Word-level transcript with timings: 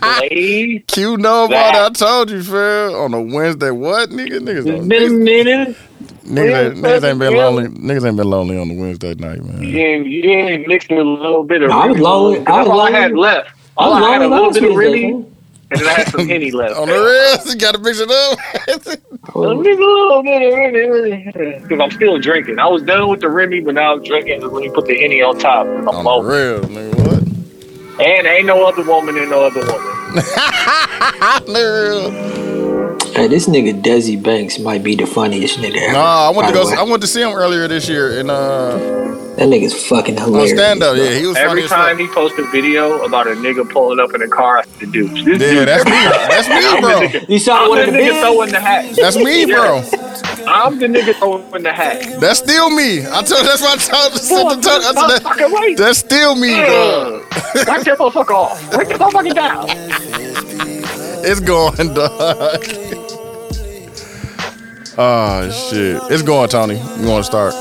Blade. 0.00 0.84
Q 0.88 1.16
know 1.16 1.44
about 1.46 1.50
That. 1.50 1.74
it. 1.74 1.80
I 1.80 1.88
told 1.90 2.30
you, 2.30 2.42
Phil. 2.42 2.94
On 2.96 3.12
a 3.14 3.20
Wednesday, 3.20 3.70
what 3.70 4.10
nigga? 4.10 4.38
Niggas, 4.40 4.56
It's 4.58 4.66
don't, 4.66 4.88
been 4.88 5.02
a 5.02 5.06
niggas, 5.06 5.18
minute. 5.24 5.76
niggas, 6.24 6.66
ain't, 6.66 6.76
niggas 6.84 7.04
ain't 7.10 7.18
been 7.18 7.32
Yeah. 7.32 7.44
lonely. 7.46 7.68
Niggas 7.68 8.06
ain't 8.06 8.16
been 8.16 8.30
lonely 8.30 8.58
on 8.58 8.68
the 8.68 8.78
Wednesday 8.80 9.14
night, 9.14 9.42
man. 9.44 9.62
You 9.62 9.78
ain't, 9.78 10.06
you 10.06 10.22
ain't 10.30 10.66
mixed 10.68 10.90
with 10.90 10.98
a 10.98 11.02
little 11.04 11.44
bit 11.44 11.62
of 11.62 11.70
I 11.70 11.86
was 11.86 11.94
Remy. 11.96 12.00
lonely- 12.00 12.38
That's 12.38 12.50
I 12.50 12.58
was 12.60 12.68
all 12.68 12.80
I 12.80 12.90
had 12.90 13.10
lonely- 13.12 13.22
left. 13.22 13.50
I 13.78 13.84
All 13.84 13.90
was 13.92 14.02
I, 14.02 14.12
had 14.12 14.22
a 14.22 14.28
lonely 14.28 14.36
little 14.36 14.46
last 14.46 14.54
bit 14.60 14.70
of 14.70 14.76
Wednesday, 14.76 15.02
Remy, 15.06 15.26
and 15.70 15.80
then 15.80 15.86
I 15.86 15.92
had 15.92 16.08
some 16.08 16.28
Henny 16.28 16.50
left. 16.60 16.76
On 16.76 16.88
the 16.88 17.00
rest, 17.32 17.46
you 17.48 17.56
got 17.56 17.74
to 17.74 17.80
mix 17.80 17.98
it 18.00 18.10
up. 18.10 18.38
A 19.34 19.38
little 19.38 19.62
bit 19.62 19.78
of 20.42 20.52
Remy, 20.54 21.60
because 21.62 21.80
I'm 21.80 21.90
still 21.92 22.18
drinking. 22.18 22.58
I 22.58 22.66
was 22.66 22.82
done 22.82 23.08
with 23.08 23.20
the 23.20 23.28
Remy, 23.28 23.60
but 23.60 23.74
now 23.74 23.92
I'm 23.92 24.02
drinking. 24.02 24.40
Let 24.42 24.52
me 24.52 24.68
put 24.70 24.86
the 24.86 24.98
Henny 24.98 25.22
on 25.22 25.38
top. 25.38 25.66
I'm 25.66 25.88
on 25.88 25.94
the 25.94 26.02
lonely. 26.02 26.36
real, 26.36 26.60
nigga. 26.62 27.06
What? 27.06 27.22
And 28.00 28.26
ain't 28.26 28.46
no 28.46 28.66
other 28.66 28.82
woman 28.82 29.16
and 29.18 29.30
no 29.30 29.44
other 29.44 29.60
woman. 29.60 30.24
Nigga. 32.64 33.16
Hey, 33.16 33.26
this 33.28 33.48
nigga 33.48 33.80
Desi 33.82 34.20
Banks 34.22 34.58
might 34.58 34.82
be 34.82 34.94
the 34.94 35.06
funniest 35.06 35.58
nigga 35.58 35.76
ever. 35.78 35.92
Nah, 35.92 36.28
I 36.28 36.30
went 36.36 36.48
to 36.48 36.54
go. 36.54 36.68
the. 36.68 36.76
I 36.76 36.82
went 36.82 37.00
to 37.02 37.06
see 37.08 37.20
him 37.22 37.32
earlier 37.32 37.66
this 37.68 37.88
year 37.88 38.18
and 38.20 38.30
uh 38.30 38.76
That 39.36 39.48
nigga's 39.48 39.74
fucking 39.88 40.18
on 40.18 40.26
hilarious. 40.28 40.52
stand 40.52 40.82
up. 40.82 40.96
Yeah, 40.96 41.10
he 41.18 41.26
was 41.26 41.36
Every 41.36 41.66
time 41.66 41.96
fuck. 41.96 42.06
he 42.06 42.12
posts 42.14 42.38
a 42.38 42.44
video 42.50 43.02
about 43.04 43.26
a 43.26 43.30
nigga 43.30 43.68
pulling 43.68 43.98
up 44.00 44.14
in 44.14 44.22
a 44.22 44.28
car, 44.28 44.58
I 44.58 44.64
the 44.78 44.86
dude. 44.86 45.10
This 45.10 45.26
Yeah, 45.26 45.38
dude, 45.38 45.68
that's 45.68 45.84
me. 45.84 45.90
That's 46.30 46.48
me, 46.48 46.80
bro. 46.80 47.00
the 47.00 47.06
nigga, 47.18 47.28
You 47.28 47.38
saw 47.38 47.64
I'm 47.64 47.68
one 47.68 47.78
the 47.78 47.84
of 47.88 47.92
the 47.92 47.98
nigga 47.98 48.20
throwing 48.20 48.50
the 48.52 48.60
hat. 48.60 48.96
That's 48.96 49.16
me, 49.16 49.44
bro. 49.46 49.82
I'm 50.46 50.78
the 50.78 50.86
nigga 50.86 51.14
throwing 51.18 51.62
the 51.62 51.72
hat. 51.72 52.20
That's 52.20 52.38
still 52.38 52.70
me. 52.70 53.00
I 53.06 53.22
told. 53.22 53.44
That's 53.46 53.60
what 53.60 53.78
I 53.92 54.08
told. 54.08 54.20
Said 54.20 54.48
to 54.48 54.60
tell- 54.60 54.80
I 54.80 54.82
said 54.82 54.94
that- 54.94 55.22
Motherfucker, 55.24 55.60
wait. 55.60 55.76
That's 55.76 55.98
still 55.98 56.34
me, 56.36 56.54
bro. 56.54 57.22
Ugh. 57.30 57.66
Knock 57.66 57.84
that 57.84 57.98
motherfucker 57.98 58.34
off. 58.34 58.70
Break 58.72 58.88
the 58.88 58.94
motherfucker 58.94 59.34
down. 59.34 60.69
It's 61.22 61.40
going, 61.40 61.94
dog. 61.94 62.64
Oh 64.98 65.50
shit! 65.70 66.00
It's 66.10 66.22
going, 66.22 66.48
Tony. 66.48 66.76
You 66.78 67.08
want 67.08 67.24
to 67.24 67.30
start? 67.30 67.52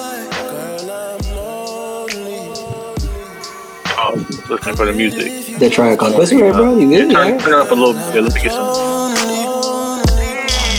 Oh, 4.01 4.15
listen 4.49 4.75
for 4.75 4.85
the 4.85 4.93
music. 4.93 5.57
That 5.59 5.71
try 5.73 5.95
called. 5.95 6.15
What's 6.17 6.33
right, 6.33 6.53
bro? 6.53 6.77
You 6.77 6.89
good? 6.89 7.11
Turn, 7.11 7.27
Yeah. 7.27 7.37
turn 7.39 7.53
it 7.53 7.59
up 7.59 7.71
a 7.71 7.75
little 7.75 7.93
bit. 7.93 8.23
Let 8.23 8.33
me 8.33 8.41
get 8.41 8.51
some. 8.51 9.13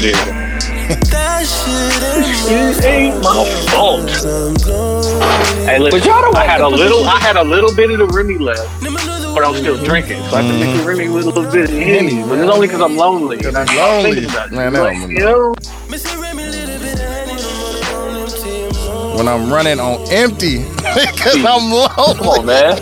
There 0.00 0.10
you 0.10 0.24
go. 0.24 0.46
It 2.52 2.84
ain't 2.84 3.22
my 3.22 3.44
fault. 3.70 4.10
Hey, 5.66 5.78
listen, 5.78 6.00
But 6.00 6.06
y'all 6.06 6.22
don't 6.22 6.34
I 6.36 6.44
had 6.44 6.60
a 6.62 6.68
little, 6.68 7.04
I 7.04 7.20
had 7.20 7.36
a 7.36 7.44
little 7.44 7.72
bit 7.74 7.90
of 7.90 7.98
the 7.98 8.06
Remy 8.06 8.38
left, 8.38 8.82
but 9.34 9.44
I 9.44 9.50
was 9.50 9.58
still 9.60 9.82
drinking, 9.84 10.22
so 10.24 10.36
I 10.36 10.42
had 10.42 10.52
to 10.52 10.58
mix 10.58 10.78
the 10.80 10.86
Remy 10.88 11.08
with 11.08 11.24
a 11.24 11.30
little 11.30 11.50
bit 11.50 11.64
of 11.64 11.70
Henny. 11.70 12.22
But 12.22 12.38
it's 12.38 12.50
only 12.52 12.66
because 12.66 12.80
I'm 12.80 12.96
lonely. 12.96 13.38
And 13.38 13.56
I'm 13.56 13.66
Lonely. 13.76 14.12
thinking 14.14 14.30
about 14.30 14.48
it. 14.48 14.54
Man, 14.54 14.72
that 14.72 14.82
Like, 14.82 15.08
you 15.10 15.18
know, 15.20 15.54
When 19.16 19.28
I'm 19.28 19.52
running 19.52 19.78
on 19.80 20.00
empty, 20.10 20.58
because 20.76 21.44
I'm 21.44 21.70
low. 21.70 21.88
come 21.88 22.26
on, 22.26 22.46
man. 22.46 22.76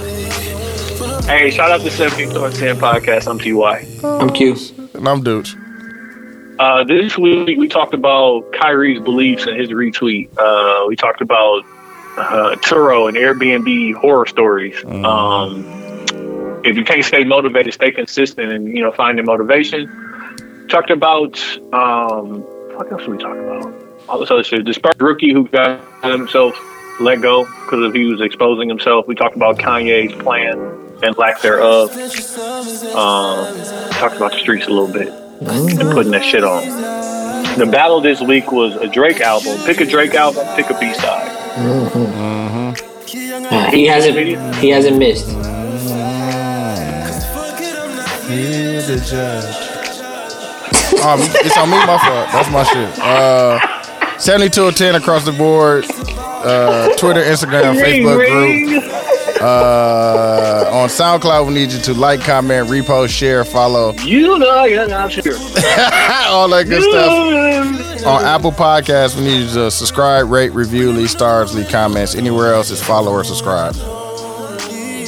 Hey, 1.25 1.51
shout 1.51 1.71
out 1.71 1.81
to 1.81 1.91
17 1.91 2.31
to 2.31 2.51
10 2.51 2.77
podcast. 2.77 3.27
I'm 3.29 3.39
TY. 3.39 3.87
I'm 4.07 4.31
cute. 4.31 4.71
And 4.95 5.09
I'm 5.09 5.23
dudes. 5.23 5.57
Uh, 6.59 6.85
this 6.85 7.17
week 7.19 7.59
we 7.59 7.69
talked 7.69 7.95
about 7.95 8.51
Kyrie's 8.53 9.01
beliefs 9.01 9.47
and 9.47 9.57
his 9.59 9.71
retweet. 9.71 10.29
Uh, 10.39 10.87
we 10.87 10.97
talked 10.97 11.21
about 11.21 11.65
uh, 12.17 12.57
Turo 12.63 13.09
and 13.09 13.17
Airbnb 13.17 13.95
horror 13.95 14.27
stories. 14.27 14.83
Um, 14.85 15.65
if 16.65 16.77
you 16.77 16.85
can't 16.85 17.05
stay 17.05 17.25
motivated, 17.25 17.75
stay 17.75 17.91
consistent, 17.91 18.53
and 18.53 18.69
you 18.69 18.83
know 18.83 18.93
finding 18.93 19.25
motivation. 19.25 20.67
Talked 20.69 20.91
about 20.91 21.41
um, 21.73 22.43
what 22.77 22.91
else 22.93 23.03
did 23.03 23.11
we 23.11 23.19
talk 23.19 23.37
about? 23.37 23.75
All 24.09 24.19
this 24.19 24.31
other 24.31 24.45
shit. 24.45 24.65
The 24.65 24.75
Spurs 24.75 24.99
rookie 25.01 25.33
who 25.33 25.49
got 25.49 25.81
himself 26.03 26.59
let 27.01 27.21
go 27.21 27.45
because 27.45 27.85
of 27.85 27.95
he 27.95 28.05
was 28.05 28.21
exposing 28.21 28.69
himself. 28.69 29.07
We 29.07 29.15
talked 29.15 29.37
about 29.37 29.59
Kanye's 29.59 30.15
plan 30.23 30.59
and 31.03 31.17
lack 31.17 31.41
thereof. 31.43 31.91
Um, 32.95 33.57
talked 33.93 34.17
about 34.17 34.33
the 34.33 34.39
streets 34.39 34.67
a 34.67 34.71
little 34.71 34.93
bit 34.93 35.09
and 35.09 35.93
putting 35.93 36.13
that 36.13 36.25
shit 36.25 36.45
on. 36.45 36.65
The 37.59 37.67
battle 37.67 38.01
this 38.01 38.21
week 38.21 38.53
was 38.53 38.75
a 38.77 38.89
Drake 38.89 39.21
album. 39.21 39.59
Pick 39.65 39.81
a 39.81 39.85
Drake 39.85 40.15
album, 40.15 40.47
pick 40.57 40.71
a 40.71 40.79
B 40.79 40.93
side. 40.95 41.35
Nah, 43.51 43.71
he 43.71 43.87
hasn't. 43.87 44.57
He 44.57 44.69
hasn't 44.69 44.99
missed. 44.99 45.29
Um, 51.03 51.21
it's 51.45 51.57
on 51.57 51.71
me, 51.71 51.77
my 51.87 51.99
fault. 51.99 52.29
That's 52.33 52.51
my 52.51 52.63
shit. 52.65 52.99
Uh, 52.99 54.19
72 54.19 54.63
or 54.63 54.73
10 54.73 54.97
across 54.97 55.25
the 55.25 55.33
board. 55.33 55.85
Uh, 55.89 56.95
Twitter, 56.97 57.23
Instagram, 57.23 57.81
Facebook 57.81 58.17
group. 58.17 58.83
Uh, 59.41 60.69
on 60.73 60.89
SoundCloud, 60.89 61.47
we 61.47 61.55
need 61.55 61.71
you 61.73 61.79
to 61.81 61.95
like, 61.95 62.21
comment, 62.21 62.69
repost, 62.69 63.11
share, 63.11 63.45
follow, 63.45 63.93
You 63.99 64.39
know 64.39 64.65
you're 64.65 64.89
not 64.89 65.13
sure. 65.13 65.33
all 66.29 66.49
that 66.49 66.67
good 66.69 66.83
stuff. 66.83 68.05
On 68.07 68.25
Apple 68.25 68.53
Podcasts, 68.53 69.17
we 69.17 69.23
need 69.25 69.47
you 69.49 69.55
to 69.55 69.71
subscribe, 69.71 70.29
rate, 70.29 70.53
review, 70.53 70.91
leave 70.93 71.11
stars, 71.11 71.55
leave 71.55 71.69
comments. 71.69 72.15
Anywhere 72.15 72.53
else 72.55 72.71
is 72.71 72.83
follow 72.83 73.13
or 73.13 73.23
subscribe. 73.25 73.75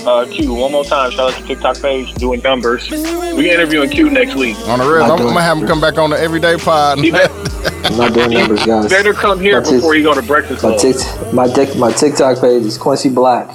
Uh, 0.07 0.27
Q, 0.31 0.55
one 0.55 0.73
more 0.73 0.85
time. 0.85 1.11
Shout 1.11 1.33
out 1.33 1.39
to 1.39 1.47
TikTok 1.47 1.81
page 1.81 2.15
doing 2.15 2.41
numbers. 2.43 2.91
We 2.91 3.51
interviewing 3.51 3.91
Q 3.91 4.11
next 4.11 4.35
week. 4.35 4.57
On 4.69 4.79
the 4.79 4.85
real, 4.91 5.05
I'm, 5.05 5.13
I'm 5.13 5.19
gonna 5.19 5.41
have 5.43 5.59
him 5.59 5.67
come 5.67 5.81
back 5.81 5.99
on 5.99 6.11
the 6.11 6.19
Everyday 6.19 6.57
Pod. 6.57 6.99
I'm 6.99 7.11
not 7.97 8.13
doing 8.15 8.31
numbers, 8.31 8.65
guys. 8.65 8.89
better 8.89 9.13
come 9.13 9.41
here 9.41 9.55
That's 9.57 9.69
his- 9.71 9.81
before 9.81 9.95
you 9.95 10.03
go 10.03 10.15
to 10.15 10.23
breakfast 10.23 10.63
My 10.63 10.71
club. 10.77 10.81
tik 10.81 11.33
my 11.35 11.49
tic- 11.49 11.77
my 11.77 11.93
TikTok 11.93 12.41
page 12.41 12.65
is 12.65 12.79
Quincy 12.79 13.11
Black 13.11 13.51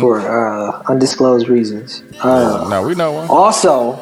for 0.00 0.20
uh, 0.20 0.82
undisclosed 0.86 1.48
reasons. 1.48 2.02
Uh, 2.22 2.66
now 2.70 2.82
we 2.86 2.94
know 2.94 3.12
one. 3.12 3.28
also, 3.28 3.92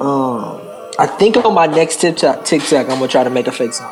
um, 0.00 0.60
I 0.98 1.06
think 1.06 1.36
on 1.38 1.54
my 1.54 1.66
next 1.66 2.00
TikTok, 2.00 2.44
TikTok, 2.44 2.82
I'm 2.90 2.98
gonna 2.98 3.08
try 3.08 3.24
to 3.24 3.30
make 3.30 3.46
a 3.48 3.52
fake 3.52 3.72
song. 3.72 3.90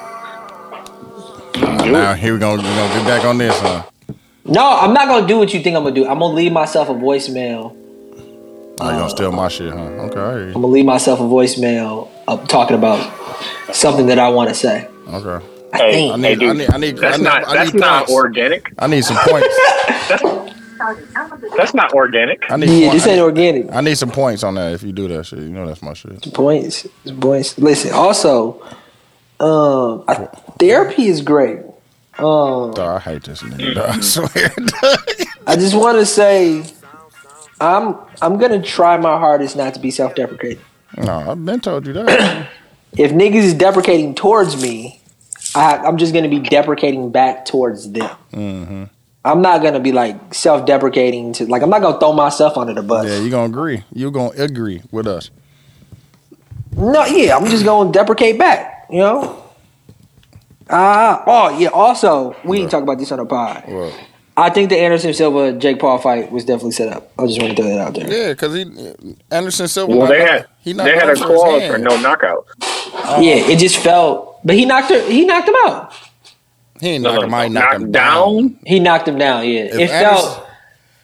Uh, 1.56 1.84
now 1.86 2.14
here 2.14 2.34
we 2.34 2.38
gonna, 2.38 2.56
we 2.62 2.68
gonna 2.68 2.94
get 2.94 3.06
back 3.06 3.24
on 3.24 3.38
this, 3.38 3.58
huh? 3.60 3.82
No, 4.48 4.78
I'm 4.80 4.94
not 4.94 5.08
gonna 5.08 5.26
do 5.26 5.38
what 5.38 5.52
you 5.52 5.60
think 5.62 5.76
I'm 5.76 5.82
gonna 5.82 5.94
do. 5.94 6.06
I'm 6.06 6.18
gonna 6.18 6.34
leave 6.34 6.52
myself 6.52 6.88
a 6.88 6.94
voicemail. 6.94 7.74
Oh, 8.80 8.90
you 8.90 8.96
gonna 8.96 9.10
steal 9.10 9.32
my 9.32 9.48
shit, 9.48 9.72
huh? 9.72 9.78
Okay, 9.80 10.20
I 10.20 10.32
hear 10.32 10.46
I'm 10.48 10.52
gonna 10.54 10.66
leave 10.68 10.84
myself 10.86 11.20
a 11.20 11.24
voicemail 11.24 12.08
up 12.26 12.48
talking 12.48 12.76
about 12.76 12.98
something 13.72 14.06
that 14.06 14.18
I 14.18 14.28
want 14.30 14.48
to 14.48 14.54
say. 14.54 14.88
Okay. 15.08 15.44
I 15.72 15.76
Hey, 15.78 15.92
think. 15.92 16.12
I 16.14 16.16
hey, 16.16 16.34
need, 16.36 16.42
I 16.48 16.52
need, 16.54 16.70
I 16.70 16.76
need, 16.78 16.98
I 16.98 17.00
that's 17.00 17.18
need, 17.18 17.24
not 17.24 17.44
I 17.46 17.54
that's 17.54 17.72
need 17.74 17.80
not 17.80 18.06
points. 18.06 18.12
organic. 18.12 18.72
I 18.78 18.86
need 18.86 19.04
some 19.04 19.16
points. 19.20 19.48
That's 21.56 21.74
not 21.74 21.92
organic. 21.92 22.50
I 22.50 22.56
need, 22.56 22.70
Yeah, 22.70 22.88
point- 22.88 22.92
this 22.92 23.06
I 23.06 23.10
ain't 23.10 23.16
need, 23.16 23.22
organic. 23.22 23.72
I 23.72 23.80
need 23.80 23.98
some 23.98 24.10
points 24.10 24.42
on 24.44 24.54
that 24.54 24.72
if 24.72 24.82
you 24.82 24.92
do 24.92 25.08
that 25.08 25.26
shit. 25.26 25.40
You 25.40 25.48
know 25.50 25.66
that's 25.66 25.82
my 25.82 25.92
shit. 25.92 26.32
Points, 26.32 26.86
points. 27.20 27.58
Listen. 27.58 27.92
Also, 27.92 28.62
um, 29.40 30.04
I, 30.08 30.26
therapy 30.58 31.06
is 31.06 31.20
great. 31.20 31.58
Um, 32.18 32.72
Dog, 32.72 32.78
I 32.78 32.98
hate 32.98 33.22
this 33.24 33.42
nigga. 33.42 33.74
Dog, 33.74 33.88
I 33.88 34.00
swear. 34.00 34.52
I 35.46 35.54
just 35.56 35.74
want 35.74 35.98
to 35.98 36.06
say, 36.06 36.64
I'm 37.60 37.96
I'm 38.20 38.38
gonna 38.38 38.62
try 38.62 38.96
my 38.96 39.18
hardest 39.18 39.56
not 39.56 39.74
to 39.74 39.80
be 39.80 39.90
self-deprecating. 39.90 40.62
no, 40.96 41.30
I've 41.30 41.44
been 41.44 41.60
told 41.60 41.86
you 41.86 41.92
that. 41.94 42.48
If 42.96 43.12
niggas 43.12 43.42
is 43.42 43.54
deprecating 43.54 44.14
towards 44.14 44.60
me, 44.60 45.00
I, 45.54 45.76
I'm 45.76 45.98
just 45.98 46.14
gonna 46.14 46.28
be 46.30 46.38
deprecating 46.40 47.12
back 47.12 47.44
towards 47.44 47.90
them. 47.92 48.08
hmm 48.32 48.84
I'm 49.24 49.42
not 49.42 49.62
gonna 49.62 49.78
be 49.78 49.92
like 49.92 50.32
self-deprecating 50.34 51.34
to 51.34 51.46
like 51.46 51.62
I'm 51.62 51.68
not 51.70 51.82
gonna 51.82 52.00
throw 52.00 52.14
myself 52.14 52.56
under 52.56 52.72
the 52.72 52.82
bus. 52.82 53.06
Yeah, 53.06 53.18
you 53.18 53.30
gonna 53.30 53.44
agree. 53.44 53.84
You 53.92 54.10
gonna 54.10 54.30
agree 54.42 54.80
with 54.90 55.06
us. 55.06 55.30
No, 56.74 57.04
yeah, 57.04 57.36
I'm 57.36 57.44
just 57.46 57.64
gonna 57.64 57.92
deprecate 57.92 58.38
back. 58.38 58.86
You 58.90 59.00
know. 59.00 59.44
Ah, 60.70 61.22
oh 61.26 61.58
yeah. 61.58 61.68
Also, 61.68 62.36
we 62.44 62.58
didn't 62.58 62.70
talk 62.70 62.82
about 62.82 62.98
this 62.98 63.10
on 63.12 63.18
the 63.18 63.26
pod. 63.26 63.64
Well, 63.68 63.92
I 64.36 64.50
think 64.50 64.70
the 64.70 64.78
Anderson 64.78 65.12
Silva 65.14 65.52
Jake 65.52 65.78
Paul 65.80 65.98
fight 65.98 66.30
was 66.30 66.44
definitely 66.44 66.72
set 66.72 66.92
up. 66.92 67.10
I 67.18 67.26
just 67.26 67.40
want 67.42 67.56
to 67.56 67.62
throw 67.62 67.70
that 67.72 67.80
out 67.80 67.94
there. 67.94 68.10
yeah, 68.10 68.32
because 68.32 68.54
he 68.54 69.14
Anderson 69.30 69.66
Silva. 69.68 69.96
Well, 69.96 70.06
they 70.06 70.20
had 70.20 70.46
he 70.60 70.72
they 70.72 70.94
had 70.96 71.08
a 71.10 71.14
clause 71.16 71.66
for 71.66 71.78
no 71.78 72.00
knockout. 72.00 72.46
Yeah, 73.20 73.36
it 73.36 73.58
just 73.58 73.78
felt, 73.78 74.40
but 74.44 74.54
he 74.56 74.64
knocked 74.64 74.90
her. 74.90 75.00
He 75.10 75.24
knocked 75.24 75.48
him 75.48 75.54
out. 75.64 75.92
He 76.80 76.88
ain't 76.90 77.02
No, 77.04 77.14
knock 77.14 77.24
him 77.24 77.34
out. 77.34 77.42
He 77.44 77.48
knocked 77.48 77.64
knocked 77.72 77.82
him 77.82 77.92
down? 77.92 78.36
down. 78.48 78.60
He 78.66 78.80
knocked 78.80 79.08
him 79.08 79.18
down. 79.18 79.44
Yeah, 79.48 79.60
If 79.62 79.74
it 79.74 79.90
Anderson- 79.90 80.00
felt. 80.32 80.44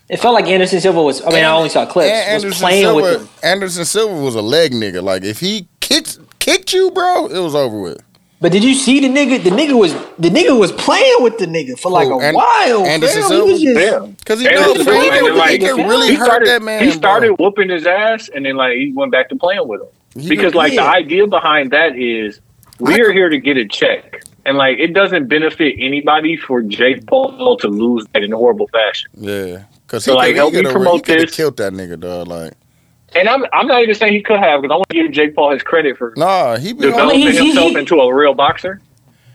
It 0.07 0.19
felt 0.21 0.35
like 0.35 0.47
Anderson 0.47 0.81
Silva 0.83 1.03
was. 1.03 1.23
I 1.25 1.31
mean, 1.31 1.45
I 1.45 1.51
only 1.51 1.71
saw 1.71 1.87
clips. 1.87 2.13
And 2.13 2.45
Was 2.45 2.59
playing 2.59 2.83
Silva, 2.85 3.03
with 3.03 3.21
him. 3.23 3.29
Anderson 3.43 3.85
Silva 3.87 4.15
was 4.21 4.35
a 4.35 4.43
leg 4.43 4.73
nigga. 4.73 5.03
Like 5.03 5.25
if 5.25 5.41
he 5.41 5.67
kicked 5.81 6.19
kicked 6.41 6.75
you, 6.75 6.91
bro, 6.91 7.27
it 7.27 7.39
was 7.39 7.55
over 7.55 7.81
with. 7.81 8.03
But 8.41 8.53
did 8.53 8.63
you 8.65 8.75
see 8.75 9.01
the 9.01 9.09
nigga? 9.09 9.43
The 9.43 9.51
nigga 9.51 9.79
was 9.79 9.93
the 10.19 10.29
nigga 10.29 10.59
was 10.59 10.71
playing 10.73 11.17
with 11.21 11.39
the 11.39 11.47
nigga 11.47 11.79
for 11.79 11.91
like 11.91 12.09
Who, 12.09 12.21
a 12.21 12.25
An- 12.25 12.35
while. 12.35 12.85
Anderson 12.85 13.23
fam. 13.23 13.29
Silva? 13.31 13.47
He 13.47 13.53
was 13.53 13.63
just, 13.63 13.81
Yeah. 13.81 14.07
Because 14.19 14.41
he 14.41 14.47
And 14.49 14.57
knows 14.57 14.77
it's 14.77 14.87
man, 14.87 14.95
he 15.03 15.09
like- 15.11 15.21
can, 15.21 15.37
like, 15.39 15.51
he 15.53 15.59
can 15.59 15.79
he 15.79 15.85
really 15.85 16.15
hurt 16.15 16.45
that 16.45 16.63
man. 16.63 16.83
He 16.85 16.91
started 16.91 17.37
bro. 17.37 17.47
whooping 17.47 17.71
his 17.71 17.87
ass, 17.87 18.29
and 18.35 18.45
then 18.45 18.57
like 18.57 18.75
he 18.77 18.93
went 18.95 19.13
back 19.13 19.29
to 19.31 19.37
playing 19.37 19.67
with 19.67 19.81
him. 19.81 19.89
He- 20.21 20.29
Because 20.29 20.55
like 20.55 20.73
the 20.73 20.83
idea 20.83 21.27
behind 21.27 21.71
that 21.71 21.97
is 21.97 22.41
we 22.81 23.01
are 23.01 23.13
here 23.13 23.29
to 23.31 23.39
get 23.39 23.57
a 23.57 23.67
check, 23.67 24.25
and 24.45 24.59
like 24.59 24.79
it 24.79 24.93
doesn't 24.93 25.29
benefit 25.29 25.77
anybody 25.79 26.37
for 26.37 26.61
Jake 26.61 27.07
Paul 27.07 27.57
to 27.59 27.69
lose 27.69 28.05
that 28.13 28.23
in 28.25 28.33
a 28.33 28.37
horrible 28.37 28.69
fashion. 28.69 29.11
Yeah, 29.15 29.63
because 29.87 30.05
So, 30.05 30.13
he 30.13 30.17
like, 30.19 30.27
could, 30.29 30.37
help 30.37 30.53
he 30.53 30.57
me 30.59 30.65
could 30.65 30.67
have 30.67 30.83
promote 30.83 31.07
he 31.07 31.15
this. 31.15 31.35
killed 31.35 31.57
that 31.59 31.73
nigga, 31.73 31.99
dog. 31.99 32.29
Like, 32.29 32.53
And 33.17 33.29
I'm 33.29 33.45
I'm 33.53 33.67
not 33.67 33.83
even 33.83 33.95
saying 33.95 34.13
he 34.13 34.23
could 34.23 34.39
have, 34.41 34.63
because 34.63 34.75
I 34.75 34.77
want 34.77 34.89
to 34.91 34.95
give 35.03 35.13
Jake 35.13 35.35
Paul 35.35 35.53
his 35.53 35.63
credit 35.63 35.97
for 35.97 36.13
nah, 36.17 36.57
he 36.57 36.73
been 36.73 36.91
developing 36.91 37.21
he's- 37.21 37.39
he- 37.39 37.47
himself 37.47 37.71
he- 37.73 37.79
into 37.79 37.97
a 38.01 38.13
real 38.15 38.35
boxer. 38.35 38.81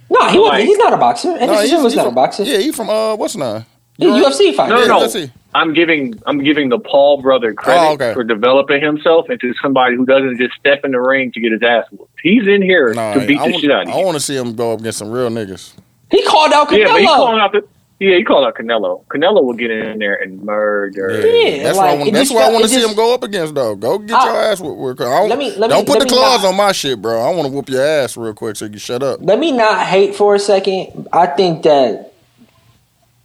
no, 0.09 0.19
he 0.29 0.37
wasn't. 0.39 0.45
Like- 0.59 0.65
He's 0.65 0.77
not 0.77 0.93
a 0.93 0.97
boxer. 0.97 1.29
Anderson 1.29 1.47
Nah, 1.47 1.53
he's- 1.59 1.69
Silva's 1.69 1.93
he's 1.93 1.97
not 1.97 2.03
a 2.03 2.05
from- 2.09 2.15
boxer. 2.15 2.43
Yeah, 2.43 2.57
he 2.57 2.71
from 2.71 2.89
uh, 2.89 3.15
what's 3.15 3.35
name? 3.35 3.65
He's 3.97 4.07
a 4.07 4.11
UFC 4.11 4.53
fighter. 4.55 4.75
No, 4.75 4.81
Yeah, 4.81 4.87
no, 4.87 4.99
let's. 4.99 5.15
I'm 5.55 5.73
giving 5.73 6.13
I'm 6.27 6.43
giving 6.43 6.69
the 6.69 6.77
Paul 6.79 7.21
brother 7.21 7.53
credit 7.53 7.81
Oh, 7.81 7.93
okay. 7.93 8.13
for 8.13 8.23
developing 8.23 8.81
himself 8.81 9.29
into 9.29 9.53
somebody 9.61 9.95
who 9.95 10.05
doesn't 10.05 10.37
just 10.37 10.53
step 10.59 10.85
in 10.85 10.91
the 10.91 11.01
ring 11.01 11.31
to 11.33 11.39
get 11.41 11.51
his 11.51 11.63
ass 11.63 11.85
whooped. 11.91 12.11
He's 12.21 12.47
in 12.47 12.61
here 12.61 12.93
Nah, 12.93 13.13
to 13.15 13.25
beat 13.25 13.39
I 13.39 13.45
the 13.47 13.51
want, 13.53 13.61
shit 13.61 13.71
out 13.71 13.81
of 13.83 13.87
you. 13.89 13.93
I 13.95 14.03
want 14.05 14.15
to 14.15 14.19
see 14.21 14.35
him 14.37 14.55
go 14.55 14.73
up 14.73 14.79
against 14.81 14.99
some 14.99 15.09
real 15.11 15.29
niggas. 15.29 15.73
He 16.11 16.23
called 16.23 16.53
out 16.53 16.71
Yeah, 16.71 16.85
but 16.87 17.01
he 17.01 17.07
Canelo. 17.07 17.15
calling 17.15 17.39
out 17.41 17.51
the 17.51 17.63
yeah 17.99 18.15
he 18.17 18.23
called 18.23 18.45
out 18.45 18.55
Canelo. 18.55 19.03
Canelo 19.05 19.43
will 19.43 19.53
get 19.53 19.69
in 19.71 19.99
there 19.99 20.15
and 20.15 20.41
murder. 20.43 21.11
Yeah, 21.25 21.63
that's 21.63 21.77
like, 21.77 21.85
what 21.85 21.89
I 21.89 21.97
want. 22.01 22.13
That's 22.13 22.29
just 22.29 22.33
what 22.35 22.49
I 22.49 22.51
want 22.51 22.63
to 22.63 22.69
see 22.69 22.75
just- 22.77 22.89
him 22.89 22.95
go 22.95 23.13
up 23.13 23.23
against, 23.23 23.53
though. 23.55 23.75
Go 23.75 23.97
get 23.99 24.15
I- 24.17 24.25
your 24.25 24.35
ass 24.41 24.59
whooped. 24.59 24.79
real 24.81 24.95
quick. 24.95 25.07
I 25.07 25.19
don't, 25.19 25.29
Let 25.29 25.37
me- 25.39 25.51
let 25.55 25.69
me- 25.69 25.75
don't 25.75 25.85
put 25.87 25.99
let 25.99 26.07
the 26.07 26.13
claws 26.15 26.43
not- 26.43 26.49
on 26.49 26.55
my 26.57 26.71
shit, 26.71 27.01
bro. 27.01 27.21
I 27.21 27.33
want 27.35 27.47
to 27.47 27.53
whoop 27.53 27.69
your 27.69 27.83
ass 27.85 28.15
real 28.17 28.33
quick 28.33 28.55
so 28.55 28.65
you 28.65 28.77
shut 28.79 29.03
up. 29.03 29.19
Let 29.21 29.39
me 29.39 29.51
not 29.51 29.85
hate 29.85 30.15
for 30.15 30.35
a 30.35 30.39
second. 30.39 31.07
I 31.13 31.27
think 31.27 31.63
that 31.63 32.13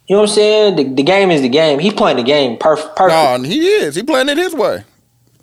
you 0.07 0.15
know 0.15 0.21
what 0.21 0.29
I'm 0.29 0.35
saying. 0.35 0.75
The, 0.75 0.83
the 0.95 1.03
game 1.03 1.31
is 1.31 1.41
the 1.41 1.49
game. 1.49 1.79
He's 1.79 1.93
playing 1.93 2.17
the 2.17 2.23
game 2.23 2.57
perf- 2.59 2.95
perfect. 2.95 3.41
No, 3.43 3.49
he 3.49 3.67
is. 3.67 3.95
He 3.95 4.03
playing 4.03 4.29
it 4.29 4.37
his 4.37 4.53
way. 4.53 4.83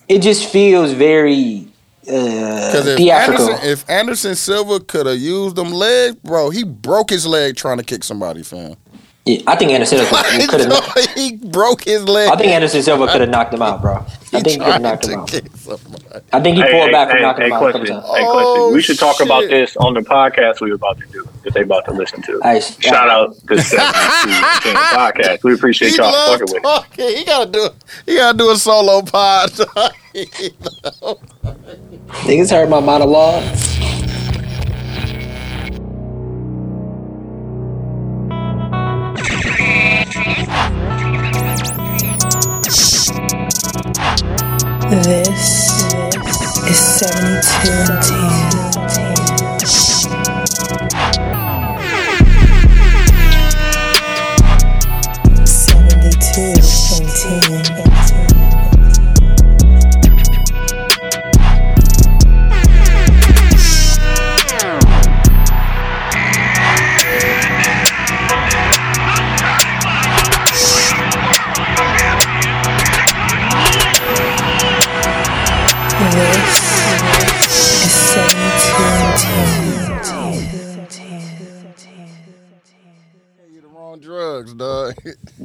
It 0.09 0.21
just 0.21 0.49
feels 0.51 0.93
very 0.93 1.67
uh, 2.09 2.71
if 2.75 2.97
theatrical. 2.97 3.49
Anderson, 3.49 3.71
if 3.71 3.91
Anderson 3.91 4.35
Silva 4.35 4.79
could 4.81 5.07
have 5.07 5.19
used 5.19 5.57
them 5.57 5.73
legs, 5.73 6.17
bro, 6.17 6.51
he 6.51 6.65
broke 6.65 7.11
his 7.11 7.27
leg 7.27 7.57
trying 7.57 7.79
to 7.79 7.85
kick 7.85 8.05
somebody, 8.05 8.43
fam. 8.43 8.77
Yeah, 9.25 9.41
I 9.47 9.55
think 9.55 9.71
Anderson 9.71 9.99
Silva 9.99 10.17
could 10.49 10.61
have. 10.73 11.15
he 11.15 11.37
broke 11.37 11.85
his 11.85 12.03
leg. 12.09 12.29
I 12.29 12.35
think 12.37 12.51
Anderson 12.51 12.83
Silva 12.83 13.07
could 13.07 13.21
have 13.21 13.31
knocked 13.31 13.55
him 13.55 13.63
out, 13.63 13.81
bro. 13.81 13.95
I 13.99 14.41
think 14.41 14.49
he 14.49 14.57
could 14.59 14.67
have 14.67 14.83
knocked 14.83 15.07
him 15.07 15.21
out. 15.21 15.33
I 16.33 16.41
think 16.41 16.57
he 16.57 16.63
Hey, 16.63 16.71
pulled 16.73 16.87
hey, 16.87 16.91
back 16.93 17.09
from 17.09 17.19
hey, 17.19 17.23
knocking 17.23 17.43
hey, 17.43 17.47
him 17.47 17.53
out 17.53 17.63
a 17.63 17.71
question. 17.73 17.87
times. 17.87 18.05
Hey, 18.17 18.25
Oh, 18.27 18.33
question. 18.33 18.73
We 18.73 18.79
oh, 18.79 18.81
should 18.81 18.99
talk 18.99 19.21
about 19.21 19.49
this 19.49 19.77
on 19.77 19.95
the 19.95 20.01
podcast 20.01 20.61
we 20.61 20.71
were 20.71 20.75
about 20.75 20.99
to 20.99 21.07
do 21.07 21.29
that 21.45 21.55
they 21.55 21.63
about 21.63 21.85
to 21.85 21.93
listen 21.93 22.21
to. 22.23 22.41
Hey, 22.43 22.61
Shout 22.81 23.09
out 23.09 23.37
to 23.47 23.63
Seven 23.63 23.87
Two 24.63 24.73
Podcast. 24.75 25.45
We 25.45 25.55
appreciate 25.55 25.91
He 25.93 25.97
y'all 25.99 26.11
loves 26.11 26.41
fucking 26.41 26.55
with. 26.55 26.57
it. 26.57 26.63
talking. 26.65 27.17
He 27.17 27.25
gotta 27.25 27.49
do. 27.51 27.69
He 28.07 28.17
gotta 28.17 28.37
do 28.37 28.51
a 28.51 28.57
solo 28.57 29.03
pod. 29.03 29.51
Niggas 32.25 32.51
heard 32.51 32.69
my 32.69 32.81
monologue. 32.81 33.45
This 44.93 45.73
is 46.69 46.79
72 47.01 47.73
and 47.73 48.42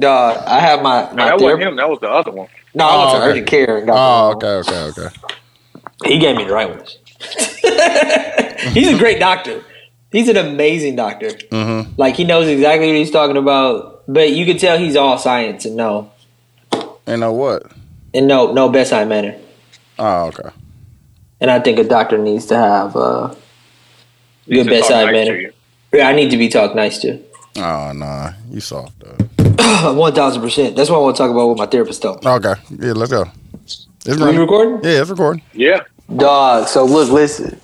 dog. 0.00 0.34
Dog, 0.36 0.44
I 0.46 0.60
have 0.60 0.82
my 0.82 1.02
No, 1.10 1.14
my 1.16 1.24
that 1.26 1.40
wasn't 1.40 1.62
him. 1.62 1.76
That 1.76 1.88
was 1.88 1.98
the 2.00 2.08
other 2.10 2.30
one. 2.30 2.48
No, 2.74 2.84
I 2.86 2.96
went 2.96 3.08
Oh, 3.08 3.12
to 3.12 3.18
okay. 3.18 3.30
urgent 3.30 3.46
care 3.48 3.76
and 3.78 3.86
got 3.86 3.96
Oh, 3.96 4.32
okay, 4.36 4.46
okay, 4.70 5.02
okay. 5.02 5.16
He 6.04 6.18
gave 6.18 6.36
me 6.36 6.44
the 6.44 6.52
right 6.52 6.68
ones. 6.70 6.98
he's 8.74 8.88
a 8.94 8.98
great 8.98 9.18
doctor. 9.18 9.62
He's 10.12 10.28
an 10.28 10.36
amazing 10.36 10.96
doctor. 10.96 11.28
Mm-hmm. 11.28 11.94
Like 11.96 12.16
he 12.16 12.24
knows 12.24 12.46
exactly 12.48 12.86
what 12.86 12.96
he's 12.96 13.10
talking 13.10 13.36
about. 13.36 14.04
But 14.06 14.32
you 14.32 14.46
can 14.46 14.56
tell 14.58 14.78
he's 14.78 14.96
all 14.96 15.18
science 15.18 15.64
and 15.66 15.76
no 15.76 16.10
And 17.06 17.20
know 17.20 17.32
what? 17.32 17.64
and 18.14 18.26
no 18.26 18.52
no 18.52 18.68
bedside 18.68 19.06
manner. 19.08 19.36
Oh, 19.98 20.26
okay. 20.28 20.48
And 21.40 21.50
I 21.50 21.60
think 21.60 21.78
a 21.78 21.84
doctor 21.84 22.16
needs 22.18 22.46
to 22.46 22.56
have 22.56 22.96
uh, 22.96 23.34
good 24.48 24.66
bedside 24.66 25.06
nice 25.06 25.12
manner. 25.12 25.50
Yeah, 25.92 26.08
I 26.08 26.12
need 26.14 26.30
to 26.30 26.36
be 26.36 26.48
talked 26.48 26.74
nice 26.74 26.98
to. 27.02 27.18
Oh, 27.58 27.92
nah. 27.92 28.32
You 28.50 28.60
soft, 28.60 28.98
dog. 29.00 29.28
One 29.96 30.14
thousand 30.14 30.42
percent. 30.42 30.76
That's 30.76 30.90
what 30.90 30.96
I 30.98 31.00
want 31.00 31.16
to 31.16 31.22
talk 31.22 31.30
about 31.30 31.48
with 31.48 31.58
my 31.58 31.66
therapist 31.66 32.02
though. 32.02 32.18
Okay. 32.24 32.54
Yeah, 32.70 32.92
let's 32.92 33.10
go. 33.10 33.24
It's 33.64 33.86
Are 34.08 34.14
we 34.14 34.22
running. 34.22 34.40
recording? 34.40 34.74
Yeah, 34.90 35.00
it's 35.02 35.10
recording. 35.10 35.42
Yeah. 35.52 35.80
Dog, 36.14 36.68
so 36.68 36.84
look, 36.84 37.10
listen. 37.10 37.60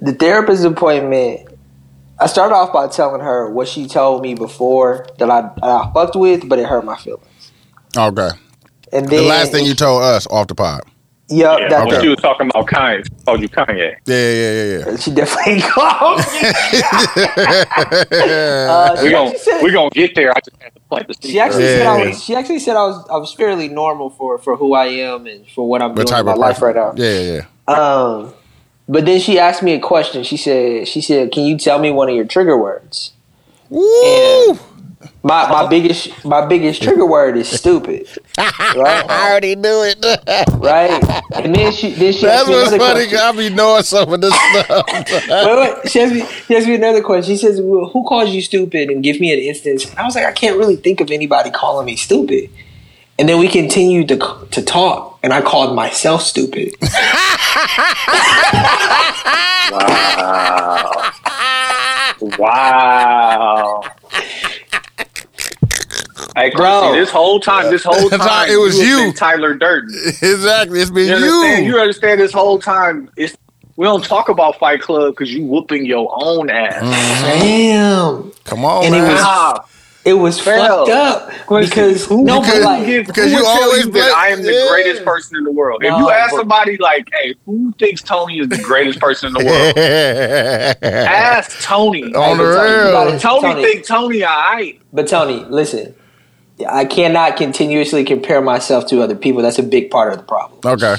The 0.00 0.12
therapist 0.14 0.64
appointment, 0.64 1.48
I 2.20 2.26
started 2.26 2.54
off 2.54 2.72
by 2.72 2.88
telling 2.88 3.20
her 3.20 3.48
what 3.50 3.68
she 3.68 3.86
told 3.86 4.22
me 4.22 4.34
before 4.34 5.06
that 5.18 5.30
I, 5.30 5.50
I 5.62 5.90
fucked 5.92 6.16
with, 6.16 6.48
but 6.48 6.58
it 6.58 6.66
hurt 6.66 6.84
my 6.84 6.96
feelings. 6.96 7.52
Okay. 7.96 8.28
And 8.92 9.08
The 9.08 9.22
last 9.22 9.52
thing 9.52 9.64
you 9.64 9.74
told 9.74 10.02
us 10.02 10.26
off 10.28 10.48
the 10.48 10.54
pod. 10.54 10.82
Yep, 11.32 11.58
Yeah. 11.60 11.68
that 11.68 11.86
When 11.86 11.94
Okay. 11.96 12.02
she 12.02 12.08
was 12.08 12.18
talking 12.20 12.50
about 12.50 12.66
Kanye, 12.66 13.04
called 13.24 13.40
you 13.40 13.48
Kanye. 13.48 13.96
Yeah, 14.06 14.16
yeah, 14.16 14.52
yeah, 14.52 14.90
yeah. 14.90 14.96
she 14.96 15.10
definitely 15.12 15.62
called 15.74 16.18
me. 16.18 16.40
Uh, 18.12 18.96
We 19.00 19.06
she, 19.06 19.10
gon' 19.10 19.26
actually 19.28 19.38
said, 19.38 19.62
we 19.62 19.70
gonna 19.72 19.90
get 19.90 20.14
there. 20.14 20.30
I 20.30 20.40
just 20.40 20.62
have 20.62 20.74
to 20.74 20.80
plant 20.88 21.08
the 21.08 21.14
seed. 21.14 21.30
she 21.32 21.40
actually 21.40 21.64
Yeah. 21.64 21.74
said 21.78 21.86
I 21.86 22.06
was 22.08 22.24
she 22.24 22.34
actually 22.34 22.58
said 22.58 22.76
I 22.76 22.84
was 22.84 23.06
I 23.10 23.16
was 23.16 23.32
fairly 23.32 23.68
normal 23.68 24.10
for, 24.10 24.38
for 24.38 24.56
who 24.56 24.74
I 24.74 24.86
am 24.86 25.26
and 25.26 25.46
for 25.48 25.66
what 25.68 25.80
I'm 25.82 25.94
The 25.94 26.04
doing 26.04 26.20
in 26.20 26.26
my 26.26 26.34
life 26.34 26.60
right 26.62 26.74
now. 26.74 26.92
Yeah, 26.96 27.18
yeah, 27.18 27.42
yeah. 27.68 27.74
Um, 27.74 28.34
but 28.88 29.06
then 29.06 29.20
she 29.20 29.38
asked 29.38 29.62
me 29.62 29.72
a 29.74 29.80
question. 29.80 30.22
She 30.24 30.36
said, 30.36 30.86
"She 30.88 31.00
said, 31.00 31.32
can 31.32 31.44
you 31.44 31.56
tell 31.56 31.78
me 31.78 31.90
one 31.90 32.08
of 32.08 32.14
your 32.14 32.24
trigger 32.24 32.56
words?" 32.58 33.12
Woo! 33.70 34.58
My 35.22 35.48
my 35.48 35.62
oh. 35.62 35.68
biggest 35.68 36.24
my 36.24 36.44
biggest 36.46 36.82
trigger 36.82 37.06
word 37.06 37.36
is 37.36 37.48
stupid. 37.48 38.08
Right, 38.74 39.04
I 39.10 39.30
already 39.30 39.54
knew 39.54 39.82
it. 39.84 39.98
right. 40.54 41.02
And 41.34 41.54
then 41.54 41.72
she 41.72 41.90
then 41.92 42.12
she 42.12 42.22
That's 42.24 42.42
asked 42.42 42.48
me 42.48 42.54
what's 42.54 42.72
another 42.72 42.78
funny. 42.78 43.08
question. 43.08 43.18
'cause 43.18 43.34
I 43.34 43.48
be 43.48 43.54
knowing 43.54 43.82
some 43.82 44.12
of 44.12 44.20
this 44.20 44.34
stuff. 44.34 44.86
Wait, 45.28 45.58
wait. 45.58 45.90
She 45.90 46.00
asked 46.00 46.14
me 46.14 46.26
she 46.46 46.56
asked 46.56 46.66
me 46.66 46.74
another 46.74 47.02
question. 47.02 47.34
She 47.34 47.36
says, 47.36 47.60
well, 47.60 47.90
"Who 47.90 48.04
calls 48.04 48.30
you 48.30 48.40
stupid?" 48.40 48.88
And 48.90 49.02
give 49.02 49.20
me 49.20 49.32
an 49.32 49.38
instance. 49.40 49.94
I 49.96 50.04
was 50.04 50.14
like, 50.14 50.24
I 50.24 50.32
can't 50.32 50.56
really 50.56 50.76
think 50.76 51.00
of 51.02 51.10
anybody 51.10 51.50
calling 51.50 51.84
me 51.86 51.96
stupid. 51.96 52.48
And 53.18 53.28
then 53.28 53.38
we 53.38 53.48
continued 53.48 54.08
to 54.08 54.18
to 54.52 54.62
talk, 54.62 55.18
and 55.22 55.32
I 55.34 55.42
called 55.42 55.76
myself 55.76 56.22
stupid. 56.22 56.74
Wow. 59.70 61.12
wow. 62.38 63.82
Hey, 66.36 66.50
Bro. 66.50 66.80
Quincy, 66.80 67.00
this 67.00 67.10
whole 67.10 67.40
time, 67.40 67.70
this 67.70 67.84
whole 67.84 68.08
That's 68.08 68.24
time, 68.24 68.48
it 68.50 68.56
was 68.56 68.78
have 68.78 68.86
you. 68.88 69.12
Tyler 69.12 69.54
Durden. 69.54 69.94
exactly. 70.06 70.80
It's 70.80 70.90
been 70.90 71.08
You 71.08 71.14
understand? 71.14 71.66
you. 71.66 71.72
You 71.74 71.78
understand? 71.80 72.20
This 72.20 72.32
whole 72.32 72.58
time, 72.58 73.10
it's 73.16 73.36
we 73.76 73.84
don't 73.86 74.04
talk 74.04 74.28
about 74.28 74.58
Fight 74.58 74.80
Club 74.80 75.12
because 75.12 75.32
you 75.32 75.44
whooping 75.46 75.84
your 75.86 76.08
own 76.22 76.50
ass. 76.50 76.82
Mm-hmm. 76.82 77.40
Damn, 77.40 78.32
Come 78.44 78.64
on, 78.64 78.84
And 78.84 78.94
it 78.94 78.98
man. 78.98 79.12
was- 79.12 79.20
Wow. 79.22 79.64
it 80.04 80.12
was 80.14 80.38
fucked 80.40 80.90
up 80.90 81.30
Quincy, 81.46 81.68
because 81.70 82.06
who- 82.06 82.22
no, 82.24 82.40
because- 82.40 82.64
like, 82.64 82.86
Give- 82.86 83.06
because 83.06 83.32
who 83.32 83.38
you 83.38 83.44
always 83.46 83.84
you 83.86 83.92
that 83.92 84.14
I 84.14 84.28
am 84.28 84.42
the 84.42 84.52
yeah. 84.52 84.68
greatest 84.68 85.04
person 85.04 85.36
in 85.38 85.44
the 85.44 85.52
world. 85.52 85.82
if 85.84 85.90
you 85.98 86.10
ask 86.10 86.32
but- 86.32 86.38
somebody 86.40 86.76
like, 86.78 87.08
"Hey, 87.12 87.34
who 87.46 87.72
thinks 87.78 88.02
Tony 88.02 88.40
is 88.40 88.48
the 88.48 88.58
greatest 88.58 89.00
person 89.00 89.28
in 89.28 89.34
the 89.34 89.44
world?" 89.44 89.76
ask 90.82 91.60
Tony. 91.62 92.14
On 92.14 92.36
the 92.38 92.44
Tony, 92.44 92.70
you 92.70 92.76
real. 92.76 93.18
Tony, 93.18 93.18
Tony, 93.52 93.62
think 93.62 93.86
Tony 93.86 94.24
alright. 94.24 94.80
But 94.92 95.08
Tony, 95.08 95.44
listen, 95.48 95.94
I 96.68 96.84
cannot 96.84 97.36
continuously 97.36 98.04
compare 98.04 98.40
myself 98.42 98.86
to 98.88 99.02
other 99.02 99.14
people. 99.16 99.42
That's 99.42 99.58
a 99.58 99.62
big 99.62 99.90
part 99.90 100.12
of 100.12 100.18
the 100.18 100.24
problem. 100.24 100.60
okay, 100.64 100.96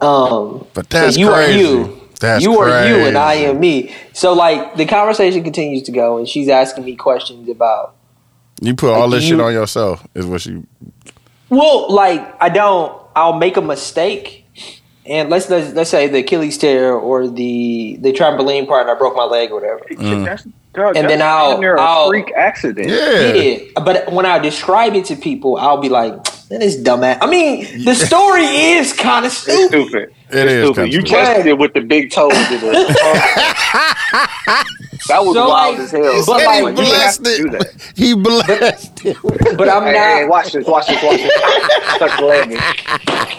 Um, 0.00 0.66
but 0.74 0.88
that's 0.90 1.14
so 1.16 1.20
you 1.20 1.28
crazy. 1.30 1.52
are 1.52 1.58
you. 1.58 2.00
That's 2.20 2.42
you 2.44 2.58
are 2.58 2.86
you 2.88 2.96
and 3.06 3.18
I 3.18 3.34
am 3.34 3.60
me. 3.60 3.92
So 4.12 4.32
like 4.32 4.76
the 4.76 4.86
conversation 4.86 5.42
continues 5.42 5.82
to 5.84 5.92
go, 5.92 6.16
and 6.18 6.28
she's 6.28 6.48
asking 6.48 6.84
me 6.84 6.96
questions 6.96 7.48
about. 7.48 7.94
You 8.62 8.74
put 8.74 8.92
all 8.94 9.08
Like, 9.08 9.18
this 9.18 9.24
you- 9.24 9.30
shit 9.36 9.40
on 9.40 9.52
yourself. 9.52 10.06
Is 10.14 10.24
what 10.24 10.40
she. 10.40 10.62
Well, 11.50 11.92
like 11.92 12.34
I 12.42 12.48
don't. 12.48 13.00
I'll 13.16 13.34
make 13.38 13.56
a 13.56 13.60
mistake, 13.60 14.44
and 15.06 15.28
let's 15.28 15.50
let's, 15.50 15.74
let's 15.74 15.90
say 15.90 16.08
the 16.08 16.18
Achilles 16.18 16.56
tear 16.56 16.94
or 16.94 17.28
the 17.28 17.98
the 18.00 18.12
trampoline 18.12 18.66
part, 18.66 18.82
and 18.82 18.90
I 18.90 18.94
broke 18.98 19.14
my 19.16 19.24
leg 19.24 19.50
or 19.50 19.60
whatever. 19.60 20.24
That's, 20.24 20.46
dog, 20.74 20.96
And 20.96 21.08
then 21.08 21.22
I'll- 21.22 21.52
damn 21.52 21.60
near 21.60 21.76
a 21.76 21.80
I'll- 21.82 22.08
freak 22.08 22.32
accident. 22.36 22.88
Yeah. 22.88 23.32
Yeah, 23.32 23.58
but 23.84 24.12
when 24.12 24.26
I 24.26 24.38
describe 24.38 24.94
it 24.94 25.04
to 25.06 25.16
people, 25.16 25.56
I'll 25.56 25.78
be 25.80 25.88
like, 25.88 26.12
"Man, 26.50 26.60
this 26.60 26.76
dumbass." 26.76 27.18
I 27.20 27.26
mean, 27.26 27.84
the 27.84 27.94
story 27.94 28.44
is 28.44 28.92
kind 29.08 29.24
of 29.24 29.32
stupid. 29.32 29.68
stupid. 29.88 30.14
It 30.30 30.36
It's 30.46 30.52
is 30.52 30.64
stupid. 30.66 30.86
You 30.92 31.00
stupid. 31.00 31.08
tested 31.10 31.46
it 31.46 31.58
with 31.58 31.74
the 31.74 31.80
big 31.80 32.10
toe. 32.10 32.30
Did 32.30 32.62
it. 32.62 32.88
that 35.08 35.20
was 35.24 35.34
So, 35.34 35.48
wild 35.48 35.74
like, 35.74 35.84
as 35.84 35.90
hell. 35.90 36.24
but, 36.26 36.40
And 36.42 36.46
like, 36.46 36.54
he 36.54 36.60
you 36.60 36.74
didn't 36.74 36.74
blessed 36.90 37.22
do 37.24 37.46
it. 37.46 37.52
that. 37.52 37.92
He 37.96 38.14
blessed 38.14 39.04
it. 39.06 39.56
But 39.58 39.68
I'm 39.68 39.82
Hey, 39.84 39.92
not. 39.92 40.16
hey, 40.18 40.24
watch 40.26 40.52
this, 40.52 40.66
watch 40.66 40.86
this, 40.86 41.02
watch 41.02 41.16
this. 41.18 41.98
Touch 41.98 42.18
the 42.18 42.24
landing. 42.24 42.58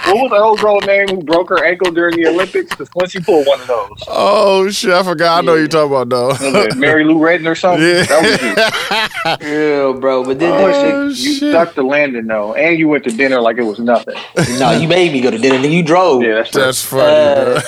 What 0.05 0.15
was 0.21 0.29
the 0.31 0.37
old 0.37 0.59
girl 0.59 0.79
name 0.81 1.07
who 1.09 1.23
broke 1.23 1.49
her 1.49 1.63
ankle 1.65 1.91
during 1.91 2.15
the 2.15 2.27
Olympics? 2.27 2.69
Because 2.69 2.89
once 2.93 3.13
you 3.15 3.21
pull 3.21 3.43
one 3.43 3.59
of 3.59 3.67
those, 3.67 4.03
Oh 4.07 4.69
shit! 4.69 4.91
I 4.91 5.01
forgot. 5.03 5.39
I 5.39 5.41
know 5.45 5.55
you're 5.55 5.67
talking 5.67 5.91
about 5.95 6.09
though. 6.09 6.67
Mary 6.75 7.03
Lou 7.03 7.15
Retton 7.15 7.47
or 7.49 7.55
something? 7.55 7.81
Yeah. 7.85 8.03
That 8.03 8.21
was 8.21 8.41
you. 8.41 8.55
Yeah, 9.55 9.99
bro. 9.99 10.23
But 10.23 10.37
then, 10.39 10.53
Oh, 10.53 10.67
Oh, 10.71 11.11
shit. 11.13 11.25
You 11.25 11.33
stuck 11.49 11.73
the 11.73 11.81
landing 11.83 12.27
though, 12.27 12.53
and 12.53 12.77
you 12.77 12.87
went 12.87 13.03
to 13.05 13.09
dinner 13.11 13.41
like 13.41 13.57
it 13.57 13.63
was 13.63 13.79
nothing. 13.79 14.15
no, 14.59 14.71
you 14.71 14.87
made 14.87 15.11
me 15.11 15.21
go 15.21 15.31
to 15.31 15.37
dinner. 15.37 15.57
Then 15.57 15.71
you 15.71 15.81
drove. 15.83 16.21
Yeah, 16.21 16.35
that's, 16.35 16.51
That's 16.51 16.74
funny. 16.83 17.61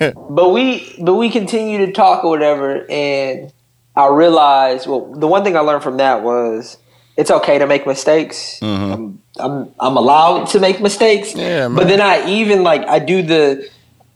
Uh. 0.00 0.12
But 0.30 0.50
we 0.50 0.96
but 1.00 1.14
we 1.14 1.30
continue 1.30 1.86
to 1.86 1.92
talk 1.92 2.24
or 2.24 2.30
whatever, 2.30 2.86
and 2.90 3.52
I 3.94 4.08
realized 4.08 4.86
well 4.86 5.12
the 5.12 5.28
one 5.28 5.44
thing 5.44 5.56
I 5.56 5.60
learned 5.60 5.82
from 5.82 5.98
that 5.98 6.22
was 6.22 6.78
it's 7.16 7.30
okay 7.30 7.58
to 7.58 7.66
make 7.66 7.86
mistakes. 7.86 8.58
I'm, 8.62 9.22
I'm 9.38 9.74
I'm 9.78 9.96
allowed 9.96 10.46
to 10.48 10.60
make 10.60 10.80
mistakes. 10.80 11.34
Yeah, 11.34 11.68
man. 11.68 11.74
But 11.74 11.88
then 11.88 12.00
I 12.00 12.28
even 12.28 12.62
like 12.62 12.86
I 12.88 12.98
do 12.98 13.22
the 13.22 13.68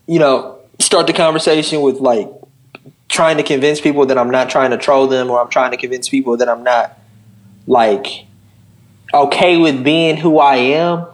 you 0.07 0.19
know 0.19 0.59
start 0.79 1.07
the 1.07 1.13
conversation 1.13 1.83
with 1.83 2.01
like 2.01 2.31
trying 3.09 3.37
to 3.37 3.43
convince 3.43 3.81
people 3.81 4.07
that 4.07 4.19
I'm 4.19 4.31
not 4.31 4.51
trying 4.51 4.71
to 4.71 4.79
troll 4.79 5.07
them 5.07 5.31
or 5.31 5.41
I'm 5.41 5.49
trying 5.49 5.71
to 5.71 5.77
convince 5.77 6.09
people 6.09 6.37
that 6.39 6.49
I'm 6.49 6.65
not 6.65 6.99
like 7.67 8.27
okay 9.13 9.57
with 9.59 9.85
being 9.85 10.17
who 10.17 10.39
I 10.39 10.57
am. 10.57 11.07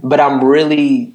But 0.00 0.20
I'm 0.20 0.44
really 0.44 1.12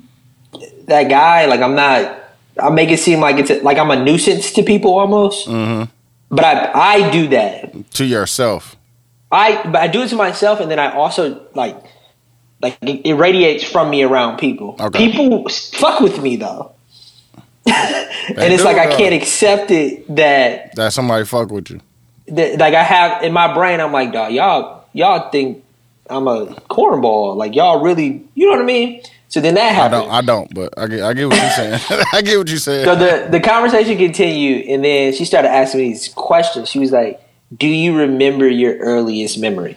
that 0.87 1.09
guy. 1.09 1.45
Like 1.45 1.61
I'm 1.61 1.75
not. 1.75 2.19
I 2.61 2.69
make 2.69 2.89
it 2.89 2.99
seem 2.99 3.19
like 3.19 3.37
it's 3.37 3.49
a, 3.49 3.61
like 3.61 3.77
I'm 3.77 3.89
a 3.91 4.03
nuisance 4.03 4.51
to 4.53 4.63
people 4.63 4.97
almost. 4.97 5.47
Mhm. 5.47 5.89
But 6.29 6.45
I 6.45 6.71
I 6.75 7.09
do 7.11 7.27
that. 7.29 7.91
To 7.95 8.05
yourself. 8.05 8.75
I 9.31 9.63
but 9.63 9.77
I 9.81 9.87
do 9.87 10.01
it 10.03 10.09
to 10.09 10.15
myself, 10.15 10.59
and 10.59 10.69
then 10.69 10.79
I 10.79 10.93
also 10.93 11.41
like 11.55 11.75
like 12.61 12.77
it, 12.81 13.01
it 13.05 13.13
radiates 13.15 13.63
from 13.63 13.89
me 13.89 14.03
around 14.03 14.37
people. 14.37 14.75
Okay. 14.79 15.11
People 15.11 15.49
fuck 15.49 15.99
with 15.99 16.21
me 16.21 16.35
though, 16.37 16.71
and 17.65 18.53
it's 18.53 18.63
like 18.63 18.77
I 18.77 18.87
though. 18.87 18.97
can't 18.97 19.13
accept 19.15 19.71
it 19.71 20.05
that, 20.15 20.75
That 20.75 20.93
somebody 20.93 21.25
fuck 21.25 21.49
with 21.51 21.69
you. 21.71 21.81
that 22.27 22.59
like 22.59 22.73
I 22.73 22.83
have 22.83 23.23
in 23.23 23.33
my 23.33 23.53
brain. 23.53 23.79
I'm 23.79 23.91
like, 23.91 24.11
dog, 24.13 24.31
y'all 24.33 24.85
y'all 24.93 25.29
think 25.31 25.63
I'm 26.09 26.27
a 26.27 26.45
cornball. 26.69 27.35
Like 27.35 27.55
y'all 27.55 27.81
really, 27.81 28.23
you 28.35 28.45
know 28.45 28.51
what 28.53 28.61
I 28.61 28.65
mean? 28.65 29.01
So 29.33 29.41
then 29.41 29.55
that 29.55 29.73
happened. 29.73 29.95
I 29.95 29.99
don't. 29.99 30.11
I 30.11 30.21
don't. 30.21 30.53
But 30.53 30.77
I 30.77 30.85
get. 30.85 31.01
I 31.01 31.13
get 31.13 31.27
what 31.27 31.37
you're 31.41 31.49
saying. 31.49 31.79
I 32.13 32.21
get 32.21 32.37
what 32.37 32.47
you're 32.49 32.57
saying. 32.59 32.85
So 32.85 32.95
the 32.95 33.29
the 33.31 33.39
conversation 33.39 33.97
continued, 33.97 34.67
and 34.67 34.85
then 34.85 35.11
she 35.11 35.25
started 35.25 35.49
asking 35.49 35.79
me 35.81 35.87
these 35.87 36.09
questions. 36.09 36.69
She 36.69 36.77
was 36.77 36.91
like, 36.91 37.19
"Do 37.57 37.65
you 37.65 37.97
remember 37.97 38.47
your 38.47 38.77
earliest 38.77 39.39
memory?" 39.39 39.75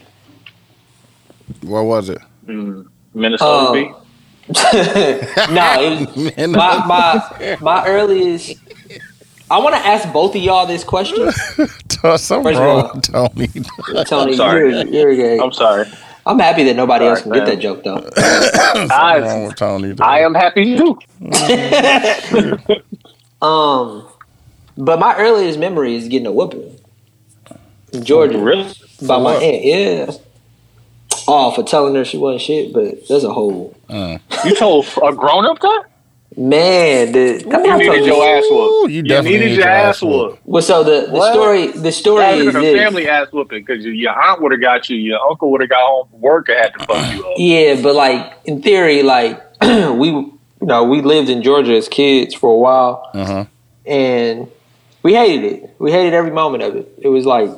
what 1.62 1.84
was 1.84 2.10
it? 2.10 2.18
mm, 2.46 2.86
Minnesota 3.14 3.66
Um, 3.68 3.72
beat. 3.72 3.92
no, 5.50 5.74
it 5.80 6.36
was 6.36 6.48
my 6.48 6.86
my 6.86 7.56
my 7.62 7.86
earliest. 7.88 8.56
I 9.50 9.58
want 9.58 9.74
to 9.74 9.80
ask 9.80 10.12
both 10.12 10.34
of 10.36 10.42
y'all 10.42 10.66
this 10.66 10.84
question. 10.84 11.30
Something 11.32 11.96
First 12.02 12.30
of 12.30 12.42
wrong 12.58 12.90
all- 12.90 13.00
Tony. 13.00 13.48
Tony, 14.04 14.32
I'm 14.32 14.34
sorry. 14.36 14.70
you're, 14.76 14.86
you're 14.86 15.16
gay. 15.16 15.38
I'm 15.42 15.50
sorry. 15.52 15.86
I'm 16.26 16.38
happy 16.40 16.64
that 16.64 16.74
nobody 16.74 17.04
Sorry, 17.04 17.10
else 17.10 17.22
can 17.22 17.32
get 17.32 17.46
that 17.46 17.58
joke 17.60 17.84
though. 17.84 18.00
Something 18.16 18.88
wrong 18.88 18.90
I, 18.90 19.46
with 19.46 19.56
Tony. 19.56 19.92
though. 19.92 20.04
I 20.04 20.18
am 20.20 20.34
happy 20.34 20.76
too. 20.76 20.98
Um, 23.42 24.06
but 24.78 24.98
my 24.98 25.14
earliest 25.18 25.58
memory 25.58 25.94
is 25.94 26.08
getting 26.08 26.26
a 26.26 26.32
whooping 26.32 26.78
in 27.92 28.02
Georgia 28.02 28.38
Really? 28.38 28.72
by 29.06 29.18
my 29.20 29.34
aunt. 29.34 29.64
Yeah. 29.64 30.10
Oh, 31.28 31.50
for 31.50 31.62
telling 31.62 31.94
her 31.96 32.04
she 32.04 32.16
wasn't 32.16 32.40
shit, 32.42 32.72
but 32.72 33.06
there's 33.08 33.24
a 33.24 33.32
whole 33.32 33.76
Uh, 33.90 34.18
You 34.44 34.56
told 34.56 34.86
a 35.04 35.12
grown 35.12 35.44
up 35.44 35.60
that? 35.60 35.84
Man. 36.36 37.12
The, 37.12 37.42
You 37.44 37.78
needed 37.78 38.06
your 38.06 38.24
ass 38.26 38.44
Ooh, 38.50 38.54
whooped. 38.54 38.90
you 38.90 38.96
You, 38.96 39.02
definitely 39.02 39.30
needed 39.38 39.46
need 39.46 39.56
your 39.56 39.60
your 39.64 39.68
ass 39.68 39.96
ass 39.96 40.02
whooped. 40.02 40.30
whooped. 40.32 40.46
Well, 40.46 40.62
so 40.62 40.82
the, 40.84 41.06
the 41.06 41.12
What? 41.12 41.32
story 41.32 41.66
the 41.68 41.92
story 41.92 42.22
That 42.22 42.38
is 42.38 42.46
was 42.46 42.54
a 42.56 42.60
this. 42.60 42.76
family 42.78 43.08
ass 43.08 43.28
whooping 43.32 43.64
because 43.64 43.84
your 43.84 44.12
aunt 44.12 44.42
would 44.42 44.52
have 44.52 44.60
got 44.60 44.88
you. 44.90 44.96
Your 44.96 45.20
uncle 45.20 45.50
would 45.52 45.60
have 45.62 45.70
got 45.70 45.80
home 45.80 46.08
from 46.10 46.20
work 46.20 46.48
and 46.48 46.58
had 46.58 46.74
to 46.78 46.86
fuck 46.86 47.14
you 47.14 47.26
up. 47.26 47.34
Yeah, 47.36 47.80
but 47.82 47.94
like 47.94 48.32
in 48.44 48.62
theory, 48.62 49.02
like 49.02 49.42
we 49.62 50.08
you 50.08 50.38
know 50.62 50.84
we 50.84 51.00
lived 51.02 51.28
in 51.30 51.42
Georgia 51.42 51.74
as 51.74 51.88
kids 51.88 52.34
for 52.34 52.50
a 52.50 52.56
while, 52.56 53.10
uh-huh. 53.14 53.44
and 53.86 54.48
we 55.02 55.14
hated 55.14 55.44
it. 55.44 55.70
We 55.78 55.90
hated 55.92 56.14
every 56.14 56.30
moment 56.32 56.62
of 56.62 56.76
it. 56.76 56.92
It 57.00 57.08
was 57.08 57.24
like 57.26 57.50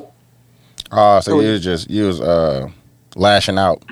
Oh, 0.91 1.19
so 1.19 1.39
you 1.39 1.51
was 1.51 1.63
just 1.63 1.89
you 1.89 2.05
was 2.05 2.19
uh 2.21 2.67
lashing 3.15 3.57
out. 3.59 3.83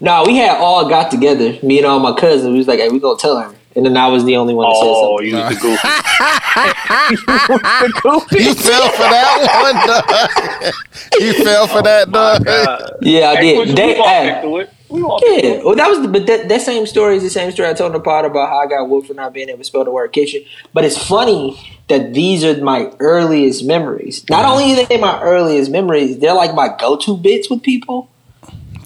no, 0.00 0.22
we 0.26 0.36
had 0.36 0.56
all 0.58 0.88
got 0.88 1.10
together. 1.10 1.58
Me 1.62 1.78
and 1.78 1.86
all 1.86 1.98
my 1.98 2.12
cousins. 2.12 2.52
We 2.52 2.58
was 2.58 2.68
like, 2.68 2.78
hey, 2.78 2.88
we 2.88 3.00
gonna 3.00 3.18
tell 3.18 3.36
her, 3.40 3.54
and 3.76 3.84
then 3.86 3.96
I 3.96 4.08
was 4.08 4.24
the 4.24 4.36
only 4.36 4.54
one 4.54 4.66
that 4.68 4.76
said 4.76 4.86
Oh, 4.86 5.18
something. 5.18 5.26
you 5.26 5.36
the 5.36 5.60
goofy. 5.60 5.88
the 7.86 8.00
goofy. 8.02 8.44
You 8.44 8.54
fell 8.54 8.88
for 8.90 9.08
that 9.08 9.38
one, 9.62 9.76
dog. 9.86 10.74
you 11.20 11.44
fell 11.44 11.66
for 11.68 11.82
that, 11.82 12.08
oh, 12.08 12.12
dog. 12.12 12.44
God. 12.44 12.92
Yeah, 13.02 13.30
I 13.30 13.36
Hey, 13.36 13.54
did. 13.54 13.68
we 13.68 13.74
They, 13.74 13.98
walked 13.98 14.08
hey, 14.08 14.40
it. 14.42 14.70
We 14.90 15.02
walked 15.02 15.24
into 15.26 15.46
Yeah, 15.46 15.52
it. 15.54 15.64
well, 15.64 15.74
that 15.76 15.88
was 15.88 16.00
the, 16.00 16.08
but 16.08 16.26
that, 16.26 16.48
that 16.48 16.62
same 16.62 16.86
story 16.86 17.16
is 17.16 17.22
the 17.22 17.30
same 17.30 17.50
story 17.52 17.68
I 17.68 17.74
told 17.74 17.88
in 17.92 17.98
the 17.98 18.00
pod 18.00 18.24
about 18.24 18.48
how 18.48 18.58
I 18.58 18.66
got 18.66 18.88
whooped 18.88 19.08
for 19.08 19.14
not 19.14 19.32
being 19.34 19.48
able 19.48 19.58
to 19.58 19.64
spell 19.64 19.84
the 19.84 19.90
word 19.90 20.12
kitchen. 20.12 20.42
But 20.72 20.84
it's 20.84 20.96
funny 20.98 21.60
that 21.88 22.14
these 22.14 22.42
are 22.44 22.56
my 22.62 22.90
earliest 22.98 23.64
memories. 23.64 24.24
Not 24.30 24.44
mm. 24.44 24.50
only 24.50 24.72
are 24.82 24.86
they 24.86 24.98
my 24.98 25.20
earliest 25.22 25.70
memories, 25.70 26.18
they're 26.18 26.34
like 26.34 26.54
my 26.54 26.74
go-to 26.78 27.16
bits 27.18 27.48
with 27.50 27.62
people. 27.62 28.08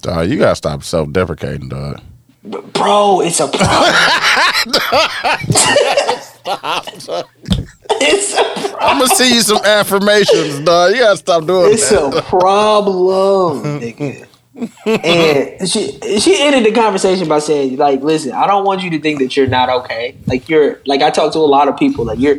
Dog, 0.01 0.29
you 0.29 0.37
gotta 0.37 0.55
stop 0.55 0.83
self-deprecating, 0.83 1.69
dog. 1.69 2.01
Bro, 2.43 3.21
it's 3.21 3.39
a 3.39 3.47
problem. 3.47 3.93
it's 8.01 8.33
a 8.33 8.43
problem. 8.43 8.75
I'm 8.79 8.97
gonna 8.99 9.07
see 9.15 9.33
you 9.35 9.41
some 9.41 9.63
affirmations, 9.63 10.59
dog. 10.61 10.93
You 10.93 10.99
gotta 11.01 11.17
stop 11.17 11.45
doing 11.45 11.73
It's 11.73 11.89
that. 11.89 12.17
a 12.17 12.21
problem, 12.23 13.79
nigga. 13.79 14.27
and 14.85 15.67
she 15.69 15.99
she 16.19 16.41
ended 16.41 16.63
the 16.65 16.71
conversation 16.79 17.27
by 17.27 17.39
saying, 17.39 17.77
like, 17.77 18.01
listen, 18.01 18.31
I 18.33 18.45
don't 18.47 18.65
want 18.65 18.83
you 18.83 18.89
to 18.91 18.99
think 18.99 19.19
that 19.19 19.35
you're 19.35 19.47
not 19.47 19.69
okay. 19.69 20.15
Like 20.27 20.47
you're 20.49 20.79
like 20.85 21.01
I 21.01 21.09
talk 21.09 21.33
to 21.33 21.39
a 21.39 21.41
lot 21.41 21.67
of 21.67 21.77
people, 21.77 22.05
like 22.05 22.19
you're 22.19 22.37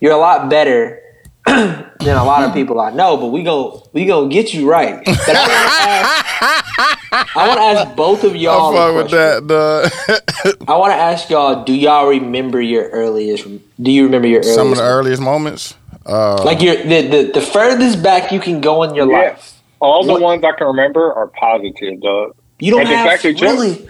you're 0.00 0.12
a 0.12 0.16
lot 0.18 0.48
better 0.50 1.00
than 1.46 1.86
a 2.16 2.24
lot 2.24 2.42
of 2.44 2.52
people 2.54 2.80
I 2.80 2.90
know, 2.90 3.16
but 3.16 3.26
we 3.28 3.42
go 3.42 3.88
we 3.92 4.04
gonna 4.06 4.28
get 4.28 4.52
you 4.54 4.68
right. 4.70 5.04
But 5.04 5.18
I 5.28 5.32
want 5.32 5.50
to 5.50 5.56
ask 5.56 6.26
I 6.40 7.44
want 7.48 7.58
to 7.58 7.80
ask 7.80 7.96
both 7.96 8.24
of 8.24 8.36
y'all. 8.36 8.68
I'm 8.68 8.74
a 8.74 9.02
fuck 9.02 9.02
with 9.04 9.10
that, 9.12 9.46
dog. 9.46 10.68
I 10.68 10.76
want 10.76 10.92
to 10.92 10.96
ask 10.96 11.28
y'all: 11.30 11.64
Do 11.64 11.72
y'all 11.74 12.08
remember 12.08 12.60
your 12.60 12.88
earliest? 12.90 13.44
Do 13.82 13.90
you 13.90 14.04
remember 14.04 14.28
your 14.28 14.40
earliest? 14.40 14.54
Some 14.54 14.72
of 14.72 14.78
the 14.78 14.84
earliest 14.84 15.20
moments. 15.22 15.74
Uh, 16.06 16.42
like 16.44 16.62
your 16.62 16.76
the, 16.76 17.06
the 17.08 17.30
the 17.34 17.40
furthest 17.40 18.02
back 18.02 18.32
you 18.32 18.40
can 18.40 18.60
go 18.60 18.82
in 18.82 18.94
your 18.94 19.10
Yeah. 19.10 19.30
life. 19.30 19.60
All 19.80 20.04
the 20.04 20.14
ones 20.18 20.42
I 20.44 20.52
can 20.52 20.66
remember 20.66 21.12
are 21.12 21.28
positive, 21.28 22.00
dog. 22.00 22.34
You 22.58 22.72
don't 22.72 22.80
And 22.80 22.90
the 22.90 22.96
have 22.96 23.06
fact 23.08 23.22
that 23.22 23.40
you- 23.40 23.46
really. 23.46 23.88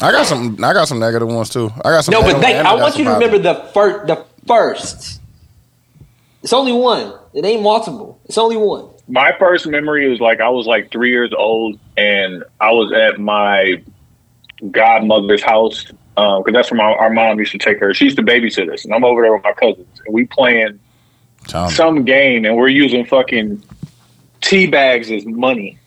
I 0.00 0.12
got 0.12 0.26
some. 0.26 0.54
I 0.64 0.72
got 0.72 0.88
some 0.88 0.98
negative 1.00 1.28
ones 1.28 1.50
too. 1.50 1.70
I 1.84 1.90
got 1.90 2.04
some. 2.04 2.12
No, 2.12 2.22
but 2.22 2.40
they, 2.40 2.54
and 2.54 2.66
I 2.66 2.74
want 2.74 2.96
you 2.96 3.04
to 3.04 3.10
positive. 3.10 3.32
remember 3.32 3.38
the 3.64 3.68
first. 3.72 4.06
The 4.06 4.24
first. 4.46 5.20
It's 6.42 6.52
only 6.52 6.72
one. 6.72 7.12
It 7.34 7.44
ain't 7.44 7.62
multiple. 7.62 8.20
It's 8.26 8.38
only 8.38 8.56
one. 8.56 8.88
My 9.08 9.32
first 9.38 9.66
memory 9.66 10.08
was 10.08 10.20
like 10.20 10.40
I 10.40 10.48
was 10.50 10.66
like 10.66 10.90
three 10.92 11.10
years 11.10 11.32
old, 11.36 11.78
and 11.96 12.44
I 12.60 12.70
was 12.72 12.92
at 12.92 13.18
my 13.18 13.82
godmother's 14.70 15.42
house 15.42 15.86
because 16.14 16.44
that's 16.52 16.70
where 16.70 16.78
my, 16.78 16.84
our 16.92 17.10
mom 17.10 17.38
used 17.38 17.52
to 17.52 17.58
take 17.58 17.78
her. 17.78 17.94
She 17.94 18.04
used 18.06 18.16
to 18.16 18.22
babysit 18.22 18.72
us, 18.72 18.84
and 18.84 18.92
I'm 18.92 19.04
over 19.04 19.22
there 19.22 19.32
with 19.32 19.44
my 19.44 19.52
cousins, 19.52 19.86
and 20.04 20.12
we 20.14 20.26
playing 20.26 20.78
Tell 21.46 21.68
me. 21.68 21.74
some 21.74 22.04
game, 22.04 22.44
and 22.44 22.56
we're 22.56 22.68
using 22.68 23.04
fucking 23.06 23.62
tea 24.40 24.66
bags 24.66 25.10
as 25.10 25.24
money. 25.26 25.78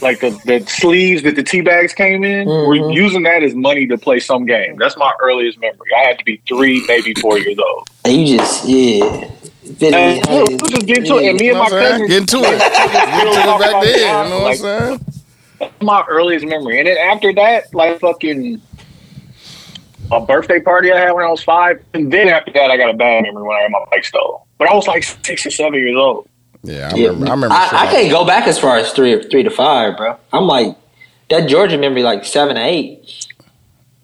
like 0.00 0.20
the, 0.20 0.30
the 0.44 0.64
sleeves 0.68 1.24
that 1.24 1.34
the 1.34 1.42
tea 1.42 1.60
bags 1.60 1.92
came 1.92 2.22
in. 2.22 2.46
We're 2.46 2.76
Mhm. 2.76 2.94
using 2.94 3.22
that 3.24 3.42
as 3.42 3.56
money 3.56 3.88
to 3.88 3.98
play 3.98 4.20
some 4.20 4.46
game. 4.46 4.76
That's 4.76 4.96
my 4.96 5.12
earliest 5.20 5.58
memory. 5.58 5.88
I 5.96 6.04
had 6.04 6.18
to 6.18 6.24
be 6.24 6.40
three, 6.46 6.84
maybe 6.86 7.12
four 7.14 7.38
years 7.38 7.58
old. 7.58 7.88
And 8.04 8.14
you 8.28 8.38
just 8.38 8.68
yeah. 8.68 9.28
Fit 9.64 9.94
And 9.94 10.18
it, 10.18 10.28
we'll, 10.28 10.46
we'll 10.46 10.58
just 10.58 10.86
get 10.86 11.06
to 11.06 11.16
it. 11.16 11.30
And 11.30 11.38
me 11.38 11.48
and 11.48 11.58
my 11.58 11.64
what 11.64 11.70
cousins 11.70 12.08
Get 12.08 12.20
into 12.20 12.38
it. 12.38 12.58
Get 12.58 13.26
into 13.26 13.40
it 13.40 13.60
back 13.60 13.82
then. 13.82 14.24
You 14.24 14.30
know 14.30 14.42
what 14.42 14.50
I'm 14.52 14.56
saying? 14.56 15.00
my 15.80 16.04
earliest 16.08 16.44
memory. 16.46 16.78
And 16.78 16.88
then 16.88 16.98
after 16.98 17.32
that, 17.34 17.72
like 17.74 18.00
fucking 18.00 18.60
a 20.12 20.20
birthday 20.20 20.60
party 20.60 20.92
I 20.92 20.98
had 20.98 21.12
when 21.12 21.24
I 21.24 21.30
was 21.30 21.42
five. 21.42 21.82
And 21.94 22.12
then 22.12 22.28
after 22.28 22.52
that, 22.52 22.70
I 22.70 22.76
got 22.76 22.90
a 22.90 22.94
bad 22.94 23.22
memory 23.22 23.42
when 23.42 23.56
I 23.56 23.62
had 23.62 23.70
my 23.70 23.84
bike 23.90 24.04
stolen. 24.04 24.40
But 24.58 24.68
I 24.68 24.74
was 24.74 24.86
like 24.86 25.02
six 25.02 25.46
or 25.46 25.50
seven 25.50 25.74
years 25.74 25.96
old. 25.96 26.28
Yeah, 26.62 26.90
I 26.92 26.96
Yeah, 26.96 27.08
remember. 27.08 27.26
I 27.26 27.30
remember. 27.30 27.54
I, 27.54 27.64
shit 27.66 27.74
I 27.74 27.86
can't 27.90 28.10
go 28.10 28.24
back 28.24 28.46
as 28.46 28.58
far 28.58 28.76
as 28.76 28.92
three 28.92 29.22
three 29.28 29.42
to 29.42 29.50
five, 29.50 29.96
bro. 29.96 30.16
I'm 30.32 30.46
like 30.46 30.76
that 31.30 31.48
Georgia 31.48 31.78
memory, 31.78 32.02
like 32.02 32.24
seven, 32.24 32.56
eight. 32.56 33.26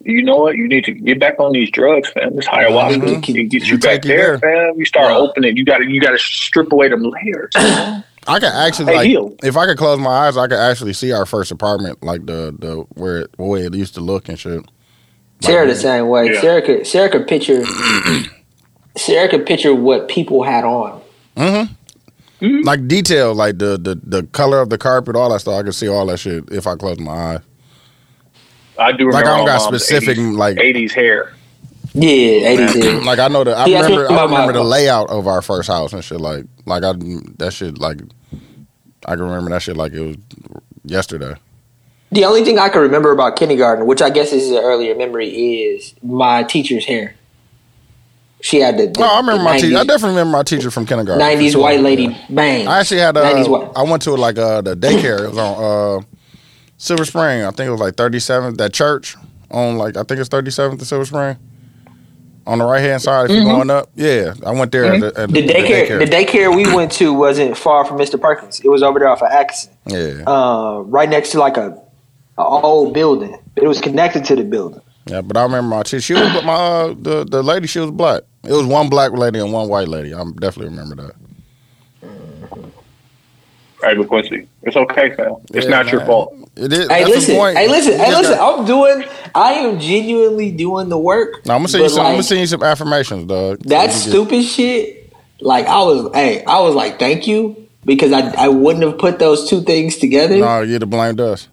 You 0.05 0.23
know 0.23 0.37
what? 0.37 0.55
You 0.55 0.67
need 0.67 0.85
to 0.85 0.91
get 0.93 1.19
back 1.19 1.39
on 1.39 1.51
these 1.53 1.69
drugs, 1.71 2.09
fam. 2.09 2.35
This 2.35 2.47
ayahuasca 2.47 2.97
Mhm. 3.01 3.23
can 3.23 3.47
get 3.47 3.67
you 3.67 3.75
It'll 3.75 3.77
back 3.77 4.01
take 4.01 4.05
you 4.05 4.17
there, 4.17 4.39
fam. 4.39 4.73
You 4.77 4.85
start 4.85 5.11
Yeah. 5.11 5.17
opening. 5.17 5.57
You 5.57 5.65
got 5.65 5.77
to. 5.79 5.89
You 5.89 5.99
got 6.01 6.11
to 6.11 6.17
strip 6.19 6.71
away 6.71 6.89
them 6.89 7.03
layers. 7.03 7.51
I 7.55 8.03
could 8.39 8.43
actually 8.53 8.93
Hey, 8.93 9.17
like 9.17 9.33
if 9.43 9.57
I 9.57 9.65
could 9.65 9.77
close 9.77 9.97
my 9.99 10.09
eyes, 10.27 10.37
I 10.37 10.47
could 10.47 10.59
actually 10.59 10.93
see 10.93 11.11
our 11.11 11.25
first 11.25 11.51
apartment, 11.51 12.03
like 12.03 12.25
the 12.25 12.55
the 12.57 12.85
where 12.93 13.21
it, 13.21 13.31
the 13.37 13.43
way 13.43 13.61
it 13.65 13.73
used 13.73 13.95
to 13.95 14.01
look 14.01 14.29
and 14.29 14.37
shit. 14.37 14.61
Sarah 15.41 15.65
the 15.67 15.75
same 15.75 16.07
way. 16.07 16.31
Yeah. 16.33 16.41
Sarah 16.41 16.61
could 16.61 16.85
Sarah 16.87 17.09
could 17.09 17.27
picture 17.27 17.63
Sarah 18.97 19.29
could 19.29 19.45
picture 19.45 19.73
what 19.73 20.07
people 20.07 20.43
had 20.43 20.63
on. 20.63 21.01
Mm-hmm. 21.37 22.61
Like 22.63 22.87
detail, 22.87 23.33
like 23.35 23.57
the, 23.59 23.77
the 23.77 23.99
the 24.03 24.23
color 24.27 24.61
of 24.61 24.69
the 24.69 24.77
carpet, 24.77 25.15
all 25.15 25.31
that 25.31 25.39
stuff. 25.41 25.55
I 25.59 25.63
could 25.63 25.75
see 25.75 25.87
all 25.87 26.05
that 26.07 26.17
shit 26.19 26.43
if 26.51 26.67
I 26.67 26.75
close 26.75 26.99
my 26.99 27.11
eyes. 27.35 27.39
I 28.81 28.91
do 28.91 29.05
remember. 29.05 29.11
Like 29.11 29.25
I 29.25 29.37
don't 29.37 29.45
got 29.45 29.59
specific 29.59 30.17
80s, 30.17 30.37
like 30.37 30.57
80s 30.57 30.91
hair. 30.91 31.33
Yeah, 31.93 32.07
eighties. 32.07 32.75
yeah. 32.85 32.99
like 32.99 33.19
I 33.19 33.27
know 33.27 33.43
the 33.43 33.55
I 33.55 33.65
He 33.65 33.75
asked 33.75 33.89
me 33.89 33.97
remember 33.97 34.19
I 34.19 34.23
remember 34.23 34.53
the 34.53 34.63
layout 34.63 35.09
of 35.09 35.27
our 35.27 35.41
first 35.41 35.67
house 35.67 35.93
and 35.93 36.03
shit. 36.03 36.21
Like 36.21 36.45
like 36.65 36.83
I 36.83 36.93
that 37.37 37.51
shit 37.51 37.79
like 37.79 37.99
I 39.05 39.15
can 39.15 39.23
remember 39.23 39.49
that 39.49 39.61
shit 39.61 39.75
like 39.75 39.93
it 39.93 40.01
was 40.01 40.15
yesterday. 40.85 41.35
The 42.11 42.25
only 42.25 42.43
thing 42.43 42.59
I 42.59 42.69
can 42.69 42.81
remember 42.81 43.11
about 43.11 43.37
kindergarten, 43.37 43.87
which 43.87 44.01
I 44.01 44.09
guess 44.09 44.33
is 44.33 44.51
an 44.51 44.57
earlier 44.57 44.95
memory, 44.95 45.29
is 45.29 45.95
my 46.03 46.43
teacher's 46.43 46.85
hair. 46.85 47.15
She 48.41 48.59
had 48.59 48.77
the, 48.77 48.87
the 48.87 48.99
No, 48.99 49.05
I 49.05 49.17
remember 49.19 49.43
my 49.43 49.57
teacher. 49.57 49.77
I 49.77 49.83
definitely 49.83 50.17
remember 50.17 50.37
my 50.37 50.43
teacher 50.43 50.71
from 50.71 50.85
kindergarten. 50.85 51.19
Nineties 51.19 51.55
white 51.55 51.79
lady 51.79 52.17
bang. 52.29 52.67
I 52.67 52.79
actually 52.79 53.01
had 53.01 53.15
a. 53.15 53.21
90s 53.21 53.49
white. 53.49 53.71
I 53.75 53.83
went 53.83 54.01
to 54.03 54.15
like 54.15 54.37
uh, 54.37 54.61
the 54.61 54.75
daycare. 54.75 55.25
It 55.25 55.29
was 55.29 55.37
on 55.37 56.01
uh, 56.01 56.05
Silver 56.81 57.05
Spring. 57.05 57.43
I 57.43 57.51
think 57.51 57.67
it 57.67 57.71
was 57.71 57.79
like 57.79 57.95
37th. 57.95 58.57
That 58.57 58.73
church 58.73 59.15
on 59.51 59.77
like 59.77 59.95
I 59.97 60.03
think 60.03 60.19
it's 60.19 60.29
37th 60.29 60.79
to 60.79 60.85
Silver 60.85 61.05
Spring. 61.05 61.37
On 62.47 62.57
the 62.57 62.65
right 62.65 62.79
hand 62.81 62.99
side, 63.03 63.29
if 63.29 63.35
you're 63.35 63.45
going 63.45 63.69
up, 63.69 63.89
yeah, 63.93 64.33
I 64.43 64.51
went 64.51 64.71
there. 64.71 64.85
At 64.95 64.99
the, 64.99 65.07
at 65.07 65.29
Mm-hmm. 65.29 65.33
the 65.33 65.47
daycare, 65.47 65.99
the 65.99 66.05
daycare 66.11 66.55
we 66.55 66.73
went 66.75 66.91
to 66.93 67.13
wasn't 67.13 67.55
far 67.55 67.85
from 67.85 67.99
Mr. 67.99 68.19
Perkins. 68.19 68.59
It 68.61 68.67
was 68.67 68.81
over 68.81 68.97
there 68.97 69.09
off 69.09 69.21
of 69.21 69.29
Atkinson, 69.31 69.71
yeah, 69.85 70.23
uh, 70.25 70.79
right 70.87 71.07
next 71.07 71.29
to 71.33 71.39
like 71.39 71.57
a, 71.57 71.79
a 72.39 72.43
old 72.43 72.95
building. 72.95 73.37
It 73.55 73.67
was 73.67 73.79
connected 73.79 74.25
to 74.25 74.35
the 74.35 74.43
building. 74.43 74.81
yeah. 75.05 75.21
But 75.21 75.37
I 75.37 75.43
remember 75.43 75.75
my 75.75 75.83
teacher. 75.83 76.01
She 76.01 76.13
was 76.15 76.43
my 76.43 76.53
uh, 76.53 76.95
the 76.99 77.23
the 77.25 77.43
lady. 77.43 77.67
She 77.67 77.77
was 77.79 77.91
black. 77.91 78.23
It 78.43 78.51
was 78.53 78.65
one 78.65 78.89
black 78.89 79.11
lady 79.11 79.37
and 79.37 79.53
one 79.53 79.69
white 79.69 79.87
lady. 79.87 80.11
I 80.11 80.23
definitely 80.39 80.75
remember 80.75 80.95
that. 80.95 81.15
Right, 83.81 83.97
but 83.97 84.07
Quincy, 84.07 84.47
it's 84.63 84.75
okay, 84.75 85.15
fam. 85.15 85.35
It's 85.53 85.65
Yeah, 85.65 85.71
not 85.71 85.91
your 85.91 86.05
fault. 86.05 86.35
It 86.55 86.71
is. 86.73 86.79
Hey, 86.87 87.03
that's 87.03 87.09
listen, 87.09 87.33
the 87.33 87.39
point. 87.39 87.57
hey, 87.57 87.67
listen, 87.67 87.93
hey, 87.99 88.15
listen. 88.15 88.35
got- 88.35 88.59
I'm 88.59 88.65
doing. 88.65 89.03
I 89.33 89.53
am 89.53 89.79
genuinely 89.79 90.51
doing 90.51 90.89
the 90.89 90.97
work. 90.97 91.45
No, 91.45 91.53
I'm 91.55 91.59
gonna 91.61 91.69
send 91.69 91.83
you 91.83 91.89
but, 91.89 91.95
some. 91.95 92.05
I'm 92.05 92.13
gonna 92.13 92.23
send 92.23 92.41
you 92.41 92.47
some 92.47 92.63
affirmations, 92.63 93.25
dog. 93.27 93.59
That 93.63 93.81
You 93.83 93.87
get- 93.87 93.95
stupid 93.95 94.43
shit. 94.43 94.97
Like 95.39 95.65
I 95.67 95.79
was, 95.83 96.11
hey, 96.13 96.43
I 96.45 96.59
was 96.59 96.75
like, 96.75 96.99
thank 96.99 97.25
you 97.27 97.67
because 97.85 98.11
I 98.11 98.31
I 98.37 98.47
wouldn't 98.49 98.83
have 98.83 98.99
put 98.99 99.17
those 99.17 99.49
two 99.49 99.61
things 99.61 99.97
together. 99.97 100.37
No, 100.37 100.61
you'd 100.61 100.81
have 100.83 100.89
blamed 100.91 101.19
us. 101.19 101.47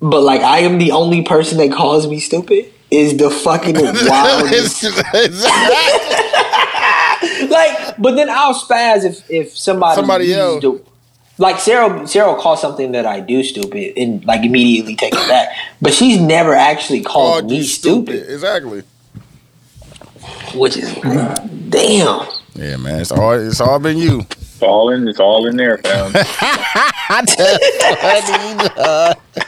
But 0.00 0.22
like, 0.22 0.40
I 0.40 0.60
am 0.60 0.78
the 0.78 0.92
only 0.92 1.22
person 1.22 1.58
that 1.58 1.72
calls 1.72 2.06
me 2.08 2.18
stupid. 2.20 2.66
Is 2.90 3.16
the 3.16 3.30
fucking 3.30 3.74
wildest. 3.74 4.84
like, 7.50 7.96
but 7.98 8.16
then 8.16 8.28
I'll 8.30 8.54
spaz 8.54 9.04
if 9.04 9.28
if 9.30 9.56
somebody 9.56 9.94
Somebody 9.96 10.24
uses 10.26 10.38
else. 10.38 10.62
the- 10.62 10.82
like 11.42 11.58
Sarah, 11.58 12.06
Sarah 12.06 12.28
will 12.32 12.40
call 12.40 12.56
something 12.56 12.92
that 12.92 13.04
I 13.04 13.20
do 13.20 13.42
stupid 13.42 13.94
and 13.98 14.24
like 14.24 14.44
immediately 14.44 14.96
take 14.96 15.12
it 15.12 15.28
back. 15.28 15.48
But 15.82 15.92
she's 15.92 16.20
never 16.20 16.54
actually 16.54 17.02
called 17.02 17.40
Called 17.42 17.50
me 17.50 17.56
you 17.58 17.62
stupid, 17.64 18.30
Exactly. 18.30 18.82
which 20.54 20.76
is 20.76 20.94
damn. 21.68 22.26
Yeah, 22.54 22.76
man. 22.76 23.00
It's 23.00 23.10
all. 23.12 23.32
It's 23.32 23.60
all 23.60 23.78
been 23.78 23.98
you. 23.98 24.20
It's 24.30 24.62
all 24.62 24.90
in. 24.90 25.08
It's 25.08 25.18
all 25.18 25.46
in 25.46 25.56
there, 25.56 25.78
fam. 25.78 26.12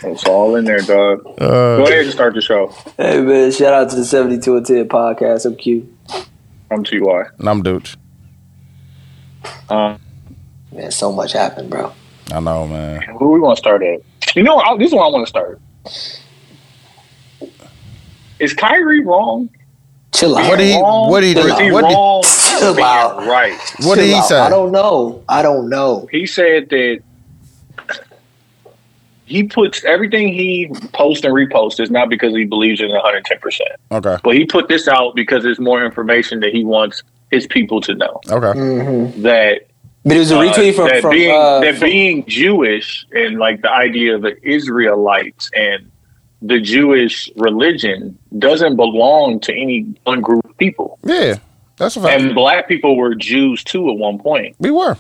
it's 0.03 0.25
all 0.27 0.57
in 0.57 0.65
there, 0.65 0.81
dog. 0.81 1.23
Go 1.39 1.85
ahead 1.85 2.05
and 2.05 2.13
start 2.13 2.35
the 2.35 2.41
show. 2.41 2.75
Hey 2.97 3.21
man, 3.21 3.53
shout 3.53 3.73
out 3.75 3.91
to 3.91 3.97
the 3.97 4.05
seventy 4.05 4.39
two 4.41 4.57
and 4.57 4.67
ten 4.67 4.89
podcast. 4.89 5.45
I'm 5.47 5.55
cute. 5.55 5.87
I'm 6.71 6.83
Ty. 6.83 6.97
And 7.39 7.49
I'm 7.49 7.63
Dooch. 7.63 7.97
Um, 9.69 10.01
Man, 10.75 10.91
so 10.91 11.13
much 11.13 11.33
happened, 11.33 11.71
bro. 11.71 11.93
I 12.33 12.41
know, 12.41 12.67
man. 12.67 13.01
who 13.19 13.31
we 13.33 13.41
want 13.41 13.57
to 13.57 13.61
start 13.61 13.83
at? 13.83 14.01
You 14.35 14.43
know, 14.43 14.57
I, 14.59 14.77
this 14.77 14.89
is 14.89 14.95
where 14.95 15.05
I 15.05 15.09
want 15.09 15.27
to 15.27 15.29
start. 15.31 15.61
Is 18.41 18.55
Kyrie 18.55 19.05
wrong? 19.05 19.49
Chill 20.13 20.37
out. 20.37 20.49
What 20.49 20.59
did 20.59 20.69
he? 20.75 20.81
wrong? 20.81 21.11
What 21.11 21.21
did 21.21 21.37
he? 21.37 21.43
Or 21.43 21.49
is 21.49 21.59
he 21.59 21.71
What 21.71 21.83
did, 21.89 21.95
wrong? 21.95 22.23
Chill 22.59 22.83
out. 22.85 23.27
Right. 23.27 23.59
what 23.83 23.97
did 23.97 24.07
he 24.07 24.15
out. 24.15 24.23
say? 24.23 24.39
I 24.39 24.49
don't 24.49 24.73
know. 24.73 25.23
I 25.29 25.43
don't 25.43 25.69
know. 25.69 26.09
He 26.11 26.27
said 26.27 26.69
that 26.71 27.01
he 29.27 29.43
puts 29.45 29.85
everything 29.85 30.29
he 30.29 30.71
posts 30.93 31.25
and 31.25 31.33
reposts 31.35 31.81
is 31.81 31.91
not 31.91 32.09
because 32.09 32.35
he 32.35 32.45
believes 32.45 32.81
in 32.81 32.89
110 32.91 33.39
percent, 33.39 33.71
Okay. 33.91 34.17
but 34.23 34.35
he 34.35 34.45
put 34.45 34.69
this 34.69 34.87
out 34.89 35.15
because 35.15 35.43
there's 35.43 35.59
more 35.61 35.85
information 35.85 36.41
that 36.41 36.53
he 36.53 36.65
wants 36.65 37.03
his 37.31 37.47
people 37.47 37.81
to 37.83 37.95
know. 37.95 38.21
Okay. 38.31 38.59
hmm 38.59 39.23
That 39.23 39.67
But 40.05 40.17
it 40.17 40.19
was 40.21 40.31
a 40.31 40.39
uh, 40.39 40.43
retweet 40.43 40.75
from 40.77 40.89
that 40.89 41.01
from, 41.03 41.11
being 41.13 41.35
uh, 41.35 41.61
that 41.61 41.77
from- 41.77 41.89
being 41.89 42.27
Jewish 42.27 43.07
and 43.13 43.39
like 43.39 43.63
the 43.63 43.71
idea 43.71 44.15
of 44.15 44.23
the 44.23 44.37
Israelites 44.47 45.51
and 45.55 45.91
the 46.43 46.61
Jewish 46.61 47.31
religion 47.37 48.19
doesn't 48.39 48.77
belong 48.77 49.41
to 49.41 49.53
any 49.55 49.95
one 50.05 50.21
group 50.21 50.45
of 50.45 50.57
people. 50.59 50.99
Yeah, 51.05 51.37
that's 51.79 51.97
a 51.97 52.03
fact. 52.03 52.21
And 52.21 52.35
black 52.35 52.69
people 52.69 52.97
were 52.97 53.15
Jews 53.15 53.65
too 53.65 53.89
at 53.91 53.97
one 53.97 54.19
point. 54.19 54.57
we 54.59 54.71
were. 54.71 54.97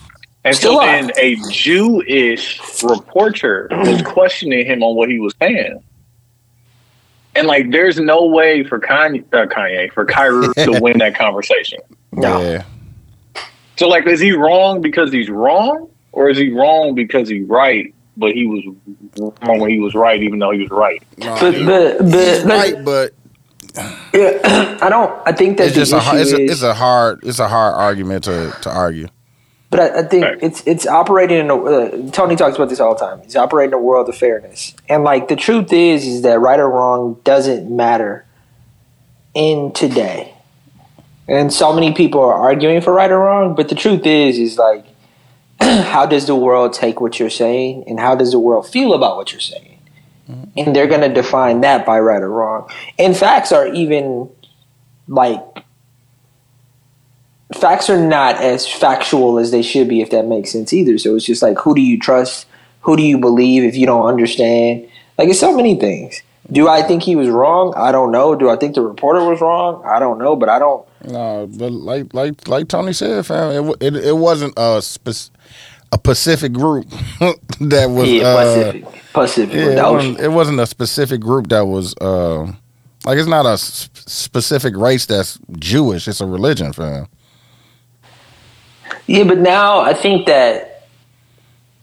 And 0.46 0.54
Still 0.54 0.74
so 0.74 0.80
are. 0.82 0.86
then 0.86 1.10
a 1.18 1.36
Jewish 1.50 2.60
reporter 2.82 3.68
was 3.70 4.02
questioning 4.06 4.66
him 4.66 4.82
on 4.82 4.94
what 4.94 5.08
he 5.08 5.18
was 5.18 5.34
saying. 5.40 5.82
And 7.34 7.46
like, 7.46 7.70
there's 7.70 7.98
no 7.98 8.26
way 8.26 8.62
for 8.62 8.78
Kanye, 8.78 9.24
uh, 9.32 9.46
Kanye 9.46 9.90
for 9.92 10.04
Kyrie 10.04 10.52
to 10.64 10.78
win 10.82 10.98
that 10.98 11.14
conversation. 11.14 11.78
No. 12.12 12.40
Yeah. 12.40 12.64
So 13.76 13.88
like, 13.88 14.06
is 14.06 14.20
he 14.20 14.32
wrong 14.32 14.80
because 14.80 15.12
he's 15.12 15.28
wrong, 15.30 15.88
or 16.12 16.28
is 16.30 16.38
he 16.38 16.50
wrong 16.52 16.94
because 16.94 17.28
he's 17.28 17.46
right, 17.48 17.92
but 18.16 18.32
he 18.32 18.46
was 18.46 18.64
wrong 19.42 19.58
when 19.60 19.70
he 19.70 19.80
was 19.80 19.94
right, 19.94 20.22
even 20.22 20.38
though 20.38 20.50
he 20.52 20.60
was 20.60 20.70
right? 20.70 21.02
No, 21.18 21.34
But 21.40 21.54
he- 21.54 21.64
but 21.64 21.98
but 21.98 22.06
he's 22.06 22.44
like, 22.44 22.74
right, 22.74 22.84
but 22.84 23.12
yeah, 24.12 24.78
I 24.82 24.88
don't. 24.88 25.20
I 25.26 25.32
think 25.32 25.58
that 25.58 25.66
it's 25.68 25.74
the 25.74 25.80
just 25.80 25.92
a 25.92 25.96
issue 25.96 26.04
hard, 26.06 26.20
it's, 26.20 26.32
a 26.32 26.44
it's 26.44 26.62
a 26.62 26.74
hard 26.74 27.20
it's 27.24 27.38
a 27.40 27.48
hard 27.48 27.74
argument 27.74 28.24
to 28.24 28.52
to 28.62 28.70
argue. 28.70 29.08
but 29.70 29.80
I, 29.80 29.98
I 29.98 30.02
think 30.04 30.24
Right. 30.24 30.38
it's 30.40 30.62
it's 30.66 30.87
operating 30.87 31.38
in 31.40 31.50
a. 31.50 31.56
Uh, 31.56 32.10
Tony 32.12 32.37
talks 32.37 32.54
about 32.54 32.68
this 32.68 32.78
all 32.78 32.94
the 32.94 33.00
time. 33.04 33.20
He's 33.22 33.34
operating 33.34 33.70
in 33.70 33.74
a 33.74 33.82
world 33.82 34.08
of 34.08 34.16
fairness, 34.16 34.74
and 34.88 35.02
like 35.02 35.26
the 35.26 35.34
truth 35.37 35.72
is, 35.72 36.06
is 36.06 36.22
that 36.22 36.38
right 36.38 36.60
or 36.60 36.70
wrong 36.70 37.20
doesn't 37.24 37.68
matter 37.74 38.24
in 39.34 39.72
today. 39.72 40.33
And 41.26 41.52
so 41.52 41.72
many 41.72 41.92
people 41.92 42.20
are 42.20 42.34
arguing 42.34 42.80
for 42.80 42.92
right 42.92 43.10
or 43.10 43.18
wrong, 43.18 43.54
but 43.54 43.68
the 43.68 43.74
truth 43.74 44.06
is, 44.06 44.38
is 44.38 44.58
like, 44.58 44.84
how 45.60 46.04
does 46.04 46.26
the 46.26 46.34
world 46.34 46.72
take 46.74 47.00
what 47.00 47.18
you're 47.18 47.30
saying, 47.30 47.84
and 47.87 47.98
how 47.98 48.14
does 48.14 48.32
the 48.32 48.38
world 48.38 48.68
feel 48.68 48.92
about 48.92 49.16
what 49.16 49.32
you're 49.32 49.40
saying? 49.40 49.74
Mm-hmm. 50.30 50.58
and 50.58 50.74
they're 50.74 50.87
going 50.87 51.02
to 51.02 51.12
define 51.12 51.60
that 51.60 51.84
by 51.84 52.00
right 52.00 52.22
or 52.22 52.30
wrong. 52.30 52.70
And 52.98 53.14
facts 53.14 53.52
are 53.52 53.68
even 53.68 54.30
like 55.06 55.38
facts 57.54 57.90
are 57.90 58.00
not 58.00 58.37
as 58.37 58.66
factual 58.66 59.38
as 59.38 59.50
they 59.50 59.60
should 59.60 59.87
be 59.87 60.00
if 60.00 60.08
that 60.12 60.24
makes 60.24 60.50
sense 60.50 60.72
either. 60.72 60.96
So 60.96 61.14
it's 61.14 61.26
just 61.26 61.42
like 61.42 61.58
who 61.58 61.74
do 61.74 61.82
you 61.82 61.98
trust? 61.98 62.46
Who 62.80 62.96
do 62.96 63.02
you 63.02 63.18
believe 63.18 63.64
if 63.64 63.76
you 63.76 63.84
don't 63.84 64.06
understand? 64.06 64.88
Like 65.18 65.28
it's 65.28 65.40
so 65.40 65.54
many 65.54 65.74
things. 65.74 66.22
Do 66.52 66.68
I 66.68 66.83
think 66.83 67.02
he 67.02 67.16
was 67.16 67.28
wrong? 67.28 67.72
I 67.76 67.90
don't 67.90 68.12
know. 68.12 68.35
Do 68.35 68.50
I 68.50 68.57
think 68.57 68.74
the 68.74 68.83
reporter 68.83 69.24
was 69.24 69.40
wrong? 69.40 69.83
I 69.87 69.98
don't 69.98 70.18
know, 70.18 70.37
but 70.37 70.48
I 70.50 70.59
don't 70.59 70.87
No, 71.04 71.46
but 71.46 71.72
like 71.72 72.12
like 72.12 72.46
like 72.48 72.68
Tony 72.68 72.92
said, 72.92 73.24
fam, 73.26 73.70
it 73.70 73.76
it, 73.80 73.96
it 73.96 74.16
wasn't 74.16 74.52
a 74.57 74.83
spec- 74.83 75.30
a 75.92 75.98
Pacific 75.98 76.52
group 76.52 76.87
that 77.61 77.87
was 77.90 78.11
yeah, 78.11 78.24
uh, 78.26 78.44
Pacific, 78.44 78.85
Pacific, 79.12 79.54
Yeah, 79.54 79.88
it 79.88 79.92
wasn't, 79.92 80.20
it 80.20 80.28
wasn't 80.28 80.61
a 80.61 80.66
specific 80.66 81.20
group 81.20 81.48
that 81.48 81.66
was 81.66 81.94
uh, 82.00 82.42
like 83.07 83.16
it's 83.18 83.28
not 83.28 83.46
a 83.46 83.52
s- 83.52 83.88
specific 83.94 84.76
race 84.76 85.07
that's 85.07 85.38
Jewish. 85.59 86.09
It's 86.09 86.20
a 86.20 86.26
religion, 86.26 86.72
fam. 86.72 87.07
Yeah, 89.07 89.24
but 89.24 89.38
now 89.38 89.80
I 89.80 89.94
think 89.94 90.26
that 90.26 90.73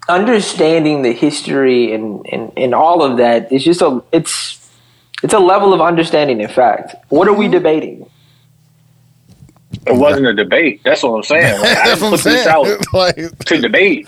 understanding 0.10 1.04
the 1.04 1.14
history 1.14 1.94
and, 1.94 2.26
and, 2.32 2.52
and 2.58 2.74
all 2.76 3.04
of 3.04 3.18
that 3.18 3.52
is 3.52 3.64
just 3.64 3.82
a 3.82 4.04
it's 4.12 4.58
it's 5.24 5.34
a 5.34 5.40
level 5.40 5.74
of 5.74 5.82
understanding 5.82 6.42
in 6.42 6.50
fact. 6.50 6.96
What 7.10 7.28
are 7.28 7.34
we 7.34 7.46
Mm-hmm. 7.46 7.52
debating? 7.52 8.10
It 9.88 9.94
wasn't 9.94 10.28
a 10.28 10.34
debate. 10.34 10.82
That's 10.84 11.04
what 11.04 11.12
I'm 11.18 11.24
saying. 11.24 11.60
Like, 11.62 11.78
I 11.78 11.86
That's 11.86 12.02
didn't 12.02 12.02
what 12.02 12.08
I'm 12.08 12.12
put 12.12 12.24
this 12.24 12.48
out 12.48 12.74
like, 12.94 13.16
to 13.46 13.58
debate. 13.62 14.08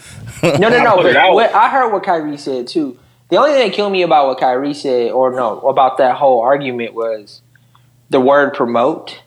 No, 0.57 0.69
no, 0.69 0.79
no. 0.79 0.97
put 0.97 1.13
but 1.13 1.33
what, 1.33 1.53
I 1.53 1.69
heard 1.69 1.91
what 1.93 2.03
Kyrie 2.03 2.37
said 2.37 2.67
too. 2.67 2.99
The 3.29 3.37
only 3.37 3.51
thing 3.53 3.67
that 3.69 3.75
killed 3.75 3.91
me 3.91 4.03
about 4.03 4.27
what 4.27 4.39
Kyrie 4.39 4.73
said, 4.73 5.11
or 5.11 5.31
no, 5.35 5.61
about 5.61 5.97
that 5.97 6.17
whole 6.17 6.41
argument 6.41 6.93
was 6.93 7.41
the 8.09 8.19
word 8.21 8.53
promote. 8.53 9.21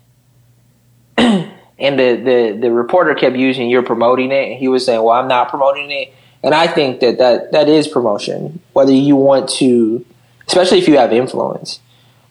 and 1.19 1.51
the, 1.79 2.17
the, 2.17 2.59
the 2.61 2.71
reporter 2.73 3.15
kept 3.15 3.37
using 3.37 3.69
you're 3.69 3.83
promoting 3.83 4.31
it, 4.33 4.51
and 4.51 4.59
he 4.59 4.69
was 4.69 4.85
saying, 4.87 5.03
Well, 5.03 5.15
I'm 5.17 5.29
not 5.29 5.49
promoting 5.49 5.91
it. 5.91 6.15
And 6.43 6.55
I 6.55 6.67
think 6.67 7.01
that, 7.01 7.19
that 7.19 7.53
that 7.53 7.69
is 7.69 7.89
promotion. 7.89 8.61
Whether 8.73 8.93
you 8.93 9.17
want 9.17 9.49
to 9.51 10.05
especially 10.47 10.79
if 10.79 10.89
you 10.89 10.97
have 10.97 11.13
influence. 11.13 11.81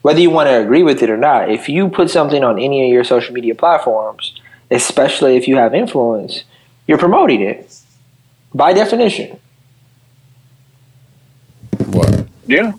Whether 0.02 0.20
you 0.20 0.30
want 0.30 0.48
to 0.48 0.62
agree 0.62 0.84
with 0.84 1.02
it 1.02 1.10
or 1.10 1.18
not, 1.18 1.50
if 1.50 1.68
you 1.68 1.90
put 1.90 2.10
something 2.10 2.44
on 2.44 2.60
any 2.60 2.86
of 2.86 2.94
your 2.94 3.04
social 3.04 3.34
media 3.34 3.56
platforms, 3.56 4.40
especially 4.70 5.36
if 5.36 5.48
you 5.48 5.58
have 5.58 5.74
influence, 5.74 6.44
you're 6.88 6.98
promoting 6.98 7.42
it 7.42 7.76
by 8.54 8.74
definition. 8.74 9.40
what? 11.88 12.28
Yeah. 12.46 12.74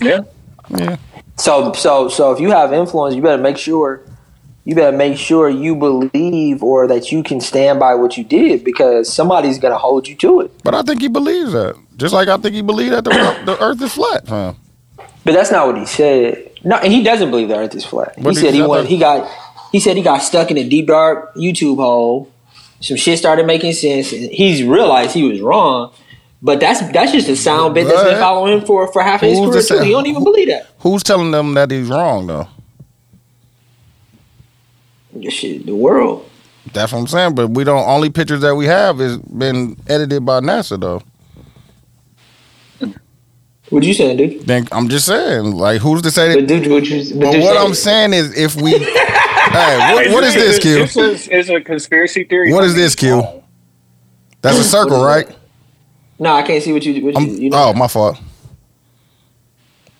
Yeah. 0.00 0.20
Yeah. 0.68 0.96
So 1.36 1.72
so 1.72 2.08
so 2.08 2.32
if 2.32 2.40
you 2.40 2.50
have 2.50 2.72
influence, 2.72 3.14
you 3.14 3.22
better 3.22 3.42
make 3.42 3.56
sure 3.56 4.02
you 4.66 4.74
better 4.74 4.96
make 4.96 5.16
sure 5.16 5.48
you 5.48 5.76
believe 5.76 6.60
or 6.60 6.88
that 6.88 7.12
you 7.12 7.22
can 7.22 7.40
stand 7.40 7.78
by 7.78 7.94
what 7.94 8.16
you 8.18 8.24
did 8.24 8.64
because 8.64 9.10
somebody's 9.10 9.58
gonna 9.58 9.78
hold 9.78 10.08
you 10.08 10.16
to 10.16 10.40
it. 10.40 10.50
But 10.64 10.74
I 10.74 10.82
think 10.82 11.00
he 11.00 11.08
believes 11.08 11.52
that. 11.52 11.76
Just 11.96 12.12
like 12.12 12.26
I 12.26 12.36
think 12.36 12.56
he 12.56 12.62
believes 12.62 12.90
that 12.90 13.04
the, 13.04 13.10
the 13.46 13.62
earth 13.62 13.80
is 13.80 13.94
flat, 13.94 14.26
fam. 14.26 14.56
But 15.24 15.34
that's 15.34 15.52
not 15.52 15.68
what 15.68 15.78
he 15.78 15.86
said. 15.86 16.50
No, 16.64 16.76
and 16.76 16.92
he 16.92 17.04
doesn't 17.04 17.30
believe 17.30 17.48
the 17.48 17.56
earth 17.56 17.76
is 17.76 17.84
flat. 17.84 18.18
What 18.18 18.34
he 18.34 18.40
said 18.40 18.54
he 18.54 18.62
went 18.62 18.88
he 18.88 18.98
got 18.98 19.30
he 19.70 19.78
said 19.78 19.96
he 19.96 20.02
got 20.02 20.18
stuck 20.18 20.50
in 20.50 20.58
a 20.58 20.68
deep 20.68 20.88
dark 20.88 21.32
YouTube 21.36 21.76
hole. 21.76 22.32
Some 22.80 22.96
shit 22.96 23.18
started 23.18 23.46
making 23.46 23.72
sense 23.72 24.12
and 24.12 24.30
he's 24.32 24.64
realized 24.64 25.14
he 25.14 25.22
was 25.22 25.40
wrong. 25.40 25.92
But 26.42 26.58
that's 26.58 26.80
that's 26.90 27.12
just 27.12 27.28
a 27.28 27.36
sound 27.36 27.74
bit 27.74 27.86
that's 27.86 28.02
been 28.02 28.18
following 28.18 28.58
him 28.58 28.66
for, 28.66 28.92
for 28.92 29.00
half 29.00 29.22
of 29.22 29.28
his 29.28 29.38
Who's 29.38 29.50
career 29.50 29.62
to 29.62 29.68
too. 29.68 29.84
He 29.84 29.92
don't 29.92 30.06
even 30.06 30.24
believe 30.24 30.48
that. 30.48 30.66
Who's 30.80 31.04
telling 31.04 31.30
them 31.30 31.54
that 31.54 31.70
he's 31.70 31.88
wrong 31.88 32.26
though? 32.26 32.48
This 35.20 35.34
shit, 35.34 35.66
the 35.66 35.74
world. 35.74 36.28
That's 36.72 36.92
what 36.92 36.98
I'm 37.00 37.06
saying. 37.06 37.34
But 37.34 37.48
we 37.50 37.64
don't. 37.64 37.86
Only 37.88 38.10
pictures 38.10 38.40
that 38.40 38.54
we 38.54 38.66
have 38.66 39.00
is 39.00 39.18
been 39.18 39.76
edited 39.88 40.24
by 40.24 40.40
NASA 40.40 40.80
though. 40.80 41.02
What 43.70 43.82
you 43.82 43.94
saying, 43.94 44.16
dude? 44.16 44.46
Then 44.46 44.68
I'm 44.70 44.88
just 44.88 45.06
saying, 45.06 45.52
like, 45.52 45.80
who's 45.80 46.00
to 46.02 46.10
say 46.10 46.28
that? 46.28 46.34
But 46.36 46.46
dude, 46.46 46.70
what 46.70 46.84
you 46.86 47.02
but 47.14 47.32
But 47.32 47.40
what 47.40 47.54
say- 47.54 47.58
I'm 47.58 47.74
saying 47.74 48.12
is, 48.14 48.38
if 48.38 48.54
we, 48.54 48.70
hey, 48.78 49.92
what, 49.92 50.12
what 50.12 50.24
is 50.24 50.34
this, 50.34 50.58
Q? 50.60 50.74
This 50.78 50.96
is, 50.96 51.28
is 51.28 51.50
a 51.50 51.60
conspiracy 51.60 52.22
theory. 52.22 52.52
What 52.52 52.62
is 52.62 52.76
this, 52.76 52.94
Q? 52.94 53.24
That's 54.40 54.58
a 54.58 54.64
circle, 54.64 55.04
right? 55.04 55.26
No, 56.18 56.32
I 56.32 56.42
can't 56.42 56.62
see 56.62 56.72
what 56.72 56.84
you 56.84 57.04
what 57.04 57.20
you, 57.20 57.26
you 57.26 57.50
know. 57.50 57.70
oh, 57.70 57.72
my 57.74 57.88
fault. 57.88 58.18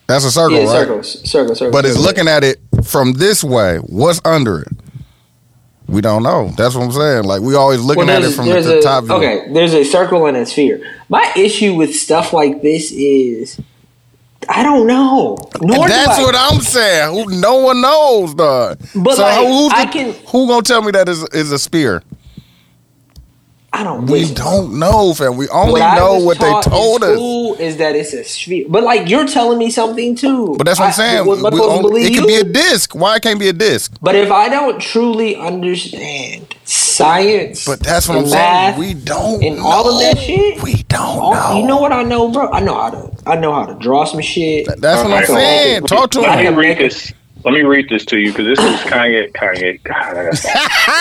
That's 0.07 0.25
a 0.25 0.31
circle, 0.31 0.57
yeah, 0.57 0.65
right? 0.67 0.87
circles, 0.87 1.29
circle, 1.29 1.55
circle. 1.57 1.73
But 1.73 1.85
it's 1.85 1.99
looking 1.99 2.29
at 2.29 2.45
it 2.45 2.61
from 2.85 3.15
this 3.15 3.43
way. 3.43 3.79
What's 3.79 4.21
under 4.25 4.61
it? 4.61 4.69
We 5.89 6.01
don't 6.01 6.23
know. 6.25 6.49
That's 6.57 6.75
what 6.75 6.83
I'm 6.85 6.93
saying. 6.93 7.25
Like 7.25 7.43
we 7.43 7.55
always 7.55 7.81
looking 7.81 8.07
Well, 8.07 8.23
at 8.25 8.29
it 8.29 8.35
from 8.35 8.47
the, 8.47 8.61
the 8.61 8.79
a- 8.79 8.83
top 8.83 9.05
view. 9.05 9.15
Okay, 9.15 9.53
there's 9.53 9.73
a 9.75 9.85
circle 9.85 10.27
and 10.27 10.37
a 10.37 10.45
sphere. 10.47 10.81
My 11.09 11.33
issue 11.37 11.75
with 11.75 11.95
stuff 11.95 12.33
like 12.33 12.61
this 12.63 12.91
is 12.93 13.61
I 14.49 14.63
don't 14.63 14.87
know. 14.87 15.37
Nor 15.61 15.87
do 15.87 15.93
that's 15.93 16.19
I. 16.19 16.23
what 16.23 16.35
I'm 16.37 16.61
saying. 16.61 17.15
Who, 17.15 17.41
no 17.41 17.57
one 17.59 17.81
knows, 17.81 18.35
dog. 18.35 18.79
But, 18.95 19.15
so 19.17 19.23
like, 19.23 19.47
who's 19.47 19.73
I 19.73 19.87
can- 19.87 20.13
who 20.29 20.47
gonna 20.49 20.63
tell 20.63 20.83
me 20.83 20.91
that 20.93 21.09
is 21.09 21.23
is 21.31 21.53
a 21.53 21.59
spear? 21.59 22.03
I 23.79 23.85
don't. 23.85 24.07
We 24.07 24.21
listen. 24.21 24.35
don't 24.37 24.79
know, 24.79 25.13
fam. 25.13 25.37
We 25.37 25.49
only 25.51 25.81
What 25.83 25.97
know 25.97 26.19
what 26.25 26.39
they 26.39 26.51
told 26.63 27.03
us. 27.05 27.15
school 27.15 27.55
Is 27.57 27.77
that 27.77 27.95
it's 27.95 28.15
a 28.15 28.25
sphere? 28.25 28.65
But 28.69 28.85
like 28.85 29.09
you're 29.11 29.27
telling 29.27 29.59
me 29.59 29.71
something 29.71 30.17
too. 30.17 30.55
But 30.57 30.65
that's 30.65 30.79
what 30.81 30.87
I'm 30.87 30.93
saying. 30.93 31.27
was 31.27 31.45
I 31.45 31.51
We 31.51 31.57
supposed 31.59 31.63
to 31.63 31.77
only- 31.77 31.83
believe 31.91 32.07
it 32.07 32.13
you? 32.15 32.21
could 32.21 32.27
be 32.27 32.35
a 32.37 32.45
disc. 32.45 32.95
Why 32.95 33.17
it 33.17 33.23
can't 33.23 33.39
be 33.39 33.49
a 33.49 33.53
disc? 33.53 33.93
But 34.01 34.15
if 34.15 34.31
I 34.33 34.49
don't 34.49 34.81
truly 34.81 35.37
understand 35.37 36.55
science, 36.65 37.67
But 37.67 37.81
that's 37.81 38.09
what 38.09 38.19
I'm 38.19 38.27
saying. 38.27 38.79
We 38.79 38.95
don't 38.95 39.43
and 39.45 39.59
all 39.61 39.89
of 39.93 40.01
that 40.01 40.19
shit. 40.19 40.63
We 40.63 40.83
don't 40.85 41.01
all- 41.01 41.35
know. 41.35 41.59
You 41.61 41.67
know 41.67 41.77
what 41.79 41.93
I 41.93 42.03
know, 42.03 42.29
bro? 42.31 42.51
I 42.51 42.61
know 42.61 42.75
how 42.75 42.91
to. 42.91 43.11
I 43.27 43.37
know 43.37 43.53
how 43.53 43.67
to 43.67 43.75
draw 43.75 44.05
some 44.05 44.21
shit. 44.23 44.67
That's 44.81 45.03
what 45.03 45.13
I'm 45.13 45.27
saying. 45.27 45.83
Talk 45.85 46.11
to 46.13 46.21
Let 46.21 46.39
me 46.39 46.45
him. 46.47 46.57
read 46.57 46.79
this. 46.79 47.13
Let 47.45 47.53
me 47.55 47.63
read 47.63 47.89
this 47.89 48.05
to 48.07 48.19
you 48.19 48.33
because 48.33 48.47
this 48.47 48.59
is 48.59 48.81
Kanye. 48.91 49.31
Kanye. 49.33 49.83
God, 49.85 50.17
I 50.17 50.25
got 50.25 50.43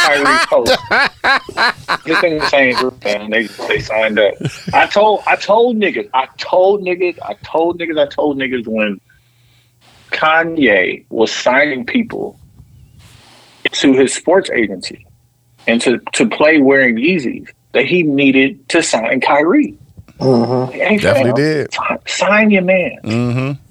Kyrie 0.05 0.45
post. 0.47 2.05
This 2.05 2.19
thing 2.19 2.37
the 2.37 2.47
same 2.49 2.75
group, 2.75 3.03
man. 3.03 3.29
They 3.31 3.47
they 3.67 3.79
signed 3.79 4.19
up. 4.19 4.35
I 4.73 4.85
told 4.85 5.23
I 5.25 5.37
told 5.37 5.77
niggas. 5.77 6.09
I 6.13 6.27
told 6.37 6.81
niggas. 6.83 7.17
I 7.23 7.33
told 7.43 7.79
niggas. 7.79 7.99
I 7.99 8.07
told 8.07 8.37
niggas 8.37 8.67
when 8.67 8.99
Kanye 10.11 11.05
was 11.09 11.31
signing 11.31 11.85
people 11.85 12.39
to 13.71 13.93
his 13.93 14.13
sports 14.13 14.49
agency 14.51 15.05
and 15.67 15.81
to 15.81 15.99
to 16.13 16.29
play 16.29 16.59
wearing 16.59 16.95
Yeezys 16.95 17.49
that 17.71 17.85
he 17.85 18.03
needed 18.03 18.67
to 18.69 18.83
sign 18.83 19.19
Kyrie. 19.19 19.77
Hey, 20.19 20.97
Definitely 20.97 21.31
fam, 21.31 21.35
did. 21.35 21.73
Sign, 21.73 21.99
sign 22.07 22.51
your 22.51 22.61
man. 22.61 22.97
Mm-hmm. 23.03 23.61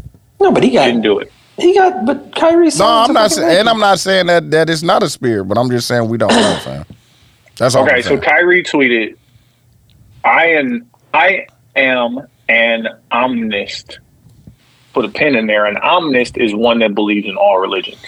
No, 0.43 0.53
but 0.53 0.63
he 0.63 0.71
got 0.71 0.87
Didn't 0.87 1.03
do 1.03 1.19
it. 1.19 1.33
He 1.59 1.75
got. 1.75 2.05
But 2.05 2.35
Kyrie. 2.35 2.71
Said. 2.71 2.81
No, 2.85 2.89
I'm 2.91 3.13
not 3.13 3.29
to 3.31 3.35
saying, 3.37 3.59
and 3.61 3.69
I'm 3.69 3.79
not 3.79 3.99
saying 3.99 4.27
that 4.27 4.51
that 4.51 4.71
it's 4.71 4.83
not 4.83 5.03
a 5.03 5.09
spear, 5.09 5.45
but 5.45 5.59
I'm 5.59 5.71
just 5.71 5.87
saying 5.87 6.09
we 6.09 6.19
don't 6.19 6.31
know, 6.31 6.59
fam. 6.63 6.85
That's 7.59 7.75
all. 7.75 7.85
Okay, 7.85 7.97
I'm 7.97 8.03
so 8.03 8.09
saying. 8.11 8.21
Kyrie 8.23 8.63
tweeted, 8.65 9.17
"I 10.25 10.47
am 10.47 10.91
I 11.13 11.47
am 11.77 12.27
an 12.49 12.89
omnist." 13.11 13.99
Put 14.93 15.05
a 15.05 15.09
pin 15.09 15.35
in 15.35 15.47
there. 15.49 15.67
An 15.67 15.77
omnist 15.77 16.37
is 16.37 16.55
one 16.55 16.79
that 16.79 16.95
believes 16.95 17.27
in 17.27 17.37
all 17.37 17.59
religions. 17.59 18.01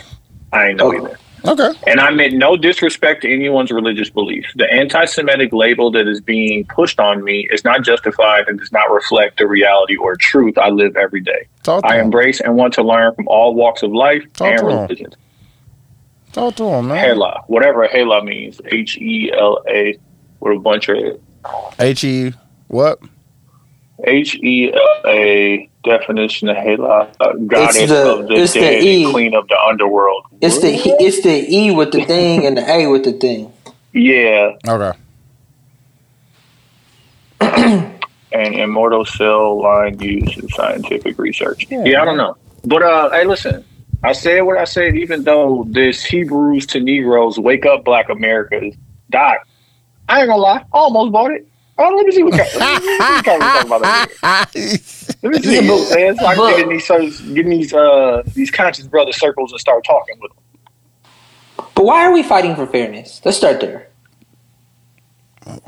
I 0.53 0.69
ain't 0.69 0.79
know 0.79 0.89
Okay. 0.95 0.99
either. 0.99 1.19
Okay, 1.47 1.71
And 1.87 2.01
I 2.01 2.11
meant 2.11 2.35
no 2.35 2.57
disrespect 2.57 3.23
to 3.23 3.33
anyone's 3.33 3.71
religious 3.71 4.11
beliefs. 4.11 4.49
The 4.57 4.71
anti-Semitic 4.73 5.53
label 5.53 5.91
that 5.93 6.07
is 6.09 6.21
being 6.21 6.65
pushed 6.67 6.99
on 7.01 7.23
me 7.25 7.49
is 7.53 7.65
not 7.65 7.83
justified 7.85 8.49
and 8.49 8.59
does 8.59 8.73
not 8.73 8.91
reflect 8.91 9.39
the 9.39 9.47
reality 9.47 9.97
or 9.97 10.17
truth 10.17 10.59
I 10.59 10.69
live 10.71 10.97
every 10.97 11.21
day. 11.21 11.47
talk 11.63 11.83
to 11.83 11.89
I 11.89 11.97
him. 11.97 12.07
embrace 12.07 12.41
and 12.41 12.57
want 12.57 12.75
to 12.75 12.83
learn 12.83 13.15
from 13.15 13.29
all 13.29 13.55
walks 13.55 13.83
of 13.83 13.93
life 13.93 14.25
Talk 14.35 14.49
and 14.59 14.67
religions. 14.67 15.15
Talk 16.33 16.55
to 16.57 16.65
him, 16.65 16.89
man. 16.89 16.99
Hela, 16.99 17.43
whatever 17.47 17.87
Hela 17.89 18.23
means, 18.25 18.61
H 18.67 18.99
E 18.99 19.33
L 19.33 19.63
A, 19.69 19.99
with 20.41 20.57
a 20.57 20.61
bunch 20.61 20.89
of 20.89 21.19
H 21.79 22.05
E 22.05 22.33
what? 22.69 22.99
H 24.05 24.35
E 24.37 24.73
L 24.75 25.01
A 25.07 25.71
definition 25.87 26.49
of 26.51 26.57
Hela, 26.57 27.09
uh, 27.21 27.33
goddess 27.47 27.89
the- 27.89 28.13
of 28.21 28.29
the 28.29 28.35
it's 28.35 28.53
the 28.53 28.61
dead 28.61 28.83
E. 28.83 29.05
and 29.05 29.13
queen 29.13 29.35
of 29.35 29.49
the 29.49 29.59
underworld. 29.59 30.25
It's 30.43 30.59
the 30.61 30.75
it's 31.01 31.23
the 31.23 31.47
E 31.49 31.71
with 31.71 31.93
the 31.93 32.05
thing 32.05 32.45
and 32.45 32.59
the 32.59 32.69
A 32.71 32.87
with 32.89 33.05
the 33.05 33.13
thing. 33.13 33.51
yeah, 33.93 34.53
Okay. 34.69 34.93
and 38.33 38.55
immortal 38.55 39.05
cell 39.05 39.63
line 39.63 39.99
used 40.01 40.39
in 40.39 40.49
scientific 40.51 41.19
research. 41.19 41.67
Yeah. 41.71 42.03
I 42.03 42.05
don't 42.05 42.17
know, 42.17 42.37
but 42.65 42.83
uh, 42.83 43.11
hey, 43.11 43.25
listen, 43.25 43.65
I 44.03 44.13
said 44.13 44.41
what 44.43 44.59
I 44.59 44.65
said. 44.65 44.97
Even 44.97 45.25
though 45.25 45.65
this 45.69 46.05
Hebrews 46.05 46.67
to 46.69 46.81
Negroes 46.81 47.39
wake 47.39 47.65
up 47.67 47.85
Black 47.85 48.09
America 48.09 48.71
died, 49.11 49.39
I 50.09 50.21
ain't 50.21 50.29
gonna 50.29 50.41
lie, 50.43 50.59
I 50.59 50.65
almost 50.73 51.13
bought 51.13 51.31
it. 51.33 51.47
Oh, 51.79 51.95
let 51.95 52.07
me 52.07 52.13
see 52.13 52.23
what 52.23 52.33
Ky- 52.33 52.59
let 52.59 52.83
me 52.83 52.89
see 52.89 52.99
what 52.99 53.25
Kyrie 53.25 53.41
talking 53.41 53.67
about. 53.67 53.81
Let 53.83 54.55
me 54.55 54.61
see. 54.79 55.13
Let 55.23 55.33
me 55.33 55.43
see. 55.43 55.55
Yeah, 55.55 55.61
but- 55.61 55.95
man. 55.97 56.13
It's 56.15 56.23
like 56.23 56.37
but- 56.39 56.51
getting 56.57 56.69
these 56.71 56.87
circles- 56.87 57.21
getting 57.21 57.51
these 57.51 57.73
uh 57.75 58.23
these 58.35 58.51
conscious 58.51 58.87
brother 58.87 59.13
circles 59.13 59.53
and 59.53 59.61
start 59.61 59.85
talking 59.85 60.17
with 60.21 60.33
them. 60.33 61.65
But 61.75 61.85
why 61.85 62.05
are 62.07 62.13
we 62.13 62.23
fighting 62.23 62.55
for 62.57 62.67
fairness? 62.67 63.21
Let's 63.25 63.37
start 63.37 63.61
there. 63.61 63.89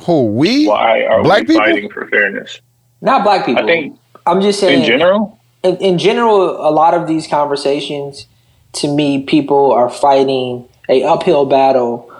Who 0.03 0.27
we? 0.27 0.67
Why 0.67 1.05
are 1.05 1.23
Black 1.23 1.41
we 1.43 1.47
people? 1.49 1.63
fighting 1.63 1.91
for 1.91 2.07
fairness? 2.09 2.61
Not 3.01 3.23
black 3.23 3.47
people. 3.47 3.63
I 3.63 3.67
think 3.67 3.99
I'm 4.27 4.41
just 4.41 4.59
saying 4.61 4.81
in 4.81 4.87
general, 4.87 5.39
in, 5.63 5.77
in 5.77 5.99
general, 5.99 6.51
a 6.67 6.73
lot 6.73 6.95
of 6.95 7.07
these 7.07 7.27
conversations, 7.29 8.27
to 8.75 8.89
me, 8.93 9.23
people 9.23 9.71
are 9.73 9.89
fighting 9.89 10.69
a 10.89 11.05
uphill 11.05 11.45
battle 11.47 12.11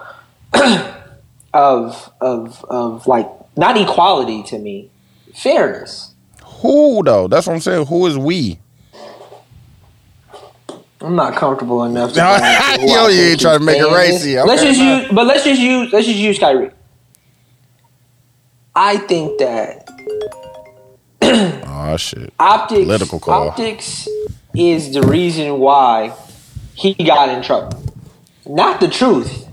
of 1.53 2.09
of 2.21 2.63
of 2.69 3.07
like 3.07 3.27
not 3.59 3.77
equality 3.77 4.41
to 4.43 4.57
me, 4.57 4.89
fairness. 5.35 6.13
Who 6.61 7.03
though? 7.03 7.27
That's 7.27 7.45
what 7.47 7.53
I'm 7.53 7.59
saying. 7.59 7.85
Who 7.87 8.05
is 8.07 8.17
we? 8.17 8.59
I'm 11.01 11.15
not 11.15 11.35
comfortable 11.35 11.83
enough. 11.85 12.13
To 12.13 12.19
No, 12.19 12.37
go 12.39 12.45
into 12.73 12.81
who 12.81 12.91
yo, 12.93 13.07
you 13.07 13.21
ain't 13.31 13.39
trying 13.41 13.59
to 13.59 13.63
make 13.65 13.77
it 13.79 13.93
racy. 13.93 14.39
Let's 14.41 14.61
just 14.61 14.79
use, 14.79 15.07
but 15.13 15.25
let's 15.25 15.43
just 15.45 15.61
use, 15.61 15.93
let's 15.93 16.05
just 16.07 16.17
use 16.19 16.37
Kyrie. 16.39 16.71
I 18.75 18.97
think 18.97 19.39
that 19.39 19.87
Oh 21.67 21.95
shit. 21.97 22.33
optics, 22.39 22.81
Political 22.83 23.19
call. 23.19 23.49
optics 23.49 24.07
is 24.53 24.93
the 24.93 25.01
reason 25.03 25.59
why 25.59 26.13
he 26.75 26.93
got 26.93 27.29
in 27.29 27.41
trouble, 27.43 27.81
not 28.45 28.79
the 28.81 28.87
truth. 28.89 29.45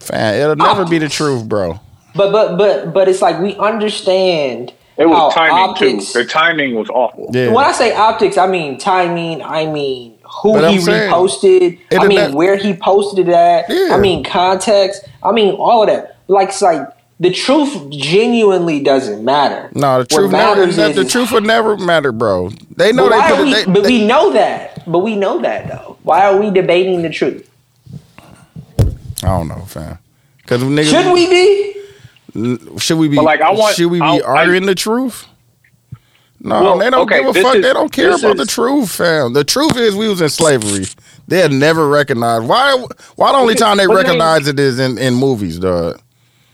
Fan, 0.00 0.34
it'll 0.40 0.56
never 0.56 0.86
be 0.86 0.98
the 0.98 1.08
truth, 1.08 1.46
bro. 1.48 1.80
But 2.16 2.32
but 2.32 2.56
but 2.56 2.92
but 2.92 3.08
it's 3.08 3.20
like 3.22 3.38
we 3.40 3.54
understand 3.56 4.72
It 4.96 5.06
was 5.06 5.34
how 5.34 5.46
timing 5.46 5.70
optics. 5.70 6.06
too. 6.12 6.12
Their 6.20 6.24
timing 6.26 6.74
was 6.74 6.88
awful. 6.88 7.30
Yeah. 7.32 7.52
When 7.52 7.64
I 7.64 7.72
say 7.72 7.94
optics, 7.94 8.38
I 8.38 8.46
mean 8.46 8.78
timing. 8.78 9.42
I 9.42 9.66
mean 9.66 10.14
who 10.42 10.54
But 10.54 10.64
I'm 10.64 10.72
he 10.72 10.80
saying, 10.80 11.12
reposted. 11.12 11.78
I 11.98 12.06
mean 12.06 12.18
not- 12.18 12.34
where 12.34 12.56
he 12.56 12.74
posted 12.74 13.28
it 13.28 13.32
at. 13.32 13.66
Yeah. 13.68 13.94
I 13.94 13.98
mean 13.98 14.24
context. 14.24 15.04
I 15.22 15.32
mean 15.32 15.54
all 15.54 15.82
of 15.82 15.88
that. 15.88 16.16
Like 16.28 16.48
it's 16.48 16.62
like 16.62 16.80
the 17.20 17.30
truth 17.30 17.88
genuinely 17.90 18.82
doesn't 18.82 19.24
matter. 19.24 19.70
No, 19.74 19.98
the 20.00 20.06
truth 20.06 20.32
never. 20.32 20.56
matters 20.60 20.76
The, 20.76 20.88
is- 20.90 20.96
the 20.96 21.04
truth 21.04 21.32
would 21.32 21.44
never 21.44 21.76
matter, 21.76 22.12
bro. 22.12 22.50
They 22.76 22.92
know 22.92 23.08
But, 23.08 23.10
they 23.10 23.16
why 23.18 23.30
put 23.30 23.38
are 23.38 23.42
it. 23.42 23.44
we, 23.44 23.52
They, 23.54 23.64
but 23.64 23.82
they- 23.84 23.88
we 23.88 24.06
know 24.06 24.32
that. 24.32 24.90
But 24.90 24.98
we 25.00 25.16
know 25.16 25.40
that 25.40 25.68
though. 25.68 25.96
Why 26.02 26.26
are 26.26 26.36
we 26.38 26.50
debating 26.50 27.02
the 27.02 27.10
truth? 27.10 27.48
I 29.22 29.28
don't 29.28 29.48
know, 29.48 29.62
fam. 29.66 29.98
Because 30.42 30.62
niggas, 30.62 30.90
Should 30.90 31.12
we 31.12 31.26
be? 31.28 31.72
Should 32.78 32.98
we 32.98 33.08
be? 33.08 33.16
But, 33.16 33.24
like, 33.24 33.40
I 33.40 33.50
want- 33.52 33.76
should 33.76 33.90
we 33.90 33.98
be 33.98 34.04
I- 34.04 34.16
I- 34.18 34.20
arguing 34.22 34.66
the 34.66 34.74
truth? 34.74 35.26
No, 36.40 36.62
Well, 36.62 36.78
they 36.78 36.90
don't 36.90 37.00
okay, 37.10 37.22
give 37.24 37.34
a 37.36 37.42
fuck. 37.42 37.56
is- 37.56 37.62
they 37.62 37.72
don't 37.72 37.90
care 37.90 38.10
this 38.10 38.22
about 38.22 38.36
the 38.36 38.44
truth, 38.46 38.90
fam. 38.90 39.32
The 39.32 39.42
truth 39.42 39.76
is 39.76 39.96
we 39.96 40.08
was 40.08 40.20
in 40.20 40.28
slavery. 40.28 40.86
They'll 41.26 41.48
never 41.48 41.88
recognize. 41.88 42.42
Why? 42.42 42.84
Why 43.16 43.32
the 43.32 43.38
only 43.38 43.54
But 43.54 43.60
time 43.60 43.76
they 43.78 43.86
they- 43.86 43.94
recognize 43.94 44.46
it 44.46 44.60
is 44.60 44.78
in, 44.78 44.98
in 44.98 45.14
movies, 45.14 45.58
dog. 45.58 46.00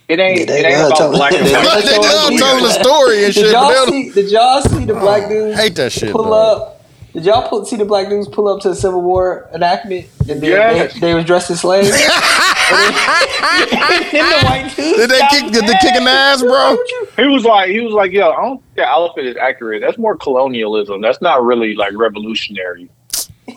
It 0.08 0.18
ain't. 0.20 0.40
Yeah, 0.40 0.44
they 0.46 0.60
it 0.60 0.66
ain't 0.66 0.78
love 0.78 0.86
about 0.88 0.96
telling- 0.98 1.16
black 1.16 1.32
and 1.32 1.46
they 1.46 1.52
white. 1.52 1.64
love 1.64 1.84
they 1.84 1.98
love 1.98 2.32
telling 2.38 2.62
the 2.64 2.70
story 2.70 3.24
and 3.24 3.34
Did 3.34 3.42
shit. 3.44 3.52
y'all 3.52 3.86
see? 3.86 4.10
Did 4.10 4.30
y'all 4.30 4.60
see 4.62 4.84
the 4.84 4.94
black 4.94 5.22
oh, 5.26 5.28
dudes? 5.28 5.58
hate 5.58 5.74
that 5.76 5.92
shit. 5.92 6.12
pull 6.12 6.24
dog. 6.24 6.32
up. 6.60 6.68
Did 7.12 7.24
y'all 7.26 7.46
pull, 7.48 7.64
see 7.66 7.76
the 7.76 7.84
black 7.84 8.08
dudes 8.08 8.26
pull 8.28 8.48
up 8.48 8.62
to 8.62 8.70
the 8.70 8.74
Civil 8.74 9.02
War 9.02 9.48
enactment? 9.54 10.06
And 10.30 10.40
they, 10.40 10.48
Yes. 10.48 10.94
they, 10.94 11.00
they 11.00 11.14
was 11.14 11.24
dressed 11.26 11.50
as 11.50 11.60
slaves. 11.60 11.90
and 12.72 13.70
then, 13.70 14.08
then 14.12 14.30
the 14.30 14.46
white 14.46 14.72
dudes 14.76 14.96
Did 14.98 15.10
they 15.10 15.20
kick? 15.30 15.52
Did 15.52 15.64
they 15.66 15.74
kick 15.80 15.94
an 15.94 16.08
ass, 16.08 16.42
bro? 16.42 16.78
He 17.16 17.26
was 17.26 17.44
like, 17.44 17.70
he 17.70 17.80
was 17.80 17.92
like, 17.92 18.12
yo, 18.12 18.30
I 18.30 18.42
don't 18.42 18.62
think 18.62 18.76
the 18.76 18.88
elephant 18.88 19.26
is 19.26 19.36
accurate. 19.36 19.80
That's 19.80 19.98
more 19.98 20.16
colonialism. 20.16 21.00
That's 21.00 21.20
not 21.20 21.42
really 21.44 21.74
like 21.74 21.92
revolutionary. 21.94 22.88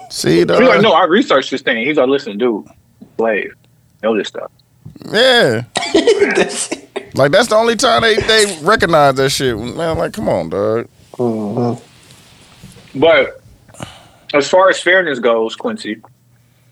See, 0.10 0.40
He's 0.40 0.48
like, 0.48 0.82
no, 0.82 0.94
I 0.94 1.06
researched 1.06 1.52
this 1.52 1.62
thing. 1.62 1.86
He's 1.86 1.98
like, 1.98 2.10
listen, 2.10 2.38
dude, 2.38 2.66
slave, 3.18 3.54
know 4.04 4.18
this 4.18 4.28
stuff. 4.28 4.52
Yeah. 5.12 5.64
Like 7.16 7.32
that's 7.32 7.48
the 7.48 7.56
only 7.56 7.78
time 7.78 8.02
they, 8.02 8.18
they 8.18 8.60
recognize 8.62 9.16
that 9.16 9.30
shit. 9.30 9.58
Man, 9.58 9.98
like, 9.98 10.12
come 10.12 10.28
on, 10.28 10.50
dog. 10.50 10.90
Mm-hmm. 11.14 13.00
But 13.00 13.42
as 14.34 14.50
far 14.50 14.70
as 14.70 14.82
fairness 14.82 15.20
goes, 15.20 15.56
Quincy, 15.56 16.02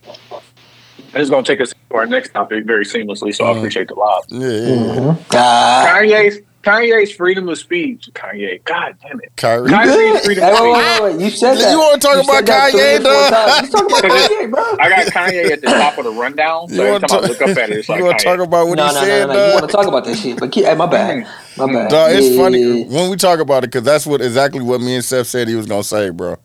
this 0.04 1.22
is 1.22 1.30
going 1.30 1.46
to 1.46 1.52
take 1.52 1.62
us 1.62 1.74
to 1.94 2.00
our 2.00 2.06
next 2.06 2.32
topic 2.34 2.66
very 2.66 2.86
seamlessly. 2.86 3.34
So 3.34 3.46
I 3.46 3.58
appreciate 3.58 3.88
the 3.88 3.96
lob. 3.96 4.24
Yeah, 4.30 4.48
yeah, 4.50 4.94
yeah. 5.02 5.16
Ah. 5.34 5.86
Kanye's 5.96 6.40
Kanye's 6.64 7.12
freedom 7.12 7.50
of 7.50 7.58
speech. 7.58 8.10
Kanye, 8.14 8.64
God 8.64 8.96
damn 9.02 9.20
it. 9.22 9.34
Kyrie. 9.36 9.70
Kyrie's 9.70 10.26
freedom 10.26 10.46
of 10.46 10.52
wait, 10.54 10.60
speech. 10.60 10.64
wait, 10.64 11.02
wait, 11.02 11.14
wait. 11.18 11.24
You 11.26 11.30
said 11.30 11.56
that. 11.56 11.72
You 11.72 11.80
wanna 11.80 11.98
talk 12.00 12.24
about 12.24 12.46
Kanye, 12.46 12.72
three 12.72 13.04
dog? 13.04 13.64
You 13.64 13.70
talk 13.70 13.86
about 13.86 14.04
Kanye, 14.12 14.50
bro. 14.52 14.64
I 14.80 14.90
got 14.90 15.06
Kanye 15.08 15.52
at 15.52 15.62
the 15.62 15.68
top 15.68 15.98
of 15.98 16.06
the 16.06 16.12
rundown. 16.12 16.70
So 16.70 16.76
You 16.76 16.82
every 16.84 16.92
want 16.94 17.08
time 17.10 17.24
I 17.24 17.28
look 17.28 17.42
up 17.42 17.50
at 17.50 17.70
it, 17.70 17.78
it's 17.80 17.90
like 17.90 18.00
you 18.00 18.06
want 18.06 18.20
to 18.20 18.24
talk 18.26 18.40
about 18.40 18.68
what 18.68 18.78
no, 18.78 18.88
he 18.88 18.94
no, 18.94 19.00
said, 19.02 19.28
no, 19.28 19.34
no, 19.34 19.40
no. 19.40 19.48
You 19.48 19.54
want 19.56 19.70
to 19.70 19.76
talk 19.76 19.88
about 19.88 20.06
that 20.06 20.18
shit? 20.18 20.40
But 20.40 20.52
keep, 20.52 20.66
hey, 20.66 20.76
my 20.76 20.86
bad, 20.86 21.28
my 21.58 21.68
bad. 21.72 21.90
Dog, 21.92 22.12
it's 22.14 22.30
Yeah, 22.30 22.38
funny 22.42 22.60
yeah, 22.62 22.86
yeah. 22.86 22.98
when 22.98 23.10
we 23.12 23.18
talk 23.18 23.40
about 23.40 23.66
it 23.66 23.68
because 23.68 23.84
that's 23.84 24.06
what 24.06 24.22
exactly 24.22 24.62
what 24.62 24.80
me 24.80 24.96
and 24.96 25.04
Seth 25.04 25.28
said 25.28 25.48
he 25.50 25.56
was 25.56 25.66
gonna 25.66 25.84
say, 25.84 26.12
bro. 26.12 26.38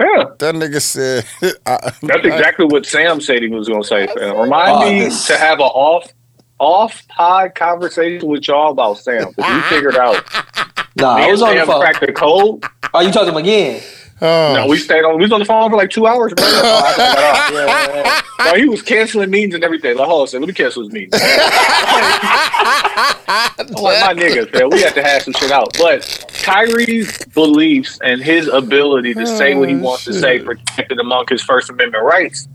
Yeah. 0.00 0.24
That 0.38 0.54
nigga 0.54 0.80
said, 0.80 1.24
I, 1.66 1.92
That's 2.02 2.24
exactly 2.24 2.64
what 2.64 2.86
Sam 2.86 3.20
said 3.20 3.42
he 3.42 3.48
was 3.48 3.68
going 3.68 3.82
to 3.82 3.86
say. 3.86 4.06
Fam. 4.06 4.36
Remind 4.38 4.70
Oh, 4.76 4.90
me 4.90 5.00
this- 5.04 5.26
to 5.26 5.36
have 5.36 5.58
an 5.60 5.66
off 5.66 6.10
off 6.58 7.06
pod 7.08 7.54
conversation 7.54 8.28
with 8.28 8.46
y'all 8.48 8.70
about 8.72 8.98
Sam. 8.98 9.32
'cause 9.34 9.34
we 9.38 9.60
figured 9.62 9.96
out. 9.96 10.22
Nah, 10.96 11.16
I 11.16 11.30
was 11.30 11.40
on 11.42 11.50
the 11.54 11.60
Sam 11.60 11.66
phone. 11.66 11.80
cracked 11.80 12.00
the 12.06 12.12
code. 12.12 12.64
Oh, 12.92 13.00
you 13.00 13.10
talked 13.12 13.26
to 13.26 13.30
him 13.32 13.36
again? 13.38 13.82
Oh, 14.22 14.54
No, 14.54 14.66
we 14.66 14.76
stayed 14.78 15.04
on. 15.04 15.16
We 15.16 15.22
was 15.24 15.32
on 15.32 15.40
the 15.40 15.44
phone 15.46 15.70
for 15.70 15.76
like 15.76 15.90
two 15.90 16.06
hours, 16.06 16.32
bro. 16.34 16.44
Oh, 16.46 16.82
I 16.86 16.96
got 16.96 17.18
off. 17.18 17.52
Yeah, 17.52 17.94
yeah, 17.94 18.22
yeah. 18.38 18.50
No, 18.52 18.54
he 18.58 18.68
was 18.68 18.82
canceling 18.82 19.30
meetings 19.30 19.54
and 19.54 19.62
everything. 19.64 19.96
Like, 19.96 20.08
hold 20.08 20.22
on, 20.22 20.26
second, 20.28 20.42
let 20.42 20.48
me 20.48 20.54
cancel 20.54 20.82
his 20.82 20.92
meeting. 20.92 21.10
Like 23.80 24.00
my 24.04 24.14
niggas, 24.14 24.52
man. 24.52 24.70
We 24.70 24.82
have 24.82 24.94
to 24.94 25.02
hash 25.02 25.24
some 25.24 25.34
shit 25.34 25.50
out. 25.50 25.76
But 25.78 26.26
Kyrie's 26.42 27.24
beliefs 27.26 27.98
and 28.02 28.20
his 28.20 28.48
ability 28.48 29.14
to 29.14 29.26
say 29.26 29.54
what 29.54 29.68
he 29.68 29.74
Oh, 29.76 29.78
wants 29.78 30.04
to 30.06 30.12
say 30.14 30.40
protected 30.40 30.98
among 30.98 31.26
his 31.28 31.42
First 31.42 31.70
Amendment 31.70 32.04
rights. 32.04 32.48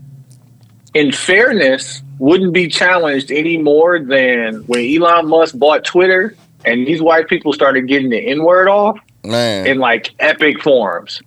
In 0.94 1.12
fairness, 1.12 2.02
wouldn't 2.18 2.52
be 2.52 2.68
challenged 2.68 3.30
any 3.30 3.56
more 3.58 3.98
than 3.98 4.56
when 4.66 4.80
Elon 4.84 5.28
Musk 5.28 5.58
bought 5.58 5.84
Twitter 5.84 6.36
and 6.64 6.86
these 6.86 7.00
white 7.02 7.28
people 7.28 7.52
started 7.52 7.86
getting 7.88 8.10
the 8.10 8.18
N 8.18 8.42
word 8.44 8.68
off 8.68 8.98
man. 9.24 9.66
in 9.66 9.78
like 9.78 10.14
epic 10.20 10.62
forms. 10.62 11.22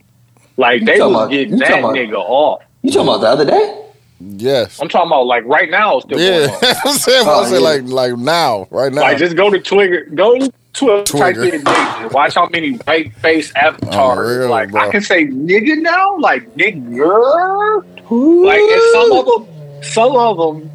Like 0.59 0.81
You 0.81 0.85
they 0.87 0.97
talking 0.97 1.13
was 1.13 1.23
about- 1.23 1.31
getting 1.31 1.57
that 1.59 1.79
about- 1.79 1.95
nigga 1.95 2.15
off. 2.17 2.61
You 2.81 2.91
talking 2.91 3.07
about 3.07 3.21
the 3.21 3.27
other 3.27 3.45
day? 3.45 3.75
yes. 4.19 4.81
I'm 4.81 4.89
talking 4.89 5.07
about 5.07 5.25
like 5.25 5.45
right 5.45 5.69
now 5.71 5.97
it's 5.97 6.05
still 6.05 6.19
Yeah. 6.19 6.47
going 6.47 6.51
on. 6.75 6.75
I'm 6.85 6.93
saying, 6.97 7.25
Oh, 7.27 7.43
I 7.43 7.45
say 7.47 7.53
yeah. 7.53 7.59
like 7.59 7.81
like 7.85 8.17
now, 8.17 8.67
right 8.69 8.91
now. 8.91 9.01
Like 9.01 9.17
just 9.17 9.35
go 9.37 9.49
to 9.49 9.59
Twitter, 9.59 10.05
go 10.13 10.37
to 10.37 10.51
Twitter, 10.73 11.03
type 11.17 11.35
in 11.37 11.61
nigga, 11.61 12.11
watch 12.11 12.35
how 12.35 12.47
many 12.49 12.73
white 12.79 13.13
face 13.15 13.53
avatars. 13.55 13.95
Oh, 13.95 14.21
real, 14.39 14.49
like 14.49 14.71
bro. 14.71 14.81
I 14.81 14.89
can 14.91 15.01
say 15.01 15.25
nigga 15.25 15.77
now, 15.81 16.17
like 16.19 16.53
nigga. 16.55 17.83
Like 18.11 18.59
and 18.59 18.81
some 18.91 19.11
of 19.13 19.25
them, 19.25 19.83
some 19.83 20.15
of 20.17 20.37
them 20.37 20.71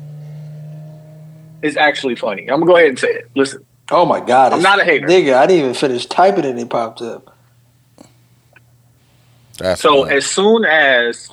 is 1.62 1.77
actually 1.77 2.16
funny. 2.16 2.42
I'm 2.51 2.61
gonna 2.61 2.66
go 2.66 2.77
ahead 2.77 2.88
and 2.88 2.99
say 2.99 3.09
it. 3.09 3.31
Listen, 3.35 3.64
Oh 3.90 4.07
my 4.07 4.20
god! 4.20 4.53
I'm 4.55 4.61
it's- 4.61 4.62
not 4.62 4.81
a 4.81 4.85
hater. 4.85 5.07
nigga. 5.07 5.35
I 5.35 5.47
didn't 5.47 5.61
even 5.64 5.75
finish 5.75 6.07
typing 6.07 6.44
it. 6.44 6.51
and 6.51 6.59
it 6.61 6.70
popped 6.70 7.03
up. 7.03 7.34
That's 9.59 9.81
so 9.81 10.03
funny. 10.05 10.17
as 10.17 10.27
soon 10.27 10.64
as 10.64 11.31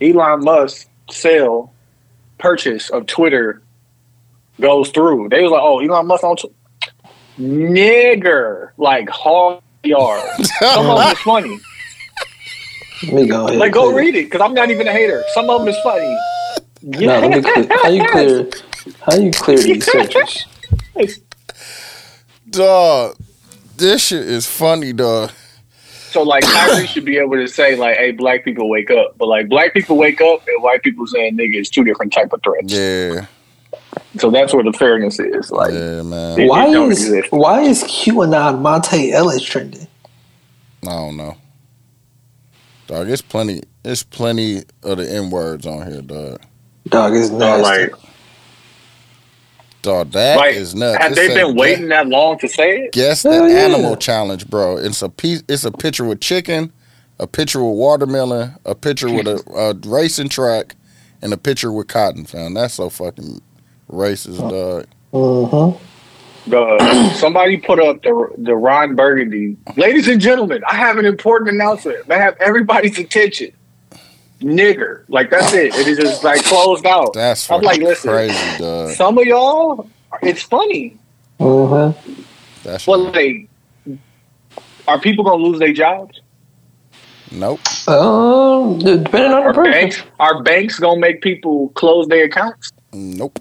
Elon 0.00 0.44
Musk 0.44 0.88
sale 1.10 1.72
purchase 2.38 2.90
of 2.90 3.06
Twitter 3.06 3.62
goes 4.60 4.90
through, 4.90 5.28
they 5.30 5.42
was 5.42 5.50
like, 5.50 5.62
"Oh, 5.62 5.80
Elon 5.80 6.06
Musk 6.06 6.24
on 6.24 6.36
Twitter." 6.36 6.54
nigger 7.40 8.70
like 8.76 9.08
hard 9.08 9.60
yard. 9.82 10.22
Some 10.60 10.86
of 10.90 10.98
them 10.98 11.12
is 11.12 11.18
funny. 11.20 11.60
Let 13.04 13.12
me 13.14 13.26
go 13.26 13.46
ahead. 13.46 13.58
Like, 13.58 13.72
go 13.72 13.84
clear. 13.90 13.96
read 13.96 14.14
it 14.14 14.24
because 14.24 14.40
I'm 14.40 14.54
not 14.54 14.70
even 14.70 14.86
a 14.86 14.92
hater. 14.92 15.24
Some 15.34 15.50
of 15.50 15.60
them 15.60 15.68
is 15.68 15.78
funny. 15.82 16.16
No, 16.82 17.18
let 17.20 17.30
me 17.30 17.42
clear. 17.42 17.66
How 17.82 17.88
you 17.88 18.06
clear? 18.08 18.50
How 19.00 19.14
you 19.16 19.30
clear 19.32 19.58
these 19.58 19.84
searches? 19.92 20.46
dog, 22.50 23.16
this 23.76 24.06
shit 24.06 24.28
is 24.28 24.46
funny, 24.46 24.92
dog. 24.92 25.30
So, 26.12 26.22
like, 26.22 26.44
Kyrie 26.44 26.86
should 26.92 27.04
be 27.04 27.16
able 27.18 27.32
to 27.36 27.48
say, 27.48 27.74
like, 27.76 27.96
"Hey, 27.96 28.12
black 28.12 28.44
people 28.44 28.68
wake 28.68 28.90
up," 28.90 29.16
but 29.18 29.26
like, 29.28 29.48
black 29.48 29.72
people 29.72 29.96
wake 29.96 30.20
up 30.20 30.46
and 30.46 30.62
white 30.62 30.82
people 30.82 31.06
saying 31.06 31.36
"nigga" 31.38 31.60
is 31.60 31.70
two 31.70 31.84
different 31.84 32.12
type 32.12 32.32
of 32.32 32.40
threats. 32.42 32.72
Yeah, 32.72 33.26
So 34.18 34.30
that's 34.30 34.52
where 34.54 34.62
the 34.64 34.72
fairness 34.72 35.18
is. 35.18 35.50
Like, 35.50 35.72
yeah, 35.72 36.02
man. 36.02 36.38
It- 36.40 36.48
Why 36.48 36.70
don't 36.70 36.92
is 36.92 37.04
exist. 37.08 37.32
why 37.32 37.62
is 37.62 37.82
QAnon 37.84 38.60
Monta 38.60 39.10
Ellis 39.10 39.42
trending? 39.42 39.86
I 40.86 40.90
don't 40.90 41.16
know. 41.16 41.36
Dog, 42.88 43.08
it's 43.08 43.22
plenty. 43.22 43.62
It's 43.84 44.02
plenty 44.02 44.64
of 44.82 44.98
the 44.98 45.10
n 45.10 45.30
words 45.30 45.66
on 45.66 45.90
here, 45.90 46.02
dog. 46.02 46.40
Dog 46.88 47.14
is 47.14 47.30
uh, 47.30 47.38
nasty. 47.38 47.62
like, 47.62 47.94
Dog, 49.82 50.12
that 50.12 50.54
is 50.54 50.74
like, 50.74 50.80
nuts. 50.80 51.02
have 51.02 51.12
It 51.12 51.14
they 51.16 51.26
said, 51.28 51.34
been 51.34 51.56
waiting 51.56 51.88
that 51.88 52.06
long 52.06 52.38
to 52.38 52.48
say 52.48 52.84
it? 52.84 52.92
Guess 52.92 53.24
the 53.24 53.32
Hell 53.32 53.48
yeah. 53.48 53.56
animal 53.56 53.96
challenge, 53.96 54.48
bro. 54.48 54.76
It's 54.76 55.02
a 55.02 55.08
piece. 55.08 55.42
It's 55.48 55.64
a 55.64 55.72
picture 55.72 56.04
with 56.04 56.20
chicken, 56.20 56.72
a 57.18 57.26
picture 57.26 57.62
with 57.62 57.76
watermelon, 57.76 58.54
a 58.64 58.76
picture 58.76 59.12
with 59.12 59.26
a, 59.26 59.42
a 59.56 59.74
racing 59.88 60.28
track, 60.28 60.76
and 61.20 61.32
a 61.32 61.36
picture 61.36 61.72
with 61.72 61.88
cotton. 61.88 62.24
Found 62.26 62.56
that's 62.56 62.74
so 62.74 62.88
fucking 62.90 63.42
racist, 63.90 64.38
dog. 64.38 64.86
Mm-hmm. 65.12 65.84
The, 66.50 67.10
somebody 67.14 67.56
put 67.56 67.80
up 67.80 68.02
the 68.02 68.28
the 68.38 68.54
Ron 68.54 68.94
Burgundy. 68.94 69.56
Ladies 69.76 70.06
and 70.06 70.20
gentlemen, 70.20 70.62
I 70.68 70.76
have 70.76 70.98
an 70.98 71.06
important 71.06 71.50
announcement. 71.50 72.08
I 72.08 72.18
have 72.18 72.36
everybody's 72.38 72.98
attention. 72.98 73.52
Nigger, 74.42 75.04
like 75.08 75.30
that's 75.30 75.52
it. 75.52 75.74
It 75.74 75.86
is 75.88 75.98
just 75.98 76.24
like 76.24 76.42
closed 76.44 76.86
out. 76.86 77.14
That's 77.14 77.50
I'm 77.50 77.60
like, 77.62 77.80
listen, 77.80 78.10
crazy, 78.10 78.58
dog. 78.58 78.90
some 78.90 79.18
of 79.18 79.24
y'all, 79.24 79.88
it's 80.22 80.42
funny. 80.42 80.98
Mm-hmm. 81.40 82.22
That's 82.62 82.86
Well, 82.86 83.10
they 83.12 83.48
are 84.88 85.00
people 85.00 85.24
gonna 85.24 85.42
lose 85.42 85.58
their 85.58 85.72
jobs? 85.72 86.20
nope. 87.30 87.60
Um, 87.88 88.78
depending 88.78 89.32
on 89.32 89.42
the 89.44 89.48
Are 89.48 89.54
person. 89.54 89.72
banks 89.72 90.02
are 90.20 90.42
banks 90.42 90.78
gonna 90.78 91.00
make 91.00 91.22
people 91.22 91.70
close 91.70 92.06
their 92.08 92.24
accounts? 92.24 92.70
Nope. 92.92 93.38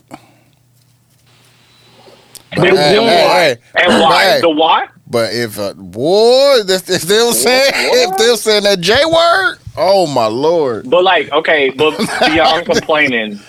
And 2.53 2.63
Hey, 2.63 2.75
hey, 2.75 2.99
why? 2.99 3.39
hey. 3.43 3.57
And 3.75 4.01
why? 4.01 4.23
Hey. 4.23 4.41
The 4.41 4.49
why? 4.49 4.87
But 5.07 5.33
if 5.33 5.59
uh, 5.59 5.73
boy, 5.77 6.59
if, 6.67 6.89
if 6.89 7.01
they 7.03 7.23
were 7.23 7.33
saying 7.33 7.71
if 7.75 8.17
they 8.17 8.29
were 8.29 8.37
saying 8.37 8.63
that 8.63 8.79
J 8.79 8.93
word, 9.05 9.57
oh 9.77 10.07
my 10.07 10.27
lord. 10.27 10.89
But 10.89 11.03
like, 11.03 11.31
okay, 11.31 11.69
but 11.71 11.97
beyond 12.25 12.65
complaining, 12.65 13.45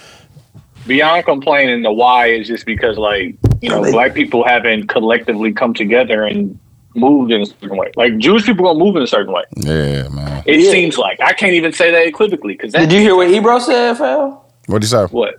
beyond 0.87 1.25
complaining, 1.25 1.83
the 1.83 1.93
why 1.93 2.29
is 2.29 2.47
just 2.49 2.67
because 2.67 2.99
like 2.99 3.37
you 3.61 3.71
know 3.71 3.83
black 3.91 4.15
people 4.15 4.45
haven't 4.45 4.89
collectively 4.89 5.53
come 5.53 5.75
together 5.75 6.25
and 6.25 6.59
moved 6.95 7.33
in 7.33 7.43
a 7.43 7.47
certain 7.47 7.77
way. 7.77 7.91
Like 7.97 8.19
Jewish 8.19 8.45
people 8.45 8.65
gonna 8.65 8.79
move 8.79 8.97
in 8.97 9.03
a 9.03 9.07
certain 9.07 9.33
way. 9.33 9.45
Yeah, 9.57 10.09
man. 10.09 10.43
It 10.47 10.61
Yeah. 10.61 10.71
seems 10.71 10.99
like 10.99 11.21
I 11.21 11.33
can't 11.33 11.55
even 11.55 11.73
say 11.73 11.91
that 11.91 12.07
equivocally 12.07 12.55
because 12.55 12.73
Did 12.73 12.93
you 12.93 13.01
hear 13.01 13.17
what 13.17 13.29
Ebro 13.31 13.59
said, 13.59 13.95
fam? 13.97 14.39
What 14.67 14.81
do 14.81 14.85
you 14.85 14.89
say? 14.89 15.05
what 15.07 15.35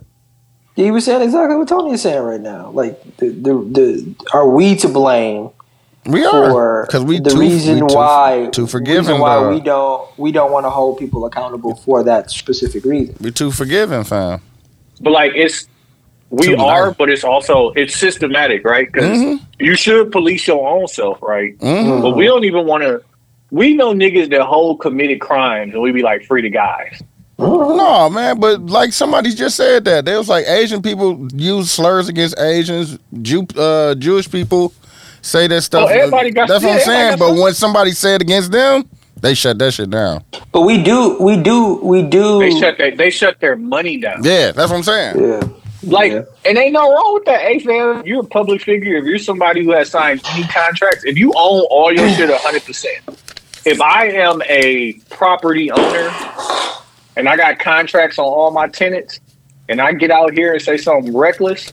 He 0.76 0.90
was 0.90 1.04
saying 1.04 1.22
exactly 1.22 1.56
what 1.56 1.68
Tony 1.68 1.92
is 1.92 2.02
saying 2.02 2.22
right 2.22 2.40
now. 2.40 2.70
Like, 2.70 3.00
the, 3.18 3.28
the, 3.30 3.52
the 3.52 4.14
are 4.32 4.48
we 4.48 4.74
to 4.76 4.88
blame 4.88 5.50
We 6.06 6.22
for 6.22 6.80
are 6.82 6.86
because 6.86 7.04
we 7.04 7.18
the 7.18 7.30
too, 7.30 7.40
reason 7.40 7.74
we 7.80 7.88
too, 7.88 7.94
why 7.94 8.48
too 8.52 8.62
reason 8.62 8.66
forgiving. 8.68 9.18
why 9.20 9.34
dog. 9.40 9.54
we 9.54 9.60
don't 9.60 10.18
we 10.18 10.32
don't 10.32 10.52
want 10.52 10.66
to 10.66 10.70
hold 10.70 10.98
people 10.98 11.24
accountable 11.24 11.74
for 11.76 12.02
that 12.04 12.30
specific 12.30 12.84
reason. 12.84 13.16
we 13.20 13.30
too 13.30 13.50
forgiving, 13.50 14.04
fam. 14.04 14.40
but 15.00 15.12
like 15.12 15.32
it's 15.34 15.66
we 16.30 16.48
Too 16.48 16.56
are, 16.56 16.88
nice. 16.88 16.96
but 16.96 17.08
it's 17.10 17.24
also 17.24 17.70
it's 17.76 17.96
systematic, 17.96 18.64
right? 18.64 18.90
Because 18.92 19.18
Mhm. 19.18 19.40
you 19.60 19.76
should 19.76 20.10
police 20.12 20.46
your 20.48 20.66
own 20.68 20.88
self, 20.88 21.22
right? 21.22 21.56
Mhm. 21.58 22.02
But 22.02 22.16
we 22.16 22.24
don't 22.26 22.44
even 22.44 22.66
want 22.66 22.82
to. 22.82 23.00
We 23.50 23.74
know 23.74 23.94
niggas 23.94 24.30
that 24.30 24.42
hold 24.42 24.80
committed 24.80 25.20
crimes, 25.20 25.74
and 25.74 25.82
we 25.82 25.92
be 25.92 26.02
like 26.02 26.24
free 26.24 26.42
the 26.42 26.50
guys. 26.50 27.00
No, 27.38 28.08
man, 28.10 28.38
but 28.40 28.66
like 28.66 28.92
somebody 28.92 29.32
just 29.32 29.56
said 29.56 29.84
that 29.86 30.04
they 30.04 30.16
was 30.16 30.28
like 30.28 30.44
Asian 30.46 30.82
people 30.82 31.28
use 31.34 31.70
slurs 31.70 32.08
against 32.08 32.38
Asians, 32.38 32.98
Jew, 33.22 33.46
uh, 33.56 33.94
Jewish 33.96 34.30
people 34.30 34.72
say 35.24 35.46
that 35.48 35.62
stuff. 35.62 35.88
Oh, 35.88 35.92
everybody 35.92 36.30
got- 36.30 36.48
That's 36.48 36.64
what 36.64 36.74
I'm 36.74 36.80
saying. 36.80 37.18
But 37.18 37.34
when 37.34 37.54
somebody 37.54 37.92
say 37.92 38.14
it 38.14 38.22
against 38.22 38.52
them, 38.52 38.88
they 39.20 39.34
shut 39.34 39.58
that 39.58 39.72
shit 39.72 39.90
down. 39.90 40.22
But 40.52 40.62
we 40.62 40.82
do 40.82 41.16
we 41.20 41.36
do 41.36 41.76
we 41.82 42.02
do 42.02 42.40
They 42.40 42.50
shut 42.58 42.76
their 42.78 42.94
they 42.94 43.10
shut 43.10 43.40
their 43.40 43.56
money 43.56 43.96
down. 43.98 44.22
Yeah, 44.22 44.52
that's 44.52 44.70
what 44.70 44.76
I'm 44.78 44.82
saying. 44.82 45.20
yeah. 45.20 45.48
Like, 45.82 46.12
Yeah. 46.12 46.22
and 46.46 46.56
ain't 46.56 46.72
no 46.72 46.90
wrong 46.90 47.12
with 47.14 47.24
that. 47.26 47.40
Hey, 47.42 47.58
fam, 47.58 48.02
you're 48.06 48.20
a 48.20 48.24
public 48.24 48.62
figure. 48.62 48.96
If 48.96 49.04
you're 49.04 49.18
somebody 49.18 49.62
who 49.64 49.72
has 49.72 49.90
signed 49.90 50.22
any 50.30 50.44
contracts, 50.44 51.04
if 51.04 51.18
you 51.18 51.32
own 51.36 51.60
all 51.70 51.92
your 51.92 52.08
shit 52.10 52.30
100, 52.30 52.64
percent 52.64 52.96
if 53.66 53.80
I 53.80 54.08
am 54.08 54.42
a 54.48 54.92
property 55.10 55.70
owner 55.70 56.10
and 57.16 57.28
I 57.28 57.36
got 57.36 57.58
contracts 57.58 58.18
on 58.18 58.24
all 58.26 58.50
my 58.50 58.66
tenants, 58.68 59.20
and 59.68 59.80
I 59.80 59.92
get 59.92 60.10
out 60.10 60.32
here 60.34 60.52
and 60.52 60.60
say 60.60 60.76
something 60.76 61.16
reckless, 61.16 61.72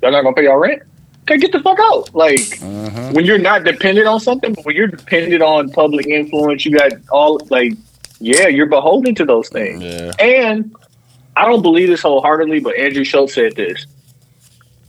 they're 0.00 0.10
not 0.10 0.22
gonna 0.22 0.34
pay 0.34 0.42
your 0.44 0.58
rent. 0.60 0.82
Okay, 1.30 1.38
get 1.38 1.52
the 1.52 1.60
fuck 1.60 1.78
out. 1.80 2.12
Like 2.12 2.40
Mhm. 2.40 3.12
when 3.14 3.24
you're 3.24 3.38
not 3.38 3.62
dependent 3.64 4.08
on 4.08 4.18
something, 4.18 4.52
but 4.52 4.64
when 4.64 4.74
you're 4.74 4.88
dependent 4.88 5.42
on 5.42 5.70
public 5.70 6.06
influence, 6.08 6.64
you 6.66 6.72
got 6.76 6.90
all 7.12 7.40
like, 7.50 7.72
yeah, 8.18 8.48
you're 8.48 8.66
beholden 8.66 9.14
to 9.14 9.24
those 9.24 9.48
things. 9.48 9.80
Yeah. 9.82 10.10
And 10.18 10.74
I 11.36 11.46
don't 11.46 11.62
believe 11.62 11.88
this 11.88 12.02
wholeheartedly, 12.02 12.58
but 12.60 12.76
Andrew 12.76 13.04
Schulz 13.04 13.32
said 13.34 13.54
this. 13.54 13.86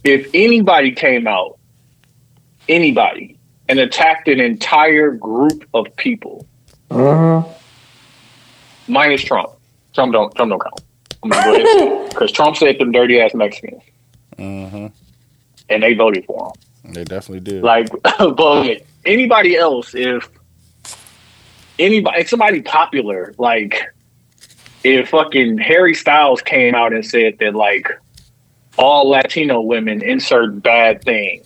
If 0.04 0.30
anybody 0.34 0.91
came 0.93 1.27
out, 1.27 1.60
anybody, 2.67 3.38
and 3.69 3.77
attacked 3.80 4.27
an 4.27 4.39
entire 4.39 5.12
group 5.12 5.65
of 5.75 5.95
people, 5.95 6.47
Mhm. 6.89 7.45
minus 8.88 9.21
Trump, 9.23 9.51
Trump 9.93 10.12
don't 10.13 10.34
Trump 10.34 10.49
don't 10.49 10.60
count. 10.62 10.82
I'm 11.23 11.30
gonna 11.30 11.43
go 11.63 11.86
ahead 11.91 12.10
because 12.10 12.32
Trump 12.32 12.58
said 12.58 12.80
them 12.80 12.91
dirty 12.91 13.21
ass 13.21 13.36
Mexicans, 13.36 13.84
hmm 14.39 14.88
and 15.71 15.81
they 15.81 15.93
voted 15.93 16.25
for 16.25 16.47
him. 16.84 16.93
They 16.93 17.03
definitely 17.03 17.39
did. 17.39 17.63
Like, 17.63 17.89
but 18.19 18.81
anybody 19.05 19.55
else, 19.55 19.93
if 19.95 20.29
anybody, 21.79 22.21
if 22.21 22.29
somebody 22.29 22.62
popular, 22.62 23.34
like 23.38 23.84
if 24.84 25.10
fucking 25.10 25.57
Harry 25.60 25.93
Styles 25.93 26.41
came 26.41 26.75
out 26.75 26.93
and 26.93 27.05
said 27.05 27.38
that 27.39 27.55
like 27.55 27.88
all 28.77 29.10
Latino 29.10 29.62
women 29.62 30.01
insert 30.01 30.62
bad 30.62 31.03
thing, 31.03 31.43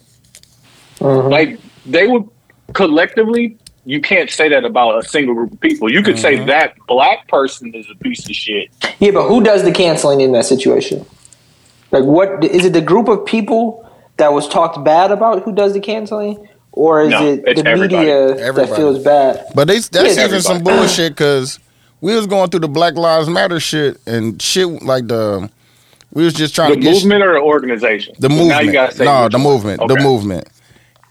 Mhm. 1.00 1.30
like 1.30 1.60
they 1.86 2.08
would 2.08 2.28
collectively. 2.74 3.58
You 3.88 4.02
can't 4.02 4.32
say 4.32 4.50
that 4.50 4.66
about 4.66 4.98
a 4.98 5.08
single 5.08 5.36
group 5.36 5.52
of 5.54 5.60
people. 5.62 5.92
You 5.92 6.02
could 6.02 6.18
say 6.18 6.44
that 6.46 6.74
black 6.88 7.28
person 7.28 7.72
is 7.76 7.86
a 7.92 7.96
piece 8.04 8.28
of 8.28 8.36
shit. 8.36 8.70
Yeah, 8.98 9.12
but 9.12 9.28
who 9.28 9.44
does 9.44 9.62
the 9.64 9.72
canceling 9.72 10.22
in 10.22 10.32
that 10.32 10.46
situation? 10.48 11.06
Like, 11.92 12.04
what 12.04 12.44
is 12.44 12.66
it? 12.66 12.74
The 12.74 12.82
group 12.82 13.08
of 13.08 13.24
people 13.28 13.85
that 14.18 14.34
was 14.34 14.48
talked 14.48 14.84
bad 14.84 15.12
about 15.12 15.44
who 15.44 15.54
does 15.54 15.74
the 15.74 15.80
canceling, 15.80 16.48
or 16.72 17.04
is 17.04 17.10
No, 17.12 17.24
it 17.24 17.44
the 17.56 17.68
everybody. 17.68 17.98
media 17.98 18.36
Everybody. 18.38 18.68
that 18.70 18.76
feels 18.76 19.04
bad? 19.04 19.46
But 19.56 19.68
they, 19.68 19.80
that's 19.80 20.18
Yeah, 20.18 20.26
even 20.26 20.42
some 20.42 20.64
bullshit 20.64 21.14
because 21.14 21.60
we 22.02 22.16
was 22.16 22.28
going 22.28 22.50
through 22.50 22.62
the 22.62 22.68
Black 22.68 22.96
Lives 22.96 23.30
Matter 23.30 23.60
shit 23.60 23.98
and 24.06 24.42
shit 24.42 24.68
like 24.84 25.08
the 25.08 25.50
we 26.14 26.24
was 26.24 26.34
just 26.34 26.56
trying 26.56 26.70
The 26.72 26.76
to 26.76 26.82
get 26.82 26.94
movement 26.94 27.24
or 27.24 27.34
the 27.34 27.40
organization? 27.42 28.16
the 28.20 28.30
Now 28.30 28.36
movement. 28.36 28.66
you 28.66 28.72
gotta 28.72 28.94
say 28.96 29.06
no, 29.06 29.28
the 29.30 29.38
one. 29.38 29.44
movement, 29.44 29.80
the 29.88 29.96
movement. 29.98 30.48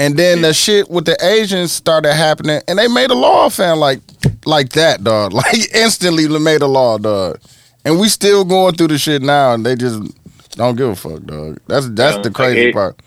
And 0.00 0.16
then 0.18 0.42
the 0.42 0.52
shit 0.52 0.90
with 0.90 1.04
the 1.04 1.16
Asians 1.24 1.70
started 1.72 2.14
happening, 2.14 2.60
and 2.66 2.78
they 2.78 2.88
made 2.88 3.10
a 3.10 3.14
law, 3.14 3.48
fan 3.48 3.78
like 3.78 4.00
like 4.44 4.70
that, 4.70 5.04
dog. 5.04 5.32
Like 5.34 5.74
instantly 5.74 6.26
made 6.38 6.62
a 6.62 6.66
law, 6.66 6.98
dog. 6.98 7.38
And 7.84 8.00
we 8.00 8.08
still 8.08 8.44
going 8.44 8.74
through 8.74 8.88
the 8.88 8.98
shit 8.98 9.22
now, 9.22 9.52
and 9.54 9.64
they 9.64 9.76
just 9.76 10.02
don't 10.56 10.76
give 10.76 10.88
a 10.88 10.94
fuck, 10.96 11.22
dog. 11.24 11.58
That's 11.66 11.88
that's 11.90 12.16
Yeah, 12.16 12.22
the 12.22 12.30
crazy 12.30 12.60
it- 12.68 12.74
part. 12.74 13.00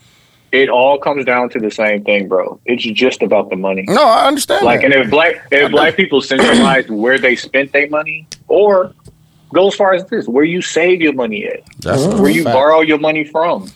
It 0.50 0.70
all 0.70 0.98
comes 0.98 1.26
down 1.26 1.50
to 1.50 1.58
the 1.58 1.70
same 1.70 2.04
thing, 2.04 2.26
bro. 2.26 2.58
It's 2.64 2.82
just 2.82 3.20
about 3.22 3.50
the 3.50 3.56
money. 3.56 3.84
No, 3.86 4.02
I 4.02 4.26
understand. 4.28 4.64
Like, 4.64 4.80
that. 4.80 4.92
and 4.92 4.94
if 5.04 5.10
black 5.10 5.34
if 5.52 5.70
black 5.70 5.94
people 5.94 6.22
centralized 6.22 6.88
where 6.88 7.18
they 7.18 7.36
spent 7.36 7.72
their 7.72 7.86
money, 7.90 8.26
or 8.48 8.94
go 9.52 9.68
as 9.68 9.74
far 9.74 9.92
as 9.92 10.06
this, 10.06 10.26
where 10.26 10.44
you 10.44 10.62
save 10.62 11.02
your 11.02 11.12
money 11.12 11.44
at, 11.44 11.60
that's 11.80 12.06
where 12.18 12.30
you 12.30 12.44
fact. 12.44 12.54
borrow 12.54 12.80
your 12.80 12.96
money 12.98 13.24
from. 13.24 13.68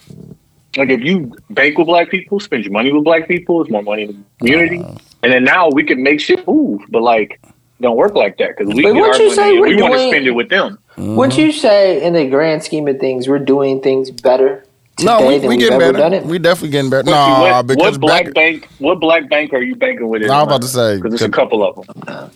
Like, 0.78 0.88
if 0.88 1.02
you 1.02 1.36
bank 1.50 1.76
with 1.76 1.88
black 1.88 2.08
people, 2.08 2.40
spend 2.40 2.64
your 2.64 2.72
money 2.72 2.90
with 2.90 3.04
black 3.04 3.28
people, 3.28 3.60
it's 3.60 3.70
more 3.70 3.82
money 3.82 4.04
in 4.04 4.08
the 4.08 4.16
community, 4.38 4.78
Uh-huh. 4.78 4.94
and 5.24 5.30
then 5.34 5.44
now 5.44 5.68
we 5.68 5.84
can 5.84 6.02
make 6.02 6.20
shit 6.20 6.46
move. 6.48 6.80
But 6.88 7.02
like, 7.02 7.38
don't 7.82 7.96
work 7.96 8.14
like 8.14 8.38
that 8.38 8.56
because 8.56 8.72
we 8.74 8.82
get 8.82 8.94
what 8.94 9.10
our 9.10 9.16
you 9.20 9.24
money 9.26 9.34
say 9.34 9.58
we're 9.58 9.66
we 9.68 9.82
want 9.82 9.94
to 9.94 10.08
spend 10.08 10.26
it 10.26 10.30
with 10.30 10.48
them. 10.48 10.78
Would 10.96 11.36
you 11.36 11.52
say, 11.52 12.02
in 12.02 12.12
the 12.14 12.26
grand 12.28 12.62
scheme 12.62 12.86
of 12.88 12.98
things, 12.98 13.28
we're 13.28 13.38
doing 13.38 13.80
things 13.82 14.10
better 14.10 14.64
No, 15.02 15.26
we, 15.26 15.38
than 15.38 15.42
we 15.42 15.56
we've 15.56 15.58
getting 15.58 15.74
ever 15.82 15.92
better. 15.92 15.98
done 15.98 16.12
it? 16.14 16.24
We 16.26 16.38
definitely 16.38 16.70
getting 16.70 16.90
better. 16.90 17.10
What, 17.10 17.12
No, 17.12 17.40
what, 17.42 17.66
because 17.66 17.92
what 17.92 18.00
black 18.00 18.24
black. 18.24 18.34
bank? 18.34 18.68
What 18.78 19.00
black 19.00 19.28
bank 19.28 19.52
are 19.52 19.62
you 19.62 19.74
banking 19.74 20.08
with? 20.08 20.22
in 20.22 20.28
No, 20.28 20.34
I'm 20.34 20.46
about 20.46 20.62
to 20.62 20.68
say 20.68 20.96
because 20.96 21.10
there's 21.12 21.22
a 21.22 21.30
couple 21.30 21.62
of 21.66 21.86
them. 21.86 22.30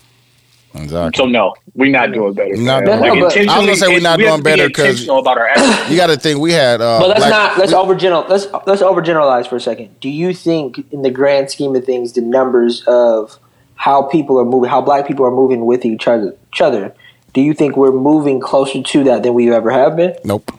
exactly. 0.74 1.18
So 1.18 1.26
no, 1.26 1.54
we're 1.74 1.90
not 1.90 2.12
doing 2.12 2.32
better. 2.34 2.56
Not 2.56 2.84
doing. 2.84 3.00
Like, 3.00 3.12
No, 3.14 3.24
I 3.26 3.26
was 3.26 3.66
gonna 3.66 3.76
say 3.76 3.88
we're 3.88 4.00
not 4.00 4.18
we 4.18 4.24
doing 4.24 4.42
better 4.42 4.68
be 4.68 4.72
better 4.72 4.74
'cause- 4.74 4.84
intentional 5.00 5.18
about 5.18 5.38
our 5.38 5.48
actions. 5.54 5.90
You 5.90 5.96
got 5.96 6.06
to 6.08 6.16
think 6.16 6.40
we 6.40 6.52
had. 6.52 6.80
Uh, 6.80 6.98
But 7.00 7.08
let's 7.10 7.20
black- 7.20 7.30
not 7.30 7.58
let's 7.58 7.72
overgeneral 7.72 8.28
let's 8.28 8.46
let's 8.66 8.82
overgeneralize 8.82 9.46
for 9.48 9.56
a 9.56 9.60
second. 9.60 10.00
Do 10.00 10.08
you 10.08 10.32
think, 10.34 10.84
in 10.92 11.02
the 11.02 11.10
grand 11.10 11.50
scheme 11.50 11.74
of 11.76 11.84
things, 11.84 12.12
the 12.14 12.20
numbers 12.22 12.82
of 12.86 13.38
how 13.76 14.02
people 14.02 14.38
are 14.40 14.44
moving, 14.44 14.68
how 14.68 14.80
black 14.80 15.06
people 15.06 15.24
are 15.24 15.30
moving 15.30 15.64
with 15.66 15.84
each 15.84 16.08
other, 16.08 16.34
each 16.52 16.60
other, 16.60 16.94
do 17.34 17.40
you 17.40 17.54
think 17.54 17.76
we're 17.76 17.92
moving 17.92 18.40
closer 18.40 18.82
to 18.82 19.04
that 19.04 19.22
than 19.22 19.34
we 19.34 19.52
ever 19.52 19.70
have 19.70 19.96
been? 19.96 20.14
Nope. 20.24 20.50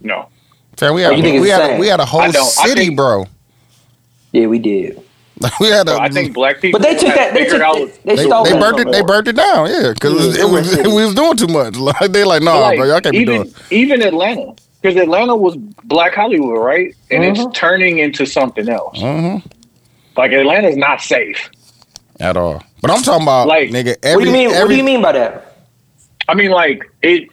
No, 0.00 0.28
Fam, 0.76 0.94
we 0.94 1.02
had, 1.02 1.16
you 1.16 1.22
think 1.22 1.42
we, 1.42 1.48
had 1.48 1.76
a, 1.76 1.78
we 1.78 1.88
had 1.88 1.98
a 2.00 2.04
whole 2.04 2.20
I 2.20 2.30
don't. 2.30 2.44
I 2.58 2.68
city, 2.68 2.86
think- 2.86 2.96
bro. 2.96 3.26
Yeah, 4.32 4.46
we 4.46 4.58
did. 4.58 5.02
we 5.60 5.68
had 5.68 5.88
a. 5.88 5.92
So 5.92 5.98
I 6.00 6.08
think 6.08 6.34
black 6.34 6.60
people. 6.60 6.78
But 6.80 6.86
they 6.88 6.96
took 6.96 7.14
that. 7.14 7.32
They 7.32 7.46
took. 7.46 7.62
out. 7.62 7.74
They, 7.76 7.86
they 8.04 8.16
they, 8.16 8.24
stole 8.24 8.44
they 8.44 8.52
that. 8.52 8.60
burnt 8.60 8.80
it. 8.80 8.92
They 8.92 9.02
burned 9.02 9.28
it 9.28 9.36
down. 9.36 9.68
Yeah, 9.70 9.92
because 9.94 10.36
Yeah, 10.36 10.44
it, 10.44 10.48
it 10.48 10.52
was, 10.52 10.76
was- 10.76 10.86
we 10.86 11.04
was 11.04 11.14
doing 11.14 11.36
too 11.36 11.46
much. 11.48 11.76
Like 12.00 12.12
they 12.12 12.24
like, 12.24 12.42
no, 12.42 12.60
like, 12.60 12.78
bro, 12.78 12.86
y'all 12.86 13.00
can't 13.00 13.12
be 13.14 13.20
even 13.20 13.42
doing. 13.42 13.54
even 13.70 14.02
Atlanta, 14.02 14.54
because 14.82 14.96
Atlanta 14.96 15.34
was 15.36 15.56
Black 15.56 16.14
Hollywood, 16.14 16.60
right? 16.60 16.94
And 17.10 17.24
Mhm. 17.24 17.46
it's 17.48 17.58
turning 17.58 17.98
into 17.98 18.26
something 18.26 18.68
else. 18.68 19.00
hmm 19.00 19.36
Like 20.16 20.32
Atlanta's 20.32 20.76
not 20.76 21.00
safe. 21.00 21.50
At 22.20 22.36
all. 22.36 22.62
But 22.80 22.90
I'm 22.90 23.02
talking 23.02 23.22
about 23.22 23.48
Like, 23.48 23.70
nigga. 23.70 23.96
What 24.14 24.20
do 24.20 24.26
you 24.26 24.32
mean? 24.32 24.50
Every, 24.50 24.60
what 24.62 24.68
do 24.68 24.76
you 24.76 24.84
mean 24.84 25.02
by 25.02 25.12
that? 25.12 25.56
I 26.28 26.34
mean, 26.34 26.50
like 26.50 26.90
it. 27.02 27.28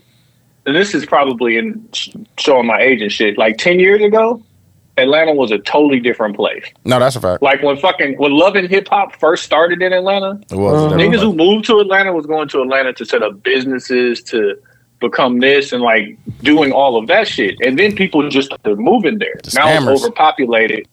And 0.65 0.75
this 0.75 0.95
is 0.95 1.05
probably 1.05 1.57
in 1.57 1.87
showing 2.37 2.65
my 2.65 2.79
age 2.79 3.01
and 3.01 3.11
shit. 3.11 3.37
Like 3.37 3.57
ten 3.57 3.79
years 3.79 4.01
ago, 4.01 4.41
Atlanta 4.97 5.33
was 5.33 5.51
a 5.51 5.59
totally 5.59 5.99
different 5.99 6.35
place. 6.35 6.65
No, 6.85 6.99
that's 6.99 7.15
a 7.15 7.21
fact. 7.21 7.43
Like 7.43 7.61
when 7.61 7.77
fucking 7.77 8.17
when 8.17 8.31
Love 8.31 8.55
and 8.55 8.67
Hip 8.69 8.87
Hop 8.87 9.15
first 9.19 9.43
started 9.43 9.81
in 9.81 9.93
Atlanta, 9.93 10.39
It 10.49 10.55
was. 10.55 10.91
A 10.91 10.95
niggas 10.95 11.19
who 11.19 11.35
moved 11.35 11.65
to 11.65 11.79
Atlanta 11.79 12.13
was 12.13 12.25
going 12.25 12.47
to 12.49 12.61
Atlanta 12.61 12.93
to 12.93 13.05
set 13.05 13.21
up 13.21 13.43
businesses 13.43 14.23
to 14.23 14.55
become 15.01 15.39
this 15.39 15.71
and 15.73 15.83
like 15.83 16.17
doing 16.41 16.71
all 16.71 16.97
of 16.97 17.07
that 17.07 17.27
shit. 17.27 17.55
And 17.63 17.77
then 17.77 17.95
people 17.95 18.27
just 18.29 18.47
started 18.47 18.79
moving 18.79 19.19
there. 19.19 19.35
The 19.43 19.51
now 19.55 19.67
scammers. 19.67 19.93
it's 19.93 20.03
overpopulated. 20.03 20.87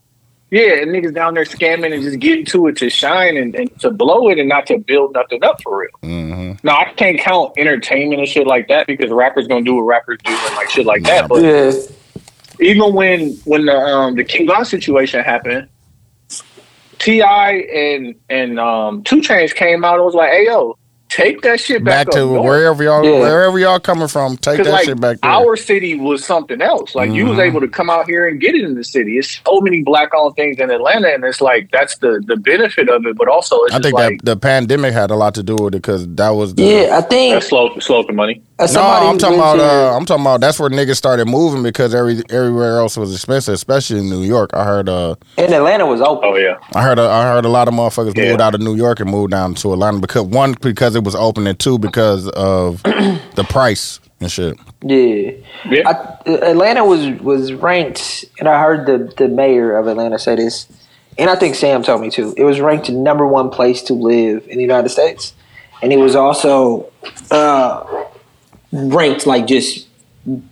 Yeah, 0.53 0.82
and 0.82 0.90
niggas 0.90 1.14
down 1.14 1.32
there 1.32 1.44
scamming 1.44 1.94
and 1.94 2.03
just 2.03 2.18
getting 2.18 2.44
to 2.44 2.66
it 2.66 2.76
to 2.76 2.90
shine 2.90 3.38
and, 3.38 3.55
and 3.55 3.80
to 3.80 3.90
blow 3.90 4.28
it 4.28 4.38
and 4.38 4.50
not 4.50 4.66
to 4.66 4.76
build 4.76 5.14
nothing 5.14 5.42
up 5.42 5.62
for 5.62 5.78
real. 5.78 5.88
Mm-hmm. 6.03 6.66
Now 6.66 6.76
I 6.76 6.92
can't 6.92 7.18
count 7.18 7.55
entertainment 7.57 8.20
and 8.20 8.28
shit 8.28 8.46
like 8.46 8.68
that 8.68 8.86
because 8.86 9.11
rappers 9.11 9.48
gonna 9.48 9.64
do 9.64 9.76
what 9.76 9.84
rappers 9.84 10.18
do 10.22 10.30
and 10.30 10.55
like 10.57 10.68
shit 10.68 10.84
like 10.84 11.05
that. 11.05 11.26
But 11.26 11.42
Yeah. 11.42 11.72
even 12.61 12.92
when 12.92 13.30
when 13.46 13.64
the 13.64 13.74
um 13.74 14.14
the 14.16 14.24
King 14.24 14.46
Von 14.46 14.66
situation 14.66 15.24
happened, 15.24 15.68
T.I. 16.98 17.53
and 17.53 18.14
and 18.28 18.61
um 18.61 19.03
2 19.05 19.22
Chainz 19.22 19.55
came 19.55 19.84
out 19.86 19.94
and 19.94 20.05
was 20.05 20.14
like, 20.14 20.32
"Hey 20.32 20.44
yo, 20.46 20.76
take 21.14 21.42
that 21.42 21.60
shit 21.60 21.84
back, 21.84 22.06
Back 22.06 22.14
to 22.14 22.20
north." 22.20 22.44
wherever 22.44 22.82
y'all 22.82 23.04
Yeah. 23.04 23.18
wherever 23.20 23.58
y'all 23.58 23.78
coming 23.80 24.08
from, 24.08 24.36
take 24.36 24.62
that 24.62 24.70
like 24.72 24.84
shit 24.86 25.00
back 25.00 25.18
there. 25.20 25.30
our 25.30 25.56
city 25.56 25.94
was 25.94 26.24
something 26.24 26.60
else. 26.62 26.94
Like 26.94 27.10
you 27.10 27.26
was 27.26 27.38
Mhm. 27.38 27.46
able 27.46 27.60
to 27.60 27.68
come 27.68 27.90
out 27.90 28.06
here 28.06 28.26
and 28.26 28.40
get 28.40 28.54
it 28.54 28.62
in 28.64 28.74
the 28.74 28.84
city. 28.84 29.18
It's 29.18 29.40
so 29.46 29.60
many 29.60 29.82
black 29.82 30.10
owned 30.14 30.36
things 30.36 30.58
in 30.58 30.70
Atlanta, 30.70 31.08
and 31.08 31.24
it's 31.24 31.40
like 31.40 31.68
that's 31.72 31.98
the 31.98 32.22
the 32.26 32.36
benefit 32.36 32.88
of 32.88 33.04
it. 33.06 33.16
But 33.16 33.28
also, 33.28 33.56
it's 33.64 33.74
I 33.74 33.78
just 33.78 33.84
think 33.84 33.94
like 33.94 34.18
that 34.18 34.24
the 34.24 34.36
pandemic 34.36 34.92
had 34.92 35.10
a 35.10 35.16
lot 35.16 35.34
to 35.34 35.42
do 35.42 35.56
with 35.56 35.74
it 35.74 35.82
because 35.82 36.06
that 36.16 36.30
was 36.30 36.54
the 36.54 36.62
Yeah, 36.62 36.98
I 36.98 37.00
think 37.02 37.34
that's 37.34 37.48
slow 37.48 37.70
slow 37.78 38.02
the 38.06 38.12
money. 38.12 38.40
as 38.58 38.74
No, 38.74 38.80
I'm 38.82 39.18
talking 39.18 39.38
about. 39.38 39.56
here- 39.58 39.66
Uh, 39.66 39.96
I'm 39.96 40.04
talking 40.04 40.22
about. 40.24 40.40
That's 40.40 40.58
where 40.58 40.70
niggas 40.70 40.96
started 40.96 41.26
moving 41.26 41.62
because 41.62 41.94
every 41.94 42.22
everywhere 42.30 42.78
else 42.78 42.96
was 42.96 43.14
expensive, 43.14 43.54
especially 43.54 43.98
in 44.00 44.08
New 44.10 44.22
York. 44.22 44.50
I 44.54 44.64
heard. 44.64 44.88
Uh, 44.88 45.14
and 45.38 45.52
Atlanta 45.52 45.86
was 45.86 46.00
open. 46.00 46.30
Oh 46.32 46.36
yeah, 46.36 46.54
I 46.74 46.82
heard. 46.82 46.98
Uh, 46.98 47.10
I 47.10 47.24
heard 47.24 47.44
a 47.44 47.48
lot 47.48 47.68
of 47.68 47.74
motherfuckers 47.74 48.16
Yeah. 48.16 48.30
moved 48.30 48.40
out 48.40 48.54
of 48.54 48.60
New 48.60 48.74
York 48.76 49.00
and 49.00 49.10
moved 49.10 49.30
down 49.32 49.54
to 49.54 49.72
Atlanta 49.72 49.98
because 49.98 50.22
one 50.22 50.54
because 50.60 50.94
it 50.94 51.01
was 51.05 51.14
open 51.14 51.46
and 51.46 51.59
two 51.59 51.78
because 51.78 52.28
of 52.28 52.82
the 52.82 53.46
price 53.48 54.00
and 54.20 54.30
shit. 54.30 54.59
Yeah. 54.82 55.32
yeah. 55.68 55.88
I, 55.88 56.30
Atlanta 56.30 56.84
was 56.84 57.09
was 57.20 57.53
ranked, 57.53 58.24
and 58.38 58.48
I 58.48 58.61
heard 58.61 58.86
the 58.86 59.12
the 59.16 59.28
mayor 59.28 59.76
of 59.76 59.86
Atlanta 59.86 60.18
say 60.18 60.36
this, 60.36 60.66
and 61.18 61.28
I 61.28 61.36
think 61.36 61.55
Sam 61.55 61.82
told 61.82 62.00
me 62.00 62.11
too. 62.11 62.34
It 62.36 62.44
was 62.44 62.61
ranked 62.61 62.90
number 62.90 63.26
one 63.26 63.50
place 63.50 63.82
to 63.84 63.94
live 63.94 64.46
in 64.48 64.57
the 64.57 64.62
United 64.62 64.88
States, 64.88 65.34
and 65.82 65.92
it 65.92 65.98
was 65.98 66.16
also 66.16 66.90
uh, 67.30 68.07
ranked 68.72 69.26
like 69.26 69.46
just 69.46 69.88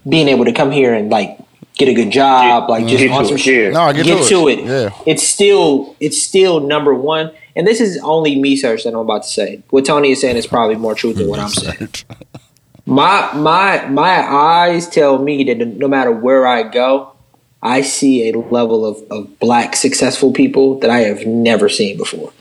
being 0.09 0.29
able 0.29 0.45
to 0.45 0.53
come 0.53 0.71
here 0.71 0.93
and 0.95 1.11
like 1.11 1.39
get 1.81 1.89
a 1.89 1.95
good 1.95 2.11
job, 2.13 2.71
like 2.71 2.87
just 2.87 2.99
Get 3.03 3.11
on 3.11 3.23
to 3.23 3.29
some 3.29 3.37
it, 3.37 3.41
shit. 3.41 3.73
No, 3.73 3.93
get, 3.93 4.07
Get 4.07 4.29
to 4.29 4.49
it. 4.49 4.61
Yeah. 4.61 4.91
It's 5.07 5.27
still 5.27 5.97
it's 5.99 6.23
still 6.23 6.61
number 6.61 6.95
one, 6.95 7.33
and 7.57 7.67
this 7.67 7.81
is 7.81 7.99
only 8.05 8.41
me 8.41 8.57
search 8.57 8.85
that 8.85 8.91
I'm 8.95 9.01
about 9.01 9.25
to 9.25 9.29
say. 9.29 9.63
What 9.71 9.85
Tony 9.85 10.13
is 10.13 10.21
saying 10.21 10.37
is 10.37 10.47
probably 10.47 10.77
more 10.77 10.95
truth 10.95 11.17
than 11.17 11.27
what 11.29 11.41
I'm 11.41 11.49
saying. 11.49 11.89
My 12.87 13.33
my 13.35 13.87
my 13.87 14.21
eyes 14.33 14.89
tell 14.89 15.19
me 15.19 15.43
that 15.45 15.59
no 15.59 15.89
matter 15.89 16.13
where 16.13 16.47
I 16.47 16.63
go, 16.65 17.13
I 17.63 17.83
see 17.83 18.31
a 18.31 18.39
level 18.39 18.85
of, 18.87 19.03
of 19.11 19.39
black 19.39 19.77
successful 19.77 20.33
people 20.33 20.79
that 20.81 20.91
I 20.91 21.01
have 21.01 21.27
never 21.27 21.69
seen 21.69 21.97
before. 21.97 22.33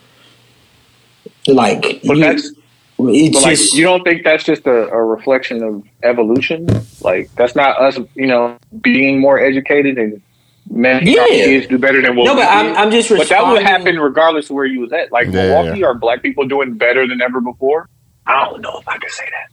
Like 1.47 2.01
But 2.05 2.17
you- 2.17 2.23
that's 2.23 2.51
it's 2.99 3.37
but 3.37 3.43
like 3.43 3.57
just 3.57 3.73
you 3.73 3.83
don't 3.83 4.03
think 4.03 4.23
that's 4.23 4.43
just 4.43 4.65
a, 4.67 4.89
a 4.89 5.03
reflection 5.03 5.63
of 5.63 5.83
evolution? 6.03 6.67
Like 7.01 7.33
that's 7.35 7.55
not 7.55 7.79
us, 7.79 7.97
you 8.15 8.27
know, 8.27 8.57
being 8.81 9.19
more 9.19 9.39
educated 9.39 9.97
and 9.97 10.21
making 10.69 11.17
our 11.17 11.27
Yeah. 11.29 11.45
kids 11.45 11.67
do 11.67 11.77
better 11.77 12.01
than 12.01 12.15
what 12.15 12.25
no, 12.25 12.35
we 12.35 12.41
but 12.41 12.47
I'm. 12.49 12.75
I'm 12.75 12.91
just 12.91 13.09
But 13.09 13.29
that 13.29 13.47
would 13.47 13.63
happen 13.63 13.99
regardless 13.99 14.49
of 14.49 14.55
where 14.55 14.65
you 14.65 14.81
was 14.81 14.91
at. 14.91 15.11
Like 15.11 15.27
Yeah, 15.27 15.49
Milwaukee, 15.49 15.83
are 15.83 15.93
black 15.93 16.21
people 16.21 16.45
doing 16.47 16.73
better 16.73 17.07
than 17.07 17.21
ever 17.21 17.39
before? 17.41 17.87
I 18.25 18.45
don't 18.45 18.61
know 18.61 18.77
if 18.79 18.87
I 18.87 18.97
can 18.97 19.09
say 19.09 19.25
that. 19.25 19.49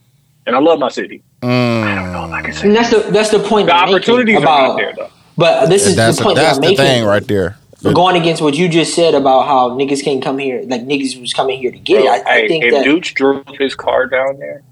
And 0.47 0.55
I 0.55 0.61
love 0.61 0.79
my 0.79 0.89
city. 0.89 1.23
I 1.43 1.95
don't 1.95 2.13
know 2.13 2.25
if 2.27 2.31
I 2.33 2.43
can 2.43 2.53
say 2.53 2.61
mm. 2.63 2.65
And 2.67 2.77
that. 2.77 2.91
that's 2.91 3.05
the 3.07 3.11
that's 3.13 3.31
the 3.31 3.39
point. 3.41 3.67
The 3.67 3.75
I'm 3.75 3.89
opportunities 3.89 4.39
about, 4.39 4.61
are 4.61 4.69
not 4.69 4.77
there 4.77 4.93
though. 4.97 5.11
But 5.37 5.67
this 5.69 5.87
is 5.87 5.97
that's 5.97 6.19
the 6.19 6.25
point 6.25 6.37
that's 6.37 6.59
that 6.59 6.65
I'm 6.67 6.75
the 6.77 6.83
making. 6.83 6.85
thing 6.85 7.05
right 7.05 7.27
there. 7.27 7.57
Going 7.95 8.17
against 8.17 8.43
what 8.43 8.55
you 8.55 8.69
just 8.69 8.95
said 8.95 9.15
about 9.15 9.47
how 9.47 9.71
niggas 9.71 10.03
can't 10.03 10.23
come 10.23 10.39
here, 10.39 10.63
like 10.67 10.83
niggas 10.83 11.21
was 11.21 11.33
coming 11.33 11.59
here 11.59 11.71
to 11.71 11.79
get 11.79 12.05
it. 12.05 12.09
I, 12.09 12.15
I 12.31 12.41
hey, 12.41 12.49
think 12.49 12.65
if 12.65 12.73
that 12.73 12.85
Dooch 12.87 13.15
drove 13.15 13.45
his 13.59 13.75
car 13.75 14.07
down 14.07 14.39
there, 14.39 14.63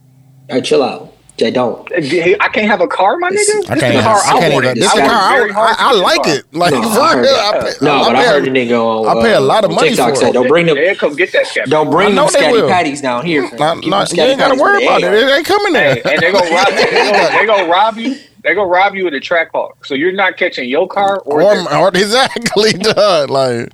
Hey, 0.49 0.61
chill 0.61 0.83
out. 0.83 1.11
I 1.43 1.51
don't. 1.51 1.91
Uh, 1.91 1.97
I 1.97 2.49
can't 2.53 2.69
have 2.69 2.81
a 2.81 2.87
car, 2.87 3.17
my 3.19 3.29
This- 3.31 3.51
nigga. 3.51 3.71
I 3.71 3.75
This 3.75 3.83
can't. 3.83 3.95
is 3.97 4.01
the 4.01 4.03
car 4.05 4.21
I 4.25 4.39
can't 4.39 4.55
wanted. 4.55 4.67
even. 4.69 4.79
This 4.79 4.89
I 4.89 4.93
is 4.93 4.95
the 4.95 5.41
worked 5.43 5.53
car. 5.55 5.67
I, 5.67 5.71
I, 5.73 5.77
I 5.79 5.93
like 5.95 6.23
this 6.23 6.39
it. 6.39 6.55
Like 6.55 6.73
No, 6.73 6.83
for 6.83 6.89
I 7.01 7.13
heard 7.15 7.23
real. 7.23 7.35
I 7.35 7.53
pay, 7.53 7.85
No, 7.85 7.93
I 7.93 8.05
but 8.05 8.15
I 8.17 8.23
pay, 8.23 8.29
heard 8.31 8.45
the 8.45 8.51
nigga 8.51 8.79
on. 8.79 9.19
I 9.19 9.23
pay 9.23 9.35
a 9.35 9.41
lot 9.41 9.65
of 9.65 9.71
money 9.73 9.89
TikTok 9.89 10.11
for 10.11 10.17
say, 10.17 10.29
it. 10.31 10.33
Don't 10.33 10.47
bring 10.47 10.67
them. 10.67 10.77
They'll 10.77 10.95
come 10.95 11.17
get 11.17 11.33
that 11.33 11.47
scat. 11.49 11.69
Don't 11.69 11.91
bring 11.91 12.09
I 12.09 12.13
know 12.13 12.29
them 12.29 12.41
scatty 12.41 12.69
patties 12.69 13.01
down 13.01 13.27
here. 13.27 13.49
fam. 13.49 13.59
Not, 13.59 13.87
not, 13.87 14.13
you 14.13 14.23
ain't 14.23 14.39
gotta 14.39 14.61
worry 14.63 14.85
about 14.87 15.03
it. 15.03 15.07
egg. 15.07 15.15
It 15.29 15.33
ain't 15.39 15.47
coming 15.47 15.73
there. 15.73 15.95
Hey, 15.97 16.03
and 16.15 16.23
they 16.23 16.31
gonna 16.33 16.51
rob 16.55 16.69
you. 16.69 16.77
They 16.91 17.11
gonna, 17.13 17.39
they 17.39 17.47
gonna 17.47 17.69
rob 17.69 17.97
you. 17.99 18.17
They 18.45 18.55
gonna 18.55 18.69
rob 18.69 18.95
you 18.95 19.05
with 19.05 19.15
a 19.15 19.21
Trackhawk. 19.21 19.87
So 19.87 19.95
you're 19.95 20.13
not 20.13 20.37
catching 20.37 20.69
your 20.69 20.87
car 20.87 21.19
or, 21.21 21.43
or, 21.43 21.75
or 21.75 21.89
exactly, 21.95 22.73
dog. 22.79 23.31
Like 23.31 23.71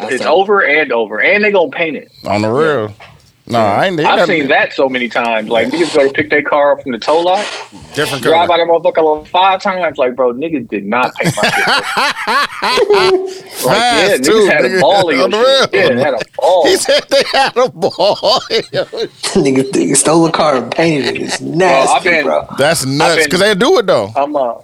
it's 0.00 0.24
over 0.24 0.62
and 0.62 0.92
over, 0.92 1.20
and 1.20 1.42
they're 1.42 1.50
gonna 1.50 1.70
paint 1.70 1.96
it. 1.96 2.12
on 2.26 2.42
the 2.42 2.50
real. 2.50 2.94
No, 3.52 3.58
I 3.60 3.86
ain't. 3.86 3.98
I've 4.00 4.18
got 4.18 4.28
seen 4.28 4.48
that 4.48 4.72
so 4.72 4.88
many 4.88 5.08
times. 5.08 5.48
Like 5.48 5.68
niggas 5.68 5.94
go 5.94 6.06
to 6.06 6.12
pick 6.12 6.30
their 6.30 6.42
car 6.42 6.72
up 6.72 6.82
from 6.82 6.92
the 6.92 6.98
tow 6.98 7.20
lot, 7.20 7.44
Different 7.94 8.22
drive 8.22 8.48
color. 8.48 8.48
by 8.48 8.56
that 8.58 8.66
motherfucker 8.66 9.18
like 9.20 9.28
five 9.28 9.62
times. 9.62 9.98
Like, 9.98 10.14
bro, 10.16 10.32
niggas 10.32 10.68
did 10.68 10.84
not 10.86 11.14
paint 11.16 11.34
my 11.36 11.48
shit. 11.50 11.64
Like, 13.60 13.76
yeah, 13.76 14.08
Fast 14.08 14.22
niggas 14.22 14.24
too, 14.26 14.46
had 14.46 14.62
nigga. 14.64 14.78
a 14.78 14.80
ball 14.80 15.08
in 15.10 15.16
your 15.16 15.24
On 15.24 15.30
the 15.30 15.38
real. 15.38 15.62
shit. 15.62 15.74
Yeah, 15.74 15.88
they 15.94 16.02
had 16.02 16.14
a 16.14 16.18
ball. 16.36 16.66
He 16.66 16.76
said 16.76 17.00
they 17.10 17.22
had 17.32 17.56
a 17.56 17.68
ball. 17.68 18.16
nigga, 18.50 19.70
nigga 19.70 19.96
stole 19.96 20.26
a 20.26 20.32
car 20.32 20.56
and 20.56 20.72
painted 20.72 21.16
it. 21.16 21.22
It's 21.22 21.40
nasty, 21.40 21.92
I've 21.94 22.04
been- 22.04 22.24
bro. 22.24 22.46
That's 22.58 22.86
nuts 22.86 23.16
been- 23.16 23.24
because 23.26 23.40
they 23.40 23.54
do 23.54 23.78
it 23.78 23.86
though. 23.86 24.10
I'm 24.16 24.34
uh, 24.34 24.54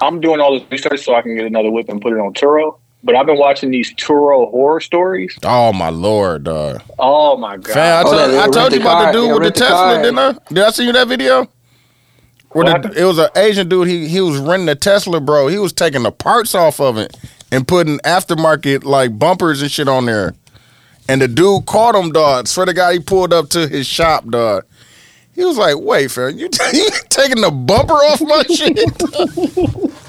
I'm 0.00 0.20
doing 0.20 0.40
all 0.40 0.58
this 0.58 0.68
research 0.70 1.04
so 1.04 1.14
I 1.14 1.22
can 1.22 1.36
get 1.36 1.44
another 1.46 1.70
whip 1.70 1.88
and 1.88 2.00
put 2.00 2.12
it 2.12 2.18
on 2.18 2.32
Turo. 2.34 2.78
But 3.02 3.14
I've 3.14 3.26
been 3.26 3.38
watching 3.38 3.70
these 3.70 3.92
Turo 3.94 4.50
horror 4.50 4.80
stories. 4.80 5.36
Oh 5.44 5.72
my 5.72 5.88
lord, 5.88 6.44
dog. 6.44 6.82
Oh 6.98 7.36
my 7.38 7.56
god! 7.56 7.72
Fam, 7.72 8.06
I 8.06 8.08
Oh, 8.08 8.12
told, 8.16 8.30
they 8.30 8.38
I 8.40 8.48
told 8.48 8.72
you 8.74 8.80
about 8.80 8.98
car. 8.98 9.06
the 9.06 9.12
dude 9.18 9.28
They 9.28 9.32
with 9.32 9.38
the 9.38 9.40
rent 9.42 9.54
the 9.54 9.60
Tesla, 9.60 10.02
didn't 10.02 10.18
I? 10.18 10.32
Did 10.54 10.58
I 10.64 10.70
see 10.70 10.86
you 10.86 10.92
that 10.92 11.08
video? 11.08 11.48
Where 12.50 12.64
the, 12.78 12.92
it 13.00 13.04
was 13.04 13.18
an 13.18 13.28
Asian 13.36 13.68
dude. 13.68 13.88
He 13.88 14.06
he 14.08 14.20
was 14.20 14.36
renting 14.38 14.68
a 14.68 14.74
Tesla, 14.74 15.20
bro. 15.20 15.48
He 15.48 15.58
was 15.58 15.72
taking 15.72 16.02
the 16.02 16.12
parts 16.12 16.54
off 16.54 16.80
of 16.80 16.98
it 16.98 17.16
and 17.50 17.66
putting 17.66 17.98
aftermarket 18.00 18.84
like 18.84 19.18
bumpers 19.18 19.62
and 19.62 19.70
shit 19.70 19.88
on 19.88 20.04
there. 20.06 20.34
And 21.08 21.22
the 21.22 21.28
dude 21.28 21.66
caught 21.66 21.94
him, 21.94 22.12
dog. 22.12 22.48
Swear 22.48 22.66
to 22.66 22.74
God, 22.74 22.92
he 22.92 23.00
pulled 23.00 23.32
up 23.32 23.48
to 23.50 23.66
his 23.66 23.86
shop, 23.86 24.26
dog. 24.28 24.64
He 25.34 25.44
was 25.44 25.56
like, 25.56 25.76
"Wait, 25.78 26.10
fam, 26.10 26.38
you, 26.38 26.48
you 26.72 26.88
taking 27.08 27.40
the 27.40 27.50
bumper 27.50 27.94
off 27.94 28.20
my 28.20 28.42
shit?" 28.42 28.78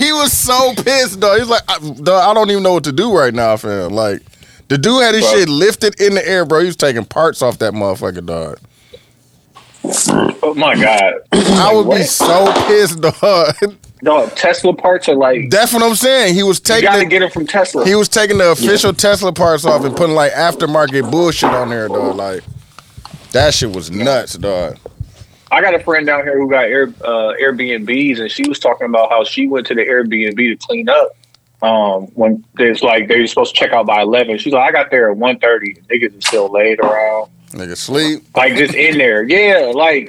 he 0.00 0.12
was 0.12 0.32
so 0.32 0.72
pissed, 0.74 1.20
dog. 1.20 1.36
He 1.36 1.40
was 1.42 1.50
like, 1.50 1.62
I, 1.68 1.78
dog, 1.78 2.30
"I 2.30 2.34
don't 2.34 2.50
even 2.50 2.62
know 2.62 2.72
what 2.74 2.84
to 2.84 2.92
do 2.92 3.16
right 3.16 3.34
now, 3.34 3.56
fam." 3.56 3.90
Like, 3.92 4.22
the 4.68 4.78
dude 4.78 5.02
had 5.02 5.14
his 5.14 5.24
Bro. 5.24 5.32
shit 5.34 5.48
lifted 5.48 6.00
in 6.00 6.14
the 6.14 6.26
air, 6.26 6.44
bro. 6.46 6.60
He 6.60 6.66
was 6.66 6.76
taking 6.76 7.04
parts 7.04 7.42
off 7.42 7.58
that 7.58 7.74
motherfucker, 7.74 8.24
dog. 8.24 8.58
Oh 10.42 10.54
my 10.56 10.74
god! 10.74 11.14
I 11.32 11.72
would 11.74 11.88
be 11.90 12.02
so 12.02 12.52
pissed, 12.66 13.00
dog. 13.00 13.54
Dog, 14.02 14.34
Tesla 14.34 14.74
parts 14.74 15.08
are 15.10 15.14
like 15.14 15.50
That's 15.50 15.72
what 15.74 15.82
I'm 15.82 15.94
saying. 15.94 16.34
He 16.34 16.42
was 16.42 16.58
you 16.58 16.64
taking 16.64 16.84
gotta 16.84 17.00
the, 17.00 17.06
get 17.06 17.18
them 17.20 17.30
from 17.30 17.46
Tesla. 17.46 17.84
he 17.84 17.94
was 17.94 18.08
taking 18.08 18.38
the 18.38 18.50
official 18.52 18.94
Tesla 18.94 19.32
parts 19.32 19.66
off 19.66 19.84
and 19.84 19.94
putting 19.94 20.14
like 20.14 20.32
aftermarket 20.32 21.10
bullshit 21.10 21.50
on 21.50 21.68
there, 21.68 21.88
dog. 21.88 22.16
Like 22.16 22.42
that 23.32 23.52
shit 23.54 23.70
was 23.72 23.90
nuts, 23.90 24.34
dog. 24.34 24.78
I 25.50 25.60
got 25.60 25.74
a 25.74 25.80
friend 25.80 26.06
down 26.06 26.22
here 26.22 26.38
who 26.38 26.48
got 26.48 26.64
Air, 26.64 26.88
uh, 27.04 27.34
Airbnbs, 27.42 28.20
and 28.20 28.30
she 28.30 28.48
was 28.48 28.58
talking 28.58 28.86
about 28.86 29.10
how 29.10 29.24
she 29.24 29.46
went 29.48 29.66
to 29.68 29.74
the 29.74 29.82
Airbnb 29.84 30.36
to 30.36 30.56
clean 30.56 30.88
up. 30.88 31.16
Um, 31.62 32.04
when 32.14 32.42
there's 32.54 32.82
like 32.82 33.08
they 33.08 33.20
were 33.20 33.26
supposed 33.26 33.54
to 33.54 33.58
check 33.60 33.72
out 33.72 33.84
by 33.86 34.00
eleven, 34.02 34.38
she's 34.38 34.52
like, 34.52 34.68
I 34.68 34.72
got 34.72 34.90
there 34.90 35.10
at 35.10 35.18
1.30. 35.18 35.84
Niggas 35.88 36.16
is 36.18 36.26
still 36.26 36.48
laid 36.50 36.80
around, 36.80 37.30
Niggas 37.50 37.76
sleep. 37.76 38.22
like 38.34 38.54
just 38.54 38.74
in 38.74 38.96
there. 38.96 39.24
Yeah, 39.28 39.70
like 39.74 40.06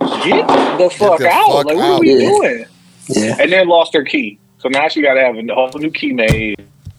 get 0.00 0.46
the 0.78 0.88
fuck 0.96 1.18
the 1.18 1.28
out. 1.28 1.46
fuck 1.52 1.64
like 1.66 1.76
what 1.76 1.84
out. 1.84 1.92
are 1.96 2.00
we 2.00 2.12
Yeah. 2.14 2.28
doing? 2.28 2.64
Yeah. 3.08 3.36
And 3.40 3.52
then 3.52 3.68
lost 3.68 3.92
her 3.94 4.04
key, 4.04 4.38
so 4.58 4.68
now 4.70 4.88
she 4.88 5.02
got 5.02 5.14
to 5.14 5.20
have 5.20 5.36
a 5.36 5.54
whole 5.54 5.70
new 5.78 5.90
key 5.90 6.12
made, 6.12 6.56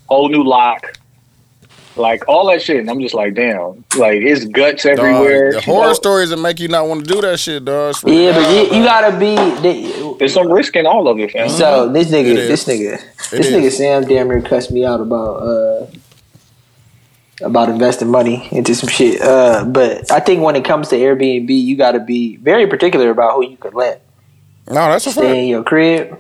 whole 0.08 0.30
new 0.30 0.44
lock. 0.44 0.97
Like 1.98 2.28
all 2.28 2.48
that 2.48 2.62
shit, 2.62 2.78
and 2.78 2.90
I'm 2.90 3.00
just 3.02 3.16
like, 3.16 3.34
damn, 3.34 3.84
like 3.98 4.22
it's 4.22 4.46
guts 4.46 4.84
Dog, 4.84 5.00
everywhere. 5.00 5.54
the 5.54 5.62
horror 5.62 5.88
know- 5.88 5.94
stories 5.94 6.30
that 6.30 6.38
make 6.38 6.60
you 6.60 6.68
not 6.68 6.88
want 6.88 7.06
to 7.08 7.14
do 7.14 7.22
that 7.22 7.40
shit, 7.40 7.66
dog. 7.66 7.96
Swear 7.96 8.14
Yeah, 8.14 8.34
but 8.34 8.52
you, 8.72 8.78
you 8.78 8.84
gotta 8.84 9.18
be. 9.18 9.36
They, 9.62 10.14
There's 10.20 10.34
some 10.34 10.52
risk 10.52 10.76
in 10.76 10.86
all 10.86 11.08
of 11.08 11.20
it, 11.20 11.32
fam. 11.32 11.50
so 11.50 11.90
this 11.92 12.10
nigga, 12.10 12.28
It 12.32 12.38
is. 12.40 12.48
this 12.48 12.66
nigga, 12.66 13.30
this 13.32 13.48
nigga 13.48 13.72
Sam 13.72 14.04
damn 14.08 14.28
near 14.28 14.42
cussed 14.42 14.72
me 14.72 14.86
out 14.86 15.02
about 15.02 15.36
uh 15.38 15.86
about 17.42 17.70
investing 17.70 18.10
money 18.10 18.48
into 18.52 18.74
some 18.74 18.90
shit. 18.90 19.22
Uh, 19.22 19.64
but 19.66 20.12
I 20.12 20.20
think 20.20 20.42
when 20.42 20.56
it 20.56 20.66
comes 20.66 20.90
to 20.90 20.96
Airbnb, 20.96 21.50
you 21.50 21.76
gotta 21.78 22.00
be 22.00 22.38
very 22.38 22.66
particular 22.68 23.10
about 23.12 23.36
who 23.36 23.46
you 23.48 23.58
can 23.58 23.74
let 23.74 24.02
No, 24.68 24.74
that's 24.74 25.06
a 25.08 25.12
stay 25.12 25.22
fact. 25.22 25.36
in 25.38 25.48
your 25.48 25.64
crib 25.64 26.20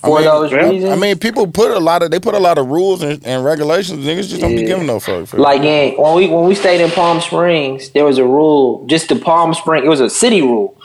for 0.00 0.16
mean, 0.16 0.24
those 0.24 0.52
yeah. 0.52 0.68
reasons. 0.68 0.92
I 0.92 0.96
mean, 0.96 1.18
people 1.18 1.46
put 1.46 1.70
a 1.70 1.78
lot 1.80 2.02
of 2.02 2.10
they 2.10 2.20
put 2.20 2.34
a 2.34 2.38
lot 2.38 2.58
of 2.58 2.68
rules 2.68 3.02
and, 3.02 3.24
and 3.26 3.44
regulations. 3.44 4.04
Niggas 4.04 4.28
just 4.28 4.40
don't 4.40 4.54
be 4.54 4.62
Yeah. 4.62 4.68
giving 4.68 4.86
no 4.86 5.00
fuck. 5.00 5.26
For 5.26 5.38
Like 5.38 5.62
in, 5.62 5.94
when 6.00 6.14
we 6.16 6.28
when 6.28 6.46
we 6.46 6.54
stayed 6.54 6.80
in 6.80 6.90
Palm 6.90 7.20
Springs, 7.20 7.90
there 7.90 8.04
was 8.04 8.18
a 8.18 8.24
rule. 8.24 8.84
Just 8.86 9.08
the 9.08 9.16
Palm 9.16 9.54
Spring, 9.54 9.84
it 9.84 9.88
was 9.88 10.00
a 10.00 10.10
city 10.10 10.42
rule. 10.42 10.76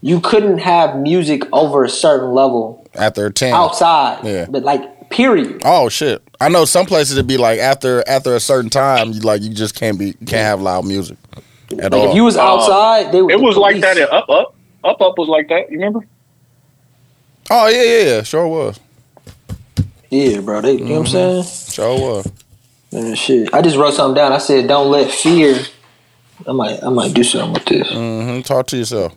You 0.00 0.20
couldn't 0.20 0.58
have 0.58 0.96
music 0.96 1.42
over 1.52 1.84
a 1.84 1.88
certain 1.90 2.30
level 2.32 2.86
after 2.94 3.30
ten. 3.30 3.52
outside. 3.54 4.24
Yeah. 4.24 4.46
But 4.48 4.62
like 4.64 4.82
Period. 5.10 5.62
Oh 5.64 5.88
shit! 5.88 6.22
I 6.38 6.50
know 6.50 6.66
some 6.66 6.84
places 6.84 7.16
it'd 7.16 7.26
be 7.26 7.38
like 7.38 7.58
after 7.60 8.04
after 8.06 8.34
a 8.36 8.40
certain 8.40 8.68
time, 8.68 9.12
you 9.12 9.20
like 9.20 9.40
you 9.40 9.48
just 9.48 9.74
can't 9.74 9.98
be 9.98 10.12
can't 10.12 10.44
have 10.44 10.60
loud 10.60 10.84
music 10.84 11.16
at 11.80 11.92
Like 11.92 11.94
all. 11.94 12.10
if 12.10 12.14
you 12.14 12.24
was 12.24 12.36
uh, 12.36 12.42
outside, 12.42 13.10
they 13.10 13.22
would. 13.22 13.32
It 13.32 13.40
was 13.40 13.56
like 13.56 13.80
that 13.80 13.96
at 13.96 14.12
Up 14.12 14.28
Up. 14.28 14.54
Up 14.84 15.00
Up 15.00 15.14
was 15.16 15.28
like 15.30 15.48
that. 15.48 15.70
You 15.70 15.78
remember? 15.78 16.06
Oh 17.50 17.66
yeah, 17.68 17.82
yeah, 17.82 18.04
yeah, 18.16 18.22
sure 18.22 18.46
was, 18.46 18.78
Yeah, 20.10 20.40
bro. 20.40 20.60
They, 20.60 20.72
you 20.74 20.84
know 20.84 21.00
what 21.00 21.00
I'm 21.00 21.06
saying? 21.06 21.44
sure 21.44 21.98
was. 21.98 22.32
And 22.92 23.18
shit. 23.18 23.52
I 23.52 23.60
just 23.62 23.76
wrote 23.76 23.94
something 23.94 24.14
down. 24.14 24.32
I 24.32 24.38
said, 24.38 24.66
"Don't 24.68 24.90
let 24.90 25.10
fear." 25.10 25.58
I 26.46 26.52
might, 26.52 26.82
I 26.82 26.88
might 26.88 27.12
do 27.14 27.22
something 27.24 27.52
with 27.52 27.64
this. 27.66 27.90
hmm 27.90 28.40
Talk 28.42 28.66
to 28.68 28.76
yourself. 28.76 29.12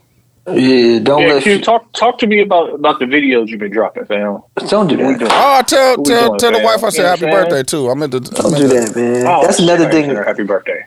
Yeah, 0.48 1.00
don't 1.00 1.22
Yeah, 1.22 1.34
let. 1.36 1.44
Q, 1.44 1.58
Fe- 1.58 1.62
talk 1.62 1.94
talk 1.94 2.18
to 2.20 2.28
me 2.28 2.42
about 2.42 2.74
about 2.74 3.00
the 3.00 3.06
videos 3.06 3.48
you've 3.50 3.60
been 3.60 3.72
dropping, 3.72 4.06
fam. 4.06 4.42
don't 4.68 4.88
do 4.88 4.98
that. 4.98 5.22
Oh, 5.32 5.62
tell 5.66 5.98
we 5.98 6.04
tell 6.04 6.28
doing, 6.30 6.40
tell 6.40 6.52
the 6.52 6.58
fam? 6.58 6.66
wife 6.66 6.84
I 6.84 6.90
said 6.90 6.98
You 6.98 7.04
know 7.04 7.10
happy 7.10 7.26
what 7.26 7.34
I'm 7.34 7.34
saying? 7.34 7.50
birthday 7.50 7.64
too. 7.64 7.90
I 7.90 7.94
meant 7.94 8.12
to. 8.12 8.18
I 8.18 8.42
Don't 8.42 8.52
meant 8.52 8.64
do 8.64 8.68
to- 8.70 8.74
that, 8.74 8.96
man. 8.96 9.28
Oh, 9.28 9.46
That's 9.46 9.60
another 9.60 9.84
sorry, 9.84 9.94
thing. 9.94 10.10
sir. 10.10 10.24
Happy 10.24 10.44
birthday. 10.44 10.86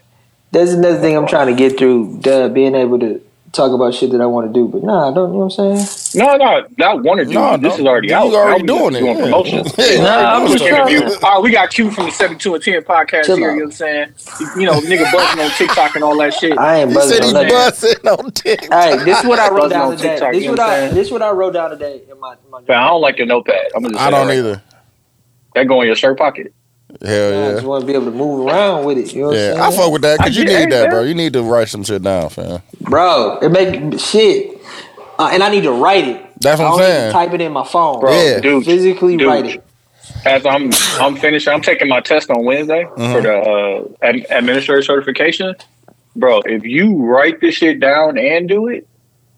That's 0.51 0.73
another 0.73 1.01
thing 1.01 1.17
I'm 1.17 1.27
trying 1.27 1.47
to 1.47 1.55
get 1.55 1.79
through. 1.79 2.19
Duh, 2.21 2.49
being 2.49 2.75
able 2.75 2.99
to 2.99 3.21
talk 3.55 3.73
about 3.73 3.95
shit 3.95 4.11
that 4.13 4.21
I 4.21 4.27
want 4.27 4.49
to 4.49 4.53
do, 4.53 4.69
but 4.69 4.83
nah, 4.83 5.11
don't. 5.13 5.29
You 5.33 5.39
know 5.41 5.47
what 5.47 5.59
I'm 5.59 5.77
saying? 5.77 6.27
No, 6.27 6.37
no, 6.37 6.67
not 6.79 7.03
want 7.03 7.21
to 7.21 7.27
do. 7.27 7.33
No, 7.33 7.57
this 7.57 7.75
is 7.79 7.87
already 7.87 8.13
out. 8.13 8.33
already 8.35 8.63
Now 8.63 8.75
we 8.77 8.91
doing 8.91 8.93
just 8.93 8.97
it, 8.97 9.01
Doing 9.01 9.17
yeah. 9.17 9.25
promotion. 9.25 9.65
Yeah, 9.79 10.03
Nah, 10.03 10.35
I'm 10.37 10.47
just 10.49 10.65
interview. 10.65 11.01
trying. 11.01 11.07
All 11.09 11.13
right, 11.15 11.19
oh, 11.23 11.41
we 11.43 11.51
got 11.53 11.71
Q 11.71 11.91
from 11.91 12.07
the 12.07 12.13
Seven 12.13 12.39
Two 12.39 12.55
and 12.55 12.63
Ten 12.63 12.83
podcast 12.83 13.25
Chill 13.27 13.37
here. 13.37 13.51
out. 13.51 13.55
You 13.55 13.59
know 13.61 13.65
what 13.65 13.65
I'm 13.67 13.73
saying? 13.73 14.15
You 14.57 14.67
know, 14.67 14.81
nigga 14.81 15.11
buzzing 15.13 15.41
on 15.41 15.51
TikTok 15.51 15.95
and 15.95 16.05
all 16.05 16.17
that 16.19 16.35
shit. 16.35 16.59
I 16.59 16.81
ain't 16.83 16.91
He 16.93 17.01
said 17.01 17.23
he 17.25 17.29
on 17.29 17.35
nothing. 17.35 17.49
buzzing 17.49 18.09
on 18.09 18.31
TikTok. 18.33 18.73
All 18.73 18.79
right, 18.79 18.99
this 19.05 19.19
is 19.21 19.25
what 19.27 19.39
I 19.39 19.51
wrote 19.51 19.71
down 19.71 19.97
today. 19.97 20.09
TikTok, 20.19 20.33
This 20.33 20.49
what 20.49 20.61
I'm 20.61 20.71
I 20.71 20.89
this 20.95 21.11
what 21.11 21.23
I 21.23 21.31
wrote 21.31 21.53
down 21.55 21.71
today 21.71 22.03
in 22.11 22.21
my, 22.21 22.37
my 22.51 22.61
But 22.67 22.77
I 22.77 22.89
don't 22.89 23.01
like 23.01 23.19
your 23.19 23.27
notepad. 23.27 23.67
I'm 23.75 23.85
just 23.85 24.01
I 24.01 24.11
don't 24.11 24.29
right 24.29 24.39
either. 24.39 24.63
That 25.55 25.69
go 25.69 25.81
in 25.83 25.87
your 25.87 25.97
shirt 25.97 26.19
pocket. 26.19 26.53
I 27.03 27.07
Hell 27.09 27.53
just 27.55 27.67
want 27.67 27.81
to 27.83 27.87
be 27.87 27.93
able 27.95 28.05
to 28.07 28.11
move 28.13 28.47
around 28.47 28.85
with 28.85 28.99
it. 28.99 29.13
You 29.13 29.23
know 29.23 29.29
what 29.29 29.37
Yeah, 29.37 29.55
I'm 29.57 29.73
I 29.73 29.77
fuck 29.77 29.93
with 29.93 30.03
that 30.03 30.19
because 30.19 30.37
you 30.37 30.45
need 30.45 30.71
that, 30.71 30.91
bro. 30.91 31.03
You 31.03 31.15
need 31.15 31.33
to 31.33 31.43
write 31.43 31.69
some 31.69 31.83
shit 31.83 32.03
down, 32.03 32.29
fam. 32.31 32.63
Bro, 32.81 33.39
it 33.43 33.51
make 33.51 33.99
shit. 33.99 34.61
Uh, 35.19 35.31
and 35.33 35.43
I 35.43 35.49
need 35.51 35.63
to 35.63 35.73
write 35.73 36.07
it. 36.09 36.27
That's 36.41 36.61
what 36.61 36.67
I 36.67 36.71
I'm 36.73 36.79
don't 36.79 36.81
need 36.81 36.87
to 36.87 37.01
saying. 37.01 37.13
type 37.13 37.33
it 37.33 37.41
in 37.41 37.53
my 37.53 37.65
phone. 37.65 38.01
Bro, 38.01 38.13
Yeah. 38.13 38.41
dude, 38.41 38.65
Physically 38.65 39.17
dude, 39.17 39.27
write 39.29 39.47
it. 39.47 39.65
As 40.27 40.45
I'm 40.47 40.71
I'm 41.01 41.17
finished, 41.17 41.49
I'm 41.49 41.61
taking 41.63 41.89
my 41.89 42.01
test 42.01 42.31
on 42.31 42.45
Wednesday 42.45 42.85
Mm-hmm. 42.85 43.13
for 43.13 43.21
the 43.23 43.35
uh, 43.37 44.07
ad- 44.07 44.27
administrator 44.31 44.83
certification. 44.83 45.55
Bro, 46.17 46.43
if 46.47 46.65
you 46.65 47.03
write 47.05 47.41
this 47.41 47.57
shit 47.57 47.81
down 47.81 48.17
and 48.19 48.49
do 48.49 48.69
it, 48.69 48.87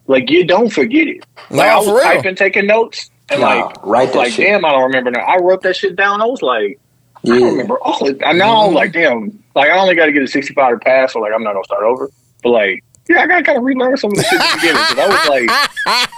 like 0.08 0.30
you 0.30 0.44
don't 0.44 0.68
forget 0.70 1.06
it. 1.08 1.24
Like 1.50 1.68
Nah, 1.68 1.74
I 1.74 1.76
was 1.78 1.86
for 1.86 1.94
real. 1.94 2.02
typing, 2.04 2.34
taking 2.34 2.66
notes, 2.66 3.10
and 3.30 3.40
Nah, 3.40 3.46
like 3.66 3.84
write 3.86 4.12
that 4.12 4.18
like 4.18 4.32
shit. 4.32 4.46
damn, 4.46 4.64
I 4.64 4.70
don't 4.72 4.82
remember 4.84 5.10
now. 5.10 5.20
I 5.20 5.38
wrote 5.38 5.62
that 5.62 5.76
shit 5.76 5.96
down. 5.96 6.20
I 6.20 6.26
was 6.26 6.42
like, 6.42 6.78
I 7.26 7.38
don't 7.38 7.50
remember 7.50 7.78
all 7.82 8.06
it. 8.06 8.20
I 8.24 8.32
know, 8.32 8.66
Mm-hmm. 8.66 8.74
like 8.74 8.92
damn, 8.92 9.42
like 9.54 9.70
I 9.70 9.78
only 9.78 9.94
got 9.94 10.06
to 10.06 10.12
get 10.12 10.22
a 10.22 10.28
65 10.28 10.72
to 10.72 10.78
pass, 10.84 11.12
so 11.12 11.20
like 11.20 11.32
I'm 11.34 11.42
not 11.42 11.52
gonna 11.54 11.64
start 11.64 11.82
over. 11.84 12.10
But 12.42 12.50
like, 12.50 12.84
yeah, 13.08 13.20
I 13.22 13.26
gotta 13.26 13.42
kind 13.44 13.58
of 13.58 13.64
relearn 13.64 13.96
some 13.96 14.10
of 14.12 14.16
the 14.16 14.22
shit 14.24 14.40
at 14.40 14.50
the 14.52 14.56
beginning 14.56 14.82
because 14.88 14.98
I 14.98 15.08
was 15.08 15.28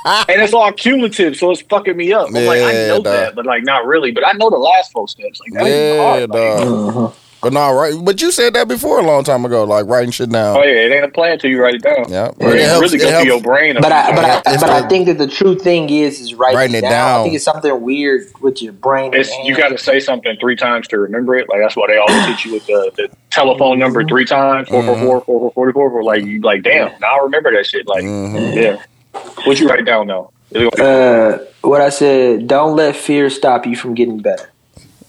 like, 0.06 0.28
and 0.30 0.42
it's 0.42 0.52
all 0.54 0.72
cumulative, 0.72 1.36
so 1.36 1.50
it's 1.50 1.60
fucking 1.62 1.96
me 1.96 2.12
up. 2.12 2.28
I'm 2.28 2.34
like, 2.34 2.62
I 2.62 2.72
know 2.88 2.96
dog. 3.02 3.04
that, 3.04 3.34
but 3.34 3.46
like 3.46 3.64
not 3.64 3.86
really. 3.86 4.10
But 4.12 4.26
I 4.26 4.32
know 4.32 4.50
the 4.50 4.56
last 4.56 4.92
four 4.92 5.06
steps. 5.08 5.40
Like 5.40 5.52
that 5.52 5.66
ain't 5.66 5.96
Yeah, 5.96 6.02
hard. 6.02 6.30
Like, 6.30 6.56
dog. 6.58 7.14
But 7.40 7.52
no, 7.52 7.72
right. 7.72 7.94
But 8.02 8.20
you 8.20 8.32
said 8.32 8.54
that 8.54 8.66
before 8.66 8.98
a 8.98 9.02
long 9.06 9.22
time 9.22 9.44
ago, 9.44 9.62
like 9.64 9.86
writing 9.86 10.10
shit 10.10 10.28
down. 10.30 10.56
Oh 10.56 10.62
yeah, 10.64 10.86
it 10.86 10.92
ain't 10.92 11.04
a 11.04 11.08
plan 11.08 11.32
until 11.34 11.50
you 11.50 11.62
write 11.62 11.76
it 11.76 11.82
down. 11.82 12.10
Yeah, 12.10 12.28
It, 12.28 12.34
but 12.38 12.56
it 12.56 12.62
helps. 12.66 12.92
really 12.92 12.96
It 12.96 13.10
goes 13.10 13.20
through 13.22 13.30
your 13.32 13.40
brain. 13.40 13.76
But 13.80 13.92
I, 13.92 14.14
but. 14.14 14.24
I, 14.48 14.56
but 14.56 14.70
I 14.70 14.88
think 14.88 15.06
that 15.06 15.18
the 15.18 15.28
true 15.28 15.56
thing 15.56 15.88
is, 15.88 16.18
is 16.20 16.34
writing, 16.34 16.56
Writing 16.56 16.74
it 16.74 16.78
it 16.78 16.80
down. 16.82 16.90
down. 16.90 17.20
I 17.20 17.22
think 17.22 17.34
it's 17.36 17.44
something 17.44 17.80
weird 17.80 18.26
with 18.40 18.60
your 18.60 18.72
brain. 18.72 19.14
It's, 19.14 19.30
you 19.44 19.56
got 19.56 19.68
to 19.68 19.78
say 19.78 20.00
something 20.00 20.36
three 20.40 20.56
times 20.56 20.88
to 20.88 20.98
remember 20.98 21.36
it. 21.36 21.48
Like 21.48 21.60
that's 21.60 21.76
why 21.76 21.86
they 21.86 21.96
always 21.96 22.24
hit 22.26 22.44
you 22.44 22.54
with 22.54 22.66
the, 22.66 22.90
the 22.96 23.08
telephone 23.30 23.78
number 23.78 24.02
three 24.04 24.24
times, 24.24 24.68
four 24.68 24.82
four 24.82 24.96
four 24.98 25.20
four 25.20 25.40
four 25.40 25.52
forty 25.52 25.72
four. 25.72 26.02
Like 26.02 26.24
you 26.24 26.40
like, 26.40 26.64
damn, 26.64 26.98
now 27.00 27.18
I 27.20 27.22
remember 27.22 27.52
that 27.52 27.66
shit. 27.66 27.86
Like, 27.86 28.02
Mhm. 28.04 28.54
yeah. 28.54 29.20
What 29.44 29.60
you 29.60 29.68
write 29.68 29.84
down 29.84 30.08
though? 30.08 30.32
Uh, 30.78 31.38
what 31.60 31.80
I 31.80 31.90
said, 31.90 32.46
don't 32.48 32.74
let 32.76 32.96
fear 32.96 33.30
stop 33.30 33.66
you 33.66 33.76
from 33.76 33.94
getting 33.94 34.18
better. 34.18 34.50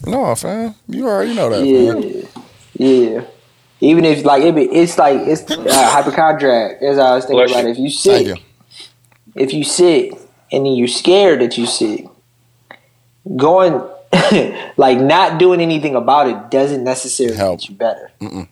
No, 0.06 0.34
fam. 0.34 0.74
You 0.88 1.06
already 1.08 1.34
know 1.34 1.50
that. 1.50 1.64
Yeah, 1.64 1.92
fam. 2.32 2.44
yeah. 2.74 3.24
Even 3.82 4.04
if 4.04 4.24
like 4.24 4.42
it 4.42 4.54
be, 4.54 4.62
it's 4.64 4.98
like 4.98 5.20
it's 5.26 5.50
uh, 5.50 5.90
hypochondriac. 5.90 6.82
As 6.82 6.98
I 6.98 7.14
was 7.14 7.24
thinking 7.24 7.46
Bless 7.46 7.50
about, 7.52 7.64
you. 7.64 7.68
it. 7.68 7.72
if 7.72 7.78
you 7.78 7.90
Thank 7.90 8.26
sick, 8.26 8.26
you. 8.26 9.42
if 9.42 9.52
you 9.54 9.64
sick, 9.64 10.12
and 10.52 10.66
then 10.66 10.72
you're 10.74 10.88
scared 10.88 11.40
that 11.40 11.56
you 11.56 11.66
sick, 11.66 12.06
going 13.36 13.80
like 14.76 14.98
not 14.98 15.38
doing 15.38 15.60
anything 15.60 15.94
about 15.94 16.28
it 16.28 16.50
doesn't 16.50 16.84
necessarily 16.84 17.36
Help. 17.36 17.60
get 17.60 17.68
you 17.70 17.74
better. 17.76 18.10
Mm-mm. 18.20 18.48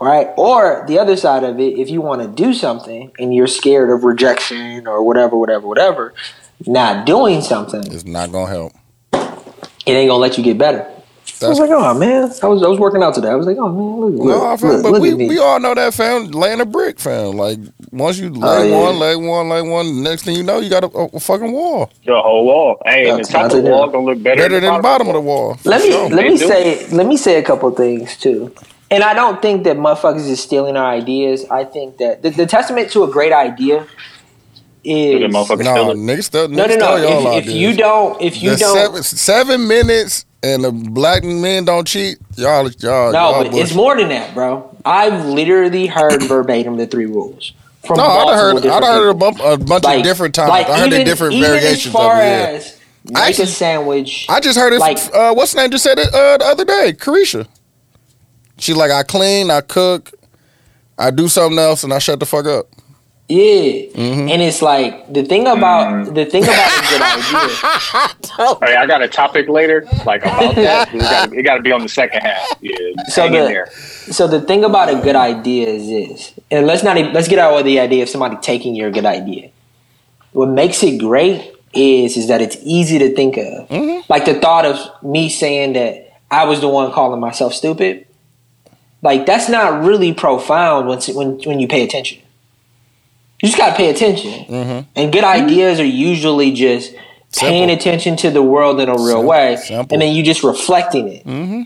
Right? 0.00 0.28
Or 0.36 0.84
the 0.86 0.98
other 0.98 1.16
side 1.16 1.44
of 1.44 1.58
it, 1.58 1.78
if 1.78 1.88
you 1.88 2.00
want 2.02 2.20
to 2.22 2.28
do 2.28 2.52
something 2.52 3.10
and 3.18 3.34
you're 3.34 3.46
scared 3.46 3.90
of 3.90 4.04
rejection 4.04 4.86
or 4.86 5.02
whatever, 5.02 5.36
whatever, 5.36 5.66
whatever, 5.66 6.12
not 6.66 7.06
doing 7.06 7.40
something, 7.40 7.82
It's 7.90 8.04
not 8.04 8.30
gonna 8.30 8.50
help. 8.50 8.72
It 9.86 9.92
ain't 9.92 10.08
gonna 10.08 10.18
let 10.20 10.36
you 10.38 10.44
get 10.44 10.58
better. 10.58 10.90
I 11.42 11.48
was 11.48 11.58
like, 11.58 11.70
oh 11.70 11.92
man, 11.94 12.22
I 12.42 12.46
was 12.46 12.62
I 12.62 12.68
was 12.68 12.78
working 12.78 13.02
out 13.02 13.14
today. 13.14 13.28
I 13.28 13.34
was 13.34 13.46
like, 13.46 13.56
oh 13.58 13.68
man, 13.68 14.00
look, 14.00 14.24
look, 14.24 14.42
no, 14.42 14.56
fam, 14.56 14.70
look, 14.70 14.82
but 14.82 14.92
look 14.92 15.02
we, 15.02 15.10
at 15.12 15.16
me. 15.18 15.28
we 15.28 15.38
all 15.38 15.58
know 15.60 15.74
that, 15.74 15.92
fam. 15.92 16.28
Laying 16.28 16.60
a 16.60 16.64
brick, 16.66 16.98
fam. 16.98 17.32
Like 17.32 17.58
once 17.90 18.18
you 18.18 18.30
lay 18.30 18.40
Oh, 18.48 18.62
yeah. 18.62 18.76
one, 18.80 18.98
lay 18.98 19.16
one, 19.16 19.48
lay 19.48 19.60
one. 19.62 20.02
Next 20.02 20.22
thing 20.24 20.36
you 20.36 20.42
know, 20.42 20.60
you 20.60 20.70
got 20.70 20.84
a, 20.84 20.86
a 20.86 21.20
fucking 21.20 21.52
wall 21.52 21.90
The 22.06 22.14
whole 22.14 22.46
wall. 22.46 22.82
Hey, 22.86 23.10
and 23.10 23.18
the 23.18 23.24
top 23.24 23.52
of 23.52 23.62
the 23.62 23.68
wall 23.70 23.88
gonna 23.88 24.04
look 24.06 24.22
better, 24.22 24.40
better 24.42 24.60
than 24.60 24.74
the 24.74 24.80
bottom 24.82 25.08
of 25.08 25.14
the 25.14 25.20
wall. 25.20 25.58
Let 25.64 25.82
me 25.82 25.90
Sure. 25.90 26.08
let 26.08 26.26
me 26.26 26.36
say 26.38 26.86
let 26.90 27.06
me 27.06 27.16
say 27.16 27.36
a 27.38 27.42
couple 27.42 27.70
things 27.72 28.16
too. 28.16 28.54
And 28.90 29.02
I 29.02 29.12
don't 29.12 29.42
think 29.42 29.64
that 29.64 29.76
motherfuckers 29.76 30.28
is 30.28 30.40
stealing 30.40 30.76
our 30.76 30.90
ideas. 30.90 31.44
I 31.50 31.64
think 31.64 31.96
that 31.98 32.22
the, 32.22 32.30
the 32.30 32.46
testament 32.46 32.90
to 32.92 33.02
a 33.02 33.08
great 33.10 33.32
idea 33.32 33.86
is 34.84 35.32
No, 35.32 35.44
steal 35.44 35.60
it. 35.60 35.96
niggas 35.96 36.24
still 36.24 36.48
no, 36.48 36.66
no, 36.66 36.74
no. 36.76 36.96
steal 36.96 37.10
y'all 37.22 37.38
If, 37.38 37.46
if 37.46 37.52
you 37.54 37.74
don't, 37.76 38.20
if 38.22 38.42
you 38.42 38.50
The 38.50 38.56
don't, 38.56 38.76
seven, 38.76 39.02
seven 39.02 39.68
minutes 39.68 40.24
and 40.42 40.62
the 40.64 40.72
black 40.72 41.24
men 41.24 41.64
don't 41.64 41.86
cheat, 41.86 42.18
y'all, 42.36 42.68
y'all, 42.70 43.12
no, 43.12 43.18
y'all 43.18 43.42
but 43.44 43.50
bullshit. 43.50 43.66
it's 43.66 43.74
more 43.74 43.96
than 43.96 44.08
that, 44.10 44.34
bro. 44.34 44.76
I've 44.84 45.24
literally 45.26 45.86
heard 45.86 46.22
verbatim 46.28 46.76
the 46.76 46.86
three 46.86 47.06
rules. 47.06 47.52
From 47.86 47.96
No, 47.98 48.04
I've 48.04 48.34
heard, 48.36 48.56
I'd 48.56 48.62
different 48.62 48.84
heard 48.84 49.08
a, 49.08 49.14
people. 49.14 49.32
bump, 49.32 49.40
a 49.40 49.64
bunch 49.64 49.84
of 49.86 50.02
different 50.02 50.34
times. 50.34 50.50
I 50.50 50.78
heard 50.80 50.92
the 50.92 51.04
different 51.04 51.34
even 51.34 51.50
variations 51.50 51.86
as 51.86 51.92
far 51.92 52.16
of 52.16 52.24
it. 52.24 52.30
Yeah. 52.30 52.46
as 52.56 52.80
make 53.04 53.16
Actually- 53.22 53.44
a 53.44 53.46
sandwich. 53.48 54.26
I 54.30 54.40
just 54.40 54.58
heard 54.58 54.72
it. 54.72 54.78
Like- 54.80 54.98
uh, 55.14 55.34
what's 55.34 55.52
the 55.52 55.60
name? 55.60 55.70
Just 55.70 55.84
said 55.84 55.98
it 55.98 56.08
uh, 56.14 56.38
the 56.38 56.44
other 56.46 56.64
day. 56.64 56.94
Carisha. 56.98 57.46
She 58.58 58.72
like 58.72 58.90
I 58.90 59.02
clean, 59.02 59.50
I 59.50 59.60
cook, 59.62 60.12
I 60.98 61.10
do 61.10 61.26
something 61.28 61.58
else, 61.58 61.84
and 61.84 61.92
I 61.92 61.98
shut 61.98 62.20
the 62.20 62.26
fuck 62.26 62.46
up. 62.46 62.68
Yeah, 63.26 63.88
Mhm. 63.96 64.30
and 64.30 64.42
it's 64.42 64.60
like 64.60 65.10
the 65.10 65.22
thing 65.22 65.46
about 65.46 66.14
the 66.14 66.26
thing 66.26 66.44
about 66.44 66.70
a 66.70 66.82
good 66.90 67.02
idea. 67.02 68.66
Hey, 68.68 68.76
I 68.76 68.84
got 68.86 69.00
a 69.00 69.08
topic 69.08 69.48
later, 69.48 69.86
like 70.04 70.22
about 70.26 70.54
that. 70.56 70.92
It 71.32 71.42
gotta, 71.42 71.62
be 71.62 71.72
on 71.72 71.80
the 71.82 71.88
second 71.88 72.20
half. 72.20 72.46
Yeah, 72.60 72.76
So 73.08 73.24
the- 73.28 73.38
there. 73.48 73.68
So 74.10 74.26
the 74.26 74.42
thing 74.42 74.62
about 74.62 74.90
a 74.90 74.96
good 74.96 75.16
idea 75.16 75.68
is 75.68 75.88
this, 75.88 76.32
and 76.50 76.66
let's 76.66 76.82
not 76.82 76.96
let's 77.14 77.28
get 77.28 77.38
out 77.38 77.58
of 77.58 77.64
the 77.64 77.80
idea 77.80 78.02
of 78.02 78.10
somebody 78.10 78.36
taking 78.42 78.74
your 78.74 78.90
good 78.90 79.06
idea. 79.06 79.48
What 80.32 80.50
makes 80.50 80.82
it 80.82 80.98
great 80.98 81.50
is 81.72 82.18
is 82.18 82.28
that 82.28 82.42
it's 82.42 82.58
easy 82.62 82.98
to 82.98 83.14
think 83.14 83.38
of. 83.38 83.70
Like 84.10 84.26
the 84.26 84.34
thought 84.34 84.66
of 84.66 84.78
me 85.02 85.30
saying 85.30 85.72
that 85.72 86.12
I 86.30 86.44
was 86.44 86.60
the 86.60 86.68
one 86.68 86.92
calling 86.92 87.20
myself 87.20 87.54
stupid. 87.54 88.04
Like 89.00 89.24
that's 89.24 89.48
not 89.48 89.82
really 89.82 90.12
profound 90.12 90.88
when 90.88 90.98
when 91.14 91.28
when 91.46 91.58
you 91.60 91.68
pay 91.68 91.82
attention. 91.82 92.18
You 93.44 93.50
just 93.50 93.58
gotta 93.58 93.76
pay 93.76 93.90
attention, 93.90 94.32
Mhm. 94.48 94.86
and 94.96 95.12
good 95.12 95.24
ideas 95.24 95.78
are 95.80 95.84
usually 95.84 96.50
just 96.52 96.92
paying 97.36 97.68
attention 97.70 98.16
to 98.16 98.30
the 98.30 98.42
world 98.42 98.80
in 98.80 98.88
a 98.88 98.92
real 98.92 99.06
Simple. 99.06 99.24
way, 99.24 99.56
Simple. 99.56 99.92
and 99.92 100.00
then 100.02 100.14
you 100.14 100.22
just 100.22 100.42
reflecting 100.44 101.08
it 101.08 101.26
Mm-hmm. 101.26 101.62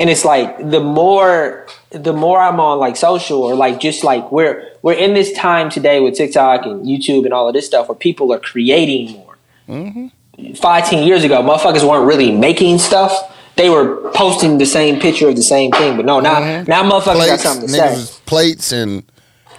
and 0.00 0.10
it's 0.10 0.24
like 0.24 0.70
the 0.70 0.80
more 0.80 1.66
the 1.90 2.12
more 2.12 2.40
I'm 2.40 2.58
on 2.60 2.78
like 2.78 2.96
social 2.96 3.42
or 3.42 3.54
like 3.54 3.78
just 3.80 4.02
like 4.04 4.30
we're 4.32 4.62
we're 4.82 4.94
in 4.94 5.14
this 5.14 5.32
time 5.32 5.70
today 5.70 6.00
with 6.00 6.14
TikTok 6.16 6.66
and 6.66 6.84
YouTube 6.86 7.24
and 7.24 7.32
all 7.32 7.46
of 7.48 7.54
this 7.54 7.66
stuff 7.66 7.88
where 7.88 7.94
people 7.96 8.32
are 8.32 8.38
creating 8.38 9.12
more. 9.18 9.36
Mm-hmm. 9.68 10.54
Five, 10.54 10.88
ten 10.90 11.04
years 11.04 11.22
ago, 11.24 11.40
motherfuckers 11.42 11.84
weren't 11.88 12.06
really 12.06 12.30
making 12.32 12.78
stuff. 12.78 13.12
They 13.56 13.70
were 13.70 14.10
posting 14.14 14.58
the 14.58 14.66
same 14.66 14.98
picture 14.98 15.28
of 15.28 15.36
the 15.36 15.42
same 15.42 15.70
thing. 15.70 15.96
But 15.96 16.04
no, 16.06 16.18
now 16.20 16.40
Mhm. 16.40 16.68
now 16.68 16.82
motherfuckers 16.82 17.26
got 17.26 17.40
something 17.40 17.68
to 17.68 17.72
say. 17.72 17.96
plates 18.26 18.72
and 18.72 19.04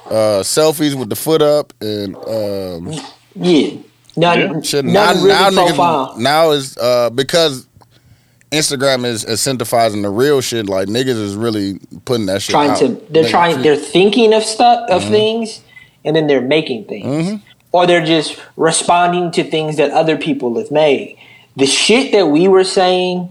uh, 0.07 0.41
selfies 0.43 0.93
with 0.97 1.09
the 1.09 1.15
foot 1.15 1.41
up 1.41 1.73
and 1.81 2.15
um, 2.15 2.91
Yeah. 3.35 3.77
Nothing, 4.17 4.53
Yeah. 4.55 4.61
shit. 4.61 4.85
Now, 4.85 5.13
really 5.13 5.27
now, 5.27 5.49
profile. 5.49 6.13
niggas, 6.13 6.17
now 6.19 6.51
is 6.51 6.77
uh, 6.77 7.09
because 7.09 7.67
Instagram 8.51 9.03
is 9.05 9.25
incentivizing 9.25 10.01
the 10.03 10.09
real 10.09 10.39
shit. 10.41 10.67
Like 10.67 10.87
niggas 10.87 11.07
is 11.21 11.35
really 11.35 11.79
putting 12.05 12.25
that 12.27 12.41
shit. 12.41 12.53
trying 12.53 12.71
out. 12.71 12.77
to 12.79 12.87
they're 13.09 13.23
Niggas- 13.25 13.29
trying 13.29 13.61
they're 13.61 13.75
thinking 13.75 14.33
of 14.33 14.43
stuff 14.43 14.89
of 14.89 15.03
things 15.03 15.61
and 16.05 16.15
then 16.15 16.27
they're 16.27 16.39
making 16.41 16.85
things 16.85 17.05
Mhm. 17.27 17.41
or 17.73 17.85
they're 17.87 18.05
just 18.05 18.37
responding 18.55 19.31
to 19.31 19.43
things 19.43 19.75
that 19.77 19.91
other 19.91 20.15
people 20.17 20.57
have 20.57 20.71
made 20.71 21.17
the 21.57 21.65
shit 21.65 22.11
that 22.13 22.27
we 22.27 22.47
were 22.47 22.63
saying 22.63 23.27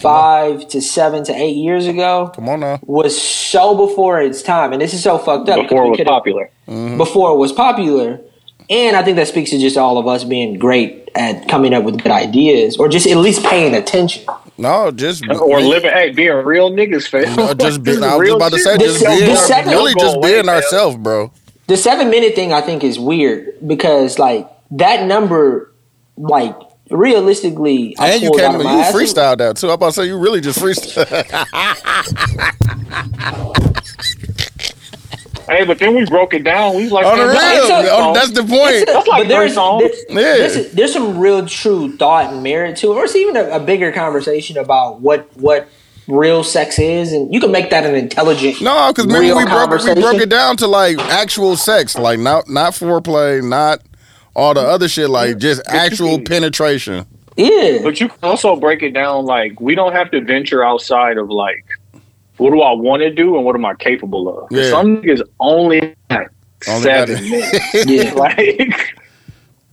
five 0.00 0.68
to 0.68 0.80
seven 0.80 1.24
to 1.24 1.32
eight 1.34 1.56
years 1.56 1.86
ago 1.86 2.30
Come 2.34 2.48
on 2.48 2.60
now. 2.60 2.78
was 2.82 3.20
so 3.20 3.86
before 3.86 4.20
its 4.20 4.42
time, 4.42 4.72
and 4.72 4.80
this 4.82 4.92
is 4.94 5.02
so 5.02 5.18
fucked 5.18 5.48
up. 5.48 5.62
Before 5.62 5.84
it 5.86 5.88
was 5.90 5.96
could've- 5.98 6.08
popular. 6.08 6.50
Mm-hmm. 6.68 6.96
Before 6.98 7.32
it 7.32 7.36
was 7.36 7.52
popular, 7.52 8.20
and 8.68 8.96
I 8.96 9.02
think 9.02 9.16
that 9.16 9.28
speaks 9.28 9.50
to 9.50 9.58
just 9.58 9.76
all 9.76 9.98
of 9.98 10.06
us 10.06 10.24
being 10.24 10.58
great 10.58 11.08
at 11.14 11.48
coming 11.48 11.72
up 11.72 11.84
with 11.84 12.02
good 12.02 12.12
ideas, 12.12 12.76
or 12.76 12.88
just 12.88 13.06
at 13.06 13.16
least 13.16 13.42
paying 13.44 13.74
attention. 13.74 14.24
No, 14.58 14.90
just 14.90 15.22
Or 15.28 15.60
living, 15.60 15.90
hey, 15.90 16.10
being 16.12 16.32
real 16.32 16.70
niggas, 16.70 17.06
fam. 17.06 17.36
No, 17.36 17.52
just 17.54 17.82
be, 17.82 17.92
I 18.02 18.16
was 18.16 18.20
real 18.20 18.36
about 18.36 18.52
to 18.52 18.58
say, 18.58 18.76
This- 18.76 18.94
just 19.00 19.04
being, 19.06 19.20
this 19.20 19.46
second- 19.46 19.72
really 19.72 19.94
just 19.94 20.20
being 20.22 20.48
ourselves, 20.48 20.96
bro. 20.96 21.30
The 21.68 21.76
seven 21.76 22.10
minute 22.10 22.34
thing 22.34 22.52
I 22.52 22.60
think 22.60 22.84
is 22.84 22.98
weird 22.98 23.54
because 23.66 24.18
like 24.18 24.48
that 24.72 25.06
number, 25.06 25.72
like 26.16 26.54
realistically, 26.90 27.96
I 27.98 28.12
And 28.12 28.22
you 28.22 28.28
pulled 28.30 28.40
came, 28.40 28.52
you 28.60 28.66
freestyled 28.66 29.38
that 29.38 29.56
too. 29.56 29.68
I'm 29.68 29.74
about 29.74 29.86
to 29.86 29.92
say 29.92 30.06
you 30.06 30.18
really 30.18 30.40
just 30.40 30.58
freestyle. 30.58 31.06
Hey, 35.48 35.64
but 35.64 35.78
then 35.78 35.94
we 35.94 36.04
broke 36.04 36.34
it 36.34 36.42
down. 36.42 36.74
We 36.76 36.88
like, 36.88 37.06
On 37.06 37.16
the 37.18 37.24
real, 37.24 37.34
that's 37.34 37.70
a- 37.70 37.88
Oh, 37.92 38.12
that's 38.12 38.32
the 38.32 38.42
point. 38.42 38.86
That's 38.86 39.06
like 39.06 39.28
there's, 39.28 39.54
Dre 39.54 39.78
there's, 39.78 40.04
Yeah. 40.08 40.14
there's, 40.48 40.72
there's 40.72 40.92
some 40.92 41.18
real 41.18 41.46
true 41.46 41.96
thought 41.96 42.32
and 42.32 42.42
merit 42.42 42.76
to 42.78 42.92
it, 42.92 42.96
or 42.96 43.04
it's 43.04 43.14
even 43.14 43.36
a, 43.36 43.50
a 43.50 43.60
bigger 43.60 43.92
conversation 43.92 44.58
about 44.58 45.00
what 45.00 45.28
what 45.36 45.68
real 46.08 46.42
sex 46.42 46.80
is, 46.80 47.12
and 47.12 47.32
you 47.32 47.38
can 47.40 47.52
make 47.52 47.70
that 47.70 47.86
an 47.86 47.94
intelligent. 47.94 48.60
No, 48.60 48.88
because 48.92 49.06
remember 49.06 49.36
we 49.36 49.44
broke 49.44 49.84
we 49.96 50.02
broke 50.02 50.20
it 50.20 50.28
down 50.28 50.56
to 50.58 50.66
like 50.66 50.98
actual 50.98 51.56
sex, 51.56 51.96
like 51.96 52.18
not 52.18 52.48
not 52.48 52.72
foreplay, 52.72 53.40
not 53.48 53.80
all 54.36 54.54
the 54.54 54.60
other 54.60 54.86
shit, 54.86 55.08
like 55.10 55.38
just 55.38 55.62
actual 55.66 56.20
penetration. 56.20 57.06
Yeah, 57.36 57.80
But 57.82 58.00
you 58.00 58.08
can 58.08 58.18
also 58.22 58.56
break 58.56 58.82
it 58.82 58.92
down 58.92 59.24
like 59.26 59.60
we 59.60 59.74
don't 59.74 59.92
have 59.92 60.10
to 60.12 60.20
venture 60.22 60.64
outside 60.64 61.18
of 61.18 61.28
like 61.30 61.64
what 62.38 62.50
do 62.50 62.60
I 62.62 62.72
want 62.72 63.02
to 63.02 63.10
do 63.10 63.36
and 63.36 63.44
what 63.44 63.54
am 63.56 63.64
I 63.64 63.74
capable 63.74 64.28
of. 64.44 64.50
Yeah. 64.50 64.70
Some 64.70 64.98
niggas 65.02 65.22
only 65.40 65.94
got 66.10 66.28
Only 66.68 66.82
seven 66.82 67.22
minutes. 67.30 67.86
yeah. 67.86 68.12
like 68.14 68.94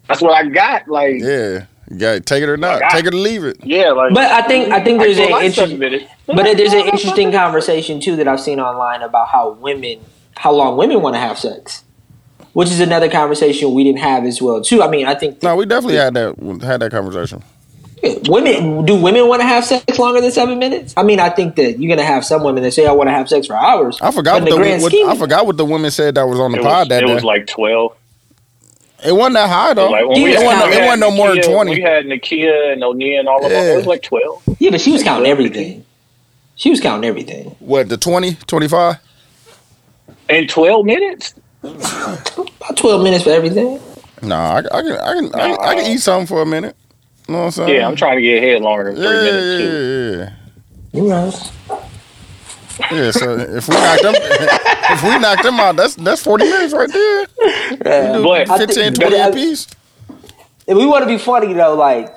that's 0.08 0.22
what 0.22 0.34
I 0.34 0.50
got. 0.50 0.88
Like 0.90 1.20
yeah, 1.20 1.28
Yeah, 1.28 1.66
you 1.90 1.98
got 1.98 2.14
to 2.14 2.20
take 2.22 2.44
it 2.44 2.50
or 2.50 2.58
not, 2.58 2.82
Like, 2.82 2.84
I- 2.84 2.98
take 2.98 3.06
it 3.06 3.14
or 3.14 3.18
leave 3.18 3.44
it. 3.46 3.58
Yeah, 3.64 3.92
like. 3.92 4.14
But 4.14 4.32
I 4.32 4.42
think 4.48 4.72
I 4.74 4.84
think 4.84 5.00
there's 5.00 5.18
I 5.20 5.24
an 5.24 5.30
interesting, 5.30 5.54
seven 5.54 5.80
minutes. 5.80 6.06
but 6.28 6.44
there's 6.58 6.74
an 6.74 6.86
interesting 6.88 7.32
conversation 7.32 8.00
too 8.02 8.16
that 8.18 8.28
I've 8.28 8.42
seen 8.42 8.60
online 8.60 9.02
about 9.04 9.28
how 9.30 9.52
women, 9.52 10.00
how 10.36 10.52
long 10.52 10.76
women 10.78 11.02
want 11.02 11.16
to 11.16 11.20
have 11.20 11.38
sex, 11.40 11.84
which 12.54 12.70
is 12.70 12.80
another 12.80 13.10
conversation 13.10 13.74
we 13.74 13.84
didn't 13.84 14.00
have 14.00 14.26
as 14.26 14.42
well 14.42 14.62
too. 14.62 14.82
I 14.82 14.88
mean, 14.90 15.06
I 15.06 15.16
think 15.16 15.44
No, 15.44 15.56
we 15.56 15.66
definitely 15.66 15.98
had 15.98 16.14
that 16.16 16.36
had 16.64 16.80
that 16.82 16.92
conversation. 16.92 17.44
women 18.28 18.86
do 18.86 18.96
women 19.00 19.28
want 19.28 19.42
to 19.42 19.48
have 19.48 19.64
sex 19.66 19.98
longer 19.98 20.22
than 20.22 20.32
seven 20.32 20.60
minutes? 20.60 20.94
I 20.98 21.04
mean, 21.04 21.20
I 21.20 21.30
think 21.30 21.56
that 21.56 21.80
you're 21.80 21.90
gonna 21.96 22.06
have 22.08 22.26
some 22.26 22.44
women 22.44 22.64
that 22.64 22.72
say 22.74 22.86
I 22.86 22.92
want 22.92 23.08
to 23.08 23.12
have 23.14 23.30
sex 23.30 23.48
for 23.48 23.56
hours. 23.56 23.98
I 24.02 24.12
forgot 24.12 24.42
what 24.42 24.46
the 24.46 24.52
the, 24.52 24.58
grand 24.58 24.82
what, 24.82 24.92
scheme- 24.92 25.10
I 25.10 25.16
forgot 25.18 25.46
what 25.46 25.58
the 25.58 25.66
women 25.66 25.90
said 25.92 26.16
that 26.16 26.28
was 26.28 26.40
on 26.40 26.52
the 26.52 26.60
It 26.60 26.64
pod 26.64 26.80
was, 26.80 26.88
that 26.90 27.04
it 27.04 27.08
day. 27.08 27.14
was 27.14 27.24
like 27.24 27.48
twelve. 27.48 27.96
it 29.06 29.14
wasn't 29.14 29.36
that 29.36 29.50
high 29.50 29.74
though. 29.74 29.90
Like 29.90 30.06
when 30.08 30.18
You 30.18 30.24
we 30.26 30.30
was 30.32 30.42
had, 30.42 30.52
counting- 30.60 30.70
we 30.70 30.76
it 30.84 30.86
wasn't 30.86 31.00
no 31.02 31.12
more 31.12 31.34
than 31.34 31.44
20. 31.44 31.72
We 31.76 31.82
had 31.82 32.06
Nakia 32.06 32.74
and 32.74 32.84
O'Neill 32.84 33.20
and 33.20 33.28
all 33.30 33.44
of 33.46 33.50
them. 33.52 33.66
It 33.74 33.78
was 33.78 33.86
like 33.88 34.04
twelve. 34.04 34.44
Yeah, 34.60 34.72
but 34.72 34.82
she 34.82 34.92
was 34.92 35.02
counting 35.04 35.30
everything. 35.32 35.86
She 36.56 36.70
was 36.70 36.80
counting 36.82 37.08
everything. 37.10 37.56
what 37.60 37.90
the 37.90 37.98
20, 37.98 38.36
25? 38.36 38.98
In 40.30 40.48
twelve 40.48 40.86
minutes? 40.86 41.34
About 41.64 42.78
twelve 42.78 43.04
minutes 43.04 43.24
for 43.24 43.32
everything. 43.32 43.80
No, 44.22 44.36
I, 44.36 44.58
I 44.58 44.62
can 44.62 44.92
I 44.92 45.14
can 45.14 45.36
I 45.36 45.40
can, 45.50 45.58
I 45.62 45.76
can 45.76 45.92
eat 45.92 46.00
something 46.00 46.28
for 46.28 46.42
a 46.42 46.46
minute. 46.46 46.76
You 47.28 47.34
know 47.34 47.40
what 47.40 47.46
I'm 47.46 47.52
saying? 47.52 47.76
Yeah, 47.76 47.88
I'm 47.88 47.96
trying 47.96 48.18
to 48.18 48.22
get 48.22 48.44
ahead 48.44 48.62
longer 48.62 48.86
than 48.86 48.96
three 48.96 49.06
Yeah, 49.06 49.22
minutes 49.22 49.58
too. 49.62 50.18
yeah, 50.18 50.30
yeah, 50.92 51.02
You 51.02 51.08
know. 51.10 51.26
yeah. 51.70 51.80
Yeah, 52.92 53.12
so 53.12 53.38
if 53.38 53.68
we 53.68 53.76
knock 53.76 54.02
them, 54.02 54.14
if 54.18 55.04
we 55.04 55.20
knock 55.20 55.44
them 55.44 55.60
out, 55.60 55.76
that's 55.76 55.96
that's 55.96 56.24
forty 56.24 56.46
minutes 56.46 56.74
right 56.74 56.92
there. 56.92 57.28
But 57.78 58.50
I 58.50 58.58
think- 58.58 58.72
15, 58.74 58.94
but 58.94 59.02
20 59.10 59.16
I- 59.22 59.28
apiece. 59.28 59.68
If 60.66 60.78
we 60.78 60.86
want 60.86 61.04
to 61.04 61.08
be 61.08 61.18
funny 61.18 61.54
though, 61.54 61.76
like 61.76 62.14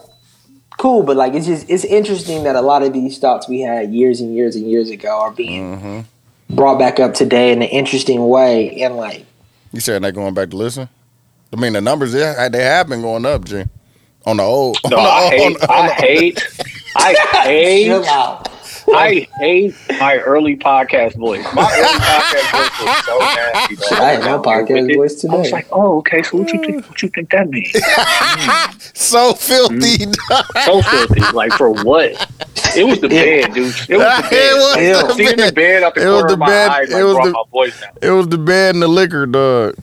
cool, 0.78 1.02
but 1.02 1.16
like 1.16 1.34
it's 1.34 1.46
just 1.46 1.68
it's 1.68 1.84
interesting 1.84 2.44
that 2.44 2.56
a 2.56 2.62
lot 2.62 2.82
of 2.82 2.92
these 2.92 3.18
thoughts 3.18 3.48
we 3.48 3.60
had 3.60 3.92
years 3.92 4.20
and 4.20 4.34
years 4.34 4.56
and 4.56 4.68
years 4.70 4.88
ago 4.90 5.10
are 5.20 5.30
being 5.32 5.76
Mm-hmm. 5.78 6.54
brought 6.54 6.78
back 6.78 6.98
up 7.00 7.12
today 7.14 7.52
in 7.52 7.60
an 7.62 7.68
interesting 7.68 8.26
way, 8.28 8.80
and 8.82 8.96
like 8.96 9.26
You 9.76 9.80
said 9.80 10.02
they 10.02 10.10
going 10.10 10.32
back 10.32 10.48
to 10.48 10.56
listen. 10.56 10.88
I 11.52 11.56
mean, 11.60 11.74
the 11.74 11.82
numbers 11.82 12.12
they 12.12 12.48
they 12.50 12.62
have 12.64 12.88
been 12.88 13.02
going 13.02 13.26
up, 13.26 13.44
G. 13.44 13.62
On 14.24 14.38
the 14.38 14.42
old, 14.42 14.78
no, 14.88 14.96
on 14.96 15.02
the, 15.04 15.10
I 15.10 15.24
on 15.26 15.30
hate, 15.30 15.60
the- 15.60 15.70
I 15.70 15.88
hate, 15.90 16.42
I 16.96 17.14
chill 17.84 18.02
hate, 18.02 18.08
out. 18.08 18.48
I 18.88 19.26
hate 19.38 19.74
my 20.00 20.16
early 20.18 20.56
podcast 20.56 21.16
voice. 21.16 21.44
My 21.54 21.62
early 21.76 21.98
podcast 21.98 22.52
voice 22.52 22.80
was 22.86 23.04
so 23.04 23.18
nasty. 23.18 23.76
dog. 23.76 23.92
I 24.00 24.10
had 24.12 24.20
no 24.24 24.42
podcast 24.42 24.94
voice 24.96 25.24
I 25.24 25.34
was 25.34 25.50
like, 25.52 25.66
oh, 25.72 25.98
okay. 25.98 26.22
So 26.22 26.38
what 26.38 26.52
you 26.52 26.60
think? 26.60 26.88
What 26.88 27.02
you 27.02 27.08
think 27.08 27.30
that 27.30 27.48
means? 27.48 27.72
so 28.98 29.32
filthy. 29.34 30.06
Mm. 30.06 30.64
So 30.64 30.82
filthy. 30.82 31.20
Like 31.36 31.52
for 31.52 31.70
what? 31.70 32.12
It 32.76 32.84
was 32.84 33.00
the 33.00 33.08
bed, 33.10 33.54
dude. 33.54 33.66
It 33.66 33.66
was 33.66 33.86
the 33.86 33.98
bed. 33.98 34.32
It 34.32 34.54
was 34.54 34.76
Ew. 34.76 35.08
the 35.08 35.14
Seeing 35.14 35.30
the 35.30 35.36
bed. 35.36 35.54
bed 35.54 35.82
out 35.82 35.94
the 35.94 36.02
It 36.02 36.06
was 36.06 36.12
corner 36.22 36.28
the 36.28 36.32
of 36.34 36.38
my 36.40 36.46
bed. 36.46 36.68
eyes, 36.70 36.88
like, 36.90 37.00
It 37.00 37.04
was 37.04 37.14
brought 37.14 37.24
the- 37.24 37.32
my 37.32 37.42
voice 37.52 37.80
down. 37.80 37.90
It 38.02 38.10
was 38.10 38.28
the 38.28 38.38
bed 38.38 38.74
and 38.74 38.82
the 38.82 38.88
liquor, 38.88 39.26
dog. 39.26 39.74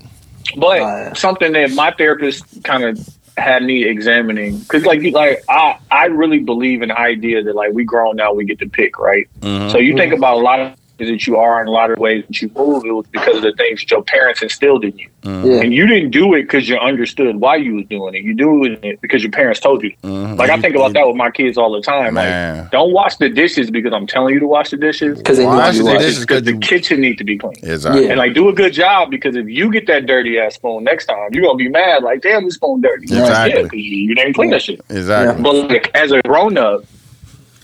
But 0.57 0.81
Uh, 0.81 1.13
something 1.13 1.51
that 1.53 1.71
my 1.71 1.91
therapist 1.91 2.63
kind 2.63 2.83
of 2.83 2.99
had 3.37 3.63
me 3.63 3.83
examining 3.83 4.59
because, 4.59 4.85
like, 4.85 5.01
like 5.13 5.43
I, 5.49 5.77
I 5.89 6.05
really 6.05 6.39
believe 6.39 6.81
in 6.81 6.89
the 6.89 6.99
idea 6.99 7.43
that 7.43 7.55
like 7.55 7.73
we 7.73 7.83
grown 7.83 8.15
now, 8.15 8.33
we 8.33 8.45
get 8.45 8.59
to 8.59 8.69
pick, 8.69 8.99
right? 8.99 9.27
Mm-hmm. 9.41 9.69
So 9.69 9.77
you 9.77 9.95
think 9.95 10.13
about 10.13 10.37
a 10.37 10.41
lot 10.41 10.59
of 10.59 10.67
things 10.67 10.82
that 10.99 11.27
you 11.27 11.37
are 11.37 11.61
in 11.61 11.67
a 11.67 11.71
lot 11.71 11.91
of 11.91 11.97
ways 11.97 12.23
that 12.27 12.41
you 12.41 12.49
move. 12.55 12.85
It 12.85 12.91
was 12.91 13.05
because 13.11 13.37
of 13.37 13.41
the 13.43 13.53
things 13.53 13.81
that 13.81 13.91
your 13.91 14.03
parents 14.03 14.41
instilled 14.41 14.83
in 14.85 14.95
you, 14.97 15.09
Yeah. 15.23 15.61
and 15.61 15.73
you 15.73 15.87
didn't 15.87 16.11
do 16.11 16.33
it 16.35 16.43
because 16.43 16.69
you 16.69 16.77
understood 16.77 17.37
why 17.37 17.55
you 17.55 17.75
was 17.75 17.85
doing 17.89 18.13
it. 18.13 18.23
You 18.23 18.33
do 18.35 18.63
it 18.65 19.01
because 19.01 19.23
your 19.23 19.31
parents 19.31 19.59
told 19.59 19.83
you. 19.83 19.91
Mhm. 20.03 20.37
Like 20.37 20.49
I 20.49 20.57
think 20.61 20.75
about 20.75 20.93
that 20.93 21.07
with 21.07 21.15
my 21.15 21.31
kids 21.31 21.57
all 21.57 21.71
the 21.71 21.81
time. 21.81 22.13
Man. 22.13 22.59
Like, 22.59 22.71
don't 22.71 22.93
wash 22.93 23.15
the 23.17 23.29
dishes 23.29 23.71
because 23.71 23.91
I'm 23.93 24.05
telling 24.07 24.33
you 24.35 24.39
to 24.39 24.47
wash 24.47 24.69
the 24.69 24.77
dishes. 24.77 25.17
Because 25.17 25.39
Wash 25.39 25.77
the 25.77 25.83
you 25.83 25.89
dishes. 25.93 26.05
was. 26.17 26.19
because 26.25 26.43
the 26.43 26.53
you- 26.53 26.59
kitchen 26.59 27.01
need 27.01 27.17
to 27.17 27.23
be 27.23 27.37
clean. 27.37 27.53
Exactly. 27.63 28.03
Yeah. 28.05 28.09
And 28.11 28.17
like 28.19 28.33
do 28.33 28.47
a 28.49 28.53
good 28.53 28.73
job 28.73 29.09
because 29.09 29.35
if 29.35 29.47
you 29.47 29.71
get 29.71 29.87
that 29.87 30.05
dirty 30.05 30.37
ass 30.37 30.55
spoon 30.55 30.83
next 30.83 31.07
time, 31.07 31.29
you're 31.31 31.43
gonna 31.43 31.55
be 31.57 31.69
mad. 31.69 32.03
Like, 32.03 32.21
damn, 32.21 32.45
this 32.45 32.55
spoon 32.55 32.81
dirty. 32.81 33.03
Exactly. 33.05 33.61
Yeah, 33.61 33.67
'cause 33.67 33.73
you, 33.73 33.97
you 34.09 34.15
didn't 34.15 34.33
clean 34.33 34.51
that 34.51 34.61
shit. 34.61 34.79
Exactly. 34.89 35.41
But 35.41 35.69
like 35.69 35.91
as 35.95 36.11
a 36.11 36.21
grown 36.21 36.57
up, 36.57 36.83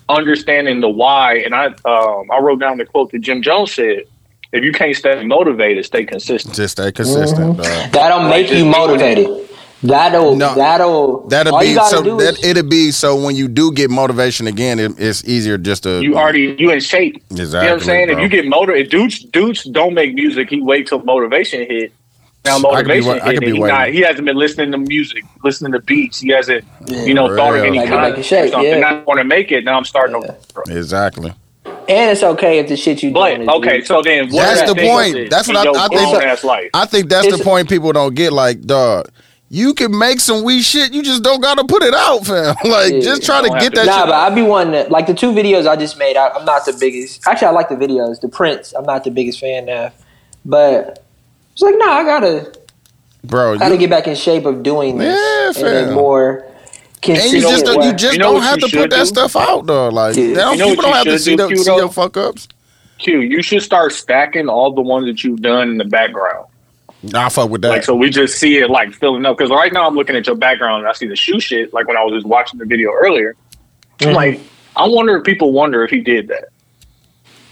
understanding 0.09 0.81
the 0.81 0.89
why, 0.89 1.35
and 1.37 1.53
I 1.55 1.67
um 1.85 2.29
I 2.31 2.39
wrote 2.41 2.59
down 2.59 2.77
the 2.77 2.85
quote 2.85 3.11
that 3.11 3.19
Jim 3.19 3.41
Jones 3.41 3.71
said: 3.73 4.03
"If 4.51 4.63
you 4.63 4.71
can't 4.73 4.95
stay 4.95 5.23
motivated, 5.23 5.85
stay 5.85 6.03
consistent." 6.05 6.55
Just 6.55 6.73
stay 6.73 6.91
consistent, 6.91 7.57
dog. 7.57 7.91
That'll 7.91 8.27
make 8.29 8.51
you 8.51 8.65
motivated. 8.65 9.45
That'll 9.81 10.35
No. 10.35 10.55
that'll 10.55 11.27
That'll 11.29 11.57
be 11.57 11.73
so. 11.75 12.01
That 12.17 12.33
is- 12.33 12.43
it'll 12.43 12.63
be 12.67 12.91
so 12.91 13.15
when 13.15 13.37
you 13.37 13.47
do 13.47 13.71
get 13.71 13.89
motivation 13.89 14.45
again, 14.45 14.77
it, 14.77 14.91
it's 14.99 15.23
easier 15.23 15.57
just 15.57 15.83
to. 15.83 16.01
You 16.01 16.17
already 16.17 16.53
you 16.59 16.71
in 16.71 16.81
shape. 16.81 17.23
Exactly. 17.31 17.59
You 17.59 17.65
know 17.67 17.73
what 17.75 17.81
I'm 17.83 17.85
saying? 17.85 18.07
bro. 18.07 18.17
If 18.17 18.21
you 18.23 18.27
get 18.27 18.45
motivated, 18.47 18.91
dudes 18.91 19.19
dudes 19.19 19.63
don't 19.63 19.93
make 19.93 20.13
music. 20.15 20.49
He 20.49 20.59
wait 20.59 20.87
till 20.87 21.01
motivation 21.03 21.61
hit. 21.61 21.93
Now 22.45 22.57
I 22.57 22.81
could 22.83 22.87
be 22.87 23.01
motivation 23.01 23.21
I 23.27 23.33
could 23.33 23.39
be 23.41 23.51
he, 23.51 23.59
not, 23.59 23.89
he 23.89 23.99
hasn't 23.99 24.25
been 24.25 24.37
listening 24.37 24.71
to 24.71 24.77
music, 24.77 25.23
listening 25.43 25.73
to 25.73 25.79
beats. 25.81 26.19
He 26.21 26.29
hasn't, 26.29 26.63
Yeah. 26.87 27.03
you 27.03 27.13
know, 27.13 27.35
thought 27.35 27.55
of 27.55 27.63
any 27.63 27.79
Like, 27.79 27.89
get 27.89 27.95
back 27.95 28.07
in 28.07 28.23
content 28.23 28.25
shape, 28.25 28.45
or 28.45 28.51
something. 28.51 28.79
yeah. 28.79 28.87
I 28.89 28.93
want 29.03 29.17
to 29.19 29.23
make 29.25 29.51
it. 29.51 29.65
Now 29.65 29.77
I'm 29.77 29.85
starting 29.85 30.21
Yeah. 30.21 30.33
to. 30.65 30.77
exactly. 30.77 31.33
and 31.89 32.11
it's 32.11 32.21
okay 32.23 32.59
if 32.59 32.67
the 32.67 32.77
shit 32.77 33.01
you 33.03 33.11
But 33.11 33.29
doing 33.35 33.41
is 33.43 33.47
okay, 33.49 33.83
so 33.83 34.01
then 34.03 34.29
what 34.29 34.43
That's 34.43 34.61
the 34.71 34.75
point. 34.75 35.29
That's 35.29 35.47
what 35.47 35.57
I- 35.57 35.85
I 35.85 35.87
think- 35.87 36.11
grown-ass 36.11 36.43
life. 36.43 36.69
I 36.73 36.85
think 36.85 37.09
that's 37.09 37.25
It's- 37.25 37.39
the 37.39 37.43
point 37.43 37.67
people 37.67 37.91
don't 37.91 38.13
get. 38.15 38.31
Like, 38.31 38.61
dog, 38.61 39.09
you 39.49 39.73
can 39.73 39.97
make 39.97 40.19
some 40.19 40.43
weak 40.43 40.63
shit. 40.63 40.93
You 40.93 41.01
just 41.01 41.23
don't 41.23 41.41
gotta 41.41 41.63
put 41.63 41.81
it 41.83 41.93
out, 41.95 42.25
fam. 42.27 42.55
like, 42.63 42.93
Yeah. 42.93 42.99
just 42.99 43.23
try 43.23 43.41
to 43.41 43.49
get 43.49 43.61
have 43.63 43.71
that 43.73 43.79
to- 43.81 43.85
Nah, 43.87 43.97
shit. 43.97 44.05
but 44.05 44.13
I 44.15 44.29
be 44.29 44.43
one 44.43 44.71
that 44.71 44.91
like 44.91 45.07
the 45.07 45.13
two 45.15 45.31
videos 45.31 45.67
I 45.67 45.75
just 45.75 45.97
made. 45.97 46.15
I, 46.15 46.29
I'm 46.29 46.45
not 46.45 46.63
the 46.65 46.73
biggest. 46.73 47.27
Actually, 47.27 47.47
I 47.47 47.51
like 47.51 47.69
the 47.69 47.75
videos. 47.75 48.21
The 48.21 48.29
Prince, 48.29 48.71
I'm 48.77 48.85
not 48.85 49.03
the 49.03 49.11
biggest 49.11 49.39
fan 49.39 49.67
of, 49.69 49.91
but 50.45 51.03
it's 51.59 51.61
like, 51.61 51.75
nah, 51.77 51.91
I 51.93 52.03
gotta 52.03 52.53
Bro, 53.25 53.57
gotta 53.59 53.73
you, 53.73 53.79
get 53.79 53.89
back 53.89 54.07
in 54.07 54.15
shape 54.15 54.45
of 54.45 54.63
doing 54.63 54.97
this 54.97 55.57
Yeah, 55.59 55.83
in 55.83 55.89
a 55.89 55.91
more 55.91 56.45
and 57.07 57.17
you 57.31 57.41
just 57.41 57.65
don't, 57.65 57.83
you 57.83 57.93
just 57.93 58.13
You 58.13 58.19
know 58.19 58.33
don't 58.33 58.41
have 58.43 58.55
to 58.59 58.61
put 58.65 58.71
should 58.71 58.91
that 58.91 58.99
do? 58.99 59.05
stuff 59.05 59.35
out 59.35 59.65
though. 59.65 59.89
Like, 59.89 60.15
Yeah. 60.15 60.27
they 60.27 60.33
don't, 60.33 60.53
You 60.53 60.59
know 60.59 60.69
people 60.69 60.83
don't 60.83 60.93
have 60.93 61.05
to 61.05 61.19
see, 61.19 61.35
do, 61.35 61.49
the, 61.49 61.55
see 61.55 61.75
your 61.75 61.89
fuck 61.89 62.17
ups. 62.17 62.47
Q, 62.97 63.21
you 63.21 63.41
should 63.41 63.61
start 63.61 63.93
stacking 63.93 64.49
all 64.49 64.71
the 64.73 64.81
ones 64.81 65.05
that 65.07 65.23
you've 65.23 65.41
done 65.41 65.69
in 65.69 65.77
the 65.77 65.85
background. 65.85 66.47
Nah, 67.03 67.27
I 67.27 67.29
fuck 67.29 67.49
with 67.49 67.61
that. 67.61 67.69
Like, 67.69 67.83
so 67.83 67.95
we 67.95 68.09
just 68.09 68.37
see 68.37 68.57
it 68.57 68.69
like 68.69 68.93
filling 68.93 69.25
up. 69.25 69.37
Because 69.37 69.49
right 69.51 69.71
now 69.71 69.87
I'm 69.87 69.95
looking 69.95 70.17
at 70.17 70.27
your 70.27 70.35
background 70.35 70.79
and 70.81 70.87
I 70.89 70.91
see 70.93 71.07
the 71.07 71.15
shoe 71.15 71.39
shit. 71.39 71.73
Like 71.73 71.87
when 71.87 71.95
I 71.95 72.03
was 72.03 72.13
just 72.13 72.25
watching 72.27 72.59
the 72.59 72.65
video 72.65 72.91
earlier, 72.93 73.35
Mm-hmm. 73.99 74.09
I'm 74.09 74.15
like, 74.15 74.39
I 74.77 74.87
wonder 74.87 75.17
if 75.17 75.25
people 75.25 75.51
wonder 75.51 75.83
if 75.83 75.91
he 75.91 75.99
did 75.99 76.29
that. 76.29 76.45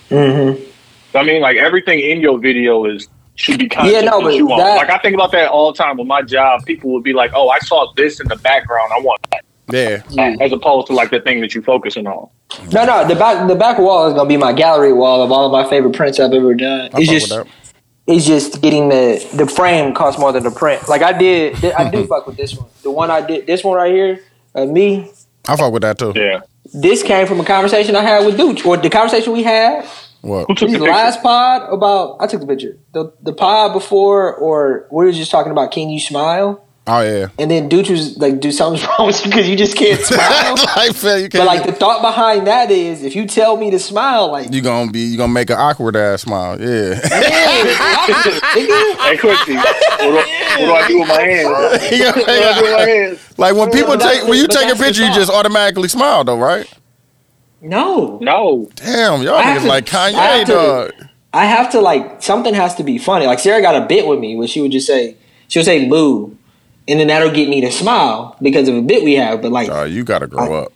Mm-hmm. 0.10 1.18
I 1.18 1.24
mean, 1.24 1.42
like 1.42 1.58
everything 1.58 2.00
in 2.00 2.22
your 2.22 2.38
video 2.40 2.86
is 2.86 3.08
should 3.38 3.60
be 3.60 3.70
content 3.70 3.94
Yeah, 3.94 4.02
no, 4.02 4.22
but 4.22 4.36
you 4.36 4.46
want. 4.48 4.62
that- 4.64 4.78
Like 4.78 4.90
I 4.90 4.98
think 4.98 5.14
about 5.16 5.32
that 5.32 5.48
all 5.50 5.72
the 5.72 5.78
time 5.78 5.98
with 5.98 6.08
my 6.08 6.22
job. 6.22 6.66
People 6.66 6.92
would 6.92 7.04
be 7.04 7.14
like, 7.14 7.32
"Oh, 7.34 7.50
I 7.50 7.60
saw 7.60 7.92
this 7.96 8.20
in 8.20 8.28
the 8.28 8.36
background. 8.36 8.92
I 8.96 9.00
want 9.00 9.22
that." 9.32 9.44
Yeah. 9.70 10.02
as 10.40 10.52
opposed 10.54 10.88
to 10.88 10.94
like 10.94 11.10
the 11.12 11.20
thing 11.20 11.42
that 11.42 11.54
you're 11.54 11.64
focusing 11.64 12.08
on. 12.08 12.30
No, 12.72 12.86
no. 12.86 13.06
The 13.08 13.16
back 13.16 13.48
the 13.48 13.56
back 13.56 13.78
wall 13.80 14.08
is 14.08 14.14
gonna 14.14 14.28
be 14.30 14.38
my 14.38 14.54
gallery 14.54 14.94
wall 14.94 15.22
of 15.22 15.32
all 15.32 15.46
of 15.46 15.52
my 15.52 15.70
favorite 15.70 15.94
prints 15.94 16.20
I've 16.20 16.34
ever 16.34 16.54
done. 16.54 16.90
I 16.94 17.00
It's 17.02 17.10
just 17.10 17.34
it's 18.08 18.26
just 18.26 18.62
getting 18.62 18.88
the 18.90 19.26
the 19.34 19.46
frame 19.46 19.94
costs 19.94 20.20
more 20.20 20.32
than 20.32 20.44
the 20.44 20.52
print. 20.52 20.88
Like 20.88 21.02
I 21.02 21.12
did, 21.12 21.64
I 21.66 21.90
do 21.96 22.06
fuck 22.08 22.26
with 22.28 22.38
this 22.38 22.56
one. 22.56 22.68
The 22.84 22.92
one 22.92 23.12
I 23.12 23.20
did, 23.22 23.46
this 23.46 23.64
one 23.64 23.76
right 23.76 23.94
here, 23.94 24.22
uh, 24.56 24.66
me. 24.66 25.12
I 25.50 25.56
fuck 25.58 25.74
with 25.74 25.82
that 25.82 26.00
too. 26.00 26.14
Yeah. 26.16 26.40
This 26.74 27.04
came 27.04 27.28
from 27.28 27.40
a 27.42 27.46
conversation 27.46 27.96
I 27.98 28.02
had 28.02 28.26
with 28.26 28.38
Dooch, 28.38 28.66
or 28.66 28.78
the 28.78 28.90
conversation 28.90 29.32
we 29.34 29.44
had 29.44 29.86
What? 30.22 30.46
Who 30.48 30.56
took 30.56 30.72
the 30.72 30.78
the 30.80 30.86
last 30.86 31.22
pod 31.22 31.72
about. 31.72 32.18
I 32.20 32.28
took 32.28 32.42
the 32.42 32.48
picture. 32.48 32.78
The 32.94 33.14
the 33.22 33.34
pod 33.34 33.74
before, 33.74 34.34
or 34.36 34.88
we 34.92 35.06
were 35.06 35.12
just 35.12 35.32
talking 35.32 35.52
about 35.52 35.72
can 35.72 35.90
you 35.90 36.00
smile? 36.00 36.64
Oh 36.90 37.02
yeah. 37.02 37.28
And 37.38 37.52
then 37.52 37.70
Dooch 37.70 37.90
was 37.90 38.18
like, 38.18 38.40
"Do 38.40 38.50
something's 38.50 38.88
wrong 38.98 39.08
with 39.08 39.20
you 39.26 39.30
because 39.30 39.50
you 39.50 39.58
just 39.58 39.76
can't 39.76 40.00
smile." 40.06 40.56
like, 40.78 40.94
fam, 40.96 41.20
you 41.22 41.28
can't. 41.30 41.34
but 41.34 41.46
like 41.46 41.66
the 41.66 41.74
thought 41.74 42.02
behind 42.02 42.48
that 42.48 42.72
is, 42.72 43.04
if 43.04 43.14
you 43.14 43.28
tell 43.28 43.58
me 43.58 43.70
to 43.72 43.78
smile, 43.80 44.32
like 44.32 44.54
you 44.54 44.62
gonna 44.62 44.90
be 44.90 45.02
you 45.02 45.18
gonna 45.18 45.34
make 45.34 45.50
an 45.50 45.58
awkward 45.58 45.96
ass 45.98 46.22
smile. 46.22 46.60
Yeah. 46.62 47.00
Hey, 48.58 49.18
Quincy, 49.18 49.56
what 49.56 50.00
do, 50.00 50.14
what 50.14 50.58
do 50.58 50.72
I 50.74 50.88
do 50.88 51.00
with 51.00 51.08
my 51.10 51.22
hands? 51.22 51.92
You 51.92 52.06
What 52.06 52.16
do 52.16 52.32
I 52.32 52.56
do 52.56 52.62
with 52.64 52.72
my 52.74 52.82
hands? 52.90 53.34
like 53.38 53.56
when 53.56 53.70
people 53.72 53.98
But 53.98 54.02
take 54.02 54.24
when 54.28 54.38
you 54.38 54.48
take 54.48 54.74
a 54.74 54.76
picture, 54.78 55.06
you 55.06 55.14
just 55.14 55.32
automatically 55.32 55.88
smile 55.88 56.24
though, 56.24 56.38
right? 56.38 56.72
No. 57.62 58.20
No. 58.22 58.70
Damn, 58.76 59.22
y'all 59.22 59.36
I 59.36 59.42
have 59.44 59.62
niggas 59.62 59.64
to- 59.64 59.68
like 59.68 59.94
I 59.94 60.12
Kanye, 60.12 60.14
have 60.38 60.48
to- 60.48 60.54
dog. 60.54 60.92
I 61.34 61.46
have 61.46 61.70
to 61.72 61.82
like 61.82 62.24
something 62.24 62.54
has 62.54 62.76
to 62.76 62.84
be 62.84 62.98
funny. 62.98 63.26
Like 63.28 63.40
Sarah 63.40 63.62
got 63.62 63.76
a 63.82 63.86
bit 63.86 64.08
with 64.08 64.20
me 64.20 64.36
where 64.36 64.48
she 64.48 64.62
would 64.62 64.72
just 64.72 64.88
say 64.88 65.16
she 65.50 65.60
would 65.60 65.66
say 65.66 65.88
"boo," 65.88 66.36
and 66.88 67.00
then 67.00 67.08
that'll 67.08 67.32
get 67.32 67.50
me 67.50 67.62
to 67.62 67.72
smile 67.72 68.36
because 68.42 68.68
of 68.68 68.76
a 68.76 68.82
bit 68.82 69.04
we 69.04 69.16
have. 69.16 69.42
But 69.42 69.52
like, 69.52 69.70
Oh, 69.70 69.84
you 69.84 70.04
gotta 70.04 70.28
grow 70.28 70.54
up. 70.54 70.74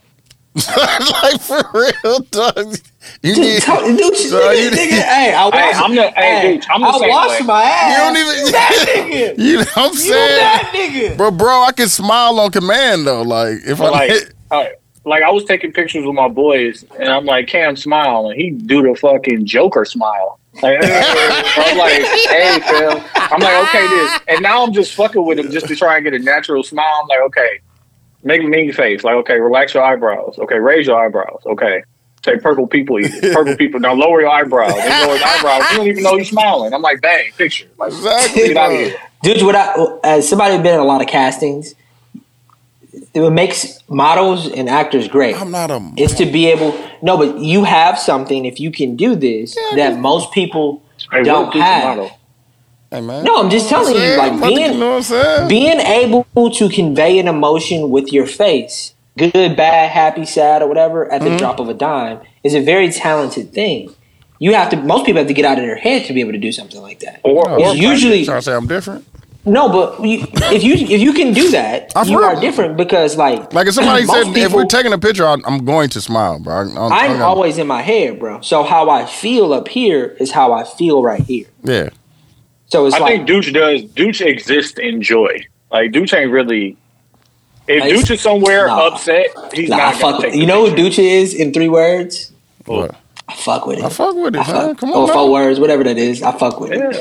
like 0.56 1.40
for 1.42 1.64
real, 1.74 2.20
dog. 2.30 2.76
You 3.24 3.34
dude, 3.36 3.38
need. 3.38 3.62
talk- 3.62 3.86
dude, 3.86 4.16
So 4.18 4.38
nigga, 4.42 4.62
you- 4.64 4.70
nigga, 4.72 5.02
hey, 5.02 5.34
I 5.34 5.46
wash, 5.46 5.54
Hey, 5.56 5.72
I'm 5.74 5.96
the- 5.96 6.12
hey, 6.12 6.54
dude, 6.58 6.66
I'm 6.70 6.82
the 6.82 6.88
I 6.88 7.00
same 7.00 7.10
wash 7.10 7.40
way. 7.40 7.46
my 7.46 7.64
ass. 7.64 7.92
You 7.92 7.98
don't 8.04 8.18
even. 8.18 8.52
that 8.52 8.86
nigga. 8.98 9.38
You 9.38 9.54
know 9.54 9.60
what 9.60 9.78
I'm 9.78 9.92
You 9.94 9.98
saying? 9.98 10.38
that 10.40 10.72
nigga. 10.76 11.18
Bro, 11.18 11.32
bro, 11.32 11.64
I 11.64 11.72
can 11.72 11.88
smile 11.88 12.38
on 12.42 12.52
command 12.52 13.08
though. 13.08 13.22
Like 13.22 13.60
if 13.66 13.80
I 13.80 13.90
Like, 13.90 14.10
hit, 14.12 14.34
uh, 14.52 14.66
like 15.06 15.24
I 15.24 15.32
was 15.32 15.46
taking 15.46 15.72
pictures 15.72 16.06
with 16.06 16.16
my 16.16 16.28
boys, 16.28 16.86
and 17.00 17.10
I'm 17.10 17.26
like, 17.26 17.48
Cam, 17.48 17.76
smile, 17.76 18.30
and 18.30 18.40
he 18.40 18.52
do 18.52 18.82
the 18.84 18.96
fucking 18.96 19.46
Joker 19.46 19.86
smile. 19.86 20.40
Like, 20.62 20.80
I'm 20.84 21.78
like, 21.78 21.94
hey, 21.94 22.60
Phil. 22.68 23.04
I'm 23.16 23.40
like, 23.40 23.70
okay, 23.70 23.88
this, 23.88 24.20
and 24.28 24.42
now 24.42 24.64
I'm 24.64 24.74
just 24.74 24.94
fucking 24.94 25.26
with 25.26 25.40
him 25.40 25.50
just 25.50 25.68
to 25.68 25.76
try 25.76 25.96
and 25.96 26.04
get 26.04 26.14
a 26.14 26.20
natural 26.20 26.64
smile. 26.64 27.00
I'm 27.02 27.08
like, 27.08 27.22
okay, 27.22 27.60
make 28.24 28.42
a 28.42 28.46
mean 28.46 28.72
face. 28.74 29.04
Like, 29.04 29.16
okay, 29.16 29.40
relax 29.40 29.74
your 29.74 29.84
eyebrows. 29.84 30.38
Okay, 30.38 30.60
raise 30.60 30.88
your 30.88 31.04
eyebrows. 31.04 31.42
Okay. 31.46 31.84
Say 32.24 32.38
purple 32.38 32.68
people 32.68 33.00
eat 33.00 33.08
it. 33.12 33.34
Purple 33.34 33.56
people. 33.56 33.80
Now 33.80 33.94
lower 33.94 34.22
your 34.22 34.30
eyebrows. 34.30 34.76
Then 34.76 35.08
lower 35.08 35.18
your 35.18 35.26
eyebrows. 35.26 35.72
You 35.72 35.78
don't 35.78 35.88
even 35.88 36.04
know 36.04 36.16
you're 36.16 36.26
smiling. 36.26 36.72
I'm 36.72 36.82
like, 36.84 37.02
bang, 37.02 37.32
picture. 37.36 37.68
Like, 37.80 37.94
exactly. 37.94 38.48
get 38.50 38.58
out 38.58 38.72
of 38.72 38.78
here. 38.78 38.96
Dude, 39.24 39.42
what 39.42 39.56
I, 39.56 39.74
as 40.04 40.30
somebody 40.30 40.56
who's 40.56 40.64
been 40.64 40.76
in 40.76 40.80
a 40.80 40.86
lot 40.86 41.02
of 41.02 41.08
castings, 41.08 41.74
what 43.14 43.32
makes 43.34 43.80
models 43.90 44.48
and 44.52 44.70
actors 44.70 45.08
great 45.08 45.36
I'm 45.36 45.52
not 45.52 45.70
a. 45.72 45.92
is 45.98 46.14
to 46.16 46.26
be 46.26 46.48
able. 46.48 46.72
No, 47.02 47.18
but 47.18 47.40
you 47.40 47.64
have 47.66 48.00
something 48.00 48.46
if 48.46 48.60
you 48.60 48.72
can 48.72 48.96
do 48.96 49.16
this 49.16 49.56
that 49.76 50.00
most 50.00 50.32
people 50.32 50.82
Hey, 51.12 51.24
don't 51.24 51.48
what 51.48 51.56
is 51.56 51.62
have. 51.62 51.84
model? 51.98 52.12
Hey 52.92 53.02
man. 53.02 53.24
No, 53.24 53.38
I'm 53.42 53.50
just 53.50 53.70
telling 53.70 53.94
you, 53.96 54.00
Saying, 54.00 54.18
like 54.18 54.32
I'm 54.34 54.40
to- 54.42 54.48
being 54.48 54.74
you 54.74 54.80
know 54.80 54.90
what 54.92 54.96
I'm 54.98 55.04
saying? 55.04 55.48
being 55.50 55.80
able 55.80 56.26
to 56.52 56.70
convey 56.70 57.20
an 57.20 57.28
emotion 57.28 57.90
with 57.90 58.12
your 58.14 58.26
face, 58.28 58.94
good, 59.18 59.56
bad, 59.56 59.90
happy, 59.92 60.26
sad, 60.26 60.62
or 60.62 60.68
whatever, 60.68 61.12
at 61.12 61.22
the 61.22 61.28
Mm-hmm. 61.30 61.38
drop 61.38 61.60
of 61.60 61.70
a 61.70 61.74
dime, 61.74 62.20
is 62.44 62.54
a 62.54 62.62
very 62.62 62.90
talented 62.92 63.54
thing. 63.54 63.94
You 64.40 64.54
have 64.56 64.70
to. 64.72 64.78
Most 64.78 65.06
people 65.06 65.20
have 65.20 65.28
to 65.28 65.34
get 65.34 65.46
out 65.46 65.58
of 65.60 65.64
their 65.64 65.76
head 65.76 66.06
to 66.08 66.14
be 66.14 66.20
able 66.22 66.32
to 66.32 66.38
do 66.40 66.52
something 66.52 66.82
like 66.82 67.00
that. 67.02 67.22
Or, 67.24 67.48
Oh, 67.50 67.54
or 67.56 67.60
It's 67.72 67.80
usually 67.80 68.26
trying 68.26 68.40
to 68.40 68.42
say 68.42 68.54
I'm 68.56 68.68
different. 68.68 69.06
No, 69.46 69.70
but 69.70 70.04
you, 70.06 70.26
if 70.34 70.64
you 70.64 70.74
if 70.76 71.02
you 71.02 71.14
can 71.14 71.34
do 71.34 71.50
that, 71.52 71.92
I've 71.96 72.08
you 72.08 72.18
heard- 72.22 72.38
are 72.38 72.42
different 72.42 72.78
because 72.78 73.18
like 73.18 73.54
Like 73.54 73.68
if 73.68 73.74
somebody 73.74 74.06
most 74.06 74.28
said 74.34 74.38
if 74.38 74.54
we're 74.54 74.66
taking 74.66 74.94
a 74.94 74.98
picture, 75.00 75.26
I'm, 75.26 75.44
I'm 75.46 75.66
going 75.66 75.90
to 75.90 76.02
smile, 76.02 76.40
bro. 76.40 76.54
I, 76.56 76.62
I'm, 76.62 76.78
I'm 76.78 77.12
gonna- 77.14 77.24
always 77.26 77.58
in 77.58 77.66
my 77.68 77.82
head, 77.82 78.20
bro. 78.20 78.42
So 78.42 78.64
how 78.64 78.90
I 78.90 79.06
feel 79.06 79.54
up 79.54 79.68
here 79.68 80.16
is 80.20 80.32
how 80.32 80.54
I 80.54 80.64
feel 80.64 81.02
right 81.04 81.22
here. 81.22 81.48
yeah. 81.64 81.90
So 82.68 82.86
it's 82.86 82.96
I 82.96 83.00
like 83.00 83.28
think 83.28 83.30
Dooch 83.30 83.52
does. 83.54 83.84
Dooch 83.84 84.26
exists 84.26 84.80
in 84.80 85.02
joy. 85.02 85.46
Like 85.72 85.92
Dooch 85.92 86.14
ain't 86.18 86.32
really. 86.32 86.78
If 87.68 87.82
Like, 87.82 87.94
Dooch 87.94 88.12
is 88.12 88.22
somewhere 88.22 88.68
nah. 88.68 88.88
upset, 88.88 89.28
he's 89.54 89.70
nah, 89.70 89.78
not 89.78 90.00
gonna 90.00 90.14
fuck. 90.18 90.22
take. 90.24 90.36
You 90.36 90.46
know 90.46 90.66
who 90.70 90.76
picture. 90.76 91.02
Dooch 91.02 91.04
is 91.04 91.34
in 91.34 91.52
three 91.52 91.68
words? 91.68 92.32
What? 92.66 92.96
I 93.28 93.36
fuck 93.36 93.66
with 93.66 93.80
it. 93.80 93.86
I 93.86 93.90
fuck 93.90 94.16
with 94.16 94.36
it, 94.36 94.40
I 94.40 94.52
man. 94.52 94.68
fuck, 94.70 94.78
Come 94.80 94.92
or 94.92 95.04
on, 95.08 95.14
four 95.14 95.32
words, 95.32 95.60
whatever 95.60 95.84
that 95.86 95.98
is. 95.98 96.22
I 96.22 96.32
fuck 96.38 96.60
with 96.60 96.72
it. 96.74 96.80
Yeah. 96.80 96.92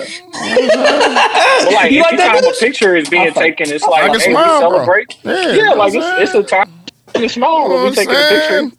But 1.64 1.72
like 1.74 1.90
You 1.92 2.02
like 2.02 2.16
that, 2.16 2.34
anytime 2.36 2.44
a 2.50 2.54
picture 2.58 2.94
is 2.96 3.08
being 3.08 3.32
taken, 3.32 3.70
it's 3.70 3.82
I 3.84 3.88
like 3.88 4.12
can 4.12 4.20
hey, 4.20 4.30
smile, 4.32 4.70
we 4.70 4.76
celebrate. 4.76 5.16
Yeah, 5.24 5.52
Yeah, 5.52 5.70
like 5.72 5.92
it's, 5.94 6.06
it's 6.30 6.34
a 6.34 6.42
time 6.42 6.70
to 7.14 7.28
smile 7.28 7.62
You 7.62 7.68
know 7.68 7.74
when 7.74 7.82
we 7.82 7.88
I'm 7.88 7.94
taking 7.94 8.14
a 8.14 8.28
picture. 8.28 8.76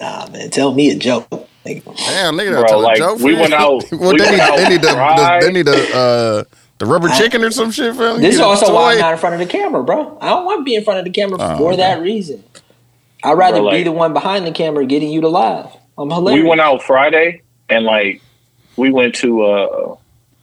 Nah, 0.00 0.28
man, 0.28 0.50
tell 0.50 0.74
me 0.74 0.90
a 0.90 0.96
joke. 0.96 1.28
Like, 1.64 1.84
Damn, 1.84 2.34
nigga, 2.36 2.50
Bro, 2.50 2.60
that 2.62 2.68
tell 2.68 2.90
a 2.90 2.96
joke. 2.96 3.18
we 3.20 3.34
went 3.34 3.54
out- 3.54 3.84
well, 3.92 4.12
we 4.12 4.18
they, 4.18 4.24
went 4.24 4.32
need, 4.32 4.40
out 4.40 4.56
they 4.56 4.68
need 4.68 4.82
the, 4.82 4.88
the 4.88 5.38
they 5.46 5.52
need 5.52 5.66
the 5.66 5.96
uh, 5.96 6.44
the 6.78 6.86
rubber 6.86 7.08
I- 7.08 7.16
chicken 7.18 7.42
or 7.44 7.50
some 7.52 7.70
shit, 7.70 7.94
fam. 7.94 8.20
this 8.20 8.34
is 8.34 8.38
Get 8.40 8.44
a 8.44 8.48
also 8.48 8.74
why 8.74 8.94
I'm 8.94 8.98
not 8.98 9.12
in 9.12 9.18
front 9.18 9.34
of 9.34 9.38
the 9.38 9.46
camera, 9.46 9.82
bro. 9.84 10.18
I 10.20 10.30
don't 10.30 10.44
want 10.44 10.58
to 10.60 10.64
be 10.64 10.74
in 10.74 10.82
front 10.84 10.98
of 10.98 11.04
the 11.04 11.10
camera 11.12 11.38
Oh, 11.40 11.56
for 11.58 11.68
okay. 11.68 11.76
that 11.76 12.02
reason. 12.02 12.42
I'd 13.24 13.34
rather 13.38 13.60
Bro, 13.60 13.70
be 13.70 13.84
the 13.84 13.92
one 13.92 14.12
behind 14.12 14.44
the 14.46 14.50
camera 14.50 14.84
getting 14.84 15.10
you 15.10 15.20
to 15.20 15.28
live. 15.28 15.68
I'm 15.98 16.10
hilarious. 16.10 16.42
We 16.42 16.48
went 16.48 16.60
out 16.60 16.82
Friday 16.82 17.42
and 17.68 17.84
like 17.84 18.20
we 18.76 18.90
went 18.90 19.14
to 19.16 19.42
uh 19.42 19.96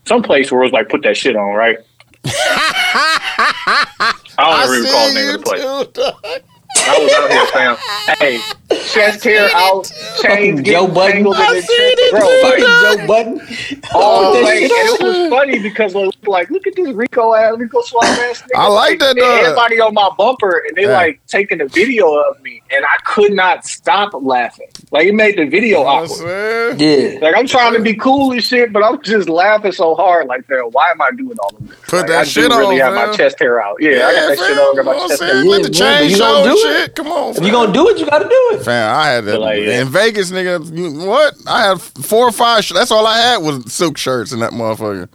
some 0.06 0.22
place 0.24 0.52
where 0.52 0.62
it 0.62 0.66
was 0.66 0.72
like 0.74 0.90
put 0.90 1.04
that 1.04 1.18
shit 1.18 1.36
on, 1.36 1.54
right? 1.56 1.78
I 2.26 4.14
I 4.38 4.66
don't 4.66 4.76
even 4.76 4.86
recall 4.86 5.06
the 5.06 5.10
see 5.10 5.16
name 5.16 5.26
you 5.26 5.34
of 5.36 5.40
the 5.40 5.46
place. 5.46 5.62
too, 5.62 5.92
dog. 6.02 6.42
I 6.78 7.00
was 7.00 7.14
out 7.14 7.32
here, 7.32 7.46
fam. 7.48 7.78
Hey, 8.20 8.40
chest 8.76 9.24
hair 9.24 9.50
out, 9.54 9.86
chains 10.22 10.60
Fucking 10.60 10.64
Joe 10.64 10.88
getting 10.88 10.94
Budden. 10.94 11.12
tangled 11.14 11.36
in 11.36 11.42
I 11.42 11.54
the 11.56 11.62
seen 11.62 11.78
it, 11.80 12.12
bro. 12.12 12.20
too. 12.22 12.42
Fucking 12.44 13.00
Joe 13.00 13.08
Budden. 13.08 13.82
Oh, 13.94 14.00
all 14.00 14.34
that 14.34 14.44
like, 14.44 14.62
and 14.62 14.72
it 14.72 15.02
was 15.04 15.30
funny 15.30 15.60
because 15.60 15.96
like, 15.96 16.10
like, 16.28 16.50
look 16.50 16.68
at 16.68 16.76
this 16.76 16.90
Rico 16.94 17.34
ass, 17.34 17.56
Rico 17.58 17.82
Suave 17.82 18.04
ass. 18.06 18.42
nigga. 18.44 18.48
I 18.56 18.68
like 18.68 19.00
that, 19.00 19.10
and 19.12 19.20
dog. 19.20 19.28
Uh, 19.28 19.42
everybody 19.46 19.80
on 19.82 19.94
my 19.94 20.10
bumper, 20.18 20.64
and 20.68 20.76
they 20.78 20.84
Yeah. 20.84 20.90
like 20.94 21.22
taking 21.28 21.62
a 21.62 21.66
video 21.68 22.14
of 22.14 22.42
me, 22.44 22.62
and 22.72 22.86
I 22.86 22.96
could 23.06 23.34
not 23.34 23.66
stop 23.66 24.12
laughing. 24.14 24.68
Like 24.92 25.08
it 25.08 25.14
made 25.16 25.38
the 25.38 25.46
video 25.46 25.80
You 25.80 25.84
know 25.84 25.90
awkward. 25.90 26.80
Yeah. 26.82 27.20
Like 27.22 27.36
I'm 27.36 27.48
trying 27.48 27.74
to 27.74 27.80
be 27.82 27.94
cool 27.96 28.32
and 28.32 28.44
shit, 28.44 28.72
but 28.74 28.84
I'm 28.84 29.02
just 29.02 29.30
laughing 29.30 29.72
so 29.72 29.96
hard. 29.96 30.28
Like, 30.28 30.48
man, 30.50 30.60
why 30.72 30.92
am 30.92 31.02
I 31.02 31.10
doing 31.12 31.38
all 31.42 31.56
of 31.56 31.68
this? 31.68 31.78
Put 31.88 31.98
Like, 32.02 32.08
that 32.08 32.18
I 32.20 32.24
do 32.24 32.30
shit 32.30 32.50
really 32.52 32.82
on, 32.82 32.94
have 32.96 33.10
my 33.10 33.16
chest 33.16 33.40
hair 33.40 33.62
out. 33.62 33.78
Yeah, 33.80 33.90
I 34.08 34.14
got 34.14 34.28
that 34.30 34.38
fam, 34.38 34.48
shit 34.48 34.58
on. 34.58 34.76
Got 34.76 34.86
you 34.86 35.00
my 35.02 35.08
chest 35.08 35.22
hair. 35.24 35.44
Let 35.44 35.64
the 35.64 35.70
chain 35.70 36.10
show 36.12 36.18
gonna 36.20 36.44
do 36.52 36.58
it. 36.58 36.62
shit. 36.82 36.96
Come 36.96 37.08
on, 37.08 37.36
If 37.38 37.44
you 37.44 37.52
gonna 37.52 37.74
do 37.74 37.90
it, 37.90 37.98
you 38.00 38.06
gotta 38.06 38.26
do 38.30 38.50
it. 38.54 38.59
Fam, 38.64 38.96
I 38.96 39.08
had 39.08 39.26
that 39.26 39.40
like, 39.40 39.62
yeah. 39.62 39.82
in 39.82 39.88
Vegas, 39.90 40.32
nigga. 40.32 40.76
You, 40.76 41.08
what? 41.08 41.36
I 41.48 41.68
had 41.68 41.82
four 41.82 42.28
or 42.28 42.32
five. 42.32 42.64
Sh- 42.64 42.74
that's 42.74 42.92
all 42.92 43.06
I 43.06 43.18
had 43.18 43.38
was 43.38 43.72
silk 43.72 43.98
shirts 43.98 44.32
in 44.32 44.40
that 44.40 44.52
motherfucker. 44.52 45.10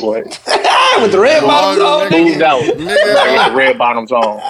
What? 0.00 0.24
With 1.02 1.12
the 1.12 1.18
red 1.18 1.42
bottoms 1.42 1.82
on. 1.82 2.10
Moved 2.10 2.42
out. 2.42 2.62
Nigga. 2.62 3.14
Like, 3.14 3.36
with 3.36 3.46
the 3.48 3.56
red 3.56 3.78
bottoms 3.78 4.12
on. 4.12 4.40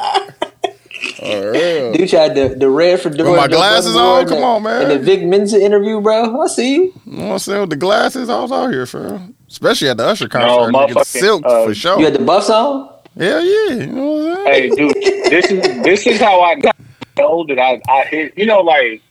Oh, 1.23 1.51
real. 1.51 1.93
Dude 1.93 2.11
had 2.11 2.35
the, 2.35 2.55
the 2.59 2.69
red 2.69 3.01
for 3.01 3.09
doing 3.11 3.35
my 3.37 3.49
glasses 3.49 3.97
on? 3.97 4.27
Come 4.29 4.43
on, 4.43 4.63
man. 4.63 4.83
In 4.83 4.89
the 4.89 4.99
Vic 4.99 5.25
Mensa 5.25 5.59
interview, 5.61 6.01
bro. 6.01 6.43
I 6.43 6.47
see 6.47 6.75
you. 6.75 6.83
You 7.07 7.13
know 7.13 7.25
what 7.27 7.33
I'm 7.33 7.39
saying? 7.39 7.61
With 7.63 7.71
the 7.71 7.77
glasses, 7.77 8.29
I 8.29 8.41
was 8.41 8.53
out 8.53 8.71
here, 8.71 8.87
fam. 8.87 9.35
Especially 9.49 9.89
at 9.89 9.97
the 9.97 10.07
Usher 10.07 10.25
No, 10.25 10.31
concert. 10.31 10.73
nigga, 10.73 11.05
silk 11.05 11.47
uh, 11.47 11.65
for 11.67 11.75
sure. 11.75 11.99
You 11.99 12.05
had 12.05 12.15
the 12.15 12.25
buffs 12.25 12.51
on. 12.51 12.91
Hell 13.19 13.45
yeah. 13.45 13.75
You 13.77 13.87
know 13.87 14.07
what 14.07 14.39
I'm 14.39 14.45
saying? 14.45 14.47
Hey, 14.47 14.69
dude, 14.71 14.95
this 15.31 15.51
is 15.51 15.83
this 15.83 16.07
is 16.07 16.21
how 16.21 16.41
I 16.43 16.57
know 17.19 17.45
that 17.47 17.59
I 17.59 17.81
I 17.89 18.05
hit. 18.05 18.37
You 18.37 18.47
know, 18.47 18.61
like 18.61 19.03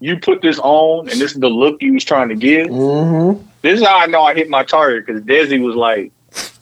you 0.00 0.18
put 0.18 0.42
this 0.42 0.58
on, 0.60 1.08
and 1.08 1.20
this 1.20 1.32
is 1.32 1.40
the 1.40 1.48
look 1.48 1.82
you 1.82 1.94
was 1.94 2.04
trying 2.04 2.28
to 2.28 2.34
give. 2.36 2.68
Mm-hmm. 2.68 3.42
This 3.62 3.80
is 3.80 3.86
how 3.86 3.98
I 3.98 4.06
know 4.06 4.22
I 4.22 4.34
hit 4.34 4.48
my 4.48 4.62
target 4.64 5.06
because 5.06 5.22
Desi 5.22 5.60
was 5.60 5.74
like, 5.74 6.12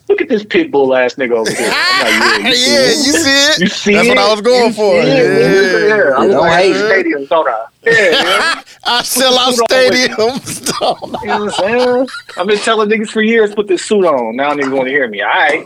"Look 0.09 0.21
at 0.21 0.29
this 0.29 0.43
pit 0.43 0.71
bull 0.71 0.95
ass 0.95 1.15
nigga 1.15 1.33
over 1.33 1.51
here." 1.51 1.69
I'm 1.71 2.43
like, 2.43 2.43
yeah, 2.43 2.49
yeah, 2.67 2.85
you 2.87 3.13
see 3.13 3.29
it? 3.53 3.59
You 3.59 3.67
see 3.67 3.93
That's 3.93 4.07
it? 4.07 4.09
what 4.09 4.17
I 4.17 4.31
was 4.31 4.41
going 4.41 4.67
You 4.67 4.73
for. 4.73 5.01
see 5.03 5.07
it, 5.09 5.29
nigga? 5.29 5.89
Yeah. 5.89 5.95
yeah. 6.09 6.15
I'm 6.17 6.29
Don't 6.29 6.37
like, 6.41 6.63
hate. 6.63 6.75
stadium, 6.75 7.25
don't 7.25 7.47
I? 7.47 7.65
Yeah, 7.83 7.93
yeah. 7.93 8.61
I 8.85 9.03
sell 9.03 9.37
out 9.37 9.53
Suit 9.53 9.71
on 9.71 9.89
with- 9.89 9.93
stadiums. 9.93 10.71
I? 10.81 11.21
You 11.21 11.27
know 11.27 11.45
what 11.45 11.59
I'm 11.59 11.79
saying? 11.79 12.07
I've 12.37 12.47
been 12.47 12.57
telling 12.59 12.89
niggas 12.89 13.09
for 13.11 13.21
years, 13.21 13.53
put 13.53 13.67
this 13.67 13.83
suit 13.85 14.05
on. 14.05 14.35
Now 14.35 14.53
niggas 14.53 14.71
want 14.75 14.85
to 14.85 14.91
hear 14.91 15.07
me. 15.07 15.21
All 15.21 15.29
right. 15.29 15.65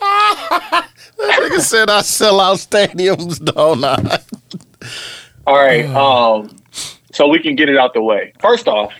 That 0.00 0.88
nigga 1.18 1.60
said 1.60 1.90
I 1.90 2.00
sell 2.02 2.40
out 2.40 2.56
stadiums, 2.58 3.42
don't 3.44 3.84
I? 3.84 4.20
All 5.46 5.56
right. 5.56 5.86
Um, 5.96 6.56
so 7.12 7.26
we 7.26 7.40
can 7.40 7.56
get 7.56 7.68
it 7.68 7.76
out 7.76 7.92
the 7.92 8.02
way. 8.02 8.32
First 8.40 8.68
off, 8.68 8.92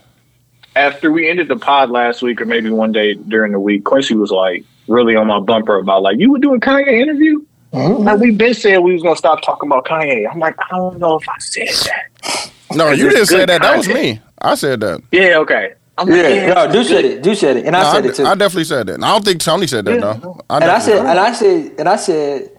after 0.74 1.12
we 1.12 1.28
ended 1.28 1.48
the 1.48 1.56
pod 1.56 1.90
last 1.90 2.22
week, 2.22 2.40
or 2.40 2.44
maybe 2.44 2.68
one 2.70 2.90
day 2.92 3.14
during 3.14 3.52
the 3.52 3.60
week, 3.60 3.84
Quincy 3.84 4.14
was 4.14 4.30
like 4.30 4.64
really 4.88 5.14
on 5.14 5.26
my 5.28 5.38
bumper 5.40 5.76
about 5.78 6.02
like, 6.02 6.18
"You 6.18 6.32
were 6.32 6.38
doing 6.38 6.60
Kanye 6.60 6.88
interview." 6.88 7.40
Like 7.72 8.18
we've 8.18 8.36
been 8.36 8.54
saying 8.54 8.82
we 8.82 8.92
was 8.94 9.02
gonna 9.02 9.16
stop 9.16 9.42
talking 9.42 9.68
about 9.68 9.84
Kanye. 9.84 10.28
I'm 10.30 10.40
like, 10.40 10.56
I 10.58 10.76
don't 10.76 10.98
know 10.98 11.16
if 11.18 11.28
I 11.28 11.38
said 11.38 11.68
that. 11.68 12.50
No, 12.74 12.90
you 12.90 13.08
didn't 13.08 13.26
say 13.26 13.38
good 13.38 13.48
that. 13.48 13.62
That 13.62 13.76
was 13.76 13.88
me. 13.88 14.20
I 14.40 14.54
said 14.56 14.80
that. 14.80 15.02
Yeah, 15.12 15.38
okay. 15.38 15.74
I'm 15.98 16.08
like, 16.08 16.16
Yeah, 16.16 16.54
no, 16.54 16.72
do 16.72 16.82
said 16.82 17.04
it. 17.04 17.22
Do 17.22 17.34
said 17.34 17.58
it, 17.58 17.66
and 17.66 17.76
I 17.76 17.92
said 17.92 18.04
I, 18.04 18.08
it 18.08 18.14
too. 18.16 18.24
I 18.24 18.34
definitely 18.34 18.64
said 18.64 18.86
that. 18.88 18.94
And 18.94 19.04
I 19.04 19.12
don't 19.12 19.24
think 19.24 19.40
Tony 19.40 19.66
said 19.66 19.84
that 19.84 19.94
Yeah. 19.94 20.14
though. 20.14 20.40
and 20.50 20.64
I 20.64 20.78
said, 20.78 20.98
and 20.98 21.18
I 21.18 21.32
said, 21.32 21.72
and 21.78 21.88
I 21.88 21.96
said, 21.96 22.50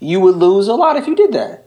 you 0.00 0.20
would 0.20 0.36
lose 0.36 0.68
a 0.68 0.74
lot 0.74 0.96
if 0.96 1.06
you 1.06 1.16
did 1.16 1.32
that, 1.32 1.63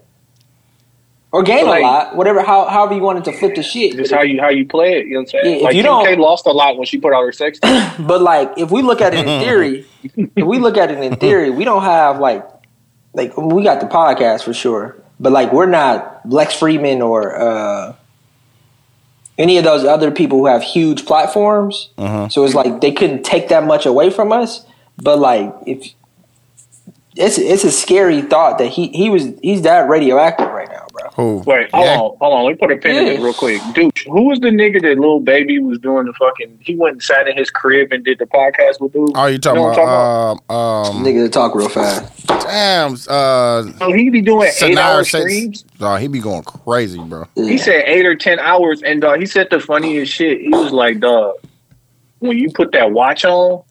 or 1.31 1.43
gain 1.43 1.65
Like- 1.65 1.81
a 1.81 1.85
lot, 1.85 2.15
whatever. 2.15 2.41
How, 2.41 2.65
however 2.67 2.93
you 2.95 3.01
wanted 3.01 3.25
to 3.25 3.33
flip 3.33 3.55
the 3.55 3.63
shit. 3.63 3.95
Just 3.95 4.13
how 4.13 4.21
you 4.21 4.39
how 4.39 4.49
you 4.49 4.65
play 4.65 4.99
it. 4.99 5.07
You 5.07 5.13
know 5.15 5.19
what 5.19 5.33
I'm 5.33 5.41
saying? 5.41 5.45
Yeah, 5.45 5.55
if 5.57 5.63
like 5.63 5.75
you 5.75 5.81
Kim 5.83 5.91
don't- 5.91 6.05
K 6.05 6.15
lost 6.15 6.45
a 6.47 6.51
lot 6.51 6.77
when 6.77 6.85
she 6.85 6.97
put 6.99 7.13
out 7.13 7.21
her 7.21 7.31
sex. 7.31 7.59
But 7.99 8.21
like, 8.21 8.53
if 8.57 8.71
we 8.71 8.81
look 8.81 9.01
at 9.01 9.13
it 9.13 9.27
in 9.27 9.41
theory, 9.41 9.85
if 10.03 10.45
we 10.45 10.59
look 10.59 10.77
at 10.77 10.91
it 10.91 10.99
in 11.03 11.15
theory, 11.17 11.49
we 11.49 11.63
don't 11.65 11.83
have 11.83 12.19
like, 12.19 12.47
like 13.13 13.35
we 13.37 13.63
got 13.63 13.79
the 13.81 13.87
podcast 13.87 14.43
for 14.43 14.53
sure, 14.53 14.95
but 15.19 15.31
like 15.31 15.51
we're 15.51 15.65
not 15.65 16.21
Lex 16.29 16.55
Fridman 16.55 17.01
or 17.01 17.35
uh, 17.39 17.93
any 19.37 19.57
of 19.57 19.63
those 19.63 19.83
other 19.83 20.11
people 20.11 20.39
who 20.39 20.45
have 20.47 20.63
huge 20.63 21.05
platforms. 21.05 21.89
Mhm. 21.97 22.31
So 22.31 22.43
it's 22.45 22.55
like 22.55 22.81
they 22.81 22.91
couldn't 22.91 23.23
take 23.23 23.49
that 23.49 23.65
much 23.65 23.85
away 23.85 24.09
from 24.09 24.31
us. 24.31 24.65
But 24.97 25.19
like, 25.19 25.53
if 25.65 25.93
it's 27.15 27.37
it's 27.37 27.63
a 27.63 27.71
scary 27.71 28.21
thought 28.21 28.57
that 28.59 28.67
he 28.67 28.87
he 28.89 29.09
was 29.09 29.31
he's 29.41 29.63
that 29.63 29.89
radioactive 29.89 30.49
right 30.51 30.56
now, 30.56 30.56
bro. 30.56 30.56
Who? 31.17 31.39
Wait, 31.47 31.71
hold 31.73 31.85
Yeah. 31.85 31.95
on, 31.95 32.17
hold 32.21 32.33
on. 32.33 32.43
Let 32.45 32.49
me 32.51 32.55
put 32.57 32.71
a 32.71 32.77
pin 32.77 32.95
in 32.95 33.07
Yeah. 33.07 33.13
it 33.13 33.19
real 33.21 33.33
quick. 33.33 33.59
Dude, 33.73 33.91
who 34.05 34.29
was 34.29 34.39
the 34.39 34.49
nigga 34.49 34.79
that 34.83 34.99
Lil 34.99 35.19
Baby 35.19 35.57
was 35.57 35.79
doing 35.79 36.05
the 36.05 36.13
fucking? 36.13 36.59
He 36.61 36.75
went 36.75 36.93
and 36.93 37.01
sat 37.03 37.27
in 37.27 37.35
his 37.35 37.49
crib 37.49 37.91
and 37.91 38.05
did 38.05 38.19
the 38.19 38.25
podcast 38.27 38.79
with 38.79 38.93
dude. 38.93 39.09
Oh, 39.15 39.25
you 39.25 39.39
talking 39.39 39.61
know 39.61 39.67
what 39.69 39.79
I'm 39.79 39.83
about? 39.83 40.31
Um, 40.49 40.55
um, 40.97 41.03
Nigga 41.03 41.23
to 41.25 41.29
talk 41.29 41.55
real 41.55 41.69
fast. 41.69 42.27
damn. 42.27 42.93
Uh, 43.09 43.63
So 43.79 43.91
he 43.91 44.09
be 44.11 44.21
doing 44.21 44.51
eight 44.61 44.77
hour 44.77 45.01
Sanaa 45.01 45.09
said- 45.09 45.21
streams. 45.21 45.65
Oh, 45.81 45.95
he 45.95 46.07
be 46.07 46.19
going 46.19 46.43
crazy, 46.43 46.99
bro. 46.99 47.25
He 47.35 47.57
said 47.57 47.83
eight 47.87 48.05
or 48.05 48.15
ten 48.15 48.37
hours, 48.39 48.83
and 48.83 49.01
dog, 49.01 49.19
he 49.19 49.25
said 49.25 49.47
the 49.49 49.59
funniest 49.59 50.13
shit. 50.13 50.39
He 50.41 50.49
was 50.49 50.71
like, 50.71 50.99
"Dog, 50.99 51.33
when 52.19 52.37
you 52.37 52.51
put 52.53 52.71
that 52.73 52.91
watch 52.91 53.25
on, 53.25 53.61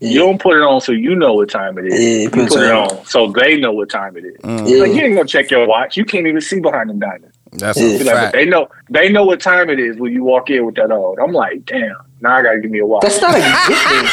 you 0.00 0.18
don't 0.18 0.40
put 0.40 0.56
it 0.56 0.62
on 0.62 0.80
so 0.80 0.92
you 0.92 1.14
know 1.14 1.34
what 1.34 1.50
time 1.50 1.76
it 1.78 1.86
is. 1.86 1.92
Yeah, 1.94 1.98
he 2.08 2.22
you 2.22 2.30
put 2.30 2.52
it 2.52 2.62
it 2.62 2.70
on. 2.72 2.90
on 2.98 3.04
so 3.04 3.30
they 3.32 3.56
know 3.58 3.72
what 3.72 3.90
time 3.90 4.16
it 4.16 4.24
is. 4.24 4.36
Mm, 4.38 4.68
Yeah. 4.68 4.82
Like 4.82 4.92
you 4.94 5.02
ain't 5.02 5.14
gonna 5.16 5.28
check 5.28 5.50
your 5.50 5.66
watch. 5.66 5.96
You 5.96 6.04
can't 6.04 6.26
even 6.26 6.40
see 6.40 6.60
behind 6.60 6.88
them 6.90 6.98
diamonds. 6.98 7.36
That's 7.52 7.78
Yeah. 7.80 7.86
a 7.88 7.98
Be 7.98 8.04
like, 8.04 8.14
fact. 8.14 8.32
they 8.34 8.44
know 8.46 8.68
they 8.88 9.08
know 9.10 9.24
what 9.24 9.40
time 9.40 9.68
it 9.70 9.78
is 9.80 9.96
when 9.98 10.12
you 10.12 10.24
walk 10.24 10.48
in 10.50 10.64
with 10.64 10.76
that 10.76 10.90
on. 10.90 11.16
I'm 11.22 11.32
like, 11.32 11.64
damn. 11.66 11.94
Now 12.20 12.36
I 12.36 12.42
gotta 12.42 12.60
give 12.60 12.70
me 12.70 12.78
a 12.78 12.86
watch. 12.86 13.02
That's 13.02 13.20
not 13.20 13.34
a 13.34 13.40
good 13.40 13.76
thing. 13.76 14.06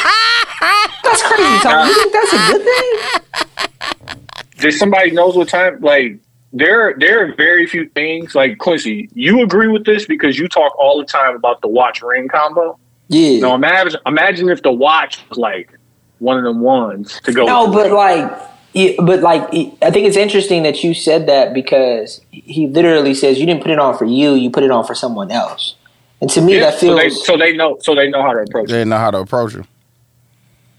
That's 1.03 1.23
crazy. 1.23 1.59
Tom. 1.61 1.87
You 1.87 1.93
think 1.95 2.13
that's 2.13 2.33
a 2.33 2.51
good 2.51 2.63
thing? 2.63 4.17
Did 4.59 4.73
somebody 4.73 5.11
knows 5.11 5.35
what 5.35 5.47
time? 5.49 5.79
Like 5.81 6.17
there, 6.51 6.95
there 6.97 7.23
are 7.23 7.33
very 7.35 7.67
few 7.67 7.87
things. 7.89 8.33
Like 8.35 8.57
Quincy, 8.57 9.09
you 9.13 9.41
agree 9.43 9.67
with 9.67 9.85
this 9.85 10.05
because 10.05 10.37
you 10.39 10.47
talk 10.47 10.77
all 10.77 10.97
the 10.97 11.05
time 11.05 11.35
about 11.35 11.61
the 11.61 11.67
watch 11.67 12.01
ring 12.01 12.27
combo. 12.27 12.77
Yeah. 13.09 13.39
No, 13.39 13.55
imagine 13.55 13.99
imagine 14.05 14.49
if 14.49 14.63
the 14.63 14.71
watch 14.71 15.19
was 15.29 15.37
like 15.37 15.76
one 16.19 16.37
of 16.37 16.43
them 16.43 16.61
ones 16.61 17.19
to 17.23 17.33
go. 17.33 17.45
No, 17.45 17.65
with 17.65 17.73
but 17.73 17.91
like, 17.91 18.41
yeah, 18.73 18.91
but 18.99 19.21
like, 19.21 19.43
I 19.81 19.91
think 19.91 20.07
it's 20.07 20.17
interesting 20.17 20.63
that 20.63 20.83
you 20.83 20.93
said 20.93 21.27
that 21.27 21.53
because 21.53 22.21
he 22.31 22.67
literally 22.67 23.13
says 23.13 23.39
you 23.39 23.45
didn't 23.45 23.61
put 23.61 23.71
it 23.71 23.79
on 23.79 23.97
for 23.97 24.05
you, 24.05 24.33
you 24.33 24.49
put 24.51 24.63
it 24.63 24.71
on 24.71 24.85
for 24.85 24.95
someone 24.95 25.31
else. 25.31 25.75
And 26.21 26.29
to 26.31 26.41
me, 26.41 26.55
Yeah, 26.55 26.71
that 26.71 26.73
so 26.79 26.79
feels 26.79 26.99
they 26.99 27.09
so 27.09 27.37
they 27.37 27.53
know 27.53 27.77
so 27.81 27.93
they 27.95 28.09
know 28.09 28.21
how 28.21 28.33
to 28.33 28.39
approach 28.39 28.69
They 28.69 28.81
it. 28.81 28.85
know 28.85 28.97
how 28.97 29.11
to 29.11 29.19
approach 29.19 29.53
you. 29.53 29.63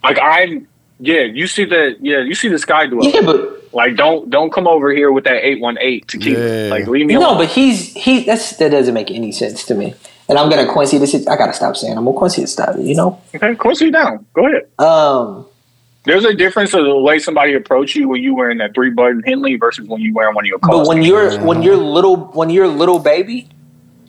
Like 0.02 0.18
I'm 0.20 0.66
yeah, 1.00 1.20
you 1.22 1.46
see 1.46 1.64
the 1.64 1.96
yeah, 2.00 2.18
you 2.20 2.34
see 2.34 2.48
the 2.48 2.58
sky 2.58 2.86
dweller. 2.86 3.10
yeah, 3.10 3.20
but 3.22 3.72
Like 3.72 3.96
don't 3.96 4.30
don't 4.30 4.52
come 4.52 4.66
over 4.66 4.90
here 4.92 5.12
with 5.12 5.24
that 5.24 5.46
eight 5.46 5.60
one 5.60 5.76
eight 5.80 6.08
to 6.08 6.18
keep 6.18 6.36
Yeah. 6.36 6.68
like 6.70 6.86
leave 6.88 7.06
me 7.06 7.14
no, 7.14 7.20
alone. 7.20 7.38
but 7.38 7.48
he's 7.48 7.92
he. 7.94 8.24
That's 8.24 8.56
that 8.56 8.70
doesn't 8.70 8.94
make 8.94 9.10
any 9.10 9.30
sense 9.30 9.64
to 9.66 9.74
me. 9.74 9.94
And 10.28 10.38
I'm 10.38 10.50
gonna 10.50 10.70
Quincy 10.70 10.98
this. 10.98 11.14
Is, 11.14 11.26
I 11.26 11.36
gotta 11.36 11.52
stop 11.52 11.76
saying. 11.76 11.96
I'm 11.96 12.04
gonna 12.04 12.18
Quincy 12.18 12.42
to 12.42 12.46
stop 12.46 12.76
it. 12.76 12.82
You 12.82 12.94
know. 12.94 13.20
Okay, 13.34 13.54
Quincy 13.54 13.90
down. 13.90 14.26
Go 14.34 14.46
ahead. 14.46 14.68
Um. 14.78 15.46
There's 16.04 16.24
a 16.24 16.32
difference 16.32 16.72
of 16.72 16.84
the 16.84 16.96
way 16.96 17.18
somebody 17.18 17.52
approach 17.52 17.94
you 17.94 18.08
when 18.08 18.22
you 18.22 18.34
wearing 18.34 18.58
that 18.58 18.72
three 18.72 18.88
button 18.88 19.22
Henley 19.26 19.56
versus 19.56 19.86
when 19.86 20.00
you 20.00 20.14
wearing 20.14 20.34
one 20.34 20.44
of 20.44 20.48
your 20.48 20.58
But 20.58 20.86
when 20.86 21.02
you're 21.02 21.38
when 21.40 21.62
you're 21.62 21.76
little 21.76 22.16
when 22.28 22.48
you're 22.48 22.68
Lil 22.68 22.98
Baby, 22.98 23.48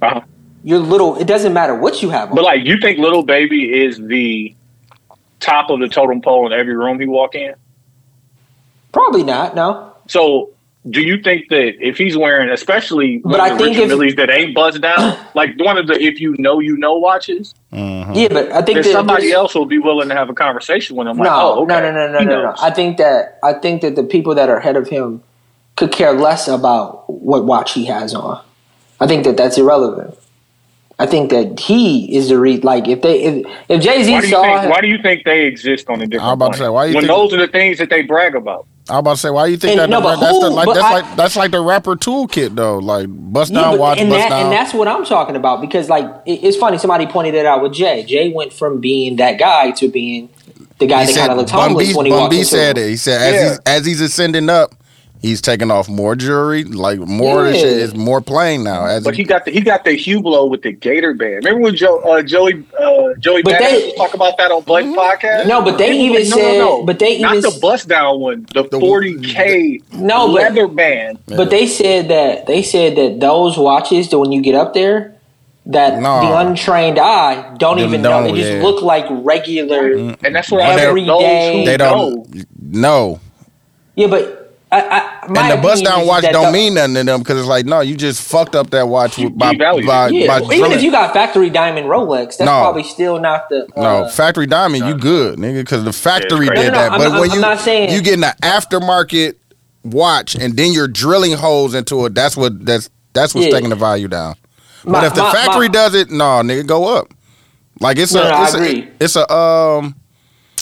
uh-huh. 0.02 0.22
you're 0.64 0.80
little. 0.80 1.18
It 1.18 1.28
doesn't 1.28 1.52
matter 1.52 1.76
what 1.76 2.02
you 2.02 2.10
have 2.10 2.30
on. 2.30 2.36
But 2.36 2.46
like 2.46 2.64
you 2.64 2.78
think 2.80 3.00
Lil 3.00 3.24
Baby 3.24 3.84
is 3.84 3.98
the 3.98 4.56
top 5.40 5.70
of 5.70 5.80
the 5.80 5.90
totem 5.90 6.22
pole 6.22 6.46
in 6.46 6.54
every 6.58 6.76
room 6.76 7.00
he 7.00 7.06
walk 7.06 7.36
in? 7.36 7.56
Probably 8.92 9.24
not. 9.24 9.56
No. 9.56 9.94
So 10.08 10.52
do 10.90 11.02
you 11.02 11.22
think 11.22 11.50
that 11.50 11.76
if 11.86 11.98
he's 11.98 12.16
wearing, 12.16 12.50
especially 12.50 13.22
But 13.24 13.40
I 13.40 13.58
think 13.58 13.78
if- 13.78 13.90
Millys 13.90 14.16
that 14.16 14.30
ain't 14.30 14.56
buzzed 14.56 14.82
down, 14.82 15.18
like 15.34 15.52
one 15.60 15.78
of 15.78 15.88
the 15.88 16.02
if 16.02 16.20
you 16.22 16.36
know 16.40 16.60
you 16.60 16.78
know 16.78 16.96
watches, 16.98 17.54
Mhm. 17.74 18.16
Yeah, 18.16 18.28
but 18.30 18.52
I 18.52 18.62
think 18.62 18.84
that 18.84 18.92
somebody 18.92 19.32
else 19.32 19.54
will 19.54 19.66
be 19.66 19.78
willing 19.78 20.10
to 20.10 20.16
have 20.16 20.30
a 20.30 20.34
conversation 20.34 20.96
with 20.96 21.08
him. 21.08 21.18
Like, 21.18 21.26
no, 21.30 21.54
oh, 21.60 21.64
okay. 21.64 21.74
no, 21.76 21.92
no, 21.92 21.92
no, 21.92 22.08
no, 22.08 22.20
no, 22.24 22.42
no. 22.44 22.54
I 22.60 22.72
think 22.72 22.98
that 22.98 23.38
I 23.44 23.54
think 23.54 23.82
that 23.82 23.96
the 23.96 24.04
people 24.04 24.34
that 24.36 24.50
are 24.50 24.58
ahead 24.58 24.76
of 24.78 24.88
him 24.88 25.22
could 25.76 25.92
care 25.92 26.14
less 26.14 26.48
about 26.48 27.10
what 27.10 27.46
watch 27.46 27.74
he 27.74 27.86
has 27.86 28.16
on. 28.16 28.42
I 29.00 29.08
think 29.08 29.24
that 29.26 29.38
that's 29.38 29.58
irrelevant. 29.58 30.16
I 30.98 31.06
think 31.06 31.30
that 31.30 31.60
he 31.60 32.14
is 32.18 32.28
the 32.30 32.38
re 32.40 32.58
like 32.58 32.88
if 32.88 33.02
they 33.02 33.22
if, 33.24 33.46
if 33.70 33.82
Jay 33.82 34.04
Z 34.04 34.20
do 34.22 34.28
saw 34.28 34.42
think? 34.42 34.74
Why 34.74 34.82
do 34.82 34.88
you 34.88 34.98
think 35.02 35.24
they 35.24 35.46
exist 35.46 35.90
on 35.90 36.02
a 36.02 36.08
different? 36.08 36.24
I'm 36.28 36.34
about 36.34 36.54
to 36.54 36.58
say, 36.60 36.68
why 36.70 36.86
you 36.86 36.96
when 36.96 37.04
think- 37.06 37.14
those 37.16 37.34
are 37.34 37.38
the 37.38 37.48
things 37.48 37.78
that 37.78 37.90
they 37.90 38.02
brag 38.02 38.36
about? 38.36 38.66
I 38.90 38.94
was 38.94 39.00
about 39.00 39.12
to 39.12 39.18
say, 39.18 39.30
why 39.30 39.46
do 39.46 39.52
you 39.52 39.58
think 39.58 39.72
And- 39.72 39.80
that? 39.82 39.90
no, 39.90 39.98
the, 40.02 40.04
but 40.04 40.20
that's 40.20 40.40
the, 40.40 40.50
who- 40.50 40.56
like 40.56 40.66
but 40.66 40.74
that's 40.74 40.86
I- 40.86 40.94
like 41.02 41.16
that's 41.16 41.36
like 41.36 41.52
the 41.52 41.62
rapper 41.62 41.96
toolkit 41.96 42.56
though. 42.56 42.78
Like 42.80 43.08
bust 43.10 43.52
Yeah, 43.52 43.62
down, 43.62 43.72
but- 43.74 43.80
watch, 43.80 43.98
and 44.00 44.10
bust 44.10 44.20
that, 44.22 44.30
down. 44.30 44.44
and 44.46 44.52
that's 44.52 44.74
what 44.74 44.88
I'm 44.88 45.06
talking 45.06 45.36
about 45.36 45.62
because 45.62 45.90
like 45.90 46.06
it, 46.26 46.44
it's 46.44 46.58
funny. 46.58 46.78
Somebody 46.78 47.06
pointed 47.08 47.36
it 47.36 47.46
out 47.46 47.62
with 47.62 47.74
Jay. 47.74 48.04
Jay 48.04 48.32
went 48.34 48.52
from 48.54 48.80
being 48.80 49.18
that 49.18 49.38
guy 49.40 49.72
to 49.72 49.88
being 49.90 50.30
the 50.80 50.88
guy 50.88 51.06
he 51.06 51.12
that 51.14 51.20
kind 51.20 51.32
of 51.32 51.38
looked 51.38 51.50
homeless 51.50 51.88
Bun 51.88 51.94
B- 51.94 51.98
when 51.98 52.06
he 52.06 52.12
Bun 52.12 52.20
walked 52.22 52.34
into 52.34 52.46
said 52.46 52.78
it. 52.78 52.90
He 52.90 52.98
said 52.98 53.22
as 53.22 53.34
Yeah. 53.34 53.50
he's 53.50 53.60
as 53.66 53.86
he's 53.86 54.02
ascending 54.02 54.50
up, 54.50 54.74
he's 55.22 55.42
taking 55.42 55.70
off 55.72 55.88
more 55.90 56.16
jewelry. 56.16 56.64
Like 56.64 57.00
more 57.00 57.46
Yeah. 57.48 57.54
shit 57.54 57.64
is 57.78 57.96
more 57.96 58.22
plain 58.22 58.64
now. 58.64 58.86
As 58.86 59.04
But 59.04 59.16
he, 59.16 59.22
he 59.22 59.28
got 59.28 59.46
the 59.46 59.52
he 59.52 59.62
got 59.62 59.84
the 59.84 59.92
Hublot 59.92 60.50
with 60.50 60.62
the 60.62 60.72
Gator 60.72 61.14
band. 61.14 61.44
Remember 61.46 61.62
when 61.62 61.76
Joe 61.76 62.00
uh, 62.00 62.22
Joey 62.24 62.64
uh, 62.80 63.14
Joey 63.20 63.42
But 63.44 63.56
Badass 63.56 63.60
they- 63.60 63.86
was 63.86 63.94
talking 63.96 64.16
about 64.16 64.38
that 64.38 64.52
on 64.52 64.64
Budden 64.64 64.96
podcast? 64.96 65.48
No, 65.48 65.62
but 65.62 65.78
they 65.78 65.92
He 65.98 66.06
even 66.08 66.20
was 66.22 66.32
like, 66.32 66.40
said- 66.42 66.86
but 66.86 67.00
they 67.00 67.20
not 67.20 67.36
even 67.38 67.52
the 67.52 67.60
bust 67.62 67.88
down 67.88 68.20
one, 68.20 68.46
the 68.54 68.64
The- 68.64 68.80
forty 68.80 69.20
k 69.20 69.82
No, 69.94 70.28
but- 70.28 70.34
leather 70.34 70.68
band. 70.68 71.20
But 71.28 71.50
they 71.50 71.68
said 71.68 72.08
that 72.10 72.46
they 72.48 72.62
said 72.64 72.96
that 72.98 73.20
those 73.20 73.58
watches 73.58 74.10
that 74.10 74.20
when 74.20 74.32
you 74.32 74.42
get 74.42 74.56
up 74.56 74.74
there, 74.74 75.16
that 75.66 76.00
No. 76.02 76.22
the 76.22 76.38
untrained 76.40 76.98
eye 76.98 77.56
don't 77.60 77.78
Them 77.78 77.90
even 77.90 78.02
know. 78.02 78.10
don't, 78.10 78.24
They 78.34 78.42
just 78.42 78.54
yeah. 78.54 78.64
look 78.64 78.82
like 78.82 79.06
regular. 79.10 79.92
And 80.24 80.34
that's 80.36 80.50
what 80.50 80.60
When 80.62 80.80
I 80.80 80.82
every 80.82 81.06
those 81.06 81.20
they 81.66 81.78
don't 81.78 82.46
know. 82.60 83.20
Yeah, 83.96 84.08
but 84.08 84.39
I, 84.72 84.82
I, 84.82 85.28
my 85.28 85.50
And 85.50 85.58
the 85.58 85.62
bust 85.64 85.84
down 85.84 86.06
watch 86.06 86.24
don't 86.32 86.46
the- 86.48 86.52
mean 86.52 86.76
nothing 86.76 86.94
to 86.94 87.04
them 87.04 87.20
because 87.22 87.40
it's 87.40 87.48
like 87.48 87.66
no, 87.66 87.80
you 87.80 87.96
just 87.98 88.22
fucked 88.22 88.56
up 88.56 88.70
that 88.70 88.88
watch 88.88 89.18
You 89.18 89.30
with, 89.30 89.38
by, 89.40 89.56
by, 89.56 89.74
Yeah, 90.10 90.28
by 90.28 90.38
even 90.38 90.48
drilling- 90.48 90.72
if 90.74 90.84
you 90.84 90.92
got 90.92 91.12
factory 91.12 91.50
diamond 91.50 91.88
Rolex, 91.88 92.38
that's 92.38 92.42
No. 92.42 92.60
probably 92.62 92.84
still 92.84 93.20
not 93.20 93.50
the. 93.50 93.68
Uh, 93.76 93.82
No, 93.82 94.08
factory 94.10 94.46
diamond, 94.46 94.86
you 94.86 94.94
good, 94.96 95.40
nigga, 95.40 95.56
because 95.62 95.84
the 95.84 95.94
factory 95.94 96.48
crazy. 96.48 96.64
did 96.64 96.74
No, 96.74 96.78
no, 96.78 96.82
that. 96.84 96.92
no, 96.92 96.98
but 97.00 97.08
I'm- 97.12 97.20
when 97.20 97.30
I'm 97.32 97.36
you 97.36 97.42
not 97.42 97.60
saying- 97.62 97.92
you 97.92 98.02
getting 98.02 98.24
an 98.24 98.34
aftermarket 98.44 99.34
watch 99.84 100.36
and 100.36 100.56
then 100.56 100.72
you're 100.74 100.88
drilling 100.88 101.34
holes 101.34 101.74
into 101.74 102.06
it, 102.06 102.14
that's 102.14 102.38
what 102.38 102.64
that's 102.66 102.90
that's 103.14 103.34
what's 103.34 103.48
Yeah. 103.48 103.54
taking 103.54 103.70
the 103.72 103.76
value 103.76 104.08
down. 104.08 104.36
My- 104.86 105.00
but 105.00 105.04
if 105.06 105.14
the 105.16 105.24
my- 105.24 105.32
factory 105.32 105.68
my- 105.68 105.74
does 105.74 105.96
it, 105.96 106.12
no, 106.12 106.26
nigga, 106.44 106.66
go 106.68 106.96
up. 106.96 107.08
Like 107.82 107.98
it's 107.98 108.14
No, 108.14 108.22
a, 108.22 108.30
no, 108.30 108.36
I 108.36 108.44
it's, 108.46 108.54
agree. 108.54 108.82
a 109.00 109.04
it's 109.04 109.16
a 109.16 109.34
um. 109.34 109.96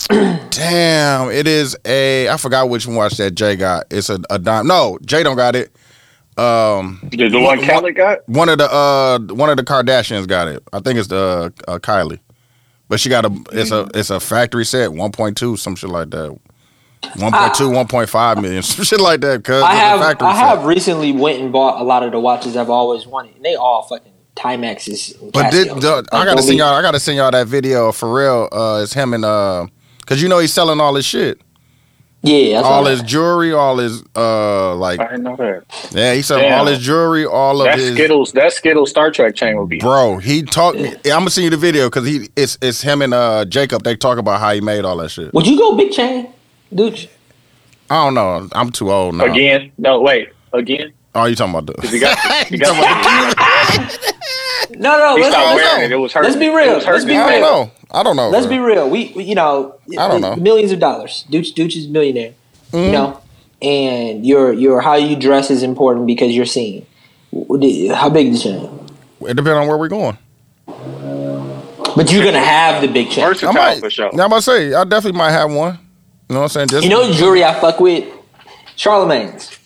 damn, 0.09 1.31
it 1.31 1.47
is 1.47 1.75
a. 1.85 2.29
I 2.29 2.37
forgot 2.37 2.69
which 2.69 2.85
one 2.87 2.95
watch 2.95 3.17
that 3.17 3.31
Jay 3.35 3.55
got. 3.55 3.85
It's 3.91 4.09
a, 4.09 4.19
a 4.29 4.37
dime. 4.39 4.67
No, 4.67 4.97
Jay 5.05 5.23
don't 5.23 5.35
got 5.37 5.55
it. 5.55 5.71
Um, 6.37 6.99
The, 7.11 7.29
the 7.29 7.39
one 7.39 7.59
Khaled 7.61 7.95
got? 7.95 8.19
one 8.29 8.47
of 8.49 8.59
the 8.59 8.71
uh 8.71 9.17
one 9.33 9.49
of 9.49 9.57
the 9.57 9.63
Kardashians 9.63 10.27
got 10.27 10.47
it. 10.47 10.61
I 10.71 10.79
think 10.81 10.99
it's 10.99 11.07
the 11.07 11.51
uh, 11.67 11.71
uh, 11.71 11.79
Kylie, 11.79 12.19
but 12.89 12.99
she 12.99 13.09
got 13.09 13.25
a 13.25 13.43
it's 13.53 13.71
a 13.71 13.89
it's 13.95 14.09
a 14.11 14.19
factory 14.19 14.65
set, 14.65 14.93
one 14.93 15.11
point 15.11 15.35
two, 15.37 15.57
some 15.57 15.75
shit 15.75 15.89
like 15.89 16.11
that. 16.11 16.37
1.2, 17.03 17.85
1.5 17.87 18.41
million, 18.41 18.61
some 18.63 18.83
shit 18.83 18.99
like 18.99 19.21
that. 19.21 19.43
Cause 19.43 19.63
I 19.63 19.75
have 19.75 19.99
factory 19.99 20.27
I 20.27 20.33
set. 20.33 20.39
have 20.57 20.65
recently 20.65 21.11
went 21.11 21.39
and 21.41 21.51
bought 21.53 21.79
a 21.79 21.83
lot 21.83 22.03
of 22.03 22.11
the 22.11 22.19
watches 22.19 22.57
I've 22.57 22.69
always 22.71 23.05
wanted, 23.07 23.35
and 23.35 23.45
they 23.45 23.55
all 23.55 23.83
fucking 23.83 24.11
Timexes. 24.35 25.19
and 25.21 25.31
But 25.31 25.51
did, 25.51 25.67
Casios. 25.69 25.81
the, 25.81 26.05
I 26.11 26.25
gotta 26.25 26.41
send 26.43 26.57
y'all. 26.57 26.73
I 26.73 26.81
gotta 26.81 26.99
send 26.99 27.17
y'all 27.17 27.31
that 27.31 27.47
video 27.47 27.91
for 27.91 28.13
real. 28.13 28.49
Uh, 28.51 28.81
it's 28.83 28.93
him 28.93 29.13
and 29.13 29.23
uh, 29.25 29.67
cause 30.07 30.19
you 30.21 30.27
know 30.27 30.39
he's 30.39 30.51
selling 30.51 30.79
all 30.81 30.95
his 30.95 31.05
shit, 31.05 31.39
Yeah, 32.23 32.61
all 32.61 32.81
what 32.81 32.87
I- 32.87 32.91
his 32.91 33.03
jewelry, 33.03 33.53
all 33.53 33.77
his 33.77 34.03
uh, 34.15 34.73
like 34.75 34.99
I 34.99 35.07
didn't 35.11 35.23
know 35.23 35.35
that. 35.35 35.63
yeah, 35.91 36.13
he 36.15 36.21
selling 36.23 36.45
Damn. 36.45 36.59
all 36.59 36.65
his 36.65 36.79
jewelry, 36.79 37.25
all 37.25 37.61
of 37.61 37.65
That 37.65 37.77
his. 37.77 37.93
Skittles, 37.93 38.31
that 38.31 38.51
Skittles 38.53 38.89
Star 38.89 39.11
Trek 39.11 39.35
chain 39.35 39.55
would 39.57 39.69
be. 39.69 39.77
Bro, 39.77 40.17
he 40.17 40.41
talked. 40.41 40.77
I'm 40.79 40.93
gonna 41.05 41.29
send 41.29 41.43
you 41.45 41.51
the 41.51 41.57
video 41.57 41.85
because 41.87 42.07
he 42.07 42.29
it's 42.35 42.57
it's 42.61 42.81
him 42.81 43.01
and 43.03 43.13
uh 43.13 43.45
Jacob. 43.45 43.83
They 43.83 43.95
talk 43.95 44.17
about 44.17 44.39
how 44.39 44.53
he 44.53 44.61
made 44.61 44.83
all 44.85 44.97
that 44.97 45.09
shit. 45.11 45.31
Would 45.33 45.45
you 45.45 45.57
go 45.57 45.75
big 45.77 45.91
chain, 45.91 46.27
dude? 46.73 47.07
I 47.89 48.03
don't 48.03 48.15
know. 48.15 48.49
I'm 48.53 48.71
too 48.71 48.91
old 48.91 49.15
now. 49.15 49.25
Again? 49.25 49.71
No, 49.77 50.01
wait. 50.01 50.29
Again? 50.51 50.91
Oh, 51.15 51.23
you 51.25 51.35
talking 51.35 51.55
about 51.55 51.73
the? 51.81 51.87
He 51.87 51.99
got, 51.99 52.17
he 52.47 52.55
You 52.57 52.63
talking 52.65 52.81
got, 52.81 54.13
No, 54.71 54.97
no. 54.97 55.15
he 55.15 55.21
Let's, 55.23 55.33
stopped 55.33 55.55
let's, 55.55 55.63
wearing 55.63 55.85
it. 55.85 55.91
It 55.93 55.97
was 55.97 56.13
hurt. 56.13 56.23
let's 56.23 56.35
be 56.35 56.49
real. 56.49 56.77
Let's 56.79 57.05
be 57.05 57.13
hurting. 57.13 57.17
I 57.17 57.39
don't 57.39 57.41
real. 57.41 57.41
know. 57.65 57.71
I 57.91 58.03
don't 58.03 58.15
know. 58.15 58.29
Let's 58.29 58.45
bro. 58.47 58.55
be 58.57 58.59
real. 58.59 58.89
We, 58.89 59.13
we- 59.15 59.23
you 59.23 59.35
know, 59.35 59.75
I 59.97 60.07
don't 60.07 60.21
know. 60.21 60.35
millions 60.35 60.71
of 60.71 60.79
dollars. 60.79 61.25
Dooch, 61.29 61.53
Dooch 61.53 61.75
is 61.75 61.85
a 61.85 61.89
millionaire. 61.89 62.33
Mm-hmm. 62.71 62.77
You 62.85 62.91
know, 62.91 63.21
and 63.61 64.25
your 64.25 64.51
your 64.53 64.81
how 64.81 64.95
you 64.95 65.15
dress 65.15 65.49
is 65.49 65.63
important 65.63 66.05
because 66.05 66.33
you're 66.35 66.45
seen. 66.45 66.85
How 67.33 68.09
big 68.09 68.27
is 68.27 68.43
the 68.43 68.49
chain? 68.49 68.89
It 69.21 69.35
depends 69.35 69.49
on 69.49 69.67
where 69.67 69.77
we're 69.77 69.87
going. 69.87 70.17
But 71.95 72.11
you're 72.11 72.23
gonna 72.23 72.39
have 72.39 72.81
the 72.81 72.87
big 72.87 73.09
chain. 73.09 73.23
I 73.23 73.27
Versatile 73.29 73.53
might. 73.53 73.79
for 73.79 73.89
sure. 73.89 74.05
Yeah, 74.13 74.21
I'm 74.23 74.27
about 74.27 74.35
to 74.37 74.41
say 74.43 74.73
I 74.73 74.83
definitely 74.83 75.17
might 75.17 75.31
have 75.31 75.51
one. 75.51 75.79
You 76.29 76.33
know 76.35 76.41
what 76.41 76.43
I'm 76.43 76.49
saying? 76.49 76.67
Just 76.67 76.83
You 76.83 76.89
know, 76.89 77.07
the 77.07 77.13
jewelry 77.13 77.43
I 77.43 77.59
fuck 77.59 77.79
with, 77.79 78.13
Charlemagne's. 78.75 79.57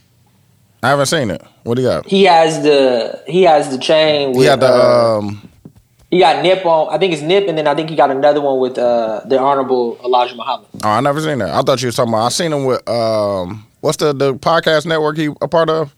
I 0.84 0.90
haven't 0.90 1.06
seen 1.08 1.30
it. 1.30 1.42
What 1.64 1.76
do 1.76 1.82
you 1.84 1.88
got? 1.88 2.06
He 2.08 2.24
has 2.24 2.62
the 2.64 3.22
he 3.28 3.44
has 3.44 3.70
the 3.70 3.78
chain 3.78 4.30
with 4.30 4.38
He 4.40 4.46
got 4.46 4.60
the 4.60 4.68
uh, 4.68 5.18
um. 5.20 5.50
he 6.10 6.20
got 6.20 6.42
nip 6.44 6.66
on. 6.66 6.94
I 6.94 6.98
think 6.98 7.14
it's 7.14 7.22
nip, 7.22 7.48
and 7.48 7.58
then 7.58 7.68
I 7.68 7.76
think 7.76 7.90
he 7.90 7.96
got 7.96 8.10
another 8.12 8.42
one 8.42 8.60
with 8.60 8.78
uh, 8.78 9.22
the 9.26 9.40
honorable 9.40 10.00
Elijah 10.04 10.36
Muhammad. 10.36 10.68
Oh, 10.84 10.90
I 10.90 11.00
never 11.02 11.22
seen 11.22 11.38
that. 11.40 11.50
I 11.50 11.62
thought 11.62 11.82
you 11.82 11.88
were 11.88 11.92
talking 11.92 12.14
about. 12.14 12.26
I 12.26 12.30
seen 12.30 12.52
him 12.52 12.66
with 12.66 12.88
um. 12.90 13.66
What's 13.82 13.98
the 13.98 14.14
the 14.14 14.34
podcast 14.36 14.86
network 14.86 15.18
he 15.18 15.30
a 15.42 15.48
part 15.48 15.70
of? 15.70 15.96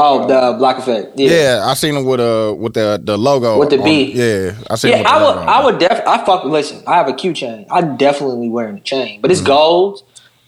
Oh, 0.00 0.28
the 0.28 0.56
Black 0.58 0.78
Effect. 0.78 1.18
Yeah. 1.18 1.30
Yeah, 1.30 1.62
I 1.66 1.74
seen 1.74 1.96
him 1.96 2.04
with 2.04 2.20
uh 2.20 2.54
with 2.56 2.74
the 2.74 3.00
the 3.02 3.16
logo 3.18 3.58
With 3.58 3.70
the 3.70 3.78
on- 3.78 3.84
B. 3.84 4.12
Yeah, 4.12 4.52
I 4.70 4.76
seen 4.76 4.92
Yeah, 4.92 4.98
him 4.98 5.02
with 5.04 5.12
I 5.12 5.24
would. 5.24 5.38
I 5.48 5.64
would 5.64 5.78
def. 5.80 6.06
I 6.06 6.24
fuck. 6.24 6.44
Listen, 6.44 6.84
I 6.86 6.94
have 6.94 7.08
a 7.08 7.12
Q 7.14 7.32
chain. 7.32 7.66
I'm 7.68 7.96
definitely 7.96 8.48
wearing 8.48 8.76
the 8.76 8.80
chain, 8.80 9.20
but 9.20 9.32
it's 9.32 9.40
Mm-hmm. 9.40 9.48
gold, 9.48 10.02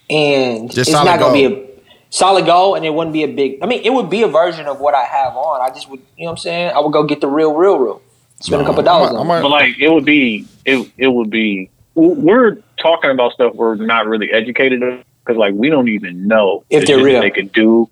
and 0.08 0.70
Just 0.70 0.90
it's 0.90 0.92
not 0.92 1.18
gonna 1.18 1.32
be 1.32 1.44
a 1.46 1.69
solid 2.10 2.44
gold, 2.46 2.76
and 2.76 2.84
it 2.84 2.92
wouldn't 2.92 3.12
be 3.14 3.22
a 3.22 3.28
big. 3.28 3.58
I 3.62 3.66
mean, 3.66 3.80
it 3.82 3.90
would 3.90 4.10
be 4.10 4.22
a 4.22 4.28
version 4.28 4.66
of 4.66 4.80
what 4.80 4.94
I 4.94 5.04
have 5.04 5.34
on. 5.36 5.60
I 5.62 5.72
just 5.72 5.88
would. 5.88 6.00
You 6.16 6.24
know 6.24 6.30
what 6.30 6.30
I'm 6.32 6.36
saying? 6.38 6.70
I 6.74 6.80
would 6.80 6.92
go 6.92 7.04
get 7.04 7.20
the 7.20 7.28
real, 7.28 7.54
real, 7.54 7.78
real. 7.78 8.02
Spend 8.40 8.62
a 8.62 8.64
couple 8.64 8.82
dollars 8.82 9.12
I 9.12 9.16
on. 9.16 9.26
might- 9.26 9.38
it. 9.38 9.42
But 9.42 9.48
like, 9.50 9.78
it 9.78 9.88
would 9.90 10.04
be, 10.04 10.46
it, 10.64 10.90
it 10.96 11.08
would 11.08 11.28
be, 11.30 11.70
we're 11.94 12.56
talking 12.80 13.10
about 13.10 13.32
stuff 13.32 13.54
we're 13.54 13.74
not 13.74 14.06
really 14.06 14.32
educated 14.32 14.82
of 14.82 15.04
because 15.24 15.38
like 15.38 15.52
we 15.54 15.68
don't 15.68 15.88
even 15.88 16.26
know 16.26 16.64
If 16.70 16.86
they're 16.86 17.02
real. 17.02 17.20
They 17.20 17.30
could 17.30 17.52
do, 17.52 17.90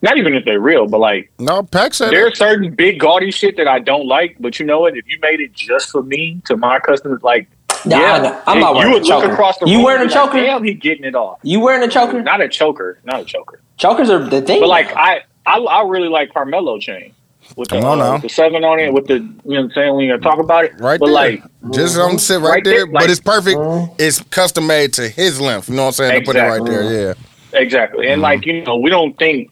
not 0.00 0.16
even 0.16 0.34
if 0.34 0.44
they're 0.44 0.60
real, 0.60 0.86
but 0.86 1.00
like 1.00 1.32
No, 1.40 1.64
Pack 1.64 1.94
said 1.94 2.08
it. 2.08 2.10
there's 2.12 2.38
certain 2.38 2.72
big 2.76 3.00
gaudy 3.00 3.32
shit 3.32 3.56
that 3.56 3.66
I 3.66 3.80
don't 3.80 4.06
like. 4.06 4.36
But 4.38 4.60
you 4.60 4.66
know 4.66 4.78
what? 4.78 4.96
If 4.96 5.08
you 5.08 5.18
made 5.20 5.40
it 5.40 5.52
just 5.52 5.90
for 5.90 6.02
me 6.04 6.40
to 6.44 6.56
my 6.56 6.78
customers, 6.78 7.20
like 7.24 7.48
Nah, 7.84 7.96
yeah, 7.98 8.18
nah, 8.18 8.42
I'm 8.46 8.56
and 8.56 8.60
not 8.60 8.70
you 8.70 8.76
wearing 8.76 8.92
would 8.94 9.02
a 9.02 9.06
look 9.06 9.22
choker. 9.22 9.32
across 9.32 9.58
the 9.58 9.66
You 9.68 9.84
wearing 9.84 10.02
a 10.02 10.04
be 10.08 10.14
like, 10.14 10.24
choker? 10.26 10.40
Damn, 10.42 10.64
he 10.64 10.74
getting 10.74 11.04
it 11.04 11.14
off. 11.14 11.38
You 11.42 11.60
wearing 11.60 11.82
a 11.82 11.88
choker? 11.88 12.22
Not 12.22 12.40
a 12.40 12.48
choker, 12.48 12.98
not 13.04 13.20
a 13.20 13.24
choker. 13.24 13.60
Chokers 13.76 14.10
are 14.10 14.18
the 14.24 14.42
thing. 14.42 14.60
But 14.60 14.68
like 14.68 14.94
I, 14.96 15.22
I, 15.46 15.58
I 15.58 15.82
really 15.86 16.08
like 16.08 16.32
Carmelo 16.34 16.78
chain 16.78 17.14
with 17.56 17.68
the, 17.68 17.80
on 17.82 18.00
uh, 18.00 18.14
with 18.14 18.22
the 18.22 18.28
seven 18.28 18.64
on 18.64 18.78
it, 18.80 18.92
with 18.92 19.06
the 19.06 19.14
you 19.14 19.20
know 19.20 19.30
what 19.44 19.58
I'm 19.58 19.70
saying 19.72 19.94
when 19.94 20.04
you 20.06 20.18
talk 20.18 20.38
about 20.38 20.64
it. 20.64 20.72
Right 20.80 20.98
but 20.98 21.06
there. 21.06 21.14
like 21.14 21.42
just 21.72 21.96
don't 21.96 22.18
sit 22.18 22.40
right, 22.40 22.50
Right 22.50 22.64
there, 22.64 22.74
there, 22.78 22.86
but 22.86 22.94
like- 23.02 23.10
it's 23.10 23.20
perfect. 23.20 23.58
It's 24.00 24.20
custom 24.30 24.66
made 24.66 24.92
to 24.94 25.08
his 25.08 25.40
length. 25.40 25.68
You 25.68 25.76
know 25.76 25.82
what 25.82 25.88
I'm 25.88 25.92
saying? 25.92 26.20
To 26.20 26.26
put 26.26 26.36
it 26.36 26.40
right 26.40 26.60
Exactly. 26.60 26.74
there, 26.74 27.14
yeah. 27.52 27.58
exactly, 27.60 28.04
Mm-hmm. 28.06 28.12
and 28.14 28.22
like 28.22 28.44
you 28.46 28.64
know, 28.64 28.76
we 28.76 28.90
don't 28.90 29.16
think 29.18 29.50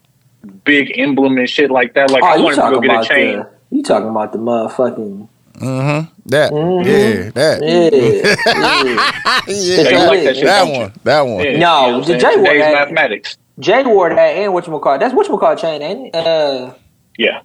big 0.63 0.91
emblem 0.99 1.37
and 1.37 1.49
shit 1.49 1.71
like 1.71 1.93
that. 1.93 2.11
Like 2.11 2.23
oh, 2.23 2.27
I 2.27 2.35
you 2.35 2.43
wanted 2.43 2.55
to 2.57 2.61
go 2.61 2.71
talking 2.73 2.81
get 2.81 2.89
a 2.91 2.93
about 2.99 3.07
chain. 3.07 3.37
the? 3.39 3.49
You 3.77 3.83
talking 3.83 4.09
about 4.09 4.31
the 4.31 4.37
motherfucking? 4.39 5.27
Mm-hmm. 5.55 6.16
That, 6.27 6.51
Mhm. 6.51 6.85
yeah, 6.85 7.31
that, 7.31 7.61
Yeah, 7.63 7.89
yeah. 7.95 8.97
yeah, 9.47 9.83
that, 9.83 10.07
like 10.09 10.23
that 10.25 10.35
shit, 10.35 10.45
that 10.45 10.67
one, 10.67 10.93
that 11.03 11.21
one. 11.21 11.43
Yeah, 11.43 11.57
No, 11.57 11.85
you 11.85 11.91
know 11.93 12.01
the? 12.01 12.17
J 12.17 12.27
wore 12.35 12.45
Today's 12.45 12.59
that. 12.61 12.73
mathematics. 12.73 13.37
Jay 13.59 13.83
wore 13.83 14.09
that 14.09 14.19
and 14.35 14.53
what 14.53 14.67
you 14.67 14.77
call 14.79 14.99
that's 14.99 15.13
what 15.13 15.27
you 15.29 15.37
call 15.37 15.55
chain, 15.55 15.81
ain't 15.81 16.13
it? 16.13 16.15
Uh, 16.15 16.73
Yeah, 17.17 17.39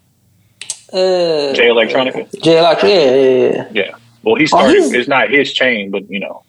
uh, 0.92 1.52
Jay 1.54 1.68
Electronica. 1.68 2.42
J 2.42 2.58
Electric. 2.58 2.90
Yeah, 2.92 3.14
yeah, 3.14 3.52
yeah. 3.52 3.64
Yeah. 3.72 3.90
Well, 4.24 4.34
he 4.34 4.46
started. 4.46 4.74
he's- 4.76 4.92
it's 4.92 5.08
not 5.08 5.30
his 5.30 5.52
chain, 5.52 5.90
but 5.90 6.08
you 6.10 6.18
know, 6.20 6.42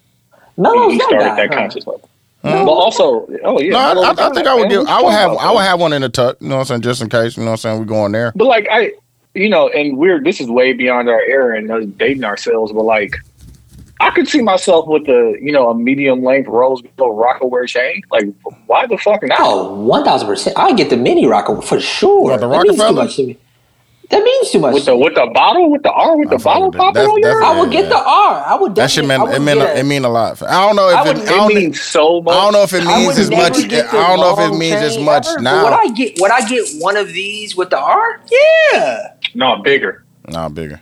Melo's 0.57 0.91
he 0.93 0.97
that 0.97 1.03
started 1.05 1.25
guy, 1.29 1.35
that 1.35 1.49
huh? 1.53 1.55
conscious 1.55 1.85
level. 1.87 2.09
But 2.41 2.67
also, 2.67 3.25
oh 3.45 3.61
yeah, 3.61 3.71
No, 3.71 3.79
I, 3.79 3.91
I, 4.11 4.27
I 4.27 4.29
think 4.33 4.47
I 4.47 4.53
would 4.55 4.67
man. 4.67 4.69
give. 4.69 4.87
I 4.87 5.01
would 5.01 5.11
have. 5.13 5.37
I 5.37 5.51
would 5.51 5.61
have 5.61 5.79
one 5.79 5.93
in 5.93 6.01
the 6.01 6.09
tuck. 6.09 6.35
You 6.41 6.49
know 6.49 6.55
what 6.55 6.61
I'm 6.61 6.65
saying? 6.65 6.81
Just 6.81 7.01
in 7.01 7.09
case. 7.09 7.37
You 7.37 7.43
know 7.43 7.51
what 7.51 7.53
I'm 7.53 7.57
saying? 7.57 7.79
We're 7.79 7.85
going 7.85 8.11
there. 8.11 8.33
But 8.35 8.45
like 8.47 8.67
I, 8.69 8.91
you 9.35 9.49
know, 9.49 9.69
and 9.69 9.97
we're 9.97 10.21
this 10.21 10.39
is 10.39 10.49
way 10.49 10.73
beyond 10.73 11.09
our 11.09 11.21
era 11.21 11.57
and 11.57 11.69
us 11.71 11.85
dating 11.97 12.23
ourselves. 12.23 12.71
But 12.71 12.83
like, 12.83 13.15
I 13.99 14.09
could 14.11 14.27
see 14.27 14.41
myself 14.41 14.87
with 14.87 15.07
a 15.07 15.37
you 15.41 15.51
know 15.51 15.69
a 15.69 15.75
medium 15.75 16.23
length 16.23 16.47
rose 16.47 16.81
gold 16.97 17.17
Rocawear 17.19 17.67
chain. 17.67 18.01
Like, 18.11 18.25
why 18.67 18.85
the 18.87 18.97
fuck 18.97 19.23
not? 19.23 19.37
Oh, 19.41 19.73
one 19.81 20.03
thousand 20.03 20.27
percent. 20.27 20.57
I 20.57 20.73
get 20.73 20.89
the 20.89 20.97
mini 20.97 21.25
rocker 21.25 21.61
for 21.61 21.79
sure. 21.79 22.23
What, 22.23 22.41
the 22.41 22.47
that 22.47 22.63
means 22.63 22.75
too 22.77 22.81
Roc-A-Fella? 22.83 23.03
much 23.05 23.15
to 23.17 23.27
me. 23.27 23.37
That 24.09 24.21
means 24.21 24.51
too 24.51 24.59
much. 24.59 24.73
With 24.75 24.85
the 24.85 24.95
with 24.95 25.15
the 25.15 25.31
bottle, 25.33 25.71
with 25.71 25.81
the 25.81 25.91
R, 25.91 26.15
with 26.17 26.29
the 26.29 26.37
fuck 26.37 26.43
bottle 26.43 26.67
with 26.67 26.73
that. 26.73 26.79
popping 26.93 27.01
on 27.03 27.19
your. 27.19 27.43
I 27.43 27.59
would 27.59 27.71
get 27.71 27.89
the 27.89 27.97
R. 27.97 28.43
I 28.45 28.55
would 28.59 28.75
That 28.75 28.91
shit 28.91 29.07
definitely. 29.07 29.07
meant. 29.07 29.21
I 29.21 29.35
It 29.35 29.39
would 29.39 29.45
meant. 29.45 29.59
get 29.59 29.77
It 29.77 29.83
mean 29.85 30.05
a 30.05 30.09
lot. 30.09 30.43
I 30.43 30.67
don't 30.67 30.75
know 30.75 30.89
if 30.89 30.95
I 30.97 31.01
it. 31.01 31.07
would- 31.07 31.17
I 31.17 31.21
It 31.23 31.25
don't, 31.29 31.55
means 31.55 31.81
so 31.81 32.21
much. 32.21 32.35
I 32.35 32.43
don't 32.43 32.53
know 32.53 32.61
if 32.63 32.73
it 32.73 32.83
I 32.85 32.97
means 32.97 33.07
would 33.07 33.17
as 33.17 33.31
much. 33.31 33.57
I 33.57 33.91
don't 34.07 34.19
know 34.19 34.33
if 34.39 34.51
it 34.53 34.57
means 34.57 34.75
as 34.81 34.97
much 34.99 35.25
ever, 35.25 35.35
but 35.37 35.41
now. 35.43 35.63
Would 35.63 35.73
I 35.73 35.87
get? 35.93 36.19
Would 36.19 36.31
I 36.31 36.47
get 36.47 36.67
one 36.79 36.95
of 36.97 37.07
these 37.07 37.55
with 37.55 37.71
the 37.71 37.79
R? 37.79 38.21
Yeah, 38.73 39.13
No, 39.35 39.57
bigger. 39.57 40.03
Nah, 40.27 40.49
bigger. 40.49 40.79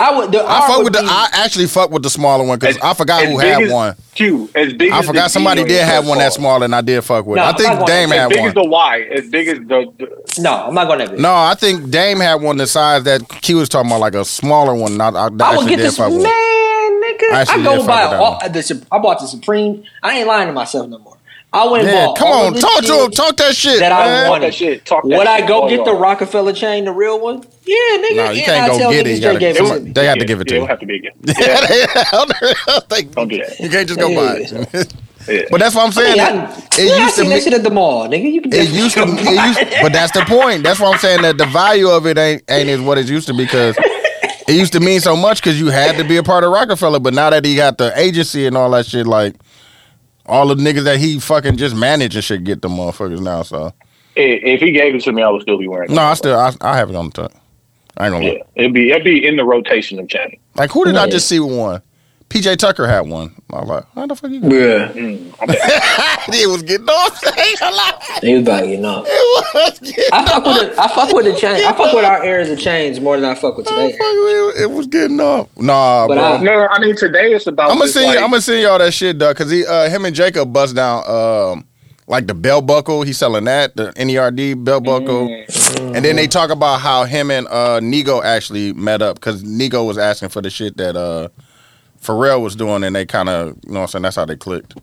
I 0.00 0.16
would. 0.16 0.30
The 0.30 0.38
I 0.38 0.60
R 0.60 0.66
fuck 0.68 0.76
would 0.76 0.84
with 0.84 0.92
the. 0.92 1.00
be- 1.00 1.08
I 1.10 1.28
actually 1.32 1.66
fuck 1.66 1.90
with 1.90 2.04
the 2.04 2.10
smaller 2.10 2.44
one 2.44 2.56
because 2.60 2.78
I 2.78 2.94
forgot 2.94 3.24
who 3.24 3.36
had 3.38 3.62
as- 3.64 3.72
one. 3.72 3.96
Q, 4.14 4.48
as 4.54 4.72
big. 4.74 4.92
I 4.92 5.00
as 5.00 5.06
forgot 5.06 5.24
the 5.24 5.28
somebody 5.30 5.64
did 5.64 5.84
have 5.84 6.06
one 6.06 6.18
that 6.18 6.26
chest 6.26 6.36
small, 6.36 6.62
and 6.62 6.72
I 6.72 6.80
did 6.82 7.02
fuck 7.02 7.26
with. 7.26 7.36
No, 7.36 7.42
I 7.42 7.48
I'm 7.50 7.56
think 7.56 7.68
not 7.68 7.78
gonna- 7.80 7.86
Dame 7.92 8.12
As 8.12 8.18
had 8.18 8.28
big 8.28 8.38
as 8.38 8.44
one. 8.44 8.54
the 8.54 8.70
Y, 8.70 9.00
as 9.12 9.28
big 9.28 9.48
as 9.48 9.58
the, 9.58 9.92
the 9.98 10.40
no, 10.40 10.54
I'm 10.68 10.74
not 10.74 10.86
going 10.86 11.08
to. 11.08 11.20
No, 11.20 11.34
I 11.34 11.54
think 11.58 11.90
Dame 11.90 12.18
had 12.20 12.36
one 12.36 12.58
the 12.58 12.68
size 12.68 13.02
that 13.04 13.28
Q 13.28 13.56
was 13.56 13.68
talking 13.68 13.90
about, 13.90 13.98
like 14.00 14.14
a 14.14 14.24
smaller 14.24 14.72
one. 14.74 14.96
Not, 14.96 15.16
I, 15.16 15.24
I 15.26 15.28
would 15.30 15.42
actually 15.42 15.66
get 15.70 15.76
did 15.78 15.86
this 15.86 15.96
fuck 15.96 16.10
man, 16.10 16.18
with. 16.18 16.26
nigga. 16.28 17.32
I 17.32 17.44
I, 17.48 17.62
go 17.64 17.84
buy 17.86 18.02
all, 18.16 18.38
the. 18.48 18.86
I 18.92 18.98
bought 18.98 19.18
the 19.18 19.26
Supreme. 19.26 19.82
I 20.04 20.18
ain't 20.18 20.28
lying 20.28 20.46
to 20.46 20.52
myself 20.52 20.88
no 20.88 20.98
more. 20.98 21.16
I 21.50 21.66
went 21.66 21.84
and 21.84 21.92
Yeah, 21.94 22.06
bought 22.06 22.18
come 22.18 22.28
all 22.28 22.42
on, 22.42 22.48
of 22.48 22.54
this 22.54 22.62
talk 22.62 22.80
to 22.82 22.86
shit 22.86 23.04
him, 23.04 23.10
talk 23.12 23.36
that 23.38 23.56
shit. 23.56 23.78
that 23.80 23.90
I 23.92 24.06
man. 24.06 24.28
wanted. 24.30 24.46
that 24.48 24.54
shit. 24.54 24.84
Talk 24.84 25.02
that 25.08 25.16
Would 25.16 25.26
I 25.26 25.46
go 25.46 25.62
all 25.62 25.68
get 25.70 25.84
the. 25.84 25.94
Roc-A-Fella 25.94 26.52
chain, 26.52 26.84
the 26.84 26.92
real 26.92 27.18
one? 27.20 27.42
Yeah, 27.64 27.74
nigga. 27.96 28.16
No, 28.16 28.30
you 28.30 28.38
and 28.40 28.44
can't 28.44 28.64
I 28.64 28.66
go 28.68 28.78
tell 28.78 28.90
get 28.90 29.06
it. 29.06 29.20
gotta- 29.22 29.34
Jay 29.38 29.52
gave 29.52 29.56
it 29.56 29.66
to 29.74 29.80
me. 29.80 29.92
They 29.92 30.04
have 30.06 30.18
to 30.18 30.24
give 30.26 30.40
it 30.42 30.48
to 30.48 30.54
yeah, 30.54 30.58
you. 30.60 30.64
It'll 30.64 30.68
have 30.68 30.80
to 30.80 30.86
be 30.86 30.96
again. 30.96 31.12
Yeah, 31.24 32.04
Don't 32.10 32.28
Don't 33.14 33.28
that. 33.30 33.56
You 33.60 33.68
can't 33.70 33.88
just 33.88 33.98
go 33.98 34.14
buy 34.14 34.36
it. 34.40 34.52
yeah. 35.28 35.42
But 35.50 35.60
that's 35.60 35.74
what 35.74 35.84
I'm 35.86 35.92
saying. 35.92 36.16
Yeah, 36.16 36.32
that- 36.32 36.58
I, 36.78 36.80
it 36.82 36.88
yeah, 36.88 36.96
used 37.04 37.14
to 37.16 37.20
seen 37.22 37.30
that 37.30 37.36
me- 37.36 37.40
shit 37.42 37.52
at 37.54 37.62
the 37.62 37.70
mall, 37.70 38.08
nigga. 38.08 38.30
You 38.32 38.40
can 38.42 38.52
It 38.52 38.68
used 38.70 38.94
to, 38.96 39.02
it 39.04 39.46
used, 39.46 39.82
but 39.82 39.92
that's 39.92 40.12
the 40.12 40.24
point. 40.26 40.62
That's 40.62 40.80
what 40.80 40.92
I'm 40.92 40.98
saying. 40.98 41.22
That 41.22 41.36
the 41.38 41.46
value 41.46 41.88
of 41.88 42.06
it 42.06 42.16
ain't 42.18 42.42
ain't 42.50 42.68
as 42.68 42.80
what 42.80 42.98
it 42.98 43.08
used 43.08 43.26
to 43.28 43.34
be 43.34 43.44
because 43.44 43.76
it 44.48 44.54
used 44.54 44.72
to 44.74 44.80
mean 44.80 45.00
so 45.00 45.14
much 45.16 45.42
because 45.42 45.58
you 45.60 45.68
had 45.68 45.96
to 45.98 46.04
be 46.04 46.16
a 46.18 46.22
part 46.22 46.44
of 46.44 46.52
Roc-A-Fella. 46.52 47.00
But 47.00 47.12
now 47.14 47.28
that 47.30 47.44
he 47.44 47.56
got 47.56 47.76
the 47.78 47.92
agency 47.98 48.46
and 48.46 48.56
all 48.56 48.70
that 48.70 48.86
shit, 48.86 49.06
like 49.06 49.34
all 50.28 50.46
the 50.46 50.54
niggas 50.54 50.84
that 50.84 50.98
he 50.98 51.18
fucking 51.18 51.56
just 51.56 51.74
managed 51.74 52.14
and 52.14 52.24
shit 52.24 52.44
get 52.44 52.62
the 52.62 52.68
motherfuckers 52.68 53.20
now. 53.20 53.42
So 53.42 53.72
If 54.16 54.60
he 54.60 54.70
gave 54.72 54.94
it 54.94 55.02
to 55.02 55.12
me, 55.12 55.22
I 55.22 55.28
would 55.30 55.42
still 55.42 55.58
be 55.58 55.66
wearing 55.68 55.90
it. 55.90 55.94
no, 55.94 56.02
I 56.02 56.14
still 56.14 56.38
I, 56.38 56.52
I 56.60 56.76
have 56.76 56.90
it 56.90 56.96
on 56.96 57.06
the 57.06 57.12
top. 57.22 57.32
I 57.96 58.06
ain't 58.06 58.12
gonna 58.14 58.24
Yeah, 58.26 58.32
lie. 58.32 58.40
it'd 58.56 58.72
be 58.74 58.90
it'd 58.90 59.04
be 59.04 59.26
in 59.26 59.36
the 59.36 59.44
rotation 59.44 59.98
of 59.98 60.08
chain. 60.08 60.38
Like 60.54 60.70
who 60.70 60.84
did 60.84 60.96
I 60.96 61.08
just 61.08 61.28
see 61.28 61.40
with 61.40 61.56
one? 61.56 61.82
PJ 62.28 62.56
Tucker 62.58 62.86
had 62.86 63.00
one. 63.08 63.34
I 63.50 63.60
was 63.60 63.68
like, 63.68 63.84
how 63.94 64.06
the 64.06 64.14
fuck 64.14 64.30
you? 64.30 64.40
got 64.40 64.50
Yeah, 64.52 64.88
Mm, 64.92 65.32
it 66.34 66.46
was 66.50 66.62
getting 66.62 66.86
off. 66.88 67.24
Ain't 67.38 67.58
gonna 67.58 68.20
they 68.20 68.34
was 68.34 68.42
about 68.42 68.68
you 68.68 68.76
know. 68.78 69.02
It 69.06 69.54
was 69.54 69.78
getting 69.80 70.04
I 70.12 70.26
fuck 70.26 70.44
with 70.44 70.76
the, 70.76 70.82
I 70.82 70.88
fuck 70.88 71.12
with 71.14 71.24
the 71.24 71.34
chain. 71.34 71.64
I 71.64 71.72
fuck 71.72 71.94
with 71.94 72.04
our 72.04 72.22
eras 72.24 72.50
of 72.50 72.58
chains 72.58 73.00
more 73.00 73.18
than 73.18 73.24
I 73.30 73.34
fuck 73.34 73.56
with 73.56 73.66
today. 73.66 73.96
It, 73.98 74.62
it 74.62 74.70
was 74.70 74.86
getting 74.86 75.18
off. 75.20 75.48
Nah, 75.56 76.06
But 76.06 76.14
bro. 76.16 76.22
I- 76.24 76.42
no, 76.42 76.66
I 76.70 76.78
mean 76.80 76.96
today 76.96 77.32
it's 77.32 77.46
about. 77.46 77.70
I'm 77.70 77.76
gonna 77.78 77.84
just 77.86 77.94
send 77.94 78.08
you. 78.08 78.14
like- 78.16 78.24
I'm 78.24 78.30
gonna 78.30 78.42
send 78.42 78.62
y'all 78.62 78.78
that 78.78 78.92
shit, 78.92 79.16
dog. 79.18 79.34
Cause 79.36 79.50
he, 79.50 79.64
uh, 79.64 79.88
him 79.88 80.04
and 80.04 80.14
Jacob 80.14 80.52
bust 80.52 80.76
down, 80.76 81.04
um, 81.10 81.64
like 82.06 82.26
the 82.26 82.34
belt 82.34 82.66
buckle. 82.66 83.02
He's 83.02 83.16
selling 83.16 83.44
that, 83.44 83.74
the 83.76 83.92
NERD 83.96 84.64
belt 84.64 84.84
buckle. 84.84 85.28
Mm. 85.28 85.96
And 85.96 86.04
then 86.04 86.16
they 86.16 86.26
talk 86.26 86.50
about 86.50 86.80
how 86.82 87.04
him 87.04 87.30
and 87.30 87.46
uh 87.48 87.80
Nigo 87.80 88.22
actually 88.22 88.74
met 88.74 89.00
up 89.00 89.16
because 89.16 89.42
Nigo 89.44 89.86
was 89.86 89.96
asking 89.96 90.28
for 90.28 90.42
the 90.42 90.50
shit 90.50 90.76
that 90.76 90.94
uh 90.96 91.28
Pharrell 92.02 92.42
was 92.42 92.56
doing, 92.56 92.84
and 92.84 92.94
they 92.94 93.04
kind 93.06 93.28
of, 93.28 93.56
you 93.66 93.72
know, 93.72 93.80
what 93.80 93.82
I'm 93.82 93.88
saying 93.88 94.02
that's 94.02 94.16
how 94.16 94.24
they 94.24 94.36
clicked. 94.36 94.74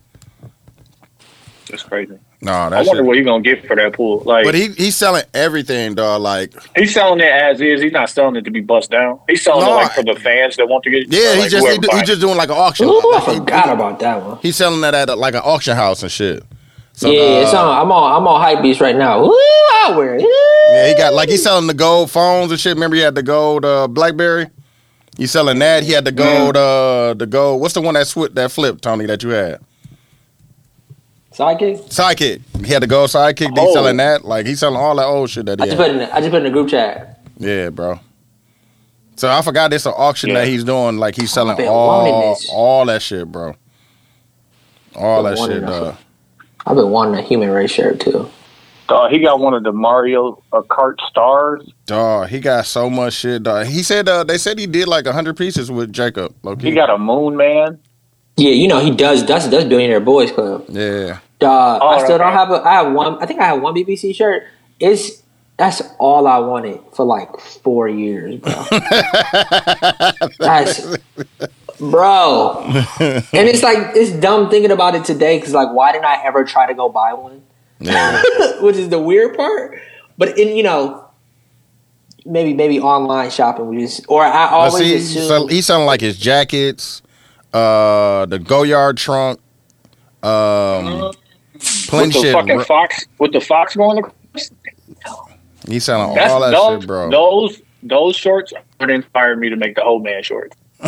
It's 1.68 1.82
crazy. 1.82 2.16
No, 2.42 2.52
I 2.52 2.68
wonder 2.68 2.96
shit. 2.96 3.04
what 3.04 3.16
he 3.16 3.22
gonna 3.22 3.42
get 3.42 3.66
for 3.66 3.74
that 3.74 3.92
pool. 3.94 4.22
Like 4.24 4.44
But 4.44 4.54
he 4.54 4.68
he's 4.68 4.94
selling 4.94 5.24
everything, 5.34 5.94
dog. 5.96 6.20
Like, 6.22 6.52
he's 6.76 6.94
selling 6.94 7.18
it 7.20 7.24
as 7.32 7.60
is. 7.60 7.80
He's 7.82 7.90
not 7.92 8.08
selling 8.08 8.36
it 8.36 8.44
to 8.44 8.50
be 8.52 8.60
bust 8.60 8.90
down. 8.90 9.18
He's 9.28 9.42
selling 9.42 9.64
No, 9.64 9.72
it 9.72 9.76
like 9.82 9.90
I- 9.90 9.94
for 9.94 10.02
the 10.04 10.14
fans 10.20 10.56
that 10.56 10.68
want 10.68 10.84
to 10.84 10.90
get. 10.90 11.08
yeah, 11.12 11.32
Or, 11.32 11.42
he 11.42 11.48
just 11.48 11.66
he, 11.66 11.78
do- 11.78 11.88
he 11.92 12.02
just 12.02 12.20
doing 12.20 12.36
like 12.36 12.50
an 12.50 12.56
auction. 12.56 12.86
Ooh, 12.86 13.00
I 13.00 13.18
Like, 13.18 13.28
he- 13.30 13.38
forgot 13.38 13.68
about 13.70 13.98
that 14.00 14.22
one. 14.22 14.38
He's 14.42 14.54
selling 14.54 14.80
that 14.82 14.94
at 14.94 15.18
like 15.18 15.34
an 15.34 15.40
auction 15.44 15.74
house 15.74 16.02
and 16.02 16.12
shit. 16.12 16.44
So, 16.92 17.10
yeah, 17.10 17.20
uh, 17.20 17.42
it's 17.42 17.54
on. 17.54 17.78
I'm 17.82 17.90
on. 17.90 18.12
I'm 18.22 18.28
on 18.28 18.40
Hypebeast 18.40 18.80
right 18.80 18.96
now. 18.96 19.24
Ooh, 19.24 19.32
I 19.32 19.94
wear 19.96 20.14
it. 20.16 20.22
Yeah, 20.22 20.88
he 20.88 20.94
got 20.94 21.14
like 21.14 21.28
he's 21.28 21.42
selling 21.42 21.66
the 21.66 21.74
gold 21.74 22.10
phones 22.12 22.50
and 22.52 22.60
shit. 22.60 22.74
Remember 22.74 22.94
he 22.96 23.02
had 23.02 23.14
the 23.16 23.22
gold 23.24 23.64
uh, 23.64 23.88
BlackBerry. 23.88 24.48
He's 25.16 25.30
selling 25.30 25.58
that. 25.60 25.82
He 25.82 25.92
had 25.92 26.04
the 26.04 26.12
gold. 26.12 26.56
Uh, 26.56 27.14
the 27.14 27.26
gold. 27.26 27.60
What's 27.60 27.74
the 27.74 27.80
one 27.80 27.94
that 27.94 28.06
swi 28.06 28.32
that 28.34 28.50
flipped, 28.52 28.82
Tony? 28.82 29.06
That 29.06 29.22
you 29.22 29.30
had? 29.30 29.60
Sidekick. 31.32 31.88
Sidekick. 31.88 32.42
He 32.64 32.72
had 32.72 32.82
the 32.82 32.86
gold 32.86 33.10
sidekick. 33.10 33.50
He's 33.50 33.58
Oh. 33.58 33.72
selling 33.74 33.96
that. 33.98 34.24
Like 34.24 34.46
he's 34.46 34.60
selling 34.60 34.76
all 34.76 34.96
that 34.96 35.04
old 35.06 35.28
shit 35.30 35.46
that 35.46 35.60
I 35.60 35.64
he 35.64 35.70
just 35.70 35.80
had. 35.82 35.92
put 35.92 36.02
in. 36.02 36.10
I 36.10 36.20
just 36.20 36.30
put 36.30 36.38
in 36.38 36.44
the 36.44 36.50
group 36.50 36.68
chat. 36.68 37.20
Yeah, 37.38 37.68
bro. 37.70 38.00
So 39.16 39.30
I 39.30 39.40
forgot 39.42 39.72
it's 39.72 39.86
an 39.86 39.92
auction 39.96 40.30
Yeah. 40.30 40.40
that 40.40 40.48
he's 40.48 40.64
doing. 40.64 40.96
Like 40.98 41.14
he's 41.16 41.32
selling 41.32 41.66
all 41.66 42.36
all 42.50 42.84
that 42.86 43.02
shit, 43.02 43.30
bro. 43.30 43.54
All 44.94 45.22
that 45.24 45.36
shit, 45.38 45.62
uh, 45.62 45.92
I've 46.66 46.76
been 46.76 46.90
wanting 46.90 47.16
a 47.18 47.22
human 47.22 47.50
race 47.50 47.70
shirt 47.70 48.00
too. 48.00 48.30
Uh, 48.88 49.08
he 49.08 49.18
got 49.18 49.40
one 49.40 49.52
of 49.54 49.64
the 49.64 49.72
Mario 49.72 50.42
uh, 50.52 50.60
Kart 50.62 51.00
stars. 51.08 51.68
dog. 51.86 52.28
He 52.28 52.38
got 52.40 52.66
so 52.66 52.88
much 52.88 53.14
shit, 53.14 53.42
dog. 53.42 53.66
He 53.66 53.82
said 53.82 54.08
uh, 54.08 54.22
they 54.24 54.38
said 54.38 54.58
he 54.58 54.66
did 54.66 54.86
like 54.88 55.06
hundred 55.06 55.36
pieces 55.36 55.70
with 55.70 55.92
Jacob. 55.92 56.34
Low-key. 56.42 56.68
He 56.68 56.74
got 56.74 56.90
a 56.90 56.96
Moon 56.98 57.36
Man. 57.36 57.78
Yeah, 58.36 58.50
you 58.50 58.68
know 58.68 58.78
he 58.80 58.90
does. 58.90 59.22
Does 59.24 59.48
does 59.48 59.64
Billionaire 59.64 60.00
Boys 60.00 60.30
Club. 60.30 60.64
yeah. 60.68 61.18
Dog, 61.38 61.80
Oh, 61.82 61.88
I 61.88 62.04
still 62.04 62.16
don't 62.18 62.28
okay. 62.28 62.36
have 62.36 62.50
a. 62.50 62.62
I 62.66 62.72
have 62.74 62.92
one. 62.92 63.22
I 63.22 63.26
think 63.26 63.40
I 63.40 63.46
have 63.46 63.60
one 63.60 63.74
BBC 63.74 64.14
shirt. 64.14 64.44
It's 64.80 65.22
that's 65.58 65.82
all 65.98 66.26
I 66.26 66.38
wanted 66.38 66.80
for 66.94 67.04
like 67.04 67.38
four 67.40 67.88
years, 67.88 68.36
bro. 68.40 68.52
that's 70.38 70.96
bro, 71.78 72.62
and 73.00 73.48
it's 73.48 73.62
like 73.62 73.78
it's 73.96 74.12
dumb 74.12 74.50
thinking 74.50 74.70
about 74.70 74.94
it 74.94 75.04
today 75.04 75.38
because 75.38 75.52
like 75.54 75.72
why 75.72 75.92
didn't 75.92 76.04
I 76.06 76.22
ever 76.24 76.44
try 76.44 76.66
to 76.66 76.74
go 76.74 76.88
buy 76.88 77.12
one? 77.14 77.42
Yeah. 77.80 78.22
Which 78.60 78.76
is 78.76 78.88
the 78.88 78.98
weird 78.98 79.36
part. 79.36 79.78
But 80.18 80.38
in 80.38 80.56
you 80.56 80.62
know. 80.62 81.02
Maybe 82.28 82.54
maybe 82.54 82.80
online 82.80 83.30
shopping, 83.30 83.68
we 83.68 83.78
just 83.82 84.04
or 84.08 84.24
I 84.24 84.30
But 84.50 84.52
always 84.52 84.82
see, 84.84 84.96
assume 84.96 85.28
so 85.28 85.46
he's 85.46 85.64
selling 85.66 85.86
like 85.86 86.00
his 86.00 86.18
jackets, 86.18 87.00
uh, 87.54 88.26
the 88.26 88.40
Goyard 88.40 88.96
trunk, 88.96 89.38
um, 90.24 91.12
plenty 91.86 92.06
with 92.08 92.12
the 92.14 92.20
shit. 92.22 92.32
fucking 92.32 92.56
bro. 92.56 92.64
fox 92.64 93.06
with 93.20 93.32
the 93.32 93.40
fox 93.40 93.76
going 93.76 93.98
across. 93.98 94.50
He's 95.68 95.84
selling 95.84 96.16
That's 96.16 96.32
all 96.32 96.40
that 96.40 96.50
those, 96.50 96.80
shit, 96.80 96.88
bro. 96.88 97.10
Those 97.10 97.62
those 97.84 98.16
shorts 98.16 98.52
would 98.80 98.90
inspire 98.90 99.36
me 99.36 99.48
to 99.48 99.54
make 99.54 99.76
the 99.76 99.84
old 99.84 100.02
man 100.02 100.24
shorts. 100.24 100.56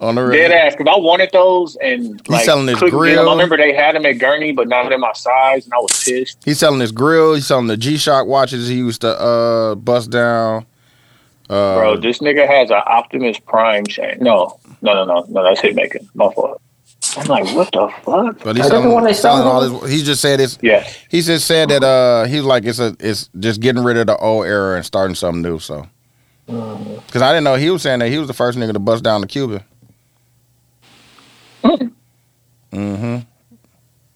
On 0.00 0.14
the 0.14 0.30
Dead 0.30 0.52
ass, 0.52 0.76
because 0.76 0.92
I 0.94 0.96
wanted 0.98 1.30
those 1.32 1.74
and 1.82 2.20
like 2.28 2.44
selling 2.44 2.68
his 2.68 2.78
couldn't 2.78 2.96
grill. 2.96 3.28
I 3.28 3.32
remember 3.32 3.56
they 3.56 3.74
had 3.74 3.96
them 3.96 4.06
at 4.06 4.18
Gurney, 4.18 4.52
but 4.52 4.68
not 4.68 4.92
in 4.92 5.00
my 5.00 5.12
size, 5.12 5.64
and 5.64 5.74
I 5.74 5.78
was 5.78 6.04
pissed. 6.04 6.38
He's 6.44 6.60
selling 6.60 6.78
his 6.78 6.92
grill. 6.92 7.34
He's 7.34 7.48
selling 7.48 7.66
the 7.66 7.76
G 7.76 7.96
Shock 7.96 8.28
watches 8.28 8.68
he 8.68 8.76
used 8.76 9.00
to 9.00 9.08
uh 9.08 9.74
bust 9.74 10.10
down. 10.10 10.66
Uh, 11.50 11.78
Bro, 11.78 11.96
this 11.96 12.18
nigga 12.18 12.46
has 12.46 12.70
an 12.70 12.80
Optimus 12.86 13.38
Prime 13.40 13.86
chain. 13.86 14.18
No, 14.20 14.60
no, 14.82 14.92
no, 14.94 15.04
no, 15.04 15.26
no. 15.30 15.42
That's 15.42 15.60
Hitmaker. 15.60 16.06
My 16.14 16.32
fault. 16.32 16.60
I'm 17.16 17.26
like, 17.26 17.44
what 17.56 17.72
the 17.72 17.88
fuck? 18.02 18.38
but 18.44 18.54
he's 18.54 18.66
Is 18.66 18.70
that 18.70 18.76
selling, 18.82 18.92
one 18.92 19.02
they 19.04 19.14
selling 19.14 19.42
all 19.48 19.62
sold? 19.66 19.82
his. 19.84 19.92
He 19.98 20.04
just 20.04 20.20
said 20.20 20.38
it's. 20.40 20.58
Yeah. 20.62 20.86
He 21.08 21.22
just 21.22 21.46
said 21.46 21.70
that 21.70 21.82
uh 21.82 22.24
he's 22.26 22.42
like 22.42 22.64
it's 22.64 22.78
a 22.78 22.94
it's 23.00 23.30
just 23.40 23.60
getting 23.60 23.82
rid 23.82 23.96
of 23.96 24.06
the 24.06 24.16
old 24.18 24.46
era 24.46 24.76
and 24.76 24.84
starting 24.86 25.16
something 25.16 25.42
new. 25.42 25.58
So. 25.58 25.88
Because 26.46 27.22
I 27.22 27.32
didn't 27.32 27.44
know 27.44 27.56
he 27.56 27.70
was 27.70 27.82
saying 27.82 27.98
that 27.98 28.10
he 28.10 28.18
was 28.18 28.28
the 28.28 28.34
first 28.34 28.56
nigga 28.58 28.74
to 28.74 28.78
bust 28.78 29.02
down 29.02 29.22
the 29.22 29.26
Cuban. 29.26 29.62
Mm-hmm. 31.64 33.18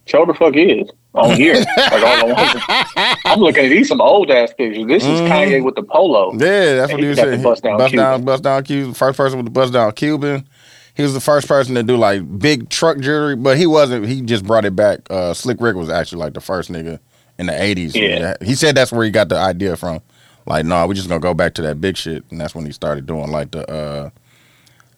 Show 0.06 0.26
the 0.26 0.34
fuck 0.34 0.54
is 0.56 0.90
on 1.14 1.36
here. 1.36 1.54
like. 1.54 3.18
I'm 3.24 3.40
looking 3.40 3.64
at 3.66 3.68
these 3.70 3.88
some 3.88 4.00
old 4.00 4.30
ass 4.30 4.52
pictures. 4.52 4.86
This 4.86 5.04
is 5.04 5.20
Mhm. 5.20 5.28
Kanye 5.28 5.64
with 5.64 5.74
the 5.76 5.82
polo. 5.82 6.32
Yeah, 6.32 6.74
that's 6.76 6.92
what 6.92 7.00
He 7.02 7.08
was 7.08 7.18
saying. 7.18 7.42
bust 7.42 7.62
down 7.62 7.78
bust 7.78 7.90
Cuban. 7.92 8.04
down, 8.04 8.24
bust 8.24 8.42
down 8.42 8.62
Cuban. 8.64 8.94
First 8.94 9.16
person 9.16 9.38
with 9.38 9.46
the 9.46 9.50
bust 9.52 9.72
down 9.72 9.92
Cuban. 9.92 10.46
He 10.94 11.02
was 11.02 11.14
the 11.14 11.20
first 11.20 11.48
person 11.48 11.74
to 11.76 11.82
do 11.82 11.96
like 11.96 12.38
big 12.38 12.68
truck 12.68 12.98
jewelry, 12.98 13.36
but 13.36 13.56
he 13.56 13.66
wasn't. 13.66 14.06
He 14.06 14.20
just 14.20 14.44
brought 14.44 14.64
it 14.66 14.76
back. 14.76 15.00
Uh, 15.08 15.32
Slick 15.32 15.58
Rick 15.60 15.76
was 15.76 15.88
actually 15.88 16.18
like 16.18 16.34
the 16.34 16.40
first 16.40 16.70
nigga 16.70 16.98
in 17.38 17.46
the 17.46 17.62
eighties. 17.62 17.94
Yeah. 17.96 18.34
he 18.42 18.54
said 18.54 18.74
that's 18.74 18.92
where 18.92 19.04
he 19.04 19.10
got 19.10 19.28
the 19.30 19.36
idea 19.38 19.76
from. 19.76 20.00
Like, 20.44 20.66
no, 20.66 20.86
we 20.86 20.94
just 20.96 21.08
gonna 21.08 21.20
go 21.20 21.32
back 21.34 21.54
to 21.54 21.62
that 21.62 21.80
big 21.80 21.96
shit, 21.96 22.24
and 22.30 22.40
that's 22.40 22.54
when 22.54 22.66
he 22.66 22.72
started 22.72 23.06
doing 23.06 23.30
like 23.30 23.52
the, 23.52 23.66
uh, 23.70 24.10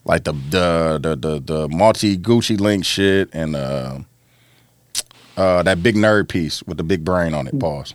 like 0.04 0.24
the 0.24 0.32
the 0.32 0.98
the 1.00 1.16
the, 1.16 1.40
the 1.40 1.68
multi 1.68 2.16
Gucci 2.16 2.58
link 2.58 2.84
shit 2.84 3.28
and 3.32 3.56
uh, 3.56 3.98
uh, 5.36 5.62
that 5.62 5.82
big 5.82 5.96
nerd 5.96 6.28
piece 6.28 6.62
with 6.64 6.76
the 6.76 6.84
big 6.84 7.04
brain 7.04 7.34
on 7.34 7.46
it. 7.46 7.58
Pause. 7.58 7.94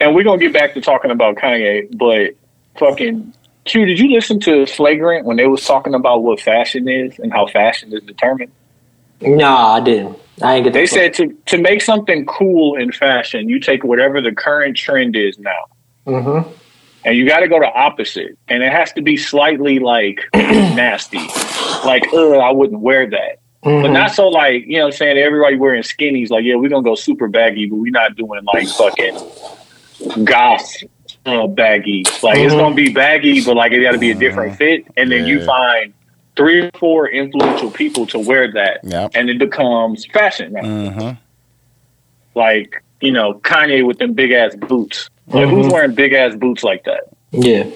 And 0.00 0.14
we're 0.14 0.24
gonna 0.24 0.38
get 0.38 0.52
back 0.52 0.74
to 0.74 0.80
talking 0.80 1.10
about 1.10 1.36
Kanye, 1.36 1.96
but 1.96 2.34
fucking 2.78 3.32
Q, 3.64 3.86
did 3.86 3.98
you 3.98 4.10
listen 4.12 4.38
to 4.40 4.66
Flagrant 4.66 5.24
when 5.24 5.36
they 5.36 5.46
was 5.46 5.64
talking 5.64 5.94
about 5.94 6.22
what 6.22 6.40
fashion 6.40 6.88
is 6.88 7.18
and 7.18 7.32
how 7.32 7.46
fashion 7.46 7.92
is 7.92 8.02
determined? 8.02 8.52
Nah, 9.20 9.76
I 9.76 9.80
didn't. 9.80 10.18
I 10.42 10.56
ain't 10.56 10.64
get. 10.64 10.72
They 10.72 10.86
said 10.86 11.14
to 11.14 11.34
to 11.46 11.58
make 11.58 11.80
something 11.80 12.26
cool 12.26 12.76
in 12.76 12.92
fashion, 12.92 13.48
you 13.48 13.60
take 13.60 13.84
whatever 13.84 14.20
the 14.20 14.32
current 14.32 14.76
trend 14.76 15.16
is 15.16 15.38
now. 15.38 15.64
Mm-hmm. 16.06 16.50
And 17.04 17.16
you 17.16 17.26
got 17.28 17.40
to 17.40 17.48
go 17.48 17.58
to 17.58 17.66
opposite, 17.66 18.38
and 18.48 18.62
it 18.62 18.72
has 18.72 18.92
to 18.94 19.02
be 19.02 19.16
slightly 19.16 19.78
like 19.78 20.20
nasty, 20.34 21.18
like 21.84 22.04
ugh, 22.12 22.34
I 22.38 22.50
wouldn't 22.52 22.80
wear 22.80 23.08
that, 23.10 23.40
but 23.62 23.88
not 23.88 24.12
so 24.12 24.28
like 24.28 24.64
you 24.66 24.78
know, 24.78 24.84
what 24.84 24.94
I'm 24.94 24.96
saying 24.98 25.18
everybody 25.18 25.56
wearing 25.56 25.82
skinnies. 25.82 26.30
Like 26.30 26.44
yeah, 26.44 26.54
we're 26.56 26.68
gonna 26.70 26.82
go 26.82 26.94
super 26.94 27.28
baggy, 27.28 27.66
but 27.66 27.76
we're 27.76 27.92
not 27.92 28.16
doing 28.16 28.42
like 28.44 28.68
fucking 28.68 30.24
goth 30.24 30.70
uh, 31.26 31.46
baggy. 31.46 32.04
Like 32.22 32.38
it's 32.38 32.54
gonna 32.54 32.74
be 32.74 32.92
baggy, 32.92 33.44
but 33.44 33.56
like 33.56 33.72
it 33.72 33.82
got 33.82 33.92
to 33.92 33.98
be 33.98 34.10
a 34.10 34.14
different 34.14 34.56
fit, 34.56 34.86
and 34.96 35.10
then 35.10 35.26
you 35.26 35.44
find 35.44 35.92
three 36.36 36.60
or 36.60 36.70
four 36.78 37.08
influential 37.08 37.70
people 37.70 38.06
to 38.06 38.18
wear 38.18 38.50
that, 38.52 38.80
Yep. 38.82 39.12
and 39.14 39.30
it 39.30 39.38
becomes 39.38 40.04
fashion. 40.06 40.52
Now. 40.52 40.62
Mm-hmm. 40.62 41.20
Like 42.38 42.83
you 43.04 43.12
know, 43.12 43.34
Kanye 43.34 43.86
with 43.86 43.98
them 43.98 44.12
big 44.14 44.32
ass 44.32 44.54
boots. 44.56 45.08
Like 45.28 45.48
who's 45.48 45.68
wearing 45.72 45.94
big 45.94 46.12
ass 46.12 46.34
boots 46.36 46.62
like 46.64 46.84
that? 46.84 47.04
Yeah. 47.30 47.66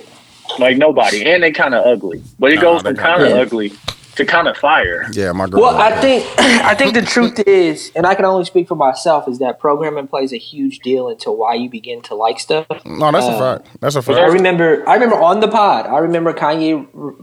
Like 0.58 0.76
nobody, 0.76 1.24
and 1.26 1.42
they 1.42 1.50
kind 1.52 1.74
of 1.74 1.84
ugly. 1.86 2.22
But 2.38 2.52
it 2.52 2.56
Nah, 2.56 2.60
goes 2.62 2.82
from 2.82 2.94
kinda- 2.96 3.02
kind 3.02 3.22
of 3.22 3.28
Yeah. 3.30 3.36
ugly 3.42 3.72
to 4.16 4.24
kind 4.24 4.48
of 4.48 4.56
fire. 4.56 5.06
Yeah, 5.12 5.32
my 5.32 5.46
girl. 5.46 5.60
Well, 5.60 5.76
I 5.76 5.92
think 6.00 6.24
I 6.38 6.74
think 6.74 6.94
the 6.94 7.02
truth 7.02 7.38
is, 7.40 7.92
and 7.94 8.06
I 8.06 8.14
can 8.14 8.24
only 8.24 8.44
speak 8.44 8.66
for 8.66 8.74
myself, 8.74 9.28
is 9.28 9.38
that 9.38 9.58
programming 9.60 10.08
plays 10.08 10.32
a 10.32 10.38
huge 10.38 10.80
deal 10.80 11.08
into 11.08 11.30
why 11.30 11.54
you 11.54 11.68
begin 11.70 12.00
to 12.02 12.14
like 12.14 12.40
stuff. 12.40 12.66
No, 12.84 13.12
that's 13.12 13.26
a 13.26 13.30
Uh, 13.30 13.38
fact. 13.58 13.80
That's 13.80 13.94
a 13.96 14.02
fact. 14.02 14.18
I 14.18 14.26
remember, 14.26 14.88
I 14.88 14.94
remember 14.94 15.16
on 15.16 15.40
the 15.40 15.48
pod, 15.48 15.86
I 15.86 15.98
remember 15.98 16.32
Kanye 16.32 16.86
r- 16.98 17.14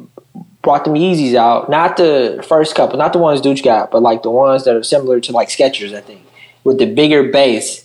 brought 0.61 0.85
them 0.85 0.93
Yeezys 0.95 1.35
out, 1.35 1.69
not 1.69 1.97
the 1.97 2.43
first 2.47 2.75
couple, 2.75 2.97
not 2.97 3.11
the 3.13 3.19
ones 3.19 3.41
Dooch 3.41 3.63
got, 3.63 3.91
but 3.91 4.01
like 4.01 4.23
the 4.23 4.31
ones 4.31 4.63
that 4.65 4.75
are 4.75 4.83
similar 4.83 5.19
to 5.19 5.31
like 5.31 5.49
Skechers, 5.49 5.93
I 5.95 6.01
think, 6.01 6.21
with 6.63 6.77
the 6.79 6.85
bigger 6.85 7.23
base. 7.23 7.84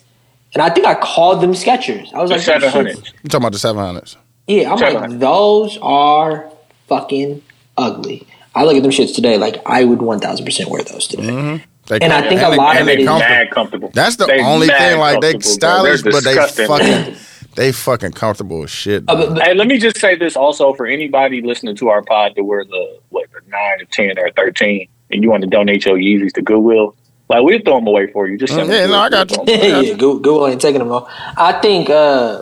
And 0.53 0.61
I 0.61 0.69
think 0.69 0.85
I 0.85 0.95
called 0.95 1.41
them 1.41 1.53
Skechers. 1.53 2.13
I 2.13 2.21
was 2.21 2.29
The 2.29 2.35
like, 2.35 2.41
seven 2.41 2.61
"Those 2.73 2.95
shits- 2.97 3.13
You 3.23 3.29
talking 3.29 3.43
about 3.43 3.51
the 3.53 3.59
seven 3.59 3.81
hundreds? 3.83 4.17
Yeah, 4.47 4.73
I'm 4.73 4.79
like, 5.11 5.19
those 5.19 5.77
are 5.81 6.49
fucking 6.87 7.41
ugly. 7.77 8.27
I 8.53 8.65
look 8.65 8.75
at 8.75 8.83
them 8.83 8.91
shits 8.91 9.15
today, 9.15 9.37
like 9.37 9.61
I 9.65 9.85
would 9.85 10.01
one 10.01 10.19
thousand 10.19 10.45
percent 10.45 10.69
wear 10.69 10.83
those 10.83 11.07
today. 11.07 11.63
They 11.87 11.99
And 11.99 12.11
I 12.13 12.27
think 12.27 12.41
a 12.41 12.49
they- 12.51 12.57
lot 12.57 12.71
and 12.75 12.81
of 12.81 12.85
they 12.87 12.93
it 12.93 12.99
is- 13.01 13.07
comfortable. 13.07 13.29
Mad 13.35 13.51
comfortable. 13.51 13.91
That's 13.93 14.15
the 14.17 14.25
They 14.25 14.41
only 14.43 14.67
thing. 14.67 14.99
Like 14.99 15.21
they 15.21 15.31
comfortable, 15.33 15.57
bro. 15.59 15.69
stylish, 15.69 16.01
but 16.03 16.23
they 16.23 16.33
disgusting. 16.35 16.67
fucking 16.67 17.15
they 17.55 17.71
fucking 17.71 18.11
comfortable 18.11 18.63
as 18.63 18.69
shit. 18.71 19.03
Uh, 19.07 19.15
but- 19.15 19.33
but- 19.35 19.43
Hey, 19.43 19.53
let 19.53 19.67
me 19.67 19.77
just 19.77 19.97
say 19.99 20.15
this 20.15 20.35
also 20.35 20.73
for 20.73 20.85
anybody 20.85 21.41
listening 21.41 21.75
to 21.77 21.89
our 21.89 22.01
pod 22.01 22.35
to 22.35 22.43
wear 22.43 22.63
the 22.65 22.99
what 23.09 23.25
the 23.31 23.39
nine 23.49 23.81
or 23.81 23.85
ten 23.91 24.17
or 24.19 24.29
thirteen, 24.31 24.87
and 25.11 25.23
you 25.23 25.29
want 25.29 25.43
to 25.43 25.49
donate 25.49 25.85
your 25.85 25.97
Yeezys 25.97 26.33
to 26.33 26.41
Goodwill, 26.41 26.93
like 27.31 27.43
we'll 27.43 27.59
throw 27.61 27.75
them 27.79 27.87
away 27.87 28.07
for 28.07 28.27
you. 28.27 28.37
Just 28.37 28.53
send 28.53 28.69
Mm, 28.69 28.73
yeah, 28.73 28.85
no. 28.87 28.99
I 28.99 29.09
got 29.09 29.31
We'll 29.31 29.39
you. 29.39 29.45
throw 29.45 29.55
'em 29.55 29.71
away. 29.75 29.87
yeah, 29.87 29.93
Google, 29.93 30.19
Google 30.19 30.47
ain't 30.47 30.61
taking 30.61 30.79
them 30.79 30.91
off. 30.91 31.09
I 31.37 31.53
think, 31.53 31.89
uh, 31.89 32.41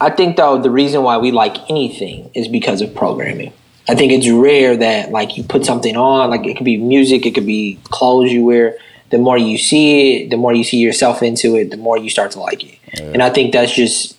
I 0.00 0.10
think 0.10 0.36
though 0.36 0.60
the 0.60 0.70
reason 0.70 1.02
why 1.02 1.18
we 1.18 1.30
like 1.30 1.56
anything 1.70 2.30
is 2.34 2.48
because 2.48 2.80
of 2.80 2.94
programming. 2.94 3.52
I 3.88 3.94
think 3.94 4.12
it's 4.12 4.28
rare 4.28 4.76
that 4.76 5.10
like 5.12 5.36
you 5.38 5.42
put 5.44 5.64
something 5.64 5.96
on, 5.96 6.28
like 6.30 6.44
it 6.46 6.56
could 6.56 6.64
be 6.64 6.76
music, 6.76 7.24
it 7.24 7.34
could 7.34 7.46
be 7.46 7.78
clothes 7.84 8.30
you 8.32 8.44
wear. 8.44 8.76
The 9.10 9.16
more 9.18 9.38
you 9.38 9.56
see 9.56 10.16
it, 10.24 10.30
the 10.30 10.36
more 10.36 10.52
you 10.52 10.62
see 10.64 10.76
yourself 10.76 11.22
into 11.22 11.56
it, 11.56 11.70
the 11.70 11.78
more 11.78 11.96
you 11.96 12.10
start 12.10 12.32
to 12.32 12.40
like 12.40 12.62
it. 12.64 12.78
And 13.00 13.22
I 13.22 13.30
think 13.30 13.52
that's 13.54 13.72
just 13.74 14.16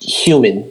human. 0.00 0.70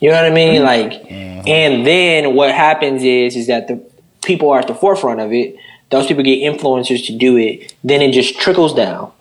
You 0.00 0.10
know 0.10 0.16
what 0.16 0.26
I 0.26 0.34
mean? 0.34 0.62
Like, 0.62 1.10
and 1.10 1.86
then 1.86 2.34
what 2.34 2.52
happens 2.54 3.02
is 3.02 3.34
is 3.36 3.46
that 3.46 3.68
the 3.68 3.80
people 4.22 4.50
are 4.50 4.58
at 4.58 4.66
the 4.68 4.74
forefront 4.74 5.20
of 5.20 5.32
it. 5.32 5.56
Those 5.90 6.06
people 6.06 6.22
get 6.24 6.38
influencers 6.38 7.06
to 7.06 7.16
do 7.16 7.36
it. 7.36 7.74
Then 7.84 8.02
it 8.02 8.12
just 8.12 8.38
trickles 8.38 8.74
down. 8.74 9.12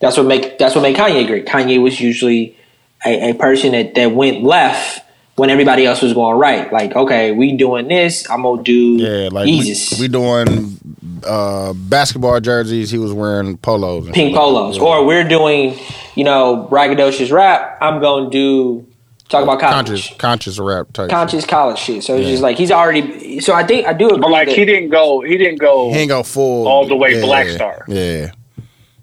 That's 0.00 0.16
what 0.16 0.26
make 0.26 0.58
that's 0.58 0.74
what 0.74 0.82
made 0.82 0.96
Kanye 0.96 1.26
great. 1.26 1.46
Kanye 1.46 1.82
was 1.82 2.00
usually 2.00 2.56
a, 3.04 3.30
a 3.30 3.34
person 3.34 3.72
that, 3.72 3.94
that 3.94 4.12
went 4.12 4.42
left 4.42 5.04
when 5.36 5.50
everybody 5.50 5.86
else 5.86 6.02
was 6.02 6.12
going 6.12 6.38
right. 6.38 6.72
Like, 6.72 6.94
okay, 6.94 7.32
we 7.32 7.56
doing 7.56 7.88
this. 7.88 8.28
I'm 8.30 8.42
gonna 8.42 8.62
do 8.62 8.96
yeah, 8.96 9.28
like 9.32 9.46
we, 9.46 9.60
Jesus. 9.60 9.98
we 9.98 10.08
doing 10.08 10.78
uh, 11.26 11.72
basketball 11.72 12.40
jerseys. 12.40 12.90
He 12.90 12.98
was 12.98 13.12
wearing 13.12 13.56
polos, 13.56 14.10
pink 14.10 14.32
like 14.32 14.40
polos, 14.40 14.78
or 14.78 15.04
we're 15.04 15.26
doing, 15.26 15.78
you 16.14 16.24
know, 16.24 16.68
braggadocious 16.70 17.32
rap. 17.32 17.78
I'm 17.80 18.00
gonna 18.00 18.30
do 18.30 18.86
Talk 19.30 19.44
about 19.44 19.60
college. 19.60 19.74
conscious 19.86 20.16
conscious 20.18 20.58
rap 20.58 20.92
type. 20.92 21.08
Conscious 21.08 21.46
college 21.46 21.78
shit. 21.78 22.02
So 22.02 22.16
it's 22.16 22.24
Yeah. 22.26 22.30
just 22.32 22.42
like 22.42 22.58
he's 22.58 22.72
already. 22.72 23.38
So 23.40 23.54
I 23.54 23.64
think 23.64 23.86
I 23.86 23.92
do 23.92 24.08
agree. 24.08 24.18
But 24.20 24.30
like 24.30 24.48
that- 24.48 24.56
he 24.56 24.64
didn't 24.64 24.90
go. 24.90 25.20
He 25.20 25.36
didn't 25.38 25.58
go. 25.60 25.90
He 25.92 25.98
ain't 26.00 26.08
go 26.08 26.22
full 26.22 26.66
All 26.66 26.86
the 26.86 26.96
way 26.96 27.14
yeah, 27.14 27.20
Black 27.24 27.46
yeah, 27.46 27.54
Star. 27.54 27.84
Yeah, 27.88 28.30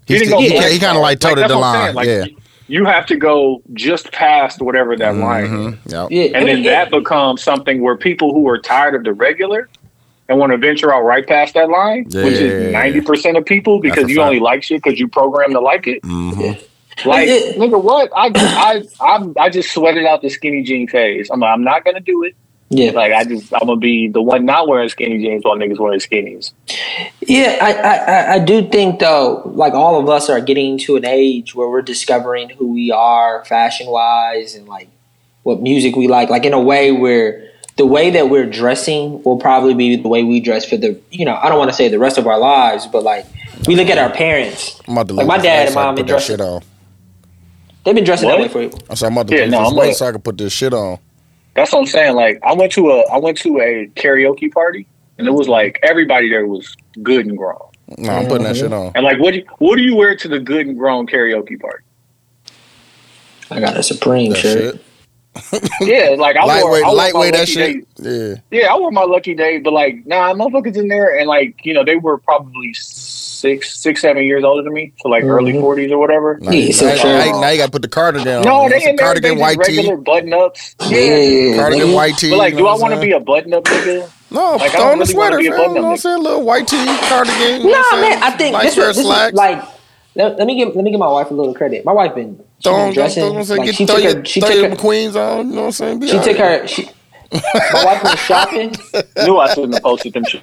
He 0.06 0.18
didn't 0.18 0.30
go. 0.30 0.38
he, 0.38 0.50
he 0.50 0.78
kind 0.78 0.96
of 0.96 1.02
like 1.02 1.18
toted 1.18 1.38
that's 1.42 1.52
the 1.52 1.58
what 1.58 1.64
I'm 1.64 1.74
saying. 1.74 1.94
line. 1.96 2.06
Like, 2.06 2.06
yeah, 2.06 2.24
You 2.68 2.84
have 2.84 3.06
to 3.06 3.16
go 3.16 3.62
just 3.72 4.12
past 4.12 4.60
whatever 4.60 4.94
that 4.96 5.16
line 5.16 5.78
is. 5.86 5.92
Yep. 5.92 6.08
yeah, 6.10 6.24
And 6.34 6.46
then 6.46 6.58
it- 6.58 6.64
that 6.64 6.90
becomes 6.90 7.42
something 7.42 7.80
where 7.82 7.96
people 7.96 8.34
who 8.34 8.46
are 8.48 8.58
tired 8.58 8.94
of 8.94 9.04
the 9.04 9.14
regular 9.14 9.68
and 10.28 10.38
want 10.38 10.52
to 10.52 10.58
venture 10.58 10.92
out 10.94 11.04
right 11.04 11.26
past 11.26 11.54
that 11.54 11.70
line, 11.70 12.04
which 12.04 12.34
is 12.34 12.70
ninety 12.70 13.00
percent 13.00 13.38
of 13.38 13.46
people, 13.46 13.80
because 13.80 14.10
you 14.10 14.16
fact. 14.16 14.26
only 14.26 14.40
like 14.40 14.62
shit 14.62 14.82
because 14.82 15.00
you 15.00 15.08
programmed 15.08 15.54
to 15.54 15.60
like 15.60 15.86
it. 15.86 16.02
Mhm. 16.02 16.60
Like, 17.04 17.28
nigga, 17.28 17.82
what? 17.82 18.10
I 18.16 18.30
I 18.34 18.82
I 19.00 19.28
I 19.38 19.50
just 19.50 19.72
sweated 19.72 20.04
out 20.06 20.22
the 20.22 20.28
skinny 20.30 20.62
jean 20.62 20.88
phase. 20.88 21.30
I'm 21.30 21.42
I'm 21.44 21.62
not 21.62 21.84
gonna 21.84 22.00
do 22.00 22.24
it. 22.24 22.34
yeah, 22.70 22.90
Like 22.90 23.12
I 23.12 23.24
just 23.24 23.52
I'm 23.54 23.60
gonna 23.66 23.76
be 23.76 24.08
the 24.08 24.20
one 24.22 24.44
not 24.44 24.68
wearing 24.68 24.88
skinny 24.88 25.18
jeans 25.22 25.44
while 25.44 25.56
niggas 25.56 25.78
wearing 25.78 26.00
skinnies. 26.00 26.52
Yeah, 27.20 27.58
I, 27.62 27.72
I, 27.72 27.94
I- 27.96 28.32
I 28.34 28.38
do 28.40 28.68
think 28.68 29.00
though, 29.00 29.42
like 29.54 29.74
all 29.74 30.00
of 30.00 30.08
us 30.08 30.28
are 30.28 30.40
getting 30.40 30.76
to 30.80 30.96
an 30.96 31.04
age 31.06 31.54
where 31.54 31.68
we're 31.68 31.82
discovering 31.82 32.50
who 32.50 32.72
we 32.72 32.90
are 32.90 33.44
fashion 33.44 33.86
wise 33.88 34.54
and 34.54 34.66
like 34.66 34.88
what 35.44 35.62
music 35.62 35.96
we 35.96 36.08
like. 36.08 36.28
Like 36.30 36.44
in 36.44 36.52
a 36.52 36.60
way 36.60 36.90
where 36.92 37.44
the 37.76 37.86
way 37.86 38.10
that 38.10 38.28
we're 38.28 38.44
dressing 38.46 39.22
will 39.22 39.38
probably 39.38 39.72
be 39.72 39.94
the 39.96 40.08
way 40.08 40.24
we 40.24 40.40
dress 40.40 40.64
for 40.64 40.76
the 40.76 41.00
you 41.10 41.24
know, 41.24 41.36
I 41.36 41.48
don't 41.48 41.58
want 41.58 41.70
to 41.70 41.76
say 41.76 41.88
the 41.88 41.98
rest 41.98 42.18
of 42.18 42.26
our 42.26 42.38
lives, 42.38 42.86
but 42.88 43.02
like 43.04 43.24
we 43.66 43.76
look 43.76 43.88
at 43.88 43.98
our 43.98 44.10
parents. 44.10 44.80
I'm 44.86 44.92
about 44.94 45.08
to 45.08 45.14
Like, 45.14 45.26
my 45.26 45.38
dad 45.38 45.66
and 45.66 45.74
so 45.74 45.80
mom 45.80 45.96
can 45.96 46.04
been 46.04 46.06
put 46.06 46.18
that 46.18 46.22
shit 46.26 46.36
dressing- 46.38 46.54
on. 46.56 46.62
They've 47.84 47.94
been 47.94 48.04
dressing 48.04 48.28
What? 48.28 48.38
that 48.38 48.54
way 48.54 48.68
for 48.68 48.78
I 48.90 48.94
said 48.94 49.06
I'm 49.06 49.12
about 49.12 49.28
to 49.28 49.34
Yeah, 49.36 49.42
leave 49.42 49.50
no, 49.52 49.58
this 49.60 49.68
I'm 49.70 49.74
like- 49.76 49.94
so 49.94 50.06
I 50.08 50.12
can 50.12 50.20
put 50.20 50.38
this 50.38 50.52
shit 50.52 50.74
on. 50.74 50.98
That's 51.54 51.72
what 51.72 51.80
I'm 51.80 51.86
saying. 51.86 52.14
Like 52.14 52.38
I 52.44 52.52
went 52.54 52.72
to 52.72 52.90
a 52.90 53.00
I 53.10 53.18
went 53.18 53.38
to 53.38 53.58
a 53.60 53.86
karaoke 53.96 54.52
party 54.52 54.86
and 55.18 55.26
it 55.26 55.32
was 55.32 55.48
like 55.48 55.78
everybody 55.82 56.28
there 56.28 56.46
was 56.46 56.76
good 57.02 57.26
and 57.26 57.36
grown. 57.36 57.58
No, 57.96 58.10
I'm 58.12 58.26
putting 58.26 58.44
that 58.44 58.54
Mm-hmm. 58.54 58.62
shit 58.64 58.72
on. 58.72 58.92
And 58.94 59.04
like 59.04 59.18
what 59.18 59.32
do 59.32 59.38
you, 59.38 59.46
what 59.58 59.76
do 59.76 59.82
you 59.82 59.96
wear 59.96 60.14
to 60.14 60.28
the 60.28 60.38
good 60.38 60.66
and 60.66 60.78
grown 60.78 61.06
karaoke 61.06 61.58
party? 61.58 61.82
I 63.50 63.60
got 63.60 63.76
a 63.76 63.82
Supreme 63.82 64.30
That 64.32 64.38
shirt. 64.38 64.74
shit. 64.74 64.84
Yeah, 65.80 66.10
like 66.18 66.36
I 66.36 66.44
lightweight, 66.44 66.64
wore, 66.64 66.76
I 66.76 66.80
wore 66.80 66.82
my 66.82 66.90
lightweight. 66.92 67.32
That 67.32 67.38
lucky 67.40 67.52
shit. 67.52 67.96
day- 67.96 68.40
Yeah. 68.50 68.60
Yeah, 68.60 68.74
I 68.74 68.78
wore 68.78 68.90
my 68.90 69.04
lucky 69.04 69.34
day, 69.34 69.58
but 69.58 69.72
like, 69.72 70.04
nah, 70.06 70.34
motherfuckers 70.34 70.76
in 70.76 70.88
there, 70.88 71.16
and 71.16 71.28
like, 71.28 71.64
you 71.64 71.72
know, 71.74 71.84
they 71.84 71.96
were 71.96 72.18
probably 72.18 72.72
six, 73.38 73.78
six, 73.80 74.00
seven 74.02 74.24
years 74.24 74.44
older 74.44 74.62
than 74.62 74.72
me, 74.72 74.92
so 75.00 75.08
like 75.08 75.24
early 75.24 75.52
Mhm. 75.52 75.60
forties 75.60 75.90
or 75.92 75.98
whatever. 75.98 76.38
Now, 76.40 76.50
Yeah, 76.50 76.58
you- 76.66 76.72
so 76.72 76.86
now, 76.86 76.94
sure. 76.96 77.10
now, 77.18 77.40
now 77.40 77.48
you 77.50 77.58
got 77.58 77.66
to 77.66 77.70
put 77.70 77.82
the 77.82 77.88
cardigan 77.88 78.28
on. 78.38 78.42
No, 78.42 78.64
you 78.64 78.70
they 78.70 78.80
some 78.80 78.88
in 78.90 78.96
cardigan 78.98 79.22
they 79.30 79.36
just 79.36 79.58
white 79.58 79.66
tee. 79.66 79.76
regular 79.76 79.96
button 79.96 80.32
ups. 80.34 80.74
Yeah, 80.88 81.56
Cardigan 81.56 81.88
nigga. 81.88 81.94
white 81.94 82.16
tee. 82.18 82.30
But 82.30 82.38
like, 82.38 82.52
you 82.54 82.58
do 82.58 82.66
I 82.66 82.74
want 82.76 82.94
to 82.94 83.00
be 83.00 83.12
a 83.12 83.20
button 83.20 83.54
up 83.54 83.64
nigga? 83.64 84.08
No, 84.30 84.52
Like, 84.52 84.62
I 84.62 84.68
throw 84.68 84.80
don't 84.80 84.90
on 84.92 84.98
the 84.98 85.04
really 85.06 85.14
wanna 85.16 85.30
sweater, 85.30 85.38
be. 85.38 85.44
You 85.44 85.50
know 85.50 85.56
what 85.56 85.76
I'm 85.78 85.84
nigga. 85.84 85.98
saying? 85.98 86.22
Little 86.22 86.42
white 86.42 86.68
tee, 86.68 86.84
cardigan. 87.08 87.60
you 87.62 87.66
know 87.66 87.78
Nah, 87.78 87.82
I'm 87.92 88.00
man. 88.02 88.22
I 88.22 88.30
think 88.32 88.52
nice 88.52 88.64
this, 88.66 88.74
pair 88.74 88.90
is, 88.90 88.96
this 88.96 89.04
is 89.04 89.10
slacks. 89.10 89.34
like 89.34 89.62
let, 90.14 90.36
let 90.38 90.46
me 90.46 90.56
give 90.56 90.74
let 90.74 90.84
me 90.84 90.90
give 90.90 91.00
my 91.00 91.08
wife 91.08 91.30
a 91.30 91.34
little 91.34 91.54
credit. 91.54 91.84
My 91.84 91.92
wife 91.92 92.14
been 92.14 92.36
she 92.58 92.64
Throw 92.64 92.72
been 92.74 92.80
on, 92.88 92.92
dressing. 92.92 93.22
throw, 93.32 93.42
throw, 93.44 93.56
like, 93.56 93.66
get, 93.66 93.74
she 93.76 93.86
throw 93.86 93.94
took 93.96 94.04
your, 94.04 94.16
her 94.16 94.24
she 94.24 94.40
took 94.40 94.70
her 94.70 94.76
queens 94.76 95.16
on. 95.16 95.48
You 95.50 95.54
know 95.54 95.60
what 95.60 95.66
I'm 95.66 95.72
saying? 95.72 96.00
Be 96.00 96.08
she 96.08 96.16
all 96.18 96.22
took 96.24 96.36
her 96.38 96.66
she 96.66 96.88
my 97.32 97.84
wife 97.84 98.02
went 98.04 98.18
shopping. 98.18 98.74
Knew 99.24 99.38
I 99.38 99.48
shouldn't 99.54 99.74
have 99.74 99.82
posted 99.82 100.12
them 100.14 100.24
shit. 100.24 100.40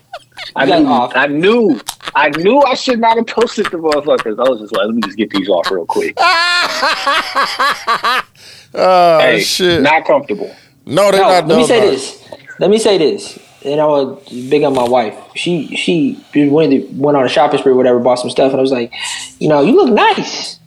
I 0.55 0.65
got 0.65 0.81
knew, 0.83 0.87
off. 0.89 1.11
I 1.15 1.27
knew, 1.27 1.79
I 2.15 2.29
knew 2.29 2.59
I 2.61 2.73
should 2.75 2.99
not 2.99 3.17
have 3.17 3.27
posted 3.27 3.65
the 3.67 3.77
motherfuckers. 3.77 4.37
I 4.39 4.49
was 4.49 4.59
just 4.61 4.73
like, 4.73 4.85
let 4.87 4.95
me 4.95 5.01
just 5.03 5.17
get 5.17 5.29
these 5.29 5.49
off 5.49 5.69
real 5.71 5.85
quick. 5.85 6.17
Ah, 6.27 8.25
oh 8.73 9.19
hey, 9.19 9.39
shit! 9.41 9.81
not 9.81 10.05
comfortable. 10.05 10.53
no, 10.85 11.11
they're 11.11 11.21
No, 11.21 11.29
not. 11.29 11.47
let 11.47 11.57
me 11.57 11.65
say 11.65 11.79
no. 11.79 11.91
this. 11.91 12.29
Let 12.59 12.69
me 12.69 12.77
say 12.77 12.97
this. 12.97 13.39
And 13.63 13.79
I 13.79 13.85
was 13.85 14.21
big 14.49 14.63
on 14.63 14.73
my 14.73 14.83
wife. 14.87 15.15
She 15.35 15.75
she 15.75 16.21
went 16.35 16.91
went 16.93 17.17
on 17.17 17.25
a 17.25 17.29
shopping 17.29 17.59
spree, 17.59 17.71
or 17.71 17.75
whatever, 17.75 17.99
bought 17.99 18.19
some 18.19 18.29
stuff, 18.29 18.51
and 18.51 18.59
I 18.59 18.61
was 18.61 18.71
like, 18.71 18.91
you 19.39 19.47
know, 19.49 19.61
you 19.61 19.75
look 19.75 19.91
nice, 19.91 20.59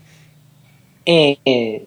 and, 1.07 1.37
and 1.47 1.87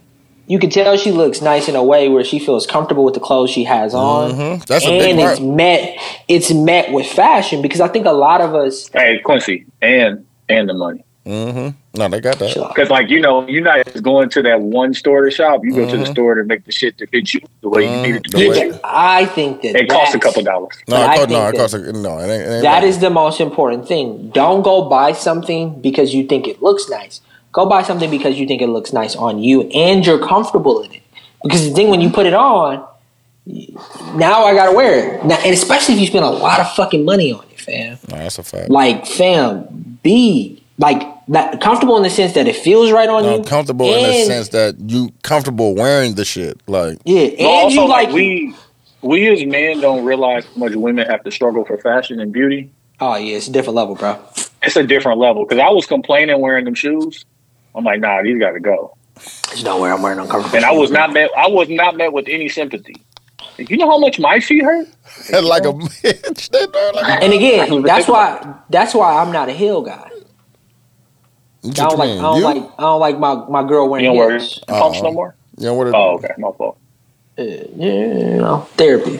you 0.52 0.60
can 0.60 0.69
tell 0.69 0.98
she 0.98 1.11
looks 1.11 1.41
nice 1.41 1.69
in 1.69 1.76
a 1.78 1.84
way 1.84 2.10
where 2.10 2.23
she 2.26 2.38
feels 2.38 2.68
comfortable 2.68 3.06
with 3.06 3.14
the 3.14 3.19
clothes 3.22 3.49
she 3.49 3.64
has 3.64 3.94
on. 3.94 4.32
Mhm. 4.34 4.65
That's 4.65 4.86
a 4.86 4.90
big 4.90 5.11
and 5.11 5.19
part. 5.19 5.32
it's 5.34 5.40
met 5.41 5.98
it's 6.28 6.52
met 6.53 6.91
with 6.91 7.07
fashion 7.07 7.61
because 7.61 7.80
I 7.80 7.88
think 7.88 8.06
a 8.06 8.11
lot 8.11 8.41
of 8.41 8.53
us 8.53 8.90
Hey, 8.94 9.19
Quincy, 9.23 9.65
and 9.82 10.26
and 10.49 10.68
the 10.68 10.73
money. 10.73 11.03
Mm-hmm. 11.26 11.69
No, 11.99 12.07
they 12.10 12.19
got 12.19 12.40
that. 12.40 12.56
Because, 12.56 12.90
like, 12.90 13.10
you 13.10 13.19
know, 13.22 13.48
you're 13.48 13.64
not 13.64 13.86
just 13.86 14.03
going 14.03 14.28
to 14.30 14.41
that 14.41 14.60
one 14.61 14.94
store 14.95 15.23
to 15.23 15.30
shop. 15.30 15.61
You 15.64 15.72
go 15.76 15.88
to 15.88 15.98
the 15.98 16.06
Mhm. 16.06 16.11
store 16.11 16.34
to 16.36 16.44
make 16.44 16.65
the 16.65 16.72
shit 16.72 16.98
to 16.98 17.06
fit 17.06 17.32
you 17.34 17.41
the 17.61 17.69
way 17.69 17.84
you 17.84 17.90
Mhm. 17.90 18.02
need 18.03 18.15
it 18.15 18.23
to 18.23 18.32
The 18.32 18.38
fit 18.40 18.49
way- 18.49 18.65
you. 18.68 18.80
I 18.84 19.26
think 19.26 19.61
that 19.61 19.76
It 19.76 19.88
costs 19.88 20.15
a 20.15 20.19
couple 20.19 20.41
dollars. 20.41 20.73
No, 20.88 20.95
it 20.98 20.99
I 21.07 21.18
cost, 21.18 21.30
no, 21.30 21.48
it 21.48 21.56
costs. 21.56 21.73
A, 21.76 21.94
no, 21.94 22.18
it 22.18 22.23
ain't. 22.23 22.32
It 22.41 22.53
ain't 22.56 22.61
That 22.64 22.73
right. 22.80 22.84
is 22.86 22.98
the 22.99 23.11
most 23.11 23.40
important 23.40 23.88
thing. 23.88 24.32
Don't 24.34 24.64
go 24.64 24.82
buy 24.90 25.11
something 25.11 25.76
because 25.80 26.14
you 26.15 26.23
think 26.23 26.48
it 26.48 26.61
looks 26.64 26.90
nice. 26.90 27.22
Go 27.52 27.65
buy 27.65 27.84
something 27.84 28.10
because 28.10 28.40
you 28.40 28.48
think 28.48 28.61
it 28.61 28.68
looks 28.68 28.94
nice 28.94 29.15
on 29.15 29.40
you 29.40 29.64
and 29.69 30.06
you're 30.06 30.26
comfortable 30.26 30.82
in 30.84 30.91
it. 30.94 31.02
Because 31.44 31.68
the 31.68 31.73
thing 31.73 31.90
when 31.90 31.99
you 32.02 32.10
put 32.10 32.26
it 32.26 32.34
on, 32.34 32.86
now 34.15 34.45
I 34.45 34.53
gotta 34.53 34.72
wear 34.76 35.15
it. 35.15 35.26
Now, 35.26 35.38
and 35.38 35.53
especially 35.53 35.95
if 35.95 36.02
you 36.02 36.07
spend 36.07 36.26
a 36.26 36.30
lot 36.30 36.60
of 36.60 36.72
fucking 36.73 37.03
money 37.03 37.34
on 37.34 37.44
it, 37.52 37.60
fam. 37.60 37.98
No, 38.10 38.18
that's 38.18 38.38
a 38.38 38.44
fact. 38.44 38.69
Like, 38.69 39.06
fam, 39.06 39.99
be 40.03 40.64
like 40.78 41.02
that 41.28 41.60
comfortable 41.61 41.98
in 41.98 42.03
the 42.03 42.10
sense 42.10 42.34
that 42.34 42.48
it 42.48 42.56
feels 42.56 42.91
right 42.91 43.10
on 43.10 43.23
No, 43.23 43.38
you. 43.38 43.44
comfortable 43.44 43.94
in 43.94 44.03
the 44.03 44.26
sense 44.26 44.49
that 44.49 44.76
you 44.80 45.11
comfortable 45.23 45.76
wearing 45.76 46.15
the 46.15 46.26
shit. 46.26 46.60
Like, 46.68 46.99
Yeah, 47.06 47.22
and 47.23 47.48
also, 47.48 47.82
you 47.84 47.88
like, 47.88 48.07
like 48.07 48.15
we, 48.15 48.56
we 49.02 49.28
as 49.30 49.45
men 49.45 49.82
don't 49.82 50.06
realize 50.06 50.45
how 50.45 50.52
much 50.57 50.76
women 50.76 51.07
have 51.07 51.23
to 51.23 51.32
struggle 51.32 51.65
for 51.65 51.78
fashion 51.78 52.19
and 52.19 52.32
beauty. 52.32 52.72
Oh 52.99 53.15
yeah, 53.15 53.38
it's 53.38 53.48
a 53.48 53.52
different 53.52 53.76
level, 53.76 53.95
bro. 53.95 54.19
It's 54.64 54.76
a 54.76 54.84
different 54.86 55.18
level. 55.19 55.44
Because 55.44 55.60
I 55.60 55.69
was 55.69 55.88
complaining 55.88 56.40
wearing 56.40 56.65
them 56.65 56.76
shoes. 56.76 57.26
I'm 57.76 57.84
like, 57.84 57.99
nah, 57.99 58.22
these 58.23 58.39
got 58.39 58.52
to 58.52 58.60
go. 58.60 58.95
There's 59.48 59.64
nowhere 59.64 59.93
I'm 59.93 60.02
wearing 60.02 60.19
uncomfortable. 60.19 60.56
And 60.57 60.65
I 60.65 60.72
shoes, 60.72 60.80
was 60.81 60.89
bro. 60.91 60.99
not 60.99 61.14
met. 61.14 61.30
I 61.38 61.48
was 61.48 61.69
not 61.69 61.95
met 61.98 62.11
with 62.14 62.27
any 62.27 62.49
sympathy. 62.49 62.95
You 63.57 63.77
know 63.77 63.89
how 63.89 63.99
much 63.99 64.19
my 64.19 64.39
feet 64.39 64.64
hurt? 64.64 64.88
like 65.43 65.64
a 65.64 65.73
bitch. 65.73 66.95
Like 66.95 67.23
And 67.23 67.34
again, 67.34 67.81
that's 67.84 68.07
why 68.07 68.56
that's 68.69 68.93
why 68.95 69.22
I'm 69.22 69.31
not 69.31 69.49
a 69.49 69.53
heel 69.53 69.81
guy. 69.81 70.10
What 71.61 71.80
I 71.80 71.84
don't 71.84 71.98
like 71.99 72.10
I 72.10 72.15
don't 72.15 72.38
You? 72.38 72.43
like 72.43 72.57
I 72.80 72.81
don't 72.81 72.99
like 72.99 73.19
my, 73.19 73.35
my 73.48 73.68
girl 73.68 73.84
You 73.85 73.89
wearing 73.91 74.06
don't 74.06 74.18
wear 74.18 74.31
heels. 74.31 74.60
pumps 74.68 74.98
Uh-uh. 74.99 75.03
no 75.10 75.11
more. 75.14 75.35
You 75.57 75.65
know 75.65 75.73
what? 75.76 75.88
It, 75.88 75.93
Oh, 75.93 76.15
okay, 76.15 76.34
my 76.39 76.49
fault. 76.57 76.77
Uh, 77.38 77.43
yeah, 77.43 77.64
you 77.85 78.38
know, 78.38 78.68
therapy. 78.77 79.19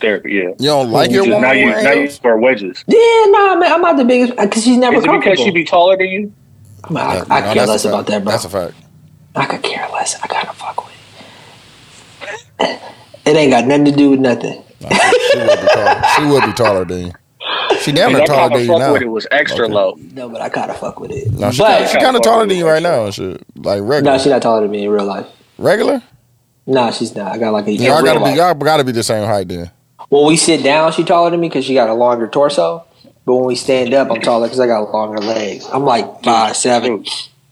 Therapy, 0.00 0.32
yeah. 0.32 0.42
You 0.58 0.66
don't 0.66 0.90
like 0.90 1.10
your 1.10 1.24
woman 1.24 1.42
now 1.42 1.52
you 1.52 1.66
wearing 1.66 1.84
now 1.84 1.92
you 1.92 2.00
heels? 2.02 2.22
wear 2.22 2.36
wedges. 2.38 2.84
Yeah, 2.86 2.98
nah, 3.28 3.56
man, 3.56 3.72
I'm 3.72 3.80
not 3.82 3.96
the 3.96 4.04
biggest 4.04 4.36
because 4.36 4.64
she's 4.64 4.76
never 4.78 4.96
Is 4.96 5.04
it 5.04 5.06
comfortable. 5.08 5.32
because 5.34 5.44
she 5.44 5.50
be 5.50 5.64
taller 5.64 5.96
than 5.98 6.08
you? 6.08 6.32
I, 6.86 6.92
mean, 6.92 6.98
I, 6.98 7.14
Yeah, 7.16 7.24
I 7.30 7.40
no, 7.40 7.52
care 7.54 7.66
less 7.66 7.84
about 7.84 8.06
that, 8.06 8.22
bro. 8.24 8.32
That's 8.32 8.44
a 8.44 8.48
fact. 8.48 8.74
I 9.34 9.46
could 9.46 9.62
care 9.62 9.88
less. 9.92 10.20
I 10.22 10.26
gotta 10.28 10.52
fuck 10.52 10.84
with 10.84 10.94
it. 12.60 12.80
It 13.26 13.36
ain't 13.36 13.50
got 13.50 13.66
nothing 13.66 13.86
to 13.86 13.92
do 13.92 14.10
with 14.10 14.20
nothing. 14.20 14.62
No, 14.80 14.88
she, 14.90 15.38
would 15.38 15.60
be 15.60 15.66
taller. 15.66 16.02
She 16.16 16.24
would 16.26 16.44
be 16.44 16.52
taller 16.52 16.84
than 16.84 17.06
you. 17.06 17.12
She 17.80 17.92
damn 17.92 18.12
near 18.12 18.26
taller 18.26 18.50
than 18.50 18.60
you 18.60 18.66
fuck 18.68 18.78
now. 18.78 18.92
with 18.92 19.02
it 19.02 19.08
was 19.08 19.26
extra 19.30 19.64
Okay. 19.64 19.74
low. 19.74 19.96
No, 20.12 20.28
but 20.28 20.40
I 20.40 20.48
gotta 20.48 20.74
fuck 20.74 21.00
with 21.00 21.10
it. 21.10 21.30
No, 21.32 21.50
she 21.50 21.58
but 21.58 21.76
kinda, 21.78 21.88
she 21.88 21.98
kind 21.98 22.16
of 22.16 22.22
taller 22.22 22.46
than 22.46 22.56
you 22.56 22.66
right 22.66 22.82
now 22.82 23.04
and 23.06 23.14
shit. 23.14 23.42
Like 23.56 23.80
regular. 23.82 24.02
no, 24.02 24.18
she's 24.18 24.26
not 24.28 24.42
taller 24.42 24.62
than 24.62 24.70
me 24.70 24.84
in 24.84 24.90
real 24.90 25.04
life. 25.04 25.26
regular? 25.58 26.02
Nah, 26.66 26.90
she's 26.90 27.14
not. 27.14 27.32
I 27.32 27.38
got 27.38 27.52
like 27.52 27.66
a 27.66 27.72
Y'all 27.72 28.02
gotta 28.02 28.18
be 28.20 28.24
life. 28.26 28.36
y'all 28.36 28.54
gotta 28.54 28.84
be 28.84 28.92
the 28.92 29.02
same 29.02 29.24
height 29.26 29.48
then. 29.48 29.70
When 30.08 30.26
we 30.26 30.36
sit 30.36 30.62
down, 30.62 30.92
she 30.92 31.04
taller 31.04 31.30
than 31.30 31.40
me 31.40 31.48
because 31.48 31.64
she 31.64 31.74
got 31.74 31.88
a 31.88 31.94
longer 31.94 32.28
torso. 32.28 32.84
But 33.26 33.34
when 33.34 33.44
we 33.46 33.56
stand 33.56 33.92
up, 33.92 34.10
I'm 34.10 34.20
taller 34.20 34.46
because 34.46 34.60
I 34.60 34.68
got 34.68 34.92
longer 34.92 35.18
legs. 35.18 35.66
I'm 35.72 35.84
like 35.84 36.22
five 36.22 36.56
seven. 36.56 37.02
Dude, 37.02 37.08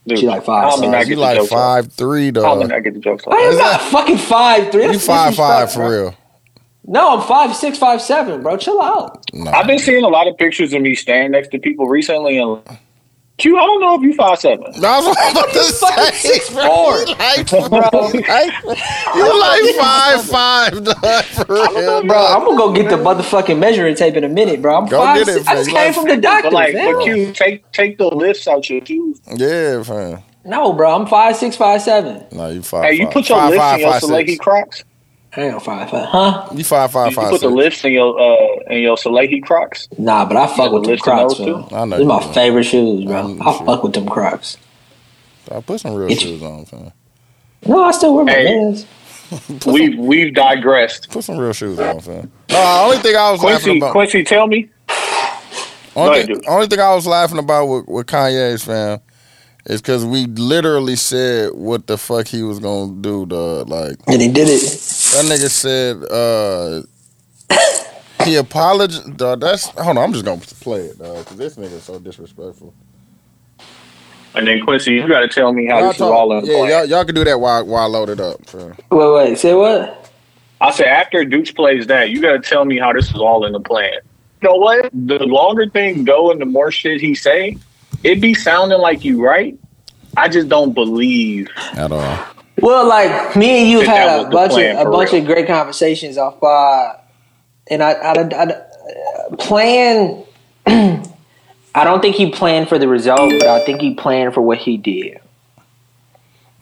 dude, 0.07 0.19
She 0.21 0.27
like 0.27 0.45
five, 0.45 0.63
How 0.71 0.77
am 0.77 0.79
I 0.79 0.85
so 0.85 0.91
not 0.91 1.01
you 1.01 1.17
get 1.17 1.19
like 1.19 1.37
jokes 1.37 1.51
five 1.51 1.93
three 1.93 2.33
How 2.33 2.63
I 2.63 2.81
get 2.81 2.95
the 2.95 3.01
jokes. 3.01 3.25
I 3.27 3.35
am 3.35 3.53
Is 3.53 3.59
not 3.59 3.81
fucking 3.83 4.19
five 4.19 4.71
three. 4.71 4.87
You 4.87 4.99
five 5.01 5.35
five 5.35 5.73
for 5.73 5.91
real. 5.91 6.15
No, 6.87 7.19
I'm 7.19 7.27
five 7.27 7.57
six, 7.57 7.77
five 7.77 8.01
seven, 8.01 8.43
bro. 8.43 8.57
Chill 8.57 8.81
out. 8.81 9.25
No. 9.33 9.51
I've 9.51 9.67
been 9.67 9.79
seeing 9.81 10.05
a 10.05 10.09
lot 10.09 10.29
of 10.29 10.37
pictures 10.37 10.73
of 10.73 10.81
me 10.81 10.95
standing 10.95 11.33
next 11.33 11.49
to 11.49 11.59
people 11.59 11.89
recently, 11.89 12.39
and 12.39 12.61
Q, 13.37 13.59
I 13.59 13.63
don't 13.67 13.81
know 13.81 13.97
if 13.97 14.03
you 14.03 14.15
five 14.15 14.39
seven. 14.39 14.65
No, 14.81 14.89
I 14.89 15.01
was 15.01 15.33
about 15.33 15.53
to 15.53 15.65
say, 15.65 16.39
6'4". 16.39 16.53
bro. 17.69 18.09
You 18.13 19.41
like, 19.41 19.61
you 19.63 19.77
like 19.77 19.77
five 19.77 20.25
five, 20.25 20.85
dog, 20.85 21.25
for 21.25 21.45
real. 21.49 22.05
Bro, 22.07 22.27
I'm 22.27 22.45
gonna 22.45 22.57
go 22.57 22.73
get 22.73 22.89
the 22.91 22.97
motherfucking 22.97 23.59
measuring 23.59 23.97
tape 23.97 24.15
in 24.15 24.23
a 24.25 24.29
minute, 24.29 24.63
bro. 24.63 24.77
I'm 24.79 24.87
Go 24.87 24.99
five 25.03 25.19
get 25.27 25.29
it, 25.29 25.33
six. 25.39 25.49
I 25.49 25.55
just 25.57 25.71
came 25.71 25.93
from 25.93 26.05
the 26.07 26.17
doctor, 26.17 26.51
But 26.51 26.53
like, 26.53 26.75
man. 26.75 26.95
but 26.95 27.03
Q, 27.05 27.33
take 27.33 27.71
take 27.73 27.99
the 27.99 28.07
lifts 28.07 28.47
out 28.47 28.71
your 28.71 28.85
shoes. 28.87 29.21
Yeah, 29.35 29.83
fam. 29.83 30.23
No, 30.45 30.73
bro, 30.73 30.95
I'm 30.95 31.07
five 31.07 31.37
six, 31.37 31.57
five 31.57 31.83
seven. 31.83 32.25
No, 32.31 32.51
you 32.51 32.63
five. 32.63 32.85
Hey, 32.85 32.95
you 32.95 33.05
five. 33.07 33.13
put 33.15 33.29
your 33.29 33.39
five, 33.39 33.51
lifts 33.51 33.63
five, 33.65 33.75
in 33.75 33.81
your 33.81 33.95
Salehe. 34.01 34.39
Crocs. 34.39 34.85
I 35.37 35.41
ain't 35.43 35.63
five 35.63 35.91
five, 35.91 36.09
huh? 36.09 36.49
You 36.55 36.65
five 36.65 36.91
five 36.93 37.09
Did 37.09 37.17
you 37.17 37.23
five 37.23 37.31
put 37.31 37.41
the 37.41 37.49
six. 37.49 37.57
lifts 37.57 37.85
in 37.85 37.93
your 37.93 38.21
uh 38.21 38.47
in 38.71 38.83
your 38.83 38.97
Salehe 38.97 39.43
Crocs? 39.43 39.89
Nah, 39.99 40.25
but 40.27 40.37
I 40.37 40.47
fuck 40.47 40.71
with 40.73 40.83
the 40.85 40.89
them 40.89 40.91
lifts 40.93 41.07
in 41.07 41.13
Crocs, 41.13 41.39
those 41.39 41.47
bro. 41.47 41.63
too? 41.69 41.75
I 41.75 41.85
know 41.85 41.97
These 41.97 42.03
you 42.03 42.09
my 42.09 42.23
do. 42.27 42.33
favorite 42.33 42.65
shoes, 42.65 43.05
bro. 43.05 43.23
Mm, 43.23 43.41
I 43.41 43.65
fuck 43.67 43.83
with 43.83 43.93
them 43.95 44.07
Crocs. 44.09 44.59
I 45.51 45.61
put 45.61 45.81
some 45.81 45.95
real 45.95 46.09
Get 46.09 46.21
shoes 46.21 46.43
on, 46.43 46.65
fam. 46.67 46.93
No, 47.67 47.83
I 47.83 47.91
still 47.93 48.15
wear 48.15 48.25
my 48.25 48.33
Hey. 48.33 48.45
Vans. 48.45 48.87
we've 49.67 49.99
we've 49.99 50.35
digressed. 50.35 51.11
Put 51.11 51.25
some 51.25 51.39
real 51.39 51.53
shoes 51.53 51.79
on, 51.81 52.01
fam. 52.01 52.31
No, 52.51 52.57
the 52.57 52.81
only 52.85 52.99
thing 52.99 53.17
I 53.17 53.31
was 53.33 53.43
laughing 53.43 53.77
about. 53.79 53.93
Quincy, 53.93 54.23
tell 54.25 54.47
me. 54.47 54.69
Only, 55.97 56.19
ahead, 56.21 56.27
thing, 56.27 56.43
only 56.49 56.67
thing 56.67 56.81
I 56.81 56.95
was 56.95 57.07
laughing 57.07 57.39
about 57.39 57.67
with, 57.67 57.87
with 57.87 58.07
Kanye's 58.07 58.65
fam 58.65 59.01
is 59.67 59.81
because 59.81 60.05
we 60.05 60.27
literally 60.27 60.97
said 60.97 61.53
what 61.55 61.87
the 61.87 61.97
fuck 61.97 62.27
he 62.27 62.43
was 62.43 62.59
gonna 62.59 62.93
do. 63.01 63.25
Dog. 63.27 63.69
Like 63.69 63.97
And 64.09 64.21
he 64.21 64.29
did 64.29 64.49
it. 64.49 64.61
That 65.15 65.25
nigga 65.27 65.49
said, 65.51 65.97
uh, 66.11 66.83
he 68.25 68.37
apologized. 68.37 69.17
Dog, 69.17 69.41
that's 69.41 69.67
hold 69.69 69.99
on. 69.99 70.05
I'm 70.05 70.13
just 70.13 70.25
gonna 70.25 70.41
play 70.41 70.81
it, 70.81 70.99
dog, 70.99 71.19
because 71.19 71.37
this 71.37 71.57
nigga 71.57 71.73
is 71.75 71.83
so 71.85 71.99
disrespectful. 71.99 72.75
And 74.35 74.49
then 74.49 74.65
Quincy, 74.65 74.95
you 74.95 75.07
got 75.07 75.21
to 75.21 75.29
tell 75.29 75.53
me 75.53 75.67
how 75.67 75.79
Y'all 75.79 75.87
this 75.89 75.97
is 75.97 75.99
talk- 76.01 76.13
all 76.13 76.37
in 76.39 76.45
yeah, 76.47 76.67
y'all, 76.67 76.85
y'all 76.87 77.05
can 77.05 77.15
do 77.15 77.23
that 77.25 77.39
while 77.39 77.65
while 77.65 77.85
I 77.85 77.87
load 77.87 78.09
it 78.09 78.19
up. 78.21 78.45
Fam. 78.47 78.75
Wait, 78.91 79.13
wait, 79.15 79.39
say 79.39 79.55
what? 79.55 80.11
I 80.61 80.71
said 80.73 80.87
after 80.87 81.25
Dukes 81.25 81.53
plays 81.53 81.87
that, 81.87 82.11
you 82.11 82.21
got 82.21 82.33
to 82.33 82.41
tell 82.41 82.65
me 82.65 82.79
how 82.79 82.93
this 82.93 83.11
is 83.11 83.17
all 83.17 83.45
in 83.47 83.53
the 83.53 83.61
plan. 83.61 83.93
You 84.43 84.49
know 84.49 84.57
what? 84.57 84.91
The 84.93 85.19
longer 85.21 85.69
things 85.69 86.05
go 86.05 86.31
and 86.33 86.41
the 86.41 86.47
more 86.47 86.71
shit 86.73 87.01
he 87.01 87.15
say, 87.15 87.59
it 88.03 88.21
be 88.21 88.35
sounding 88.35 88.79
like 88.81 89.05
you 89.05 89.23
right. 89.25 89.57
I 90.17 90.29
just 90.29 90.49
don't 90.49 90.73
believe. 90.73 91.49
At 91.77 91.93
all. 91.93 92.27
Well, 92.65 92.89
like 92.89 93.37
me 93.37 93.61
and 93.61 93.69
you 93.69 93.81
have 93.81 93.87
had 93.87 94.27
a 94.27 94.31
bunch 94.31 94.53
of 94.53 94.87
a 94.87 94.91
bunch 94.91 95.13
real. 95.13 95.21
of 95.21 95.27
great 95.27 95.47
conversations 95.47 96.17
off 96.17 96.41
pod, 96.41 96.99
and 97.67 97.83
I, 97.83 97.93
I, 97.93 98.13
I, 98.13 98.23
I 98.23 98.45
uh, 98.45 99.37
plan. 99.37 100.25
I 100.67 101.85
don't 101.85 102.01
think 102.01 102.17
he 102.17 102.31
planned 102.31 102.71
for 102.71 102.79
the 102.79 102.89
result, 102.89 103.31
but 103.39 103.49
I 103.49 103.65
think 103.65 103.83
he 103.83 103.95
planned 103.95 104.33
for 104.33 104.41
what 104.41 104.59
he 104.59 104.79
did. 104.79 105.21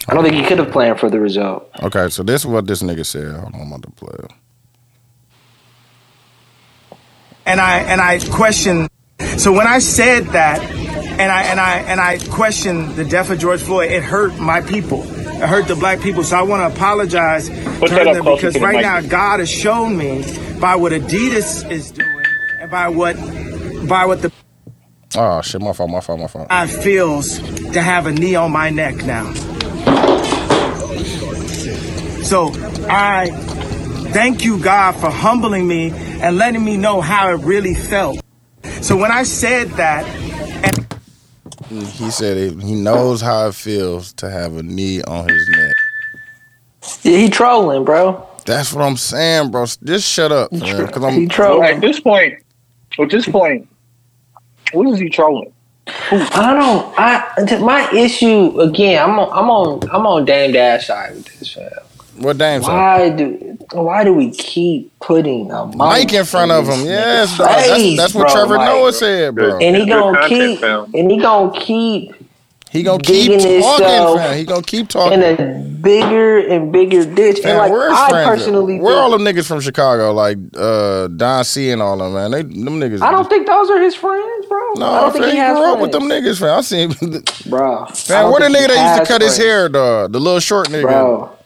I 0.08 0.14
don't 0.14 0.24
think 0.24 0.34
he 0.34 0.42
could 0.42 0.58
have 0.58 0.72
planned 0.72 0.98
for 0.98 1.08
the 1.08 1.20
result. 1.20 1.70
Okay, 1.80 2.08
so 2.08 2.24
this 2.24 2.40
is 2.40 2.46
what 2.46 2.66
this 2.66 2.82
nigga 2.82 3.06
said. 3.06 3.32
Hold 3.32 3.54
on, 3.54 3.60
I'm 3.60 3.68
about 3.68 3.82
to 3.82 3.90
play 3.90 4.16
and 7.46 7.60
I 7.60 7.78
and 7.78 8.00
I 8.00 8.18
questioned. 8.18 8.88
So 9.36 9.52
when 9.52 9.66
I 9.66 9.78
said 9.78 10.26
that, 10.28 10.60
and 10.62 11.32
I 11.32 11.42
and 11.44 11.60
I 11.60 11.78
and 11.78 12.00
I 12.00 12.18
questioned 12.30 12.96
the 12.96 13.04
death 13.04 13.30
of 13.30 13.38
George 13.38 13.62
Floyd, 13.62 13.90
it 13.90 14.02
hurt 14.02 14.38
my 14.38 14.60
people. 14.60 15.04
It 15.43 15.48
hurt 15.48 15.66
the 15.66 15.74
black 15.74 16.01
people. 16.01 16.23
So 16.23 16.36
I 16.36 16.43
want 16.43 16.60
to 16.60 16.77
apologize 16.77 17.48
Put 17.51 17.89
to 17.89 17.94
that 17.97 18.06
up 18.06 18.14
them 18.14 18.24
because 18.24 18.56
right 18.60 18.81
now 18.81 19.01
God 19.01 19.40
has 19.40 19.51
shown 19.51 19.98
me 19.98 20.24
by 20.60 20.77
what 20.77 20.93
Adidas 20.93 21.69
is 21.69 21.90
doing 21.90 22.24
and 22.60 22.70
by 22.70 22.89
what 22.89 23.16
by 23.89 24.06
what 24.06 24.23
the 24.23 24.31
Oh 25.16 25.43
shit, 25.43 25.60
my 25.60 25.73
fault, 25.73 25.90
my 25.90 25.98
fault, 25.98 26.20
my 26.20 26.27
fault. 26.28 26.47
I 26.48 26.69
feels 26.69 27.39
to 27.39 27.82
have 27.82 28.06
a 28.06 28.12
knee 28.12 28.36
on 28.36 28.52
my 28.52 28.70
neck 28.70 29.05
now. 29.05 29.32
So 32.23 32.52
I 32.89 33.31
thank 34.12 34.44
you, 34.44 34.60
God, 34.60 34.93
for 34.93 35.10
humbling 35.10 35.66
me 35.66 35.90
and 35.90 36.39
letting 36.39 36.64
me 36.64 36.77
know 36.77 37.01
how 37.01 37.31
it 37.31 37.40
really 37.40 37.74
felt. 37.74 38.20
So 38.81 38.97
when 38.97 39.10
I 39.10 39.24
said 39.24 39.70
that, 39.70 40.06
He 41.80 42.10
said 42.10 42.36
it, 42.36 42.60
he 42.60 42.74
knows 42.74 43.20
how 43.20 43.48
it 43.48 43.54
feels 43.54 44.12
to 44.14 44.28
have 44.30 44.56
a 44.56 44.62
knee 44.62 45.02
on 45.02 45.28
his 45.28 45.48
neck. 45.48 45.74
Yeah, 47.02 47.16
he 47.18 47.30
trolling, 47.30 47.84
bro. 47.84 48.26
That's 48.44 48.72
what 48.72 48.82
I'm 48.82 48.96
saying, 48.96 49.50
bro. 49.50 49.66
Just 49.84 50.08
shut 50.08 50.32
up, 50.32 50.52
man. 50.52 50.86
Because 50.86 51.04
I'm 51.04 51.16
Well, 51.20 51.28
trolling. 51.28 51.64
at 51.76 51.80
this 51.80 52.00
point, 52.00 52.34
at 52.98 53.08
this 53.10 53.26
point, 53.28 53.68
what 54.72 54.88
is 54.92 54.98
he 54.98 55.08
trolling? 55.08 55.52
I 55.86 56.52
don't. 56.54 56.94
I 56.98 57.58
my 57.60 57.90
issue 57.92 58.58
again. 58.60 59.02
I'm 59.02 59.18
on. 59.18 59.30
I'm 59.32 59.50
on. 59.50 59.90
I'm 59.90 60.06
on 60.06 60.24
Dame 60.24 60.52
Dash 60.52 60.86
side 60.86 61.14
with 61.14 61.38
this. 61.38 61.52
Fam. 61.54 61.68
what 62.18 62.38
Dame 62.38 62.62
said. 62.62 62.68
Why 62.72 63.10
do 63.10 63.51
Why 63.72 64.04
do 64.04 64.12
we 64.12 64.30
keep 64.30 64.98
putting 65.00 65.50
a 65.50 65.66
mic, 65.66 65.76
Mike 65.76 66.12
in 66.12 66.24
front 66.24 66.52
of 66.52 66.66
this 66.66 66.78
him. 66.80 66.86
Yes, 66.86 67.38
dog. 67.38 67.48
That's, 67.48 67.68
face, 67.70 67.96
that's 67.96 68.14
what 68.14 68.22
bro, 68.26 68.32
Trevor 68.34 68.56
like- 68.56 68.68
Noah 68.68 68.92
said, 68.92 69.34
bro. 69.34 69.58
And 69.58 69.76
he 69.76 69.86
gonna 69.86 70.28
keep. 70.28 70.60
fam. 70.60 70.90
And 70.94 71.10
he 71.10 71.18
gonna 71.18 71.58
keep 71.58 72.14
He 72.70 72.82
gonna 72.82 73.02
keep 73.02 73.40
talking, 73.40 74.18
fam. 74.18 74.36
He 74.38 74.44
gonna 74.44 74.62
keep 74.62 74.88
talking 74.88 75.20
in 75.22 75.40
a 75.40 75.58
bigger 75.82 76.38
and 76.38 76.72
bigger 76.72 77.04
ditch. 77.04 77.40
Fam, 77.40 77.50
and 77.50 77.58
like 77.58 77.70
where 77.72 77.90
his 77.90 77.98
I 77.98 78.24
personally, 78.24 78.80
where 78.80 78.94
are 78.96 79.02
all 79.02 79.10
think, 79.10 79.24
them 79.24 79.34
niggas 79.34 79.46
from 79.46 79.60
Chicago, 79.60 80.12
like 80.12 80.38
uh, 80.56 81.08
Don 81.08 81.44
C 81.44 81.70
and 81.70 81.82
all 81.82 81.96
them, 81.98 82.14
man. 82.14 82.30
They 82.30 82.42
them 82.42 82.80
niggas. 82.80 83.02
I 83.02 83.10
don't 83.10 83.28
think 83.28 83.46
those 83.46 83.68
are 83.70 83.80
his 83.80 83.94
friends, 83.94 84.46
bro. 84.46 84.72
No, 84.76 84.86
I 84.86 85.00
don't 85.02 85.12
think 85.12 85.24
he 85.26 85.30
he 85.32 85.36
has 85.38 85.56
grew 85.56 85.72
up 85.72 85.80
with 85.80 85.92
them 85.92 86.04
niggas, 86.04 86.38
fam. 86.40 86.58
I 86.58 86.60
seen. 86.62 86.92
bro. 87.50 87.86
Fam, 87.94 88.30
where 88.30 88.40
the 88.40 88.54
nigga 88.54 88.68
that 88.68 88.96
used 88.96 89.06
to 89.08 89.12
cut 89.12 89.20
his 89.22 89.36
hair, 89.36 89.68
dog? 89.68 90.12
The 90.12 90.18
little 90.20 90.40
short 90.40 90.68
nigga. 90.68 90.82
bro? 90.82 91.36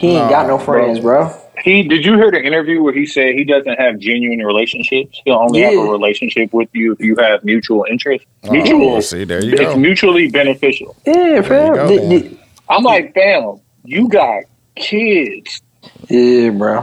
He 0.00 0.16
ain't 0.16 0.30
got 0.30 0.46
no 0.46 0.58
friends, 0.58 0.98
bro. 0.98 1.30
He 1.62 1.82
did 1.82 2.06
you 2.06 2.16
hear 2.16 2.30
the 2.30 2.42
interview 2.42 2.82
where 2.82 2.94
he 2.94 3.04
said 3.04 3.34
he 3.34 3.44
doesn't 3.44 3.78
have 3.78 3.98
genuine 3.98 4.38
relationships? 4.46 5.20
He'll 5.26 5.34
only 5.34 5.60
have 5.60 5.74
a 5.74 5.90
relationship 5.90 6.54
with 6.54 6.70
you 6.72 6.92
if 6.92 7.00
you 7.00 7.16
have 7.16 7.44
mutual 7.44 7.84
interest. 7.90 8.24
Oh, 8.44 8.50
Mutual. 8.52 9.02
see, 9.02 9.24
there 9.24 9.44
you 9.44 9.52
it's 9.52 9.60
go. 9.60 9.76
mutually 9.76 10.30
beneficial. 10.30 10.96
Yeah, 11.04 11.42
fam. 11.42 11.74
go, 11.74 11.86
the, 11.86 11.96
the, 12.18 12.38
I'm 12.70 12.82
like, 12.82 13.12
fam, 13.12 13.60
you 13.84 14.08
got 14.08 14.44
kids. 14.74 15.60
yeah, 16.08 16.48
bro. 16.48 16.80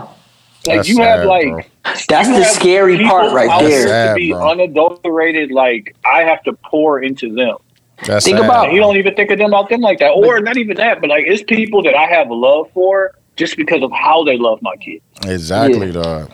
Like 0.67 0.77
That's 0.77 0.89
you 0.89 0.97
have 1.01 1.25
like 1.25 1.49
bro. 1.49 1.61
That's 2.09 2.27
the 2.29 2.43
scary 2.43 3.03
part 3.03 3.33
right 3.33 3.49
out 3.49 3.61
there. 3.61 3.87
Sad, 3.87 4.09
to 4.09 4.15
be 4.15 4.31
bro. 4.31 4.51
unadulterated. 4.51 5.49
Like 5.49 5.95
I 6.05 6.21
have 6.21 6.43
to 6.43 6.53
pour 6.53 7.01
into 7.01 7.33
them. 7.33 7.57
That's 8.05 8.25
Think 8.25 8.37
sad. 8.37 8.45
about- 8.45 8.71
you 8.73 8.79
don't 8.79 8.95
even 8.97 9.15
think 9.15 9.31
of 9.31 9.39
them 9.39 9.47
about 9.47 9.69
them 9.69 9.81
like 9.81 9.99
that, 9.99 10.09
or 10.11 10.39
not 10.39 10.57
even 10.57 10.77
that. 10.77 11.01
But 11.01 11.09
like 11.09 11.25
it's 11.27 11.43
people 11.43 11.81
that 11.83 11.95
I 11.95 12.05
have 12.05 12.29
a 12.29 12.33
love 12.33 12.69
for 12.73 13.15
just 13.35 13.57
because 13.57 13.81
of 13.83 13.91
how 13.91 14.23
they 14.23 14.37
love 14.37 14.59
my 14.61 14.75
kids. 14.77 15.03
exactly, 15.25 15.87
Yeah. 15.87 16.01
dog. 16.01 16.31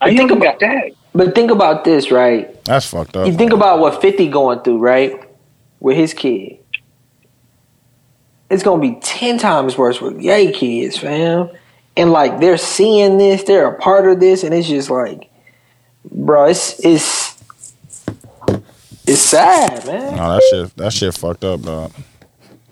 I 0.00 0.06
think 0.08 0.18
think 0.18 0.30
about- 0.32 0.42
about 0.42 0.60
that. 0.60 0.90
But 1.14 1.34
think 1.34 1.50
about 1.50 1.84
this, 1.84 2.10
right? 2.12 2.62
That's 2.64 2.86
fucked 2.86 3.16
up. 3.16 3.26
You 3.26 3.32
think 3.32 3.52
about 3.52 3.80
what 3.80 4.00
50 4.00 4.28
going 4.28 4.60
through, 4.60 4.78
right? 4.78 5.14
With 5.80 5.96
his 5.96 6.14
kid. 6.14 6.58
It's 8.50 8.62
gonna 8.62 8.80
be 8.80 8.98
10 9.02 9.38
times 9.38 9.76
worse 9.76 10.00
with 10.00 10.20
gay 10.20 10.52
kids, 10.52 10.96
fam. 10.98 11.50
And 11.96 12.12
like 12.12 12.40
they're 12.40 12.56
seeing 12.56 13.18
this, 13.18 13.42
they're 13.44 13.66
a 13.68 13.78
part 13.78 14.08
of 14.08 14.20
this, 14.20 14.42
and 14.42 14.54
it's 14.54 14.68
just 14.68 14.88
like, 14.90 15.28
bro, 16.10 16.44
it's 16.46 16.78
it's 16.84 17.27
it's 19.08 19.20
sad, 19.20 19.86
man. 19.86 20.16
No, 20.16 20.32
that 20.34 20.42
shit, 20.50 20.76
that 20.76 20.92
shit 20.92 21.14
fucked 21.14 21.44
up, 21.44 21.62
dog. 21.62 21.92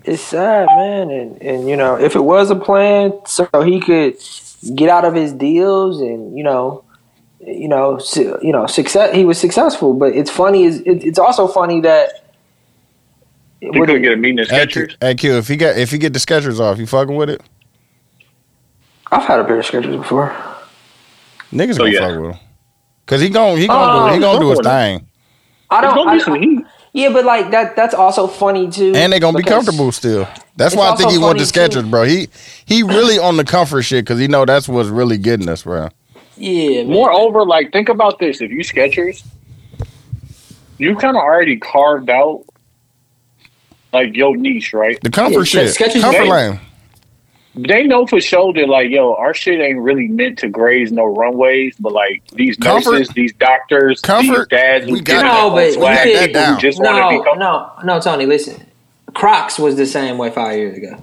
It's 0.04 0.22
sad, 0.22 0.66
man. 0.66 1.10
And 1.10 1.42
and 1.42 1.68
you 1.68 1.76
know, 1.76 1.96
if 1.98 2.14
it 2.14 2.20
was 2.20 2.50
a 2.50 2.56
plan 2.56 3.12
so 3.26 3.48
he 3.64 3.80
could 3.80 4.16
get 4.74 4.88
out 4.88 5.04
of 5.04 5.14
his 5.14 5.32
deals 5.32 6.00
and, 6.00 6.36
you 6.36 6.42
know, 6.44 6.82
you 7.40 7.68
know, 7.68 7.98
su- 7.98 8.38
you 8.42 8.52
know, 8.52 8.66
success. 8.66 9.14
He 9.14 9.24
was 9.24 9.38
successful, 9.38 9.94
but 9.94 10.14
it's 10.14 10.30
funny. 10.30 10.64
Is 10.64 10.80
it, 10.80 11.04
it's 11.04 11.18
also 11.18 11.46
funny 11.46 11.80
that 11.82 12.24
You 13.60 13.72
couldn't 13.72 14.02
get 14.02 14.12
a 14.12 14.16
meeting 14.16 14.38
at 14.40 14.48
Hey, 14.50 14.66
Q, 14.66 14.86
Skechers. 14.86 14.96
hey, 15.00 15.14
Q, 15.14 15.36
if 15.38 15.48
he 15.48 15.56
get 15.56 15.78
if 15.78 15.90
he 15.90 15.98
get 15.98 16.12
the 16.12 16.18
Skechers 16.18 16.58
off, 16.60 16.78
you 16.78 16.86
fucking 16.86 17.14
with 17.16 17.30
it? 17.30 17.42
I've 19.12 19.24
had 19.24 19.38
a 19.40 19.44
pair 19.44 19.58
of 19.58 19.64
Skechers 19.66 19.96
before. 19.96 20.30
Niggas 21.52 21.74
Oh, 21.74 21.78
gonna 21.78 21.90
yeah. 21.90 22.00
fuck 22.00 22.20
with 22.20 22.30
him. 22.32 22.40
Cause 23.06 23.20
he 23.20 23.28
gon' 23.28 23.56
he 23.58 23.68
gonna 23.68 23.92
Oh, 23.92 24.06
do 24.06 24.10
uh, 24.10 24.14
he 24.14 24.20
gonna 24.20 24.40
do 24.40 24.48
his 24.50 24.58
fuck 24.58 24.64
with 24.64 24.72
thing, 24.72 25.06
I 25.70 25.80
don't. 25.80 25.94
gonna 25.94 26.10
I, 26.10 26.14
be 26.14 26.20
some 26.20 26.40
heat. 26.40 26.64
yeah, 26.92 27.12
but 27.12 27.24
like 27.24 27.50
that. 27.50 27.74
That's 27.76 27.94
also 27.94 28.26
funny 28.26 28.70
too. 28.70 28.92
and 28.94 29.12
they're 29.12 29.20
gonna 29.20 29.36
be 29.38 29.42
comfortable 29.44 29.90
still. 29.92 30.28
That's 30.56 30.74
why 30.74 30.90
I 30.90 30.96
think 30.96 31.10
he 31.10 31.18
went 31.18 31.38
to 31.38 31.44
funny, 31.46 31.68
too. 31.68 31.78
Skechers, 31.80 31.90
bro. 31.90 32.04
He 32.04 32.28
he 32.64 32.82
really 32.82 33.18
on 33.18 33.36
the 33.36 33.44
comfort 33.44 33.82
shit 33.82 34.04
because 34.04 34.18
he 34.20 34.28
know 34.28 34.44
that's 34.44 34.68
what's 34.68 34.88
really 34.88 35.18
getting 35.18 35.48
us, 35.48 35.62
bro. 35.62 35.88
Yeah, 36.36 36.82
man. 36.84 36.92
Moreover, 36.92 37.44
like 37.44 37.72
think 37.72 37.88
about 37.88 38.18
this: 38.18 38.40
if 38.40 38.50
you 38.50 38.60
Skechers, 38.60 39.24
you 40.78 40.94
kind 40.96 41.16
of 41.16 41.22
already 41.22 41.56
carved 41.58 42.10
out 42.10 42.44
like 43.92 44.14
your 44.14 44.36
niche, 44.36 44.72
right? 44.72 44.98
The 45.02 45.10
comfort 45.10 45.52
Yeah, 45.52 45.66
shit, 45.66 45.76
Skechers- 45.76 46.00
comfort 46.00 46.20
Skechers- 46.22 46.50
lane. 46.50 46.60
They 47.56 47.84
know 47.84 48.06
for 48.06 48.20
sure 48.20 48.52
that 48.52 48.68
like, 48.68 48.90
yo, 48.90 49.14
our 49.14 49.32
shit 49.32 49.60
ain't 49.60 49.78
really 49.80 50.08
meant 50.08 50.38
to 50.40 50.48
graze 50.48 50.92
no 50.92 51.04
runways, 51.04 51.74
but 51.80 51.92
like 51.92 52.22
these 52.32 52.56
Comfort- 52.58 52.90
nurses, 52.92 53.08
these 53.14 53.32
doctors, 53.34 54.00
Comfort, 54.02 54.50
these 54.50 54.58
dads, 54.58 54.86
we 54.86 55.00
got 55.00 55.22
get. 55.22 55.24
No, 55.24 55.50
but 55.50 55.72
swag, 55.72 56.06
you 56.08 56.18
could- 56.18 56.34
people 56.34 56.56
just 56.58 56.78
want 56.82 56.96
to 56.96 57.08
be 57.08 57.16
No, 57.16 57.22
comfortable. 57.24 57.36
no, 57.84 57.94
no, 57.94 58.00
Tony. 58.00 58.26
Listen, 58.26 58.66
Crocs 59.14 59.58
was 59.58 59.76
the 59.76 59.86
same 59.86 60.18
way 60.18 60.30
five 60.30 60.58
years 60.58 60.76
ago. 60.76 60.96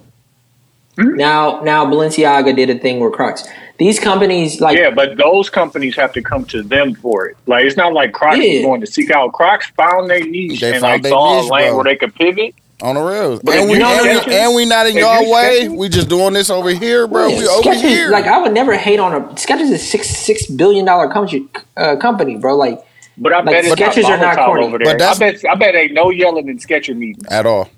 Hmm? 0.99 1.15
Now, 1.15 1.61
now 1.61 1.85
Balenciaga 1.87 2.55
did 2.55 2.69
a 2.69 2.77
thing 2.77 2.99
with 2.99 3.13
Crocs. 3.13 3.47
These 3.79 3.99
companies, 3.99 4.61
like, 4.61 4.77
Yeah, 4.77 4.91
but 4.91 5.17
those 5.17 5.49
companies 5.49 5.95
have 5.95 6.13
to 6.13 6.21
come 6.21 6.45
to 6.45 6.61
them 6.61 6.93
for 6.93 7.25
it. 7.25 7.37
Like 7.47 7.65
it's 7.65 7.75
not 7.75 7.93
like 7.93 8.11
Crocs 8.13 8.37
Yeah. 8.37 8.61
going 8.61 8.79
to 8.81 8.85
seek 8.87 9.09
out. 9.09 9.33
Crocs 9.33 9.65
found 9.75 10.07
their 10.07 10.19
niche 10.23 10.61
They 10.61 10.73
and 10.73 10.81
found 10.81 10.93
like 10.93 11.01
their 11.01 11.09
saw 11.13 11.41
niche, 11.41 11.49
a 11.49 11.53
lane 11.53 11.67
bro. 11.69 11.75
where 11.77 11.83
they 11.85 11.95
could 11.95 12.13
pivot. 12.13 12.53
On 12.83 12.95
the 12.95 13.01
rails, 13.01 13.39
But 13.41 13.55
and 13.55 13.69
we, 13.71 13.77
you 13.77 13.85
and, 13.85 14.27
we 14.27 14.35
and 14.35 14.55
we 14.55 14.65
not 14.65 14.87
in 14.87 14.95
your 14.97 15.31
way. 15.31 15.61
Skechers- 15.63 15.77
We 15.77 15.87
just 15.87 16.09
doing 16.09 16.33
this 16.33 16.49
over 16.49 16.69
here, 16.69 17.07
bro. 17.07 17.27
Yeah, 17.27 17.37
we 17.39 17.47
over 17.47 17.73
here. 17.73 18.09
like 18.09 18.25
I 18.25 18.37
would 18.41 18.53
never 18.53 18.75
hate 18.75 18.99
on 18.99 19.13
a 19.13 19.21
Skechers 19.35 19.61
is 19.61 19.71
a 19.71 19.77
six 19.77 20.09
six 20.09 20.47
billion 20.47 20.83
dollar 20.83 21.07
company, 21.09 21.47
uh, 21.77 21.95
company, 21.95 22.35
bro. 22.35 22.57
Like, 22.57 22.85
But 23.17 23.31
I 23.31 23.37
Like, 23.37 23.45
bet 23.45 23.65
it's 23.65 23.75
Skechers 23.75 24.03
are 24.09 24.17
not 24.17 24.35
corny. 24.35 24.65
over 24.65 24.77
there. 24.77 24.85
But 24.97 25.01
I 25.01 25.13
that's- 25.13 25.41
bet 25.41 25.49
I 25.51 25.55
bet 25.55 25.75
ain't 25.75 25.93
no 25.93 26.09
yelling 26.09 26.49
in 26.49 26.59
Sketcher 26.59 26.93
meetings. 26.93 27.25
at 27.29 27.45
all. 27.45 27.69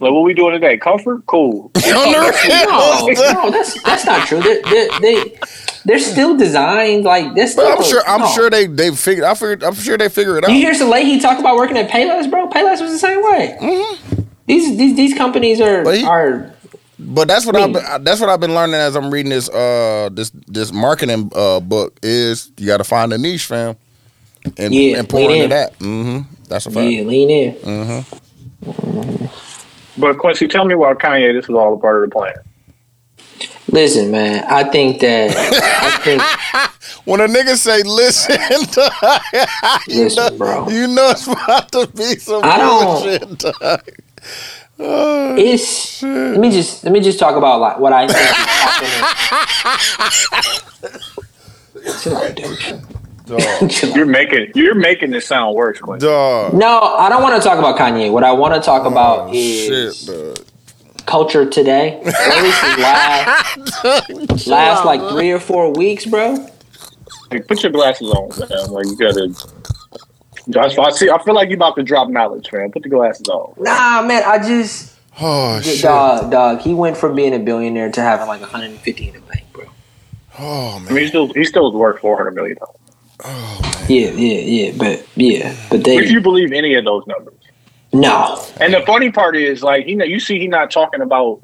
Like, 0.00 0.12
what 0.12 0.22
we 0.22 0.34
doing 0.34 0.52
today? 0.54 0.78
Comfort? 0.78 1.24
Cool. 1.26 1.70
On 1.76 1.82
the 1.82 3.24
No, 3.28 3.32
no, 3.44 3.50
that's 3.50 3.80
that's 3.82 4.04
not 4.06 4.26
true. 4.26 4.40
They're, 4.40 4.60
they're, 4.62 4.88
they 5.00 5.38
they're 5.84 5.98
still 6.00 6.36
designed 6.36 7.04
like 7.04 7.34
this. 7.34 7.54
But 7.54 7.76
I'm 7.78 7.84
sure. 7.84 8.02
I'm 8.08 8.26
sure 8.34 8.48
they 8.50 8.66
they 8.66 8.90
figured. 8.96 9.24
I 9.24 9.34
figured. 9.34 9.62
I'm 9.62 9.74
sure 9.74 9.96
they 9.98 10.08
figure 10.08 10.38
it 10.38 10.44
out. 10.44 10.50
You 10.50 10.56
hear 10.56 10.72
Salehe 10.72 11.20
talk 11.20 11.38
about 11.38 11.54
working 11.56 11.76
at 11.76 11.88
Payless, 11.90 12.28
bro? 12.30 12.48
Payless 12.48 12.80
was 12.80 12.90
the 12.92 12.98
same 12.98 13.22
way. 13.22 13.56
These 14.52 14.76
these 14.76 14.96
these 14.96 15.14
companies 15.14 15.60
are 15.60 15.82
Mm-hmm. 15.82 15.84
But 15.84 15.96
he- 15.98 16.04
are 16.06 16.54
But 16.98 17.28
that's 17.28 17.46
what 17.46 17.56
I've 17.56 17.72
been, 17.72 18.04
that's 18.04 18.20
what 18.20 18.28
I've 18.28 18.40
been 18.40 18.54
learning 18.54 18.74
as 18.76 18.94
I'm 18.96 19.10
reading 19.10 19.30
this 19.30 19.48
uh 19.48 20.08
this 20.12 20.30
this 20.46 20.72
marketing 20.72 21.30
uh 21.34 21.60
book 21.60 21.98
is 22.02 22.50
you 22.58 22.66
got 22.66 22.76
to 22.78 22.84
find 22.84 23.12
a 23.12 23.18
niche, 23.18 23.46
fam, 23.46 23.76
and 24.58 24.74
Yeah, 24.74 24.98
and 24.98 25.08
pour 25.08 25.20
into 25.20 25.44
in. 25.44 25.50
that. 25.50 25.74
hmm 25.76 26.20
That's 26.48 26.66
a 26.66 26.70
fact. 26.70 26.90
yeah 26.90 27.02
lean 27.02 27.30
in. 27.30 27.54
Mm-hmm. 27.54 29.26
But 30.00 30.18
Quincy, 30.18 30.48
tell 30.48 30.64
me 30.64 30.74
why 30.74 30.94
Kanye. 30.94 31.32
This 31.32 31.44
is 31.44 31.50
all 31.50 31.74
a 31.74 31.78
part 31.78 32.02
of 32.02 32.08
the 32.10 32.14
plan. 32.14 32.34
Listen, 33.68 34.10
man, 34.10 34.44
I 34.48 34.64
think 34.64 35.00
that 35.00 35.34
I 35.34 35.96
think 36.04 36.22
When 37.04 37.20
a 37.20 37.26
nigga 37.26 37.56
say 37.56 37.82
listen, 37.82 38.36
to, 38.36 38.90
you 39.88 40.04
Listen, 40.04 40.32
know, 40.32 40.38
bro. 40.38 40.68
you 40.68 40.86
know 40.86 41.10
it's 41.10 41.26
about 41.26 41.72
to 41.72 41.86
be 41.96 42.16
some 42.18 42.42
I 42.44 42.58
don't- 42.58 43.02
bullshit. 43.02 43.38
dog. 43.38 43.80
Oh, 44.78 45.36
it's 45.36 46.02
let 46.02 46.38
me 46.40 46.50
just 46.50 46.82
let 46.84 46.92
me 46.92 47.00
just 47.00 47.18
talk 47.18 47.36
about 47.36 47.60
like 47.60 47.78
what 47.78 47.92
I 47.92 48.06
think 48.06 48.18
is 48.18 48.26
happening. 50.82 51.00
Chill 52.00 52.16
out, 52.16 52.34
dude. 52.34 53.70
Chill 53.70 53.90
out. 53.90 53.96
You're 53.96 54.06
making 54.06 54.52
you're 54.54 54.74
making 54.74 55.10
this 55.10 55.26
sound 55.26 55.54
worse, 55.54 55.78
Quincy. 55.78 56.06
dog. 56.06 56.54
No, 56.54 56.80
I 56.80 57.08
don't 57.08 57.22
want 57.22 57.40
to 57.40 57.46
talk 57.46 57.58
about 57.58 57.78
Kanye. 57.78 58.10
What 58.12 58.24
I 58.24 58.32
want 58.32 58.54
to 58.54 58.60
talk 58.60 58.86
about 58.86 59.28
Oh, 59.28 59.32
is 59.34 60.04
shit, 60.06 60.40
culture 61.06 61.48
today. 61.48 62.00
At 62.04 62.42
least 62.42 62.62
last, 63.84 64.46
last 64.48 64.84
like 64.84 65.00
three 65.12 65.30
or 65.30 65.38
four 65.40 65.72
weeks, 65.72 66.06
bro. 66.06 66.48
Like, 67.30 67.46
put 67.46 67.62
your 67.62 67.72
glasses 67.72 68.10
on, 68.10 68.28
man. 68.38 68.70
Like 68.70 68.86
you 68.86 68.96
gotta. 68.96 69.32
That's 70.46 70.76
why 70.76 70.84
I 70.86 70.90
see. 70.90 71.08
I 71.10 71.22
feel 71.22 71.34
like 71.34 71.50
you 71.50 71.56
about 71.56 71.76
to 71.76 71.82
drop 71.82 72.08
knowledge, 72.08 72.52
man. 72.52 72.72
Put 72.72 72.82
the 72.82 72.88
glasses 72.88 73.28
on. 73.28 73.54
Nah, 73.58 74.02
man, 74.02 74.22
I 74.26 74.38
just 74.38 74.96
Oh 75.20 75.60
shit. 75.60 75.82
dog, 75.82 76.30
dog. 76.30 76.60
He 76.60 76.74
went 76.74 76.96
from 76.96 77.14
being 77.14 77.34
a 77.34 77.38
billionaire 77.38 77.90
to 77.92 78.00
having 78.00 78.26
like 78.26 78.40
150 78.40 79.08
in 79.08 79.14
the 79.14 79.20
bank, 79.20 79.44
bro. 79.52 79.64
Oh 80.38 80.72
I 80.76 80.78
mean, 80.78 80.94
man. 80.94 80.96
he 81.02 81.08
still 81.08 81.32
he 81.34 81.44
still 81.44 81.72
worth 81.72 82.00
four 82.00 82.16
hundred 82.16 82.34
million 82.34 82.56
dollars. 82.58 82.76
Oh, 83.24 83.84
Yeah, 83.88 84.10
yeah, 84.10 84.40
yeah, 84.40 84.72
but 84.76 85.06
yeah, 85.14 85.54
but 85.70 85.86
If 85.86 86.10
you 86.10 86.20
believe 86.20 86.52
any 86.52 86.74
of 86.74 86.84
those 86.84 87.06
numbers. 87.06 87.34
no. 87.92 88.44
And 88.60 88.74
the 88.74 88.80
funny 88.80 89.12
part 89.12 89.36
is, 89.36 89.62
like, 89.62 89.86
you 89.86 89.94
know, 89.94 90.04
you 90.04 90.18
see, 90.18 90.38
he 90.40 90.48
not 90.48 90.70
talking 90.72 91.00
about 91.02 91.40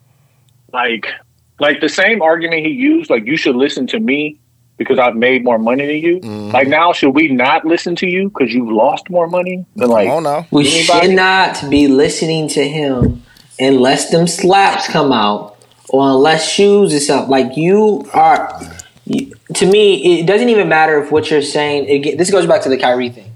like, 0.73 1.07
like 1.61 1.81
the 1.81 1.89
same 1.89 2.20
argument 2.20 2.66
he 2.66 2.73
used. 2.73 3.11
Like, 3.11 3.27
you 3.27 3.37
should 3.37 3.55
listen 3.55 3.87
to 3.89 4.01
me 4.01 4.41
because 4.79 4.99
I've 4.99 5.17
made 5.17 5.45
more 5.45 5.59
money 5.59 5.87
than 5.87 5.97
you. 5.97 6.21
Mm-hmm. 6.21 6.53
Like, 6.53 6.69
now 6.69 6.93
should 6.93 7.11
we 7.11 7.29
not 7.29 7.65
listen 7.67 7.97
to 7.97 8.07
you 8.07 8.31
because 8.31 8.55
you've 8.55 8.71
lost 8.71 9.11
more 9.11 9.27
money? 9.27 9.67
Than 9.77 9.91
like, 9.91 10.09
Oh 10.09 10.21
no. 10.21 10.47
We 10.51 10.67
Anybody? 10.67 11.07
should 11.07 11.17
not 11.17 11.69
be 11.69 11.89
listening 11.89 12.49
to 12.51 12.67
him 12.67 13.23
unless 13.59 14.11
them 14.11 14.27
slaps 14.27 14.89
come 14.89 15.13
out 15.13 15.57
or 15.91 16.09
unless 16.11 16.49
shoes 16.49 16.95
is 16.95 17.11
up. 17.11 17.29
Like 17.29 17.57
you 17.57 18.09
are. 18.15 18.59
You, 19.05 19.33
to 19.55 19.67
me, 19.67 20.21
it 20.21 20.27
doesn't 20.27 20.49
even 20.49 20.69
matter 20.69 21.03
if 21.03 21.11
what 21.11 21.31
you're 21.31 21.43
saying. 21.43 21.91
Again, 21.91 22.17
this 22.17 22.31
goes 22.31 22.47
back 22.47 22.63
to 22.63 22.69
the 22.69 22.79
Kyrie 22.79 23.11
thing. 23.11 23.33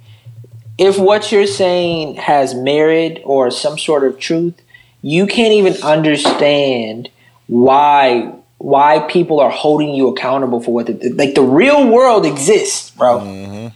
If 0.78 0.98
what 0.98 1.32
you're 1.32 1.46
saying 1.46 2.16
has 2.16 2.54
merit 2.54 3.20
or 3.24 3.50
some 3.50 3.78
sort 3.78 4.04
of 4.04 4.18
truth, 4.18 4.60
you 5.00 5.26
can't 5.26 5.52
even 5.52 5.74
understand 5.82 7.10
why 7.46 8.32
why 8.62 9.00
people 9.00 9.40
are 9.40 9.50
holding 9.50 9.92
you 9.92 10.06
accountable 10.06 10.60
for 10.60 10.72
what 10.72 10.86
the, 10.86 11.10
like 11.14 11.34
the 11.34 11.42
real 11.42 11.88
world 11.88 12.24
exists, 12.24 12.90
bro. 12.90 13.18
Mm-hmm. 13.18 13.68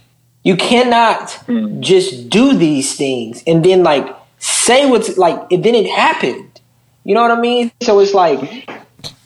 You 0.43 0.55
cannot 0.55 1.27
mm. 1.45 1.81
just 1.81 2.29
do 2.29 2.55
these 2.55 2.95
things 2.95 3.43
and 3.45 3.65
then 3.65 3.83
like 3.83 4.07
say 4.39 4.89
what's 4.89 5.17
like 5.17 5.51
and 5.51 5.61
then 5.61 5.75
it 5.75 5.89
happened. 5.89 6.61
You 7.03 7.15
know 7.15 7.21
what 7.21 7.31
I 7.31 7.39
mean? 7.39 7.69
So 7.81 7.99
it's 7.99 8.13
like 8.13 8.69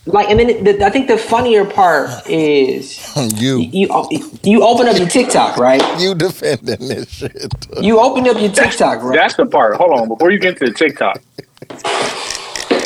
like 0.07 0.31
and 0.31 0.39
then 0.39 0.49
it, 0.49 0.63
the, 0.63 0.83
I 0.83 0.89
think 0.89 1.07
the 1.07 1.17
funnier 1.19 1.63
part 1.63 2.09
is 2.27 2.97
You 3.35 3.59
you 3.59 3.87
you 4.41 4.63
open 4.63 4.87
up 4.87 4.97
your 4.97 5.07
TikTok, 5.07 5.57
right? 5.57 5.83
you 6.01 6.15
defending 6.15 6.87
this 6.87 7.07
shit. 7.07 7.53
You 7.79 7.99
open 7.99 8.27
up 8.27 8.41
your 8.41 8.51
TikTok, 8.51 9.03
right? 9.03 9.15
That's 9.15 9.35
the 9.35 9.45
part. 9.45 9.75
Hold 9.75 9.91
on, 9.91 10.07
before 10.07 10.31
you 10.31 10.39
get 10.39 10.57
to 10.57 10.65
the 10.65 10.73
TikTok, 10.73 11.21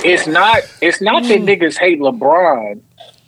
it's 0.03 0.27
not. 0.27 0.63
It's 0.81 1.01
not 1.01 1.23
that 1.23 1.39
mm. 1.39 1.47
niggas 1.47 1.77
hate 1.77 1.99
LeBron. 1.99 2.81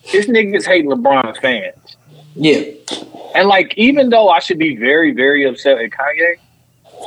It's 0.06 0.28
niggas 0.28 0.66
hate 0.66 0.86
LeBron 0.86 1.40
fans. 1.42 1.98
Yeah. 2.36 2.64
And 3.36 3.48
like, 3.48 3.74
even 3.78 4.10
though 4.10 4.30
I 4.30 4.40
should 4.40 4.58
be 4.58 4.76
very, 4.76 5.12
very 5.12 5.44
upset 5.46 5.78
at 5.78 5.92
Kanye, 5.92 6.36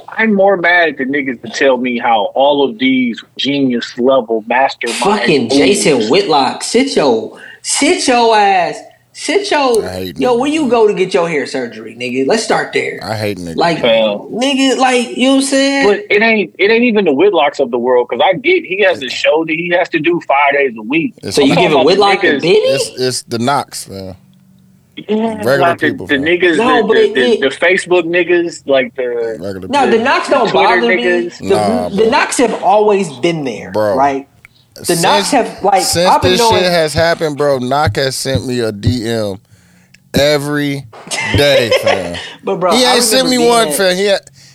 I'm 0.09 0.35
more 0.35 0.57
mad 0.57 0.91
at 0.91 0.99
the 0.99 1.05
niggas 1.05 1.43
to 1.43 1.49
tell 1.49 1.77
me 1.77 1.99
how 1.99 2.27
all 2.35 2.69
of 2.69 2.79
these 2.79 3.23
genius 3.37 3.99
level 3.99 4.45
mastermind 4.47 4.99
Fucking 4.99 5.49
Jason 5.49 6.09
Whitlock, 6.11 6.63
sit 6.63 6.95
your 6.95 7.41
sit 7.63 8.07
your 8.07 8.37
ass. 8.37 8.81
Sit 9.23 9.51
your 9.51 9.85
I 9.85 9.93
hate 9.93 10.19
yo, 10.19 10.35
where 10.39 10.51
you 10.51 10.67
go 10.71 10.87
to 10.89 10.95
get 10.95 11.13
your 11.13 11.29
hair 11.29 11.45
surgery, 11.45 11.95
nigga? 11.95 12.27
Let's 12.27 12.43
start 12.43 12.73
there. 12.73 12.99
I 13.03 13.17
hate 13.17 13.37
niggas. 13.37 13.57
Like 13.57 13.81
Fam. 13.81 14.19
nigga, 14.31 14.79
like 14.79 15.15
you 15.15 15.25
know 15.29 15.35
what 15.35 15.37
I'm 15.37 15.43
saying? 15.43 15.87
But 15.87 16.07
it 16.09 16.23
ain't 16.23 16.55
it 16.59 16.71
ain't 16.71 16.85
even 16.85 17.05
the 17.05 17.11
Whitlocks 17.11 17.61
of 17.61 17.71
the 17.71 17.77
world 17.77 18.07
because 18.09 18.25
I 18.27 18.39
get 18.39 18.65
he 18.65 18.81
has 18.81 19.03
a 19.03 19.11
show 19.11 19.45
that 19.45 19.53
he 19.53 19.69
has 19.77 19.91
to 19.91 19.99
do 19.99 20.23
five 20.27 20.55
days 20.55 20.73
a 20.79 20.81
week. 20.81 21.13
It's- 21.19 21.35
so 21.35 21.43
you 21.43 21.53
I'm 21.53 21.59
giving 21.59 21.85
Whitlock 21.85 22.25
a 22.25 22.29
niggas- 22.29 22.41
biddy? 22.41 22.57
it's 22.61 22.99
it's 22.99 23.23
the 23.25 23.39
Knox, 23.39 23.91
man. 23.91 24.17
Yeah, 24.97 25.35
Regular 25.37 25.59
like 25.59 25.79
the, 25.81 25.91
people, 25.91 26.07
the 26.07 26.15
fam. 26.15 26.25
niggas, 26.25 26.57
No, 26.57 26.77
the, 26.79 26.83
but 26.89 26.95
the, 26.95 27.21
it- 27.21 27.41
the, 27.43 27.49
the 27.51 27.55
Facebook 27.55 28.03
niggas, 28.05 28.67
like 28.67 28.95
the 28.97 29.07
Regular 29.39 29.61
No, 29.69 29.85
people. 29.85 29.99
the 29.99 30.03
Knocks 30.03 30.29
don't 30.31 30.49
Twitter 30.49 30.67
bother 30.81 30.89
me. 30.97 31.29
The, 31.29 31.39
Nah, 31.43 31.89
the 31.91 31.97
bro. 31.97 32.09
Knocks 32.11 32.39
have 32.39 32.63
always 32.63 33.13
been 33.19 33.45
there, 33.45 33.71
Bro. 33.71 33.97
right? 33.97 34.27
The 34.87 34.99
Knocks 35.03 35.31
have 35.31 35.63
like 35.63 35.83
since 35.83 36.09
I've 36.09 36.23
been 36.23 36.33
this 36.33 36.41
knowing. 36.41 36.63
shit 36.63 36.71
has 36.73 36.95
happened, 36.95 37.37
bro. 37.37 37.59
Knock 37.59 37.97
has 37.97 38.17
sent 38.17 38.47
me 38.47 38.61
a 38.61 38.73
DM 38.73 39.41
every 40.15 40.87
day, 41.37 41.71
fam. 41.83 42.19
but 42.45 42.57
bro, 42.57 42.73
he 42.73 42.85
ain't 42.85 43.03
sent 43.03 43.29
me 43.29 43.39
one, 43.39 43.73
fam. 43.73 43.97
He 43.97 44.13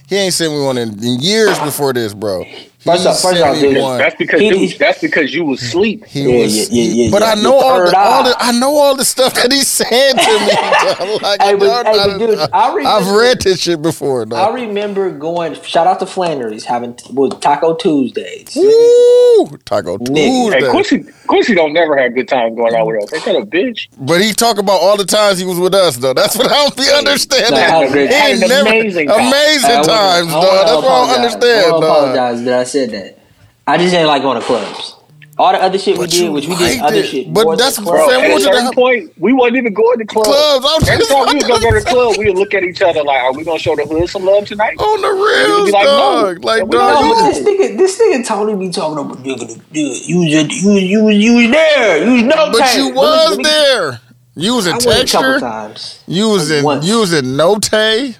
he 0.07 0.15
ain't 0.18 0.34
sent 0.34 0.53
me 0.53 0.61
one 0.61 0.77
in, 0.77 1.03
in 1.03 1.19
years 1.19 1.57
before 1.60 1.93
this, 1.93 2.14
bro. 2.14 2.43
He 2.86 2.91
First 2.91 3.07
off- 3.07 3.20
first 3.20 3.41
off, 3.41 3.60
dude, 3.60 3.78
that's 3.78 4.16
because 4.16 4.40
He- 4.41 4.48
you, 4.48 4.57
he- 4.68 4.78
that's 4.78 5.02
because 5.02 5.34
you 5.34 5.44
was 5.44 5.60
asleep. 5.64 6.06
He 6.06 6.22
Yeah, 6.22 6.44
was, 6.44 6.70
yeah, 6.72 6.84
yeah, 6.84 7.03
yeah, 7.06 7.12
but 7.12 7.22
yeah. 7.24 7.32
I 7.32 7.36
know 7.41 7.56
all 7.60 7.84
the, 7.84 7.98
all 7.98 8.24
the 8.24 8.36
I 8.40 8.52
know 8.60 8.76
all 8.76 8.95
the 8.95 9.03
stuff 9.03 9.34
that 9.34 9.52
he 9.52 9.62
said 9.64 10.14
to 10.14 10.18
me. 10.20 11.18
like, 11.24 11.41
Hey, 11.41 11.56
but- 11.56 11.88
hey, 11.88 11.98
but 11.98 12.18
dude, 12.20 12.38
I 12.53 12.98
I've 12.98 13.07
read 13.10 13.41
this 13.41 13.60
shit 13.62 13.82
before, 13.82 14.28
I 14.32 14.49
remember 14.53 15.10
going. 15.10 15.56
Shout 15.64 15.88
out 15.88 15.98
to 15.99 16.06
Flanders 16.06 16.64
having 16.64 16.95
with 17.12 17.41
Taco 17.41 17.74
Tuesdays. 17.74 18.56
Woo! 18.56 19.57
Taco 19.66 19.98
Nigga. 19.98 20.16
Hey, 20.16 20.60
Tuesday. 20.60 20.70
Quincy, 20.70 21.06
Quincy 21.26 21.56
don't 21.56 21.74
never 21.74 21.98
have 21.98 22.14
good 22.14 22.28
times 22.28 22.56
going 22.56 22.76
out 22.76 22.86
with 22.86 23.03
us. 23.03 23.14
Ain't 23.14 23.26
that 23.26 23.36
a 23.36 23.45
bitch? 23.45 23.88
But 23.98 24.22
he 24.22 24.32
talk 24.32 24.60
about 24.60 24.80
all 24.80 24.95
the 24.95 25.06
times 25.06 25.40
he 25.40 25.45
was 25.45 25.57
with 25.60 25.74
us, 25.74 25.98
though. 25.98 26.14
That's 26.14 26.38
what 26.38 26.48
I 26.52 26.53
don't 26.56 26.78
be 26.78 26.88
understanding. 26.95 27.52
Nah, 27.52 27.57
I 27.57 27.62
had 27.62 27.88
a 27.88 27.91
great- 27.91 28.10
He 28.10 28.16
had 28.16 28.34
an 28.44 28.49
never 28.49 28.70
amazing 28.70 29.07
time. 29.07 29.20
amazing 29.28 29.72
I 29.72 29.74
wanna- 29.78 29.88
times, 29.88 30.28
I 30.30 30.32
dog. 30.34 30.44
That's 30.53 30.76
what 30.76 30.86
I 30.86 31.06
don't 31.07 31.16
understand, 31.16 31.66
I 31.74 31.78
apologize 31.78 32.44
that 32.44 32.60
I 32.60 32.64
said 32.76 32.91
that. 32.91 33.19
I 33.68 33.77
just 33.77 33.91
didn't 33.91 34.07
like 34.07 34.22
going 34.22 34.39
to 34.39 34.45
clubs. 34.45 34.95
All 35.38 35.52
the 35.52 35.61
other 35.61 35.77
shit 35.77 35.97
we 35.97 36.07
did, 36.07 36.31
which 36.31 36.47
we 36.47 36.56
did 36.56 36.80
liked 36.80 36.81
other 36.84 36.95
it. 37.03 37.06
shit. 37.07 37.34
But 37.34 37.43
more 37.43 37.56
than 37.57 37.65
that's- 37.65 37.77
clubs. 37.77 37.89
Bro, 38.07 38.22
at 38.22 38.38
a 38.38 38.39
certain 38.39 38.65
that- 38.65 38.73
point, 38.73 39.11
we 39.19 39.34
wasn't 39.34 39.57
even 39.57 39.73
going 39.73 39.97
to 39.99 40.06
clubs. 40.06 40.30
Clubs, 40.30 40.65
I'm 40.69 40.81
Every 40.88 40.97
just 41.03 41.11
time 41.11 41.26
we 41.27 41.34
was 41.35 41.43
gonna 41.43 41.61
go 41.61 41.72
to 41.72 41.80
the 41.84 41.85
club, 41.93 42.15
we 42.18 42.26
would 42.30 42.38
look 42.38 42.53
at 42.53 42.64
each 42.64 42.81
other 42.81 43.03
like, 43.03 43.22
"Are 43.22 43.34
we 43.34 43.43
gonna 43.43 43.60
show 43.60 43.76
the 43.76 43.84
hood 43.85 44.07
some 44.10 44.23
love 44.23 44.45
tonight?" 44.45 44.77
on 44.80 45.02
the 45.02 45.07
You'd 45.10 45.57
real 45.57 45.65
be 45.65 45.72
like, 45.72 45.84
no. 45.84 46.35
Like, 46.41 46.61
dog, 46.61 46.72
don't 46.72 47.10
No, 47.10 47.27
this 47.27 47.39
nigga, 47.39 47.77
this 47.77 47.99
nigga 47.99 48.26
Tony 48.26 48.56
be 48.56 48.69
talking 48.72 48.97
about 49.03 49.18
nigga, 49.26 49.60
nigga, 49.73 50.07
you 50.07 50.19
was 50.23 50.34
at- 50.35 50.52
you 50.53 50.69
was 50.72 50.84
you 50.84 51.03
was 51.03 51.15
you 51.18 51.34
was 51.35 51.52
there, 51.52 52.06
you 52.06 52.11
was 52.14 52.23
no 52.23 52.52
but 52.53 52.60
time. 52.60 52.77
you 52.80 52.89
was 52.93 53.38
me- 53.38 53.43
there. 53.43 53.99
You 54.38 54.56
was 54.56 54.68
in 54.68 54.76
a 54.76 54.77
couple 54.77 54.93
texture. 54.93 55.39
times. 55.41 55.99
You 56.07 56.30
was 56.30 56.49
in 56.52 56.64
Once. 56.64 56.85
you 56.85 56.99
was 56.99 57.11
in 57.14 57.35
no 57.35 57.57
tay, 57.60 58.15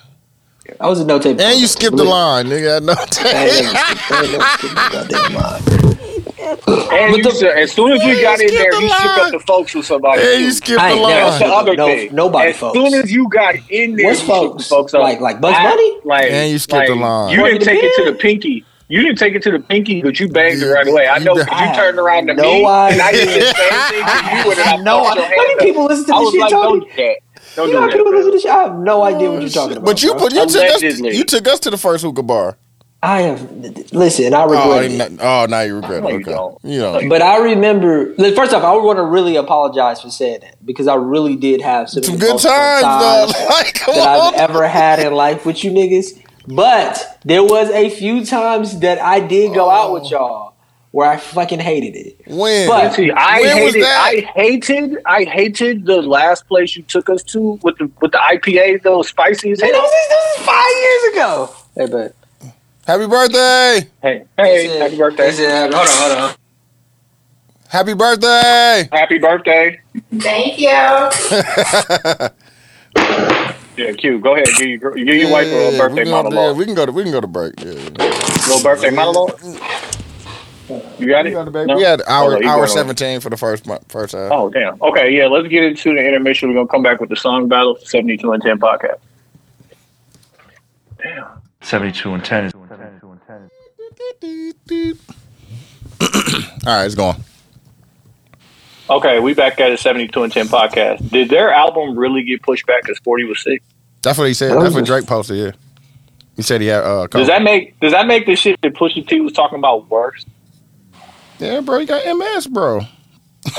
I 0.80 0.88
was 0.90 1.00
a 1.00 1.06
no 1.06 1.20
tape, 1.20 1.40
and 1.40 1.60
you 1.60 1.68
skipped 1.68 1.96
the 1.98 2.04
line, 2.04 2.48
nigga. 2.48 2.78
at 2.78 2.84
No 2.84 2.94
I 2.94 3.02
ain't 3.02 3.12
tay. 3.12 3.62
never 3.62 3.76
skipped- 3.78 4.12
I 4.12 4.24
ain't 4.24 4.32
never 4.32 4.46
skipped 4.58 4.76
the 4.76 4.90
goddamn 4.92 5.34
line. 5.36 5.62
And 6.46 6.60
But 6.66 7.18
you 7.18 7.24
the- 7.40 7.54
as 7.58 7.72
soon 7.72 7.92
as 7.92 8.04
we 8.04 8.22
got 8.22 8.40
in 8.42 8.48
there, 8.54 8.72
skipped 8.72 8.82
you 8.82 8.88
the 8.90 8.96
shook 8.96 9.18
up 9.18 9.32
the 9.32 9.40
folks 9.40 9.76
with 9.76 9.86
somebody. 9.86 10.22
And 10.22 10.42
you 10.44 10.52
skipped 10.52 10.80
the 10.80 10.86
ain't 10.88 11.02
never 11.02 11.12
That's 11.12 11.40
the 11.40 11.46
line, 11.46 11.52
skipped 11.52 11.52
other 11.54 11.76
no- 11.76 11.86
thing. 11.88 12.10
nobody 12.14 12.50
as 12.52 12.58
folks. 12.58 12.78
As 12.78 12.84
soon 12.92 13.02
as 13.04 13.12
you 13.12 13.28
got 13.30 13.56
in 13.70 13.96
there, 13.96 14.08
What's 14.08 14.22
you 14.22 14.28
folks? 14.28 14.64
the 14.64 14.70
folks 14.70 14.94
up. 14.94 15.02
Like- 15.02 15.22
like 15.22 15.42
Bugs 15.42 15.56
I- 15.58 15.64
Bunny? 15.70 15.98
Like, 16.04 16.32
And 16.32 16.52
you 16.52 16.60
skipped 16.60 16.88
the 16.88 16.96
line. 16.96 17.32
You 17.34 17.44
didn't 17.46 17.62
take 17.64 17.84
it 17.84 17.94
to 18.04 18.12
the 18.12 18.18
pinky. 18.18 18.66
You 18.88 19.02
didn't 19.02 19.18
take 19.18 19.34
it 19.34 19.42
to 19.44 19.52
the 19.52 19.60
pinky, 19.60 20.04
but 20.04 20.20
you 20.20 20.28
banged 20.28 20.62
it 20.62 20.68
right 20.68 20.88
away. 20.88 21.08
I 21.08 21.18
know 21.20 21.34
did- 21.36 21.48
'cause 21.48 21.60
you 21.62 21.76
turned 21.76 21.98
around 21.98 22.28
to 22.28 22.36
No 22.36 22.44
me, 22.44 22.64
and 22.66 23.02
I 23.02 23.12
did 23.12 23.28
the 23.30 23.32
same 23.32 23.44
thing 23.44 24.06
to 24.06 24.36
you, 24.36 24.52
and 24.52 24.60
then 24.60 24.68
I 24.68 24.76
No, 24.84 25.04
fucked 25.04 25.16
your 25.18 25.26
how 25.26 25.32
many 25.32 25.56
people 25.60 25.86
listen 25.86 26.06
to 26.06 26.12
this 26.20 26.32
shit, 26.32 26.42
like, 26.42 26.52
Tony? 26.52 26.88
Don't 27.56 27.68
do. 27.68 27.74
Don't 27.74 27.74
You 27.74 27.74
know 27.74 27.82
how 27.82 27.88
do 27.88 27.98
people 27.98 28.12
that. 28.12 28.18
listen 28.18 28.26
to 28.26 28.30
bro. 28.32 28.32
this? 28.32 28.46
I 28.46 28.64
have 28.64 28.78
no 28.80 29.04
idea 29.04 29.32
what 29.32 29.42
you're 29.42 29.50
talking 29.50 29.78
about. 29.78 29.86
But 29.86 30.04
you 30.04 30.14
put 30.16 30.34
you 30.34 30.46
took 30.48 30.56
us 30.64 30.82
Allegedly. 30.82 31.16
you 31.18 31.24
took 31.24 31.48
us 31.48 31.60
to 31.62 31.70
the 31.70 31.78
first 31.78 32.04
hookah 32.04 32.24
bar. 32.24 32.58
I 33.04 33.22
have 33.22 33.94
listen. 33.94 34.34
I 34.34 34.44
Oh, 34.44 34.48
regret 34.50 34.90
he 34.90 34.96
it. 34.98 35.12
not- 35.12 35.44
oh, 35.44 35.46
now 35.48 35.62
you 35.62 35.76
regret 35.76 36.02
No, 36.02 36.10
it. 36.10 36.14
you 36.14 36.20
Okay. 36.22 36.32
don't. 36.32 36.58
You 36.64 36.80
know, 36.80 37.02
But 37.08 37.22
I 37.22 37.38
remember. 37.38 38.16
First 38.34 38.54
off, 38.54 38.64
I 38.64 38.76
want 38.78 38.98
to 38.98 39.04
really 39.04 39.36
apologize 39.36 40.02
for 40.02 40.10
saying 40.10 40.40
that 40.42 40.56
because 40.66 40.88
I 40.88 40.96
really 40.96 41.36
did 41.36 41.62
have 41.62 41.88
some, 41.90 42.02
some 42.04 42.18
good 42.18 42.32
most 42.32 42.44
times, 42.44 42.82
though. 42.82 43.32
times 43.34 43.50
Like, 43.50 43.74
come 43.76 43.96
that 43.96 44.08
I've 44.08 44.34
ever 44.50 44.68
had 44.68 45.00
in 45.00 45.14
life 45.14 45.46
with 45.46 45.64
you 45.64 45.72
niggas. 45.72 46.20
But 46.48 47.20
there 47.26 47.44
was 47.44 47.70
a 47.72 47.90
few 47.90 48.26
times 48.26 48.80
that 48.80 49.00
I 49.00 49.20
did 49.20 49.54
go 49.54 49.70
out 49.70 49.92
with 49.94 50.04
oh. 50.06 50.10
y'all 50.10 50.45
where 50.96 51.10
I 51.10 51.18
fucking 51.18 51.60
hated 51.60 51.98
it. 51.98 52.22
When? 52.26 52.70
But- 52.70 52.94
See, 52.94 53.12
I 53.12 53.42
When 53.42 53.64
was 53.66 53.74
hated, 53.74 53.84
that? 53.84 54.00
I 54.02 54.32
hated, 54.34 54.98
I 55.06 55.24
hated 55.26 55.86
the 55.86 56.02
last 56.02 56.48
place 56.48 56.74
you 56.78 56.84
took 56.84 57.10
us 57.10 57.22
to 57.24 57.60
with 57.64 57.78
the 57.80 57.92
with 58.00 58.14
the 58.14 58.18
IPA, 58.18 58.82
those 58.84 59.10
spicy 59.10 59.52
as 59.52 59.60
Hey, 59.60 59.74
hell. 59.74 59.82
this, 59.82 60.40
is, 60.40 60.46
five 60.46 60.72
years 60.80 61.04
ago. 61.14 61.50
Hey, 61.76 61.86
but 61.88 62.16
Happy 62.88 63.08
birthday! 63.08 63.90
Hey, 64.02 64.24
hey, 64.38 64.80
happy 64.80 64.96
birthday! 64.96 65.32
hold 65.36 65.74
on, 65.74 65.88
hold 65.90 66.18
on. 66.18 66.34
Happy 67.68 67.94
birthday! 67.94 68.88
Happy 68.94 69.18
birthday! 69.18 69.82
Thank 70.20 70.60
you. 70.60 72.30
Yeah, 73.78 73.92
Q. 73.92 74.20
Go 74.20 74.36
ahead. 74.36 74.48
Give 74.58 74.70
your, 74.82 74.94
give 74.94 75.06
your 75.08 75.30
wife 75.32 75.48
a 75.48 75.50
Yeah, 75.74 75.78
birthday 75.78 76.06
we 76.06 76.10
gonna- 76.10 76.30
yeah, 76.30 76.36
monologue. 76.36 76.58
we 76.58 76.64
can 76.64 76.76
go 76.76 76.86
to 76.86 76.94
we 76.94 77.04
can 77.04 77.12
go 77.12 77.20
to 77.20 77.28
break. 77.28 77.60
Yeah, 77.60 77.72
yeah. 77.74 77.90
Little 78.48 78.64
birthday 78.64 78.90
monologue. 78.90 79.38
You 80.68 81.08
got 81.08 81.26
We, 81.26 81.32
it. 81.32 81.34
got 81.34 81.44
to 81.46 81.52
break. 81.52 81.68
No? 81.68 81.76
we 81.78 81.84
had 81.84 82.02
Oh, 82.02 82.12
hour 82.12 82.32
no, 82.32 82.40
you 82.40 82.48
hour 82.48 82.56
going 82.58 82.70
on. 82.70 82.76
seventeen 82.76 83.20
for 83.20 83.30
the 83.30 83.38
first 83.38 83.68
month, 83.68 83.92
first 83.92 84.14
half. 84.14 84.32
Oh 84.32 84.50
damn. 84.50 84.82
Okay, 84.82 85.12
yeah. 85.16 85.28
Let's 85.28 85.48
get 85.48 85.64
into 85.64 85.94
the 85.94 86.00
intermission. 86.06 86.50
We're 86.50 86.56
gonna 86.56 86.68
come 86.68 86.82
back 86.84 87.00
with 87.00 87.10
the 87.10 87.16
song 87.16 87.48
battle, 87.48 87.78
seventy-two 87.84 88.32
and 88.32 88.42
ten 88.42 88.60
podcast. 88.60 88.98
Damn. 91.02 91.26
72 91.62 92.14
and 92.14 92.24
10 92.24 92.46
is 92.46 92.54
All 96.02 96.74
right, 96.74 96.86
it's 96.86 96.96
going. 96.96 97.16
Okay, 98.90 99.20
we 99.20 99.34
back 99.34 99.60
at 99.60 99.72
a 99.72 99.78
seventy-two 99.78 100.24
and 100.24 100.32
ten 100.32 100.48
podcast. 100.48 101.10
Did 101.10 101.30
their 101.30 101.52
album 101.52 101.98
really 101.98 102.24
get 102.24 102.42
pushed 102.44 102.66
back 102.68 102.84
because 102.84 103.00
Forty 103.00 103.24
was 103.24 103.42
sick? 103.44 103.64
That's 104.04 104.18
what 104.18 104.28
he 104.28 104.34
said. 104.36 104.60
That's 104.62 104.76
what 104.76 104.86
Drake 104.86 105.08
posted. 105.08 105.38
Yeah, 105.38 105.52
he 106.36 106.42
said 106.44 106.62
he 106.62 106.68
had. 106.68 106.84
Uh, 106.84 107.08
Does 107.08 107.28
that 107.28 107.42
make 107.42 107.80
Does 107.80 107.94
that 107.94 108.06
make 108.06 108.26
the 108.28 108.36
shit 108.36 108.62
that 108.62 108.74
Pusha 108.74 109.08
T 109.08 109.22
was 109.22 109.34
talking 109.34 109.58
about 109.58 109.90
worse? 109.90 110.24
Yeah, 111.40 111.62
bro, 111.62 111.80
he 111.80 111.86
got 111.86 112.06
MS, 112.18 112.48
bro. 112.48 112.82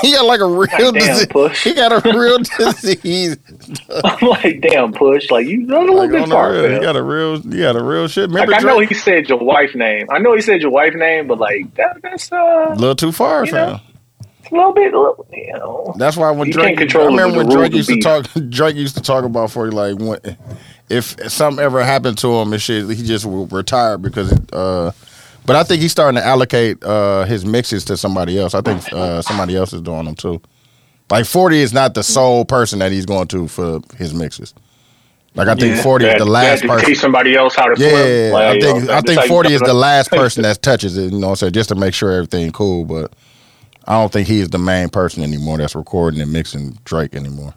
He 0.03 0.13
got 0.13 0.25
like 0.25 0.41
a 0.41 0.47
real 0.47 0.91
Damn, 0.91 0.95
disease. 0.95 1.27
Push. 1.27 1.63
He 1.63 1.73
got 1.73 1.93
a 1.93 2.19
real 2.19 2.39
disease. 2.59 3.37
I'm 4.05 4.29
like, 4.29 4.61
damn, 4.61 4.93
Push. 4.93 5.31
Like 5.31 5.47
you 5.47 5.65
done 5.65 5.89
a 5.89 5.93
little 5.93 5.99
Like, 5.99 6.11
bit 6.11 6.29
far, 6.29 6.51
real. 6.53 6.75
He 6.75 6.81
got 6.81 6.97
a 6.97 7.03
real. 7.05 7.41
He 7.41 7.59
got 7.61 7.77
a 7.77 7.83
real 7.85 8.09
shit. 8.09 8.29
Like 8.29 8.53
I 8.53 8.59
know 8.59 8.81
he 8.81 8.95
said 8.95 9.29
your 9.29 9.39
wife 9.39 9.77
name. 9.77 10.09
I 10.11 10.19
know 10.19 10.35
he 10.35 10.41
said 10.41 10.61
your 10.61 10.73
wife 10.73 10.95
name, 10.95 11.29
but 11.29 11.39
like 11.39 11.73
that, 11.77 12.03
that's 12.03 12.33
a 12.33 12.37
uh, 12.37 12.75
little 12.77 12.97
too 12.97 13.13
far, 13.13 13.45
You 13.45 13.53
fam. 13.53 13.69
know? 13.75 13.81
a 14.51 14.55
little 14.57 14.73
bit, 14.73 14.93
a 14.93 14.99
little, 14.99 15.27
you 15.33 15.53
know. 15.53 15.95
That's 15.99 16.17
why 16.17 16.33
when 16.33 16.49
You 16.49 16.55
Drake, 16.55 16.81
I 16.97 17.05
remember 17.05 17.39
when 17.39 17.49
Drake 17.49 17.73
used 17.73 17.89
to 17.89 18.01
talk. 18.01 18.27
Drake 18.51 18.75
used 18.75 18.97
to 18.97 19.03
talk 19.03 19.25
about 19.25 19.53
for 19.53 19.71
like 19.71 19.99
when, 19.99 20.19
if 20.91 21.15
something 21.31 21.65
ever 21.65 21.85
happened 21.85 22.19
to 22.19 22.33
him 22.35 22.53
and 22.53 22.61
shit, 22.61 22.89
he 22.91 23.05
just 23.05 23.25
will 23.25 23.47
retire 23.47 23.99
because. 23.99 24.33
Uh, 24.53 24.91
but 25.47 25.57
I 25.57 25.63
think 25.63 25.81
he's 25.83 25.93
starting 25.93 26.21
to 26.21 26.27
allocate 26.27 26.83
uh, 26.85 27.25
his 27.25 27.45
mixes 27.47 27.85
to 27.87 27.97
somebody 27.97 28.39
else. 28.39 28.55
I 28.55 28.61
think 28.61 28.93
uh, 28.93 29.23
somebody 29.23 29.57
else 29.57 29.73
is 29.73 29.81
doing 29.81 30.05
them 30.05 30.15
too. 30.15 30.41
Like 31.11 31.25
Forty 31.27 31.59
is 31.61 31.73
not 31.73 31.95
the 31.95 32.03
sole 32.03 32.45
person 32.45 32.81
that 32.81 32.91
he's 32.93 33.07
going 33.07 33.29
to 33.29 33.47
for 33.49 33.81
his 33.97 34.13
mixes. 34.13 34.53
Like 35.37 35.49
I 35.49 35.55
think 35.55 35.77
Yeah. 35.77 35.83
Forty 35.83 36.07
is 36.07 36.19
the 36.19 36.25
last 36.25 36.65
person. 36.65 36.87
teach 36.89 36.99
somebody 36.99 37.37
else 37.37 37.55
how 37.55 37.67
to 37.73 37.81
Yeah. 37.81 38.31
Like, 38.33 38.43
I 38.45 38.53
you 38.55 38.61
think 38.61 38.85
know, 38.85 38.95
I 38.95 39.01
think 39.03 39.21
Forty 39.23 39.53
is 39.55 39.61
the 39.61 39.75
last 39.75 40.11
person 40.11 40.43
that 40.43 40.63
touches 40.63 40.97
it. 40.99 41.13
You 41.13 41.19
know, 41.19 41.35
so 41.35 41.51
just 41.51 41.69
to 41.69 41.75
make 41.75 41.95
sure 41.95 42.11
everything 42.13 42.51
cool. 42.53 42.85
But 42.85 43.13
I 43.87 43.93
don't 44.01 44.13
think 44.13 44.27
he's 44.27 44.49
the 44.49 44.59
main 44.59 44.89
person 44.89 45.23
anymore 45.23 45.59
that's 45.59 45.75
recording 45.77 46.21
and 46.21 46.33
mixing 46.33 46.79
Drake 46.85 47.15
anymore. 47.15 47.55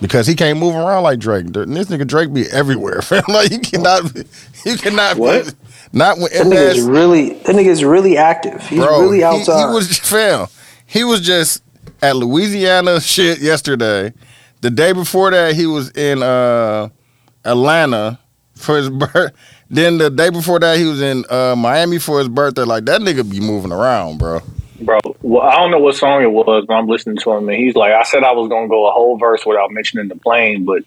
Because 0.00 0.26
he 0.26 0.34
can't 0.34 0.58
move 0.58 0.74
around 0.74 1.04
like 1.04 1.18
Drake. 1.18 1.46
This 1.46 1.88
nigga 1.88 2.06
Drake 2.06 2.32
be 2.32 2.44
everywhere. 2.50 3.00
fam. 3.02 3.22
like 3.28 3.50
you 3.50 3.60
cannot, 3.60 4.14
you 4.66 4.76
cannot. 4.76 5.16
What? 5.16 5.54
Not 5.92 6.18
when 6.18 6.30
That 6.32 6.46
nigga's 6.46 6.78
MS, 6.78 6.86
really 6.86 7.34
that 7.34 7.54
nigga's 7.54 7.84
really 7.84 8.16
active. 8.16 8.60
He's 8.66 8.80
bro. 8.80 9.00
really 9.00 9.18
he- 9.18 9.24
outside. 9.24 9.68
He, 9.68 9.74
was 9.74 9.98
fam. 9.98 10.46
He 10.86 11.04
was 11.04 11.20
just 11.20 11.62
at 12.02 12.16
Louisiana 12.16 13.00
shit 13.00 13.38
yesterday. 13.40 14.12
The 14.60 14.70
day 14.70 14.92
before 14.92 15.30
that, 15.30 15.54
he 15.54 15.66
was 15.66 15.90
in 15.90 16.22
uh, 16.22 16.88
Atlanta 17.44 18.18
for 18.54 18.76
his 18.76 18.90
birth. 18.90 19.32
Then 19.68 19.98
the 19.98 20.10
day 20.10 20.30
before 20.30 20.60
that, 20.60 20.78
he 20.78 20.84
was 20.84 21.00
in 21.02 21.24
uh, 21.28 21.56
Miami 21.56 21.98
for 21.98 22.18
his 22.18 22.28
birthday. 22.28 22.62
Like 22.62 22.84
that 22.84 23.00
nigga 23.00 23.28
be 23.28 23.40
moving 23.40 23.72
around, 23.72 24.18
bro. 24.18 24.40
Bro, 24.80 24.98
well, 25.22 25.42
I 25.42 25.56
don't 25.56 25.70
know 25.70 25.78
what 25.78 25.96
song 25.96 26.22
it 26.22 26.30
was, 26.30 26.66
but 26.68 26.74
I'm 26.74 26.86
listening 26.86 27.16
to 27.18 27.32
him, 27.32 27.48
and 27.48 27.56
he's 27.56 27.74
like, 27.74 27.92
I 27.92 28.02
said 28.02 28.22
I 28.22 28.32
was 28.32 28.48
gonna 28.48 28.68
go 28.68 28.86
a 28.88 28.92
whole 28.92 29.16
verse 29.16 29.44
without 29.46 29.70
mentioning 29.70 30.08
the 30.08 30.16
plane, 30.16 30.64
but 30.64 30.82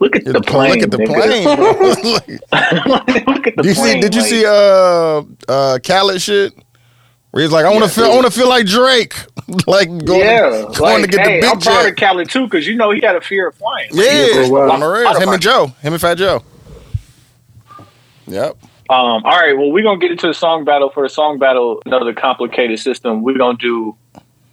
look 0.00 0.16
at 0.16 0.24
the, 0.24 0.40
plane. 0.40 0.74
Look 0.74 0.82
at 0.82 0.90
the 0.90 0.98
plane. 0.98 2.40
Like, 2.52 3.26
look 3.26 3.46
at 3.46 3.56
the 3.56 3.62
you 3.64 3.74
see? 3.74 4.00
Did 4.00 4.14
you 4.14 4.20
like- 4.20 4.30
see 4.30 4.44
uh 4.46 5.22
uh 5.48 5.78
Khaled 5.84 6.20
shit? 6.20 6.52
Where 7.32 7.42
he's 7.42 7.50
like, 7.52 7.64
I 7.64 7.70
want 7.70 7.84
to 7.84 7.88
Yeah, 7.88 8.06
feel, 8.06 8.12
I 8.12 8.14
want 8.14 8.26
to 8.26 8.30
feel 8.30 8.48
like 8.48 8.66
Drake, 8.66 9.14
like 9.66 9.88
going, 10.04 10.20
yeah, 10.20 10.50
going 10.76 11.00
like, 11.00 11.02
to 11.04 11.08
get 11.08 11.26
hey, 11.26 11.40
the 11.40 11.46
I'm 11.46 11.54
big 11.56 11.62
proud 11.64 11.82
jet. 11.82 11.88
of 11.90 11.96
Khaled 11.96 12.28
too, 12.30 12.44
because 12.44 12.66
you 12.66 12.74
know 12.76 12.90
he 12.90 13.00
had 13.00 13.16
a 13.16 13.22
fear 13.22 13.48
of 13.48 13.54
flying. 13.54 13.88
Yeah, 13.90 14.48
wow. 14.50 14.70
on 14.70 14.80
the 14.80 14.86
rails. 14.86 15.16
Him 15.16 15.30
and 15.30 15.40
Joe, 15.40 15.68
him 15.80 15.94
and 15.94 16.00
Fat 16.00 16.18
Joe. 16.18 16.42
Yep. 18.26 18.56
Um, 18.90 19.24
all 19.24 19.40
right, 19.40 19.56
well, 19.56 19.72
we're 19.72 19.82
gonna 19.82 19.98
get 19.98 20.10
into 20.10 20.26
the 20.26 20.34
song 20.34 20.64
battle. 20.66 20.90
For 20.90 21.02
the 21.04 21.08
song 21.08 21.38
battle, 21.38 21.80
another 21.86 22.12
complicated 22.12 22.78
system. 22.78 23.22
We're 23.22 23.38
gonna 23.38 23.56
do 23.56 23.96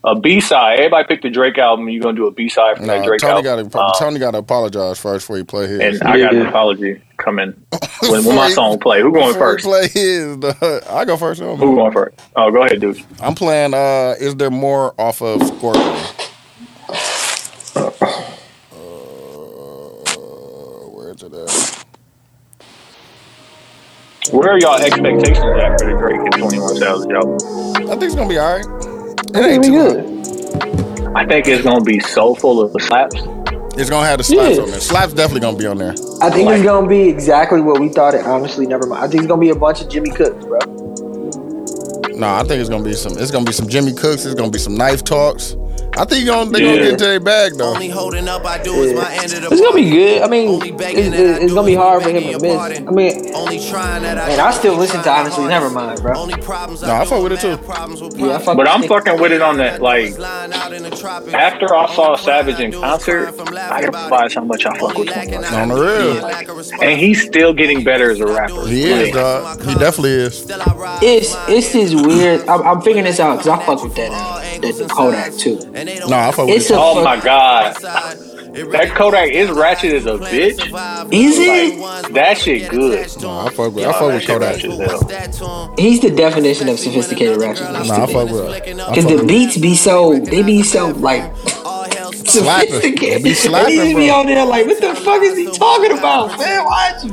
a 0.03 0.19
B 0.19 0.39
side. 0.39 0.80
Everybody 0.80 1.07
picked 1.07 1.23
the 1.23 1.30
Drake 1.30 1.57
album. 1.57 1.89
You're 1.89 2.01
gonna 2.01 2.15
do 2.15 2.27
a 2.27 2.31
B 2.31 2.47
side 2.49 2.77
from 2.77 2.88
that 2.88 3.05
Drake 3.05 3.19
Tony 3.19 3.43
got 3.43 3.57
album. 3.59 3.69
to 3.71 3.80
Um, 3.80 3.91
Tony 3.99 4.19
got 4.19 4.31
to 4.31 4.38
apologize 4.39 4.99
first 4.99 5.23
before 5.26 5.38
he 5.38 5.43
play 5.43 5.67
his. 5.67 5.99
and 5.99 6.09
I 6.09 6.19
got 6.19 6.34
an 6.34 6.45
apology 6.47 7.01
coming 7.17 7.53
when, 8.09 8.23
when 8.23 8.35
my 8.35 8.49
song 8.49 8.80
play. 8.80 9.01
Who 9.01 9.11
going 9.11 9.34
first? 9.34 9.65
Play 9.65 9.88
his. 9.89 10.38
dog. 10.38 10.55
I 10.89 11.03
go 11.05 11.17
first. 11.17 11.41
no, 11.41 11.55
Who 11.57 11.76
going 11.76 11.91
first? 11.91 12.17
Oh, 12.35 12.49
go 12.51 12.63
ahead, 12.63 12.80
dude. 12.80 13.03
I'm 13.21 13.35
playing. 13.35 13.73
Uh, 13.73 14.15
is 14.19 14.35
there 14.38 14.51
more 14.51 14.93
off 14.99 15.21
of 15.21 15.45
Scorpion? 15.45 15.97
Uh, 18.71 18.76
where's 20.91 21.23
it 21.23 21.34
at? 21.34 21.85
Where 24.31 24.51
are 24.51 24.59
y'all 24.59 24.76
expectations 24.80 25.39
at 25.39 25.80
for 25.80 25.91
the 25.91 25.97
Drake 25.99 26.19
and 26.19 26.34
Twenty 26.34 26.59
One 26.59 26.76
Savage 26.76 27.11
album? 27.11 27.38
I 27.89 27.91
think 27.91 28.03
it's 28.03 28.15
gonna 28.15 28.30
be 28.30 28.38
all 28.38 28.57
right. 28.59 28.78
It 29.34 29.38
ain't 29.38 29.64
too 29.64 29.72
be 29.72 29.77
good. 29.77 31.15
I 31.15 31.26
think 31.26 31.47
it's 31.47 31.64
gonna 31.64 31.84
be 31.84 31.99
so 31.99 32.35
full 32.35 32.61
of 32.61 32.72
the 32.73 32.80
slaps. 32.80 33.15
It's 33.77 33.89
gonna 33.89 34.06
have 34.07 34.18
the 34.18 34.23
slaps 34.23 34.57
Yeah. 34.57 34.64
on 34.64 34.72
there. 34.72 34.80
Slaps 34.80 35.14
definitely 35.14 35.41
gonna 35.41 35.57
be 35.57 35.65
on 35.68 35.77
there. 35.77 35.93
I 36.22 36.30
think 36.30 36.49
it's 36.49 36.64
gonna 36.64 36.88
be 36.88 37.07
exactly 37.07 37.61
what 37.61 37.80
we 37.80 37.89
thought 37.89 38.14
it. 38.14 38.26
Honestly, 38.26 38.65
never 38.68 38.85
mind. 38.88 39.03
I 39.03 39.07
think 39.07 39.22
it's 39.23 39.27
gonna 39.27 39.41
be 39.41 39.49
a 39.49 39.56
bunch 39.56 39.81
of 39.81 39.89
Jimmy 39.89 40.10
Cooks, 40.11 40.43
bro. 40.45 40.60
No, 42.15 42.27
I 42.27 42.43
think 42.43 42.60
it's 42.60 42.69
gonna 42.69 42.84
be 42.84 42.93
some. 42.93 43.18
It's 43.18 43.31
gonna 43.31 43.45
be 43.45 43.53
some 43.53 43.68
Jimmy 43.69 43.93
Cooks. 43.93 44.26
It's 44.26 44.35
gonna 44.35 44.51
be 44.51 44.60
some 44.60 44.76
knife 44.76 45.03
talks. 45.03 45.56
I 45.97 46.05
think 46.05 46.23
you're 46.25 46.33
gonna, 46.35 46.49
they're 46.49 46.61
gonna 46.61 46.73
Yeah. 46.75 46.83
get 46.83 46.91
into 46.93 47.03
their 47.05 47.19
bag 47.19 47.53
though. 47.57 47.73
Only 47.73 47.89
holding 47.89 48.27
up 48.27 48.45
I 48.45 48.61
do 48.61 48.73
is 48.83 48.93
my 48.93 49.11
end 49.13 49.33
of 49.33 49.41
the 49.41 49.47
It's 49.51 49.61
gonna 49.61 49.75
be 49.75 49.89
good. 49.89 50.21
I 50.21 50.27
mean, 50.27 50.47
Only 50.49 50.69
it's, 50.69 50.77
begging 50.77 51.11
that 51.11 51.19
I 51.19 51.43
it's 51.43 51.53
gonna 51.53 51.65
be 51.67 51.75
hard 51.75 52.03
for 52.03 52.09
him 52.09 52.23
to 52.23 52.29
your 52.29 52.39
miss. 52.39 52.79
I 52.87 52.91
mean, 52.91 53.35
Only 53.35 53.59
trying 53.69 54.03
that 54.03 54.17
I 54.17 54.27
Man, 54.29 54.39
I 54.39 54.51
still 54.51 54.75
listen 54.75 55.01
to 55.03 55.09
Honestly 55.11 55.45
Never. 55.47 55.69
Mind, 55.69 56.01
bro. 56.01 56.15
Only 56.17 56.35
problems 56.41 56.81
No, 56.83 56.93
I 56.93 57.05
fuck 57.05 57.21
with 57.23 57.33
it 57.33 57.39
too. 57.41 57.57
Problems 57.57 58.01
with 58.01 58.17
Yeah, 58.17 58.35
I 58.35 58.39
fuck 58.39 58.55
But 58.55 58.67
I'm 58.69 58.83
fucking 58.83 59.19
with 59.19 59.31
it 59.31 59.41
on 59.41 59.57
that. 59.57 59.81
Like 59.81 60.13
after 61.33 61.75
I 61.75 61.93
saw 61.95 62.15
Savage 62.15 62.59
in 62.59 62.71
concert, 62.71 63.33
I 63.57 63.81
realized 63.81 64.35
how 64.35 64.43
much 64.43 64.65
I 64.65 64.77
fuck 64.77 64.97
with 64.97 65.09
him. 65.09 65.43
On 65.53 65.67
the 65.69 65.75
real. 65.75 66.81
And 66.81 66.99
he's 66.99 67.25
still 67.25 67.53
getting 67.53 67.83
better 67.83 68.11
as 68.11 68.19
a 68.19 68.27
rapper. 68.27 68.65
He 68.67 68.83
is, 68.85 69.05
Like, 69.07 69.13
dog. 69.13 69.61
He 69.63 69.73
definitely 69.75 70.11
is. 70.11 70.45
it's 71.01 71.35
it's 71.47 71.73
this 71.73 71.93
weird. 71.93 72.47
I'm, 72.47 72.61
I'm 72.63 72.81
figuring 72.81 73.05
this 73.05 73.19
out 73.19 73.37
because 73.39 73.47
I 73.59 73.65
fuck 73.65 73.83
with 73.83 73.95
that 73.95 74.11
uh, 74.11 74.39
that 74.61 74.89
Kodak 74.89 75.33
too. 75.33 75.57
No, 75.85 76.18
I 76.18 76.31
fuck 76.31 76.47
with 76.47 76.57
It's 76.57 76.69
it. 76.72 76.77
Oh 76.77 77.03
my 77.03 77.19
god, 77.19 77.76
that 77.76 78.91
Kodak 78.95 79.31
is 79.31 79.49
ratchet 79.51 79.93
as 79.93 80.06
a 80.06 80.18
bitch. 80.18 80.60
Is 81.14 81.38
it? 81.39 82.14
That 82.14 82.38
shit 82.38 82.69
good. 82.69 83.07
No, 83.22 83.39
I 83.39 83.49
fuck 83.49 83.73
with. 83.73 83.85
I 83.85 83.91
fuck 83.93 84.14
with 84.14 84.26
Kodak. 84.26 84.56
Ratchet 84.56 84.72
as. 84.80 85.80
He's 85.80 85.99
the 86.01 86.11
definition 86.15 86.68
of 86.69 86.80
sophisticated 86.80 87.38
ratchet. 87.38 87.72
No, 87.72 87.80
I 87.80 88.06
fuck 88.11 88.30
with. 88.30 88.64
Because 88.65 89.03
fuck 89.03 89.07
the 89.07 89.15
with- 89.18 89.27
beats 89.27 89.57
be 89.57 89.76
so 89.76 90.19
they 90.19 90.41
be 90.43 90.64
so 90.64 90.88
like 90.89 91.31
Slapping. 92.30 92.69
sophisticated. 92.69 93.19
They 93.19 93.23
be 93.30 93.34
slapping, 93.34 93.72
he 93.72 93.77
just 93.77 93.95
be 93.95 94.10
on 94.10 94.26
there 94.27 94.45
like, 94.45 94.65
what 94.65 94.81
the 94.81 94.95
fuck 94.95 95.22
is 95.22 95.38
he 95.38 95.45
talking 95.51 95.97
about, 95.97 96.38
man? 96.39 96.64
Why 96.65 96.93
is 96.95 97.03
you? 97.06 97.11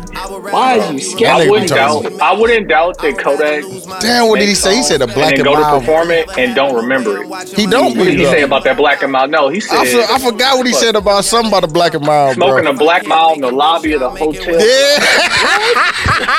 Why 0.52 0.76
is 0.76 1.12
you 1.12 1.18
That 1.20 1.40
I 1.40 1.48
wouldn't 1.51 1.68
doubt. 1.70 2.20
I 2.20 2.32
wouldn't 2.34 2.68
doubt 2.68 2.98
that 2.98 3.18
Kodak 3.18 3.64
Damn, 4.01 4.28
what 4.28 4.38
did 4.40 4.48
he 4.48 4.55
say? 4.55 4.76
He 4.76 4.82
said 4.82 5.02
a 5.02 5.06
black 5.06 5.38
and 5.38 5.47
and 5.47 5.47
then 5.47 5.55
go 5.55 5.56
to 5.56 5.80
perform 5.80 6.10
it 6.10 6.28
and 6.38 6.55
don't 6.55 6.74
remember 6.74 7.22
it. 7.22 7.48
He 7.48 7.66
don't 7.66 7.97
What 7.97 8.05
did 8.05 8.18
he 8.18 8.24
say 8.26 8.43
about 8.43 8.64
that 8.64 8.76
black 8.76 9.02
and 9.02 9.12
mild? 9.12 9.30
No, 9.30 9.48
he 9.48 9.60
said 9.60 9.78
I, 9.78 9.86
for- 9.86 10.12
I 10.12 10.18
forgot 10.18 10.59
what 10.59 10.66
he 10.66 10.72
said 10.72 10.97
about 10.97 11.24
something 11.24 11.48
about 11.51 11.64
a 11.64 11.68
black 11.68 11.94
and 11.94 12.05
mild, 12.05 12.36
bro. 12.36 12.48
smoking 12.48 12.66
a 12.66 12.72
black 12.72 13.06
mild 13.06 13.36
in 13.36 13.43
the 13.43 13.52
lobby 13.52 13.93
of 13.94 14.01
the 14.01 14.10
hotel. 14.10 14.55
yeah, 14.55 14.98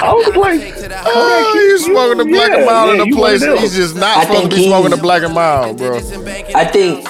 I 0.00 0.12
was 0.14 0.36
like, 0.36 0.60
oh, 1.06 1.68
he's 1.70 1.84
smoking 1.84 2.18
the 2.18 2.24
black 2.24 2.50
and 2.52 2.60
yeah, 2.60 2.66
mild 2.66 2.90
in 2.90 2.96
yeah, 2.96 3.02
the 3.04 3.08
you 3.08 3.16
place. 3.16 3.40
one 3.40 3.50
of 3.50 3.54
them. 3.56 3.62
He's 3.64 3.76
just 3.76 3.96
not 3.96 4.22
supposed 4.22 4.50
to 4.50 4.56
be 4.56 4.64
smoking 4.64 4.90
the 4.90 4.96
black 4.96 5.22
and 5.22 5.34
mild, 5.34 5.77
bro. 5.78 5.96
I 6.54 6.64
think. 6.64 7.08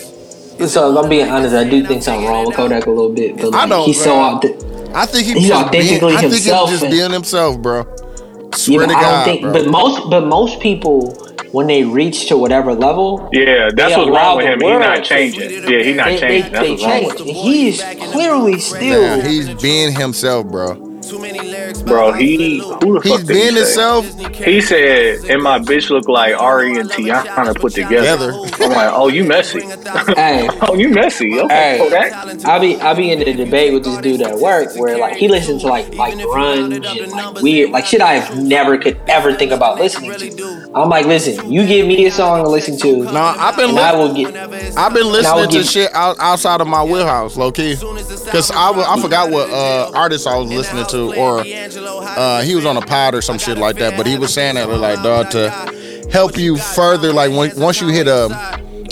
So 0.69 0.91
if 0.93 1.05
I'm 1.05 1.09
being 1.09 1.29
honest, 1.29 1.55
I 1.55 1.65
do 1.69 1.87
think 1.87 2.03
something 2.03 2.27
wrong 2.29 2.47
with 2.47 2.57
Kodak 2.57 2.87
a 2.87 2.91
little 2.91 3.13
bit, 3.13 3.37
but 3.37 3.55
I 3.55 3.61
like, 3.61 3.69
know, 3.69 3.85
he's 3.87 4.03
so 4.03 4.17
man. 4.17 4.35
out 4.35 4.43
there. 4.43 4.57
I 4.97 5.07
think 5.07 5.27
he 5.27 5.35
He's 5.35 5.49
just 5.49 5.67
authentically 5.67 5.99
being, 5.99 6.17
I 6.17 6.21
think 6.21 6.33
himself 6.33 6.71
he's 6.71 6.81
just 6.81 6.91
being 6.93 7.11
himself, 7.13 7.59
bro. 7.61 7.85
Yeah, 7.87 8.57
Swear 8.57 8.87
but 8.87 8.93
to 8.93 8.99
I 8.99 9.03
God, 9.03 9.25
don't 9.25 9.25
think. 9.25 9.43
bro. 9.43 9.53
But 9.53 9.67
most, 9.71 10.11
but 10.11 10.27
most 10.27 10.61
people, 10.61 11.13
when 11.53 11.67
they 11.69 11.85
reach 11.85 12.27
to 12.29 12.37
whatever 12.37 12.75
level, 12.75 13.29
yeah, 13.33 13.71
that's 13.73 13.95
They 13.95 14.01
what's 14.01 14.11
allow 14.11 14.29
wrong 14.31 14.37
with 14.39 14.47
him. 14.47 14.61
He's 14.61 14.79
not 14.81 15.05
changing. 15.05 15.51
Yeah, 15.71 15.79
he's 15.83 15.97
not 15.97 16.07
they, 16.07 16.17
they, 16.17 16.19
changing. 16.21 16.53
That's 16.53 16.65
they 16.65 16.71
what's 16.73 16.83
wrong 16.85 17.05
with 17.05 17.21
him. 17.21 17.27
he 17.35 17.69
is 17.69 17.83
clearly 18.11 18.59
still. 18.59 19.17
Nah, 19.19 19.23
he's 19.23 19.55
being 19.63 19.93
himself, 19.93 20.47
bro. 20.49 20.88
Bro, 21.11 22.13
he 22.13 22.59
who 22.59 22.95
the 22.95 23.01
He's 23.03 23.13
fuck 23.13 23.21
did 23.23 23.29
being 23.29 23.55
he 23.55 23.65
say? 23.65 23.83
himself. 24.05 24.35
He 24.35 24.61
said, 24.61 25.25
"And 25.31 25.43
my 25.43 25.59
bitch 25.59 25.91
look 25.91 26.09
like 26.09 26.35
Ari 26.39 26.79
and 26.79 26.91
Tiana 26.91 27.55
put 27.59 27.73
together." 27.73 28.33
Together. 28.33 28.65
I'm 28.65 28.71
like, 28.71 28.93
"Oh, 28.93 29.09
you 29.09 29.25
messy? 29.25 29.61
hey, 30.17 30.49
oh, 30.63 30.75
you 30.75 30.91
messy? 30.91 31.39
Okay, 31.41 31.55
Hey. 31.55 31.79
Kodak." 31.79 32.45
I 32.45 32.59
be 32.59 32.77
I 32.81 32.95
be 32.95 33.11
in 33.11 33.19
the 33.21 33.33
debate 33.33 33.73
with 33.73 33.85
this 33.85 33.97
dude 33.99 34.23
at 34.23 34.39
work 34.39 34.75
where 34.77 34.99
like 34.99 35.17
he 35.17 35.29
listens 35.29 35.63
to 35.63 35.69
like 35.69 35.95
like 35.95 36.15
grunge 36.15 36.85
and 37.03 37.13
like 37.13 37.43
weird 37.43 37.71
like 37.71 37.87
shit 37.87 38.01
I've 38.01 38.39
never 38.39 38.77
could 38.79 39.01
ever 39.09 39.35
think 39.35 39.53
about 39.53 39.79
listening 39.79 40.13
to. 40.13 40.71
I'm 40.75 40.91
like, 40.91 41.07
listen, 41.07 41.51
you 41.51 41.67
give 41.67 41.87
me 41.87 42.05
a 42.07 42.11
song 42.11 42.43
to 42.45 42.49
listen 42.51 42.77
to, 42.81 43.05
No, 43.05 43.21
I've 43.21 43.57
been 43.57 43.71
and 43.71 43.79
I 43.79 43.97
will 43.97 44.15
get. 44.15 44.37
I've 44.77 44.93
been 44.93 45.11
listening 45.11 45.49
to 45.51 45.65
shit 45.65 45.93
out, 45.95 46.17
outside 46.21 46.61
of 46.61 46.67
my 46.69 46.85
wheelhouse, 46.85 47.37
low 47.39 47.51
key. 47.51 47.75
Cause 47.77 48.51
I, 48.51 48.71
I 48.73 49.01
forgot 49.01 49.31
what 49.31 49.49
uh, 49.51 49.91
artist 49.95 50.27
I 50.27 50.37
was 50.37 50.51
listening 50.53 50.85
to, 50.87 50.98
or 50.99 51.41
uh, 51.41 52.43
he 52.43 52.55
was 52.55 52.67
on 52.67 52.77
a 52.77 52.81
pod 52.81 53.15
or 53.15 53.23
some 53.23 53.39
shit 53.39 53.59
like 53.59 53.77
that. 53.77 53.97
But 53.97 54.07
he 54.07 54.19
was 54.19 54.33
saying 54.35 54.57
that 54.57 54.69
like, 54.69 55.03
dog, 55.03 55.31
to 55.31 56.09
help 56.11 56.37
you 56.37 56.57
further, 56.57 57.13
like 57.13 57.31
when, 57.31 57.59
once 57.59 57.81
you 57.81 57.89
hit 57.89 58.09
a 58.09 58.29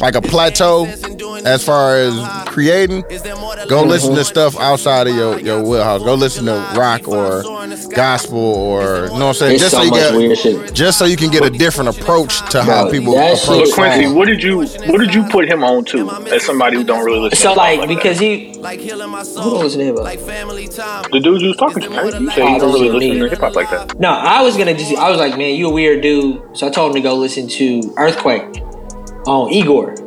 like 0.00 0.14
a 0.14 0.20
plateau 0.20 0.84
as 1.44 1.64
far 1.64 1.96
as 1.96 2.14
creating, 2.48 3.02
go 3.68 3.82
listen 3.82 4.14
to 4.14 4.24
stuff 4.24 4.58
outside 4.58 5.06
of 5.06 5.14
your, 5.14 5.38
your 5.40 5.62
wheelhouse. 5.62 6.02
Go 6.02 6.14
listen 6.14 6.46
to 6.46 6.54
rock 6.76 7.08
or 7.08 7.42
gospel 7.94 8.38
or 8.38 8.82
you 8.82 9.06
know 9.10 9.12
what 9.12 9.22
I'm 9.22 9.34
saying. 9.34 9.58
There's 9.58 9.72
Just 9.72 9.76
so 9.76 9.82
so 9.88 10.18
you 10.18 10.36
get, 10.36 10.74
just 10.74 10.98
so 10.98 11.04
you 11.04 11.16
can 11.16 11.30
get 11.30 11.44
a 11.44 11.50
different 11.50 11.96
approach 11.96 12.38
to 12.50 12.62
how 12.62 12.84
Bro, 12.84 12.92
people 12.92 13.14
that 13.14 13.42
approach. 13.42 13.72
Quincy, 13.72 14.12
what 14.12 14.26
did 14.26 14.42
you 14.42 14.66
what 14.66 14.98
did 14.98 15.14
you 15.14 15.24
put 15.24 15.48
him 15.48 15.64
on 15.64 15.84
to 15.86 16.10
as 16.32 16.44
somebody 16.44 16.76
who 16.76 16.84
don't 16.84 17.04
really 17.04 17.20
listen? 17.20 17.38
So 17.38 17.54
to 17.54 17.58
like 17.58 17.80
like 17.80 17.88
because 17.88 18.18
he 18.18 18.54
who 18.54 19.58
was 19.58 19.74
in 19.74 19.80
hip 19.80 19.96
hop? 19.96 20.04
that? 20.04 21.08
the 21.12 21.20
dude 21.20 21.40
you 21.40 21.48
was 21.48 21.56
talking 21.56 21.82
to, 21.82 21.88
right? 21.90 22.20
you 22.20 22.30
said 22.30 22.48
you 22.48 22.58
don't 22.58 22.72
really 22.72 22.88
this 22.88 23.02
listen 23.02 23.20
to 23.20 23.28
hip 23.28 23.40
hop 23.40 23.54
like 23.54 23.70
that. 23.70 23.98
No, 23.98 24.10
I 24.10 24.42
was 24.42 24.56
gonna 24.56 24.74
just 24.74 24.94
I 24.94 25.10
was 25.10 25.18
like, 25.18 25.36
man, 25.36 25.54
you 25.54 25.68
a 25.68 25.72
weird 25.72 26.02
dude. 26.02 26.56
So 26.56 26.66
I 26.66 26.70
told 26.70 26.90
him 26.90 27.02
to 27.02 27.08
go 27.08 27.14
listen 27.16 27.48
to 27.48 27.80
Earfquake 27.96 29.26
on 29.26 29.52
Igor. 29.52 30.05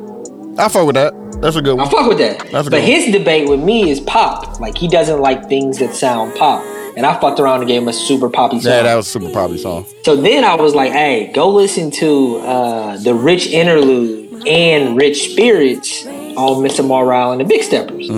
I 0.60 0.68
fuck 0.69 0.86
with 0.86 0.95
that. 0.95 1.14
That's 1.41 1.56
a 1.56 1.61
good 1.61 1.77
one. 1.77 1.88
I 1.88 1.90
fuck 1.90 2.07
with 2.10 2.18
that. 2.18 2.40
That's 2.52 2.68
a 2.68 2.72
but 2.72 2.81
his 2.81 3.11
debate 3.14 3.48
with 3.49 3.61
me 3.61 3.90
is 3.90 3.99
pop. 4.02 4.60
Like 4.60 4.77
he 4.77 4.88
doesn't 4.88 5.19
like 5.22 5.48
things 5.48 5.80
that 5.80 5.95
sound 5.95 6.36
pop. 6.36 6.64
And 6.98 7.06
I 7.06 7.18
fucked 7.19 7.40
around 7.40 7.60
and 7.61 7.68
gave 7.68 7.81
him 7.81 7.88
a 7.88 7.94
super 7.94 8.30
poppy 8.30 8.60
song. 8.60 8.72
Yeah, 8.73 8.81
that 8.84 8.95
was 8.95 9.07
a 9.07 9.10
super 9.10 9.31
poppy 9.31 9.57
song. 9.57 9.86
so 10.03 10.18
then 10.18 10.44
I 10.44 10.56
was 10.56 10.76
like, 10.76 10.91
hey, 10.91 11.31
go 11.34 11.49
listen 11.49 11.91
to 11.91 12.38
uh, 12.40 12.98
the 12.98 13.14
Rich 13.14 13.48
Interlude 13.48 14.45
and 14.48 14.98
Rich 14.98 15.31
Spirits 15.31 16.06
on 16.06 16.61
Mr. 16.64 16.86
Morale 16.86 17.31
and 17.31 17.40
the 17.41 17.45
Big 17.45 17.64
Steppers. 17.64 18.10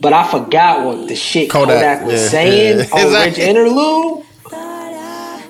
But 0.00 0.12
I 0.12 0.30
forgot 0.30 0.84
what 0.86 1.08
the 1.08 1.16
shit 1.16 1.48
Mm-hmm. 1.48 1.58
Kodak, 1.58 1.98
Kodak, 2.00 2.06
was 2.06 2.22
yeah, 2.22 2.28
saying 2.28 2.78
yeah. 2.80 2.84
on 2.92 3.06
Exactly. 3.06 3.42
Rich 3.42 3.48
Interlude. 3.48 4.22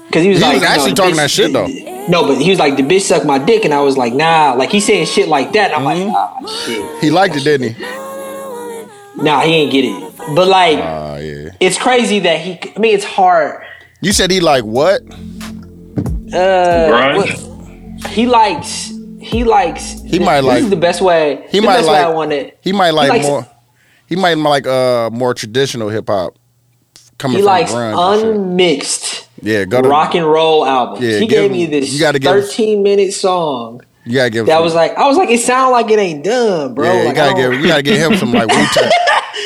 Because 0.07 0.23
he 0.23 0.29
was 0.31 0.39
He 0.39 0.45
like, 0.45 0.55
was 0.55 0.55
you 0.55 0.61
know, 0.61 0.67
actually 0.69 0.95
talking 0.95 1.13
bitch- 1.13 1.17
that 1.17 1.31
shit, 1.31 1.53
though. 1.53 1.67
No, 2.09 2.27
but 2.27 2.39
he 2.41 2.51
was 2.51 2.59
like, 2.59 2.77
the 2.77 2.83
bitch 2.83 3.03
sucked 3.03 3.27
my 3.27 3.39
dick, 3.39 3.65
and 3.65 3.74
I 3.74 3.81
was 3.81 3.97
like, 3.97 4.12
nah. 4.12 4.53
Like 4.55 4.70
he 4.70 4.81
saying 4.81 5.07
shit 5.07 5.28
like 5.28 5.53
that, 5.53 5.73
and 5.73 5.87
I'm 5.89 5.97
Mm-hmm. 5.97 6.09
like, 6.09 6.16
ah, 6.16 6.65
shit. 6.65 7.01
He 7.03 7.11
liked 7.11 7.37
it, 7.37 7.45
didn't 7.45 7.74
he? 7.74 9.23
Nah, 9.23 9.41
he 9.41 9.55
ain't 9.55 9.73
get 9.73 9.85
it. 9.85 10.12
But 10.35 10.47
like, 10.49 10.78
Oh 10.78 11.16
yeah. 11.16 11.51
it's 11.61 11.78
crazy 11.78 12.19
that 12.20 12.41
he. 12.41 12.59
I 12.77 12.78
mean, 12.78 12.95
it's 12.95 13.05
hard. 13.05 13.62
You 14.03 14.12
said 14.12 14.31
he 14.31 14.41
like 14.41 14.65
what? 14.65 15.03
Uh, 16.33 17.15
what- 17.15 18.09
he 18.11 18.27
likes. 18.27 18.93
He 19.20 19.43
likes. 19.45 20.01
He 20.03 20.19
might 20.19 20.43
this 20.43 20.45
like- 20.49 20.62
is 20.65 20.70
the 20.70 20.77
best 20.77 21.01
way. 21.01 21.47
He 21.51 21.61
might 21.61 21.77
best 21.78 21.89
way 21.89 21.97
I 21.99 22.07
like- 22.07 22.15
want 22.15 22.33
it. 22.33 22.59
He 22.61 22.73
might 22.73 22.91
like 22.93 23.09
likes- 23.09 23.27
more. 23.27 23.47
He 24.07 24.15
might 24.16 24.39
like 24.39 24.66
uh 24.66 25.11
more 25.12 25.35
traditional 25.35 25.89
hip 25.89 26.09
hop. 26.09 26.37
Coming 27.19 27.39
He 27.39 27.43
from 27.43 27.47
likes 27.47 27.73
grunge 27.73 28.23
and 28.23 28.31
unmixed 28.37 29.05
shit. 29.07 29.16
Yeah, 29.43 29.65
go 29.65 29.83
to 29.83 29.89
rock 29.89 30.15
and 30.15 30.27
roll 30.27 30.65
album. 30.65 31.03
Yeah, 31.03 31.19
he 31.19 31.27
gave 31.27 31.51
him- 31.51 31.53
me 31.53 31.67
this 31.67 31.93
you 31.93 32.01
gotta 32.01 32.19
give 32.19 32.35
him- 32.35 32.43
13 32.43 32.83
minute 32.83 33.13
song 33.13 33.83
You 34.05 34.15
gotta 34.15 34.31
give. 34.31 34.47
that 34.47 34.55
some- 34.57 34.65
was 34.65 34.75
like 34.75 34.97
I 34.97 35.07
was 35.07 35.17
like 35.17 35.31
it 35.31 35.41
sound 35.41 35.73
like 35.73 35.91
it 35.91 35.99
ain't 35.99 36.25
done, 36.25 36.75
bro. 36.75 36.87
Yeah, 36.87 37.01
you 37.01 37.07
like, 37.07 37.15
gotta 37.17 37.31
I 37.33 37.35
give. 37.51 37.61
You 37.61 37.67
gotta 37.69 37.83
give 37.83 37.99
him 37.99 38.17
some 38.17 38.33
like 38.33 38.49
Wu 38.49 38.67
Tang. 38.73 38.91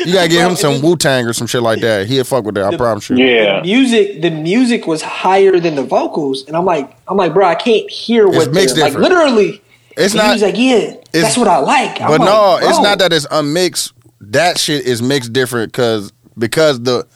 You 0.07 0.15
gotta 0.15 0.29
give 0.29 0.41
him 0.49 0.57
some 0.57 0.81
Wu 0.81 0.97
Tang 0.97 1.27
or 1.27 1.35
some 1.35 1.47
shit 1.47 1.61
like 1.63 1.81
that. 1.83 2.07
He'll 2.07 2.25
fuck 2.25 2.45
with 2.45 2.55
that. 2.55 2.73
I 2.73 2.77
promise 2.77 3.11
you. 3.11 3.17
Yeah, 3.17 3.61
music 3.63 4.23
the 4.23 4.31
music 4.31 4.87
was 4.87 5.03
higher 5.03 5.59
than 5.61 5.75
the 5.75 5.83
vocals 5.83 6.47
and 6.47 6.57
i'm 6.57 6.65
like 6.65 6.91
i'm 7.09 7.19
like 7.19 7.35
bro 7.35 7.45
i 7.47 7.55
can't 7.55 7.91
hear 7.91 8.27
what 8.27 8.47
It's 8.47 8.55
mixed 8.55 8.79
like 8.79 8.93
different. 8.95 9.11
literally 9.13 9.61
It's 9.99 10.15
and 10.15 10.23
he 10.23 10.27
not. 10.29 10.33
was 10.35 10.43
like 10.43 10.55
yeah 10.57 10.95
that's 11.13 11.37
what 11.37 11.49
i 11.49 11.59
like 11.59 12.01
I'm 12.01 12.09
But 12.09 12.21
like, 12.21 12.29
no, 12.31 12.59
it's 12.63 12.79
not 12.81 12.99
that 13.01 13.13
it's 13.13 13.27
unmixed. 13.31 13.93
That 14.23 14.59
shit 14.59 14.87
is 14.87 15.03
mixed 15.03 15.33
different 15.35 15.73
because 15.73 16.13
because 16.39 16.81
the 16.81 17.07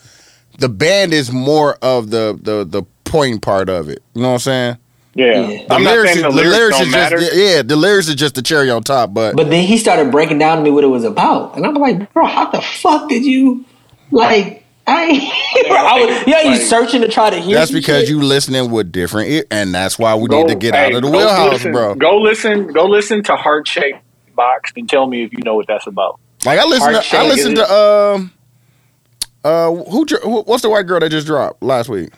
the 0.59 0.69
band 0.69 1.13
is 1.13 1.31
more 1.31 1.75
of 1.81 2.09
the 2.11 2.37
the 2.41 2.63
the 2.65 2.83
point 3.03 3.41
part 3.41 3.69
of 3.69 3.89
it. 3.89 4.01
You 4.13 4.21
know 4.21 4.29
what 4.29 4.33
I'm 4.35 4.39
saying? 4.39 4.77
yeah. 5.13 5.25
Yeah. 5.47 5.47
The 5.67 5.73
I'm 5.73 5.83
not 5.83 5.91
lyrics, 5.93 6.13
saying 6.13 6.25
is, 6.27 6.35
the 6.35 6.41
lyrics, 6.41 6.75
is 6.75 6.81
don't 6.81 6.91
matter. 6.91 7.17
just 7.17 7.35
yeah, 7.35 7.61
the 7.61 7.75
lyrics 7.75 8.07
is 8.09 8.15
just 8.15 8.35
the 8.35 8.41
cherry 8.41 8.69
on 8.69 8.83
top. 8.83 9.13
But, 9.13 9.35
but 9.35 9.49
then 9.49 9.63
he 9.65 9.77
started 9.77 10.11
breaking 10.11 10.39
down 10.39 10.57
to 10.57 10.63
me 10.63 10.71
what 10.71 10.83
it 10.83 10.87
was 10.87 11.03
about 11.05 11.55
and 11.55 11.65
i'm 11.65 11.73
like 11.75 12.11
bro 12.13 12.25
how 12.25 12.49
the 12.51 12.61
fuck 12.61 13.07
did 13.09 13.23
you 13.25 13.63
like 14.11 14.63
i 14.87 15.05
I 15.69 16.05
was, 16.05 16.27
yeah 16.27 16.41
you 16.41 16.49
Like- 16.51 16.61
searching 16.61 17.01
to 17.01 17.07
try 17.07 17.29
to 17.29 17.37
hear 17.39 17.55
that's 17.57 17.71
because 17.71 18.01
shit. 18.01 18.09
you 18.09 18.21
listening 18.21 18.71
with 18.71 18.91
different 18.91 19.29
ear, 19.29 19.43
and 19.49 19.73
that's 19.73 19.97
why 19.97 20.15
we 20.15 20.27
Go- 20.27 20.41
need 20.41 20.49
to 20.49 20.55
get 20.55 20.73
hey, 20.75 20.85
out 20.87 20.93
of 20.95 21.01
the 21.03 21.09
go 21.09 21.17
wheelhouse, 21.17 21.51
listen- 21.53 21.71
bro. 21.71 21.95
Go 21.95 22.17
listen. 22.17 22.67
Go 22.73 22.85
listen 22.85 23.23
to 23.23 23.35
Heart 23.35 23.67
Shaped 23.67 23.99
Box 24.35 24.73
and 24.75 24.87
tell 24.89 25.07
me 25.07 25.23
if 25.23 25.31
you 25.33 25.39
know 25.43 25.55
what 25.55 25.67
that's 25.67 25.87
about. 25.87 26.19
Like 26.45 26.59
I 26.59 26.65
listen, 26.65 26.81
Heart 26.93 26.93
to, 26.93 27.17
I 27.17 27.21
Shake, 27.21 27.29
listened 27.29 27.57
is 27.57 27.67
to 27.67 27.73
um, 27.73 28.31
uh, 29.45 29.71
who? 29.73 30.05
What's 30.43 30.61
the 30.63 30.69
white 30.69 30.87
girl 30.87 30.99
that 30.99 31.09
just 31.09 31.27
dropped 31.27 31.61
last 31.63 31.87
week? 31.89 32.11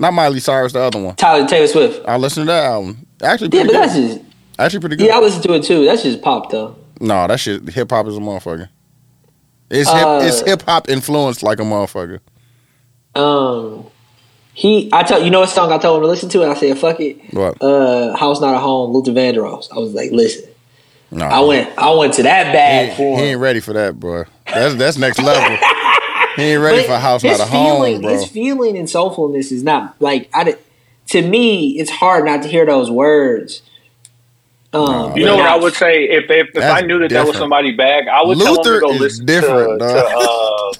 Not 0.00 0.12
Miley 0.12 0.40
Cyrus, 0.40 0.72
the 0.72 0.80
other 0.80 1.00
one. 1.00 1.14
tyler 1.16 1.46
taylor 1.46 1.68
swift 1.68 2.06
I 2.08 2.16
listened 2.16 2.46
to 2.46 2.52
that 2.52 2.64
album. 2.64 3.06
Actually, 3.22 3.50
yeah 3.56 3.62
but 3.64 3.72
good. 3.72 3.74
that's 3.76 3.94
just 3.94 4.20
Actually, 4.58 4.80
pretty 4.80 4.96
good. 4.96 5.06
yeah 5.06 5.16
i 5.16 5.20
listened 5.20 5.42
to 5.44 5.52
it 5.54 5.62
too 5.64 5.84
that's 5.84 6.02
just 6.02 6.20
pop 6.22 6.50
though 6.50 6.76
no, 7.00 7.26
that 7.26 7.38
shit, 7.40 7.68
hip 7.70 7.90
hop 7.90 8.06
is 8.06 8.16
a 8.16 8.20
motherfucker. 8.20 8.68
It's 9.68 9.88
Uh, 9.90 10.20
hip, 10.20 10.28
it's 10.28 10.40
hip 10.42 10.62
hop 10.62 10.88
influenced 10.88 11.42
like 11.42 11.58
a 11.58 11.62
motherfucker. 11.62 12.20
um 13.16 13.86
he 14.52 14.88
i 14.92 15.02
tell 15.02 15.22
you 15.22 15.30
know 15.30 15.40
what 15.40 15.48
song 15.48 15.72
i 15.72 15.78
told 15.78 15.96
him 15.98 16.02
to 16.02 16.08
listen 16.08 16.28
to 16.28 16.42
and 16.42 16.50
i 16.50 16.54
said 16.54 16.76
fuck 16.78 16.98
it 17.00 17.18
What? 17.34 17.60
uh 17.62 18.16
house 18.16 18.40
not 18.40 18.54
a 18.54 18.58
home 18.58 18.92
luther 18.92 19.10
vandross 19.12 19.68
i 19.72 19.78
was 19.78 19.92
like 19.94 20.10
listen 20.12 20.48
No, 21.14 21.24
I 21.26 21.40
went 21.40 21.78
I 21.78 21.94
went 21.94 22.14
to 22.14 22.22
that 22.24 22.46
He, 22.48 22.52
bag 22.52 22.88
ain't- 22.88 22.96
for 22.96 23.18
he 23.18 23.24
ain't 23.24 23.40
ready 23.40 23.60
for 23.60 23.72
that, 23.72 23.98
bro. 23.98 24.24
That's 24.46 24.74
that's 24.74 24.98
next 24.98 25.18
level. 25.22 25.56
he 26.36 26.42
ain't 26.42 26.62
ready 26.62 26.78
But 26.78 26.86
for 26.86 26.96
house, 26.98 27.22
his 27.22 27.38
not 27.38 27.46
a 27.48 27.50
home, 27.50 28.00
bro. 28.00 28.10
His 28.10 28.26
feeling 28.26 28.76
and 28.76 28.88
soulfulness 28.88 29.52
is 29.52 29.62
not 29.62 29.94
like 30.00 30.28
I. 30.34 30.44
did- 30.44 30.58
To 31.08 31.22
me, 31.22 31.78
it's 31.78 31.90
hard 31.90 32.24
not 32.24 32.42
to 32.42 32.48
hear 32.48 32.64
those 32.66 32.90
words. 32.90 33.62
Um, 34.72 35.16
You 35.16 35.24
know 35.24 35.36
what 35.36 35.46
I 35.46 35.56
would 35.56 35.74
say 35.74 36.04
if 36.04 36.28
if, 36.30 36.48
if 36.56 36.62
I 36.64 36.80
knew 36.80 36.98
that 36.98 37.10
that 37.10 37.26
was 37.26 37.36
somebody 37.36 37.68
somebody's 37.70 37.76
bag, 37.76 38.08
I 38.08 38.22
would 38.24 38.38
tell 38.38 38.54
Luther 38.56 38.80
to 38.80 38.86
go 38.86 38.92
is 38.94 39.00
listen 39.00 39.26
different, 39.26 39.80
to, 39.80 39.86
to 39.86 40.06
uh, 40.18 40.72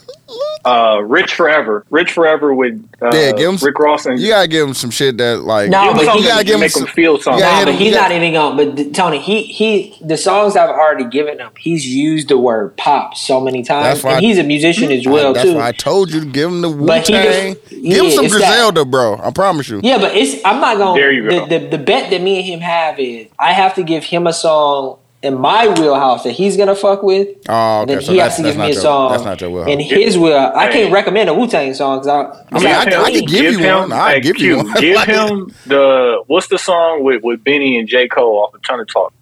uh, 0.65 1.01
Rich 1.03 1.35
Forever. 1.35 1.85
Rich 1.91 2.13
Forever 2.13 2.55
with 2.55 2.83
uh, 3.03 3.11
Yeah, 3.13 3.33
give 3.33 3.51
him- 3.51 3.57
Rick 3.63 3.79
Ross 3.79 4.07
and 4.07 4.19
You 4.19 4.29
gotta 4.31 4.49
give 4.49 4.67
him 4.67 4.75
some 4.75 4.91
shit 4.91 5.19
that 5.19 5.41
like. 5.41 5.69
No, 5.71 5.93
but 5.93 6.05
something 6.05 6.23
he 6.23 6.29
gotta 6.29 6.45
give 6.45 6.55
him 6.55 6.61
make 6.61 6.71
some- 6.71 6.87
him 6.87 6.93
feel 6.93 7.19
something. 7.19 7.41
Nah, 7.45 7.59
hit 7.59 7.65
but 7.67 7.75
him- 7.75 7.81
he's 7.81 7.93
yeah. 7.95 8.01
not 8.01 8.13
even 8.13 8.33
going. 8.33 8.57
But 8.77 8.95
Tony, 8.95 9.19
he 9.19 9.43
he 9.43 9.97
the 10.01 10.17
songs 10.17 10.57
I've 10.57 10.71
already 10.71 11.05
given 11.05 11.39
him, 11.39 11.51
he's 11.59 11.87
used 11.87 12.29
the 12.29 12.39
word 12.39 12.77
pop 12.77 13.17
so 13.17 13.41
many 13.41 13.63
times, 13.63 13.85
That's 13.85 14.05
why 14.05 14.11
and 14.17 14.19
I- 14.19 14.21
he's 14.29 14.39
a 14.39 14.43
musician 14.45 14.91
as 14.93 15.07
well 15.07 15.33
that's 15.33 15.47
too. 15.49 15.57
why 15.57 15.69
I 15.69 15.73
told 15.73 16.13
you 16.13 16.21
to 16.21 16.27
give 16.27 16.49
him 16.51 16.61
the 16.63 16.71
Wu 16.71 16.87
Tang. 16.87 17.03
give 17.05 17.59
yeah, 17.71 18.03
him 18.03 18.11
some 18.11 18.25
it's 18.25 18.35
that- 18.35 18.41
Griselda, 18.41 18.85
bro. 18.85 19.21
I 19.23 19.31
promise 19.31 19.69
you. 19.69 19.81
Yeah, 19.83 19.99
but 19.99 20.15
it's 20.17 20.43
I'm 20.45 20.61
not 20.61 20.77
going. 20.79 21.01
There 21.01 21.13
you 21.13 21.29
go. 21.29 21.47
The, 21.47 21.59
the 21.59 21.69
the 21.77 21.79
bet 21.79 22.11
that 22.11 22.23
me 22.23 22.37
and 22.39 22.45
him 22.47 22.61
have 22.61 22.99
is 22.99 23.27
I 23.39 23.53
have 23.53 23.75
to 23.75 23.83
give 23.83 24.05
him 24.05 24.27
a 24.27 24.33
song 24.33 24.99
in 25.25 25.39
my 25.41 25.67
wheelhouse 25.69 26.23
that 26.25 26.33
he's 26.33 26.57
gonna 26.57 26.75
fuck 26.75 27.03
with. 27.03 27.29
Oh, 27.49 27.81
okay. 27.83 27.95
then 27.95 28.03
So 28.03 28.13
he 28.13 28.19
that's, 28.19 28.37
has 28.37 28.45
to 28.45 28.51
give 28.51 28.57
me 28.59 28.65
a 28.67 28.73
your, 28.73 28.81
song. 28.83 29.11
That's 29.13 29.25
not 29.25 29.41
your 29.41 29.51
wheelhouse. 29.51 29.73
In 29.73 29.81
his 29.81 30.19
wheel, 30.19 30.37
I 30.55 30.71
can't 30.71 30.93
recommend 30.93 31.29
a 31.31 31.35
Wu 31.35 31.49
Tang 31.49 31.73
song 31.75 31.99
because 32.01 32.09
I. 32.09 32.57
I 32.57 32.59
mean, 32.59 32.67
I, 32.69 32.85
Give 32.85 32.93
I 32.95 33.11
him- 33.11 33.21
could 33.21 33.29
give 33.31 33.53
you 33.53 33.59
him- 33.59 33.79
one. 33.81 33.93
I 33.93 34.13
hey, 34.15 34.21
give 34.21 34.39
you 34.39 34.57
one. 34.59 34.73
Give 34.81 34.95
Like, 34.97 35.09
him 35.09 35.51
the 35.67 36.23
what's 36.27 36.49
the 36.49 36.59
song 36.59 37.03
with 37.03 37.23
with 37.25 37.43
Benny 37.43 37.79
and 37.79 37.89
J 37.89 38.07
Cole 38.09 38.39
off 38.45 38.55
of 38.55 38.63
Tana 38.63 38.85
Talk. 38.85 39.13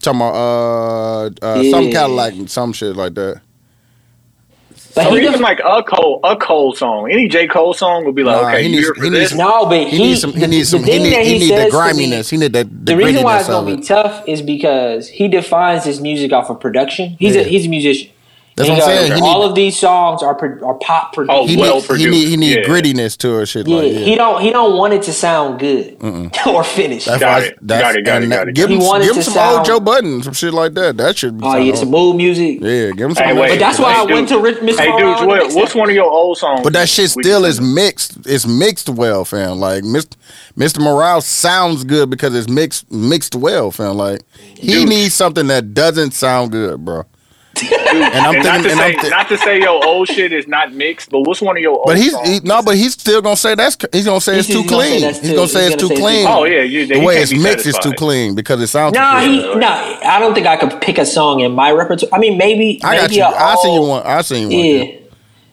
Talking 0.00 0.20
about 0.20 0.34
uh, 0.34 1.24
uh 1.42 1.60
Yeah. 1.60 1.70
some 1.70 1.84
kind 1.92 1.96
of 1.96 2.10
like 2.12 2.34
some 2.48 2.72
shit 2.72 2.96
like 2.96 3.14
that. 3.14 3.40
But 4.94 5.06
Or 5.06 5.18
he 5.18 5.24
even 5.26 5.40
like 5.40 5.60
a 5.64 5.82
Cole 5.84 6.20
a 6.24 6.34
Cole 6.36 6.74
song. 6.74 7.10
Any 7.10 7.28
J 7.28 7.46
Cole 7.46 7.74
song 7.74 8.04
would 8.06 8.14
be 8.14 8.24
like, 8.24 8.42
Nah, 8.42 8.48
okay, 8.48 8.62
he 8.62 8.68
you 8.68 8.74
needs- 8.76 8.84
here 8.86 8.94
for 8.94 9.04
he 9.04 9.10
this? 9.10 9.30
needs- 9.30 9.34
no, 9.38 9.66
but 9.66 9.78
He, 9.78 9.90
he, 9.90 9.98
needs 9.98 10.20
some. 10.20 10.32
He 10.32 10.46
needs 10.46 10.70
the 10.70 10.78
some. 10.78 10.84
He 10.84 10.90
thing 10.92 11.02
need. 11.04 11.12
that 11.12 11.24
He 11.26 11.38
need 11.38 11.50
the 11.50 11.56
to 11.56 11.64
me- 11.64 11.70
griminess. 11.70 12.30
He 12.30 12.36
need 12.36 12.52
the 12.52 12.64
the, 12.64 12.70
the 12.84 12.96
reason 12.96 13.22
why 13.22 13.38
it's 13.38 13.48
gonna 13.48 13.70
of 13.70 13.78
be 13.78 13.82
tough 13.84 14.24
is 14.26 14.42
because 14.42 15.08
he 15.08 15.28
defines 15.28 15.84
his 15.84 16.00
music 16.00 16.32
off 16.32 16.50
of 16.50 16.58
production. 16.60 17.16
He's 17.18 17.36
Yeah. 17.36 17.42
a 17.42 17.44
he's 17.44 17.66
a 17.66 17.68
musician. 17.68 18.10
That's 18.56 18.68
what 18.68 18.82
I'm 18.82 18.84
saying. 18.84 19.12
He 19.14 19.20
all 19.22 19.40
need- 19.42 19.48
of 19.50 19.54
these 19.54 19.78
songs 19.78 20.22
are 20.22 20.34
pro- 20.34 20.60
are 20.66 20.74
pop 20.74 21.10
oh, 21.12 21.14
produced. 21.14 21.30
Oh, 21.38 21.46
He 21.46 21.56
well 21.56 21.74
need, 21.76 21.80
he 21.82 21.86
produced. 21.86 22.10
need 22.10 22.28
he 22.28 22.36
need 22.36 22.56
Yeah. 22.58 22.64
grittiness 22.64 23.16
to 23.18 23.38
it. 23.38 23.46
Shit 23.46 23.66
yeah, 23.66 23.76
like 23.76 23.92
yeah. 23.92 23.98
he 24.00 24.14
don't 24.16 24.42
he 24.42 24.50
don't 24.50 24.76
want 24.76 24.92
it 24.92 25.02
to 25.04 25.12
sound 25.12 25.58
good 25.60 25.96
or 26.46 26.62
finished. 26.64 27.06
That's 27.06 27.20
Got 27.20 27.40
why. 27.42 27.46
it. 27.48 27.58
That's, 27.62 27.82
Got 27.82 27.96
it, 27.96 28.04
got 28.04 28.16
it, 28.16 28.22
and 28.24 28.32
got 28.32 28.38
that- 28.44 28.48
it. 28.48 28.54
Give 28.54 28.68
him, 28.70 28.80
give 28.80 29.02
him 29.10 29.14
to 29.14 29.22
some 29.22 29.56
old 29.56 29.64
Joe 29.64 29.80
Budden, 29.80 30.22
some 30.22 30.32
shit 30.34 30.52
like 30.52 30.74
that. 30.74 30.96
That 30.98 31.16
should 31.16 31.38
be. 31.38 31.44
Oh 31.46 31.50
something 31.52 31.66
yeah, 31.68 31.74
some 31.74 31.88
else. 31.88 31.92
mood 31.92 32.16
music. 32.16 32.58
Yeah, 32.60 32.90
give 32.90 33.08
him 33.08 33.14
some. 33.14 33.24
Hey, 33.24 33.30
of 33.30 33.36
that 33.36 33.40
wait, 33.40 33.48
But 33.48 33.50
shit. 33.52 33.60
that's 33.60 33.78
why 33.78 33.92
Hey, 33.94 34.00
I 34.00 34.04
went 34.04 34.28
to 34.28 34.34
dude. 34.34 34.44
Rich 34.44 34.58
Mr. 34.58 34.78
Hey, 34.78 34.88
Morale 34.90 35.14
dudes, 35.14 35.26
what, 35.26 35.54
what's 35.54 35.74
one 35.74 35.88
of 35.88 35.94
your 35.94 36.10
old 36.10 36.36
songs? 36.36 36.60
But 36.62 36.72
that 36.74 36.88
shit 36.88 37.10
still 37.10 37.44
is 37.44 37.60
mixed. 37.60 38.18
It's 38.26 38.46
mixed 38.46 38.88
well, 38.90 39.24
fam. 39.24 39.58
Like 39.58 39.84
Mr. 39.84 40.16
Mr. 40.58 40.80
Morale 40.82 41.20
sounds 41.22 41.84
good 41.84 42.10
because 42.10 42.34
it's 42.34 42.48
mixed 42.48 42.90
mixed 42.92 43.34
well, 43.36 43.70
fam. 43.70 43.96
Like 43.96 44.20
he 44.36 44.72
Dude. 44.72 44.88
needs 44.88 45.14
something 45.14 45.46
that 45.46 45.72
doesn't 45.72 46.10
sound 46.12 46.52
good, 46.52 46.84
bro. 46.84 47.04
Dude, 47.68 47.72
And 47.92 48.26
I'm 48.26 48.34
and 48.36 48.44
not 48.44 48.62
to 48.62 48.70
and 48.70 48.78
say 48.78 48.94
I'm 48.94 48.98
thi- 49.00 49.08
not 49.10 49.28
to 49.28 49.38
say 49.38 49.60
your 49.60 49.84
old 49.84 50.08
shit 50.08 50.32
is 50.32 50.46
not 50.48 50.72
mixed, 50.72 51.10
but 51.10 51.20
what's 51.20 51.40
one 51.42 51.56
of 51.56 51.62
your 51.62 51.72
old 51.76 51.84
But 51.86 51.98
he's 51.98 52.12
songs? 52.12 52.28
he, 52.28 52.40
no, 52.40 52.62
but 52.62 52.76
he's 52.76 52.92
still 52.92 53.20
gonna 53.22 53.36
say 53.36 53.54
that's 53.54 53.76
he's 53.92 54.04
gonna 54.06 54.20
say 54.20 54.36
He's 54.36 54.48
it's 54.48 54.54
too 54.54 54.62
just 54.62 54.70
gonna 54.70 54.82
say 54.84 54.98
clean. 55.00 55.14
He's 55.22 55.32
gonna 55.34 55.48
say 55.48 55.64
he's 55.64 55.74
it's 55.74 55.82
gonna 55.82 55.94
too 55.94 55.96
say 55.96 56.00
clean. 56.02 56.26
too 56.26 56.32
Oh 56.32 56.44
yeah, 56.44 56.62
you, 56.62 56.86
the 56.86 57.00
way 57.00 57.18
it's 57.18 57.32
mixed 57.32 57.66
is 57.66 57.78
too 57.78 57.92
clean 57.92 58.34
because 58.34 58.60
it 58.60 58.68
sounds. 58.68 58.94
No, 58.94 59.20
too 59.20 59.30
he 59.30 59.42
clean. 59.42 59.58
no. 59.60 59.68
I 59.68 60.18
don't 60.18 60.34
think 60.34 60.46
I 60.46 60.56
could 60.56 60.80
pick 60.80 60.98
a 60.98 61.06
song 61.06 61.40
in 61.40 61.52
my 61.52 61.70
repertoire. 61.72 62.10
I 62.12 62.18
mean, 62.18 62.38
maybe. 62.38 62.80
I 62.84 62.96
got 62.96 63.02
maybe 63.10 63.16
you. 63.16 63.22
a 63.24 63.28
I 63.28 63.54
seen 63.56 63.74
you 63.82 63.88
one. 63.88 64.02
I 64.04 64.20
seen 64.22 64.50
you 64.50 64.56
one. 64.56 64.66
Yeah, 64.66 64.82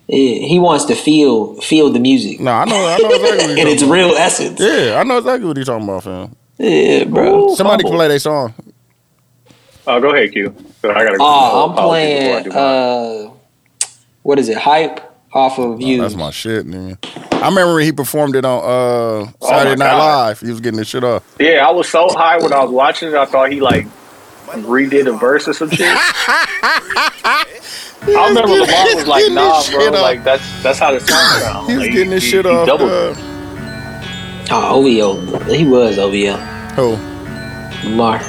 yeah. 0.07 0.47
He 0.47 0.59
wants 0.59 0.85
to 0.85 0.95
feel 0.95 1.55
feel 1.61 1.89
the 1.91 1.99
music 1.99 2.39
No, 2.39 2.51
I 2.51 2.65
know. 2.65 2.75
I 2.75 2.97
know 2.97 3.09
exactly 3.09 3.19
what 3.47 3.49
in 3.51 3.57
you're 3.57 3.67
its 3.67 3.81
talking 3.81 3.93
real 3.93 4.15
essence. 4.15 4.59
about. 4.59 4.71
Yeah, 4.71 4.99
I 4.99 5.03
know 5.03 5.17
exactly 5.17 5.47
what 5.47 5.57
he's 5.57 5.65
talking 5.65 5.83
about, 5.83 6.03
fam. 6.03 6.35
Yeah, 6.59 7.03
bro. 7.03 7.53
Somebody 7.55 7.83
humble. 7.83 7.89
can 7.91 7.97
play 7.97 8.07
their 8.07 8.19
song. 8.19 8.53
Oh, 9.85 10.01
go 10.01 10.09
ahead, 10.13 10.31
Q. 10.33 10.53
So 10.93 10.99
I 10.99 11.03
gotta. 11.03 11.17
Oh, 11.19 11.65
I'm 11.65 11.71
apologies 11.71 12.19
before 12.19 12.37
I 12.37 12.41
playing. 12.43 13.27
Uh, 13.27 13.31
what 14.23 14.39
is 14.39 14.49
it? 14.49 14.57
Hype 14.57 14.99
off 15.33 15.59
of 15.59 15.81
you. 15.81 16.01
That's 16.01 16.15
my 16.15 16.31
shit, 16.31 16.65
man. 16.65 16.97
I 17.31 17.49
remember 17.49 17.75
when 17.75 17.83
he 17.83 17.91
performed 17.91 18.35
it 18.35 18.45
on 18.45 18.59
uh, 18.59 18.65
Oh 18.67 19.47
Saturday 19.47 19.75
my 19.77 19.85
Night 19.85 19.91
God. 19.91 20.27
Live. 20.27 20.39
He 20.41 20.49
was 20.49 20.59
getting 20.61 20.79
this 20.79 20.87
shit 20.87 21.03
off. 21.03 21.23
Yeah, 21.39 21.67
I 21.67 21.71
was 21.71 21.87
so 21.89 22.09
high 22.09 22.37
when 22.37 22.51
I 22.53 22.63
was 22.63 22.71
watching 22.71 23.09
it. 23.09 23.15
I 23.15 23.25
thought 23.25 23.51
he 23.51 23.59
like 23.61 23.85
redid 24.47 25.07
a 25.07 25.17
verse 25.17 25.47
or 25.47 25.53
some 25.53 25.69
shit. 25.69 25.81
I 26.89 27.45
remember 28.29 28.49
Lamar 28.49 28.95
was 28.95 29.07
like, 29.07 29.19
Getting 29.21 29.35
"Nah, 29.35 29.57
this 29.57 29.69
bro, 29.69 29.79
shit 29.81 29.93
off. 29.95 30.01
like 30.01 30.23
that's 30.23 30.63
that's 30.63 30.79
how 30.79 30.91
the 30.93 30.99
song 30.99 31.41
sounds." 31.41 31.67
He 31.69 31.75
was 31.75 31.83
Like, 31.85 31.93
getting 31.93 32.09
this 32.09 32.23
he- 32.23 32.29
shit 32.31 32.45
he 32.45 32.51
off. 32.51 32.65
doubled 32.67 32.89
uh. 32.91 33.15
Oh, 34.49 34.77
OVO. 34.79 35.39
He 35.53 35.65
was 35.65 35.97
OVO. 35.99 36.37
who? 36.75 36.91
Lamar. 37.89 38.19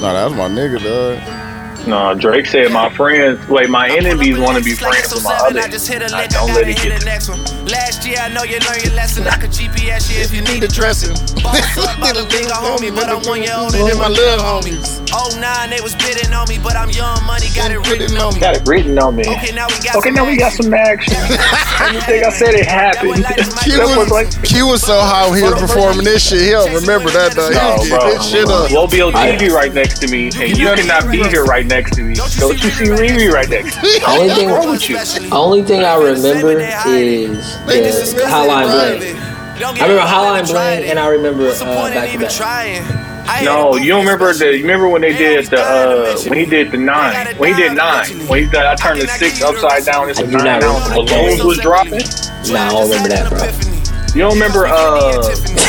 Nah, 0.00 0.12
that's 0.12 0.34
my 0.34 0.48
nigga, 0.48 0.82
dog. 0.82 1.39
No, 1.86 2.14
Drake 2.14 2.46
said, 2.46 2.72
"My 2.72 2.90
friends, 2.90 3.46
wait, 3.48 3.68
my 3.70 3.88
enemies 3.88 4.38
want 4.38 4.58
to 4.58 4.62
be 4.64 4.74
friends 4.74 5.12
with 5.14 5.24
my 5.24 5.34
other. 5.36 5.60
I 5.60 5.68
just 5.68 5.88
hit 5.88 6.02
a 6.02 6.14
I 6.14 6.22
lick, 6.22 6.30
don't 6.30 6.48
let 6.48 6.66
gotta 6.66 6.70
it 6.70 6.78
hit 6.78 6.90
get 6.90 6.98
the 7.00 7.04
next 7.06 7.28
one. 7.28 7.40
Last 7.66 8.06
year, 8.06 8.18
I 8.20 8.28
know 8.28 8.42
you 8.42 8.58
learned 8.60 8.84
your 8.84 8.94
lesson. 8.94 9.26
I 9.26 9.36
could 9.36 9.50
GPS 9.50 10.12
you 10.12 10.20
if 10.22 10.32
you 10.32 10.42
need 10.42 10.60
Need 10.60 10.64
a 10.64 10.68
dressing. 10.68 11.14
Boss 11.42 11.78
up 11.78 11.98
by 12.00 12.12
the 12.12 12.26
bigger 12.28 12.52
homie, 12.52 12.94
but 12.94 13.08
I'm 13.08 13.22
one 13.26 13.42
year 13.42 13.54
older 13.56 13.78
than 13.78 13.98
my 13.98 14.08
little 14.08 14.44
homies. 14.44 15.00
Oh 15.12 15.36
nine, 15.40 15.70
they 15.70 15.80
was 15.80 15.94
bidding 15.96 16.32
on 16.32 16.48
me, 16.48 16.58
but 16.62 16.76
I'm 16.76 16.90
young, 16.90 17.18
money 17.26 17.46
got 17.54 17.70
it 17.70 17.82
written 17.90 18.16
on 18.18 18.34
me. 18.34 18.40
got 18.40 18.56
it 18.56 18.66
written 18.66 18.98
on 18.98 19.16
me. 19.16 19.24
Okay, 19.26 19.52
now 19.52 19.66
we 19.66 19.74
got 19.82 19.96
Okay, 19.96 20.10
some 20.10 20.14
now 20.14 20.26
we 20.26 20.36
got 20.36 20.52
some 20.52 20.72
action. 20.72 21.14
Everything 21.82 22.24
I 22.24 22.30
said 22.30 22.54
it 22.54 22.66
happened. 22.66 23.24
Q 23.62 23.80
was 23.80 23.96
was, 23.96 24.10
like, 24.10 24.30
Q 24.44 24.68
was 24.68 24.82
so 24.82 25.00
high 25.00 25.28
when 25.28 25.38
he 25.38 25.44
was 25.44 25.60
performing 25.60 26.04
this 26.04 26.28
shit. 26.28 26.42
He 26.42 26.50
don't 26.50 26.72
remember 26.74 27.10
that, 27.10 27.32
though. 27.34 27.50
He 27.50 27.58
no, 27.58 27.76
was 27.78 27.88
bro. 27.88 27.98
getting 27.98 28.18
this 28.18 28.30
shit 28.30 28.48
up. 28.48 28.70
Lobio 28.70 29.10
TV 29.10 29.50
right 29.50 29.74
next 29.74 29.98
to 30.00 30.08
me, 30.08 30.30
and 30.36 30.56
you 30.56 30.66
cannot 30.74 31.10
be 31.10 31.22
here 31.24 31.44
right 31.44 31.66
next 31.66 31.96
to 31.96 32.02
me. 32.02 32.14
Don't 32.14 32.62
you 32.62 32.70
see 32.70 32.86
Riri 32.86 33.30
right 33.30 33.48
next 33.48 33.76
to 33.76 33.82
me? 33.82 33.98
Only 34.06 34.34
thing, 34.34 34.48
wrong 34.48 34.70
with 34.70 34.88
you? 34.88 34.98
only 35.32 35.62
thing 35.62 35.82
I 35.82 35.96
remember 35.96 36.60
is 36.60 38.14
the 38.14 38.22
Hotline 38.22 38.98
Bling. 38.98 39.39
I 39.62 39.72
remember 39.72 40.00
Hotline 40.02 40.46
Bling, 40.46 40.90
and 40.90 40.98
I 40.98 41.08
remember 41.08 41.48
uh, 41.48 41.90
back 41.92 42.10
to 42.12 42.18
back. 42.18 43.44
No, 43.44 43.76
you 43.76 43.88
don't 43.88 44.00
remember 44.04 44.32
the. 44.32 44.56
You 44.56 44.62
remember 44.62 44.88
when 44.88 45.02
they 45.02 45.12
did 45.16 45.46
the 45.46 45.60
uh, 45.60 46.18
when 46.28 46.38
he 46.38 46.46
did 46.46 46.70
the 46.72 46.78
nine, 46.78 47.36
when 47.36 47.54
he 47.54 47.62
did 47.62 47.76
nine, 47.76 48.06
when 48.26 48.44
he 48.44 48.50
did, 48.50 48.56
I 48.60 48.74
turned 48.74 49.00
the 49.00 49.06
six 49.06 49.42
upside 49.42 49.84
down. 49.84 50.10
It's 50.10 50.18
a 50.18 50.22
I 50.22 50.26
do 50.26 50.32
nine 50.32 50.44
not 50.44 50.60
now. 50.60 50.88
remember. 50.88 51.12
Balloons 51.12 51.44
was 51.44 51.58
dropping. 51.58 52.02
Nah, 52.50 52.66
I 52.66 52.70
don't 52.70 52.90
remember 52.90 53.08
that, 53.10 53.28
bro. 53.28 53.70
You 54.10 54.22
don't 54.26 54.34
remember 54.34 54.66
uh, 54.66 55.22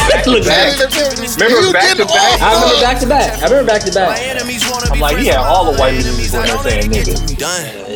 back 0.10 0.24
to 0.26 0.42
back? 0.42 0.74
back. 0.74 0.90
Remember 1.38 1.72
back 1.72 1.96
to 1.98 2.06
back? 2.06 2.42
I 2.42 2.54
remember 2.58 2.82
back 2.82 3.00
to 3.00 3.08
back. 3.08 3.38
I 3.38 3.44
remember 3.46 3.68
back 3.72 3.84
to 3.84 3.92
back. 3.92 4.92
I'm 4.92 5.00
like, 5.00 5.18
he 5.18 5.28
had 5.28 5.38
all 5.38 5.72
the 5.72 5.78
white 5.78 5.94
people 5.98 6.10
in 6.10 6.32
there 6.32 6.58
saying 6.64 6.90
nigga. 6.90 7.38
Done. 7.38 7.91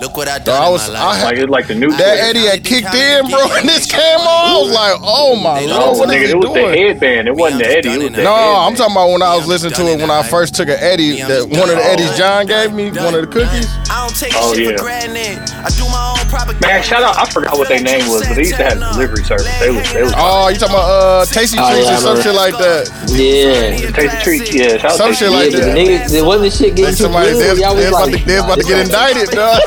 Look 0.00 0.16
what 0.16 0.28
I 0.28 0.38
Dog, 0.38 0.46
done. 0.46 0.62
I 0.62 0.66
in 0.66 0.72
was, 0.72 0.88
my 0.90 0.94
I 0.98 1.04
life. 1.06 1.16
had, 1.16 1.24
Like 1.24 1.38
it's 1.38 1.50
like 1.50 1.66
the 1.68 1.74
new. 1.76 1.90
that 1.90 2.18
Eddie 2.18 2.46
had 2.50 2.64
kicked 2.64 2.92
in, 2.92 3.30
bro, 3.30 3.46
and 3.56 3.68
this 3.68 3.86
came 3.86 4.18
on. 4.20 4.42
I 4.50 4.58
was 4.58 4.74
like, 4.74 4.98
oh 5.00 5.36
my 5.38 5.64
No, 5.64 5.94
lord, 5.94 5.98
what 5.98 6.08
is 6.10 6.14
nigga, 6.14 6.26
he 6.26 6.30
it 6.32 6.36
was 6.36 6.52
the 6.52 6.66
headband. 6.76 7.28
It 7.28 7.36
wasn't 7.36 7.62
the 7.62 7.68
Eddie. 7.70 7.88
It 7.88 7.98
was 8.02 8.12
the 8.12 8.22
No, 8.26 8.34
headband. 8.34 8.58
I'm 8.66 8.74
talking 8.74 8.92
about 8.96 9.10
when 9.14 9.22
I 9.22 9.36
was 9.36 9.46
listening 9.46 9.72
to 9.74 9.86
it 9.94 10.00
when 10.02 10.10
I 10.10 10.22
first 10.26 10.54
took 10.56 10.66
an 10.68 10.78
Eddie, 10.82 11.22
that 11.22 11.46
one 11.48 11.70
of 11.70 11.78
the 11.78 11.84
Eddies 11.86 12.10
John 12.18 12.46
gave 12.46 12.72
me, 12.74 12.90
one 12.90 13.14
of 13.14 13.22
the 13.22 13.30
cookies. 13.30 13.70
I 13.88 14.02
don't 14.02 14.16
take 14.18 14.34
Oh, 14.34 14.52
shit 14.52 14.66
yeah. 14.66 14.76
for 14.76 14.82
granted. 14.82 15.38
I 15.62 15.70
do 15.78 15.86
my 15.86 16.02
own 16.18 16.26
propaganda. 16.28 16.66
Man, 16.66 16.82
shout 16.82 17.02
out! 17.06 17.14
I 17.16 17.24
forgot 17.30 17.54
what 17.56 17.68
their 17.70 17.80
name 17.80 18.02
was, 18.10 18.26
but 18.26 18.34
they 18.34 18.50
used 18.50 18.58
to 18.58 18.64
have 18.66 18.78
delivery 18.82 19.22
service. 19.22 19.46
They 19.62 19.70
was 19.70 19.86
they 19.94 20.02
was 20.02 20.12
Oh, 20.18 20.48
you 20.50 20.58
talking 20.58 20.74
about 20.74 20.90
uh, 20.90 21.24
Tasty 21.30 21.56
Oh, 21.60 21.70
Treats 21.70 21.86
yeah, 21.88 21.96
or 21.96 22.00
some 22.02 22.18
shit 22.20 22.34
like 22.34 22.58
that? 22.58 22.90
Yeah. 23.14 23.78
Tasty 23.94 24.18
treats. 24.26 24.50
Yeah, 24.52 24.76
shout 24.82 24.98
Some 24.98 25.14
shit 25.14 25.30
like 25.30 25.52
yeah, 25.54 25.70
that. 25.70 25.72
the 25.72 25.78
niggas, 25.78 26.12
it 26.18 26.24
wasn't 26.26 26.52
shit 26.52 26.74
getting 26.74 26.98
too 26.98 27.06
somebody, 27.06 27.30
they 27.32 27.38
good. 27.38 27.50
was, 27.54 27.60
Y'all 27.62 27.74
they 27.78 27.86
was 27.86 27.94
was 27.94 27.94
about 27.94 28.10
like, 28.10 28.20
to, 28.20 28.26
they 28.26 28.36
about 28.42 28.58
to 28.58 28.64
get 28.66 28.78
indicted, 28.84 29.30
dog. 29.30 29.60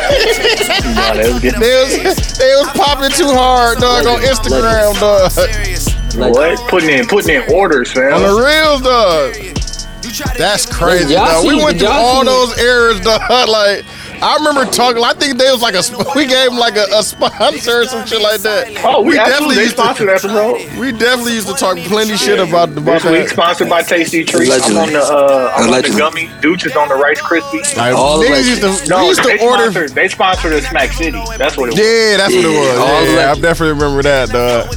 Nah, 0.95 1.14
they 1.14 1.31
was 1.31 1.41
getting- 1.41 1.60
They 1.60 1.76
was, 2.03 2.38
they 2.38 2.53
was 2.56 2.68
popping 2.73 3.11
too 3.11 3.30
hard, 3.34 3.77
dog, 3.80 4.06
on 4.07 4.22
Instagram, 4.22 4.99
dog. 4.99 5.31
What? 6.34 6.57
Putting 6.69 6.89
in 6.89 7.07
putting 7.07 7.35
in 7.35 7.53
orders, 7.53 7.95
On 7.95 8.22
the 8.22 8.30
real, 8.41 8.80
dog. 8.80 9.35
That's 10.38 10.65
crazy, 10.65 11.14
dog. 11.14 11.45
We 11.45 11.56
went 11.64 11.77
through 11.80 11.88
y'all 11.89 11.98
all 12.06 12.22
see- 12.22 12.27
those 12.27 12.60
eras, 12.60 12.99
dog. 13.02 13.22
Like, 13.49 13.85
I 14.22 14.35
remember 14.38 14.65
talking. 14.72 15.03
I 15.03 15.14
think 15.14 15.38
they 15.38 15.52
was 15.52 15.61
like 15.61 15.76
a. 15.76 15.84
We 16.18 16.26
gave 16.26 16.49
them 16.49 16.57
like 16.57 16.76
a, 16.76 16.85
a 16.98 17.03
sponsor 17.03 17.81
or 17.81 17.85
some 17.85 18.06
shit 18.07 18.22
like 18.22 18.41
that. 18.41 18.73
Oh, 18.84 19.02
we, 19.03 19.19
absolutely 19.19 19.56
they 19.56 19.61
used 19.64 19.76
to. 19.77 19.81
sponsored 19.84 20.10
episode. 20.10 20.80
We 20.80 20.91
definitely 20.91 21.34
used 21.34 21.48
to 21.48 21.53
talk 21.53 21.77
plenty 21.85 22.15
shit 22.18 22.39
about 22.39 22.69
about 22.76 23.02
This 23.03 23.11
week 23.11 23.30
sponsored 23.30 23.69
by 23.69 23.84
Tasty 23.84 24.23
Treats. 24.23 24.52
I'm 24.69 24.77
on 24.77 24.91
the 24.94 24.99
uh, 24.99 25.53
I'm 25.56 25.64
on 25.64 25.68
the 25.68 25.77
Allegedly. 25.77 25.99
gummy. 25.99 26.26
Dooch 26.41 26.65
is 26.65 26.76
on 26.76 26.89
the 26.89 26.95
Rice 26.95 27.22
Krispies. 27.22 27.76
Like, 27.77 27.94
All 27.95 28.18
the 28.19 28.26
used 28.27 28.61
to, 28.61 28.89
No, 28.89 29.02
we 29.02 29.07
used 29.10 29.23
they 29.23 29.38
to 29.38 29.44
order. 29.44 29.64
sponsored. 29.72 29.89
They 29.91 30.07
sponsored 30.07 30.53
the 30.53 30.61
Smack 30.61 30.91
City. 30.94 31.22
That's 31.38 31.56
what 31.57 31.69
it 31.69 31.73
was. 31.73 31.80
Yeah, 31.80 32.18
that's 32.18 32.34
what 32.34 32.45
it 32.45 32.57
was. 32.57 32.77
all 32.80 33.06
the 33.06 33.11
Yeah, 33.14 33.31
I 33.31 33.39
definitely 33.39 33.73
remember 33.73 34.02
that, 34.03 34.30
dog. 34.30 34.69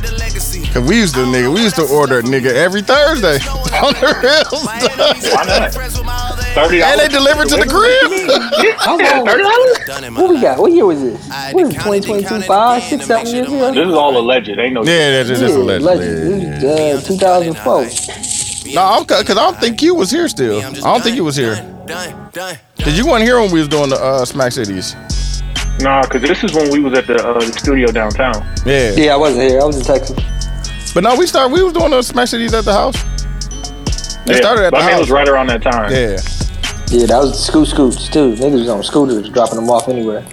Cause 0.75 0.89
we 0.89 0.97
used 0.99 1.15
to 1.15 1.21
nigga, 1.27 1.53
we 1.53 1.63
used 1.63 1.77
to 1.77 1.83
order 1.83 2.23
nigga 2.23 2.53
every 2.53 2.83
Thursday 2.83 3.37
on 3.83 3.93
the 3.95 4.19
real 4.23 4.61
stuff. 4.61 5.35
Why 5.35 5.45
not? 5.47 6.40
Thirty 6.55 6.83
And 6.83 6.99
they 7.01 7.09
delivered 7.09 7.49
to 7.49 7.57
the 7.57 7.67
crib. 7.67 8.77
How 8.79 8.99
Yeah, 8.99 9.23
thirty 9.25 9.43
dollars. 9.45 10.17
What 10.19 10.31
we 10.31 10.41
got? 10.41 10.59
What 10.59 10.73
year 10.73 10.85
was 10.87 11.01
this? 11.01 11.29
What 11.53 11.67
is 11.67 11.71
it, 11.71 11.75
2022? 11.75 12.41
Five, 12.43 12.83
six, 12.83 13.07
seven 13.07 13.27
years 13.33 13.47
ago? 13.47 13.73
This 13.73 13.87
is 13.89 13.95
all 13.95 14.17
alleged. 14.19 14.49
Ain't 14.51 14.75
no. 14.75 14.83
Yeah, 14.83 15.23
that's 15.23 15.29
just, 15.29 15.41
that's 15.41 15.55
a 15.55 15.59
Yeah, 15.59 15.63
legend. 15.63 15.85
legend. 15.85 16.63
Yeah, 16.63 16.95
This 16.95 17.09
is, 17.11 17.23
uh, 17.23 17.53
2004. 18.65 18.75
No, 18.75 18.83
I'm 18.83 19.03
because 19.03 19.31
I 19.31 19.35
don't 19.35 19.59
think 19.59 19.81
you 19.83 19.95
was 19.95 20.11
here 20.11 20.29
still. 20.29 20.61
I 20.61 20.73
don't 20.73 21.03
think 21.03 21.17
you 21.17 21.25
was 21.25 21.37
here. 21.37 21.55
Done, 21.87 22.31
done. 22.33 22.57
Cause 22.79 22.97
you 22.99 23.07
weren't 23.07 23.25
here 23.25 23.41
when 23.41 23.51
we 23.53 23.59
was 23.61 23.69
doing 23.69 23.89
the 23.91 23.97
uh, 23.97 24.25
Smack 24.25 24.53
Cities. 24.53 24.95
Nah, 25.81 26.03
because 26.03 26.23
this 26.23 26.45
is 26.45 26.53
when 26.55 26.71
we 26.71 26.81
was 26.81 26.97
at 26.99 27.07
the, 27.07 27.17
uh, 27.17 27.35
the 27.41 27.47
studio 27.53 27.91
downtown. 27.91 28.35
Yeah. 28.67 28.93
Yeah, 28.93 29.15
I 29.15 29.17
wasn't 29.17 29.49
here. 29.49 29.61
I 29.61 29.65
was 29.65 29.77
in 29.77 29.83
Texas. 29.85 30.19
But 30.93 31.05
no, 31.05 31.15
we 31.17 31.27
started. 31.27 31.53
We 31.55 31.63
was 31.63 31.73
doing 31.73 31.91
the 31.91 32.03
Smack 32.03 32.29
Cities 32.29 32.53
at 32.55 32.65
the 32.65 32.73
house. 32.73 32.97
They 34.27 34.35
Yeah, 34.35 34.41
started 34.41 34.65
at 34.67 34.71
but 34.71 34.79
the 34.79 34.83
I 34.83 34.87
mean, 34.87 34.97
it 34.97 34.99
house. 34.99 35.01
was 35.01 35.11
right 35.11 35.29
around 35.29 35.49
that 35.49 35.63
time. 35.63 35.93
Yeah. 35.93 36.19
Yeah, 36.91 37.07
that 37.07 37.19
was 37.19 37.45
scoot 37.47 37.69
scoots 37.69 38.09
too. 38.09 38.35
Niggas 38.35 38.61
was 38.61 38.69
on 38.69 38.83
scooters 38.83 39.29
dropping 39.31 39.57
them 39.57 39.71
off 39.71 39.89
anywhere. 39.89 40.27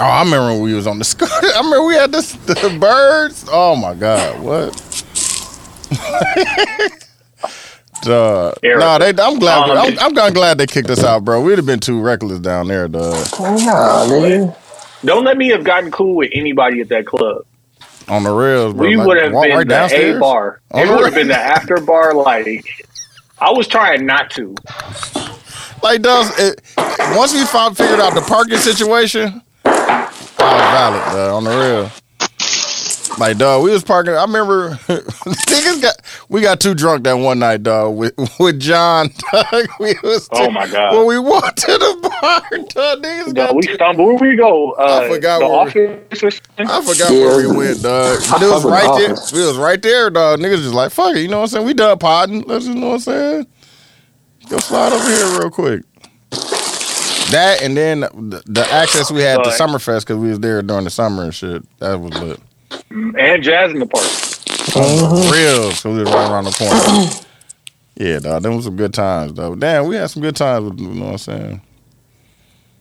Oh, 0.00 0.04
I 0.04 0.22
remember 0.24 0.52
when 0.54 0.62
we 0.62 0.74
was 0.74 0.86
on 0.86 0.98
the 0.98 1.04
scooter. 1.06 1.32
I 1.34 1.58
remember 1.58 1.86
we 1.86 1.94
had 1.94 2.12
this 2.12 2.32
the 2.32 2.76
birds. 2.80 3.46
Oh 3.50 3.76
my 3.76 3.94
god, 3.94 4.40
what? 4.42 4.74
Duh. 8.02 8.52
Era. 8.62 8.80
Nah, 8.80 8.98
they, 8.98 9.08
I'm 9.10 9.38
glad. 9.38 9.70
Um, 9.70 9.78
I'm, 9.78 9.98
I'm 9.98 10.14
kinda 10.14 10.32
glad 10.32 10.58
they 10.58 10.66
kicked 10.66 10.90
us 10.90 11.02
out, 11.04 11.24
bro. 11.24 11.42
We'd 11.42 11.58
have 11.58 11.66
been 11.66 11.80
too 11.80 12.00
reckless 12.00 12.40
down 12.40 12.68
there, 12.68 12.88
dog. 12.88 13.28
Nah, 13.38 14.06
nigga. 14.06 14.56
Don't 15.04 15.24
let 15.24 15.36
me 15.36 15.48
have 15.48 15.64
gotten 15.64 15.90
cool 15.90 16.16
with 16.16 16.30
anybody 16.34 16.80
at 16.80 16.88
that 16.90 17.06
club. 17.06 17.44
On 18.08 18.22
the 18.22 18.30
rails, 18.30 18.72
bro. 18.74 18.86
we 18.86 18.96
Like, 18.96 19.06
would 19.06 19.16
have 19.22 19.32
been 19.32 19.40
right 19.40 19.58
the 19.58 19.64
downstairs. 19.64 20.16
A 20.16 20.20
bar. 20.20 20.60
On 20.72 20.80
It 20.80 20.88
would 20.90 21.04
have 21.04 21.14
been 21.14 21.28
the 21.28 21.36
after 21.36 21.78
bar. 21.80 22.14
Like 22.14 22.64
I 23.40 23.50
was 23.50 23.66
trying 23.66 24.06
not 24.06 24.30
to. 24.32 24.54
Like, 25.82 26.02
does 26.02 26.38
it, 26.38 26.62
once 27.16 27.32
we 27.34 27.44
found 27.44 27.76
figured 27.76 28.00
out 28.00 28.14
the 28.14 28.22
parking 28.22 28.58
situation, 28.58 29.42
that 29.62 30.10
was 30.38 30.42
valid, 30.42 31.02
dog, 31.12 31.34
on 31.34 31.44
the 31.44 31.50
real. 31.50 31.90
Like, 33.18 33.38
dog, 33.38 33.64
we 33.64 33.70
was 33.70 33.82
parking. 33.82 34.12
I 34.12 34.22
remember 34.22 34.70
niggas 34.88 35.80
got 35.80 35.96
we 36.28 36.42
got 36.42 36.60
too 36.60 36.74
drunk 36.74 37.04
that 37.04 37.14
one 37.14 37.38
night, 37.38 37.62
dog, 37.62 37.96
with 37.96 38.12
with 38.38 38.60
John. 38.60 39.08
Dog, 39.32 39.66
we 39.80 39.94
was 40.02 40.28
Oh, 40.32 40.50
my 40.50 40.66
God. 40.68 40.94
When 40.96 41.06
we 41.06 41.18
walked 41.18 41.60
to 41.60 41.72
the 41.72 41.98
bar, 42.20 42.40
dog, 42.50 43.02
niggas 43.02 43.26
No, 43.28 43.32
got 43.32 43.54
we 43.56 43.62
too- 43.62 43.74
stumbled. 43.74 44.20
Where 44.20 44.30
we 44.30 44.36
go? 44.36 44.72
Uh, 44.72 45.00
I 45.04 45.08
forgot 45.08 45.38
the 45.38 45.48
where 45.48 45.64
we- 45.88 45.94
office. 46.10 46.22
or 46.22 46.30
something? 46.30 46.66
I 46.68 46.80
forgot 46.82 47.10
where 47.10 47.36
we 47.50 47.56
went, 47.56 47.82
dog. 47.82 48.18
But 48.30 48.42
it 48.42 48.50
was 48.50 48.64
right 48.66 48.98
there. 48.98 49.12
Office. 49.12 49.32
We 49.32 49.46
was 49.46 49.56
right 49.56 49.80
there, 49.80 50.10
dog. 50.10 50.38
Niggas 50.40 50.58
just 50.62 50.74
like, 50.74 50.92
fuck 50.92 51.16
it, 51.16 51.20
you 51.22 51.28
know 51.28 51.38
what 51.38 51.44
I'm 51.44 51.48
saying? 51.48 51.66
We 51.66 51.72
done 51.72 51.98
podding. 51.98 52.42
Let's 52.42 52.66
just 52.66 52.76
know 52.76 52.88
what 52.88 52.94
I'm 52.94 53.00
saying. 53.00 53.46
Go 54.50 54.58
slide 54.58 54.92
over 54.92 55.08
here 55.08 55.38
real 55.40 55.50
quick. 55.50 55.82
That 57.32 57.60
and 57.62 57.76
then 57.76 58.00
the, 58.00 58.42
the 58.46 58.66
access 58.70 59.10
we 59.10 59.22
had 59.22 59.42
to 59.42 59.50
Summerfest 59.50 60.00
because 60.02 60.18
we 60.18 60.28
was 60.28 60.38
there 60.38 60.60
during 60.62 60.84
the 60.84 60.90
summer 60.90 61.24
and 61.24 61.34
shit. 61.34 61.64
That 61.78 61.98
was 61.98 62.12
lit. 62.20 62.40
And 62.90 63.42
jazz 63.42 63.72
in 63.72 63.78
the 63.78 63.86
park. 63.86 64.04
Real, 65.32 65.72
so 65.72 65.92
we 65.92 66.00
was 66.00 66.10
right 66.12 66.30
around 66.30 66.44
the 66.44 66.50
corner. 66.52 67.10
yeah, 67.96 68.18
dog. 68.18 68.42
Them 68.42 68.56
was 68.56 68.64
some 68.64 68.76
good 68.76 68.92
times, 68.94 69.32
though. 69.34 69.54
Damn, 69.54 69.86
we 69.86 69.96
had 69.96 70.10
some 70.10 70.22
good 70.22 70.36
times. 70.36 70.68
With, 70.70 70.80
you 70.80 70.88
know 70.88 71.04
what 71.06 71.12
I'm 71.12 71.18
saying? 71.18 71.60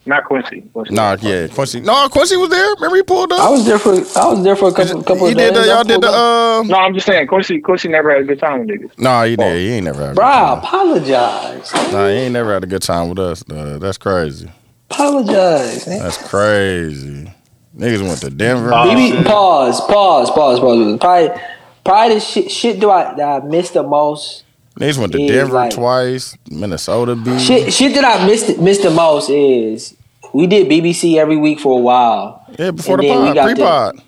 Not 0.07 0.25
Quincy. 0.25 0.61
Quincy. 0.73 0.93
Nah, 0.93 1.17
yeah, 1.19 1.47
Quincy. 1.47 1.79
No, 1.81 2.07
Quincy 2.09 2.37
was 2.37 2.49
there. 2.49 2.75
Remember 2.75 2.95
he 2.95 3.01
pulled 3.03 3.31
up. 3.31 3.39
I 3.39 3.49
was 3.49 3.65
there 3.65 3.79
for 3.79 3.93
I 3.93 4.27
was 4.31 4.43
there 4.43 4.55
for 4.55 4.69
a 4.69 4.71
couple 4.71 5.01
couple 5.03 5.25
he 5.25 5.31
of 5.31 5.37
did 5.37 5.53
days. 5.55 5.65
the, 5.65 5.71
y'all 5.71 5.83
did 5.83 6.01
the 6.01 6.07
pulled 6.07 6.15
up. 6.15 6.61
um. 6.61 6.67
No, 6.67 6.75
I'm 6.77 6.93
just 6.93 7.07
saying 7.07 7.25
Quincy. 7.27 7.59
Quincy 7.59 7.87
never 7.87 8.11
had 8.11 8.21
a 8.21 8.23
good 8.23 8.39
time 8.39 8.59
with 8.59 8.69
niggas. 8.69 8.99
Nah, 8.99 9.23
he 9.23 9.35
did. 9.35 9.55
He 9.57 9.71
ain't 9.73 9.85
never 9.85 10.01
had. 10.01 10.11
a 10.11 10.13
good 10.15 10.21
time. 10.21 10.57
apologize. 10.59 11.73
Nah, 11.91 12.07
he 12.07 12.13
ain't 12.13 12.33
never 12.33 12.53
had 12.53 12.63
a 12.63 12.67
good 12.67 12.83
time 12.83 13.09
with 13.09 13.17
us. 13.19 13.41
Dog. 13.43 13.79
That's 13.81 13.97
crazy. 13.97 14.51
Apologize. 14.91 15.87
man. 15.87 15.99
That's 15.99 16.17
crazy. 16.29 17.31
Niggas 17.75 18.01
went 18.01 18.19
to 18.21 18.29
Denver. 18.29 18.69
BB, 18.71 19.25
pause, 19.25 19.81
pause, 19.81 20.29
pause, 20.31 20.59
pause. 20.59 20.97
Probably, 20.99 21.41
probably 21.83 22.15
the 22.15 22.19
shit, 22.21 22.49
shit 22.51 22.79
do 22.79 22.89
I, 22.89 23.13
that 23.15 23.43
I 23.43 23.45
missed 23.45 23.73
the 23.73 23.83
most. 23.83 24.43
Niggas 24.79 24.97
went 24.97 25.11
to 25.13 25.27
Denver 25.27 25.53
like- 25.53 25.73
twice, 25.73 26.37
Minnesota 26.49 27.15
beat. 27.15 27.39
Shit, 27.41 27.73
shit 27.73 27.93
that 27.95 28.03
I 28.05 28.25
missed 28.25 28.57
missed 28.59 28.83
the 28.83 28.91
most 28.91 29.29
is 29.29 29.95
we 30.33 30.47
did 30.47 30.67
BBC 30.67 31.15
every 31.17 31.37
week 31.37 31.59
for 31.59 31.77
a 31.79 31.81
while. 31.81 32.45
Yeah, 32.59 32.71
before 32.71 32.95
And 32.95 33.03
the 33.03 33.07
then 33.07 33.19
we 33.21 33.25
pod, 33.27 33.35
got 33.35 33.45
pre 33.45 33.55
pod. 33.55 34.01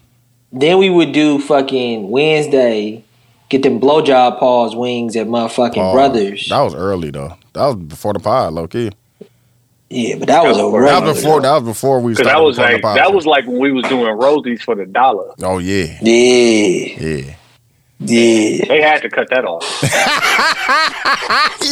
Then 0.51 0.77
we 0.77 0.89
would 0.89 1.11
do 1.11 1.39
fucking 1.39 2.09
Wednesday, 2.09 3.03
get 3.49 3.63
them 3.63 3.79
blowjob 3.81 4.39
paws 4.39 4.75
wings 4.75 5.15
at 5.17 5.27
motherfucking 5.27 5.93
Brothers. 5.93 6.47
That 6.49 6.61
was 6.61 6.73
early 6.75 7.11
though. 7.11 7.35
That 7.53 7.65
was 7.65 7.75
before 7.75 8.13
the 8.13 8.19
pod, 8.19 8.53
low 8.53 8.67
key. 8.67 8.91
Yeah, 9.89 10.17
but 10.17 10.27
that 10.27 10.43
was 10.43 10.57
a 10.57 10.85
That 10.85 11.03
was 11.03 11.15
before. 11.21 11.41
That 11.41 11.53
was 11.53 11.63
before 11.63 12.01
we 12.01 12.13
started 12.13 12.29
that 12.31 12.41
was 12.43 12.57
like 12.57 12.81
the 12.81 12.93
that 12.95 13.13
was 13.13 13.25
like 13.25 13.45
when 13.47 13.59
we 13.59 13.71
was 13.71 13.85
doing 13.85 14.11
Rosie's 14.17 14.61
for 14.61 14.75
the 14.75 14.85
dollar. 14.85 15.31
Oh 15.41 15.59
yeah, 15.59 15.97
Yeah, 16.01 16.97
yeah. 16.99 17.35
yeah. 17.99 18.65
They 18.67 18.81
had 18.81 19.01
to 19.03 19.09
cut 19.09 19.29
that 19.29 19.45
off. 19.45 19.63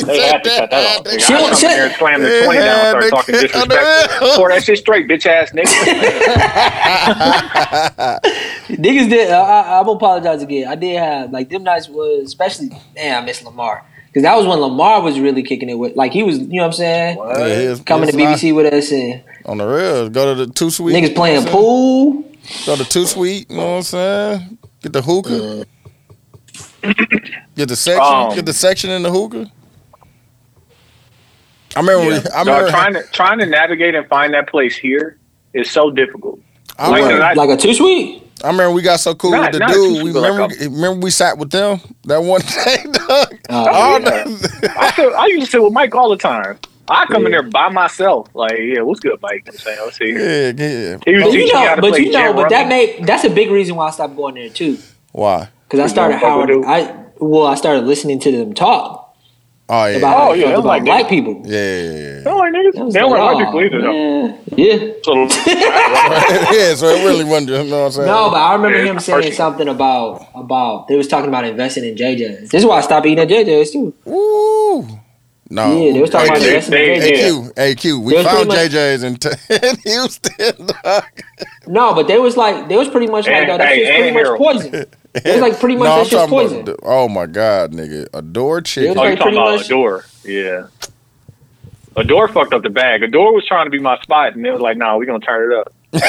They 0.05 0.19
had 0.27 0.43
to 0.43 0.49
cut 0.49 0.69
that 0.71 0.97
off. 0.99 1.05
Nigga. 1.05 1.19
Shit, 1.21 1.31
I 1.31 1.39
come 1.39 1.49
in 1.51 1.55
shit. 1.55 1.69
there 1.69 1.85
and 1.85 1.95
slam 1.95 2.21
the 2.21 2.29
Yeah, 2.29 2.43
twenty 2.45 2.59
down, 2.59 2.95
and 2.95 2.97
nigga. 2.97 3.07
start 3.07 3.25
talking 3.25 3.35
disrespectful. 3.35 4.27
Pour 4.35 4.49
that 4.49 4.63
shit 4.63 4.77
straight, 4.79 5.07
bitch 5.07 5.25
ass 5.25 5.51
nigga. 5.51 5.65
Niggas 8.75 9.09
did. 9.09 9.31
I, 9.31 9.39
I, 9.41 9.79
I'm 9.79 9.87
apologize 9.87 10.43
again. 10.43 10.67
I 10.67 10.75
did 10.75 10.97
have 10.99 11.31
like 11.31 11.49
them 11.49 11.63
nights 11.63 11.87
was 11.89 12.25
especially. 12.25 12.69
Man, 12.95 13.23
I 13.23 13.25
miss 13.25 13.43
Lamar 13.43 13.85
because 14.15 14.23
that 14.23 14.37
was 14.37 14.47
when 14.47 14.59
Lamar 14.59 15.01
was 15.01 15.19
really 15.19 15.43
kicking 15.43 15.67
it 15.69 15.73
with. 15.73 15.97
Like 15.97 16.13
he 16.13 16.23
was, 16.23 16.39
you 16.39 16.47
know 16.47 16.59
what 16.61 16.65
I'm 16.67 16.71
saying, 16.71 17.17
Yeah, 17.17 17.47
his- 17.47 17.81
coming 17.81 18.07
his 18.07 18.15
to 18.15 18.23
line- 18.23 18.35
BBC 18.37 18.55
with 18.55 18.73
us 18.73 18.89
and 18.93 19.21
on 19.45 19.57
the 19.57 19.65
real. 19.67 20.07
Go 20.07 20.33
to 20.33 20.45
the 20.45 20.53
two 20.53 20.69
suite. 20.69 20.95
niggas 20.95 21.13
playing 21.13 21.39
you 21.41 21.45
know 21.47 21.51
pool. 21.51 22.11
I'm? 22.23 22.65
Go 22.65 22.75
to 22.77 22.85
two 22.85 23.05
suite. 23.05 23.49
You 23.49 23.57
know 23.57 23.63
what 23.71 23.75
I'm 23.77 23.83
saying? 23.83 24.57
Get 24.81 24.93
the 24.93 25.01
hookah. 25.01 25.65
Get 27.57 27.67
the 27.67 27.75
section. 27.75 28.01
Um, 28.05 28.33
get 28.35 28.45
the 28.45 28.53
section 28.53 28.89
in 28.89 29.03
the 29.03 29.11
hookah. 29.11 29.51
I 31.75 31.79
remember. 31.81 32.03
Yeah. 32.05 32.19
we- 32.23 32.29
I 32.33 32.43
No, 32.45 32.51
remember. 32.53 32.69
trying 32.71 32.93
to 32.93 33.03
trying 33.11 33.39
to 33.39 33.45
navigate 33.47 33.95
and 33.95 34.07
find 34.07 34.33
that 34.33 34.47
place 34.47 34.77
here 34.77 35.17
is 35.53 35.69
so 35.69 35.91
difficult. 35.91 36.39
I 36.79 36.87
Like, 36.89 37.03
remember- 37.03 37.35
Like 37.35 37.49
a 37.49 37.57
two 37.57 37.73
sweet. 37.73 38.23
I 38.45 38.49
remember 38.49 38.71
we 38.71 38.81
got 38.81 38.99
so 38.99 39.15
cool 39.15 39.31
Not- 39.31 39.51
with 39.53 39.61
the 39.61 39.67
dude. 39.67 40.03
We 40.03 40.09
people, 40.09 40.21
like 40.21 40.31
remember, 40.31 40.55
remember 40.75 41.03
we 41.05 41.09
sat 41.11 41.37
with 41.37 41.49
them 41.51 41.79
that 42.05 42.21
one 42.23 42.41
day, 42.65 42.77
dog. 42.91 43.37
Oh, 43.49 43.97
yeah. 43.97 44.23
the- 44.23 44.73
I, 44.77 44.91
sit, 44.91 45.13
I 45.13 45.25
used 45.27 45.45
to 45.45 45.51
sit 45.51 45.63
with 45.63 45.73
Mike 45.73 45.95
all 45.95 46.09
the 46.09 46.17
time. 46.17 46.57
I 46.87 47.05
come 47.07 47.25
in 47.25 47.31
there 47.31 47.41
by 47.41 47.69
myself. 47.69 48.27
Like, 48.35 48.53
yeah, 48.59 48.81
what's 48.81 48.99
good, 48.99 49.19
Mike? 49.19 49.45
I'm 49.47 49.53
saying, 49.57 49.79
let's 49.83 49.97
see 49.97 50.11
here. 50.11 50.53
yeah, 50.55 50.63
yeah. 50.67 50.97
He 51.03 51.15
was 51.15 51.23
But 51.23 51.33
you 51.33 51.39
me 51.45 51.49
how 51.51 51.63
know, 51.65 51.75
to 51.77 51.81
but 51.81 51.89
play 51.89 51.99
you 52.01 52.11
know, 52.11 52.33
but 52.33 52.49
that 52.49 52.63
rummy. 52.65 52.69
made 52.97 53.07
that's 53.07 53.23
a 53.23 53.29
big 53.31 53.49
reason 53.49 53.75
why 53.75 53.87
I 53.87 53.91
stopped 53.91 54.15
going 54.15 54.35
there 54.35 54.49
too. 54.49 54.77
Why? 55.11 55.49
Because 55.67 55.79
I 55.79 55.87
started 55.87 56.19
don't 56.19 56.47
fuck 56.47 56.47
with 56.47 56.65
how? 56.65 56.71
I 56.71 57.05
well, 57.17 57.47
I 57.47 57.55
started 57.55 57.85
listening 57.85 58.19
to 58.19 58.31
them 58.31 58.53
talk 58.53 59.04
Oh 59.67 59.85
yeah. 59.87 59.97
about 59.97 60.29
Oh, 60.29 60.33
they 60.35 60.41
yeah, 60.41 60.45
felt 60.45 60.51
they 60.51 60.53
about 60.59 60.65
like 60.65 60.83
black 60.85 61.01
that. 61.03 61.09
people. 61.09 61.41
Yeah, 61.43 61.51
yeah, 61.51 61.81
They 61.81 62.17
yeah. 62.17 62.23
don't 62.23 62.37
like 62.37 62.53
niggas. 62.53 62.93
They 62.93 62.99
don't 62.99 63.11
like, 63.11 63.19
like 63.19 63.35
white 63.35 63.45
people 63.45 63.61
either, 63.65 63.81
though. 63.81 64.39
Yeah. 64.55 64.93
So, 65.03 65.13
yeah, 66.55 66.75
so 66.75 66.87
it 66.89 67.03
really 67.05 67.23
wasn't 67.23 67.49
you 67.49 67.63
know 67.63 67.79
what 67.79 67.85
I'm 67.87 67.91
saying? 67.91 68.07
No, 68.07 68.29
but 68.29 68.37
I 68.37 68.53
remember 68.53 68.77
Yeah, 68.77 68.91
him 68.91 68.99
saying 68.99 69.17
personal. 69.19 69.35
something 69.37 69.67
about 69.67 70.27
about 70.35 70.87
they 70.87 70.95
was 70.95 71.07
talking 71.07 71.29
about 71.29 71.45
investing 71.45 71.83
in 71.83 71.95
JJ's. 71.95 72.49
This 72.51 72.61
is 72.61 72.65
why 72.65 72.77
I 72.77 72.81
stopped 72.81 73.05
eating 73.07 73.19
at 73.19 73.27
JJ's 73.27 73.71
too. 73.71 73.93
Ooh. 74.07 74.87
No. 75.49 75.79
Yeah, 75.79 75.93
they 75.93 76.01
was 76.01 76.09
talking 76.09 76.29
about 76.29 76.41
hey, 76.41 76.47
investing 76.55 76.71
they- 76.73 76.95
in 76.95 77.01
JJ's. 77.01 77.51
AQ, 77.53 77.75
AQ, 77.75 78.03
we 78.03 78.23
found 78.23 78.47
much- 78.47 78.57
JJ's 78.71 79.03
in, 79.03 79.15
t- 79.15 79.29
in 79.49 79.75
Houston. 79.85 80.67
dog. 80.83 81.03
No, 81.67 81.93
but 81.93 82.07
they 82.07 82.17
was 82.19 82.35
like 82.37 82.67
they 82.67 82.77
was 82.77 82.87
pretty 82.89 83.07
much 83.07 83.25
like 83.27 83.35
And- 83.35 83.49
that. 83.49 83.57
That 83.57 83.67
hey, 83.69 83.75
shit's 83.85 83.89
pretty 83.89 84.07
and 84.09 84.13
much 84.15 84.25
heroin. 84.25 84.37
poison. 84.71 84.85
It 85.15 85.25
was 85.25 85.41
like 85.41 85.59
pretty 85.59 85.75
much 85.77 85.85
no, 85.85 85.95
that 85.95 85.99
I'm 85.99 86.03
shit's 86.05 86.11
talking 86.15 86.29
poison. 86.29 86.61
about, 86.61 86.79
oh 86.83 87.07
my 87.07 87.25
God, 87.25 87.71
nigga. 87.71 88.07
Adore 88.13 88.61
chicken. 88.61 88.97
oh, 88.97 89.03
you 89.03 89.09
like 89.09 89.17
talking 89.19 89.33
pretty 89.33 89.37
about 89.37 89.55
much- 89.59 89.67
door. 89.69 90.05
Yeah. 90.23 90.67
Adore 91.97 92.27
fucked 92.27 92.53
up 92.53 92.61
the 92.63 92.69
bag. 92.69 93.03
A 93.03 93.07
door 93.07 93.33
was 93.33 93.45
trying 93.47 93.65
to 93.65 93.69
be 93.69 93.79
my 93.79 93.97
spot, 94.01 94.35
and 94.35 94.45
it 94.45 94.51
was 94.51 94.59
like, 94.59 94.75
nah, 94.77 94.97
we 94.97 95.05
gonna 95.05 95.19
turn 95.19 95.51
it 95.51 95.57
up. 95.57 95.71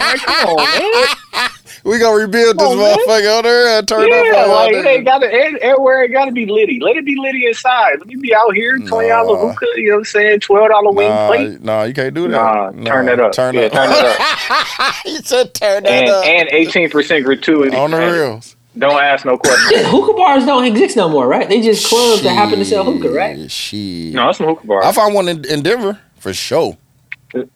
Like, 0.00 0.20
come 0.20 0.48
on, 0.48 0.56
man. 0.56 1.48
We 1.84 1.98
gonna 1.98 2.16
rebuild 2.16 2.58
this 2.58 2.68
Come 2.68 2.78
on, 2.78 2.78
man. 2.78 2.98
motherfucker 2.98 3.38
on 3.38 3.44
there 3.44 3.78
and 3.78 3.88
turn 3.88 4.08
Yeah, 4.08 4.16
up. 4.16 4.36
all 4.48 4.48
like 4.54 4.72
it 4.74 4.86
ain't 4.86 5.04
got 5.06 5.18
to 5.18 5.26
everywhere. 5.32 6.02
It 6.04 6.08
got 6.12 6.26
to 6.26 6.32
be 6.32 6.46
litty. 6.46 6.78
Let 6.80 6.96
it 6.96 7.04
be 7.04 7.16
litty 7.18 7.46
inside. 7.46 7.98
Let 7.98 8.06
me 8.06 8.16
be 8.16 8.34
out 8.34 8.54
here, 8.54 8.78
twenty 8.78 9.08
dollar 9.08 9.36
Nah. 9.38 9.48
hookah. 9.48 9.66
You 9.76 9.88
know 9.88 9.94
what 9.94 9.98
I'm 10.00 10.04
saying? 10.04 10.40
Twelve 10.40 10.68
dollar 10.68 10.92
wing 10.92 11.08
Nah, 11.08 11.26
plate. 11.26 11.62
nah, 11.62 11.82
you 11.84 11.94
can't 11.94 12.14
do 12.14 12.28
that. 12.28 12.74
Nah, 12.74 12.84
turn 12.84 13.06
that 13.06 13.20
up. 13.20 13.32
Turn 13.32 13.54
Yeah, 13.54 13.62
it 13.62 13.72
turn 13.72 13.90
it 13.90 14.04
up. 14.04 14.20
up. 14.80 14.94
you 15.06 15.16
said 15.22 15.54
turn 15.54 15.82
that 15.84 15.92
And 15.92 16.08
up. 16.08 16.24
and 16.26 16.48
eighteen 16.52 16.90
percent 16.90 17.24
gratuity. 17.24 17.76
on 17.76 17.90
the 17.92 17.96
And 17.98 18.12
reels. 18.14 18.56
Don't 18.78 19.02
ask 19.02 19.24
no 19.24 19.36
questions. 19.36 19.72
Yeah, 19.72 19.82
hookah 19.84 20.12
bars 20.14 20.46
don't 20.46 20.64
exist 20.64 20.96
no 20.96 21.08
more, 21.08 21.26
right? 21.26 21.48
They 21.48 21.60
just 21.60 21.86
clubs 21.88 22.22
that 22.22 22.30
happen 22.34 22.58
to 22.60 22.64
sell 22.64 22.84
hookah, 22.84 23.10
right? 23.10 23.50
Shit. 23.50 24.14
no, 24.14 24.28
it's 24.28 24.38
some 24.38 24.46
hookah 24.46 24.66
bars. 24.66 24.84
I 24.86 24.92
found 24.92 25.12
one 25.14 25.28
in, 25.28 25.44
in 25.46 25.62
Denver 25.62 25.98
for 26.18 26.32
sure. 26.32 26.76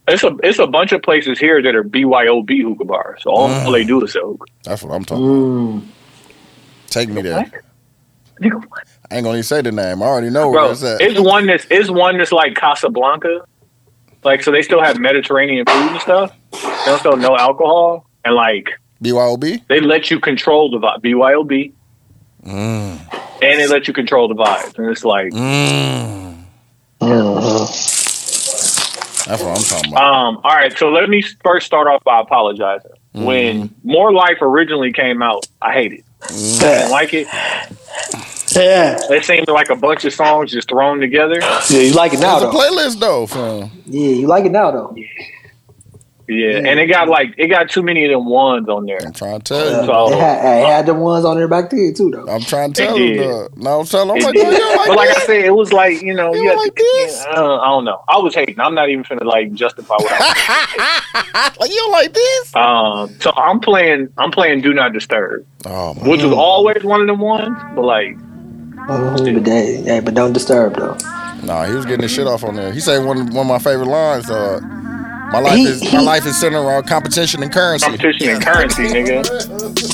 It's 0.08 0.22
a 0.22 0.36
it's 0.42 0.58
a 0.58 0.66
bunch 0.66 0.92
of 0.92 1.02
places 1.02 1.38
here 1.38 1.60
that 1.62 1.74
are 1.74 1.82
BYOB 1.84 2.62
hookah 2.62 2.84
bars. 2.84 3.22
So 3.22 3.30
all 3.30 3.48
Mm. 3.48 3.72
they 3.72 3.84
do 3.84 4.02
is 4.04 4.12
sell 4.12 4.28
hookah. 4.32 4.44
That's 4.62 4.82
what 4.82 4.94
I'm 4.94 5.04
talking. 5.04 5.24
Mm. 5.26 5.82
Take 6.88 7.08
me 7.08 7.22
there. 7.22 7.40
What? 7.40 7.52
I 9.10 9.16
ain't 9.16 9.24
gonna 9.24 9.30
even 9.30 9.42
say 9.42 9.62
the 9.62 9.72
name. 9.72 10.02
I 10.02 10.06
already 10.06 10.30
know 10.30 10.50
where 10.50 10.60
Bro, 10.62 10.70
it's 10.72 10.82
at. 10.82 11.00
it's 11.00 11.18
one 11.20 11.46
that's 11.46 11.66
it's 11.70 11.90
one 11.90 12.18
that's 12.18 12.32
like 12.32 12.54
Casablanca. 12.56 13.44
Like 14.22 14.42
so 14.42 14.50
they 14.50 14.62
still 14.62 14.82
have 14.82 14.98
Mediterranean 14.98 15.66
food 15.66 15.92
and 15.92 16.00
stuff. 16.00 16.32
They 16.52 16.58
don't 16.86 17.00
sell 17.02 17.16
no 17.16 17.36
alcohol. 17.36 18.06
And 18.24 18.34
like 18.34 18.70
BYOB. 19.02 19.66
they 19.68 19.80
let 19.80 20.10
you 20.10 20.18
control 20.18 20.70
the 20.70 20.78
vibe. 20.78 21.00
BYOB. 21.02 21.72
Mm. 22.44 22.98
And 23.42 23.60
they 23.60 23.66
let 23.66 23.86
you 23.86 23.92
control 23.92 24.28
the 24.28 24.34
vibes. 24.34 24.78
And 24.78 24.88
it's 24.90 25.04
like 25.04 25.32
Mm. 25.32 26.36
That's 29.26 29.42
what 29.42 29.58
I'm 29.58 29.64
talking 29.64 29.92
about. 29.92 30.02
Um, 30.02 30.36
all 30.44 30.54
right, 30.54 30.76
so 30.76 30.90
let 30.90 31.08
me 31.08 31.22
first 31.42 31.66
start 31.66 31.86
off 31.86 32.04
by 32.04 32.20
apologizing. 32.20 32.90
Mm-hmm. 33.14 33.24
When 33.24 33.74
More 33.82 34.12
Life 34.12 34.38
originally 34.40 34.92
came 34.92 35.22
out, 35.22 35.46
I 35.62 35.72
hated 35.72 36.00
it. 36.00 36.04
Mm-hmm. 36.22 36.64
I 36.64 36.68
didn't 36.68 36.90
like 36.90 37.14
it. 37.14 37.26
Yeah. 38.54 38.98
It 39.10 39.24
seemed 39.24 39.48
like 39.48 39.70
a 39.70 39.76
bunch 39.76 40.04
of 40.04 40.12
songs 40.12 40.52
just 40.52 40.68
thrown 40.68 41.00
together. 41.00 41.38
Yeah, 41.70 41.80
you 41.80 41.92
like 41.92 42.12
it 42.12 42.20
now 42.20 42.36
It's 42.36 42.44
a 42.44 42.56
playlist 42.56 43.00
though, 43.00 43.26
fam. 43.26 43.70
Yeah, 43.86 44.10
you 44.10 44.26
like 44.26 44.44
it 44.44 44.52
now 44.52 44.70
though. 44.70 44.96
Yeah, 46.26 46.58
and 46.58 46.80
it 46.80 46.86
got 46.86 47.08
like 47.08 47.34
it 47.36 47.48
got 47.48 47.68
too 47.70 47.82
many 47.82 48.04
of 48.04 48.10
them 48.10 48.26
ones 48.26 48.68
on 48.68 48.86
there. 48.86 48.98
I'm 49.04 49.12
trying 49.12 49.40
to 49.40 49.44
tell 49.44 49.80
you. 49.80 49.86
So 49.86 50.12
It 50.12 50.18
had, 50.18 50.62
it 50.62 50.66
had 50.66 50.86
the 50.86 50.94
ones 50.94 51.24
on 51.24 51.36
there 51.36 51.48
back 51.48 51.70
then 51.70 51.92
too, 51.94 52.10
though. 52.10 52.26
I'm 52.26 52.40
trying 52.40 52.72
to 52.72 52.82
tell 52.86 52.98
you. 52.98 53.14
did. 53.14 53.56
No, 53.58 53.80
I'm 53.80 53.86
telling. 53.86 54.10
I'm 54.10 54.22
like, 54.24 54.34
did. 54.34 54.46
"Oh, 54.46 54.50
you 54.50 54.56
don't 54.58 54.76
like 54.76 54.86
but 54.88 54.96
like 54.96 55.10
I 55.16 55.20
said, 55.26 55.44
it 55.44 55.54
was 55.54 55.72
like 55.72 56.00
you 56.02 56.14
know, 56.14 56.32
You 56.34 56.42
you 56.42 56.48
don't 56.48 56.56
have 56.56 56.64
like 56.64 56.74
to, 56.76 56.90
this? 56.94 57.24
Uh, 57.34 57.58
I 57.60 57.66
don't 57.66 57.84
know. 57.84 58.02
I 58.08 58.18
was 58.18 58.34
hating. 58.34 58.58
I'm 58.58 58.74
not 58.74 58.88
even 58.88 59.04
finna 59.04 59.24
like 59.24 59.52
justify 59.52 59.94
what. 59.96 60.12
I 60.12 60.18
was 60.18 61.22
saying. 61.44 61.52
like 61.60 61.70
you 61.70 61.76
don't 61.76 61.92
like 61.92 62.12
this? 62.14 62.56
Um, 62.56 63.14
so 63.20 63.32
I'm 63.36 63.60
playing. 63.60 64.08
I'm 64.16 64.30
playing 64.30 64.62
Do 64.62 64.72
Not 64.72 64.92
Disturb, 64.92 65.46
Oh 65.66 65.94
my. 65.94 66.08
which 66.08 66.22
was 66.22 66.32
always 66.32 66.82
one 66.84 67.00
of 67.02 67.06
them 67.06 67.20
ones. 67.20 67.56
But 67.74 67.82
like, 67.84 68.16
Mhm, 68.16 69.34
But 69.34 69.44
they, 69.44 69.76
hey, 69.82 70.00
but 70.00 70.14
don't 70.14 70.32
disturb 70.32 70.76
though. 70.76 70.96
Nah, 71.42 71.64
he 71.66 71.74
was 71.74 71.84
getting 71.84 72.02
his 72.02 72.10
shit 72.10 72.26
off 72.26 72.42
on 72.44 72.54
there. 72.56 72.72
He 72.72 72.80
said 72.80 73.04
one 73.04 73.18
one 73.32 73.44
of 73.44 73.46
my 73.46 73.58
favorite 73.58 73.88
lines. 73.88 74.30
Uh, 74.30 74.60
my 75.32 75.38
life 75.40 75.56
He- 75.56 75.64
is 75.64 75.92
my 75.92 76.00
life 76.00 76.26
is 76.26 76.38
centered 76.38 76.58
around 76.60 76.86
competition 76.86 77.42
and 77.42 77.52
currency. 77.52 77.86
competition 77.86 78.28
and 78.30 78.44
currency, 78.44 78.82
nigga. 78.84 79.24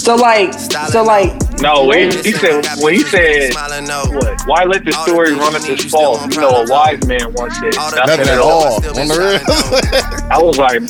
So 0.01 0.17
like, 0.17 0.53
so 0.55 1.03
like, 1.03 1.33
No, 1.61 1.85
when 1.87 2.11
he 2.11 2.33
said 2.33 2.65
when 2.81 2.95
he 2.95 3.03
said 3.03 3.53
what? 3.55 4.41
Why 4.47 4.65
let 4.65 4.85
the 4.85 4.93
story 4.93 5.33
run 5.35 5.55
at 5.55 5.63
this 5.63 5.85
fault? 5.85 6.35
You 6.35 6.41
know, 6.41 6.49
a 6.51 6.67
wise 6.71 7.05
man 7.07 7.33
once 7.35 7.55
said 7.59 7.75
Nothing 7.75 7.97
nothing 8.07 8.21
at 8.21 8.29
at 8.29 8.39
all. 8.39 8.63
all. 8.83 9.01
On 9.01 9.09
the 9.09 9.19
real. 9.19 10.31
I 10.31 10.39
was 10.43 10.57
like, 10.59 10.81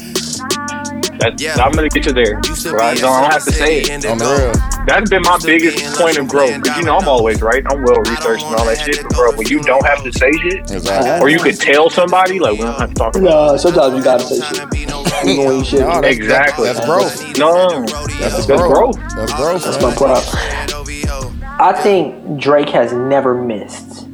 that's, 1.20 1.58
I'm 1.58 1.72
gonna 1.72 1.88
get 1.88 2.06
you 2.06 2.12
there. 2.12 2.34
Right? 2.36 2.98
So 2.98 3.08
I 3.08 3.20
don't 3.22 3.32
have 3.32 3.44
to 3.44 3.52
say 3.52 3.80
it. 3.82 4.04
on 4.06 4.18
the 4.18 4.24
real. 4.24 4.84
That's 4.86 5.10
been 5.10 5.22
my 5.22 5.38
biggest 5.44 5.96
point 5.98 6.18
of 6.18 6.28
growth. 6.28 6.62
Because 6.62 6.78
you 6.78 6.84
know 6.84 6.96
I'm 6.98 7.08
always 7.08 7.40
right. 7.42 7.62
I'm 7.70 7.82
well 7.82 7.98
researched 8.00 8.44
and 8.44 8.56
all 8.56 8.64
that 8.66 8.78
shit. 8.78 9.02
But 9.02 9.12
bro, 9.12 9.36
when 9.36 9.46
you 9.48 9.60
don't 9.62 9.84
have 9.86 10.02
to 10.04 10.12
say 10.12 10.32
shit, 10.32 10.70
Exactly. 10.70 11.20
or 11.20 11.28
you 11.28 11.38
could 11.38 11.60
tell 11.60 11.90
somebody, 11.90 12.38
like 12.38 12.52
we 12.52 12.64
don't 12.64 12.78
have 12.80 12.88
to 12.90 12.94
talk 12.94 13.14
about. 13.16 13.52
no, 13.52 13.56
sometimes 13.56 13.94
you 13.96 14.02
gotta 14.02 14.24
say 14.24 14.40
shit, 14.40 14.68
even 15.28 15.44
when 15.46 15.58
you 15.58 15.64
should. 15.64 15.80
Nah, 15.80 16.00
that's, 16.00 16.16
Exactly. 16.16 16.64
That's 16.66 16.84
growth. 16.84 17.38
No, 17.38 17.84
That's, 17.86 18.46
that's 18.46 18.46
growth. 18.46 18.96
growth. 18.96 18.96
That's 19.16 19.32
growth. 19.34 19.64
That's 19.64 19.80
man. 19.82 19.90
my 19.90 19.94
problem. 19.96 21.36
I 21.62 21.72
think 21.74 22.40
Drake 22.40 22.70
has 22.70 22.92
never 22.92 23.34
missed 23.34 24.06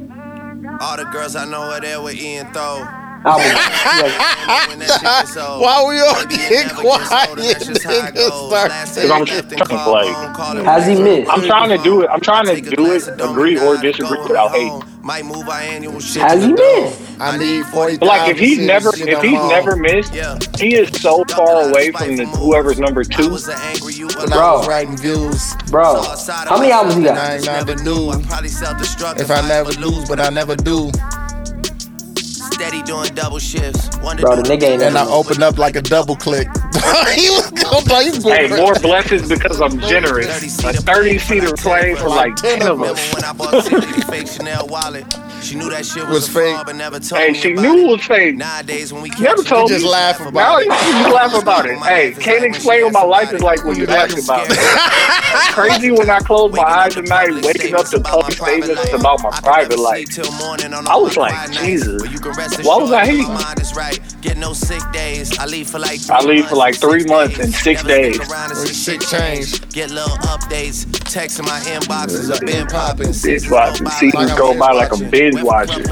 All 0.81 0.97
the 0.97 1.07
girls 1.13 1.35
I 1.35 1.45
know 1.45 1.61
are 1.71 1.79
there 1.79 2.01
with 2.01 2.15
Ian 2.15 2.51
Throw. 2.51 2.85
Album. 3.27 3.45
Like, 3.45 4.69
When 4.69 4.79
that 4.79 4.89
shit 4.91 5.01
gets 5.01 5.37
old. 5.37 5.61
Why 5.61 5.85
we 5.87 5.99
all 5.99 6.25
get 6.25 6.71
quiet? 6.73 7.09
gets 7.09 7.29
old, 7.29 7.39
and 7.39 7.47
that's 7.49 7.65
just 7.67 7.83
how 7.83 7.91
it 7.91 8.13
Niggas 8.13 8.15
goes. 8.15 8.47
start 8.49 8.69
Last 8.69 8.93
saying 8.95 9.07
day 9.07 9.13
I'm 9.13 9.25
trying 9.25 9.49
to, 9.49 9.65
call 9.65 9.91
like- 9.93 10.15
home, 10.15 10.33
call 10.35 10.57
it 10.57 10.65
has 10.65 10.87
he 10.87 10.95
missed? 11.01 11.31
I'm 11.31 11.41
trying 11.43 11.69
to 11.69 11.77
do 11.83 12.01
it. 12.03 12.09
I'm 12.09 12.21
trying 12.21 12.45
to 12.47 12.61
do 12.61 12.91
it, 12.93 13.07
agree 13.19 13.59
or 13.59 13.77
disagree 13.77 14.19
without 14.21 14.51
hating. 14.51 14.81
Might 15.01 15.23
move 15.23 15.47
our 15.47 15.55
annual 15.61 16.01
shit 16.01 16.21
Has 16.21 16.43
he 16.43 16.51
missed? 16.51 17.01
I 17.21 17.37
need 17.37 17.65
forty. 17.67 17.97
But 17.97 18.07
like 18.07 18.29
if 18.29 18.37
he's 18.37 18.59
never 18.59 18.89
if 18.93 19.21
he's 19.21 19.39
never 19.49 19.77
missed, 19.77 20.13
he 20.59 20.75
is 20.75 20.89
so 21.01 21.23
far 21.29 21.69
away 21.69 21.91
from 21.91 22.17
the 22.17 22.25
whoever's 22.25 22.77
number 22.77 23.05
two. 23.05 23.29
was 23.29 23.47
an 23.47 23.55
angry 23.61 23.93
you 23.93 24.07
when 24.07 24.27
Bro. 24.27 24.63
Writing 24.67 24.97
views, 24.97 25.53
Bro, 25.71 26.03
how 26.03 26.57
many 26.59 26.71
albums 26.73 26.95
he 26.95 27.07
I 27.07 27.15
got? 27.15 27.31
ain't 27.35 27.45
never 27.45 27.75
do. 27.75 28.11
If 28.11 29.31
I 29.31 29.47
never 29.47 29.71
lose, 29.79 30.07
but 30.09 30.19
I 30.19 30.29
never 30.29 30.55
do, 30.57 30.91
Steady 32.57 32.81
doing 32.81 33.13
double 33.13 33.37
shifts. 33.37 33.87
Wonder 34.01 34.23
Bro, 34.23 34.37
the 34.37 34.41
nigga 34.41 34.63
ain't 34.63 34.81
and 34.81 34.97
I 34.97 35.05
opened 35.05 35.43
up 35.43 35.59
like 35.59 35.75
a 35.75 35.81
double 35.81 36.15
click. 36.15 36.47
he 37.13 37.29
was 37.29 37.51
going 37.51 37.85
like 37.85 38.05
he 38.05 38.09
was 38.09 38.23
going 38.23 38.49
Hey, 38.49 38.57
more 38.57 38.73
blessings 38.79 39.29
because 39.29 39.61
I'm 39.61 39.79
generous. 39.81 40.63
A 40.63 40.73
30 40.73 41.19
seater 41.19 41.53
plane 41.55 41.95
for 41.97 42.09
like 42.09 42.35
10 42.35 42.63
of 42.63 42.79
Remember 42.79 42.99
us. 45.39 45.51
when 45.51 45.59
I 45.61 45.63
bought 45.63 45.63
Tiffany 45.63 45.63
fake 45.63 45.63
Chanel 45.63 45.63
wallet? 45.63 45.63
She 45.63 45.63
knew 45.63 45.69
that 45.69 45.85
shit 45.85 46.03
was, 46.05 46.13
Was 46.13 46.29
a 46.29 46.31
fake. 46.31 46.53
fraud, 46.55 46.65
but 46.65 46.75
never 46.75 46.99
told 46.99 47.21
Hey, 47.21 47.31
me 47.31 47.39
she 47.39 47.53
knew 47.53 47.73
it 47.77 47.85
it. 47.85 47.91
was 47.91 48.05
fake. 48.05 48.37
Nowadays, 48.37 48.93
when 48.93 49.01
we 49.03 49.09
Never 49.19 49.37
catch 49.43 49.47
told 49.47 49.69
just 49.69 49.83
me. 49.83 49.89
laugh 49.91 50.19
Now 50.19 50.27
about 50.29 50.61
it. 50.61 50.65
you 50.65 50.71
just 50.71 51.13
laugh 51.13 51.41
about 51.41 51.65
it. 51.67 51.77
Hey, 51.79 52.13
can't 52.13 52.43
explain 52.45 52.83
what 52.85 52.93
my 52.93 53.03
life 53.03 53.33
is 53.33 53.41
like 53.41 53.63
when 53.65 53.77
you 53.77 53.85
laugh 53.85 54.11
about 54.17 54.47
it. 54.49 54.57
Crazy 55.53 55.91
when 55.91 56.09
I 56.09 56.19
close 56.19 56.51
my 56.53 56.63
eyes 56.63 56.97
at 56.97 57.05
night, 57.07 57.31
waking 57.43 57.75
up 57.75 57.87
to 57.87 57.99
public 57.99 58.33
statements 58.37 58.93
about 58.93 59.21
my 59.23 59.31
private 59.41 59.79
life. 59.79 60.07
I 60.87 60.95
was 60.97 61.17
like, 61.17 61.51
Jesus, 61.51 62.01
why 62.63 62.77
was 62.77 62.91
I 62.91 63.05
hating? 63.05 63.27
Get 64.21 64.37
no 64.37 64.53
sick 64.53 64.81
days. 64.91 65.37
I 65.37 65.45
leave 65.45 65.69
for 65.69 65.79
like 65.79 65.99
I 66.09 66.21
leave 66.23 66.47
for 66.47 66.55
like 66.55 66.75
three 66.75 67.03
months 67.05 67.37
and 67.39 67.53
six 67.53 67.83
days. 67.83 68.19
Sick 68.75 69.01
change. 69.01 69.69
Get 69.69 69.91
little 69.91 70.17
updates. 70.19 70.85
Text 71.11 71.39
in 71.39 71.45
my 71.45 71.59
inboxes. 71.61 72.31
I've 72.31 72.41
been 72.41 72.65
popping. 72.67 73.13
Binge 73.23 73.49
watching. 73.51 73.87
Seasons 73.87 74.33
go 74.33 74.57
by 74.57 74.71
like 74.71 74.91
a 74.91 74.97
binge 75.09 75.41
watcher. 75.43 75.83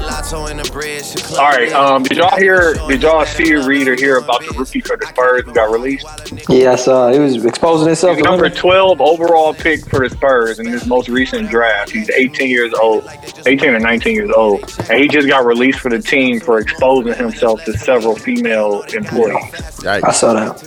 All 1.38 1.48
right, 1.50 1.72
um, 1.72 2.02
did 2.02 2.18
y'all 2.18 2.36
hear? 2.36 2.74
Did 2.88 3.02
y'all 3.02 3.24
see 3.26 3.54
or 3.54 3.66
read 3.66 3.88
or 3.88 3.94
hear 3.94 4.18
about 4.18 4.40
the 4.40 4.54
rookie 4.58 4.80
for 4.80 4.96
the 4.96 5.06
Spurs 5.06 5.44
who 5.44 5.52
got 5.54 5.70
released? 5.72 6.06
Yeah, 6.48 6.72
I 6.72 6.76
saw. 6.76 7.12
He 7.12 7.18
was 7.20 7.44
exposing 7.44 7.86
himself. 7.86 8.16
He's 8.16 8.24
number 8.24 8.50
12 8.50 9.00
overall 9.00 9.54
pick 9.54 9.88
for 9.88 10.00
the 10.08 10.14
Spurs 10.14 10.58
in 10.58 10.66
his 10.66 10.86
most 10.86 11.08
recent 11.08 11.48
draft. 11.50 11.90
He's 11.90 12.10
18 12.10 12.50
years 12.50 12.74
old, 12.74 13.08
18 13.46 13.70
or 13.70 13.78
19 13.78 14.14
years 14.14 14.30
old, 14.32 14.60
and 14.90 15.00
he 15.00 15.08
just 15.08 15.28
got 15.28 15.44
released 15.46 15.78
for 15.80 15.90
the 15.90 16.00
team 16.00 16.40
for 16.40 16.58
exposing 16.58 17.14
himself 17.14 17.64
to 17.64 17.72
several 17.78 18.16
female 18.26 18.82
employees. 18.92 19.86
I 19.86 20.10
saw 20.10 20.34
that. 20.34 20.58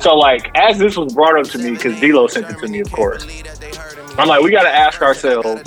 So, 0.00 0.16
like, 0.16 0.50
as 0.56 0.78
this 0.78 0.96
was 0.96 1.14
brought 1.14 1.38
up 1.38 1.46
to 1.52 1.58
me, 1.58 1.72
because 1.72 2.00
D'Lo 2.00 2.26
sent 2.26 2.48
it 2.48 2.58
to 2.58 2.68
me, 2.68 2.80
of 2.80 2.90
course, 2.90 3.26
I'm 4.16 4.26
like, 4.26 4.42
we 4.42 4.50
got 4.50 4.62
to 4.62 4.74
ask 4.74 5.02
ourselves: 5.02 5.62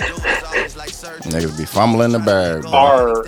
Niggas 1.26 1.56
be 1.56 1.64
fumbling 1.64 2.12
the 2.12 2.18
bag. 2.18 2.62
Bro. 2.62 2.72
Are 2.72 3.24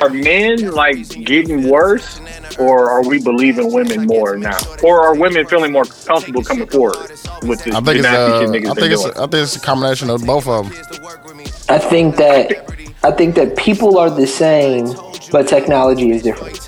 are 0.00 0.10
men 0.10 0.70
like 0.72 1.08
getting 1.24 1.68
worse, 1.68 2.20
or 2.58 2.90
are 2.90 3.06
we 3.06 3.22
believing 3.22 3.72
women 3.72 4.06
more 4.06 4.36
now, 4.36 4.58
or 4.82 5.02
are 5.02 5.14
women 5.14 5.46
feeling 5.46 5.72
more 5.72 5.84
comfortable 5.84 6.42
coming 6.42 6.66
forward 6.68 6.96
with 7.42 7.64
this 7.64 7.74
I 7.74 7.80
think 7.80 7.98
it's 7.98 8.02
nasty 8.02 8.32
uh, 8.32 8.40
shit 8.40 8.48
I 8.48 8.52
niggas 8.52 8.74
been 8.74 8.74
think 8.74 8.92
it's 8.92 9.02
doing? 9.02 9.14
I 9.16 9.26
think 9.26 9.34
it's 9.34 9.56
a 9.56 9.60
combination 9.60 10.10
of 10.10 10.24
both 10.26 10.46
of 10.46 10.70
them. 10.70 10.84
I 11.68 11.78
think 11.78 12.16
that 12.16 12.83
I 13.04 13.10
think 13.10 13.34
that 13.34 13.54
people 13.56 13.98
are 13.98 14.08
the 14.08 14.26
same, 14.26 14.86
but 15.30 15.46
technology 15.46 16.10
is 16.10 16.22
different. 16.22 16.58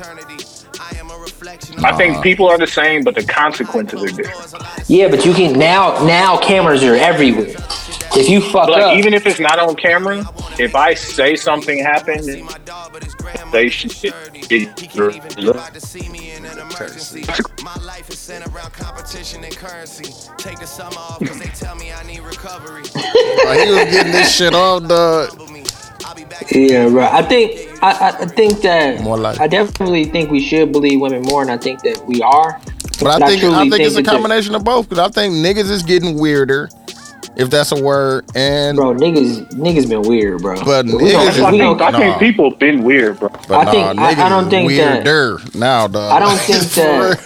I 1.83 1.97
think 1.97 2.23
people 2.23 2.47
are 2.47 2.59
the 2.59 2.67
same, 2.67 3.05
but 3.05 3.15
the 3.15 3.25
consequences 3.25 4.03
are 4.03 4.09
different. 4.09 4.89
Yeah, 4.89 5.09
but 5.09 5.25
you 5.25 5.33
can 5.33 5.59
now. 5.59 6.05
Now 6.05 6.39
cameras 6.39 6.85
are 6.85 6.95
everywhere. 6.95 7.55
If 8.19 8.29
you 8.29 8.41
fuck 8.41 8.69
Like 8.69 8.83
up, 8.83 8.97
even 8.99 9.15
if 9.15 9.27
it's 9.27 9.41
not 9.41 9.59
on 9.59 9.77
camera, 9.77 10.25
if 10.59 10.75
I 10.75 10.93
say 10.95 11.37
something 11.37 11.79
happened, 11.79 12.25
they 13.53 13.69
should 13.69 13.93
My 17.63 17.75
life 17.83 18.09
is 18.11 18.19
centered 18.19 18.55
around 18.55 18.73
competition 18.73 19.45
and 19.45 19.57
currency. 19.57 20.13
Take 20.39 20.59
the 20.61 20.67
summer 20.67 20.97
off 20.99 21.19
because 21.19 21.39
they 21.39 21.47
tell 21.47 21.77
me 21.77 21.93
I 21.93 22.03
need 22.05 22.21
recovery. 22.21 22.83
Like, 22.83 23.67
he 23.67 23.73
was 23.73 23.85
getting 23.91 24.13
this 24.13 24.35
shit 24.35 24.55
off, 24.55 24.87
dog. 24.89 25.46
I'll 26.33 26.39
be 26.41 26.45
back. 26.45 26.71
yeah, 26.71 26.89
right. 26.89 27.13
I 27.13 27.23
think 27.23 27.83
I, 27.83 27.91
I 27.93 28.09
I 28.23 28.27
think 28.27 28.61
that 28.63 29.01
More 29.03 29.19
like- 29.19 29.41
I 29.41 29.47
definitely 29.47 30.05
think 30.05 30.31
we 30.31 30.41
should 30.41 30.73
believe 30.73 31.01
women 31.01 31.23
more, 31.23 31.43
and 31.43 31.51
I 31.51 31.57
think 31.59 31.83
that 31.83 32.05
we 32.07 32.23
are. 32.23 32.61
But 33.01 33.23
I 33.23 33.27
think 33.27 33.41
truly 33.41 33.55
I 33.57 33.69
think 33.69 33.81
it's 33.81 33.97
a 33.97 34.03
that 34.03 34.11
combination 34.11 34.55
of 34.55 34.65
both. 34.65 34.89
Because 34.89 35.07
I 35.07 35.11
think 35.11 35.35
niggas 35.35 35.71
is 35.71 35.83
getting 35.83 36.19
weirder, 36.19 36.69
if 37.37 37.51
that's 37.51 37.71
a 37.73 37.83
word, 37.83 38.25
and 38.35 38.77
Bro, 38.77 38.95
niggas, 38.95 39.51
niggas 39.53 39.89
been 39.89 40.03
weird, 40.03 40.41
bro. 40.41 40.57
But 40.65 40.87
we 40.87 40.93
niggas 40.93 41.13
gonna- 41.13 41.31
is- 41.31 41.41
I 41.41 41.51
we 41.53 41.59
think, 41.59 41.79
gonna- 41.79 41.97
I 41.99 42.01
think 42.01 42.19
people 42.19 42.51
been 42.53 42.83
weird, 42.83 43.19
bro. 43.21 43.29
but 43.49 43.51
I 43.59 43.65
nah, 43.65 43.71
think- 43.71 43.87
I- 43.87 43.91
I 44.11 44.15
niggas 44.15 44.29
don't 44.31 44.45
is 44.45 44.51
think 44.51 44.71
that- 44.73 45.05
weirder 45.05 45.39
now, 45.55 45.87
dog. 45.89 46.13
I 46.13 46.19
don't 46.21 46.39
think 46.41 46.63
that- 46.75 47.21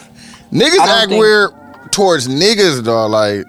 niggas 0.53 0.79
act 0.79 1.09
think- 1.11 1.21
weird 1.21 1.51
towards 1.93 2.27
niggas, 2.29 2.85
dog. 2.85 3.11
Like 3.13 3.45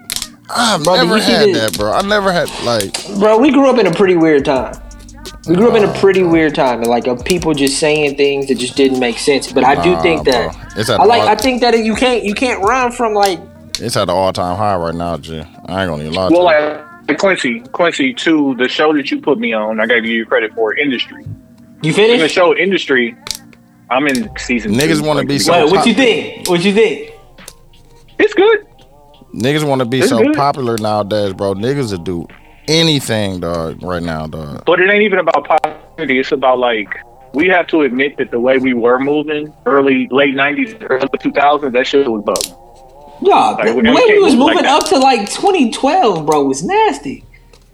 I've 0.54 0.84
Bro, 0.84 0.94
never 0.96 1.18
had 1.18 1.48
the- 1.48 1.52
that, 1.54 1.72
bro. 1.78 1.92
I 1.92 2.02
never 2.02 2.30
had 2.30 2.48
like 2.64 2.92
bro, 3.18 3.38
we 3.38 3.50
grew 3.50 3.68
up 3.68 3.78
in 3.78 3.86
a 3.88 3.92
pretty 3.92 4.14
weird 4.16 4.44
time. 4.44 4.74
We 5.48 5.56
grew 5.56 5.70
up 5.70 5.76
in 5.76 5.82
a 5.82 5.88
uh, 5.88 6.00
pretty 6.00 6.22
weird 6.22 6.54
time, 6.54 6.82
like 6.82 7.06
of 7.08 7.24
people 7.24 7.52
just 7.52 7.78
saying 7.80 8.16
things 8.16 8.46
that 8.46 8.56
just 8.58 8.76
didn't 8.76 9.00
make 9.00 9.18
sense. 9.18 9.50
But 9.52 9.64
I 9.64 9.82
do 9.82 9.92
Nah, 9.92 10.02
think 10.02 10.24
that. 10.26 10.54
It's 10.76 10.88
at 10.88 11.00
I 11.00 11.04
like. 11.04 11.22
all- 11.22 11.28
I 11.28 11.34
think 11.34 11.60
that 11.62 11.76
you 11.84 11.94
can't 11.96 12.22
you 12.24 12.34
can't 12.34 12.62
run 12.62 12.92
from 12.92 13.12
like 13.14 13.40
it's 13.80 13.96
at 13.96 14.04
the 14.06 14.12
all 14.12 14.32
time 14.32 14.56
high 14.56 14.76
right 14.76 14.94
now, 14.94 15.16
G. 15.16 15.38
I 15.40 15.40
ain't 15.42 15.90
gonna 15.90 16.02
even 16.02 16.12
lie 16.14 16.28
Well, 16.28 16.42
you. 16.42 16.84
like 17.08 17.18
Quincy, 17.18 17.60
Quincy, 17.72 18.14
too. 18.14 18.54
The 18.56 18.68
show 18.68 18.92
that 18.94 19.10
you 19.10 19.20
put 19.20 19.38
me 19.38 19.52
on, 19.52 19.80
I 19.80 19.86
got 19.86 19.94
to 19.94 20.00
give 20.02 20.10
you 20.10 20.24
credit 20.24 20.54
for 20.54 20.74
industry. 20.76 21.24
you 21.24 21.30
In 21.82 21.82
the 21.88 21.92
finished. 21.92 22.34
show 22.34 22.56
industry, 22.56 23.16
I'm 23.90 24.06
in 24.06 24.30
season. 24.38 24.74
Niggas 24.74 25.04
wanna 25.04 25.24
be 25.24 25.38
so- 25.40 25.64
What, 25.64 25.72
what 25.78 25.86
you 25.86 25.94
think? 25.94 26.48
What 26.48 26.64
you 26.64 26.72
think? 26.72 27.10
It's 28.20 28.34
good. 28.34 28.64
Niggas 29.34 29.64
want 29.66 29.80
to 29.80 29.86
be 29.86 30.00
It's 30.00 30.10
so 30.10 30.18
good. 30.22 30.36
popular 30.36 30.76
nowadays, 30.78 31.32
bro. 31.32 31.54
Niggas 31.54 31.90
will 31.90 31.98
do 32.04 32.26
anything, 32.68 33.40
dog. 33.40 33.82
Right 33.82 34.02
now, 34.02 34.26
dog. 34.26 34.64
But 34.64 34.80
it 34.80 34.90
ain't 34.90 35.02
even 35.02 35.18
about 35.18 35.44
popularity. 35.46 36.18
It's 36.18 36.32
about 36.32 36.58
like 36.58 36.88
we 37.34 37.48
have 37.48 37.66
to 37.68 37.82
admit 37.82 38.16
that 38.18 38.30
the 38.30 38.40
way 38.40 38.58
we 38.58 38.74
were 38.74 38.98
moving 38.98 39.52
early, 39.66 40.08
late 40.10 40.34
'90s, 40.34 40.76
early 40.90 41.06
2000s, 41.08 41.72
that 41.72 41.86
shit 41.86 42.10
was 42.10 42.22
bug. 42.24 42.58
Yeah, 43.24 43.50
Like, 43.50 43.66
the 43.66 43.74
way 43.92 44.04
we 44.08 44.18
was 44.18 44.34
move 44.34 44.46
like 44.46 44.54
moving 44.56 44.68
up 44.70 44.84
to 44.88 44.98
like 44.98 45.30
2012, 45.30 46.26
bro, 46.26 46.42
was 46.44 46.64
nasty. 46.64 47.24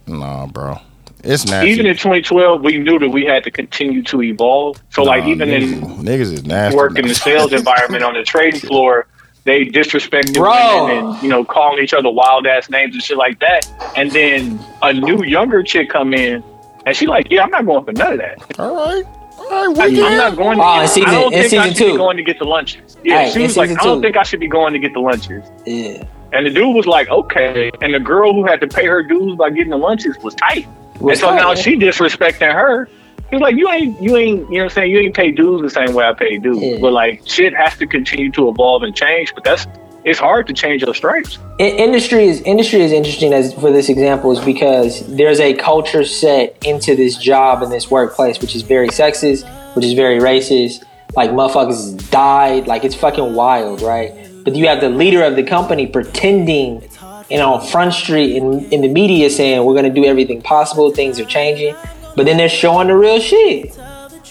Nah, 0.06 0.46
bro. 0.46 0.78
It's 1.24 1.42
It's 1.42 1.50
nasty. 1.50 1.70
even 1.70 1.86
in 1.86 1.94
2012, 1.94 2.62
we 2.62 2.76
knew 2.78 2.98
that 2.98 3.08
we 3.08 3.24
had 3.24 3.44
to 3.44 3.50
continue 3.50 4.02
to 4.04 4.22
evolve. 4.22 4.80
So, 4.90 5.02
like, 5.02 5.24
even 5.24 5.48
niggas, 5.48 5.72
in 5.72 5.80
niggas 6.04 6.32
is 6.32 6.44
nasty. 6.44 6.76
work 6.76 6.98
in 6.98 7.08
the 7.08 7.14
sales 7.14 7.52
environment 7.62 8.04
on 8.04 8.12
the 8.14 8.22
trading 8.24 8.60
floor, 8.60 9.06
they 9.44 9.64
disrespected 9.66 10.34
Bro. 10.34 10.84
women 10.86 11.06
and 11.14 11.22
you 11.22 11.28
know 11.28 11.44
calling 11.44 11.82
each 11.82 11.94
other 11.94 12.10
wild 12.10 12.46
ass 12.46 12.68
names 12.70 12.94
and 12.94 13.02
shit 13.02 13.16
like 13.16 13.38
that. 13.40 13.66
And 13.96 14.10
then 14.10 14.58
a 14.82 14.92
new 14.92 15.24
younger 15.24 15.62
chick 15.62 15.88
come 15.90 16.12
in, 16.14 16.42
and 16.86 16.96
she 16.96 17.06
like, 17.06 17.28
yeah, 17.30 17.42
I'm 17.44 17.50
not 17.50 17.64
going 17.66 17.84
for 17.84 17.92
none 17.92 18.12
of 18.14 18.18
that. 18.18 18.58
All 18.60 18.74
right, 18.74 19.04
all 19.38 19.74
right, 19.74 19.92
I'm 19.98 20.16
not 20.16 20.36
going. 20.36 20.58
To 20.58 20.64
Oh, 20.64 20.74
in 20.74 20.80
get, 20.82 20.90
season- 20.90 21.08
I 21.08 21.12
don't 21.14 21.30
think 21.32 21.44
I 21.44 21.48
season 21.48 21.74
should 21.74 21.92
be 21.92 21.96
going 21.96 22.16
to 22.18 22.22
get 22.22 22.38
the 22.38 22.44
lunches. 22.44 22.96
Yeah, 23.04 23.24
Hey, 23.24 23.30
she 23.30 23.36
in 23.40 23.42
was 23.44 23.56
like, 23.56 23.70
I 23.70 23.74
don't 23.84 23.96
two. 23.98 24.02
think 24.02 24.16
I 24.16 24.22
should 24.22 24.40
be 24.40 24.48
going 24.48 24.72
to 24.74 24.78
get 24.78 24.92
the 24.92 25.00
lunches. 25.00 25.44
Yeah. 25.66 26.04
And 26.32 26.44
the 26.44 26.50
dude 26.50 26.74
was 26.76 26.86
like, 26.86 27.08
okay. 27.08 27.70
And 27.80 27.94
the 27.94 28.00
girl 28.00 28.34
who 28.34 28.44
had 28.46 28.60
to 28.60 28.66
pay 28.68 28.84
her 28.86 29.02
dues 29.02 29.36
by 29.36 29.48
getting 29.48 29.70
the 29.70 29.78
lunches 29.78 30.14
was 30.22 30.34
tight. 30.34 30.68
Was 31.00 31.12
and 31.12 31.20
so 31.20 31.26
tight, 31.30 31.36
now 31.36 31.48
yeah. 31.50 31.54
she 31.54 31.76
disrespecting 31.76 32.52
her. 32.52 32.86
He's 33.30 33.40
like, 33.40 33.56
you 33.56 33.68
ain't, 33.70 34.00
you 34.00 34.16
ain't, 34.16 34.38
you 34.50 34.58
know 34.58 34.58
what 34.58 34.62
I'm 34.64 34.70
saying? 34.70 34.90
You 34.90 35.00
ain't 35.00 35.14
pay 35.14 35.30
dues 35.30 35.60
the 35.60 35.70
same 35.70 35.94
way 35.94 36.06
I 36.06 36.14
pay 36.14 36.38
dues. 36.38 36.58
Yeah. 36.58 36.78
But 36.80 36.92
like, 36.92 37.22
shit 37.26 37.54
has 37.54 37.76
to 37.76 37.86
continue 37.86 38.30
to 38.32 38.48
evolve 38.48 38.82
and 38.82 38.96
change. 38.96 39.34
But 39.34 39.44
that's, 39.44 39.66
it's 40.04 40.18
hard 40.18 40.46
to 40.46 40.54
change 40.54 40.82
your 40.82 40.94
stripes. 40.94 41.38
I- 41.60 41.64
industry 41.64 42.24
is 42.28 42.40
industry 42.42 42.80
is 42.80 42.92
interesting 42.92 43.34
as 43.34 43.52
for 43.52 43.70
this 43.70 43.88
example 43.88 44.32
is 44.32 44.42
because 44.42 45.06
there's 45.14 45.40
a 45.40 45.54
culture 45.54 46.04
set 46.04 46.56
into 46.64 46.96
this 46.96 47.16
job 47.16 47.62
and 47.62 47.70
this 47.70 47.90
workplace 47.90 48.40
which 48.40 48.56
is 48.56 48.62
very 48.62 48.88
sexist, 48.88 49.44
which 49.74 49.84
is 49.84 49.92
very 49.92 50.18
racist. 50.18 50.84
Like 51.14 51.30
motherfuckers 51.30 52.10
died, 52.10 52.66
like 52.66 52.84
it's 52.84 52.94
fucking 52.94 53.34
wild, 53.34 53.82
right? 53.82 54.12
But 54.44 54.54
you 54.54 54.68
have 54.68 54.80
the 54.80 54.88
leader 54.88 55.22
of 55.24 55.36
the 55.36 55.42
company 55.42 55.86
pretending, 55.86 56.82
you 57.28 57.36
know, 57.36 57.54
on 57.54 57.66
Front 57.66 57.92
Street 57.92 58.36
in, 58.36 58.64
in 58.72 58.80
the 58.82 58.88
media 58.88 59.28
saying 59.28 59.64
we're 59.64 59.74
gonna 59.74 59.90
do 59.92 60.04
everything 60.04 60.40
possible, 60.40 60.90
things 60.92 61.18
are 61.18 61.24
changing, 61.24 61.74
but 62.16 62.26
then 62.26 62.36
they're 62.36 62.48
showing 62.48 62.88
the 62.88 62.96
real 62.96 63.20
shit. 63.20 63.70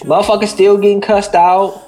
Motherfuckers 0.04 0.48
still 0.48 0.76
getting 0.78 1.00
cussed 1.00 1.34
out. 1.34 1.84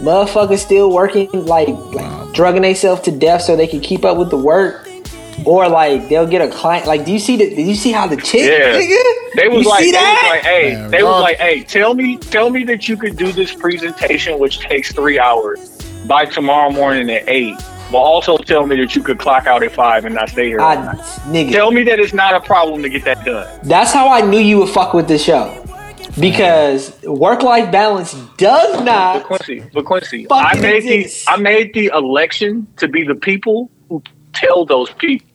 Motherfuckers 0.00 0.58
still 0.58 0.92
working 0.92 1.30
like, 1.46 1.68
like 1.68 2.32
drugging 2.34 2.62
themselves 2.62 3.00
to 3.02 3.10
death 3.10 3.42
so 3.42 3.56
they 3.56 3.66
can 3.66 3.80
keep 3.80 4.04
up 4.04 4.18
with 4.18 4.30
the 4.30 4.36
work. 4.38 4.88
Or 5.46 5.68
like 5.68 6.08
they'll 6.08 6.26
get 6.28 6.42
a 6.42 6.50
client. 6.52 6.86
Like, 6.86 7.04
do 7.04 7.12
you 7.12 7.18
see 7.18 7.36
the? 7.36 7.50
Did 7.50 7.66
you 7.66 7.74
see 7.74 7.90
how 7.90 8.06
the 8.06 8.16
chick? 8.16 8.42
Yeah. 8.48 8.78
nigga? 8.78 9.34
They 9.34 9.48
was 9.48 9.64
you 9.64 9.68
like, 9.70 9.82
see 9.84 9.90
they 9.90 9.98
was 9.98 10.22
like, 10.30 10.42
hey, 10.42 10.74
Man, 10.74 10.90
they 10.92 10.98
y'all- 11.00 11.12
was 11.12 11.22
like, 11.22 11.38
hey, 11.38 11.64
tell 11.64 11.94
me, 11.94 12.18
tell 12.18 12.50
me 12.50 12.62
that 12.64 12.88
you 12.88 12.96
could 12.96 13.16
do 13.16 13.32
this 13.32 13.52
presentation, 13.52 14.38
which 14.38 14.60
takes 14.60 14.92
three 14.92 15.18
hours, 15.18 15.70
by 16.06 16.24
tomorrow 16.24 16.70
morning 16.70 17.10
at 17.10 17.28
eight. 17.28 17.56
But 17.90 17.98
also 17.98 18.36
tell 18.38 18.66
me 18.66 18.76
that 18.76 18.96
you 18.96 19.02
could 19.02 19.18
clock 19.18 19.46
out 19.46 19.62
at 19.62 19.72
five 19.72 20.04
and 20.04 20.14
not 20.14 20.30
stay 20.30 20.48
here. 20.48 20.60
I, 20.60 20.76
nigga, 21.28 21.52
Tell 21.52 21.70
me 21.70 21.82
that 21.84 22.00
it's 22.00 22.14
not 22.14 22.34
a 22.34 22.40
problem 22.40 22.82
to 22.82 22.88
get 22.88 23.04
that 23.04 23.24
done. 23.24 23.46
that's 23.62 23.92
how 23.92 24.08
I 24.10 24.20
knew 24.22 24.38
you 24.38 24.58
would 24.58 24.70
fuck 24.70 24.94
with 24.94 25.06
the 25.08 25.18
show. 25.18 25.60
Because 26.20 27.00
work 27.02 27.42
life 27.42 27.72
balance 27.72 28.14
does 28.36 28.82
not. 28.84 29.14
But. 29.14 29.24
Quincy, 29.24 29.64
but 29.72 29.84
Quincy, 29.84 30.26
I 30.30 30.54
made 30.60 30.84
exist. 30.84 31.26
the 31.26 31.32
I 31.32 31.36
made 31.36 31.74
the 31.74 31.86
election 31.86 32.66
to 32.76 32.86
be 32.88 33.02
the 33.04 33.16
people 33.16 33.70
who 33.88 34.02
tell 34.32 34.64
those 34.64 34.90
people 34.92 35.26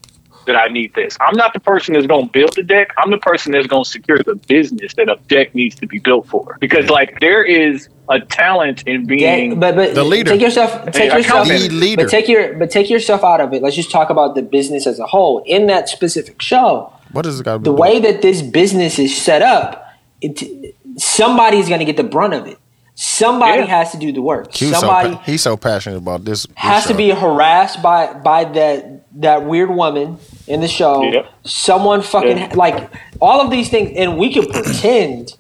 that 0.50 0.58
I 0.58 0.68
need 0.68 0.94
this. 0.96 1.18
I'm 1.22 1.36
not 1.38 1.54
the 1.54 1.60
person 1.60 1.94
that's 1.94 2.08
going 2.08 2.26
to 2.28 2.32
build 2.32 2.54
the 2.56 2.64
deck. 2.64 2.94
I'm 2.98 3.12
the 3.12 3.18
person 3.20 3.52
that's 3.54 3.68
going 3.68 3.84
to 3.84 3.90
secure 3.90 4.20
the 4.24 4.36
business 4.36 4.94
that 4.96 5.08
a 5.10 5.18
deck 5.28 5.54
needs 5.56 5.76
to 5.76 5.88
be 5.88 6.00
built 6.00 6.28
for. 6.28 6.58
Because 6.60 6.90
like 6.90 7.20
there 7.22 7.44
is 7.44 7.88
a 8.10 8.20
talent 8.20 8.84
in 8.88 9.02
Yeah, 9.08 9.36
being 9.36 9.60
but 9.60 9.76
but 9.76 9.96
The 9.96 10.04
leader. 10.04 10.32
take 10.32 10.42
yourself 10.42 10.72
take 10.92 11.12
Hey, 11.12 11.18
yourself. 11.18 11.48
The 11.48 11.70
leader. 11.70 12.04
but 12.04 12.10
take 12.12 12.28
your 12.28 12.58
but 12.58 12.70
take 12.72 12.90
yourself 12.90 13.24
out 13.24 13.40
of 13.42 13.54
it. 13.54 13.62
Let's 13.62 13.76
just 13.76 13.92
talk 13.92 14.10
about 14.10 14.36
the 14.36 14.42
business 14.42 14.86
as 14.88 15.00
a 15.00 15.06
whole. 15.08 15.44
In 15.46 15.68
that 15.68 15.88
specific 15.90 16.42
show, 16.42 16.92
What 17.12 17.22
does 17.24 17.40
it 17.40 17.44
got 17.44 17.64
the 17.64 17.72
way 17.72 18.00
that 18.00 18.22
this 18.22 18.42
business 18.42 19.00
is 19.00 19.16
set 19.16 19.42
up, 19.42 19.86
it, 20.22 20.76
somebody's 20.98 21.68
going 21.70 21.80
to 21.80 21.86
get 21.86 21.98
the 21.98 22.04
brunt 22.04 22.34
of 22.34 22.46
it. 22.48 22.59
Somebody 23.02 23.60
Yeah. 23.60 23.66
has 23.68 23.92
to 23.92 23.98
do 23.98 24.12
the 24.12 24.22
work. 24.22 24.52
Q 24.52 24.74
so 24.74 24.80
Somebody 24.82 25.16
pa- 25.16 25.22
he's 25.26 25.42
so 25.42 25.56
passionate 25.56 25.96
about 26.00 26.26
this. 26.26 26.44
this 26.46 26.54
has 26.56 26.86
to 26.88 26.94
be 26.94 27.12
harassed 27.12 27.82
by 27.82 28.12
by 28.12 28.44
that 28.44 29.04
that 29.22 29.46
weird 29.46 29.70
woman 29.70 30.18
in 30.48 30.60
the 30.60 30.68
show. 30.68 31.04
Yeah. 31.04 31.22
Someone 31.46 32.02
fucking 32.02 32.38
Yeah. 32.38 32.52
like 32.56 32.90
all 33.22 33.40
of 33.40 33.52
these 33.52 33.70
things, 33.70 33.92
and 33.96 34.18
we 34.18 34.34
can 34.34 34.46
pretend 34.52 35.34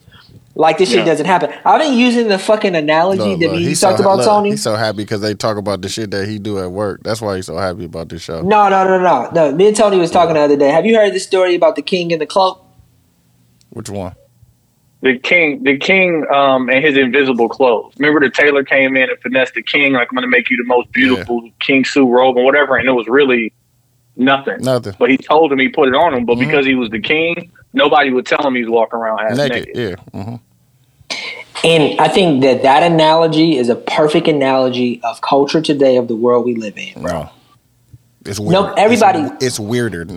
like 0.55 0.77
this 0.77 0.87
shit 0.89 0.99
Yeah. 0.99 1.05
doesn't 1.05 1.25
happen. 1.25 1.49
I've 1.65 1.81
been 1.81 1.95
using 1.97 2.29
the 2.29 2.39
fucking 2.39 2.75
analogy 2.75 3.21
Look, 3.31 3.39
that 3.41 3.47
look, 3.47 3.55
we 3.57 3.65
he's 3.65 3.81
talked 3.81 3.97
so, 3.97 4.03
about, 4.05 4.17
look, 4.19 4.25
Tony. 4.27 4.51
He's 4.51 4.63
so 4.63 4.75
happy 4.77 4.97
because 4.99 5.19
they 5.19 5.33
talk 5.33 5.57
about 5.57 5.81
the 5.81 5.89
shit 5.89 6.11
that 6.11 6.29
he 6.29 6.39
do 6.39 6.59
at 6.59 6.71
work. 6.71 7.01
That's 7.03 7.21
why 7.21 7.35
he's 7.35 7.47
so 7.47 7.57
happy 7.57 7.83
about 7.83 8.07
this 8.07 8.21
show. 8.21 8.41
No, 8.41 8.69
no, 8.69 8.85
no, 8.85 8.99
no, 8.99 9.29
no. 9.33 9.51
Me 9.51 9.67
and 9.67 9.75
Tony 9.75 9.97
was 9.97 10.11
talking 10.11 10.35
the 10.35 10.41
other 10.41 10.55
day. 10.55 10.69
Have 10.69 10.85
you 10.85 10.95
heard 10.95 11.13
the 11.13 11.19
story 11.19 11.55
about 11.55 11.75
the 11.75 11.81
king 11.81 12.11
in 12.11 12.19
the 12.19 12.25
cloak? 12.25 12.63
Which 13.71 13.89
one? 13.89 14.13
The 15.01 15.17
king, 15.17 15.63
the 15.63 15.77
king, 15.77 16.25
um, 16.33 16.69
and 16.69 16.83
his 16.83 16.97
invisible 16.97 17.47
clothes. 17.49 17.93
Remember, 17.97 18.19
the 18.19 18.29
tailor 18.29 18.63
came 18.63 18.97
in 18.97 19.09
and 19.09 19.19
finessed 19.21 19.53
the 19.53 19.63
king, 19.63 19.93
like 19.93 20.09
I'm 20.11 20.15
going 20.15 20.23
to 20.23 20.29
make 20.29 20.49
you 20.49 20.57
the 20.57 20.65
most 20.65 20.91
beautiful 20.91 21.49
King 21.61 21.85
suit 21.85 22.05
robe 22.09 22.35
or 22.37 22.43
whatever, 22.43 22.75
and 22.75 22.87
it 22.87 22.91
was 22.91 23.07
really 23.07 23.53
nothing. 24.17 24.57
Nothing. 24.61 24.93
But 24.99 25.09
he 25.09 25.17
told 25.17 25.51
him 25.53 25.59
he 25.59 25.69
put 25.69 25.87
it 25.87 25.95
on 25.95 26.13
him, 26.13 26.25
but 26.25 26.35
Mhm. 26.35 26.39
because 26.39 26.65
he 26.65 26.75
was 26.75 26.89
the 26.89 26.99
king, 26.99 27.49
nobody 27.73 28.11
would 28.11 28.25
tell 28.25 28.45
him 28.45 28.55
he's 28.55 28.67
walking 28.67 28.99
around 28.99 29.19
half 29.19 29.37
Naked. 29.37 29.67
naked. 29.75 29.99
Yeah. 30.13 30.21
hmm 30.23 30.35
And 31.63 31.99
I 31.99 32.07
think 32.07 32.41
that 32.43 32.61
that 32.63 32.83
analogy 32.83 33.57
is 33.57 33.69
a 33.69 33.75
perfect 33.75 34.27
analogy 34.27 35.01
of 35.03 35.21
culture 35.21 35.61
today 35.61 35.97
of 35.97 36.07
the 36.07 36.15
world 36.15 36.45
we 36.45 36.55
live 36.55 36.77
in. 36.77 37.01
No. 37.01 37.29
It's 38.25 38.39
weird. 38.39 38.51
No, 38.51 38.73
everybody- 38.73 39.19
It's, 39.35 39.45
it's 39.45 39.59
weirder. 39.59 40.07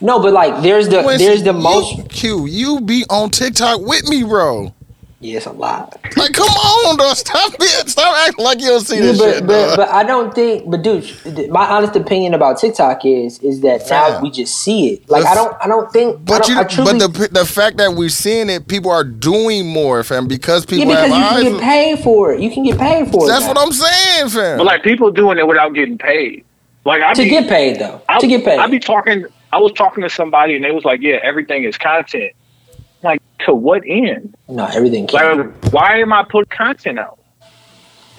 No, 0.00 0.20
but 0.20 0.32
like 0.32 0.62
there's 0.62 0.88
the 0.88 1.02
Quincy, 1.02 1.24
there's 1.26 1.42
the 1.42 1.52
you- 1.52 1.58
most. 1.60 2.08
Q, 2.10 2.46
you 2.46 2.80
be 2.80 3.04
on 3.10 3.30
TikTok 3.30 3.80
with 3.80 4.08
me, 4.08 4.22
bro. 4.24 4.74
Yeah, 5.22 5.36
it's 5.36 5.44
a 5.44 5.52
lot. 5.52 6.00
Like, 6.16 6.32
come 6.32 6.48
on, 6.48 6.96
dog. 6.96 7.14
Stop 7.14 7.52
it. 7.60 7.90
Stop 7.90 8.16
acting 8.26 8.42
like 8.42 8.58
you 8.58 8.68
don't 8.68 8.80
see 8.80 8.96
Yeah, 8.96 9.02
this 9.02 9.18
but, 9.18 9.34
shit, 9.34 9.46
but, 9.46 9.76
but 9.76 9.88
I 9.90 10.02
don't 10.02 10.34
think. 10.34 10.70
But 10.70 10.80
dude, 10.82 11.04
th- 11.04 11.50
my 11.50 11.66
honest 11.68 11.94
opinion 11.94 12.32
about 12.32 12.58
TikTok 12.58 13.04
is 13.04 13.38
is 13.40 13.60
that 13.60 13.80
now 13.90 14.12
Fam. 14.14 14.22
we 14.22 14.30
just 14.30 14.56
see 14.62 14.94
it. 14.94 15.10
Like 15.10 15.24
The 15.24 15.28
I 15.28 15.32
f- 15.32 15.36
don't 15.36 15.56
I 15.60 15.66
don't 15.68 15.92
think. 15.92 16.16
I 16.16 16.18
But 16.20 16.42
don't, 16.46 16.56
you, 16.56 16.64
truly, 16.84 16.98
but 16.98 17.12
the 17.12 17.28
the 17.40 17.44
fact 17.44 17.76
that 17.76 17.92
we're 17.92 18.08
seeing 18.08 18.48
it, 18.48 18.66
people 18.66 18.90
are 18.90 19.04
doing 19.04 19.66
more, 19.68 20.02
fam, 20.04 20.26
because 20.26 20.64
people 20.64 20.86
yeah, 20.86 21.04
people 21.04 21.18
because 21.18 21.18
you 21.18 21.22
have 21.22 21.42
can 21.42 21.52
eyes. 21.54 21.60
get 21.60 21.62
paid 21.96 21.98
for 22.02 22.32
it. 22.32 22.40
You 22.40 22.50
can 22.50 22.62
get 22.64 22.78
paid 22.78 23.10
for 23.12 23.24
it. 23.26 23.28
That's 23.28 23.46
what 23.46 23.58
I'm 23.58 23.72
saying, 23.72 24.28
fam. 24.30 24.56
But 24.56 24.64
like 24.64 24.82
people 24.82 25.10
doing 25.10 25.36
it 25.36 25.46
without 25.46 25.74
getting 25.74 25.98
paid. 25.98 26.46
Like 26.86 27.02
I 27.02 27.12
to 27.12 27.22
be, 27.22 27.28
get 27.28 27.46
paid 27.46 27.78
though. 27.78 28.00
I, 28.08 28.20
to 28.20 28.26
get 28.26 28.42
paid. 28.42 28.58
I'd 28.58 28.70
be 28.70 28.78
talking. 28.80 29.26
I 29.52 29.58
was 29.58 29.72
talking 29.72 30.02
to 30.04 30.10
somebody 30.10 30.56
and 30.56 30.64
they 30.64 30.70
was 30.70 30.84
like, 30.84 31.00
"Yeah, 31.02 31.18
everything 31.22 31.64
is 31.64 31.76
content." 31.78 32.32
Like 33.02 33.22
to 33.46 33.54
what 33.54 33.82
end? 33.86 34.34
no, 34.48 34.66
everything. 34.66 35.06
Can. 35.06 35.38
Like, 35.38 35.72
why 35.72 35.98
am 36.00 36.12
I 36.12 36.22
putting 36.24 36.50
content 36.56 36.98
out? 36.98 37.18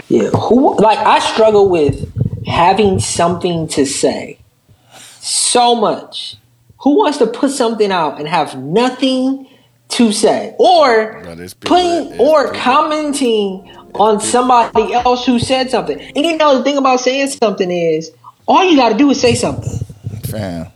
Yeah, 0.08 0.30
who 0.30 0.76
like 0.78 0.98
I 0.98 1.20
struggle 1.20 1.70
with 1.70 2.12
having 2.48 3.00
something 3.00 3.68
to 3.70 3.86
say 3.86 4.40
so 5.20 5.76
much. 5.76 6.36
Who 6.80 6.98
wants 6.98 7.20
to 7.20 7.28
put 7.28 7.52
something 7.52 7.92
out 7.92 8.18
and 8.20 8.28
have 8.28 8.58
nothing 8.58 9.48
to 9.90 10.12
say, 10.12 10.56
or 10.58 11.22
But 11.24 11.40
it's 11.40 11.54
people 11.54 11.78
putting 11.78 12.20
or 12.20 12.46
people- 12.48 12.60
commenting 12.62 13.78
on 13.94 14.20
somebody 14.20 14.94
else 14.94 15.26
who 15.26 15.38
said 15.38 15.70
something? 15.70 16.00
And 16.00 16.26
you 16.26 16.38
know 16.38 16.58
the 16.58 16.64
thing 16.64 16.78
about 16.78 17.00
saying 17.02 17.28
something 17.28 17.70
is 17.70 18.12
all 18.48 18.64
you 18.64 18.76
got 18.78 18.90
to 18.90 18.98
do 18.98 19.10
is 19.12 19.22
say 19.22 19.36
something. 19.36 19.72
fam. 20.24 20.68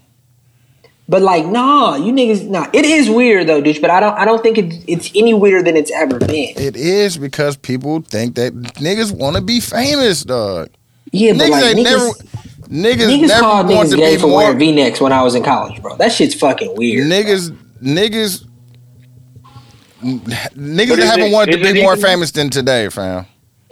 But 1.07 1.21
like, 1.21 1.45
nah, 1.45 1.95
you 1.97 2.11
niggas, 2.11 2.47
nah. 2.47 2.67
It 2.73 2.83
is 2.83 3.09
weird 3.09 3.45
though, 3.47 3.61
Dooch. 3.61 3.79
But 3.79 3.91
I 3.91 3.99
don't, 3.99 4.17
I 4.17 4.25
don't 4.25 4.41
think 4.41 4.57
it's, 4.57 4.75
it's 4.87 5.11
any 5.15 5.33
weirder 5.35 5.61
than 5.63 5.77
it's 5.77 5.91
ever 5.91 6.17
been. 6.17 6.53
It 6.57 6.75
is 6.75 7.17
because 7.17 7.57
people 7.57 8.01
think 8.01 8.35
that 8.35 8.53
niggas 8.53 9.15
want 9.15 9.35
to 9.35 9.41
be 9.43 9.59
famous, 9.59 10.23
dog. 10.23 10.69
Yeah, 11.11 11.33
but 11.33 11.43
Niggas 11.43 11.49
like 11.51 11.63
ain't 11.63 11.79
niggas, 11.79 11.83
never, 11.83 12.97
niggas, 12.97 13.07
Niggas 13.23 13.27
never 13.27 13.39
called 13.41 13.65
niggas 13.67 13.95
gay 13.97 14.17
for 14.17 14.27
more. 14.27 14.37
wearing 14.39 14.57
V-necks 14.57 14.99
when 14.99 15.11
I 15.11 15.21
was 15.21 15.35
in 15.35 15.43
college, 15.43 15.79
bro. 15.81 15.95
That 15.97 16.11
shit's 16.11 16.33
fucking 16.33 16.75
weird. 16.75 17.07
Niggas, 17.07 17.55
niggas, 17.83 18.43
niggas 20.03 20.89
But 20.89 20.99
is 20.99 21.05
haven't 21.05 21.25
it- 21.25 21.31
wanted 21.33 21.51
to 21.57 21.73
be 21.73 21.81
more 21.81 21.93
even- 21.93 22.03
famous 22.03 22.31
than 22.31 22.49
today, 22.49 22.89
fam. 22.89 23.25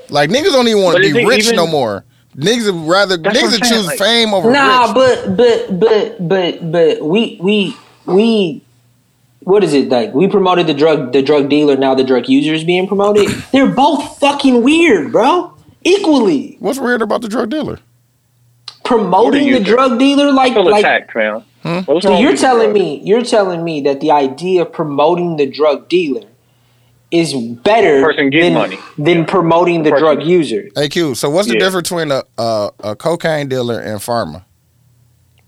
Like 0.10 0.30
niggas 0.30 0.52
don't 0.52 0.68
even 0.68 0.84
want 0.84 0.98
to 0.98 1.02
be 1.14 1.26
rich 1.26 1.46
even- 1.46 1.56
no 1.56 1.66
more. 1.68 2.06
Niggas 2.36 2.72
would 2.74 2.90
rather 2.90 3.18
That's 3.18 3.38
niggas 3.38 3.52
would 3.52 3.64
choose 3.64 3.86
like- 3.88 4.00
fame 4.00 4.34
over 4.34 4.52
Nah, 4.52 4.86
rich. 4.88 4.94
but 4.96 5.38
but 5.38 5.80
but 5.80 6.28
but 6.28 6.72
but 6.72 7.02
we 7.06 7.38
we 7.42 7.76
we 8.06 8.62
what 9.42 9.64
is 9.64 9.74
it 9.74 9.90
like? 9.90 10.14
We 10.14 10.28
promoted 10.28 10.68
the 10.68 10.74
drug 10.74 11.12
the 11.14 11.22
drug 11.22 11.50
dealer. 11.50 11.76
Now 11.78 11.94
the 11.96 12.04
drug 12.04 12.28
user 12.30 12.54
is 12.54 12.64
being 12.64 12.88
promoted. 12.88 13.28
They're 13.52 13.68
both 13.68 14.18
fucking 14.20 14.64
weird, 14.64 15.12
bro. 15.12 15.54
Equally 15.84 16.56
What's 16.60 16.80
weird 16.80 17.02
about 17.02 17.22
the 17.22 17.28
drug 17.30 17.50
dealer? 17.50 17.80
promoting 18.84 19.46
the 19.48 19.54
think? 19.56 19.66
drug 19.66 19.98
dealer, 20.00 20.32
like 20.32 20.54
Feel 20.54 20.70
like. 20.70 20.82
attacked, 20.84 21.16
man. 21.16 21.44
Hmm? 21.64 21.80
What's 21.86 22.06
So 22.06 22.18
you're 22.18 22.36
telling 22.36 22.74
me 22.74 23.02
you're 23.04 23.24
telling 23.24 23.64
me 23.64 23.82
that 23.82 24.02
the 24.02 24.12
idea 24.12 24.64
of 24.64 24.72
promoting 24.74 25.38
the 25.38 25.46
drug 25.46 25.88
dealer 25.88 26.28
is 27.14 27.34
better 27.36 28.02
Person 28.04 28.30
than, 28.32 28.54
money. 28.54 28.78
than 28.98 29.26
promoting 29.26 29.84
the 29.84 29.92
person- 29.92 30.04
drug 30.18 30.24
user. 30.24 30.68
Hey 30.76 30.90
Q, 30.90 31.14
so 31.16 31.30
what's 31.30 31.48
the 31.48 31.54
Yeah. 31.54 31.60
difference 31.60 31.90
between 31.90 32.12
a, 32.12 32.24
a 32.38 32.70
a 32.84 32.96
cocaine 32.96 33.48
dealer 33.48 33.80
and 33.80 34.00
pharma? 34.00 34.44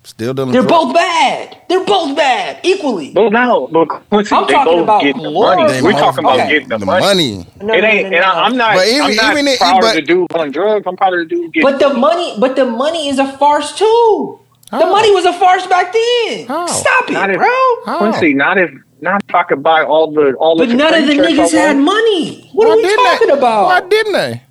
Still 0.04 0.36
dealing. 0.36 0.52
They're 0.52 0.62
drugs. 0.62 0.86
both 0.86 0.94
bad. 0.94 1.58
They're 1.68 1.84
both 1.84 2.16
bad 2.16 2.60
equally. 2.64 3.12
Well, 3.16 3.32
no, 3.32 3.68
but 3.72 3.88
I'm 4.12 4.24
talking 4.24 4.80
about 4.84 5.02
getting 5.02 5.24
the 5.24 5.32
money. 5.32 5.82
We're 5.82 5.94
talking 5.94 6.20
about 6.24 6.40
okay. 6.42 6.50
getting 6.52 6.70
the, 6.70 6.78
the 6.78 6.86
money. 6.86 7.02
money. 7.04 7.48
No, 7.60 7.74
It 7.74 7.82
no, 7.82 7.88
ain't, 7.88 8.04
no, 8.04 8.10
no, 8.12 8.16
and 8.18 8.26
I, 8.26 8.44
I'm 8.46 8.56
not. 8.56 8.76
But 8.76 8.88
even- 8.88 9.02
I'm 9.02 9.16
not 9.16 9.32
even 9.32 9.48
it- 9.48 9.58
proud 9.60 9.82
but- 9.82 9.90
of 9.90 9.96
the 9.96 10.02
dude 10.04 10.32
on 10.34 10.52
drugs. 10.52 10.86
I'm 10.86 10.96
proud 10.96 11.14
of 11.14 11.20
the 11.22 11.26
dude 11.26 11.52
getting. 11.54 11.68
But 11.72 11.80
the 11.80 11.96
money, 11.96 12.36
but 12.40 12.56
the 12.56 12.66
money 12.66 13.10
is 13.10 13.18
a 13.18 13.26
farce 13.40 13.76
too. 13.76 14.40
The 14.72 14.86
money 14.86 15.12
was 15.12 15.26
a 15.26 15.34
farce 15.34 15.66
back 15.68 15.92
then. 15.94 16.48
How? 16.48 16.68
Stop 16.68 17.10
it, 17.10 17.14
not 17.14 17.30
if, 17.32 17.38
bro. 17.38 17.48
How? 17.86 17.98
Quincy, 18.00 18.34
not 18.36 18.58
if 18.60 18.70
not 19.02 19.24
if 19.28 19.36
I 19.36 19.44
could 19.44 19.62
buy 19.64 19.84
all 19.84 20.12
the 20.12 20.34
all 20.36 20.56
the. 20.56 20.66
But 20.66 20.76
none 20.76 20.94
of 20.94 21.08
the 21.08 21.14
niggas 21.14 21.52
had 21.52 21.76
want. 21.76 21.86
money. 21.86 22.50
What 22.54 22.68
Why 22.68 22.74
are 22.74 22.78
we 22.78 22.96
talking 22.96 23.28
they? 23.28 23.34
about? 23.34 23.66
Why 23.66 23.82
didn't 23.88 24.14
they? 24.14 24.42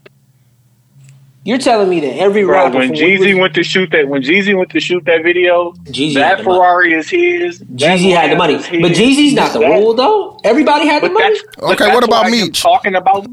You're 1.47 1.59
telling 1.59 1.91
me 1.91 2.01
that 2.01 2.17
every 2.17 2.43
Bro, 2.43 2.55
rapper 2.55 2.79
when 2.79 2.93
Jeezy 2.95 3.39
went 3.39 3.55
to 3.57 3.63
shoot 3.63 3.91
that, 3.91 4.09
when 4.09 4.23
Jeezy 4.23 4.57
went 4.57 4.71
to 4.71 4.81
shoot 4.81 5.05
that 5.05 5.23
video, 5.23 5.73
Jeezy 5.85 6.15
that 6.15 6.39
had 6.39 6.45
money. 6.47 6.59
Ferrari 6.59 6.95
is 6.95 7.11
his. 7.11 7.61
Jeezy 7.61 8.15
had 8.17 8.31
the 8.31 8.37
money, 8.37 8.55
but 8.57 8.93
Jeezy's 8.93 9.35
not 9.35 9.53
the 9.53 9.59
that- 9.59 9.69
rule 9.69 9.93
though. 9.93 10.41
Everybody 10.43 10.87
had 10.87 11.03
the 11.03 11.11
money. 11.11 11.37
Okay, 11.59 11.89
what 11.95 12.03
about 12.03 12.27
I? 12.27 12.49
Talking 12.49 12.95
about 12.95 13.27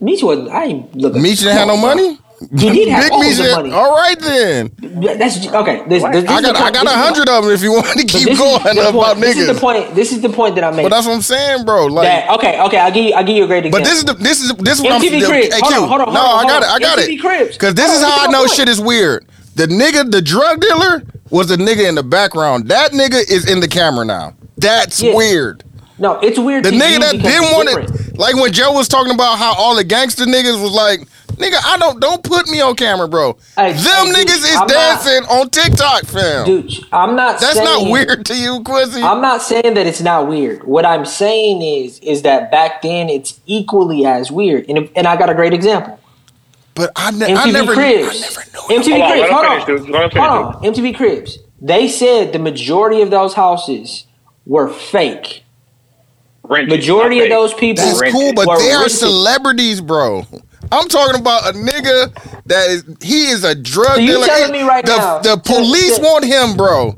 Meech 0.00 0.22
wasn't. 0.22 0.50
I 0.50 0.64
ain't 0.64 0.94
looking. 0.96 1.20
Meech 1.22 1.40
didn't 1.40 1.56
have 1.56 1.66
no 1.66 1.76
money. 1.76 2.18
He 2.58 2.70
did 2.70 2.88
have 2.88 3.02
Big 3.04 3.12
all 3.12 3.20
the 3.22 3.52
money. 3.56 3.70
All 3.72 3.94
right 3.94 4.18
then. 4.18 4.70
That's 4.78 5.46
okay. 5.46 5.84
This, 5.88 6.02
this, 6.02 6.22
this 6.22 6.30
I 6.30 6.42
got 6.42 6.56
I 6.56 6.70
got 6.70 6.86
a 6.86 6.90
hundred 6.90 7.28
of 7.28 7.44
them 7.44 7.52
if 7.52 7.62
you 7.62 7.72
want 7.72 7.86
to 7.98 8.04
keep 8.06 8.36
going 8.38 8.62
the 8.76 8.88
about 8.88 9.16
point. 9.16 9.20
This 9.20 9.36
is 9.38 9.46
the 9.46 9.52
niggas. 9.52 9.60
point. 9.60 9.94
This 9.94 10.12
is 10.12 10.20
the 10.22 10.28
point 10.30 10.54
that 10.56 10.64
I'm 10.64 10.76
But 10.76 10.88
that's 10.90 11.06
what 11.06 11.14
I'm 11.14 11.22
saying, 11.22 11.64
bro. 11.64 11.86
Like, 11.86 12.04
That 12.06 12.30
okay, 12.38 12.60
okay. 12.62 12.78
I'll 12.78 12.92
give 12.92 13.04
you. 13.04 13.12
I'll 13.14 13.24
give 13.24 13.36
you 13.36 13.44
a 13.44 13.46
great 13.46 13.66
example. 13.66 13.80
but 13.80 13.84
this 13.88 13.98
is 13.98 14.04
the 14.04 14.14
this 14.14 14.40
is 14.42 14.52
this 14.56 14.78
is 14.78 14.84
what 14.84 15.00
MTV 15.02 15.14
I'm. 15.14 15.20
the- 15.20 15.26
Cribs. 15.26 15.54
Hey, 15.54 15.60
Hold 15.60 15.72
on, 15.74 15.88
hold 15.88 16.00
on, 16.08 16.14
no, 16.14 16.20
on, 16.20 16.44
I 16.44 16.48
got 16.48 16.62
it. 16.62 16.68
I 16.68 16.78
got 16.78 16.98
MTV 16.98 17.08
it. 17.14 17.20
Cribs. 17.20 17.52
Because 17.56 17.74
this 17.74 17.86
Hold 17.90 17.98
is 17.98 18.04
how 18.04 18.28
I 18.28 18.30
know 18.30 18.38
point. 18.40 18.50
shit 18.52 18.68
is 18.68 18.80
weird. 18.80 19.26
The 19.56 19.66
nigga, 19.66 20.10
the 20.10 20.20
drug 20.22 20.60
dealer, 20.60 21.02
was 21.30 21.48
the 21.48 21.56
nigga 21.56 21.88
in 21.88 21.94
the 21.94 22.02
background. 22.02 22.68
That 22.68 22.92
nigga 22.92 23.20
is 23.30 23.48
in 23.50 23.60
the 23.60 23.68
camera 23.68 24.04
now. 24.04 24.34
That's 24.58 25.00
Yeah. 25.02 25.14
weird. 25.14 25.62
No, 25.98 26.18
it's 26.20 26.38
weird. 26.40 26.64
The 26.64 26.70
nigga 26.70 26.98
that 27.00 27.12
didn't 27.22 27.52
want 27.52 27.68
it, 27.68 28.18
like 28.18 28.34
when 28.34 28.52
Joe 28.52 28.72
was 28.72 28.88
talking 28.88 29.14
about 29.14 29.38
how 29.38 29.54
all 29.54 29.76
the 29.76 29.84
gangster 29.84 30.24
niggas 30.24 30.60
was 30.60 30.72
like, 30.72 31.06
nigga, 31.36 31.56
I 31.64 31.76
don't 31.78 32.00
don't 32.00 32.22
put 32.22 32.48
me 32.48 32.60
on 32.60 32.74
camera, 32.76 33.08
bro. 33.08 33.36
Hey, 33.56 33.72
Them 33.72 33.82
hey, 33.82 34.04
dude, 34.06 34.16
niggas 34.28 34.36
is 34.36 34.50
I'm 34.52 34.60
not- 34.60 34.68
dancing 34.68 35.24
on 35.30 35.50
TikTok, 35.50 36.04
fam. 36.06 36.44
Dude, 36.46 36.72
I'm 36.92 37.16
not. 37.16 37.40
That's 37.40 37.54
saying, 37.54 37.64
not 37.64 37.90
weird 37.90 38.24
to 38.26 38.36
you, 38.36 38.62
Quincy. 38.64 39.02
I'm 39.02 39.20
not 39.20 39.42
saying 39.42 39.74
that 39.74 39.86
it's 39.86 40.00
not 40.00 40.28
weird. 40.28 40.64
What 40.64 40.84
I'm 40.86 41.04
saying 41.04 41.62
is, 41.62 41.98
is 42.00 42.22
that 42.22 42.50
back 42.50 42.82
then 42.82 43.08
it's 43.08 43.40
equally 43.46 44.04
as 44.06 44.30
weird. 44.30 44.68
And 44.68 44.88
and 44.96 45.06
I 45.06 45.16
got 45.16 45.30
a 45.30 45.34
great 45.34 45.52
example. 45.52 45.98
but 46.74 46.90
I, 46.96 47.10
ne- 47.12 47.26
MTV 47.26 47.36
I 47.36 47.50
never, 47.50 47.72
I 47.72 47.74
Cribs. 47.74 48.20
never 48.20 48.40
knew. 48.50 48.82
MTV 48.82 49.00
Hold 49.00 49.02
on, 49.04 49.10
Cribs. 49.10 49.20
let 49.20 49.30
Hold 49.30 49.44
on. 49.46 49.66
dude. 49.66 49.90
Let 49.90 50.02
him 50.04 50.10
finish, 50.10 50.28
Hold 50.28 50.54
on. 50.56 50.62
MTV 50.62 50.96
Cribs. 50.96 51.38
They 51.60 51.88
said 51.88 52.32
the 52.32 52.38
majority 52.38 53.00
of 53.00 53.10
those 53.10 53.32
houses 53.34 54.06
were 54.44 54.68
fake. 54.68 55.44
rented, 56.42 56.68
Majority 56.70 57.20
of 57.20 57.24
paid. 57.24 57.32
those 57.32 57.54
people 57.54 57.84
That's 57.84 58.00
rented. 58.00 58.20
cool, 58.20 58.32
but 58.34 58.46
were 58.46 58.58
they 58.58 58.72
are 58.72 58.80
rented. 58.80 58.98
celebrities, 58.98 59.80
bro. 59.80 60.26
I'm 60.72 60.88
talking 60.88 61.20
about 61.20 61.48
a 61.48 61.52
nigga 61.56 62.12
that 62.46 62.68
is 62.70 62.84
he 63.02 63.26
is 63.26 63.44
a 63.44 63.54
drug 63.54 63.94
So 63.94 64.00
you 64.00 64.08
dealer. 64.12 64.26
telling 64.26 64.52
me 64.52 64.62
right 64.62 64.84
the, 64.84 64.96
now- 64.96 65.18
the 65.20 65.36
police 65.38 65.96
to- 65.96 66.02
want 66.02 66.24
him, 66.24 66.56
bro. 66.56 66.96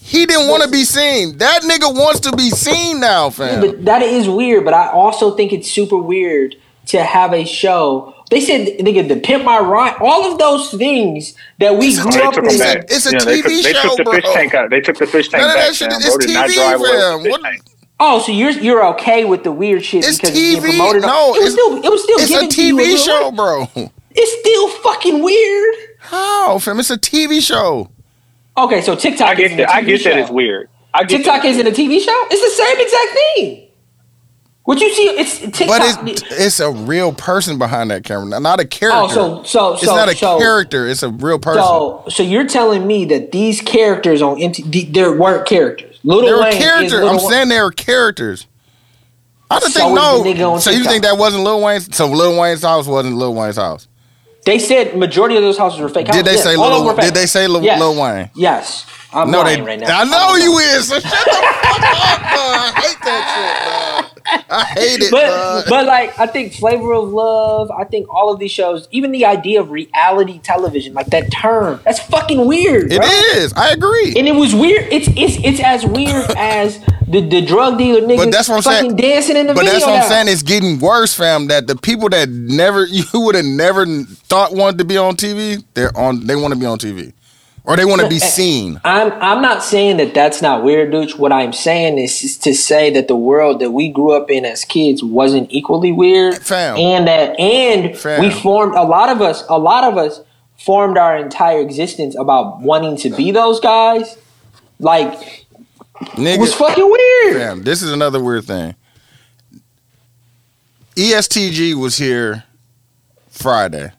He 0.00 0.26
didn't 0.26 0.48
want 0.48 0.62
to 0.64 0.68
be 0.70 0.84
seen. 0.84 1.38
That 1.38 1.62
nigga 1.62 1.94
wants 1.94 2.20
to 2.20 2.36
be 2.36 2.50
seen 2.50 3.00
now, 3.00 3.30
fam. 3.30 3.60
But 3.60 3.84
that 3.86 4.02
is 4.02 4.28
weird. 4.28 4.64
But 4.64 4.74
I 4.74 4.88
also 4.90 5.34
think 5.36 5.52
it's 5.52 5.70
super 5.70 5.96
weird 5.96 6.54
to 6.86 7.02
have 7.02 7.32
a 7.32 7.44
show. 7.46 8.12
They 8.30 8.40
said, 8.40 8.78
nigga, 8.78 9.08
the 9.08 9.20
pimp 9.20 9.44
my 9.44 9.58
ride. 9.60 9.96
All 10.00 10.30
of 10.30 10.38
those 10.38 10.70
things 10.72 11.34
that 11.60 11.76
we 11.76 11.94
grew 11.96 12.10
They 12.10 12.20
up 12.22 12.34
took 12.34 12.44
in. 12.44 12.50
him 12.50 12.58
back. 12.58 12.84
It's 12.88 13.06
a 13.06 13.12
Yeah, 13.12 13.18
they 13.24 13.40
TV 13.40 13.62
took, 13.62 13.62
They 13.64 13.72
took 13.72 13.96
the 13.96 14.04
bro. 14.04 14.12
fish 14.14 14.24
tank 14.34 14.54
out. 14.54 14.70
They 14.70 14.80
took 14.80 14.98
the 14.98 15.06
fish 15.06 15.28
tank 15.30 15.42
None 15.42 15.50
of 15.50 15.56
that 15.56 15.74
shit 15.74 15.90
fam. 15.90 16.00
is 16.00 16.06
Bro 16.06 16.16
not 16.34 16.48
TV, 16.48 16.54
drive 16.54 16.80
away 16.80 16.90
with 16.90 16.90
the 16.92 16.98
fam. 17.22 17.30
What- 17.30 17.42
tank. 17.42 17.62
Oh, 18.04 18.18
so 18.18 18.32
you're 18.32 18.50
you're 18.50 18.84
okay 18.94 19.24
with 19.24 19.44
the 19.44 19.52
weird 19.52 19.84
shit 19.84 20.04
It's 20.04 20.16
because 20.18 20.30
it's 20.30 20.38
being 20.38 20.60
TV. 20.60 20.76
promoted? 20.76 21.04
on- 21.04 21.10
No, 21.10 21.34
it 21.36 21.42
was 21.44 21.52
it's- 21.52 21.52
still 21.52 21.84
it 21.84 21.88
was 21.90 22.02
still 22.02 22.18
It's 22.18 22.30
a 22.30 22.34
given 22.34 22.48
to 22.48 22.62
you 22.64 22.76
TV 22.76 22.96
show, 22.96 23.30
bit. 23.30 23.36
bro. 23.36 23.68
It's 24.14 24.40
still 24.40 24.68
fucking 24.82 25.22
weird. 25.22 25.74
How, 26.00 26.58
fam? 26.58 26.80
It's 26.80 26.90
a 26.90 26.98
TV 26.98 27.40
show. 27.40 27.88
Okay, 28.58 28.80
so 28.82 28.96
TikTok. 28.96 29.28
I 29.28 29.34
get 29.36 29.46
isn't 29.46 29.60
a 29.60 29.62
that. 29.62 29.74
I 29.74 29.82
TV 29.82 29.86
get 29.86 30.04
that 30.04 30.12
show. 30.14 30.18
it's 30.18 30.30
weird. 30.30 30.68
I 30.92 31.04
get 31.04 31.18
TikTok 31.18 31.42
that. 31.42 31.48
isn't 31.48 31.66
a 31.66 31.70
TV 31.70 32.00
show. 32.00 32.26
It's 32.30 32.42
the 32.42 32.64
same 32.64 32.80
exact 32.80 33.12
thing. 33.36 33.68
What 34.64 34.80
you 34.80 34.92
see, 34.92 35.08
it's 35.08 35.38
TikTok. 35.38 35.68
But 35.68 36.08
it's 36.08 36.22
it's 36.30 36.60
a 36.60 36.70
real 36.70 37.12
person 37.12 37.56
behind 37.58 37.90
that 37.92 38.04
camera, 38.04 38.38
not 38.40 38.60
a 38.60 38.64
oh, 38.64 38.66
character. 38.66 39.20
oh, 39.20 39.42
so 39.42 39.44
so 39.44 39.72
it's 39.74 39.84
so 39.84 39.94
not 39.94 40.08
a 40.08 40.14
so, 40.16 40.38
character. 40.38 40.86
It's 40.88 41.02
a 41.02 41.08
real 41.08 41.38
person. 41.38 41.62
So, 41.62 42.04
so 42.08 42.22
you're 42.22 42.46
telling 42.46 42.86
me 42.86 43.04
that 43.06 43.30
these 43.32 43.60
characters 43.60 44.20
on 44.22 44.36
MTV, 44.38 44.92
there 44.92 45.16
weren't 45.16 45.46
characters. 45.46 45.91
Little 46.04 46.22
They 46.26 46.32
were 46.32 46.40
Wayne. 46.40 46.52
Lil 46.52 47.08
I'm 47.08 47.16
Wayne. 47.16 47.28
saying 47.30 47.48
there 47.48 47.64
were 47.64 47.70
characters. 47.70 48.46
I 49.50 49.58
don't 49.58 49.70
So 49.70 49.80
think 49.80 49.94
no. 49.94 50.22
the 50.22 50.30
nigga 50.34 50.52
on 50.52 50.60
So 50.60 50.70
you 50.70 50.84
think 50.84 51.02
that 51.04 51.18
wasn't 51.18 51.44
Lil 51.44 51.60
Wayne's? 51.62 51.94
So 51.94 52.06
Lil 52.06 52.40
Wayne's 52.40 52.62
house 52.62 52.86
wasn't 52.86 53.16
Lil 53.16 53.34
Wayne's 53.34 53.56
house. 53.56 53.86
They 54.44 54.58
said 54.58 54.96
majority 54.96 55.36
of 55.36 55.42
those 55.42 55.56
houses 55.58 55.78
were 55.80 55.88
fake. 55.88 56.06
Did 56.06 56.24
they 56.24 56.30
houses. 56.32 56.44
say 56.44 56.56
Yes, 56.56 56.80
of 56.80 56.84
Lil- 56.84 56.96
did 56.96 57.14
they 57.14 57.26
say 57.26 57.46
Lil- 57.46 57.62
Yes. 57.62 57.78
Lil 57.78 58.00
Wayne? 58.00 58.30
Yes. 58.34 58.86
I'm 59.12 59.30
No, 59.30 59.42
lying 59.42 59.60
they. 59.60 59.66
right 59.66 59.78
now. 59.80 60.00
I 60.00 60.04
know 60.04 60.34
you 60.36 60.58
is. 60.58 60.88
So 60.88 60.94
shut 60.98 61.02
the 61.02 61.08
fuck 61.10 61.24
up. 61.24 61.30
dog. 61.30 61.44
I 62.34 62.72
hate 62.80 62.98
that 63.04 64.02
shit. 64.02 64.10
dog. 64.10 64.11
I 64.50 64.64
hate 64.76 65.00
it. 65.02 65.10
But 65.10 65.68
but 65.68 65.86
like 65.86 66.18
I 66.18 66.26
think 66.26 66.54
Flavor 66.54 66.92
of 66.94 67.08
Love, 67.10 67.70
I 67.70 67.84
think 67.84 68.08
all 68.12 68.32
of 68.32 68.38
these 68.38 68.50
shows, 68.50 68.88
even 68.90 69.12
the 69.12 69.24
idea 69.26 69.60
of 69.60 69.70
reality 69.70 70.38
television, 70.38 70.94
like 70.94 71.06
that 71.08 71.30
term, 71.32 71.80
that's 71.84 72.00
fucking 72.00 72.46
weird. 72.46 72.92
it 72.92 72.98
bro. 72.98 73.08
is. 73.42 73.52
I 73.54 73.70
agree. 73.70 74.14
And 74.16 74.26
it 74.28 74.34
was 74.34 74.54
weird. 74.54 74.92
It's 74.92 75.08
it's 75.16 75.36
it's 75.44 75.60
as 75.60 75.84
weird 75.86 76.30
as 76.36 76.78
the, 77.08 77.20
the 77.20 77.42
drug 77.44 77.78
dealer 77.78 78.00
niggas 78.00 78.16
But 78.16 78.30
that's 78.32 78.48
what 78.48 78.56
I'm 78.56 78.62
fucking 78.62 78.90
saying. 78.90 78.96
dancing 78.96 79.36
in 79.36 79.46
the 79.46 79.54
But 79.54 79.60
video. 79.64 79.72
that's 79.74 79.86
what 79.86 80.00
I'm 80.02 80.08
saying. 80.08 80.28
It's 80.28 80.42
getting 80.42 80.78
worse, 80.78 81.14
fam. 81.14 81.48
That 81.48 81.66
the 81.66 81.76
people 81.76 82.08
that 82.10 82.28
never 82.28 82.84
you 82.86 83.04
would 83.14 83.34
have 83.34 83.44
never 83.44 83.84
thought 83.86 84.54
wanted 84.54 84.78
to 84.78 84.84
be 84.84 84.96
on 84.96 85.16
TV, 85.16 85.62
they're 85.74 85.96
on. 85.96 86.26
They 86.26 86.36
want 86.36 86.54
to 86.54 86.58
be 86.60 86.66
on 86.66 86.78
TV, 86.78 87.12
or 87.64 87.76
they 87.76 87.84
want 87.84 88.00
to 88.00 88.08
be 88.08 88.16
eh, 88.16 88.18
seen. 88.18 88.80
I'm 88.84 89.12
I'm 89.12 89.40
not 89.40 89.62
saying 89.62 89.98
that 89.98 90.14
that's 90.14 90.42
not 90.42 90.64
weird, 90.64 90.90
dude. 90.90 91.12
What 91.18 91.32
I'm 91.32 91.52
saying 91.52 91.98
is, 91.98 92.22
is 92.24 92.38
to 92.38 92.54
say 92.54 92.90
that 92.90 93.08
the 93.08 93.16
world 93.16 93.60
that 93.60 93.70
we 93.70 93.88
grew 93.88 94.12
up 94.12 94.30
in 94.30 94.44
as 94.44 94.64
kids 94.64 95.02
wasn't 95.02 95.50
equally 95.52 95.92
weird, 95.92 96.38
Fam. 96.38 96.76
and 96.76 97.06
that 97.06 97.38
and 97.38 97.96
Fam. 97.96 98.20
we 98.20 98.30
formed 98.30 98.74
a 98.74 98.82
lot 98.82 99.08
of 99.08 99.20
us. 99.20 99.44
A 99.48 99.58
lot 99.58 99.84
of 99.84 99.96
us 99.96 100.20
formed 100.58 100.98
our 100.98 101.16
entire 101.16 101.60
existence 101.60 102.16
about 102.18 102.60
wanting 102.60 102.96
to 102.96 103.10
be 103.10 103.30
those 103.30 103.60
guys. 103.60 104.16
Like 104.78 105.46
it 106.18 106.40
was 106.40 106.54
fucking 106.54 106.90
weird. 106.90 107.36
fam, 107.36 107.62
this 107.62 107.82
is 107.82 107.92
another 107.92 108.22
weird 108.22 108.44
thing. 108.44 108.74
ESTG 110.96 111.74
was 111.74 111.96
here 111.96 112.44
Friday. 113.30 113.92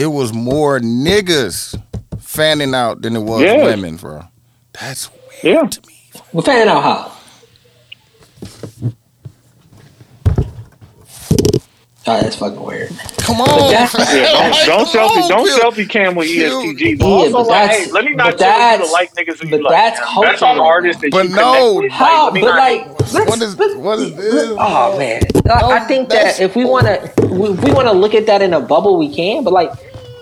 It 0.00 0.06
was 0.06 0.32
more 0.32 0.80
niggas 0.80 1.78
fanning 2.18 2.74
out 2.74 3.02
than 3.02 3.16
it 3.16 3.20
was 3.20 3.42
Yeah. 3.42 3.64
women, 3.64 3.96
bro. 3.96 4.22
That's 4.80 5.10
weird 5.42 5.56
Yeah. 5.56 5.68
to 5.68 5.80
me. 5.86 5.94
We're 6.32 6.40
finding 6.42 6.68
out 6.68 6.82
how. 6.82 7.12
Oh, 12.06 12.18
that's 12.22 12.34
fucking 12.36 12.60
weird. 12.62 12.88
Come 13.18 13.42
on. 13.42 13.70
Yeah, 13.70 13.86
don't, 13.86 13.92
come 13.92 14.66
don't 14.66 14.88
selfie, 14.88 15.22
on, 15.22 15.28
don't 15.28 15.44
Q. 15.46 15.58
selfie 15.60 15.88
cam 15.88 16.14
with 16.14 16.28
Q. 16.28 16.44
ESTG. 16.44 16.98
But 16.98 17.06
Yeah, 17.06 17.12
also, 17.14 17.32
but 17.32 17.46
like, 17.46 17.70
hey, 17.70 17.90
let 17.92 18.04
me 18.06 18.12
but 18.12 18.16
not 18.16 18.38
tell 18.38 18.52
you 18.52 18.58
that's- 18.58 18.86
to 18.88 18.92
like 18.92 19.14
niggas 19.14 19.38
who 19.42 19.50
but 19.50 19.56
you 19.58 19.64
like. 19.64 19.72
that's 19.72 20.00
man. 20.00 20.08
culture 20.08 20.28
That's 20.30 20.42
all 20.42 20.54
the 20.54 20.60
right 20.60 20.66
artists 20.66 21.02
that 21.02 21.10
But 21.12 21.28
you 21.28 21.36
no, 21.36 21.74
with. 21.74 21.92
How? 21.92 22.24
let 22.24 22.32
me 22.32 22.40
but 22.40 22.56
like, 22.56 22.88
let's, 23.12 23.12
What 23.14 23.42
is- 23.42 23.58
let's- 23.58 23.74
what 23.76 23.98
is 23.98 24.14
this? 24.16 24.56
Oh 24.58 24.98
man, 24.98 25.22
I, 25.50 25.62
I 25.72 25.80
think 25.80 26.08
that 26.08 26.40
if 26.40 26.56
we 26.56 26.64
want 26.64 26.86
to, 26.86 27.04
if 27.04 27.64
we 27.64 27.70
want 27.72 27.86
to 27.86 27.92
look 27.92 28.14
at 28.14 28.26
that 28.26 28.40
in 28.40 28.54
a 28.54 28.60
bubble, 28.60 28.96
we 28.98 29.14
can. 29.14 29.44
But 29.44 29.52
like, 29.52 29.70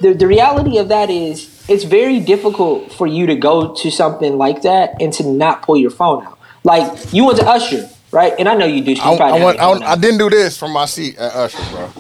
the 0.00 0.12
the 0.14 0.26
reality 0.26 0.78
of 0.78 0.88
that 0.88 1.10
is, 1.10 1.64
it's 1.68 1.84
very 1.84 2.20
difficult 2.20 2.92
for 2.92 3.06
you 3.06 3.26
to 3.26 3.34
go 3.36 3.74
to 3.74 3.90
something 3.90 4.36
like 4.36 4.62
that 4.62 5.00
and 5.00 5.12
to 5.14 5.24
not 5.24 5.62
pull 5.62 5.76
your 5.76 5.90
phone 5.90 6.24
out. 6.24 6.38
Like 6.64 7.12
you 7.12 7.24
went 7.24 7.38
to 7.38 7.46
Usher, 7.46 7.88
right? 8.12 8.32
And 8.38 8.48
I 8.48 8.54
know 8.54 8.66
you 8.66 8.82
do. 8.82 8.96
so 8.96 9.02
I, 9.02 9.14
I, 9.14 9.36
your 9.38 9.48
I, 9.48 9.56
phone 9.56 9.82
I 9.82 9.96
didn't 9.96 10.18
do 10.18 10.30
this 10.30 10.56
from 10.58 10.72
my 10.72 10.86
seat 10.86 11.16
at 11.18 11.32
Usher, 11.34 11.58
bro. 11.70 11.90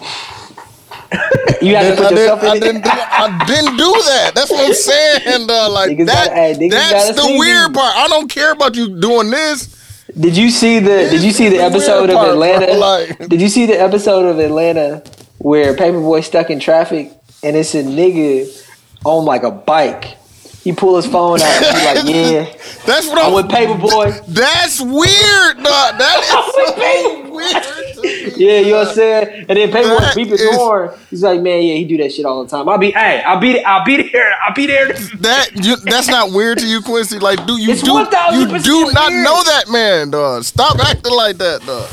you 1.62 1.76
I 1.76 1.82
have 1.82 1.96
to 1.96 2.04
I, 2.04 2.08
put 2.08 2.16
yourself 2.18 2.40
didn't, 2.40 2.50
I, 2.50 2.54
in 2.54 2.60
didn't 2.60 2.82
do, 2.82 2.90
I 2.90 3.44
didn't 3.46 3.76
do 3.76 3.92
that. 3.92 4.32
That's 4.34 4.50
what 4.50 4.66
I'm 4.66 4.74
saying. 4.74 5.46
Though. 5.46 5.68
Like 5.72 5.90
Niggas 5.90 6.06
that, 6.06 6.28
gotta- 6.28 6.34
hey, 6.34 6.54
niggas 6.58 7.14
the 7.16 7.36
weird 7.38 7.74
part. 7.74 7.94
I 7.96 8.08
don't 8.08 8.28
care 8.30 8.52
about 8.52 8.74
you 8.76 9.00
doing 9.00 9.30
this. 9.30 9.74
Did 10.18 10.36
you 10.36 10.50
see 10.50 10.78
the? 10.78 11.08
Did 11.10 11.22
you 11.22 11.32
see 11.32 11.48
the 11.48 11.58
the 11.58 11.62
episode 11.64 12.10
of 12.10 12.16
Atlanta? 12.16 12.72
like- 12.78 13.28
did 13.28 13.40
you 13.40 13.48
see 13.48 13.66
the 13.66 13.78
episode 13.80 14.24
of 14.26 14.38
Atlanta 14.38 15.02
where 15.38 15.76
Paper 15.76 16.00
Boi 16.00 16.20
stuck 16.20 16.50
in 16.50 16.58
traffic 16.60 17.12
and 17.42 17.56
it's 17.56 17.74
a 17.74 17.82
nigga 17.82 18.66
on 19.04 19.24
like 19.24 19.42
a 19.42 19.50
bike? 19.50 20.16
He 20.64 20.72
pull 20.72 20.96
his 20.96 21.06
phone 21.06 21.40
out 21.40 21.46
and 21.62 22.04
be 22.04 22.10
like, 22.10 22.14
"Yeah, 22.14 22.44
That's 22.84 23.06
what 23.08 23.16
I'm 23.18 23.26
I'm. 23.28 23.32
with 23.34 23.48
Paper 23.48 23.74
Boi. 23.78 24.10
That's 24.28 24.80
weird, 24.80 25.56
dog. 25.62 25.96
That 25.98 26.18
is 26.20 26.28
so 26.54 27.30
weird. 27.30 27.84
Yeah, 28.38 28.60
you 28.60 28.70
know 28.72 28.78
what 28.80 28.88
I'm 28.88 28.94
saying? 28.94 29.46
And 29.48 29.58
then 29.58 29.72
Paper 29.72 29.88
Boi 29.88 29.98
That 29.98 30.14
beep 30.16 30.28
his 30.28 30.40
is- 30.40 30.54
horn. 30.54 30.90
He's 31.10 31.22
like, 31.22 31.40
man, 31.40 31.62
yeah, 31.62 31.74
he 31.74 31.84
do 31.84 31.96
that 31.98 32.12
shit 32.12 32.24
all 32.26 32.44
the 32.44 32.50
time. 32.50 32.68
I'll 32.68 32.76
be, 32.78 32.90
hey, 32.90 33.22
I'll 33.26 33.40
be, 33.40 33.64
I'll 33.64 33.84
be 33.84 34.10
there. 34.10 34.32
I'll 34.46 34.54
be 34.54 34.66
there. 34.66 34.92
That 35.20 35.50
you, 35.54 35.76
that's 35.76 36.08
not 36.08 36.30
weird 36.32 36.58
to 36.58 36.66
you, 36.66 36.80
Quincy. 36.82 37.18
Like, 37.18 37.44
do 37.46 37.56
you 37.56 37.70
It's 37.72 37.82
do 37.82 37.92
1000% 37.92 38.52
you 38.52 38.58
do 38.62 38.92
not 38.92 39.10
weird. 39.10 39.24
know 39.24 39.42
that 39.44 39.64
man, 39.70 40.10
dog? 40.10 40.44
Stop 40.44 40.78
acting 40.80 41.12
like 41.14 41.38
that, 41.38 41.64
dog. 41.66 41.88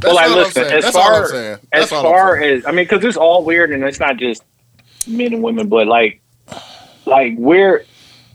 That's 0.00 0.04
Well, 0.04 0.14
like, 0.14 0.26
I'm 0.30 0.36
listen, 0.36 0.64
as 0.64 0.84
That's 0.84 0.96
far 0.96 1.26
saying. 1.26 1.58
as 1.72 1.90
That's 1.90 1.92
all 1.92 1.98
I'm 1.98 2.04
far 2.04 2.36
as 2.40 2.66
I 2.66 2.70
mean, 2.70 2.84
because 2.84 3.04
it's 3.04 3.16
all 3.16 3.44
weird, 3.44 3.72
and 3.72 3.82
it's 3.84 4.00
not 4.00 4.16
just 4.16 4.42
men 5.06 5.32
and 5.34 5.42
women, 5.42 5.68
but 5.68 5.86
like, 5.86 6.20
like 7.06 7.34
we're 7.36 7.84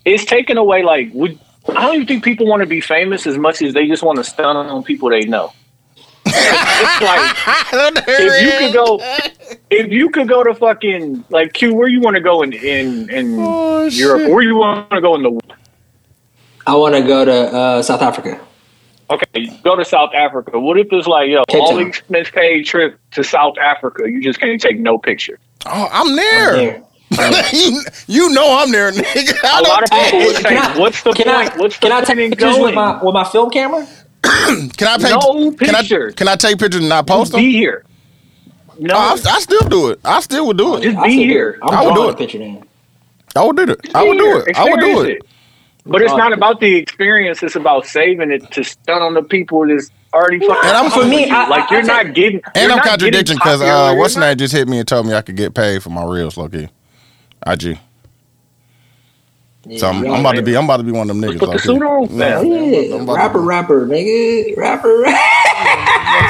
it's 0.05 0.25
taken 0.25 0.57
away. 0.57 0.83
Like, 0.83 1.09
would 1.13 1.39
I 1.69 1.85
don't 1.85 1.95
even 1.95 2.07
think 2.07 2.23
people 2.23 2.45
want 2.47 2.61
to 2.61 2.65
be 2.67 2.81
famous 2.81 3.25
as 3.25 3.37
much 3.37 3.61
as 3.61 3.73
they 3.73 3.87
just 3.87 4.03
want 4.03 4.17
to 4.17 4.23
stun 4.23 4.55
on 4.57 4.83
people 4.83 5.09
they 5.09 5.21
know. 5.25 5.53
it's 6.25 7.01
like 7.01 8.03
if 8.07 8.41
you 8.43 8.51
could 8.59 8.73
go, 8.73 8.99
if 9.69 9.91
you 9.91 10.09
could 10.09 10.27
go 10.27 10.43
to 10.43 10.53
fucking 10.53 11.23
like 11.29 11.53
Q, 11.53 11.73
where 11.75 11.87
you 11.87 12.01
want 12.01 12.15
to 12.15 12.21
go 12.21 12.41
in 12.41 12.53
in 12.53 13.09
in 13.09 13.35
Oh, 13.39 13.87
Europe? 13.87 14.21
shit. 14.21 14.31
Where 14.31 14.41
you 14.43 14.55
want 14.57 14.89
to 14.91 15.01
go 15.01 15.15
in 15.15 15.23
the 15.23 15.39
I 16.65 16.75
want 16.75 16.95
to 16.95 17.01
go 17.01 17.25
to 17.25 17.31
uh, 17.33 17.81
South 17.83 18.01
Africa. 18.01 18.39
Okay, 19.09 19.45
go 19.63 19.75
to 19.75 19.83
South 19.85 20.13
Africa. 20.13 20.59
What 20.59 20.79
if 20.79 20.87
it's 20.91 21.07
like, 21.07 21.29
yo, 21.29 21.43
Cape 21.45 21.61
all 21.61 21.71
Town. 21.71 21.87
expense 21.87 22.29
paid 22.31 22.63
trip 22.65 22.97
to 23.11 23.23
South 23.23 23.57
Africa? 23.57 24.09
You 24.09 24.21
just 24.21 24.39
can't 24.39 24.59
take 24.61 24.79
no 24.79 24.97
picture. 24.97 25.39
Oh, 25.65 25.89
I'm 25.91 26.15
there. 26.15 26.61
Yeah. 26.61 26.79
you, 27.53 27.81
you 28.07 28.29
know 28.33 28.57
I'm 28.59 28.71
there, 28.71 28.91
nigga. 28.91 29.33
I 29.43 29.59
A 29.59 29.61
lot 29.63 29.83
of 29.83 29.89
people 29.91 30.19
would 30.25 30.35
say, 30.37 30.41
Can 30.43 30.57
I- 30.57 30.79
"What's 30.79 31.03
the 31.03 31.11
Can 31.13 31.25
point? 31.25 31.51
I, 31.53 31.57
What's 31.59 31.77
the 31.77 31.87
can 31.87 31.91
I 31.91 32.01
take 32.03 32.17
in 32.17 32.29
pictures 32.31 32.57
with 32.57 32.73
my 32.73 33.03
with 33.03 33.13
my 33.13 33.23
film 33.23 33.49
camera? 33.51 33.85
Can 34.23 34.87
I 34.87 34.97
pay? 34.97 35.09
No 35.11 35.51
can 35.51 35.75
I, 35.75 36.11
can 36.15 36.27
I 36.29 36.35
take 36.37 36.57
pictures 36.57 36.79
and 36.79 36.89
not 36.89 37.05
post 37.05 37.33
them? 37.33 37.41
Be 37.41 37.51
here. 37.51 37.83
No, 38.79 38.95
Oh, 38.95 38.97
I, 38.97 39.11
I 39.29 39.39
still 39.41 39.67
do 39.67 39.89
it. 39.89 39.99
I 40.03 40.21
still 40.21 40.47
would 40.47 40.57
do 40.57 40.77
it. 40.77 40.83
Just 40.83 41.03
be 41.03 41.17
said, 41.17 41.25
here. 41.25 41.59
I'm 41.61 41.73
I 41.73 41.85
would 41.85 41.93
do 41.93 42.09
it. 42.09 42.17
picture 42.17 42.37
then. 42.39 42.63
I 43.35 43.43
would 43.43 43.57
do 43.57 43.63
it. 43.63 43.79
I 43.93 44.03
would 44.07 44.17
do 44.17 44.37
it. 44.39 44.57
I 44.57 44.63
would 44.63 44.79
do 44.79 45.01
Experience 45.01 45.23
it. 45.25 45.29
But 45.85 46.01
it's 46.01 46.13
not 46.13 46.31
about 46.31 46.59
the 46.61 46.75
experience. 46.75 47.43
It's 47.43 47.55
about 47.57 47.85
saving 47.85 48.31
it 48.31 48.49
to 48.51 48.63
stun 48.63 49.01
on 49.01 49.13
the 49.15 49.23
people 49.23 49.67
that's 49.67 49.91
already 50.13 50.39
fucking. 50.39 50.55
And 50.69 50.77
I'm- 50.77 50.91
for 50.91 51.05
me, 51.05 51.27
you. 51.27 51.35
I- 51.35 51.47
like 51.49 51.69
you're 51.69 51.79
I 51.81 51.83
not 51.83 52.03
take- 52.05 52.13
getting. 52.15 52.41
And 52.45 52.55
you're 52.55 52.71
I'm 52.71 52.77
not 52.77 52.85
contradicting 52.85 53.35
because 53.35 53.61
uh, 53.61 53.93
what's 53.97 54.15
You're 54.15 54.23
not- 54.25 54.37
just 54.37 54.53
hit 54.53 54.67
me 54.67 54.79
and 54.79 54.87
told 54.87 55.05
me 55.07 55.13
I 55.13 55.21
could 55.21 55.35
get 55.35 55.53
paid 55.53 55.83
for 55.83 55.89
my 55.89 56.05
reels, 56.05 56.37
Loki. 56.37 56.69
IG. 57.45 57.77
So 59.77 59.87
I'm, 59.87 60.05
I'm 60.05 60.19
about 60.19 60.33
to 60.35 60.41
be 60.41 60.55
I'm 60.57 60.65
about 60.65 60.77
to 60.77 60.83
be 60.83 60.91
one 60.91 61.09
of 61.09 61.15
them 61.19 61.21
niggas. 61.21 61.39
Put 61.39 61.45
the 61.45 61.45
low-key. 61.47 61.59
suit 61.59 61.81
on, 61.83 62.03
Yeah, 62.17 62.39
fam. 62.39 62.45
Yeah, 62.47 62.95
I'm 62.95 63.01
about 63.03 63.15
rapper, 63.15 63.39
rapper, 63.39 63.87
nigga, 63.87 64.57
rapper, 64.57 64.99
rapper. 65.01 65.42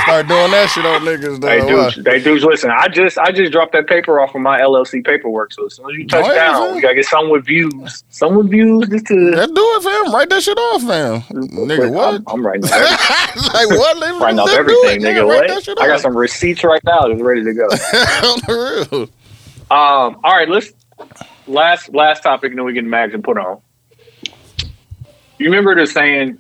Start 0.04 0.28
doing 0.28 0.52
that 0.52 0.70
shit 0.74 0.86
on 0.86 1.02
niggas. 1.02 1.40
Though. 1.40 1.48
Hey 1.48 1.66
dudes, 1.66 2.00
hey 2.06 2.22
dudes, 2.22 2.44
listen. 2.44 2.72
I 2.72 2.88
just 2.88 3.18
I 3.18 3.32
just 3.32 3.52
dropped 3.52 3.72
that 3.74 3.88
paper 3.88 4.20
off 4.20 4.36
of 4.36 4.42
my 4.42 4.60
LLC 4.60 5.04
paperwork. 5.04 5.54
So 5.54 5.66
as 5.66 5.76
soon 5.76 5.90
as 5.90 5.98
you 5.98 6.08
touch 6.08 6.26
down, 6.26 6.68
fam. 6.68 6.76
we 6.76 6.82
gotta 6.82 6.96
get 6.96 7.06
some 7.06 7.30
with 7.30 7.46
views. 7.46 8.04
Some 8.10 8.36
with 8.36 8.50
views. 8.50 8.88
Just 8.90 9.08
to 9.08 9.16
Let's 9.16 9.52
do 9.52 9.62
it, 9.62 9.84
fam. 9.84 10.14
Write 10.14 10.30
that 10.30 10.44
shit 10.44 10.58
off, 10.58 10.82
fam. 10.82 11.22
Nigga, 11.22 11.92
what? 11.92 12.16
I'm, 12.16 12.24
I'm 12.28 12.46
writing 12.46 12.62
like 12.70 13.70
what? 13.70 14.22
Writing 14.22 14.40
off 14.40 14.50
everything. 14.50 15.02
Yeah, 15.02 15.10
nigga. 15.10 15.28
write 15.28 15.50
What? 15.68 15.82
I 15.82 15.88
got 15.88 16.02
some 16.02 16.16
receipts 16.18 16.64
right 16.64 16.84
now 16.84 17.08
that's 17.08 17.22
ready 17.22 17.44
to 17.44 17.54
go. 17.54 17.64
on 17.68 18.40
the 18.48 18.88
real. 18.92 19.02
Um, 19.72 20.20
all 20.24 20.36
right, 20.36 20.50
let's 20.50 20.74
last 21.48 21.94
last 21.94 22.24
topic, 22.24 22.52
and 22.52 22.60
then 22.60 22.66
we 22.66 22.74
get 22.74 22.84
mags 22.84 23.14
and 23.14 23.24
put 23.24 23.38
on. 23.38 23.62
You 25.40 25.46
remember 25.46 25.76
the 25.76 25.88
saying, 25.88 26.40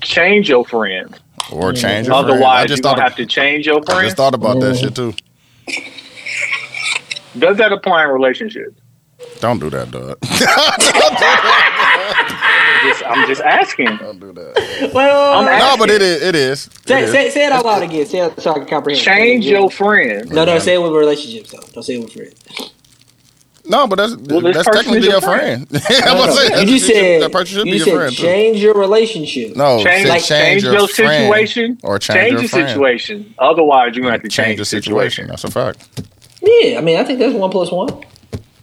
"Change 0.00 0.48
your 0.48 0.64
friends, 0.64 1.18
Or 1.52 1.72
change 1.72 2.06
your 2.06 2.22
friend. 2.22 2.44
I 2.44 2.66
just 2.66 2.78
you 2.78 2.82
thought 2.82 2.96
gonna 2.96 3.08
have 3.08 3.16
to 3.16 3.26
change 3.26 3.66
your 3.66 3.80
I 3.88 4.04
just 4.04 4.16
thought 4.16 4.34
about 4.34 4.60
that 4.60 4.76
shit 4.76 4.94
too. 4.94 5.14
Does 7.38 7.56
that 7.58 7.72
apply 7.72 8.04
in 8.04 8.10
relationships? 8.10 8.80
Don't 9.40 9.58
do 9.58 9.70
that, 9.70 9.90
dog. 9.90 10.18
Just, 12.84 13.02
I'm 13.06 13.26
just 13.26 13.40
asking. 13.40 13.96
Don't 13.96 14.20
do 14.20 14.32
that. 14.32 14.90
well, 14.92 15.38
I'm 15.38 15.58
No, 15.58 15.76
but 15.78 15.88
it 15.88 16.02
is. 16.02 16.22
It 16.22 16.34
is. 16.34 16.66
It 16.66 16.88
say, 16.88 17.02
is. 17.04 17.12
say, 17.12 17.30
say 17.30 17.46
it 17.46 17.52
out 17.52 17.64
loud 17.64 17.82
again. 17.82 18.04
Say 18.04 18.18
it 18.18 18.38
so 18.38 18.50
I 18.50 18.58
can 18.58 18.66
comprehend. 18.66 19.02
Change 19.02 19.46
your 19.46 19.70
friends. 19.70 20.30
No, 20.30 20.44
no, 20.44 20.58
say 20.58 20.74
it 20.74 20.82
with 20.82 20.92
relationships 20.92 21.50
though. 21.52 21.66
Don't 21.72 21.82
say 21.82 21.94
it 21.94 22.04
with 22.04 22.12
friends. 22.12 22.73
No, 23.66 23.86
but 23.86 23.96
that's 23.96 24.14
Well, 24.16 24.40
that's 24.42 24.64
technically 24.64 24.98
is 24.98 25.04
your 25.04 25.12
your 25.14 25.20
friend. 25.22 25.68
friend. 25.68 25.82
I'm 26.04 26.16
No, 26.16 26.26
gonna 26.26 26.26
no, 26.26 26.32
say 26.34 26.60
you 26.60 26.66
just 26.66 26.86
said 26.86 27.22
that 27.22 27.32
person 27.32 27.56
should 27.58 27.66
you 27.66 27.72
be 27.72 27.78
your 27.78 27.86
said 27.86 27.94
friend 27.96 28.16
too. 28.16 28.22
change 28.22 28.58
your 28.58 28.74
relationship. 28.74 29.56
No, 29.56 29.82
Change, 29.82 30.08
like, 30.08 30.22
change, 30.22 30.62
your, 30.64 30.72
friend 30.74 30.90
situation, 30.90 31.78
or 31.82 31.98
change, 31.98 32.18
change 32.18 32.32
your 32.32 32.40
your 32.40 32.68
situation. 32.68 33.34
Otherwise, 33.38 33.94
you're 33.96 34.02
gonna 34.02 34.12
have 34.12 34.22
to 34.22 34.28
Change 34.28 34.46
change, 34.46 34.58
the 34.58 34.62
the 34.62 34.64
situation. 34.66 35.26
situation. 35.26 35.28
That's 35.28 35.44
a 35.44 35.50
fact. 35.50 36.08
Yeah, 36.42 36.78
I 36.78 36.82
mean, 36.82 36.98
I 36.98 37.04
think 37.04 37.18
that's 37.18 37.34
one 37.34 37.50
plus 37.50 37.70
one. 37.72 37.88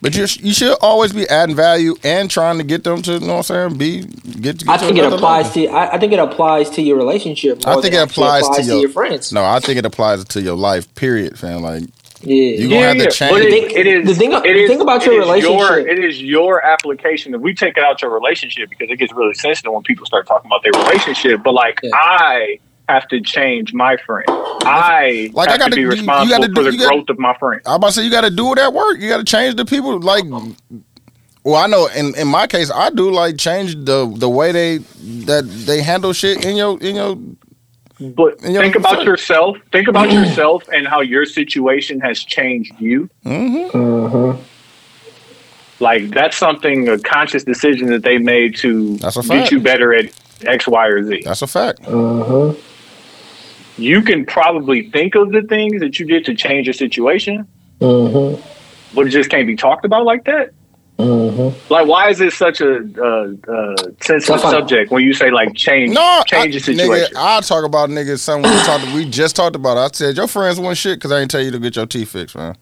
But 0.03 0.15
you 0.15 0.25
you 0.41 0.53
should 0.53 0.75
always 0.81 1.13
be 1.13 1.27
adding 1.29 1.55
value 1.55 1.95
and 2.03 2.29
trying 2.29 2.57
to 2.57 2.63
get 2.63 2.83
them 2.83 3.01
to 3.03 3.13
you 3.13 3.19
know 3.19 3.37
what 3.37 3.51
I'm 3.51 3.69
saying. 3.69 3.77
Be 3.77 4.01
get. 4.41 4.57
get 4.59 4.67
I 4.69 4.77
to 4.77 4.85
think 4.85 4.97
it 4.97 5.05
applies 5.05 5.55
level. 5.55 5.71
to. 5.71 5.77
I, 5.77 5.93
I 5.93 5.97
think 5.99 6.13
it 6.13 6.19
applies 6.19 6.69
to 6.71 6.81
your 6.81 6.97
relationship. 6.97 7.65
I 7.67 7.73
think 7.73 7.83
than 7.83 7.93
it 7.93 7.97
actually 7.97 8.23
applies, 8.25 8.65
to 8.67 8.79
your, 8.79 8.89
friends. 8.89 9.31
No, 9.31 9.43
I 9.45 9.59
think 9.59 9.77
it 9.77 9.85
applies 9.85 10.23
to 10.25 10.41
your 10.41 10.55
life. 10.55 10.93
Period, 10.95 11.37
fam. 11.37 11.61
Like 11.61 11.83
Yeah, 12.23 12.35
you 12.35 12.69
gonna 12.69 12.81
have 12.87 12.97
to 12.97 13.03
but 13.05 13.11
change. 13.13 13.37
it, 13.45 13.49
Think- 13.51 13.71
it 13.71 13.87
is 13.87 14.07
the 14.07 14.13
thing- 14.15 14.31
it 14.33 14.41
the 14.43 14.49
is- 14.49 14.69
thing 14.69 14.81
about 14.81 15.01
it 15.01 15.05
your 15.11 15.21
is 15.21 15.27
relationship- 15.27 15.87
it 15.87 16.03
is 16.03 16.21
your 16.21 16.63
application. 16.65 17.33
If 17.33 17.41
we 17.41 17.53
take 17.53 17.77
it 17.77 17.83
out 17.83 18.01
your 18.01 18.11
relationship, 18.11 18.69
because 18.69 18.89
it 18.89 18.97
gets 18.97 19.11
really 19.13 19.33
sensitive 19.33 19.71
when 19.73 19.83
people 19.83 20.05
start 20.05 20.27
talking 20.27 20.47
about 20.47 20.61
their 20.63 20.71
relationship. 20.83 21.41
But 21.43 21.53
like, 21.53 21.79
Yeah. 21.83 21.89
I 21.95 22.59
have 22.89 23.07
to 23.07 23.21
change 23.21 23.73
my 23.73 23.95
friend. 24.05 24.25
I 24.29 25.29
Like, 25.33 25.47
I 25.49 25.51
have 25.53 25.59
gotta- 25.61 25.71
to 25.71 25.75
be 25.75 25.81
you- 25.81 25.87
you 25.87 25.91
responsible 25.93 26.29
gotta 26.37 26.47
do- 26.49 26.53
for 26.53 26.63
the 26.71 26.77
gotta- 26.77 26.89
growth 26.89 27.09
of 27.09 27.19
my 27.19 27.33
friend. 27.39 27.61
I'm 27.65 27.75
about 27.75 27.87
to 27.87 27.93
say 27.93 28.03
you 28.03 28.11
got 28.11 28.21
to 28.21 28.29
do 28.29 28.51
it 28.53 28.59
at 28.59 28.73
work. 28.73 28.99
You 28.99 29.09
got 29.09 29.17
to 29.17 29.23
change 29.23 29.55
the 29.55 29.65
people. 29.65 29.99
Like, 29.99 30.25
well, 31.43 31.55
I 31.55 31.67
know 31.67 31.87
in 31.95 32.13
in 32.15 32.27
my 32.27 32.45
case, 32.47 32.69
I 32.73 32.89
do 32.91 33.09
like 33.11 33.37
change 33.37 33.73
the 33.85 34.11
the 34.15 34.29
way 34.29 34.51
they 34.51 34.77
that 35.25 35.49
they 35.65 35.81
handle 35.81 36.13
shit 36.13 36.45
in 36.45 36.55
your 36.55 36.77
in 36.81 36.95
your. 36.95 37.17
But 38.01 38.41
you're 38.41 38.61
think 38.61 38.75
about 38.75 38.95
fuck. 38.95 39.05
yourself. 39.05 39.57
Think 39.71 39.87
about 39.87 40.09
mm-hmm. 40.09 40.23
yourself 40.23 40.67
and 40.73 40.87
how 40.87 41.01
your 41.01 41.25
situation 41.25 41.99
has 41.99 42.23
changed 42.23 42.73
you. 42.79 43.09
Mm-hmm. 43.25 43.77
mm-hmm. 43.77 44.41
Like 45.79 46.09
that's 46.09 46.37
something 46.37 46.89
a 46.89 46.99
conscious 46.99 47.43
decision 47.43 47.87
that 47.87 48.03
they 48.03 48.19
made 48.19 48.55
to 48.57 48.97
That's 48.97 49.27
get 49.27 49.51
you 49.51 49.59
better 49.59 49.93
at 49.93 50.11
X, 50.45 50.67
Y, 50.67 50.87
or 50.87 51.03
Z. 51.03 51.21
That's 51.25 51.41
a 51.41 51.47
fact. 51.47 51.81
Mm-hmm. 51.83 52.59
you 53.81 54.01
can 54.03 54.25
probably 54.25 54.89
think 54.89 55.15
of 55.15 55.31
the 55.31 55.41
things 55.41 55.79
that 55.81 55.99
you 55.99 56.05
did 56.05 56.25
to 56.25 56.35
change 56.35 56.67
your 56.67 56.73
situation, 56.73 57.47
but 57.79 59.07
it 59.07 59.09
just 59.09 59.31
can't 59.31 59.47
be 59.47 59.55
talked 59.55 59.85
about 59.85 60.05
like 60.05 60.25
that. 60.25 60.51
Like, 61.69 61.87
why 61.87 62.09
is 62.09 62.17
this 62.19 62.35
such 62.35 62.61
a 62.61 62.77
uh, 62.77 63.51
uh, 63.51 63.75
sensitive 64.01 64.41
Tough 64.41 64.51
subject 64.51 64.91
when 64.91 65.03
you 65.03 65.13
say 65.13 65.31
like 65.31 65.53
change, 65.55 65.93
No, 65.93 66.21
change 66.27 66.47
I, 66.47 66.57
your 66.57 66.59
situation? 66.59 67.13
Nigga, 67.13 67.37
I 67.37 67.41
talk 67.41 67.63
about 67.65 67.89
niggas. 67.89 68.19
Something 68.19 68.51
we 68.51 68.57
talked. 68.63 68.85
We 68.93 69.05
just 69.09 69.35
talked 69.35 69.55
about. 69.55 69.77
it. 69.77 69.79
I 69.79 69.89
said 69.93 70.17
your 70.17 70.27
friends 70.27 70.59
want 70.59 70.77
shit 70.77 70.97
because 70.97 71.11
I 71.11 71.19
didn't 71.19 71.31
tell 71.31 71.41
you 71.41 71.51
to 71.51 71.59
get 71.59 71.75
your 71.75 71.85
teeth 71.85 72.09
fixed, 72.09 72.35
man. 72.35 72.55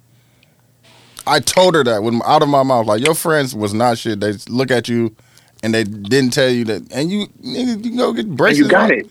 I 1.28 1.40
told 1.40 1.76
her 1.76 1.84
that 1.84 2.02
when 2.04 2.22
out 2.26 2.42
of 2.42 2.50
my 2.50 2.64
mouth, 2.64 2.88
like 2.88 3.06
your 3.06 3.14
friends 3.16 3.54
was 3.54 3.74
not 3.74 3.98
shit. 3.98 4.20
They 4.20 4.34
look 4.48 4.72
at 4.72 4.88
you 4.90 5.16
and 5.62 5.74
they 5.74 5.84
didn't 5.84 6.32
tell 6.34 6.50
you 6.50 6.64
that, 6.66 6.92
and 6.94 7.12
you 7.12 7.28
nigga, 7.44 7.84
you 7.86 7.98
go 7.98 8.14
get 8.14 8.26
And 8.26 8.38
braces. 8.38 8.60
you 8.60 8.68
got 8.68 8.92
on. 8.92 9.00
it. 9.00 9.08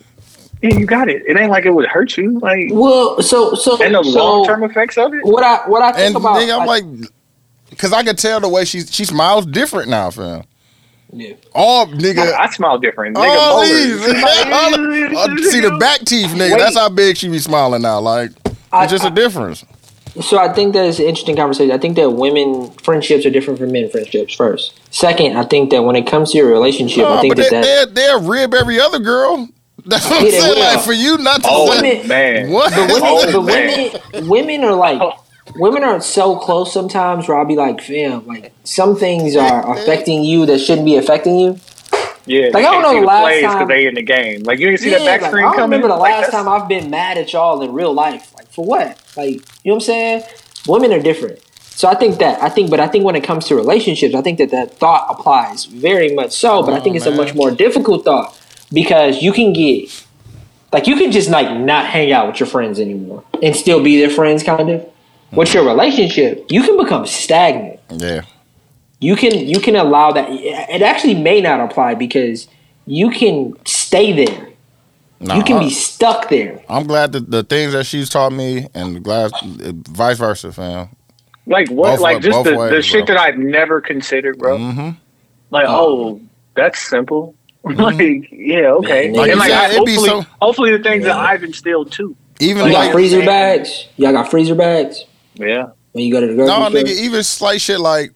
Yeah, 0.60 0.74
you 0.76 0.86
got 0.86 1.08
it. 1.08 1.22
It 1.26 1.36
ain't 1.38 1.50
like 1.52 1.66
it 1.66 1.70
would 1.70 1.86
hurt 1.86 2.16
you. 2.16 2.40
Like, 2.40 2.70
Well, 2.72 3.22
so 3.22 3.54
so 3.54 3.80
and 3.80 3.94
the 3.94 4.02
so 4.02 4.10
long 4.10 4.44
term 4.46 4.64
effects 4.64 4.98
of 4.98 5.14
it. 5.14 5.20
what 5.24 5.44
I 5.44 5.68
what 5.68 5.82
I 5.82 5.92
think 5.92 6.06
And 6.06 6.16
about 6.16 6.36
nigga, 6.38 6.58
I'm 6.60 6.66
like, 6.66 6.84
because 7.70 7.92
I 7.92 8.02
could 8.02 8.18
tell 8.18 8.40
the 8.40 8.48
way 8.48 8.64
she 8.64 8.80
she 8.80 9.04
smiles 9.04 9.46
different 9.46 9.88
now, 9.88 10.10
fam. 10.10 10.44
Yeah. 11.12 11.34
All 11.54 11.86
nigga. 11.86 12.32
I, 12.34 12.44
I 12.44 12.50
smile 12.50 12.78
different. 12.78 13.16
Nigga, 13.16 13.36
all 13.38 13.62
molars. 13.62 13.70
these. 13.70 14.22
Uh, 15.18 15.36
see 15.50 15.60
the 15.60 15.76
back 15.80 16.00
teeth, 16.00 16.30
nigga. 16.30 16.52
Wait. 16.52 16.58
That's 16.58 16.76
how 16.76 16.88
big 16.90 17.16
she 17.16 17.28
be 17.28 17.38
smiling 17.38 17.82
now. 17.82 18.00
Like 18.00 18.30
I- 18.72 18.84
it's 18.84 18.92
just 18.92 19.04
a 19.06 19.10
difference. 19.10 19.64
So 20.20 20.36
I 20.36 20.52
think 20.52 20.72
that 20.74 20.84
is 20.84 20.98
an 20.98 21.06
interesting 21.06 21.36
conversation. 21.36 21.70
I 21.70 21.78
think 21.78 21.94
that 21.96 22.10
women 22.10 22.70
friendships 22.82 23.24
are 23.24 23.30
different 23.30 23.58
from 23.60 23.70
men 23.72 23.88
friendships. 23.88 24.34
First, 24.34 24.74
second, 24.92 25.36
I 25.36 25.44
think 25.44 25.70
that 25.70 25.82
when 25.84 25.94
it 25.96 26.06
comes 26.08 26.32
to 26.32 26.38
your 26.38 26.48
relationship, 26.48 27.06
I 27.06 27.20
think 27.20 27.36
but 27.36 27.42
that 27.44 27.50
they, 27.50 27.60
that 27.60 27.94
they, 27.94 28.02
they'll 28.06 28.22
rib 28.28 28.52
every 28.52 28.80
other 28.80 28.98
girl. 28.98 29.48
That's 29.86 30.04
what 30.10 30.20
I'm 30.20 30.24
Yeah, 30.26 30.40
saying. 30.40 30.58
Like 30.58 30.80
for 30.84 30.92
you 30.92 31.18
not 31.18 31.42
to 31.42 31.48
Oh 31.50 31.70
say 31.72 31.82
Women- 31.92 32.08
man, 32.08 32.50
what? 32.50 32.72
but 32.74 32.88
women, 32.92 33.02
Oh, 33.04 33.32
but 33.32 33.42
man. 33.44 34.00
women, 34.12 34.28
women 34.28 34.64
are 34.64 34.74
like 34.74 35.00
women 35.56 35.82
are 35.84 36.00
so 36.00 36.36
close 36.36 36.72
sometimes. 36.72 37.28
Where 37.28 37.38
I'll 37.38 37.44
be 37.44 37.56
like, 37.56 37.80
fam, 37.80 38.26
like 38.26 38.52
some 38.64 38.96
things 38.96 39.36
are 39.36 39.72
affecting 39.78 40.22
you 40.24 40.46
that 40.46 40.58
shouldn't 40.58 40.84
be 40.86 40.96
affecting 40.96 41.38
you. 41.38 41.60
Yeah, 42.26 42.50
Like, 42.52 42.66
I 42.66 42.72
don't 42.72 42.82
know 42.82 43.00
the 43.00 43.06
last 43.06 43.36
because 43.36 43.54
time- 43.54 43.68
they 43.68 43.86
in 43.86 43.94
the 43.94 44.02
game. 44.02 44.42
Like 44.42 44.58
you 44.58 44.66
didn't 44.66 44.80
see 44.80 44.90
Yeah, 44.90 44.98
that 44.98 45.06
back 45.06 45.20
like, 45.22 45.30
screen 45.30 45.44
I 45.44 45.48
don't 45.48 45.56
coming. 45.56 45.70
remember 45.80 45.88
the 45.88 46.00
Like, 46.00 46.12
last 46.12 46.26
that's- 46.30 46.44
time 46.44 46.48
I've 46.62 46.68
been 46.68 46.90
mad 46.90 47.16
at 47.16 47.32
y'all 47.32 47.62
in 47.62 47.72
real 47.72 47.94
life. 47.94 48.34
Like 48.36 48.52
for 48.52 48.64
what? 48.66 49.00
Like 49.16 49.30
you 49.30 49.40
know 49.64 49.74
what 49.74 49.74
I'm 49.76 49.80
saying? 49.80 50.22
Women 50.66 50.92
are 50.92 51.00
different. 51.00 51.38
So 51.70 51.88
I 51.88 51.94
think 51.94 52.18
that 52.18 52.42
I 52.42 52.50
think, 52.50 52.68
but 52.70 52.80
I 52.80 52.86
think 52.88 53.04
when 53.06 53.16
it 53.16 53.22
comes 53.24 53.46
to 53.46 53.54
relationships, 53.56 54.14
I 54.14 54.20
think 54.20 54.36
that 54.38 54.50
that 54.50 54.76
thought 54.78 55.06
applies 55.08 55.64
very 55.64 56.12
much 56.14 56.32
so. 56.32 56.62
But 56.62 56.74
I 56.74 56.80
think 56.80 56.96
it's 56.96 57.06
a 57.06 57.12
much 57.12 57.34
more 57.34 57.50
difficult 57.50 58.04
thought 58.04 58.38
because 58.72 59.22
you 59.22 59.32
can 59.32 59.54
get 59.54 59.88
like 60.70 60.86
you 60.86 60.96
can 60.96 61.10
just 61.12 61.30
like 61.30 61.56
not 61.58 61.86
hang 61.86 62.12
out 62.12 62.26
with 62.26 62.40
your 62.40 62.46
friends 62.48 62.78
anymore 62.78 63.24
and 63.42 63.56
still 63.56 63.82
be 63.82 63.98
their 63.98 64.10
friends, 64.10 64.42
kind 64.42 64.68
of. 64.68 64.86
With 65.32 65.52
your 65.52 65.66
relationship, 65.66 66.46
you 66.48 66.62
can 66.62 66.76
become 66.78 67.06
stagnant. 67.06 67.80
Yeah. 67.90 68.22
You 69.00 69.14
can 69.14 69.46
you 69.46 69.60
can 69.60 69.76
allow 69.76 70.12
that. 70.12 70.28
It 70.30 70.82
actually 70.82 71.14
may 71.14 71.40
not 71.40 71.60
apply 71.60 71.94
because 71.94 72.48
you 72.86 73.10
can 73.10 73.54
stay 73.64 74.12
there. 74.12 74.48
Nah, 75.20 75.36
you 75.36 75.42
can 75.42 75.58
I- 75.58 75.64
be 75.64 75.70
stuck 75.70 76.28
there. 76.28 76.62
I'm 76.68 76.86
glad 76.86 77.12
that 77.12 77.30
the 77.30 77.42
things 77.42 77.72
that 77.72 77.84
she's 77.84 78.08
taught 78.08 78.32
me 78.32 78.68
and 78.74 79.02
glad 79.02 79.32
vice 79.42 80.18
versa, 80.18 80.52
fam. 80.52 80.88
Like 81.46 81.68
what? 81.70 81.92
Both 81.92 82.00
like 82.00 82.14
wa- 82.16 82.20
just 82.20 82.44
both 82.44 82.70
the, 82.70 82.76
the 82.76 82.82
shit 82.82 83.06
bro. 83.06 83.14
that 83.14 83.22
I've 83.22 83.38
never 83.38 83.80
considered, 83.80 84.38
bro. 84.38 84.58
Mm-hmm. 84.58 84.90
Like, 85.50 85.66
oh, 85.68 86.20
that's 86.54 86.78
simple. 86.78 87.34
like, 87.64 88.28
yeah, 88.30 88.70
okay. 88.72 89.10
Like 89.10 89.30
and 89.30 89.32
you 89.32 89.36
like, 89.36 89.50
said, 89.50 89.58
I, 89.58 89.72
it'd 89.74 89.84
be 89.84 89.94
hopefully, 89.94 90.22
so- 90.22 90.26
hopefully 90.42 90.76
the 90.76 90.82
things 90.82 91.04
that 91.04 91.16
I've 91.16 91.44
instilled 91.44 91.92
too. 91.92 92.16
Even 92.40 92.66
You 92.66 92.72
got 92.72 92.78
like 92.86 92.92
freezer 92.92 93.24
bags. 93.24 93.88
Y'all 93.96 94.12
got 94.12 94.30
freezer 94.30 94.54
bags 94.54 95.04
Yeah. 95.38 95.66
when 95.92 96.04
you 96.04 96.12
go 96.12 96.20
to 96.20 96.26
the 96.26 96.34
grocery 96.34 96.54
no, 96.58 96.68
store. 96.68 96.80
nigga, 96.82 97.00
even 97.00 97.22
slight 97.22 97.60
shit 97.60 97.80
like 97.80 98.12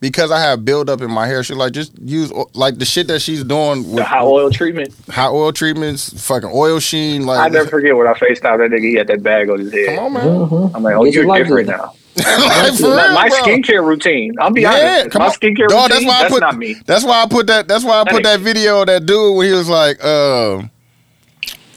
because 0.00 0.30
I 0.30 0.40
have 0.40 0.64
buildup 0.64 1.02
in 1.02 1.10
my 1.10 1.26
hair, 1.26 1.42
shit 1.42 1.56
like 1.58 1.72
just 1.72 1.92
use 2.00 2.32
like 2.54 2.78
the 2.78 2.84
shit 2.86 3.06
that 3.08 3.20
she's 3.20 3.44
doing 3.44 3.82
The 3.82 3.88
with 3.96 4.04
hot 4.04 4.24
oil 4.24 4.50
treatment. 4.50 4.94
hot 5.10 5.32
oil 5.32 5.52
treatments, 5.52 6.26
fucking 6.26 6.50
oil 6.52 6.78
sheen. 6.80 7.26
Like, 7.26 7.38
I 7.40 7.48
never 7.48 7.68
forget 7.68 7.94
when 7.96 8.06
I 8.06 8.14
faced 8.14 8.44
out 8.44 8.58
that 8.58 8.70
nigga. 8.70 8.80
He 8.80 8.94
had 8.94 9.08
that 9.08 9.22
bag 9.22 9.50
on 9.50 9.58
his 9.60 9.72
head. 9.72 9.96
come 9.96 10.06
on, 10.06 10.12
man. 10.14 10.24
Mhm. 10.24 10.74
I'm 10.74 10.82
like, 10.82 10.94
oh, 10.96 11.04
you're 11.04 11.26
life 11.26 11.42
different 11.44 11.68
together. 11.68 11.82
now. 11.84 11.94
like, 12.16 12.74
for 12.74 12.88
my 12.88 13.04
real, 13.04 13.14
my 13.14 13.28
bro. 13.28 13.38
skincare 13.42 13.86
routine. 13.86 14.34
I'll 14.40 14.50
be 14.50 14.62
Yeah, 14.62 14.70
honest. 15.00 15.10
come 15.10 15.20
My 15.20 15.26
on. 15.26 15.32
skincare 15.32 15.68
Dog, 15.68 15.90
routine. 15.90 15.90
that's 15.90 16.04
why 16.06 16.12
I 16.16 16.22
That's 16.22 16.32
put- 16.34 16.40
not 16.40 16.56
me. 16.56 16.76
That's 16.86 17.04
why 17.04 17.22
I 17.22 17.26
put 17.26 17.46
that. 17.48 17.68
That's 17.68 17.84
why 17.84 17.92
I 18.00 18.04
That 18.04 18.06
put 18.10 18.16
ain't- 18.16 18.24
that 18.24 18.40
video 18.40 18.80
of 18.80 18.86
that 18.86 19.04
dude 19.06 19.36
when 19.36 19.46
he 19.48 19.52
was 19.52 19.68
like, 19.68 20.02
um, 20.04 20.70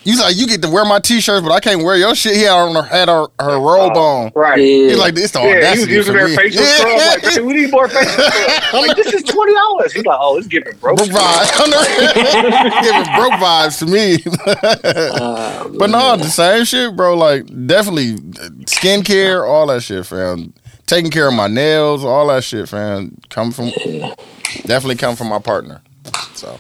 he's 0.03 0.19
like, 0.19 0.35
you 0.37 0.47
get 0.47 0.61
to 0.61 0.69
wear 0.69 0.85
my 0.85 0.99
t-shirts, 0.99 1.41
but 1.45 1.51
I 1.51 1.59
can't 1.59 1.83
wear 1.83 1.95
your 1.97 2.15
shit. 2.15 2.35
He 2.35 2.41
had 2.43 2.51
on 2.53 2.75
her, 2.75 2.81
had 2.83 3.09
her, 3.09 3.27
her 3.39 3.55
robe 3.59 3.93
oh, 3.95 3.99
on. 3.99 4.31
Right. 4.35 4.57
Yeah. 4.59 4.89
He's 4.89 4.97
like, 4.97 5.17
it's 5.17 5.31
the 5.31 5.39
Yeah, 5.39 5.73
he 5.73 5.81
was 5.81 5.89
audacity 5.89 5.93
using 5.93 6.13
for 6.13 6.19
their 6.19 6.27
me. 6.29 6.35
facial 6.35 6.61
Yeah. 6.61 6.75
scrub. 6.77 6.97
Like, 6.97 7.23
"Man, 7.35 7.45
we 7.45 7.53
need 7.53 7.71
more 7.71 7.87
facial 7.89 8.11
scrub. 8.11 8.73
Like, 8.87 8.97
this 8.97 9.13
is 9.13 9.23
twenty 9.23 9.53
dollars. 9.53 9.93
He's 9.93 10.05
like, 10.05 10.17
oh, 10.19 10.37
it's 10.37 10.47
giving 10.47 10.75
broke. 10.77 10.97
broke 10.97 11.09
vibes. 11.09 11.53
Giving 12.83 13.15
broke 13.15 13.33
vibes 13.33 13.79
to 13.79 13.85
me. 13.85 14.17
Oh, 15.25 15.75
but 15.79 15.89
no, 15.89 16.17
the 16.17 16.25
same 16.25 16.65
shit, 16.65 16.95
bro. 16.95 17.15
Like 17.15 17.45
definitely 17.67 18.15
skincare, 18.65 19.47
all 19.47 19.67
that 19.67 19.81
shit, 19.83 20.05
fam. 20.05 20.53
Taking 20.85 21.11
care 21.11 21.27
of 21.27 21.33
my 21.33 21.47
nails, 21.47 22.03
all 22.03 22.27
that 22.27 22.43
shit, 22.43 22.67
fam. 22.69 23.17
Come 23.29 23.51
from 23.51 23.69
definitely 24.65 24.95
come 24.95 25.15
from 25.15 25.27
my 25.29 25.39
partner. 25.39 25.81
So 26.35 26.59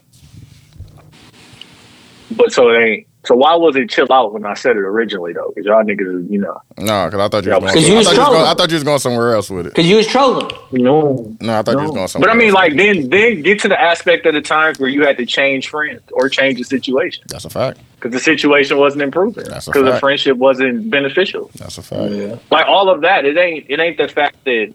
But 2.31 2.51
so 2.51 2.69
it 2.69 2.79
ain't. 2.83 3.07
So 3.25 3.35
why 3.35 3.55
was 3.55 3.75
it 3.77 3.89
chill 3.89 4.11
out 4.11 4.33
when 4.33 4.45
I 4.45 4.53
said 4.53 4.71
it 4.75 4.79
originally 4.81 5.31
though? 5.31 5.53
Because 5.55 5.65
y'all 5.65 5.81
niggas, 5.83 6.29
you 6.29 6.39
know, 6.39 6.61
no, 6.77 7.05
because 7.05 7.19
I 7.21 7.27
thought 7.29 7.45
you 7.45 7.51
was 7.51 7.59
going. 7.59 7.73
'cause 7.73 7.87
you 7.87 7.95
I 7.95 7.97
was 7.99 8.07
thought 8.07 8.13
you 8.15 8.19
was 8.19 8.27
trolling. 8.27 8.33
going, 8.41 8.45
I 8.51 8.53
thought 8.53 8.69
you 8.69 8.75
was 8.75 8.83
going 8.83 8.99
somewhere 8.99 9.33
else 9.35 9.49
with 9.49 9.65
it. 9.67 9.69
Because 9.69 9.87
you 9.89 9.95
was 9.95 10.07
trolling. 10.07 10.51
no. 10.73 11.35
No, 11.39 11.59
I 11.59 11.61
thought 11.61 11.71
you 11.77 11.81
was 11.83 11.91
going 11.91 12.07
somewhere. 12.09 12.29
But 12.29 12.35
I 12.35 12.37
mean, 12.37 12.49
else. 12.49 12.55
like 12.55 12.75
then, 12.75 13.09
then 13.09 13.41
get 13.41 13.59
to 13.61 13.69
the 13.69 13.79
aspect 13.81 14.25
of 14.25 14.33
the 14.33 14.41
times 14.41 14.77
where 14.79 14.89
you 14.89 15.05
had 15.05 15.15
to 15.17 15.25
change 15.25 15.69
friends 15.69 16.01
or 16.11 16.27
change 16.27 16.57
the 16.57 16.65
situation 16.65 17.23
that's 17.29 17.45
a 17.45 17.49
fact. 17.49 17.79
because 17.95 18.11
the 18.11 18.19
situation 18.19 18.77
wasn't 18.77 19.01
improving 19.03 19.45
That's 19.45 19.67
a 19.67 19.71
because 19.71 19.85
the 19.93 19.99
friendship 19.99 20.35
wasn't 20.37 20.89
beneficial. 20.89 21.49
That's 21.55 21.77
a 21.77 21.81
fact. 21.81 22.11
Yeah. 22.11 22.35
Like 22.51 22.65
all 22.67 22.89
of 22.89 23.01
that, 23.01 23.23
it 23.25 23.37
ain't. 23.37 23.65
It 23.69 23.79
ain't 23.79 23.97
the 23.97 24.09
fact 24.09 24.35
that 24.43 24.73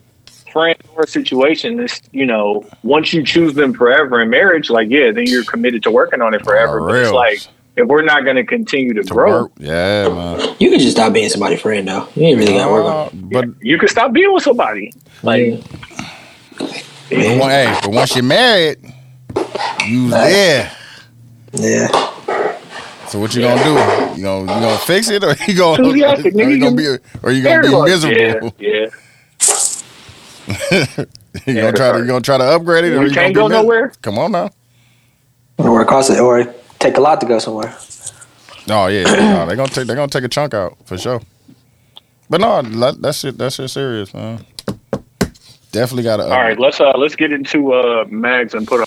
friend 0.51 0.79
or 0.97 1.07
situation 1.07 1.79
is, 1.81 2.01
you 2.13 2.25
know, 2.25 2.65
once 2.83 3.13
you 3.13 3.23
choose 3.23 3.53
them 3.53 3.75
forever 3.75 4.23
in 4.23 4.31
marriage, 4.31 4.71
like 4.71 4.89
yeah, 4.89 5.11
then 5.13 5.27
you're 5.27 5.45
committed 5.45 5.83
to 5.83 5.91
working 5.91 6.23
on 6.23 6.33
it 6.33 6.43
forever. 6.43 6.81
For 6.81 6.87
But 6.89 6.97
it's 6.97 7.07
real. 7.09 7.15
like 7.15 7.47
if 7.79 7.87
we're 7.87 8.03
not 8.03 8.25
going 8.25 8.37
to 8.37 8.45
continue 8.45 8.95
to, 8.95 9.03
To 9.03 9.09
grow, 9.09 9.43
work, 9.45 9.53
yeah, 9.59 10.09
man. 10.09 10.57
You 10.59 10.71
can 10.71 10.79
just 10.79 10.93
stop 10.93 11.13
being 11.13 11.29
somebody's 11.29 11.61
friend 11.61 11.87
though. 11.87 12.09
You 12.15 12.25
ain't 12.27 12.39
really 12.39 12.53
gotta 12.55 12.71
work 12.73 12.85
on 12.85 13.07
Uh, 13.07 13.11
but 13.15 13.45
you 13.63 13.79
can 13.79 13.89
stop 13.89 14.13
being 14.13 14.33
with 14.33 14.43
somebody. 14.43 14.93
Like 15.23 15.61
but 16.59 17.39
one- 17.39 17.51
hey, 17.51 17.79
but 17.83 17.91
once 17.93 18.15
you're 18.15 18.25
married, 18.25 18.79
you 19.87 20.11
there. 20.11 20.71
it. 21.55 21.61
Yeah. 21.61 21.89
So 23.09 23.19
what 23.19 23.35
you 23.35 23.41
gonna 23.41 23.65
do? 23.65 23.73
You 24.19 24.23
gonna 24.25 24.41
you 24.43 24.61
gonna 24.61 24.79
fix 24.79 25.09
it, 25.09 25.25
or 25.25 25.35
you 25.47 25.57
gonna, 25.57 25.83
or 25.83 25.97
you 25.97 26.05
nigga. 26.05 26.61
gonna 26.61 26.77
be, 26.77 26.87
or 27.23 27.33
you 27.33 27.43
gonna 27.43 27.63
be 27.63 27.91
miserable? 27.91 28.55
Yeah, 28.59 28.89
yeah. 28.91 28.91
you 31.47 31.55
Yeah, 31.55 31.55
gonna 31.63 31.73
try 31.73 31.93
to 31.93 31.99
you 32.01 32.07
gonna 32.07 32.21
try 32.21 32.37
to 32.37 32.45
upgrade 32.45 32.85
it, 32.85 32.93
or 32.97 33.07
you 33.07 33.15
can't 33.15 33.35
gonna 33.35 33.49
go 33.49 33.49
mis- 33.49 33.63
nowhere. 33.63 33.93
Come 34.03 34.19
on 34.19 34.33
now. 34.33 34.51
Or 35.59 35.81
it 35.83 35.87
costs 35.89 36.11
it, 36.11 36.21
or 36.21 36.39
it 36.41 36.65
take 36.79 36.97
a 36.97 37.01
lot 37.01 37.21
to 37.21 37.27
go 37.27 37.39
somewhere. 37.39 37.75
Oh 38.71 38.87
yeah, 38.89 39.05
no, 39.05 39.47
they 39.47 39.57
gonna 39.57 39.69
take 39.69 39.87
they 39.87 39.95
gonna 39.95 40.09
take 40.09 40.25
a 40.25 40.29
chunk 40.29 40.55
out 40.55 40.77
for 40.85 40.99
sure. 40.99 41.21
But 42.31 42.41
no, 42.43 42.61
that, 42.63 43.01
that 43.01 43.15
shit 43.15 43.39
that 43.39 43.53
shit 43.53 43.71
serious, 43.71 44.13
man. 44.13 44.45
Definitely 45.73 46.03
gotta. 46.05 46.25
All 46.25 46.31
right, 46.31 46.59
let's 46.59 46.81
uh 46.81 46.93
let's 46.97 47.17
get 47.17 47.33
into 47.33 47.73
uh 47.73 48.05
mags 48.09 48.55
and 48.55 48.67
put 48.67 48.81
on. 48.81 48.87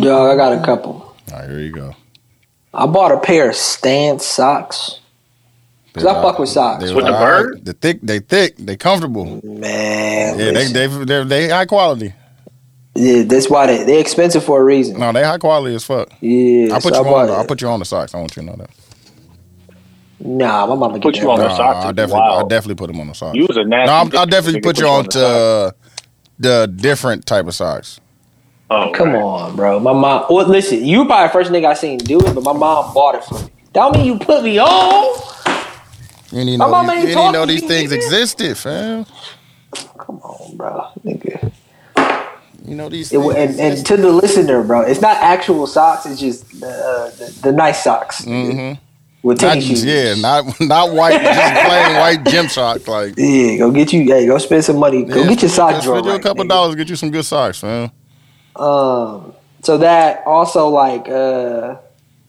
Dog, 0.00 0.30
I 0.32 0.36
got 0.36 0.60
a 0.60 0.64
couple. 0.64 0.92
All 1.32 1.38
right, 1.38 1.48
here 1.48 1.60
you 1.60 1.72
go. 1.72 1.96
I 2.74 2.86
bought 2.86 3.12
a 3.12 3.20
pair 3.20 3.50
of 3.50 3.56
Stance 3.56 4.24
socks. 4.24 4.98
Cause 5.94 6.06
I 6.06 6.14
fuck 6.22 6.38
with 6.38 6.48
socks. 6.48 6.82
They 6.84 6.94
With 6.94 7.04
the 7.04 7.12
all 7.14 7.20
right. 7.22 7.42
bird? 7.42 7.64
They 7.66 7.72
thick, 7.72 7.98
they 8.02 8.18
thick, 8.20 8.56
they 8.56 8.76
comfortable. 8.78 9.40
Man, 9.44 10.38
Yeah, 10.38 10.44
they 10.46 10.68
listen. 10.68 10.72
they 10.72 11.04
they 11.04 11.24
they 11.24 11.48
high 11.50 11.66
quality. 11.66 12.14
Yeah, 12.94 13.22
that's 13.24 13.50
why 13.50 13.66
they 13.66 13.84
they 13.84 14.00
expensive 14.00 14.44
for 14.44 14.60
a 14.60 14.64
reason. 14.64 14.98
No, 14.98 15.12
they 15.12 15.24
high 15.24 15.38
quality 15.38 15.74
as 15.74 15.84
fuck. 15.84 16.10
Yeah, 16.20 16.76
I 16.76 16.80
put 16.80 16.94
so 16.94 16.98
you 16.98 17.04
bought 17.04 17.30
on. 17.30 17.40
I 17.40 17.44
put 17.44 17.62
you 17.62 17.68
on 17.68 17.80
the 17.80 17.84
socks. 17.86 18.14
I 18.14 18.18
want 18.20 18.36
you 18.36 18.42
to 18.42 18.46
know 18.48 18.56
that. 18.56 18.70
Nah, 20.20 20.66
my 20.66 20.74
mama 20.76 21.00
Put 21.00 21.20
you 21.20 21.30
that. 21.30 21.32
on 21.32 21.42
the 21.42 21.48
Nah, 21.48 21.50
socks 21.50 21.84
I 21.88 21.92
is 21.92 21.92
definitely, 21.92 22.30
I 22.32 22.42
definitely 22.44 22.76
put 22.76 22.88
them 22.88 23.00
on 23.00 23.08
the 23.08 23.14
socks. 23.14 23.38
You 23.38 23.46
was 23.48 23.56
a 23.58 23.64
nasty. 23.64 23.86
No, 23.86 23.92
I'm, 23.94 24.10
I'll 24.16 24.26
definitely 24.26 24.60
Nigga 24.60 24.62
put 24.62 24.80
you 24.80 24.88
on 24.88 25.06
to 25.10 25.20
the 25.20 25.26
uh, 25.26 25.72
the 26.38 26.72
different 26.74 27.26
type 27.26 27.46
of 27.46 27.54
socks. 27.54 28.00
Oh, 28.70 28.90
Come 28.92 29.14
right. 29.14 29.16
on, 29.16 29.56
bro. 29.56 29.80
My 29.80 29.92
mom. 29.94 30.26
Well, 30.30 30.48
listen, 30.48 30.84
you 30.84 31.06
probably 31.06 31.28
the 31.28 31.32
first 31.32 31.50
nigga 31.52 31.66
I 31.66 31.74
seen 31.74 31.98
do 31.98 32.18
it, 32.20 32.34
but 32.34 32.44
my 32.44 32.52
mom 32.54 32.94
bought 32.94 33.16
it 33.16 33.24
for 33.24 33.40
me. 33.42 33.50
That 33.74 33.82
don't 33.82 33.96
mean 33.96 34.06
you 34.06 34.18
put 34.18 34.44
me 34.44 34.58
on. 34.58 35.20
You 36.32 36.44
didn't 36.44 36.58
My 36.58 36.66
know, 36.66 36.74
these, 36.74 36.94
you 36.98 37.16
didn't 37.16 37.32
know 37.32 37.46
these 37.46 37.62
things 37.62 37.92
existed, 37.92 38.58
fam. 38.58 39.06
Come 39.98 40.18
on, 40.20 40.56
bro, 40.56 40.86
nigga. 41.04 41.52
You 42.64 42.74
know 42.76 42.88
these 42.88 43.12
It, 43.12 43.18
things. 43.20 43.34
and, 43.34 43.60
and 43.60 43.86
to 43.86 43.96
the 43.96 44.10
listener, 44.10 44.62
bro, 44.62 44.82
it's 44.82 45.00
not 45.00 45.16
actual 45.18 45.66
socks. 45.66 46.06
It's 46.06 46.20
just 46.20 46.60
the 46.60 46.66
uh, 46.68 47.10
the, 47.10 47.38
the 47.42 47.52
nice 47.52 47.82
socks 47.82 48.24
Mhm. 48.24 48.78
with 49.22 49.42
Not, 49.42 49.48
tennis 49.54 49.64
shoes. 49.66 49.84
yeah, 49.84 50.14
not 50.14 50.44
not 50.60 50.92
white, 50.92 51.20
just 51.20 51.66
plain 51.66 51.96
white 52.00 52.24
gym 52.24 52.48
socks. 52.48 52.86
Like 52.86 53.14
Yeah, 53.16 53.56
go 53.58 53.70
get 53.72 53.92
you. 53.92 54.04
Hey, 54.04 54.26
go 54.26 54.38
spend 54.38 54.64
some 54.64 54.76
money. 54.78 55.02
Go 55.04 55.22
yeah, 55.22 55.28
get 55.30 55.42
your 55.42 55.48
socks. 55.50 55.84
spend 55.84 56.04
you 56.06 56.12
a 56.12 56.20
couple 56.20 56.44
nigga. 56.44 56.48
dollars, 56.50 56.74
get 56.76 56.88
you 56.88 56.96
some 56.96 57.10
good 57.10 57.24
socks, 57.24 57.62
man. 57.62 57.90
Um, 58.56 59.32
so 59.62 59.78
that 59.78 60.22
also 60.26 60.68
like 60.68 61.08
uh, 61.08 61.76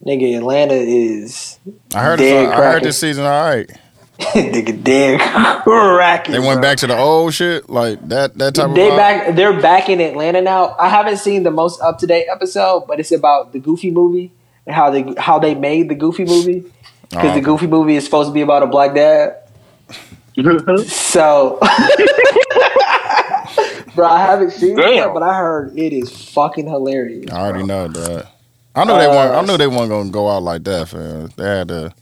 nigga, 0.06 0.38
Atlanta 0.38 0.74
is 0.74 1.58
I 1.94 2.00
heard 2.02 2.18
Dead 2.18 2.48
I 2.48 2.56
heard 2.72 2.82
this 2.82 2.98
season. 2.98 3.24
All 3.24 3.30
right, 3.44 3.70
nigga 4.18 4.82
dead 4.84 5.20
cracking. 5.64 6.32
they 6.32 6.38
went 6.38 6.60
bro. 6.60 6.62
back 6.62 6.78
to 6.78 6.86
the 6.86 6.96
old 6.96 7.34
shit, 7.34 7.68
like 7.68 8.00
that 8.08 8.36
that 8.38 8.54
type 8.54 8.74
They 8.74 8.86
of. 8.88 8.94
vibe. 8.94 8.96
back. 8.96 9.34
They're 9.36 9.60
back 9.60 9.88
in 9.88 10.00
Atlanta 10.00 10.40
now. 10.40 10.76
I 10.78 10.88
haven't 10.88 11.16
seen 11.18 11.42
the 11.42 11.50
most 11.50 11.80
up 11.80 11.98
to 11.98 12.06
date 12.06 12.26
episode, 12.30 12.84
but 12.86 13.00
it's 13.00 13.10
about 13.12 13.52
the 13.52 13.58
Goofy 13.58 13.90
movie 13.90 14.30
and 14.66 14.74
how 14.74 14.90
they 14.90 15.14
how 15.18 15.38
they 15.38 15.54
made 15.54 15.88
the 15.88 15.94
Goofy 15.96 16.24
movie 16.24 16.64
because 17.10 17.32
Oh, 17.32 17.34
the 17.34 17.40
Goofy 17.40 17.66
movie 17.66 17.96
is 17.96 18.04
supposed 18.04 18.28
to 18.30 18.32
be 18.34 18.40
about 18.42 18.62
a 18.62 18.66
black 18.66 18.94
dad. 18.94 19.36
So, 20.86 21.58
bro, 23.94 24.06
I 24.08 24.18
haven't 24.20 24.50
seen 24.50 24.78
it, 24.78 24.82
Damn. 24.82 24.94
yet, 24.94 25.14
but 25.14 25.22
I 25.22 25.34
heard 25.36 25.78
it 25.78 25.92
is 25.92 26.10
fucking 26.32 26.66
hilarious. 26.66 27.30
I 27.30 27.40
already 27.40 27.64
know 27.64 27.86
that. 27.88 28.26
I 28.74 28.84
knew 28.84 28.92
they 28.94 29.06
Uh, 29.06 29.10
weren't. 29.10 29.34
I 29.34 29.40
knew 29.46 29.56
they 29.56 29.66
weren't 29.68 29.88
gonna 29.90 30.10
go 30.10 30.28
out 30.28 30.42
like 30.42 30.64
that, 30.64 30.88
fam. 30.88 31.30
They 31.36 31.44
had 31.44 31.68
to. 31.68 31.92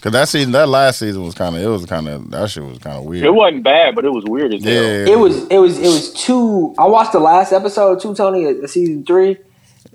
Cause 0.00 0.12
that 0.12 0.28
season, 0.28 0.52
that 0.52 0.68
last 0.68 1.00
season 1.00 1.24
was 1.24 1.34
kind 1.34 1.56
of. 1.56 1.62
It 1.62 1.66
was 1.66 1.84
kind 1.86 2.06
of. 2.08 2.30
That 2.30 2.48
shit 2.50 2.62
was 2.62 2.78
kind 2.78 2.96
of 2.98 3.04
weird. 3.04 3.24
It 3.24 3.34
wasn't 3.34 3.64
bad, 3.64 3.96
but 3.96 4.04
it 4.04 4.10
was 4.12 4.24
weird 4.24 4.54
as 4.54 4.62
hell. 4.62 4.72
Yeah, 4.72 5.12
It 5.12 5.18
was 5.18 5.44
it 5.48 5.58
was 5.58 5.76
it 5.78 5.88
was 5.88 6.12
two. 6.14 6.72
I 6.78 6.86
watched 6.86 7.12
the 7.12 7.18
last 7.18 7.52
episode, 7.52 8.00
two 8.00 8.14
Tony, 8.14 8.46
uh, 8.46 8.66
season 8.68 9.04
three, 9.04 9.38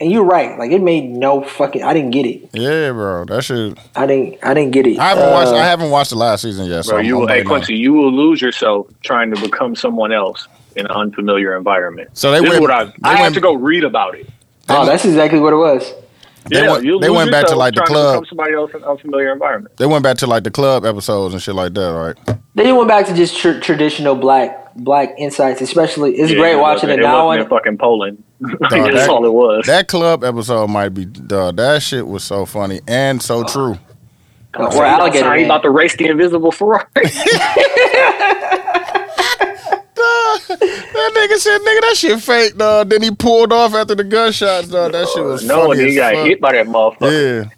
and 0.01 0.11
you're 0.11 0.25
right. 0.25 0.59
Like 0.59 0.71
it 0.71 0.81
made 0.81 1.09
no 1.09 1.41
fucking. 1.41 1.83
I 1.83 1.93
didn't 1.93 2.11
get 2.11 2.25
it. 2.25 2.49
Yeah, 2.51 2.91
bro. 2.91 3.23
That 3.23 3.43
shit. 3.45 3.77
I 3.95 4.05
didn't. 4.05 4.39
I 4.43 4.53
didn't 4.53 4.71
get 4.71 4.87
it. 4.87 4.99
I 4.99 5.07
haven't 5.09 5.23
Uh, 5.23 5.31
watched. 5.31 5.51
I 5.53 5.65
haven't 5.65 5.89
watched 5.89 6.09
the 6.09 6.17
last 6.17 6.41
season 6.41 6.65
yet. 6.65 6.83
So 6.83 6.89
Bro, 6.91 6.97
I'm- 6.97 7.05
you 7.05 7.17
will, 7.19 7.27
hey 7.27 7.33
waiting 7.35 7.47
on- 7.47 7.51
Quincy, 7.59 7.75
you 7.77 7.93
will 7.93 8.11
lose 8.11 8.41
yourself 8.41 8.87
trying 9.03 9.33
to 9.33 9.39
become 9.41 9.73
someone 9.73 10.11
else 10.11 10.49
in 10.75 10.85
an 10.85 10.91
unfamiliar 10.91 11.55
environment. 11.55 12.09
So 12.11 12.29
they 12.31 12.39
this 12.41 12.47
is 12.47 12.59
went- 12.59 12.61
what 12.61 12.71
I 12.71 12.83
they 12.85 12.91
I 13.03 13.15
had 13.15 13.21
went- 13.21 13.35
to 13.35 13.41
go 13.41 13.53
read 13.53 13.85
about 13.85 14.15
it. 14.15 14.27
Oh, 14.67 14.85
that's 14.85 15.05
exactly 15.05 15.39
what 15.39 15.53
it 15.53 15.57
was. 15.57 15.93
They 16.49 16.61
yeah, 16.61 16.71
went- 16.71 16.83
you 16.83 16.99
they 16.99 17.09
went 17.09 17.31
back 17.31 17.45
to, 17.47 17.55
like, 17.55 17.73
the 17.73 17.81
trying 17.81 17.87
to 17.87 17.93
club. 17.93 18.27
somebody 18.27 18.53
else 18.53 18.71
in 18.71 18.77
an 18.77 18.83
unfamiliar 18.83 19.31
environment. 19.31 19.77
They 19.77 19.85
went 19.85 20.03
back 20.03 20.17
to 20.17 20.27
like 20.27 20.43
the 20.43 20.51
club 20.51 20.85
episodes 20.85 21.33
and 21.33 21.41
shit 21.41 21.55
like 21.55 21.73
that, 21.75 21.89
right? 21.93 22.37
They 22.55 22.71
went 22.73 22.87
back 22.89 23.05
to 23.07 23.13
just 23.13 23.37
tr- 23.37 23.59
traditional 23.59 24.15
black 24.15 24.59
black 24.75 25.13
insights, 25.19 25.61
especially. 25.61 26.15
It's 26.15 26.31
Yeah, 26.31 26.37
great 26.39 26.53
it 26.53 26.59
watching 26.59 26.89
wasn't- 26.89 26.99
it 27.01 27.03
now. 27.03 27.27
wasn't 27.27 27.43
And 27.43 27.51
in 27.51 27.57
fucking 27.57 27.77
Poland. 27.77 28.23
That's 28.41 28.71
that- 28.73 29.09
all 29.09 29.23
it 29.25 29.31
was. 29.33 29.65
That 29.67 29.87
club 29.87 30.23
episode 30.23 30.67
might 30.69 30.89
be 30.89 31.05
dog. 31.05 31.55
That 31.57 31.81
shit 31.81 32.07
was 32.07 32.23
so 32.23 32.45
funny 32.45 32.81
and 32.87 33.21
so 33.21 33.39
oh. 33.39 33.43
true. 33.47 33.77
or 34.55 34.69
He 34.71 34.79
alligator. 34.79 35.25
outside, 35.25 35.39
he 35.39 35.45
about 35.45 35.63
to 35.63 35.69
race 35.69 35.95
the 35.95 36.07
invisible 36.07 36.51
Ferrari. 36.51 36.85
that 40.47 41.11
nigga 41.15 41.37
said, 41.37 41.61
"Nigga, 41.61 41.81
that 41.81 41.95
shit 41.95 42.21
fake, 42.21 42.57
dog." 42.57 42.89
Then 42.89 43.01
he 43.01 43.11
pulled 43.11 43.53
off 43.53 43.73
after 43.73 43.95
the 43.95 44.03
gunshots, 44.03 44.67
dog. 44.67 44.91
That 44.91 45.07
shit 45.09 45.23
was 45.23 45.43
no, 45.45 45.67
funny 45.67 45.89
he 45.89 45.95
got 45.95 46.13
fuck. 46.13 46.25
hit 46.27 46.41
by 46.41 46.51
that 46.53 46.67
motherfucker. 46.67 47.45
Yeah, 47.45 47.49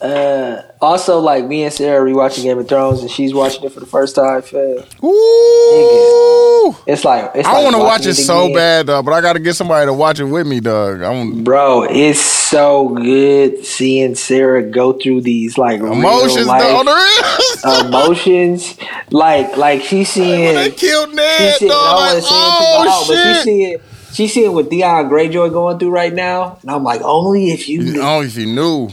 Uh, 0.00 0.62
also, 0.80 1.18
like 1.18 1.44
me 1.44 1.64
and 1.64 1.72
Sarah 1.72 2.08
rewatching 2.08 2.44
Game 2.44 2.58
of 2.58 2.68
Thrones, 2.68 3.00
and 3.00 3.10
she's 3.10 3.34
watching 3.34 3.64
it 3.64 3.72
for 3.72 3.80
the 3.80 3.86
first 3.86 4.14
time. 4.14 4.42
Fam. 4.42 4.78
Ooh. 5.04 6.76
It's 6.86 7.04
like 7.04 7.32
it's 7.34 7.48
I 7.48 7.52
like 7.54 7.64
want 7.64 7.74
to 7.76 7.78
watch 7.80 7.88
watching 8.00 8.10
it 8.10 8.14
so 8.14 8.44
again. 8.44 8.54
bad, 8.54 8.86
dog. 8.86 9.04
But 9.04 9.12
I 9.12 9.20
got 9.20 9.32
to 9.34 9.38
get 9.40 9.54
somebody 9.54 9.86
to 9.86 9.92
watch 9.92 10.20
it 10.20 10.24
with 10.24 10.46
me, 10.46 10.60
dog. 10.60 11.02
I 11.02 11.10
want 11.10 11.42
Bro, 11.44 11.84
it's 11.90 12.20
so 12.20 12.90
good 12.90 13.64
seeing 13.64 14.14
Sarah 14.14 14.62
go 14.62 14.92
through 14.92 15.22
these 15.22 15.58
like 15.58 15.80
emotions, 15.80 16.46
life 16.46 16.62
On 16.62 16.84
the 16.86 16.92
real. 16.94 17.86
emotions. 17.86 18.76
Like 19.10 19.56
like 19.56 19.82
she's 19.82 20.10
seeing 20.10 20.44
When 20.44 20.54
they 20.54 20.70
killed 20.70 21.08
she's 21.08 21.16
Ned, 21.16 21.54
seeing, 21.58 21.70
dog. 21.70 21.96
Like, 21.96 21.96
wanna 21.96 22.20
say 22.20 22.26
it 22.28 22.30
too 22.30 22.34
loud, 22.34 22.86
oh 22.88 23.04
but 23.08 23.22
she's 23.34 23.42
seeing 23.44 23.78
she's 24.12 24.32
seeing 24.34 24.52
what 24.52 24.70
Theon 24.70 25.08
Greyjoy 25.08 25.50
going 25.52 25.78
through 25.78 25.90
right 25.90 26.12
now, 26.12 26.58
and 26.62 26.70
I'm 26.70 26.84
like, 26.84 27.00
only 27.02 27.50
if 27.50 27.68
you 27.68 27.82
knew, 27.82 28.00
Oh, 28.02 28.22
if 28.22 28.36
you 28.36 28.46
knew. 28.46 28.88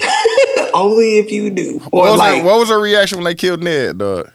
Only 0.75 1.17
if 1.17 1.31
you 1.31 1.49
knew. 1.49 1.79
What 1.89 2.11
was, 2.11 2.19
like 2.19 2.41
her, 2.41 2.45
what 2.45 2.59
was 2.59 2.69
her 2.69 2.79
reaction 2.79 3.17
when 3.17 3.25
they 3.25 3.35
killed 3.35 3.63
Ned, 3.63 3.97
dog? 3.97 4.31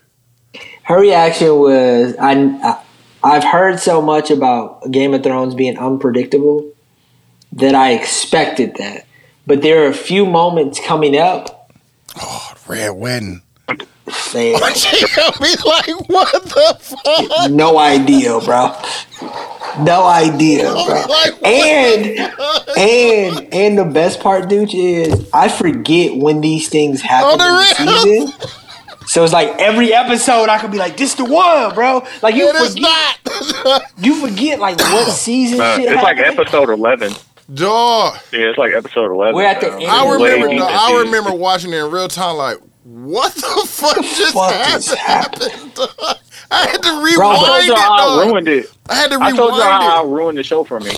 her 0.85 0.99
reaction 0.99 1.57
was, 1.57 2.17
I, 2.19 2.33
I 2.33 2.83
I've 3.23 3.45
heard 3.45 3.79
so 3.79 4.01
much 4.01 4.31
about 4.31 4.91
Game 4.91 5.15
of 5.15 5.23
Thrones 5.23 5.55
being 5.55 5.79
unpredictable 5.79 6.73
that 7.53 7.75
I 7.75 7.93
expected 7.93 8.77
that, 8.77 9.07
but 9.47 9.63
there 9.63 9.85
are 9.85 9.89
a 9.89 9.95
few 9.95 10.25
moments 10.25 10.81
coming 10.85 11.17
up. 11.17 11.71
Oh, 12.21 12.53
red 12.67 12.91
wedding. 12.91 13.43
Saying, 14.13 14.59
She 14.75 15.07
got 15.17 15.41
me 15.41 15.49
like, 15.65 16.09
what 16.09 16.43
the 16.45 16.77
fuck? 16.81 17.51
no 17.51 17.79
idea, 17.79 18.39
bro. 18.41 18.75
No 19.85 20.05
idea, 20.07 20.71
bro. 20.71 20.85
Like, 21.09 21.35
And 21.45 22.05
the 22.05 22.75
and 22.79 23.55
and 23.55 23.79
the 23.79 23.85
best 23.85 24.21
part, 24.21 24.49
dude, 24.49 24.75
is 24.75 25.29
I 25.33 25.49
forget 25.49 26.17
when 26.17 26.41
these 26.41 26.69
things 26.69 27.01
happen 27.01 27.39
Oh, 27.41 27.75
the 27.77 27.83
in 27.83 27.87
the 27.87 27.99
season. 28.01 28.51
So 29.07 29.25
it's 29.25 29.33
like 29.33 29.49
every 29.59 29.93
episode 29.93 30.49
I 30.49 30.59
could 30.59 30.71
be 30.71 30.79
like, 30.79 30.97
"This 30.97 31.15
the 31.15 31.25
one, 31.25 31.75
bro." 31.75 32.05
Like 32.23 32.35
you 32.37 32.49
It 32.49 32.55
is 32.57 32.75
forget, 32.75 33.65
not. 33.65 33.83
you 33.99 34.15
forget 34.27 34.61
like 34.61 34.79
what 34.79 35.11
season 35.13 35.61
Uh, 35.61 35.77
shit 35.77 35.93
it's 35.93 36.03
like 36.03 36.19
episode 36.19 36.69
11. 36.71 37.13
dog. 37.53 38.19
Yeah, 38.33 38.41
it's 38.51 38.59
like 38.59 38.73
episode 38.73 39.11
11. 39.11 39.35
We're 39.35 39.45
at 39.47 39.61
the 39.61 39.73
end. 39.73 39.85
I 39.85 40.13
remember. 40.13 40.49
way 40.49 40.57
dog, 40.59 40.69
deep 40.69 40.81
I 40.81 40.99
remember 41.05 41.33
watching 41.33 41.73
it 41.73 41.79
in 41.85 41.91
real 41.91 42.07
time. 42.09 42.37
Like, 42.37 42.59
what 42.91 43.35
the 43.35 43.67
fuck 43.69 43.97
just 44.03 44.35
fuck 44.35 44.53
happened? 44.53 44.99
happened? 44.99 45.73
I 46.51 46.67
had 46.67 46.83
to 46.83 46.89
Bro, 47.17 47.29
I 47.31 47.35
rewind 47.35 47.39
told 47.47 47.59
it. 47.61 47.67
you 47.67 47.75
how 47.77 48.19
I 48.21 48.27
ruined 48.27 48.49
it. 48.49 48.67
I 48.89 48.95
had 48.95 49.11
to 49.13 49.19
I 49.21 49.31
told 49.31 49.55
you 49.55 49.63
how 49.63 50.03
I 50.05 50.09
ruined 50.09 50.39
the 50.39 50.43
show 50.43 50.65
for 50.65 50.81
me. 50.81 50.93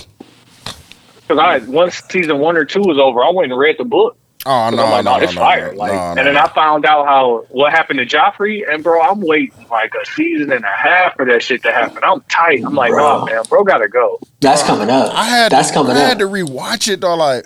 Because 1.27 1.39
I 1.39 1.59
once 1.69 2.01
season 2.09 2.39
one 2.39 2.57
or 2.57 2.65
two 2.65 2.81
was 2.81 2.97
over, 2.97 3.23
I 3.23 3.29
went 3.31 3.51
and 3.51 3.59
read 3.59 3.77
the 3.77 3.83
book. 3.85 4.17
Oh 4.45 4.49
'Cause 4.49 4.73
no, 4.75 4.83
like, 4.83 5.05
no, 5.05 5.11
no, 5.13 5.17
no, 5.19 5.23
it's 5.23 5.35
no, 5.35 5.39
fire. 5.41 5.71
no, 5.71 5.77
Like, 5.79 5.91
no, 5.93 5.99
and 5.99 6.15
no. 6.17 6.23
then 6.25 6.37
I 6.37 6.47
found 6.49 6.85
out 6.85 7.05
how 7.05 7.45
what 7.49 7.71
happened 7.71 7.99
to 7.99 8.05
Joffrey, 8.05 8.69
and 8.69 8.83
bro, 8.83 8.99
I'm 9.01 9.21
waiting 9.21 9.53
like 9.71 9.93
a 9.95 10.05
season 10.05 10.51
and 10.51 10.65
a 10.65 10.67
half 10.67 11.15
for 11.15 11.23
that 11.25 11.41
shit 11.41 11.63
to 11.63 11.71
happen. 11.71 11.99
I'm 12.03 12.19
tight. 12.29 12.61
I'm 12.65 12.73
like, 12.75 12.91
Bro. 12.91 13.19
no, 13.19 13.25
man, 13.25 13.43
bro, 13.47 13.63
gotta 13.63 13.87
go. 13.87 14.19
That's 14.41 14.61
coming 14.63 14.89
up. 14.89 15.13
I 15.13 15.23
had 15.25 15.51
That's 15.53 15.69
to, 15.69 15.73
coming 15.75 15.93
I 15.93 15.99
up. 15.99 16.05
I 16.05 16.09
had 16.09 16.19
to 16.19 16.25
rewatch 16.27 16.91
it 16.91 16.99
though. 16.99 17.15
Like, 17.15 17.45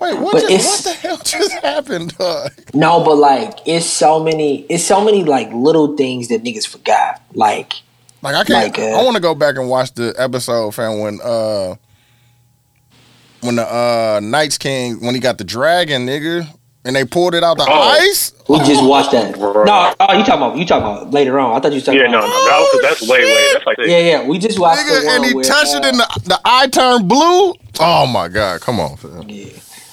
wait, 0.00 0.18
what? 0.18 0.32
But 0.32 0.48
Just, 0.48 0.86
what 0.86 0.94
the 0.94 1.00
hell 1.00 1.16
just 1.18 1.52
happened? 1.62 2.16
Dog? 2.18 2.52
No, 2.74 3.02
but 3.04 3.16
like 3.16 3.58
it's 3.66 3.86
so 3.86 4.22
many, 4.22 4.62
it's 4.68 4.84
so 4.84 5.04
many 5.04 5.24
like 5.24 5.52
little 5.52 5.96
things 5.96 6.28
that 6.28 6.42
niggas 6.44 6.66
forgot. 6.66 7.22
Like 7.34 7.74
Like 8.22 8.34
I 8.34 8.44
can't. 8.44 8.76
Like, 8.76 8.78
uh, 8.78 8.98
I 9.00 9.02
want 9.04 9.16
to 9.16 9.22
go 9.22 9.34
back 9.34 9.56
and 9.56 9.68
watch 9.68 9.92
the 9.94 10.14
episode, 10.18 10.74
fam. 10.74 11.00
When 11.00 11.20
uh, 11.22 11.76
when 13.40 13.56
the 13.56 13.66
uh 13.66 14.20
Night's 14.22 14.58
King 14.58 15.00
when 15.04 15.14
he 15.14 15.20
got 15.20 15.38
the 15.38 15.44
dragon, 15.44 16.06
nigga, 16.06 16.46
and 16.84 16.96
they 16.96 17.04
pulled 17.04 17.34
it 17.34 17.44
out 17.44 17.56
the 17.58 17.66
Oh. 17.68 17.72
ice. 18.00 18.32
we 18.48 18.58
just 18.60 18.82
watched 18.84 19.12
that. 19.12 19.34
Bro. 19.38 19.64
No, 19.64 19.94
oh, 20.00 20.12
you 20.18 20.24
talking 20.24 20.34
about 20.34 20.56
you 20.56 20.64
talking 20.66 20.84
about 21.02 21.10
later 21.12 21.38
on? 21.38 21.54
I 21.56 21.60
thought 21.60 21.72
you 21.72 21.76
was 21.76 21.84
talking 21.84 22.00
Yeah, 22.00 22.06
no, 22.08 22.20
no, 22.20 22.26
about. 22.26 22.28
that 22.30 22.68
was, 22.72 22.82
that's 22.82 23.02
way, 23.10 23.24
way. 23.24 23.48
That's 23.52 23.66
like 23.66 23.76
Yeah, 23.80 23.98
yeah, 23.98 24.26
we 24.26 24.38
just 24.38 24.58
watched 24.58 24.86
the 24.86 24.92
Nigga, 24.94 25.06
one 25.06 25.16
and 25.16 25.24
he 25.26 25.34
where, 25.34 25.44
touched 25.44 25.74
it 25.74 25.84
uh, 25.84 25.88
and 25.88 25.98
the, 25.98 26.20
the 26.24 26.40
eye 26.44 26.66
turned 26.68 27.08
blue. 27.08 27.54
Oh 27.80 28.06
my 28.06 28.28
god, 28.28 28.60
come 28.62 28.80
on, 28.80 28.96
fam. 28.96 29.28
Yeah. 29.28 29.48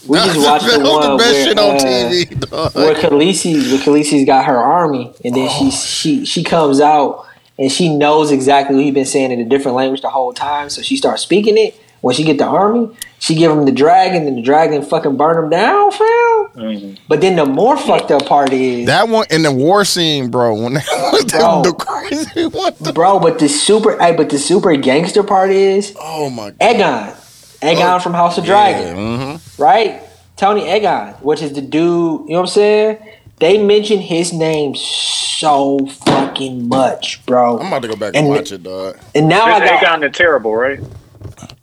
We 0.08 0.18
just 0.18 0.40
watched 0.48 0.66
the 0.66 0.72
that 0.72 0.80
was 0.82 0.90
one 0.90 1.12
the 1.12 1.18
best 1.18 1.34
where, 1.34 1.46
shit 1.46 1.60
on 1.60 1.76
uh, 1.76 1.80
TV, 1.80 2.50
dog. 2.50 2.76
where 2.76 2.96
Khaleesi, 2.96 3.54
where 3.72 3.80
Khaleesi's 3.82 4.26
got 4.26 4.46
her 4.46 4.58
army, 4.58 5.14
and 5.24 5.36
then 5.36 5.48
Oh. 5.50 5.70
she 5.70 5.72
she 5.72 6.26
she 6.26 6.44
comes 6.44 6.80
out 6.82 7.26
and 7.60 7.72
she 7.72 7.96
knows 7.96 8.32
exactly 8.32 8.76
what 8.76 8.84
he's 8.86 8.94
been 8.94 9.06
saying 9.06 9.32
in 9.32 9.40
a 9.40 9.46
different 9.46 9.76
language 9.78 10.02
the 10.02 10.10
whole 10.10 10.34
time. 10.34 10.70
So 10.70 10.82
she 10.82 10.98
starts 10.98 11.22
speaking 11.22 11.58
it. 11.58 11.76
When 12.02 12.16
she 12.16 12.24
get 12.24 12.40
the 12.40 12.46
army, 12.48 12.90
she 13.20 13.36
give 13.36 13.52
him 13.52 13.66
the 13.66 13.72
dragon, 13.72 14.26
and 14.26 14.36
the 14.36 14.42
dragon 14.42 14.82
fucking 14.82 15.18
burn 15.18 15.44
him 15.44 15.52
down, 15.52 15.92
fam. 15.92 16.08
Mhm. 16.56 16.98
But 17.08 17.22
then 17.22 17.36
the 17.36 17.46
more 17.46 17.78
fucked 17.78 18.10
up 18.10 18.26
part 18.26 18.52
is, 18.52 18.88
That 18.88 19.08
one 19.08 19.28
in 19.30 19.44
the 19.44 19.52
war 19.52 19.86
scene, 19.86 20.32
bro. 20.32 20.56
When 20.56 20.74
they 20.74 20.80
the, 20.80 21.36
Bro. 21.38 21.62
the 21.62 21.74
crazy 21.74 22.46
one. 22.52 22.74
the- 22.82 22.92
bro. 22.92 23.20
But 23.20 23.38
the 23.38 23.48
super, 23.48 24.00
hey, 24.00 24.16
but 24.16 24.32
the 24.32 24.40
super 24.40 24.76
gangster 24.78 25.22
part 25.22 25.52
is 25.52 25.96
oh 26.02 26.32
my 26.32 26.50
god. 26.50 26.60
Aegon, 26.60 27.16
Aegon 27.62 28.02
from 28.02 28.16
House 28.16 28.40
of 28.40 28.46
Dragon. 28.46 28.96
hmm 28.96 29.36
right? 29.62 30.02
Tony 30.36 30.62
Aegon, 30.64 31.22
which 31.22 31.42
is 31.42 31.54
the 31.54 31.62
dude, 31.62 32.22
you 32.28 32.34
know 32.34 32.40
what 32.40 32.40
I'm 32.42 32.48
saying? 32.48 32.98
They 33.40 33.58
mention 33.64 34.00
his 34.00 34.34
name 34.34 34.76
so 34.76 35.86
fucking 36.06 36.68
much, 36.68 37.26
bro. 37.26 37.60
I'm 37.60 37.68
about 37.68 37.82
to 37.84 37.88
go 37.88 37.96
back 37.96 38.10
and, 38.16 38.26
And- 38.26 38.30
watch 38.30 38.52
it, 38.52 38.64
dog. 38.64 38.98
And 39.16 39.28
now 39.30 39.46
I 39.46 39.60
This 39.60 39.70
got, 39.70 39.84
Aegon 39.84 40.02
the 40.02 40.10
Terrible, 40.10 40.56
right? 40.56 40.80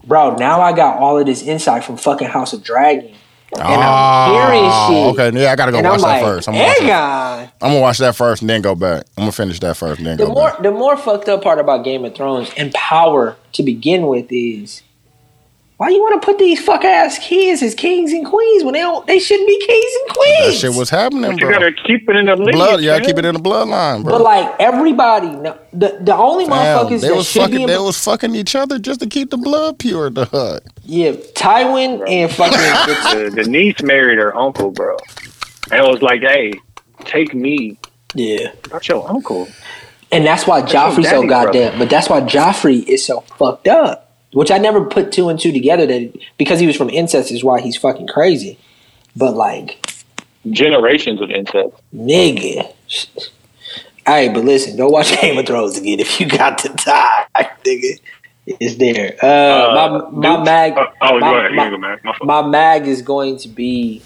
bro, 0.05 0.37
now 0.37 0.61
I 0.61 0.73
got 0.73 0.99
all 0.99 1.19
of 1.19 1.27
this 1.27 1.43
insight 1.43 1.85
from 1.85 1.97
fucking 1.97 2.29
House 2.29 2.53
of 2.53 2.62
Dragon. 2.62 3.15
And 3.55 3.62
Ah, 3.65 4.27
I'm 4.27 4.53
hearing 4.53 5.15
shit. 5.15 5.20
Okay, 5.31 5.43
yeah, 5.43 5.53
I 5.53 5.57
gotta 5.57 5.73
go 5.73 5.79
and 5.79 5.87
watch 5.87 6.03
I'm 6.03 6.09
that 6.09 6.23
first. 6.23 6.49
I'm 6.49 6.55
gonna, 6.55 6.66
watch 6.66 6.79
that. 6.81 6.85
Aegon. 7.49 7.53
I'm 7.62 7.69
gonna 7.70 7.81
watch 7.81 7.99
that 7.99 8.15
first 8.15 8.43
and 8.43 8.51
then 8.51 8.61
go 8.61 8.75
back. 8.75 9.05
I'm 9.16 9.23
gonna 9.23 9.33
finish 9.33 9.59
that 9.61 9.77
first 9.77 9.99
and 9.99 10.07
then 10.07 10.16
The 10.19 10.27
go 10.27 10.33
more, 10.35 10.51
back. 10.51 10.62
the 10.62 10.70
more 10.70 10.97
fucked 10.99 11.29
up 11.31 11.43
part 11.43 11.59
about 11.59 11.83
Game 11.83 12.05
of 12.05 12.15
Thrones 12.15 12.51
and 12.59 12.73
power 12.75 13.37
to 13.53 13.62
begin 13.62 14.07
with 14.07 14.27
is 14.31 14.83
why 15.79 15.89
you 15.91 16.01
want 16.01 16.21
to 16.21 16.27
put 16.27 16.39
these 16.39 16.61
fuck 16.63 16.85
ass 16.85 17.19
kids 17.21 17.63
as 17.63 17.75
kings 17.75 18.13
and 18.13 18.27
queens 18.27 18.65
when 18.65 18.75
they 18.75 18.81
don't, 18.81 19.07
they 19.07 19.19
shouldn't 19.21 19.47
be 19.49 19.59
kings 19.67 19.93
and 20.01 20.09
That 20.09 20.15
queens. 20.15 20.59
shit 20.59 20.75
was 20.75 20.91
happening, 20.91 21.31
But 21.31 21.41
you 21.41 21.51
gotta 21.51 21.73
keep 21.73 22.09
it 22.09 22.17
in 22.17 22.27
the 22.27 22.35
lineage, 22.37 22.55
Blood, 22.55 22.81
yeah, 22.83 22.99
keep 23.01 23.17
it 23.17 23.25
in 23.25 23.35
the 23.35 23.41
bloodline, 23.41 24.03
bro. 24.05 24.15
But 24.15 24.23
like 24.23 24.55
everybody, 24.61 25.29
no, 25.31 25.57
the 25.73 25.99
the 26.03 26.15
only 26.17 26.47
Damn, 26.47 26.89
motherfuckers 26.89 27.01
they 27.01 27.09
that 27.09 27.15
was 27.17 27.29
should 27.29 27.43
fucking, 27.43 27.57
be 27.57 27.63
in, 27.63 27.69
they 27.69 27.79
was 27.79 28.03
fucking 28.05 28.35
each 28.35 28.55
other 28.57 28.79
just 28.79 29.01
to 29.01 29.07
keep 29.07 29.31
the 29.31 29.39
blood 29.39 29.79
pure, 29.79 30.11
dog. 30.11 30.63
yeah, 30.85 31.13
Tywin 31.13 32.03
and 32.09 32.31
fucking 32.33 32.59
the, 33.35 33.43
the 33.43 33.45
niece 33.49 33.81
married 33.83 34.19
her 34.19 34.37
uncle, 34.37 34.71
bro, 34.73 34.97
and 35.71 35.85
it 35.85 35.89
was 35.89 36.03
like, 36.03 36.23
hey, 36.23 36.53
take 37.05 37.35
me, 37.35 37.79
yeah, 38.15 38.51
not 38.73 38.89
your 38.89 39.09
uncle. 39.09 39.47
and 40.11 40.27
that's 40.27 40.45
why 40.47 40.59
your 40.59 40.67
Joffrey 40.67 41.05
so 41.05 41.23
daddy, 41.23 41.29
goddamn. 41.29 41.79
But 41.79 41.89
that's 41.89 42.09
why 42.09 42.21
Joffrey 42.23 42.83
is 42.85 43.05
so 43.05 43.21
fucked 43.21 43.69
up. 43.69 44.07
Which 44.33 44.51
I 44.51 44.59
never 44.59 44.85
put 44.85 45.11
two 45.13 45.29
and 45.31 45.41
two 45.41 45.53
together 45.53 45.87
that 45.87 46.13
because 46.37 46.61
he 46.61 46.67
was 46.67 46.77
from 46.77 46.91
incest 46.91 47.31
is 47.33 47.43
why 47.43 47.61
he's 47.61 47.77
fucking 47.77 48.09
crazy. 48.09 48.59
But 49.17 49.35
like, 49.35 49.95
Generations 50.51 51.21
of 51.21 51.31
incest. 51.31 51.75
nigga. 51.95 52.73
Alright, 54.07 54.33
but 54.33 54.45
listen, 54.45 54.77
go 54.77 54.89
watch 54.89 55.19
Game 55.21 55.37
of 55.39 55.47
Thrones 55.47 55.79
again 55.79 56.01
if 56.01 56.19
you 56.21 56.27
got 56.27 56.63
the 56.63 56.69
time, 56.71 57.27
nigga. 57.65 58.01
It's 58.47 58.77
there. 58.77 59.15
Uh, 59.23 59.27
Uh, 59.27 60.11
my 60.11 60.11
my 60.11 60.37
Duke- 60.37 60.45
mag. 60.47 60.73
uh, 60.79 60.87
oh, 61.03 61.19
my, 61.19 61.31
go 61.33 61.37
ahead. 61.39 61.53
my- 61.53 61.71
go, 61.71 61.77
man. 61.79 61.99
My 62.05 62.15
my 62.23 62.43
mag 62.49 62.87
is 62.87 63.03
going 63.03 63.37
to 63.39 63.49
be 63.49 64.03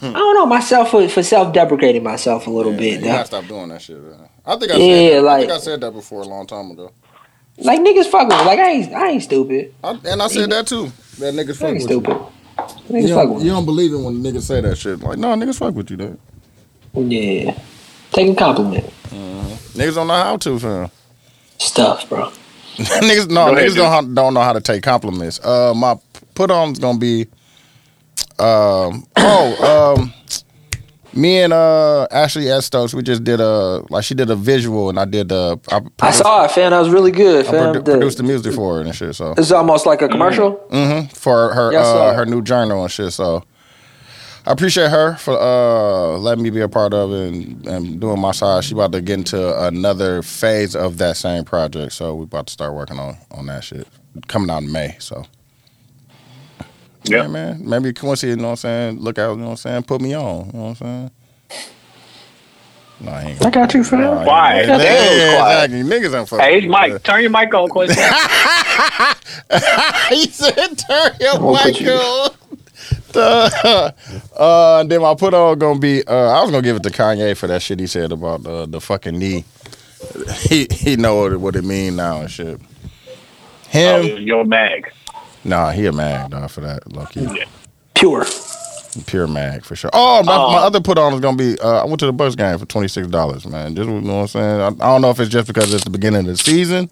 I 0.00 0.12
don't 0.12 0.34
know 0.34 0.46
myself 0.46 0.90
for, 0.92 1.08
for 1.08 1.22
self 1.24 1.52
deprecating 1.52 2.04
myself 2.04 2.46
a 2.46 2.50
little 2.50 2.72
bit. 2.72 3.00
You 3.00 3.06
dog. 3.06 3.12
gotta 3.16 3.26
stop 3.26 3.46
doing 3.48 3.68
that 3.70 3.82
shit. 3.82 4.00
Man. 4.00 4.28
I 4.46 4.56
think 4.56 4.70
I 4.70 4.76
Yeah, 4.76 4.84
said 4.94 5.10
that. 5.12 5.16
I 5.16 5.20
like- 5.20 5.40
think 5.40 5.52
I 5.52 5.58
said 5.58 5.80
that 5.80 5.90
before 5.92 6.22
a 6.22 6.28
long 6.28 6.46
time 6.46 6.70
ago. 6.70 6.92
Like 7.60 7.80
niggas 7.80 8.06
fuck 8.10 8.28
with. 8.28 8.46
Like 8.46 8.58
I 8.58 8.70
ain't 8.70 8.92
I 8.94 9.08
ain't 9.10 9.22
stupid. 9.22 9.74
I, 9.82 9.98
and 10.04 10.22
I 10.22 10.28
said 10.28 10.50
that 10.50 10.66
too. 10.66 10.92
That 11.18 11.34
niggas 11.34 11.56
fuck 11.56 11.68
ain't 11.68 11.74
with 11.74 11.82
stupid. 11.84 12.10
you. 12.10 12.26
Niggas 12.88 13.02
You 13.02 13.08
don't, 13.08 13.34
with 13.34 13.44
you 13.44 13.50
don't 13.50 13.64
believe 13.64 13.92
it 13.92 13.96
when 13.98 14.22
niggas 14.22 14.42
say 14.42 14.60
that 14.60 14.76
shit. 14.78 15.00
Like, 15.00 15.18
no, 15.18 15.28
niggas 15.34 15.58
fuck 15.58 15.74
with 15.74 15.90
you, 15.90 15.96
though. 15.96 16.18
Yeah. 16.94 17.58
Take 18.12 18.32
a 18.32 18.34
compliment. 18.34 18.84
Niggas 19.10 19.94
don't 19.94 20.06
know 20.08 20.14
how 20.14 20.36
to, 20.38 20.58
fam. 20.58 20.90
Stuff, 21.58 22.08
bro. 22.08 22.30
niggas 22.76 23.28
no, 23.28 23.46
Go 23.46 23.56
ahead, 23.56 23.70
niggas 23.70 23.74
don't, 23.76 24.14
don't 24.14 24.34
know 24.34 24.40
how 24.40 24.52
to 24.52 24.60
take 24.60 24.82
compliments. 24.82 25.38
Uh, 25.44 25.74
my 25.74 25.96
put 26.34 26.50
on's 26.50 26.78
gonna 26.78 26.98
be 26.98 27.26
Um, 28.38 29.06
oh, 29.16 29.96
um, 29.98 30.12
me 31.14 31.38
and 31.40 31.52
uh 31.52 32.06
Ashley 32.10 32.48
S. 32.50 32.66
Stokes, 32.66 32.94
we 32.94 33.02
just 33.02 33.24
did 33.24 33.40
a 33.40 33.82
like 33.90 34.04
she 34.04 34.14
did 34.14 34.30
a 34.30 34.36
visual 34.36 34.88
and 34.88 34.98
I 35.00 35.04
did 35.04 35.28
the. 35.30 35.58
I, 35.70 35.80
I 36.00 36.10
saw 36.10 36.44
it, 36.44 36.50
fam. 36.50 36.70
That 36.70 36.78
was 36.80 36.90
really 36.90 37.10
good, 37.12 37.46
I 37.46 37.50
fam. 37.50 37.74
produ- 37.74 37.84
The- 37.84 37.92
produced 37.92 38.18
the 38.18 38.24
music 38.24 38.54
for 38.54 38.74
her 38.76 38.80
and 38.82 38.94
shit. 38.94 39.14
So 39.14 39.34
it's 39.36 39.50
almost 39.50 39.86
like 39.86 40.02
a 40.02 40.08
commercial. 40.08 40.52
hmm 40.70 41.06
for 41.14 41.52
her 41.54 41.72
uh, 41.76 42.14
her 42.14 42.26
new 42.26 42.42
journal 42.42 42.82
and 42.82 42.90
shit. 42.90 43.12
So 43.12 43.42
I 44.46 44.52
appreciate 44.52 44.90
her 44.90 45.16
for 45.16 45.38
uh 45.38 46.18
letting 46.18 46.42
me 46.44 46.50
be 46.50 46.60
a 46.60 46.68
part 46.68 46.94
of 46.94 47.10
it 47.12 47.32
and, 47.32 47.66
and 47.66 48.00
doing 48.00 48.20
my 48.20 48.32
side. 48.32 48.64
She 48.64 48.74
about 48.74 48.92
to 48.92 49.00
get 49.00 49.18
into 49.18 49.62
another 49.66 50.22
phase 50.22 50.76
of 50.76 50.98
that 50.98 51.16
same 51.16 51.44
project. 51.44 51.92
So 51.94 52.14
we 52.14 52.24
about 52.24 52.46
to 52.48 52.52
start 52.52 52.74
working 52.74 52.98
on 52.98 53.16
on 53.30 53.46
that 53.46 53.64
shit 53.64 53.86
coming 54.28 54.50
out 54.50 54.62
in 54.62 54.70
May. 54.72 54.96
So. 55.00 55.24
Yeah. 57.10 57.22
Yeah, 57.22 57.26
man. 57.28 57.60
Maybe 57.68 57.92
Quincy, 57.92 58.28
you 58.28 58.36
know 58.36 58.44
what 58.44 58.50
I'm 58.50 58.56
saying? 58.56 58.98
Look 59.00 59.18
out, 59.18 59.32
you 59.32 59.36
know 59.38 59.44
what 59.46 59.50
I'm 59.52 59.56
saying? 59.56 59.82
Put 59.84 60.00
me 60.00 60.14
on, 60.14 60.46
you 60.46 60.52
know 60.52 60.58
what 60.60 60.68
I'm 60.68 60.74
saying? 60.76 61.10
Nah, 63.00 63.20
he 63.20 63.28
ain't 63.30 63.46
I 63.46 63.50
got 63.50 63.72
you, 63.74 63.84
fam. 63.84 64.00
Nah, 64.00 64.18
he- 64.18 64.24
Quiet. 64.24 64.66
That 64.66 64.76
was 64.76 65.36
quiet. 65.36 65.70
exactly. 65.70 65.98
Niggas 66.10 66.18
ain't 66.18 66.28
fucking. 66.28 66.44
Hey, 66.44 66.58
it's 66.58 66.66
Mike. 66.66 67.02
Turn 67.04 67.20
your 67.22 67.30
mic 67.30 67.54
on, 67.54 67.68
Quincy. 67.68 67.94
he 70.08 70.26
said, 70.26 70.78
"Turn 70.78 71.12
your 71.20 71.38
mic 71.52 71.80
on." 71.88 72.30
The- 73.12 73.94
uh, 74.36 74.82
then 74.84 75.00
my 75.00 75.14
put 75.14 75.32
on 75.32 75.58
gonna 75.58 75.78
be. 75.78 76.04
Uh, 76.06 76.12
I 76.38 76.42
was 76.42 76.50
gonna 76.50 76.62
give 76.62 76.74
it 76.76 76.82
to 76.82 76.90
Kanye 76.90 77.36
for 77.36 77.46
that 77.46 77.62
shit 77.62 77.78
he 77.78 77.86
said 77.86 78.10
about 78.12 78.44
uh, 78.44 78.66
the 78.66 78.80
fucking 78.80 79.18
knee. 79.18 79.44
He 80.48 80.66
he 80.70 80.96
know 80.96 81.16
what 81.16 81.32
it, 81.32 81.40
what 81.40 81.56
it 81.56 81.64
mean 81.64 81.96
now 81.96 82.20
and 82.20 82.30
shit. 82.30 82.60
Oh, 83.74 84.02
Him, 84.02 84.22
your 84.22 84.44
mag. 84.44 84.90
Nah, 85.44 85.70
he 85.70 85.86
a 85.86 85.92
mag 85.92 86.30
dog 86.30 86.50
for 86.50 86.60
that. 86.62 86.92
Lucky, 86.92 87.26
Pure. 87.94 88.26
pure 89.06 89.26
mag 89.26 89.64
for 89.64 89.76
sure. 89.76 89.90
Oh, 89.92 90.22
my, 90.22 90.36
my 90.36 90.42
Uh, 90.58 90.66
other 90.66 90.80
put 90.80 90.98
on 90.98 91.14
is 91.14 91.20
gonna 91.20 91.36
be. 91.36 91.58
Uh, 91.60 91.82
I 91.82 91.84
went 91.84 92.00
to 92.00 92.06
the 92.06 92.12
Bucks 92.12 92.34
game 92.34 92.58
for 92.58 92.66
twenty 92.66 92.88
six 92.88 93.06
dollars, 93.08 93.46
man. 93.46 93.74
Just 93.74 93.88
you 93.88 94.00
know 94.00 94.14
what 94.16 94.20
I'm 94.22 94.28
saying. 94.28 94.60
I, 94.60 94.66
I 94.66 94.70
don't 94.92 95.02
know 95.02 95.10
if 95.10 95.20
it's 95.20 95.30
just 95.30 95.46
because 95.46 95.72
it's 95.72 95.84
the 95.84 95.90
beginning 95.90 96.20
of 96.20 96.26
the 96.26 96.36
season. 96.36 96.90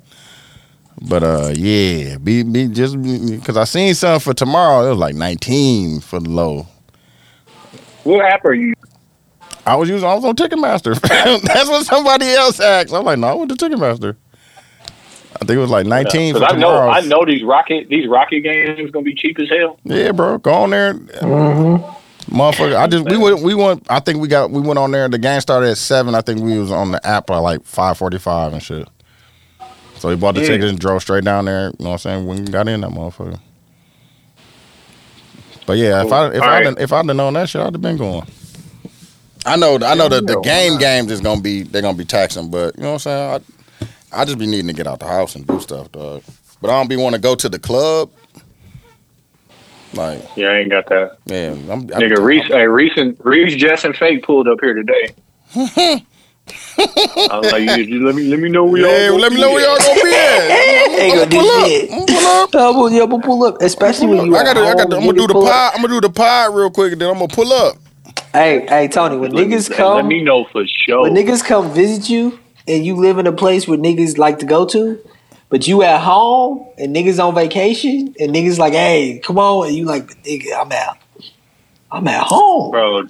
But 1.02 1.22
uh, 1.22 1.52
yeah, 1.54 2.16
be 2.16 2.42
be 2.42 2.68
just 2.68 3.00
because 3.02 3.56
I 3.56 3.64
seen 3.64 3.94
something 3.94 4.20
for 4.20 4.34
tomorrow. 4.34 4.86
It 4.86 4.90
was 4.90 4.98
like 4.98 5.14
nineteen 5.14 6.00
for 6.00 6.18
the 6.20 6.30
low. 6.30 6.66
What 8.04 8.24
app 8.24 8.44
are 8.44 8.54
you? 8.54 8.72
I 9.66 9.74
was 9.74 9.88
using. 9.88 10.08
I 10.08 10.14
was 10.14 10.24
on 10.24 10.36
Ticketmaster. 10.36 10.98
That's 11.42 11.68
what 11.68 11.84
somebody 11.84 12.26
else 12.26 12.60
asked. 12.60 12.92
I'm 12.94 13.04
like, 13.04 13.18
no, 13.18 13.26
I 13.26 13.34
went 13.34 13.50
to 13.50 13.68
Ticketmaster. 13.68 14.16
I 15.40 15.44
think 15.44 15.56
it 15.56 15.58
was 15.58 15.70
like 15.70 15.86
nineteen 15.86 16.34
for 16.34 16.40
Because 16.40 16.54
I 16.54 16.58
know. 16.58 16.76
I 16.76 17.00
know 17.02 17.24
these 17.24 17.42
rocket, 17.42 17.88
these 17.88 18.08
rocket 18.08 18.40
games 18.40 18.90
gonna 18.90 19.04
be 19.04 19.14
cheap 19.14 19.38
as 19.38 19.48
hell. 19.48 19.78
Yeah, 19.84 20.12
bro, 20.12 20.38
go 20.38 20.52
on 20.52 20.70
there, 20.70 20.94
mm-hmm. 20.94 22.34
motherfucker. 22.34 22.76
I 22.76 22.86
just 22.86 23.04
we 23.04 23.16
went 23.16 23.42
we 23.42 23.54
went. 23.54 23.86
I 23.90 24.00
think 24.00 24.20
we 24.20 24.28
got 24.28 24.50
we 24.50 24.60
went 24.60 24.78
on 24.78 24.90
there. 24.92 25.08
The 25.08 25.18
game 25.18 25.40
started 25.40 25.70
at 25.70 25.78
seven. 25.78 26.14
I 26.14 26.22
think 26.22 26.40
we 26.40 26.58
was 26.58 26.72
on 26.72 26.92
the 26.92 27.06
app 27.06 27.26
by 27.26 27.38
like 27.38 27.64
five 27.64 27.98
forty 27.98 28.18
five 28.18 28.52
and 28.52 28.62
shit. 28.62 28.88
So 29.98 30.10
he 30.10 30.16
bought 30.16 30.34
the 30.34 30.42
Yeah. 30.42 30.48
ticket 30.48 30.68
and 30.68 30.78
drove 30.78 31.02
straight 31.02 31.24
down 31.24 31.46
there. 31.46 31.72
You 31.78 31.84
know 31.84 31.90
what 31.90 32.06
I'm 32.06 32.26
saying? 32.26 32.26
We 32.26 32.40
got 32.50 32.68
in 32.68 32.80
that 32.82 32.90
motherfucker. 32.90 33.40
But 35.66 35.78
yeah, 35.78 36.04
if 36.04 36.12
I 36.12 36.28
if 36.28 36.42
All 36.42 36.48
I 36.48 36.62
right. 36.62 36.78
if 36.78 36.92
I'd 36.92 37.06
have 37.06 37.16
known 37.16 37.34
that 37.34 37.48
shit, 37.48 37.60
I'd 37.60 37.74
have 37.74 37.82
been 37.82 37.96
going. 37.96 38.26
I 39.44 39.56
know 39.56 39.78
I 39.82 39.94
know 39.94 40.08
that 40.08 40.26
the 40.26 40.40
game 40.40 40.78
games 40.78 41.10
is 41.10 41.20
gonna 41.20 41.40
be 41.40 41.62
they're 41.62 41.82
gonna 41.82 41.96
be 41.96 42.04
taxing, 42.04 42.50
but 42.50 42.76
you 42.76 42.82
know 42.82 42.94
what 42.94 43.06
I'm 43.06 43.40
saying. 43.40 43.44
I 44.16 44.22
I 44.22 44.24
just 44.24 44.38
be 44.38 44.46
needing 44.46 44.68
to 44.68 44.72
get 44.72 44.86
out 44.86 45.00
the 45.00 45.06
house 45.06 45.34
and 45.34 45.46
do 45.46 45.60
stuff, 45.60 45.92
dog. 45.92 46.22
But 46.60 46.70
I 46.70 46.74
don't 46.78 46.88
be 46.88 46.96
want 46.96 47.14
to 47.14 47.20
go 47.20 47.34
to 47.34 47.48
the 47.48 47.58
club. 47.58 48.10
Like 49.92 50.22
Yeah, 50.36 50.48
I 50.48 50.56
ain't 50.58 50.70
got 50.70 50.86
that. 50.88 51.18
yeah, 51.26 51.50
I'm, 51.52 51.82
I 51.82 52.00
Nigga, 52.00 52.22
Reese, 52.22 52.46
hey, 52.48 52.66
recent 52.66 53.18
Reese, 53.24 53.54
Jess, 53.56 53.84
and 53.84 53.94
Fake 53.96 54.22
pulled 54.24 54.48
up 54.48 54.58
here 54.60 54.74
today. 54.74 55.14
I 56.78 57.38
was 57.38 57.50
like, 57.52 57.62
you, 57.62 57.82
you 57.84 58.06
let 58.06 58.14
me 58.14 58.24
let 58.24 58.38
me 58.38 58.48
know 58.48 58.64
where 58.64 58.80
y'all. 58.82 58.90
Yeah, 58.90 59.08
gonna 59.08 59.22
let 59.22 59.32
me 59.32 59.36
be 59.36 59.42
know 59.42 59.50
where 59.52 59.64
y'all 59.64 59.76
at. 59.76 59.82
gonna 59.82 60.02
be 60.02 60.14
at. 60.14 61.00
Ain't 61.00 61.14
gonna 61.14 61.30
do 61.30 61.36
pull 61.36 61.50
up. 61.50 61.66
shit. 61.66 61.90
I'm 61.90 61.98
gonna 62.06 62.06
pull 62.12 62.26
up. 62.26 62.54
I'm 62.54 62.72
gonna, 62.74 62.94
yeah, 62.96 63.02
I'm 63.02 63.10
gonna 63.10 63.22
pull 63.22 63.44
up, 63.44 63.62
especially 63.62 64.06
when 64.08 64.26
you. 64.26 64.36
I 64.36 64.44
gotta, 64.44 64.60
I 64.60 64.74
gotta. 64.74 64.82
I'm 64.82 64.90
home, 64.90 65.06
gonna 65.06 65.12
do 65.18 65.26
the 65.26 65.32
pull 65.34 65.46
up. 65.46 65.52
pod. 65.52 65.72
I'm 65.74 65.82
gonna 65.82 65.94
do 65.94 66.00
the 66.08 66.12
pod 66.12 66.54
real 66.54 66.70
quick, 66.70 66.92
and 66.92 67.00
then 67.00 67.08
I'm 67.08 67.14
gonna 67.18 67.28
pull 67.28 67.52
up. 67.52 67.76
Hey, 68.32 68.66
hey, 68.68 68.88
Tony, 68.88 69.16
when 69.16 69.32
niggas 69.32 69.70
come, 69.72 69.96
Let 69.96 70.06
me 70.06 70.22
know 70.22 70.44
for 70.52 70.64
sure. 70.66 71.02
when 71.02 71.14
niggas 71.14 71.44
come 71.44 71.72
visit 71.72 72.08
you, 72.10 72.38
and 72.68 72.84
you 72.84 72.96
live 72.96 73.18
in 73.18 73.26
a 73.26 73.32
place 73.32 73.66
where 73.68 73.78
niggas 73.78 74.18
like 74.18 74.38
to 74.40 74.46
go 74.46 74.66
to, 74.66 74.98
but 75.48 75.66
you 75.68 75.82
at 75.82 76.00
home 76.00 76.66
and 76.78 76.94
niggas 76.94 77.24
on 77.24 77.34
vacation, 77.34 78.14
and 78.18 78.34
niggas 78.34 78.58
like, 78.58 78.72
hey, 78.72 79.20
come 79.22 79.38
on, 79.38 79.68
and 79.68 79.76
you 79.76 79.84
like, 79.84 80.22
nigga, 80.24 80.60
I'm 80.60 80.72
out. 80.72 80.98
I'm 81.90 82.08
at 82.08 82.22
home. 82.22 82.70
bro. 82.70 83.02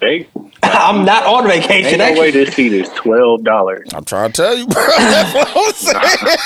They 0.00 0.26
I'm 0.62 1.04
not 1.04 1.24
on 1.26 1.46
vacation. 1.46 2.00
ain't 2.00 2.14
no 2.14 2.20
way 2.20 2.28
actually. 2.28 2.44
this 2.44 2.54
seat 2.54 2.72
is 2.72 2.88
twelve 2.90 3.44
dollars. 3.44 3.88
I'm 3.94 4.04
trying 4.04 4.32
to 4.32 4.42
tell 4.42 4.56
you, 4.56 4.66
bro. 4.66 4.82
That's 4.98 5.34
what 5.34 5.56
I'm 5.56 5.72
saying. 5.74 6.36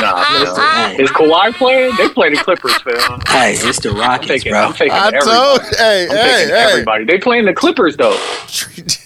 Nah, 0.00 0.38
Listen, 0.40 0.56
man. 0.56 0.96
hey, 0.96 1.02
is 1.02 1.10
Kawhi 1.10 1.54
playing? 1.54 1.96
They 1.96 2.08
play 2.08 2.30
the 2.30 2.36
Clippers, 2.42 2.74
fam. 2.82 3.20
hey, 3.28 3.52
it's 3.54 3.80
the 3.80 3.90
I'm 3.90 4.20
taking, 4.22 4.52
bro. 4.52 4.60
I'm 4.60 4.72
taking 4.72 4.92
I 4.92 5.06
everybody. 5.08 5.30
told, 5.30 5.60
hey, 5.76 6.08
I'm 6.10 6.16
hey, 6.16 6.22
taking 6.36 6.54
hey. 6.54 6.60
everybody. 6.62 7.04
They 7.04 7.18
playing 7.18 7.44
the 7.44 7.54
Clippers 7.54 7.96
though. 7.96 8.16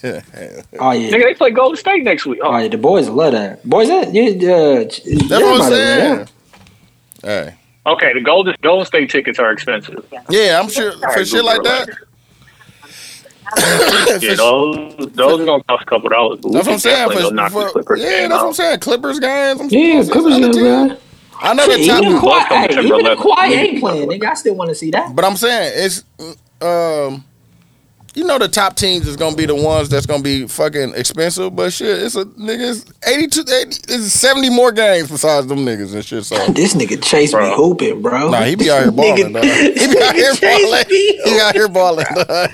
Oh 0.03 0.93
yeah, 0.93 1.11
Nigga, 1.11 1.23
they 1.25 1.35
play 1.35 1.51
Golden 1.51 1.77
State 1.77 2.05
next 2.05 2.27
week. 2.27 2.41
oh 2.43 2.53
Oh, 2.55 2.59
yeah. 2.59 2.69
The 2.69 2.79
boys 2.79 3.09
love 3.09 3.33
that. 3.33 3.63
Boys, 3.69 3.89
that 3.89 4.13
yeah, 4.15 4.31
uh, 4.55 4.85
That's 4.85 5.31
what 5.45 5.63
I'm 5.63 5.71
saying. 5.71 6.29
Hey, 7.23 7.55
okay. 7.87 8.13
The 8.15 8.21
Golden 8.23 8.55
Golden 8.63 8.87
State 8.87 9.11
tickets 9.11 9.39
are 9.39 9.53
expensive. 9.53 10.05
yeah, 10.31 10.59
I'm 10.63 10.69
sure 10.71 10.93
for 11.13 11.25
shit 11.25 11.45
like 11.45 11.63
that. 11.65 11.89
Yeah, 14.21 14.35
those 14.37 15.13
those 15.15 15.41
are 15.41 15.47
gonna 15.47 15.65
cost 15.65 15.85
a 15.85 15.87
couple 15.87 16.11
dollars. 16.11 16.41
That's 16.53 16.67
what 16.69 16.75
I'm 16.75 16.79
saying. 16.81 17.11
For, 17.11 17.21
go 17.21 17.31
knock 17.31 17.57
the 17.57 17.65
for, 17.65 17.73
Clippers 17.73 18.05
yeah, 18.05 18.07
game 18.07 18.29
that's 18.29 18.43
what 18.43 18.49
I'm 18.51 18.55
saying. 18.55 18.81
Clippers 18.81 19.21
games. 19.21 19.61
I'm 19.61 19.71
Yeah, 19.71 20.03
supposed 20.03 20.11
to 20.11 20.19
Clippers, 20.19 20.25
see 20.25 20.37
yeah, 20.39 20.45
other 20.45 20.51
teams. 20.51 20.89
bro. 20.89 20.97
I 21.43 21.55
know 21.55 21.69
the 21.69 21.79
Even 21.79 22.03
top, 22.03 22.07
if 22.07 22.23
Kawhi, 22.23 22.25
Boston 22.25 22.61
hey, 22.69 22.69
September 22.71 22.81
even 22.81 23.07
if 23.07 23.19
11th. 23.19 23.29
Ain't 23.53 23.81
playing, 23.81 24.09
nigga, 24.11 24.27
I 24.27 24.35
still 24.35 24.55
want 24.57 24.71
to 24.71 24.75
see 24.75 24.91
that. 24.93 25.17
but 25.17 25.25
I'm 25.25 25.37
saying 25.37 25.73
it's, 25.77 26.05
um, 26.63 27.27
you 28.15 28.25
know, 28.25 28.39
the 28.39 28.49
top 28.49 28.77
teams 28.77 29.07
is 29.09 29.17
gonna 29.17 29.37
be 29.37 29.47
the 29.47 29.55
ones 29.57 29.89
that's 29.91 30.07
gonna 30.07 30.23
be 30.23 30.49
fucking 30.49 30.95
expensive. 30.95 31.57
But 31.57 31.73
shit, 31.73 32.03
it's 32.03 32.17
a 32.17 32.27
niggas 32.27 32.91
82, 33.07 33.41
80, 33.43 33.77
it's 33.89 34.13
70 34.15 34.51
more 34.51 34.73
games 34.73 35.11
besides 35.11 35.47
them 35.49 35.61
niggas 35.61 35.95
and 35.95 36.05
shit. 36.05 36.25
So 36.25 36.37
This 36.55 36.75
nigga 36.75 37.03
Chase 37.03 37.33
Bro. 37.33 37.51
be 37.51 37.55
hooping, 37.57 38.03
bro. 38.03 38.31
Nah, 38.31 38.45
he 38.45 38.57
be 38.57 38.71
out 38.71 38.83
here 38.83 38.93
balling, 38.93 39.33
dog. 39.33 39.47
He 39.75 39.89
be 39.89 40.01
out 40.03 40.17
here 40.17 40.35
Chase 40.35 40.43
balling. 40.43 40.85
He 41.23 41.41
out 41.41 41.55
here 41.55 41.69
balling, 41.69 42.07
dog. 42.15 42.51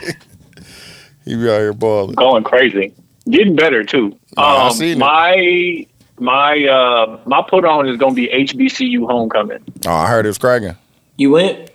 He 1.26 1.34
be 1.34 1.50
out 1.50 1.58
here 1.58 1.72
balling. 1.72 2.14
going 2.14 2.44
crazy, 2.44 2.92
getting 3.28 3.56
better 3.56 3.82
too. 3.84 4.16
Nah, 4.36 4.42
I 4.42 4.66
um, 4.68 4.72
seen 4.72 4.96
it. 4.96 4.98
my 4.98 5.86
my 6.18 6.64
uh 6.66 7.18
my 7.26 7.42
put 7.48 7.64
on 7.64 7.88
is 7.88 7.96
gonna 7.98 8.14
be 8.14 8.28
HBCU 8.28 9.06
homecoming. 9.06 9.62
Oh, 9.86 9.90
I 9.92 10.06
heard 10.08 10.24
it 10.24 10.28
was 10.28 10.38
cracking. 10.38 10.76
You 11.16 11.32
went? 11.32 11.70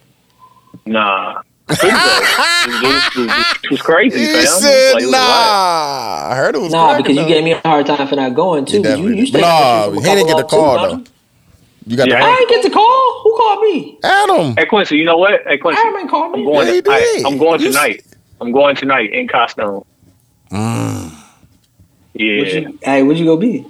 Nah. 0.86 1.42
It 1.70 1.78
was, 1.84 3.04
it 3.16 3.20
was- 3.28 3.46
it 3.64 3.72
was 3.72 3.82
crazy, 3.82 4.20
He 4.20 4.46
said, 4.46 4.94
Like, 4.94 5.04
"Nah." 5.06 5.18
wild. 5.18 6.32
I 6.32 6.36
heard 6.36 6.56
it 6.56 6.62
was 6.62 6.72
Nah, 6.72 6.88
cracking, 6.88 7.04
because 7.04 7.18
you 7.18 7.28
gave 7.28 7.44
me 7.44 7.52
a 7.54 7.60
hard 7.60 7.86
time 7.86 8.08
for 8.08 8.16
not 8.16 8.34
going 8.36 8.66
too. 8.66 8.78
He 8.78 8.84
'cause 8.84 8.90
You, 8.90 8.96
definitely 8.98 9.20
you 9.20 9.26
stayed 9.28 9.42
Nah, 9.42 9.84
from 9.86 9.98
a 9.98 10.02
he 10.02 10.08
didn't 10.16 10.28
get 10.28 10.38
the 10.38 10.44
call 10.44 10.80
of 10.80 10.82
though. 11.06 11.12
You 11.88 11.98
got 11.98 12.08
Yeah, 12.08 12.18
I 12.24 12.30
the 12.30 12.38
ain't 12.42 12.50
get 12.50 12.64
the 12.64 12.70
call. 12.70 13.22
Who 13.24 13.38
called 13.38 13.62
me? 13.62 14.00
Adam. 14.04 14.56
Hey 14.58 14.66
Quincy, 14.66 14.98
you 14.98 15.06
know 15.06 15.18
what? 15.18 15.42
Hey 15.48 15.58
Quincy, 15.58 15.82
Adam 15.82 16.00
ain't 16.00 16.10
called 16.10 16.34
I'm 16.34 16.40
me. 16.40 16.46
going. 16.46 16.68
Yeah, 16.68 16.74
he 16.74 16.82
I, 16.88 17.00
did. 17.18 17.26
I'm 17.26 17.38
going 17.38 17.60
tonight. 17.60 18.04
I'm 18.42 18.52
going 18.52 18.76
tonight 18.76 19.14
in 19.14 19.28
costume. 19.28 19.86
Mm. 20.50 21.16
Yeah, 22.14 22.40
What 22.40 22.54
you, 22.54 22.80
hey, 22.82 23.04
where'd 23.04 23.20
you 23.20 23.26
go 23.26 23.38
be? 23.38 23.66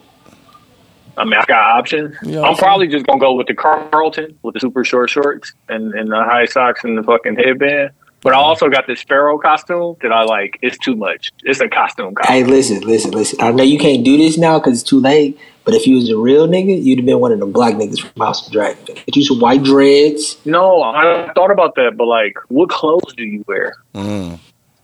I 1.17 1.25
mean, 1.25 1.33
I 1.33 1.43
got 1.45 1.77
options. 1.77 2.16
Yeah, 2.24 2.40
I'm 2.40 2.45
I'm 2.45 2.56
probably 2.56 2.88
just 2.88 3.06
gonna 3.06 3.19
go 3.19 3.33
with 3.33 3.48
the 3.48 3.53
Carlton 3.53 4.40
with 4.43 4.53
the 4.53 4.61
super 4.61 4.85
short 4.85 5.09
shorts 5.09 5.51
and, 5.67 5.93
and 5.93 6.09
the 6.09 6.24
high 6.24 6.45
socks 6.45 6.85
and 6.85 6.98
the 6.98 7.03
fucking 7.03 7.35
headband. 7.35 7.91
But 8.22 8.33
I 8.33 8.38
also 8.38 8.69
got 8.69 8.88
this 8.88 9.00
Sparrow 9.01 9.38
costume 9.38 9.98
that 10.01 10.11
I 10.11 10.24
like. 10.24 10.58
It's 10.61 10.77
too 10.77 10.95
much. 10.95 11.32
It's 11.43 11.59
a 11.59 11.67
costume 11.67 12.16
costume. 12.16 12.33
Hey, 12.33 12.43
listen, 12.43 12.80
listen, 12.82 13.11
listen. 13.11 13.41
I 13.41 13.51
know 13.51 13.64
you 13.64 13.80
can't 13.80 14.06
do 14.06 14.16
this 14.16 14.38
now 14.38 14.59
because 14.59 14.82
it's 14.82 14.90
too 14.90 15.00
late. 15.00 15.38
But 15.64 15.74
if 15.75 15.85
you 15.85 15.95
was 15.95 16.09
a 16.09 16.17
real 16.17 16.48
nigga, 16.48 16.82
you'd 16.82 17.00
have 17.00 17.06
been 17.06 17.19
one 17.19 17.32
of 17.32 17.40
them 17.40 17.51
black 17.51 17.75
niggas 17.75 18.00
from 18.00 18.22
House 18.22 18.45
of 18.45 18.53
Dragon. 18.53 18.83
Get 18.85 19.16
you 19.16 19.24
some 19.24 19.40
white 19.40 19.64
dreads, 19.64 20.38
No, 20.45 20.82
I 20.82 21.32
thought 21.33 21.51
about 21.51 21.75
that, 21.75 21.98
but 21.98 22.06
like, 22.06 22.35
what 22.48 22.69
clothes 22.69 23.14
do 23.16 23.24
you 23.24 23.43
wear? 23.48 23.74
Mm. 23.93 24.40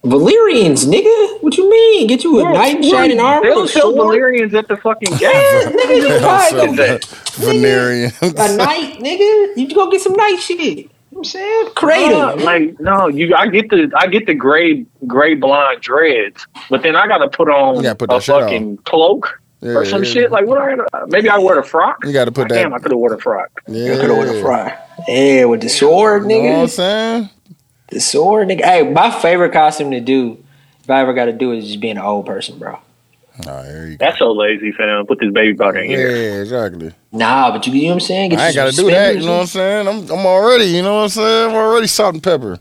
Valyrians, 0.07 0.85
nigga. 0.85 1.41
What 1.43 1.57
you 1.57 1.69
mean? 1.69 2.07
Get 2.07 2.23
you 2.23 2.39
a 2.39 2.43
knight 2.53 2.77
in 2.77 2.83
shining 2.89 3.19
armor, 3.19 3.43
They 3.47 3.53
don't 3.53 3.65
a 3.65 3.67
sell 3.67 3.93
sword. 3.93 4.17
Valyrians 4.19 4.53
at 4.53 4.67
the 4.67 4.77
fucking 4.77 5.09
game. 5.17 5.19
Yeah, 5.31 5.71
nigga, 5.71 5.95
you 5.97 6.01
So, 6.09 6.19
probably 6.19 6.67
go 6.67 6.75
that. 6.75 8.33
a 8.53 8.55
knight, 8.57 8.99
nigga. 8.99 9.57
You 9.57 9.73
go 9.75 9.89
get 9.91 10.01
some 10.01 10.13
knight 10.13 10.37
shit. 10.39 10.59
You 10.59 10.83
know 10.83 10.89
what 11.11 11.17
I'm 11.19 11.23
saying? 11.25 11.69
Creative. 11.75 12.17
Uh, 12.17 12.35
like 12.37 12.79
no, 12.79 13.07
you. 13.07 13.33
I 13.35 13.47
get 13.47 13.69
the 13.69 13.91
I 13.97 14.07
get 14.07 14.25
the 14.27 14.33
gray 14.33 14.85
gray 15.07 15.33
blonde 15.35 15.81
dreads, 15.81 16.45
but 16.69 16.83
then 16.83 16.95
I 16.95 17.07
got 17.07 17.19
to 17.19 17.29
put 17.29 17.49
on 17.49 17.77
You 17.77 17.81
gotta 17.83 17.95
put 17.95 18.11
a 18.11 18.15
that 18.15 18.23
shit 18.23 18.35
on. 18.35 18.41
fucking 18.43 18.77
cloak 18.85 19.39
Yeah, 19.61 19.71
or 19.71 19.85
some 19.85 20.03
yeah. 20.03 20.09
shit. 20.11 20.31
Like 20.31 20.45
what? 20.45 20.59
I 20.61 20.75
gotta, 20.75 21.07
maybe 21.07 21.29
I 21.29 21.37
wear 21.37 21.57
a 21.59 21.63
frock. 21.63 22.03
You 22.05 22.13
got 22.13 22.25
to 22.25 22.31
put 22.31 22.49
that. 22.49 22.55
Damn, 22.55 22.73
I 22.73 22.79
could 22.79 22.91
have 22.91 22.99
worn 22.99 23.13
a 23.13 23.17
frock. 23.17 23.49
yeah. 23.67 23.93
You 23.93 23.99
could 23.99 24.09
have 24.09 24.17
worn 24.17 24.29
a 24.29 24.41
frock. 24.41 24.73
Yeah, 25.07 25.45
with 25.45 25.61
the 25.61 25.69
sword, 25.69 26.23
nigga. 26.23 26.35
You 26.35 26.43
know 26.43 26.49
what 26.55 26.61
I'm 26.63 26.67
saying? 26.69 27.29
The 27.89 27.99
sword, 27.99 28.47
nigga. 28.49 28.63
Hey, 28.65 28.83
my 28.83 29.11
favorite 29.11 29.53
costume 29.53 29.91
to 29.91 30.01
do, 30.01 30.43
if 30.83 30.89
I 30.89 31.01
ever 31.01 31.13
got 31.13 31.25
to 31.25 31.33
do 31.33 31.51
it, 31.51 31.59
is 31.59 31.67
just 31.67 31.79
being 31.79 31.97
an 31.97 32.03
old 32.03 32.25
person, 32.25 32.59
bro. 32.59 32.79
Nah, 33.45 33.61
there 33.61 33.87
you 33.87 33.97
go. 33.97 34.05
That's 34.05 34.17
so 34.19 34.31
lazy, 34.31 34.71
fam. 34.71 35.05
Put 35.05 35.19
this 35.19 35.31
baby 35.31 35.55
powder 35.55 35.77
in 35.79 35.89
here. 35.89 36.09
Yeah, 36.09 36.41
exactly. 36.41 36.91
Nah, 37.11 37.51
but 37.51 37.65
you, 37.67 37.73
you 37.73 37.83
know 37.83 37.87
what 37.89 37.93
I'm 37.93 37.99
saying? 38.01 38.29
Get 38.31 38.39
I 38.39 38.47
ain't 38.47 38.55
got 38.55 38.71
to 38.71 38.75
do 38.75 38.89
that. 38.89 39.15
You 39.15 39.25
know 39.25 39.33
what 39.35 39.41
I'm 39.41 39.45
saying? 39.47 39.87
I'm 39.87 40.09
I'm 40.09 40.25
already. 40.25 40.65
You 40.65 40.81
know 40.81 40.95
what 40.95 41.03
I'm 41.03 41.09
saying? 41.09 41.49
I'm 41.51 41.55
already 41.55 41.87
salt 41.87 42.15
and 42.15 42.23
pepper. 42.23 42.59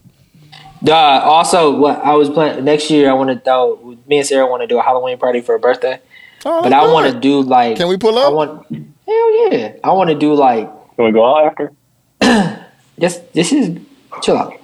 Uh, 0.86 0.92
also, 0.92 1.74
what 1.76 2.04
I 2.04 2.12
was 2.14 2.28
planning 2.28 2.64
next 2.64 2.90
year, 2.90 3.10
I 3.10 3.14
want 3.14 3.30
to 3.30 3.40
throw. 3.40 3.96
Me 4.06 4.18
and 4.18 4.26
Sarah 4.26 4.46
want 4.46 4.60
to 4.62 4.66
do 4.66 4.78
a 4.78 4.82
Halloween 4.82 5.18
party 5.18 5.40
for 5.40 5.54
a 5.54 5.58
birthday, 5.58 5.98
Oh, 6.44 6.62
but 6.62 6.70
let's 6.70 6.84
I 6.84 6.92
want 6.92 7.12
to 7.12 7.18
do 7.18 7.40
like. 7.40 7.78
Can 7.78 7.88
we 7.88 7.96
pull 7.96 8.18
up? 8.18 8.24
I 8.24 8.28
up? 8.28 8.34
want. 8.34 8.66
Hell 9.06 9.50
yeah! 9.50 9.72
I 9.82 9.92
want 9.92 10.10
to 10.10 10.14
do 10.14 10.34
like. 10.34 10.68
Can 10.96 11.04
we 11.06 11.12
go 11.12 11.24
out 11.24 11.46
after? 11.46 11.72
This 12.98 13.16
this 13.34 13.52
is 13.52 13.78
chill 14.22 14.38
out. 14.38 14.54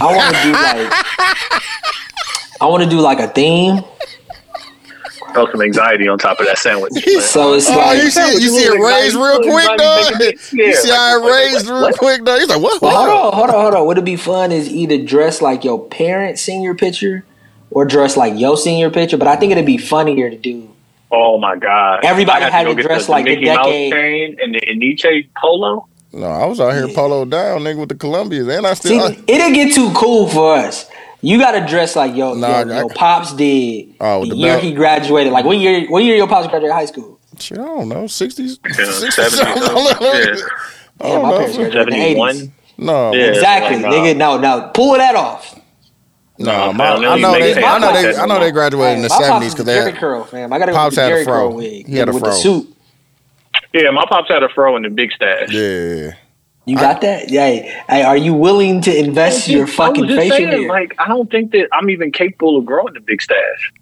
I 0.00 0.16
want 0.16 0.34
to 0.36 0.42
do 0.42 0.52
like. 0.52 1.62
I 2.60 2.66
want 2.66 2.82
to 2.84 2.88
do 2.88 3.00
like 3.00 3.18
a 3.20 3.28
theme. 3.28 3.82
Throw 5.34 5.50
some 5.50 5.62
anxiety 5.62 6.08
on 6.08 6.18
top 6.18 6.38
of 6.40 6.46
that 6.46 6.58
sandwich. 6.58 6.92
So 7.22 7.54
it's 7.54 7.68
Oh, 7.70 7.76
like. 7.76 8.02
you 8.02 8.10
see, 8.10 8.32
you 8.34 8.48
see 8.50 8.64
it 8.64 8.78
raised 8.78 9.14
real 9.14 9.40
quick, 9.40 9.78
dog. 9.78 10.20
You 10.52 10.74
see 10.74 10.90
how 10.90 11.22
it 11.26 11.30
raised 11.32 11.66
real 11.68 11.90
quick, 11.94 12.22
dog. 12.24 12.38
He's 12.40 12.48
like, 12.48 12.60
what? 12.60 12.82
Well, 12.82 12.90
hold 12.94 13.08
on, 13.08 13.32
hold 13.32 13.48
on, 13.50 13.62
hold 13.62 13.74
on. 13.74 13.86
Would 13.86 13.98
it 13.98 14.04
be 14.04 14.16
fun 14.16 14.52
is 14.52 14.68
either 14.68 14.98
dress 15.02 15.40
like 15.40 15.64
your 15.64 15.82
parents' 15.88 16.42
senior 16.42 16.74
picture 16.74 17.24
or 17.70 17.86
dress 17.86 18.16
like 18.16 18.38
your 18.38 18.56
senior 18.58 18.90
picture? 18.90 19.16
But 19.16 19.28
I 19.28 19.36
think 19.36 19.52
it'd 19.52 19.64
be 19.64 19.78
funnier 19.78 20.28
to 20.28 20.36
do. 20.36 20.68
Oh 21.10 21.38
my 21.38 21.56
god! 21.56 22.04
Everybody 22.04 22.44
had 22.44 22.64
go 22.64 22.70
to 22.70 22.74
get 22.76 22.86
dress 22.88 23.08
like 23.08 23.24
the 23.26 23.34
Mickey 23.36 23.46
Mouse 23.46 23.66
decade- 23.66 23.92
chain 23.92 24.36
and 24.42 24.54
the 24.54 24.60
Nautica 24.60 25.28
polo. 25.36 25.86
No, 26.12 26.26
I 26.26 26.44
was 26.46 26.60
out 26.60 26.74
here 26.74 26.88
polo 26.94 27.24
down, 27.24 27.60
nigga, 27.62 27.78
with 27.80 27.88
the 27.88 27.94
Columbias, 27.94 28.54
and 28.56 28.66
I 28.66 28.74
See, 28.74 28.88
still. 28.98 29.00
I, 29.06 29.18
it'll 29.26 29.52
get 29.52 29.74
too 29.74 29.90
cool 29.94 30.28
for 30.28 30.54
us. 30.56 30.88
You 31.22 31.38
got 31.38 31.52
to 31.52 31.66
dress 31.66 31.94
like 31.96 32.14
yo, 32.16 32.34
Nah, 32.34 32.60
your, 32.64 32.72
I- 32.74 32.78
your 32.80 32.88
pops 32.90 33.32
did 33.34 33.94
Oh, 34.00 34.24
the 34.24 34.30
the 34.30 34.36
year 34.36 34.52
belt. 34.54 34.62
he 34.64 34.72
graduated. 34.74 35.32
Like 35.32 35.44
what 35.44 35.56
year? 35.58 35.88
What 35.88 36.02
year 36.04 36.16
your 36.16 36.26
pops 36.28 36.48
graduated 36.48 36.74
high 36.74 36.84
school? 36.86 37.18
shit, 37.38 37.58
I 37.58 37.64
don't 37.64 37.88
know, 37.88 38.06
sixties, 38.06 38.58
sixties. 38.72 39.16
70s, 39.16 39.40
I 39.40 39.54
don't 39.54 40.00
know. 40.02 40.12
yeah. 40.12 40.34
Yeah, 41.00 41.22
my 41.22 41.30
know. 41.30 41.36
parents 41.38 41.56
graduated 41.56 41.94
eighties. 41.94 42.16
Seventy-one. 42.16 42.52
No, 42.78 43.12
Yeah. 43.14 43.24
Exactly, 43.26 43.82
like, 43.82 43.92
nigga. 43.92 44.16
No, 44.16 44.38
no, 44.38 44.70
pull 44.74 44.92
that 44.94 45.14
off. 45.14 45.58
no, 46.38 46.66
No, 46.66 46.72
my, 46.72 46.86
I 46.88 47.18
know 47.18 47.32
they 47.32 47.52
they, 47.54 47.64
I 47.64 47.78
know 47.78 47.92
they, 47.92 48.16
I 48.16 48.26
know 48.26 48.38
they 48.40 48.50
graduated 48.50 48.96
in 48.98 49.02
the 49.02 49.08
seventies 49.08 49.52
because 49.54 49.66
they 49.66 49.74
Jerry 49.76 49.90
had, 49.92 50.00
curl, 50.00 50.24
fam. 50.24 50.52
I 50.52 50.58
got 50.58 50.66
to 50.66 50.72
go 50.72 50.76
Pops 50.78 50.90
with 50.90 50.94
the 50.96 51.00
had 51.02 51.10
a 51.12 51.14
Jerry 51.14 51.24
fro. 51.24 51.34
curl 51.48 51.52
wig. 51.56 51.86
He 51.86 51.96
had 51.96 52.08
a 52.08 52.12
with 52.12 52.22
the 52.24 52.32
suit. 52.32 52.71
Yeah, 53.74 53.90
my 53.90 54.04
pops 54.08 54.28
had 54.28 54.42
a 54.42 54.48
fro 54.48 54.76
and 54.76 54.84
a 54.86 54.90
big 54.90 55.12
stash. 55.12 55.52
yeah. 55.52 56.12
You 56.64 56.76
got 56.76 57.00
that? 57.00 57.28
Yeah. 57.28 57.44
Hey, 57.46 57.82
hey, 57.88 58.02
are 58.04 58.16
you 58.16 58.34
willing 58.34 58.80
to 58.82 58.96
invest 58.96 59.48
your 59.48 59.66
fucking 59.66 60.06
face 60.06 60.30
facial 60.30 60.36
saying, 60.36 60.48
hair, 60.62 60.68
like, 60.68 60.94
I 60.96 61.08
don't 61.08 61.28
think 61.28 61.50
that 61.52 61.66
I'm 61.72 61.90
even 61.90 62.12
capable 62.12 62.56
of 62.56 62.64
growing 62.64 62.94
the 62.94 63.00
big 63.00 63.20
stash. 63.20 63.72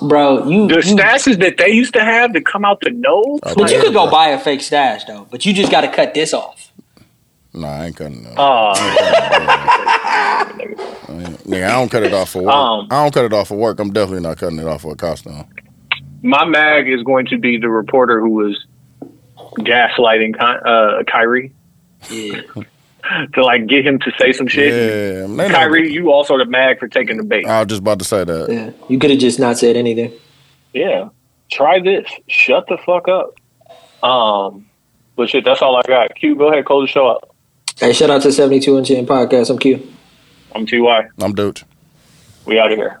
bro? 0.00 0.48
You, 0.48 0.68
The 0.68 0.76
you 0.76 0.96
stashes 0.96 1.38
that 1.40 1.58
they 1.58 1.68
used 1.70 1.92
to 1.92 2.00
have 2.02 2.32
to 2.32 2.40
come 2.40 2.64
out 2.64 2.80
the 2.80 2.88
nose. 2.90 3.40
Oh, 3.42 3.54
but 3.54 3.70
you 3.70 3.78
could 3.82 3.92
go 3.92 4.10
buy 4.10 4.28
a 4.28 4.38
fake 4.38 4.62
stash 4.62 5.04
though. 5.04 5.26
But 5.30 5.44
you 5.44 5.52
just 5.52 5.70
got 5.70 5.82
to 5.82 5.88
cut 5.92 6.14
this 6.14 6.32
off. 6.32 6.72
Nah, 7.52 7.68
I 7.68 7.86
ain't 7.86 7.96
cutting 7.96 8.24
it. 8.24 8.32
Oh, 8.38 8.72
Nigga, 11.46 11.64
I 11.66 11.72
don't 11.72 11.90
cut 11.90 12.02
it 12.04 12.12
off 12.14 12.30
for 12.30 12.42
work. 12.42 12.54
Um, 12.54 12.88
I 12.90 13.02
don't 13.02 13.12
cut 13.12 13.24
it 13.24 13.32
off 13.32 13.48
for 13.48 13.56
work. 13.56 13.80
I'm 13.80 13.92
definitely 13.92 14.22
not 14.22 14.38
cutting 14.38 14.58
it 14.58 14.66
off 14.66 14.82
for 14.82 14.92
a 14.92 14.96
costume. 14.96 15.44
my 16.22 16.44
mag 16.44 16.88
is 16.88 17.02
going 17.02 17.26
to 17.26 17.38
be 17.38 17.58
the 17.58 17.68
reporter 17.68 18.20
who 18.20 18.30
was 18.30 18.66
gaslighting 19.64 20.34
uh, 20.40 21.02
Kyrie 21.04 21.52
Yeah. 22.10 22.42
to 23.34 23.44
like 23.44 23.66
get 23.66 23.86
him 23.86 23.98
to 24.00 24.12
say 24.18 24.32
some 24.32 24.46
shit. 24.46 24.72
Yeah, 25.20 25.26
man, 25.26 25.50
Kyrie, 25.50 25.92
you 25.92 26.12
also 26.12 26.36
the 26.38 26.44
mag 26.44 26.78
for 26.78 26.88
taking 26.88 27.16
the 27.16 27.24
bait. 27.24 27.46
I 27.46 27.60
was 27.60 27.68
just 27.68 27.80
about 27.80 27.98
to 28.00 28.04
say 28.04 28.24
that. 28.24 28.48
Yeah. 28.50 28.70
You 28.88 28.98
could 28.98 29.10
have 29.10 29.18
just 29.18 29.38
not 29.38 29.58
said 29.58 29.76
anything. 29.76 30.12
Yeah. 30.72 31.08
Try 31.50 31.80
this. 31.80 32.06
Shut 32.26 32.66
the 32.68 32.76
fuck 32.84 33.08
up. 33.08 33.34
Um, 34.02 34.66
but 35.16 35.28
shit, 35.30 35.44
that's 35.44 35.62
all 35.62 35.76
I 35.76 35.82
got. 35.86 36.14
Q, 36.14 36.36
go 36.36 36.48
ahead, 36.52 36.64
close 36.64 36.86
the 36.88 36.92
show 36.92 37.06
up. 37.08 37.34
Hey, 37.78 37.92
shout 37.92 38.10
out 38.10 38.22
to 38.22 38.32
72 38.32 38.76
and 38.76 38.86
10 38.86 39.06
podcast. 39.06 39.50
I'm 39.50 39.58
Q. 39.58 39.86
I'm 40.54 40.66
TY. 40.66 41.08
I'm 41.20 41.34
Dooch. 41.34 41.64
We 42.44 42.58
out 42.58 42.72
of 42.72 42.78
here. 42.78 43.00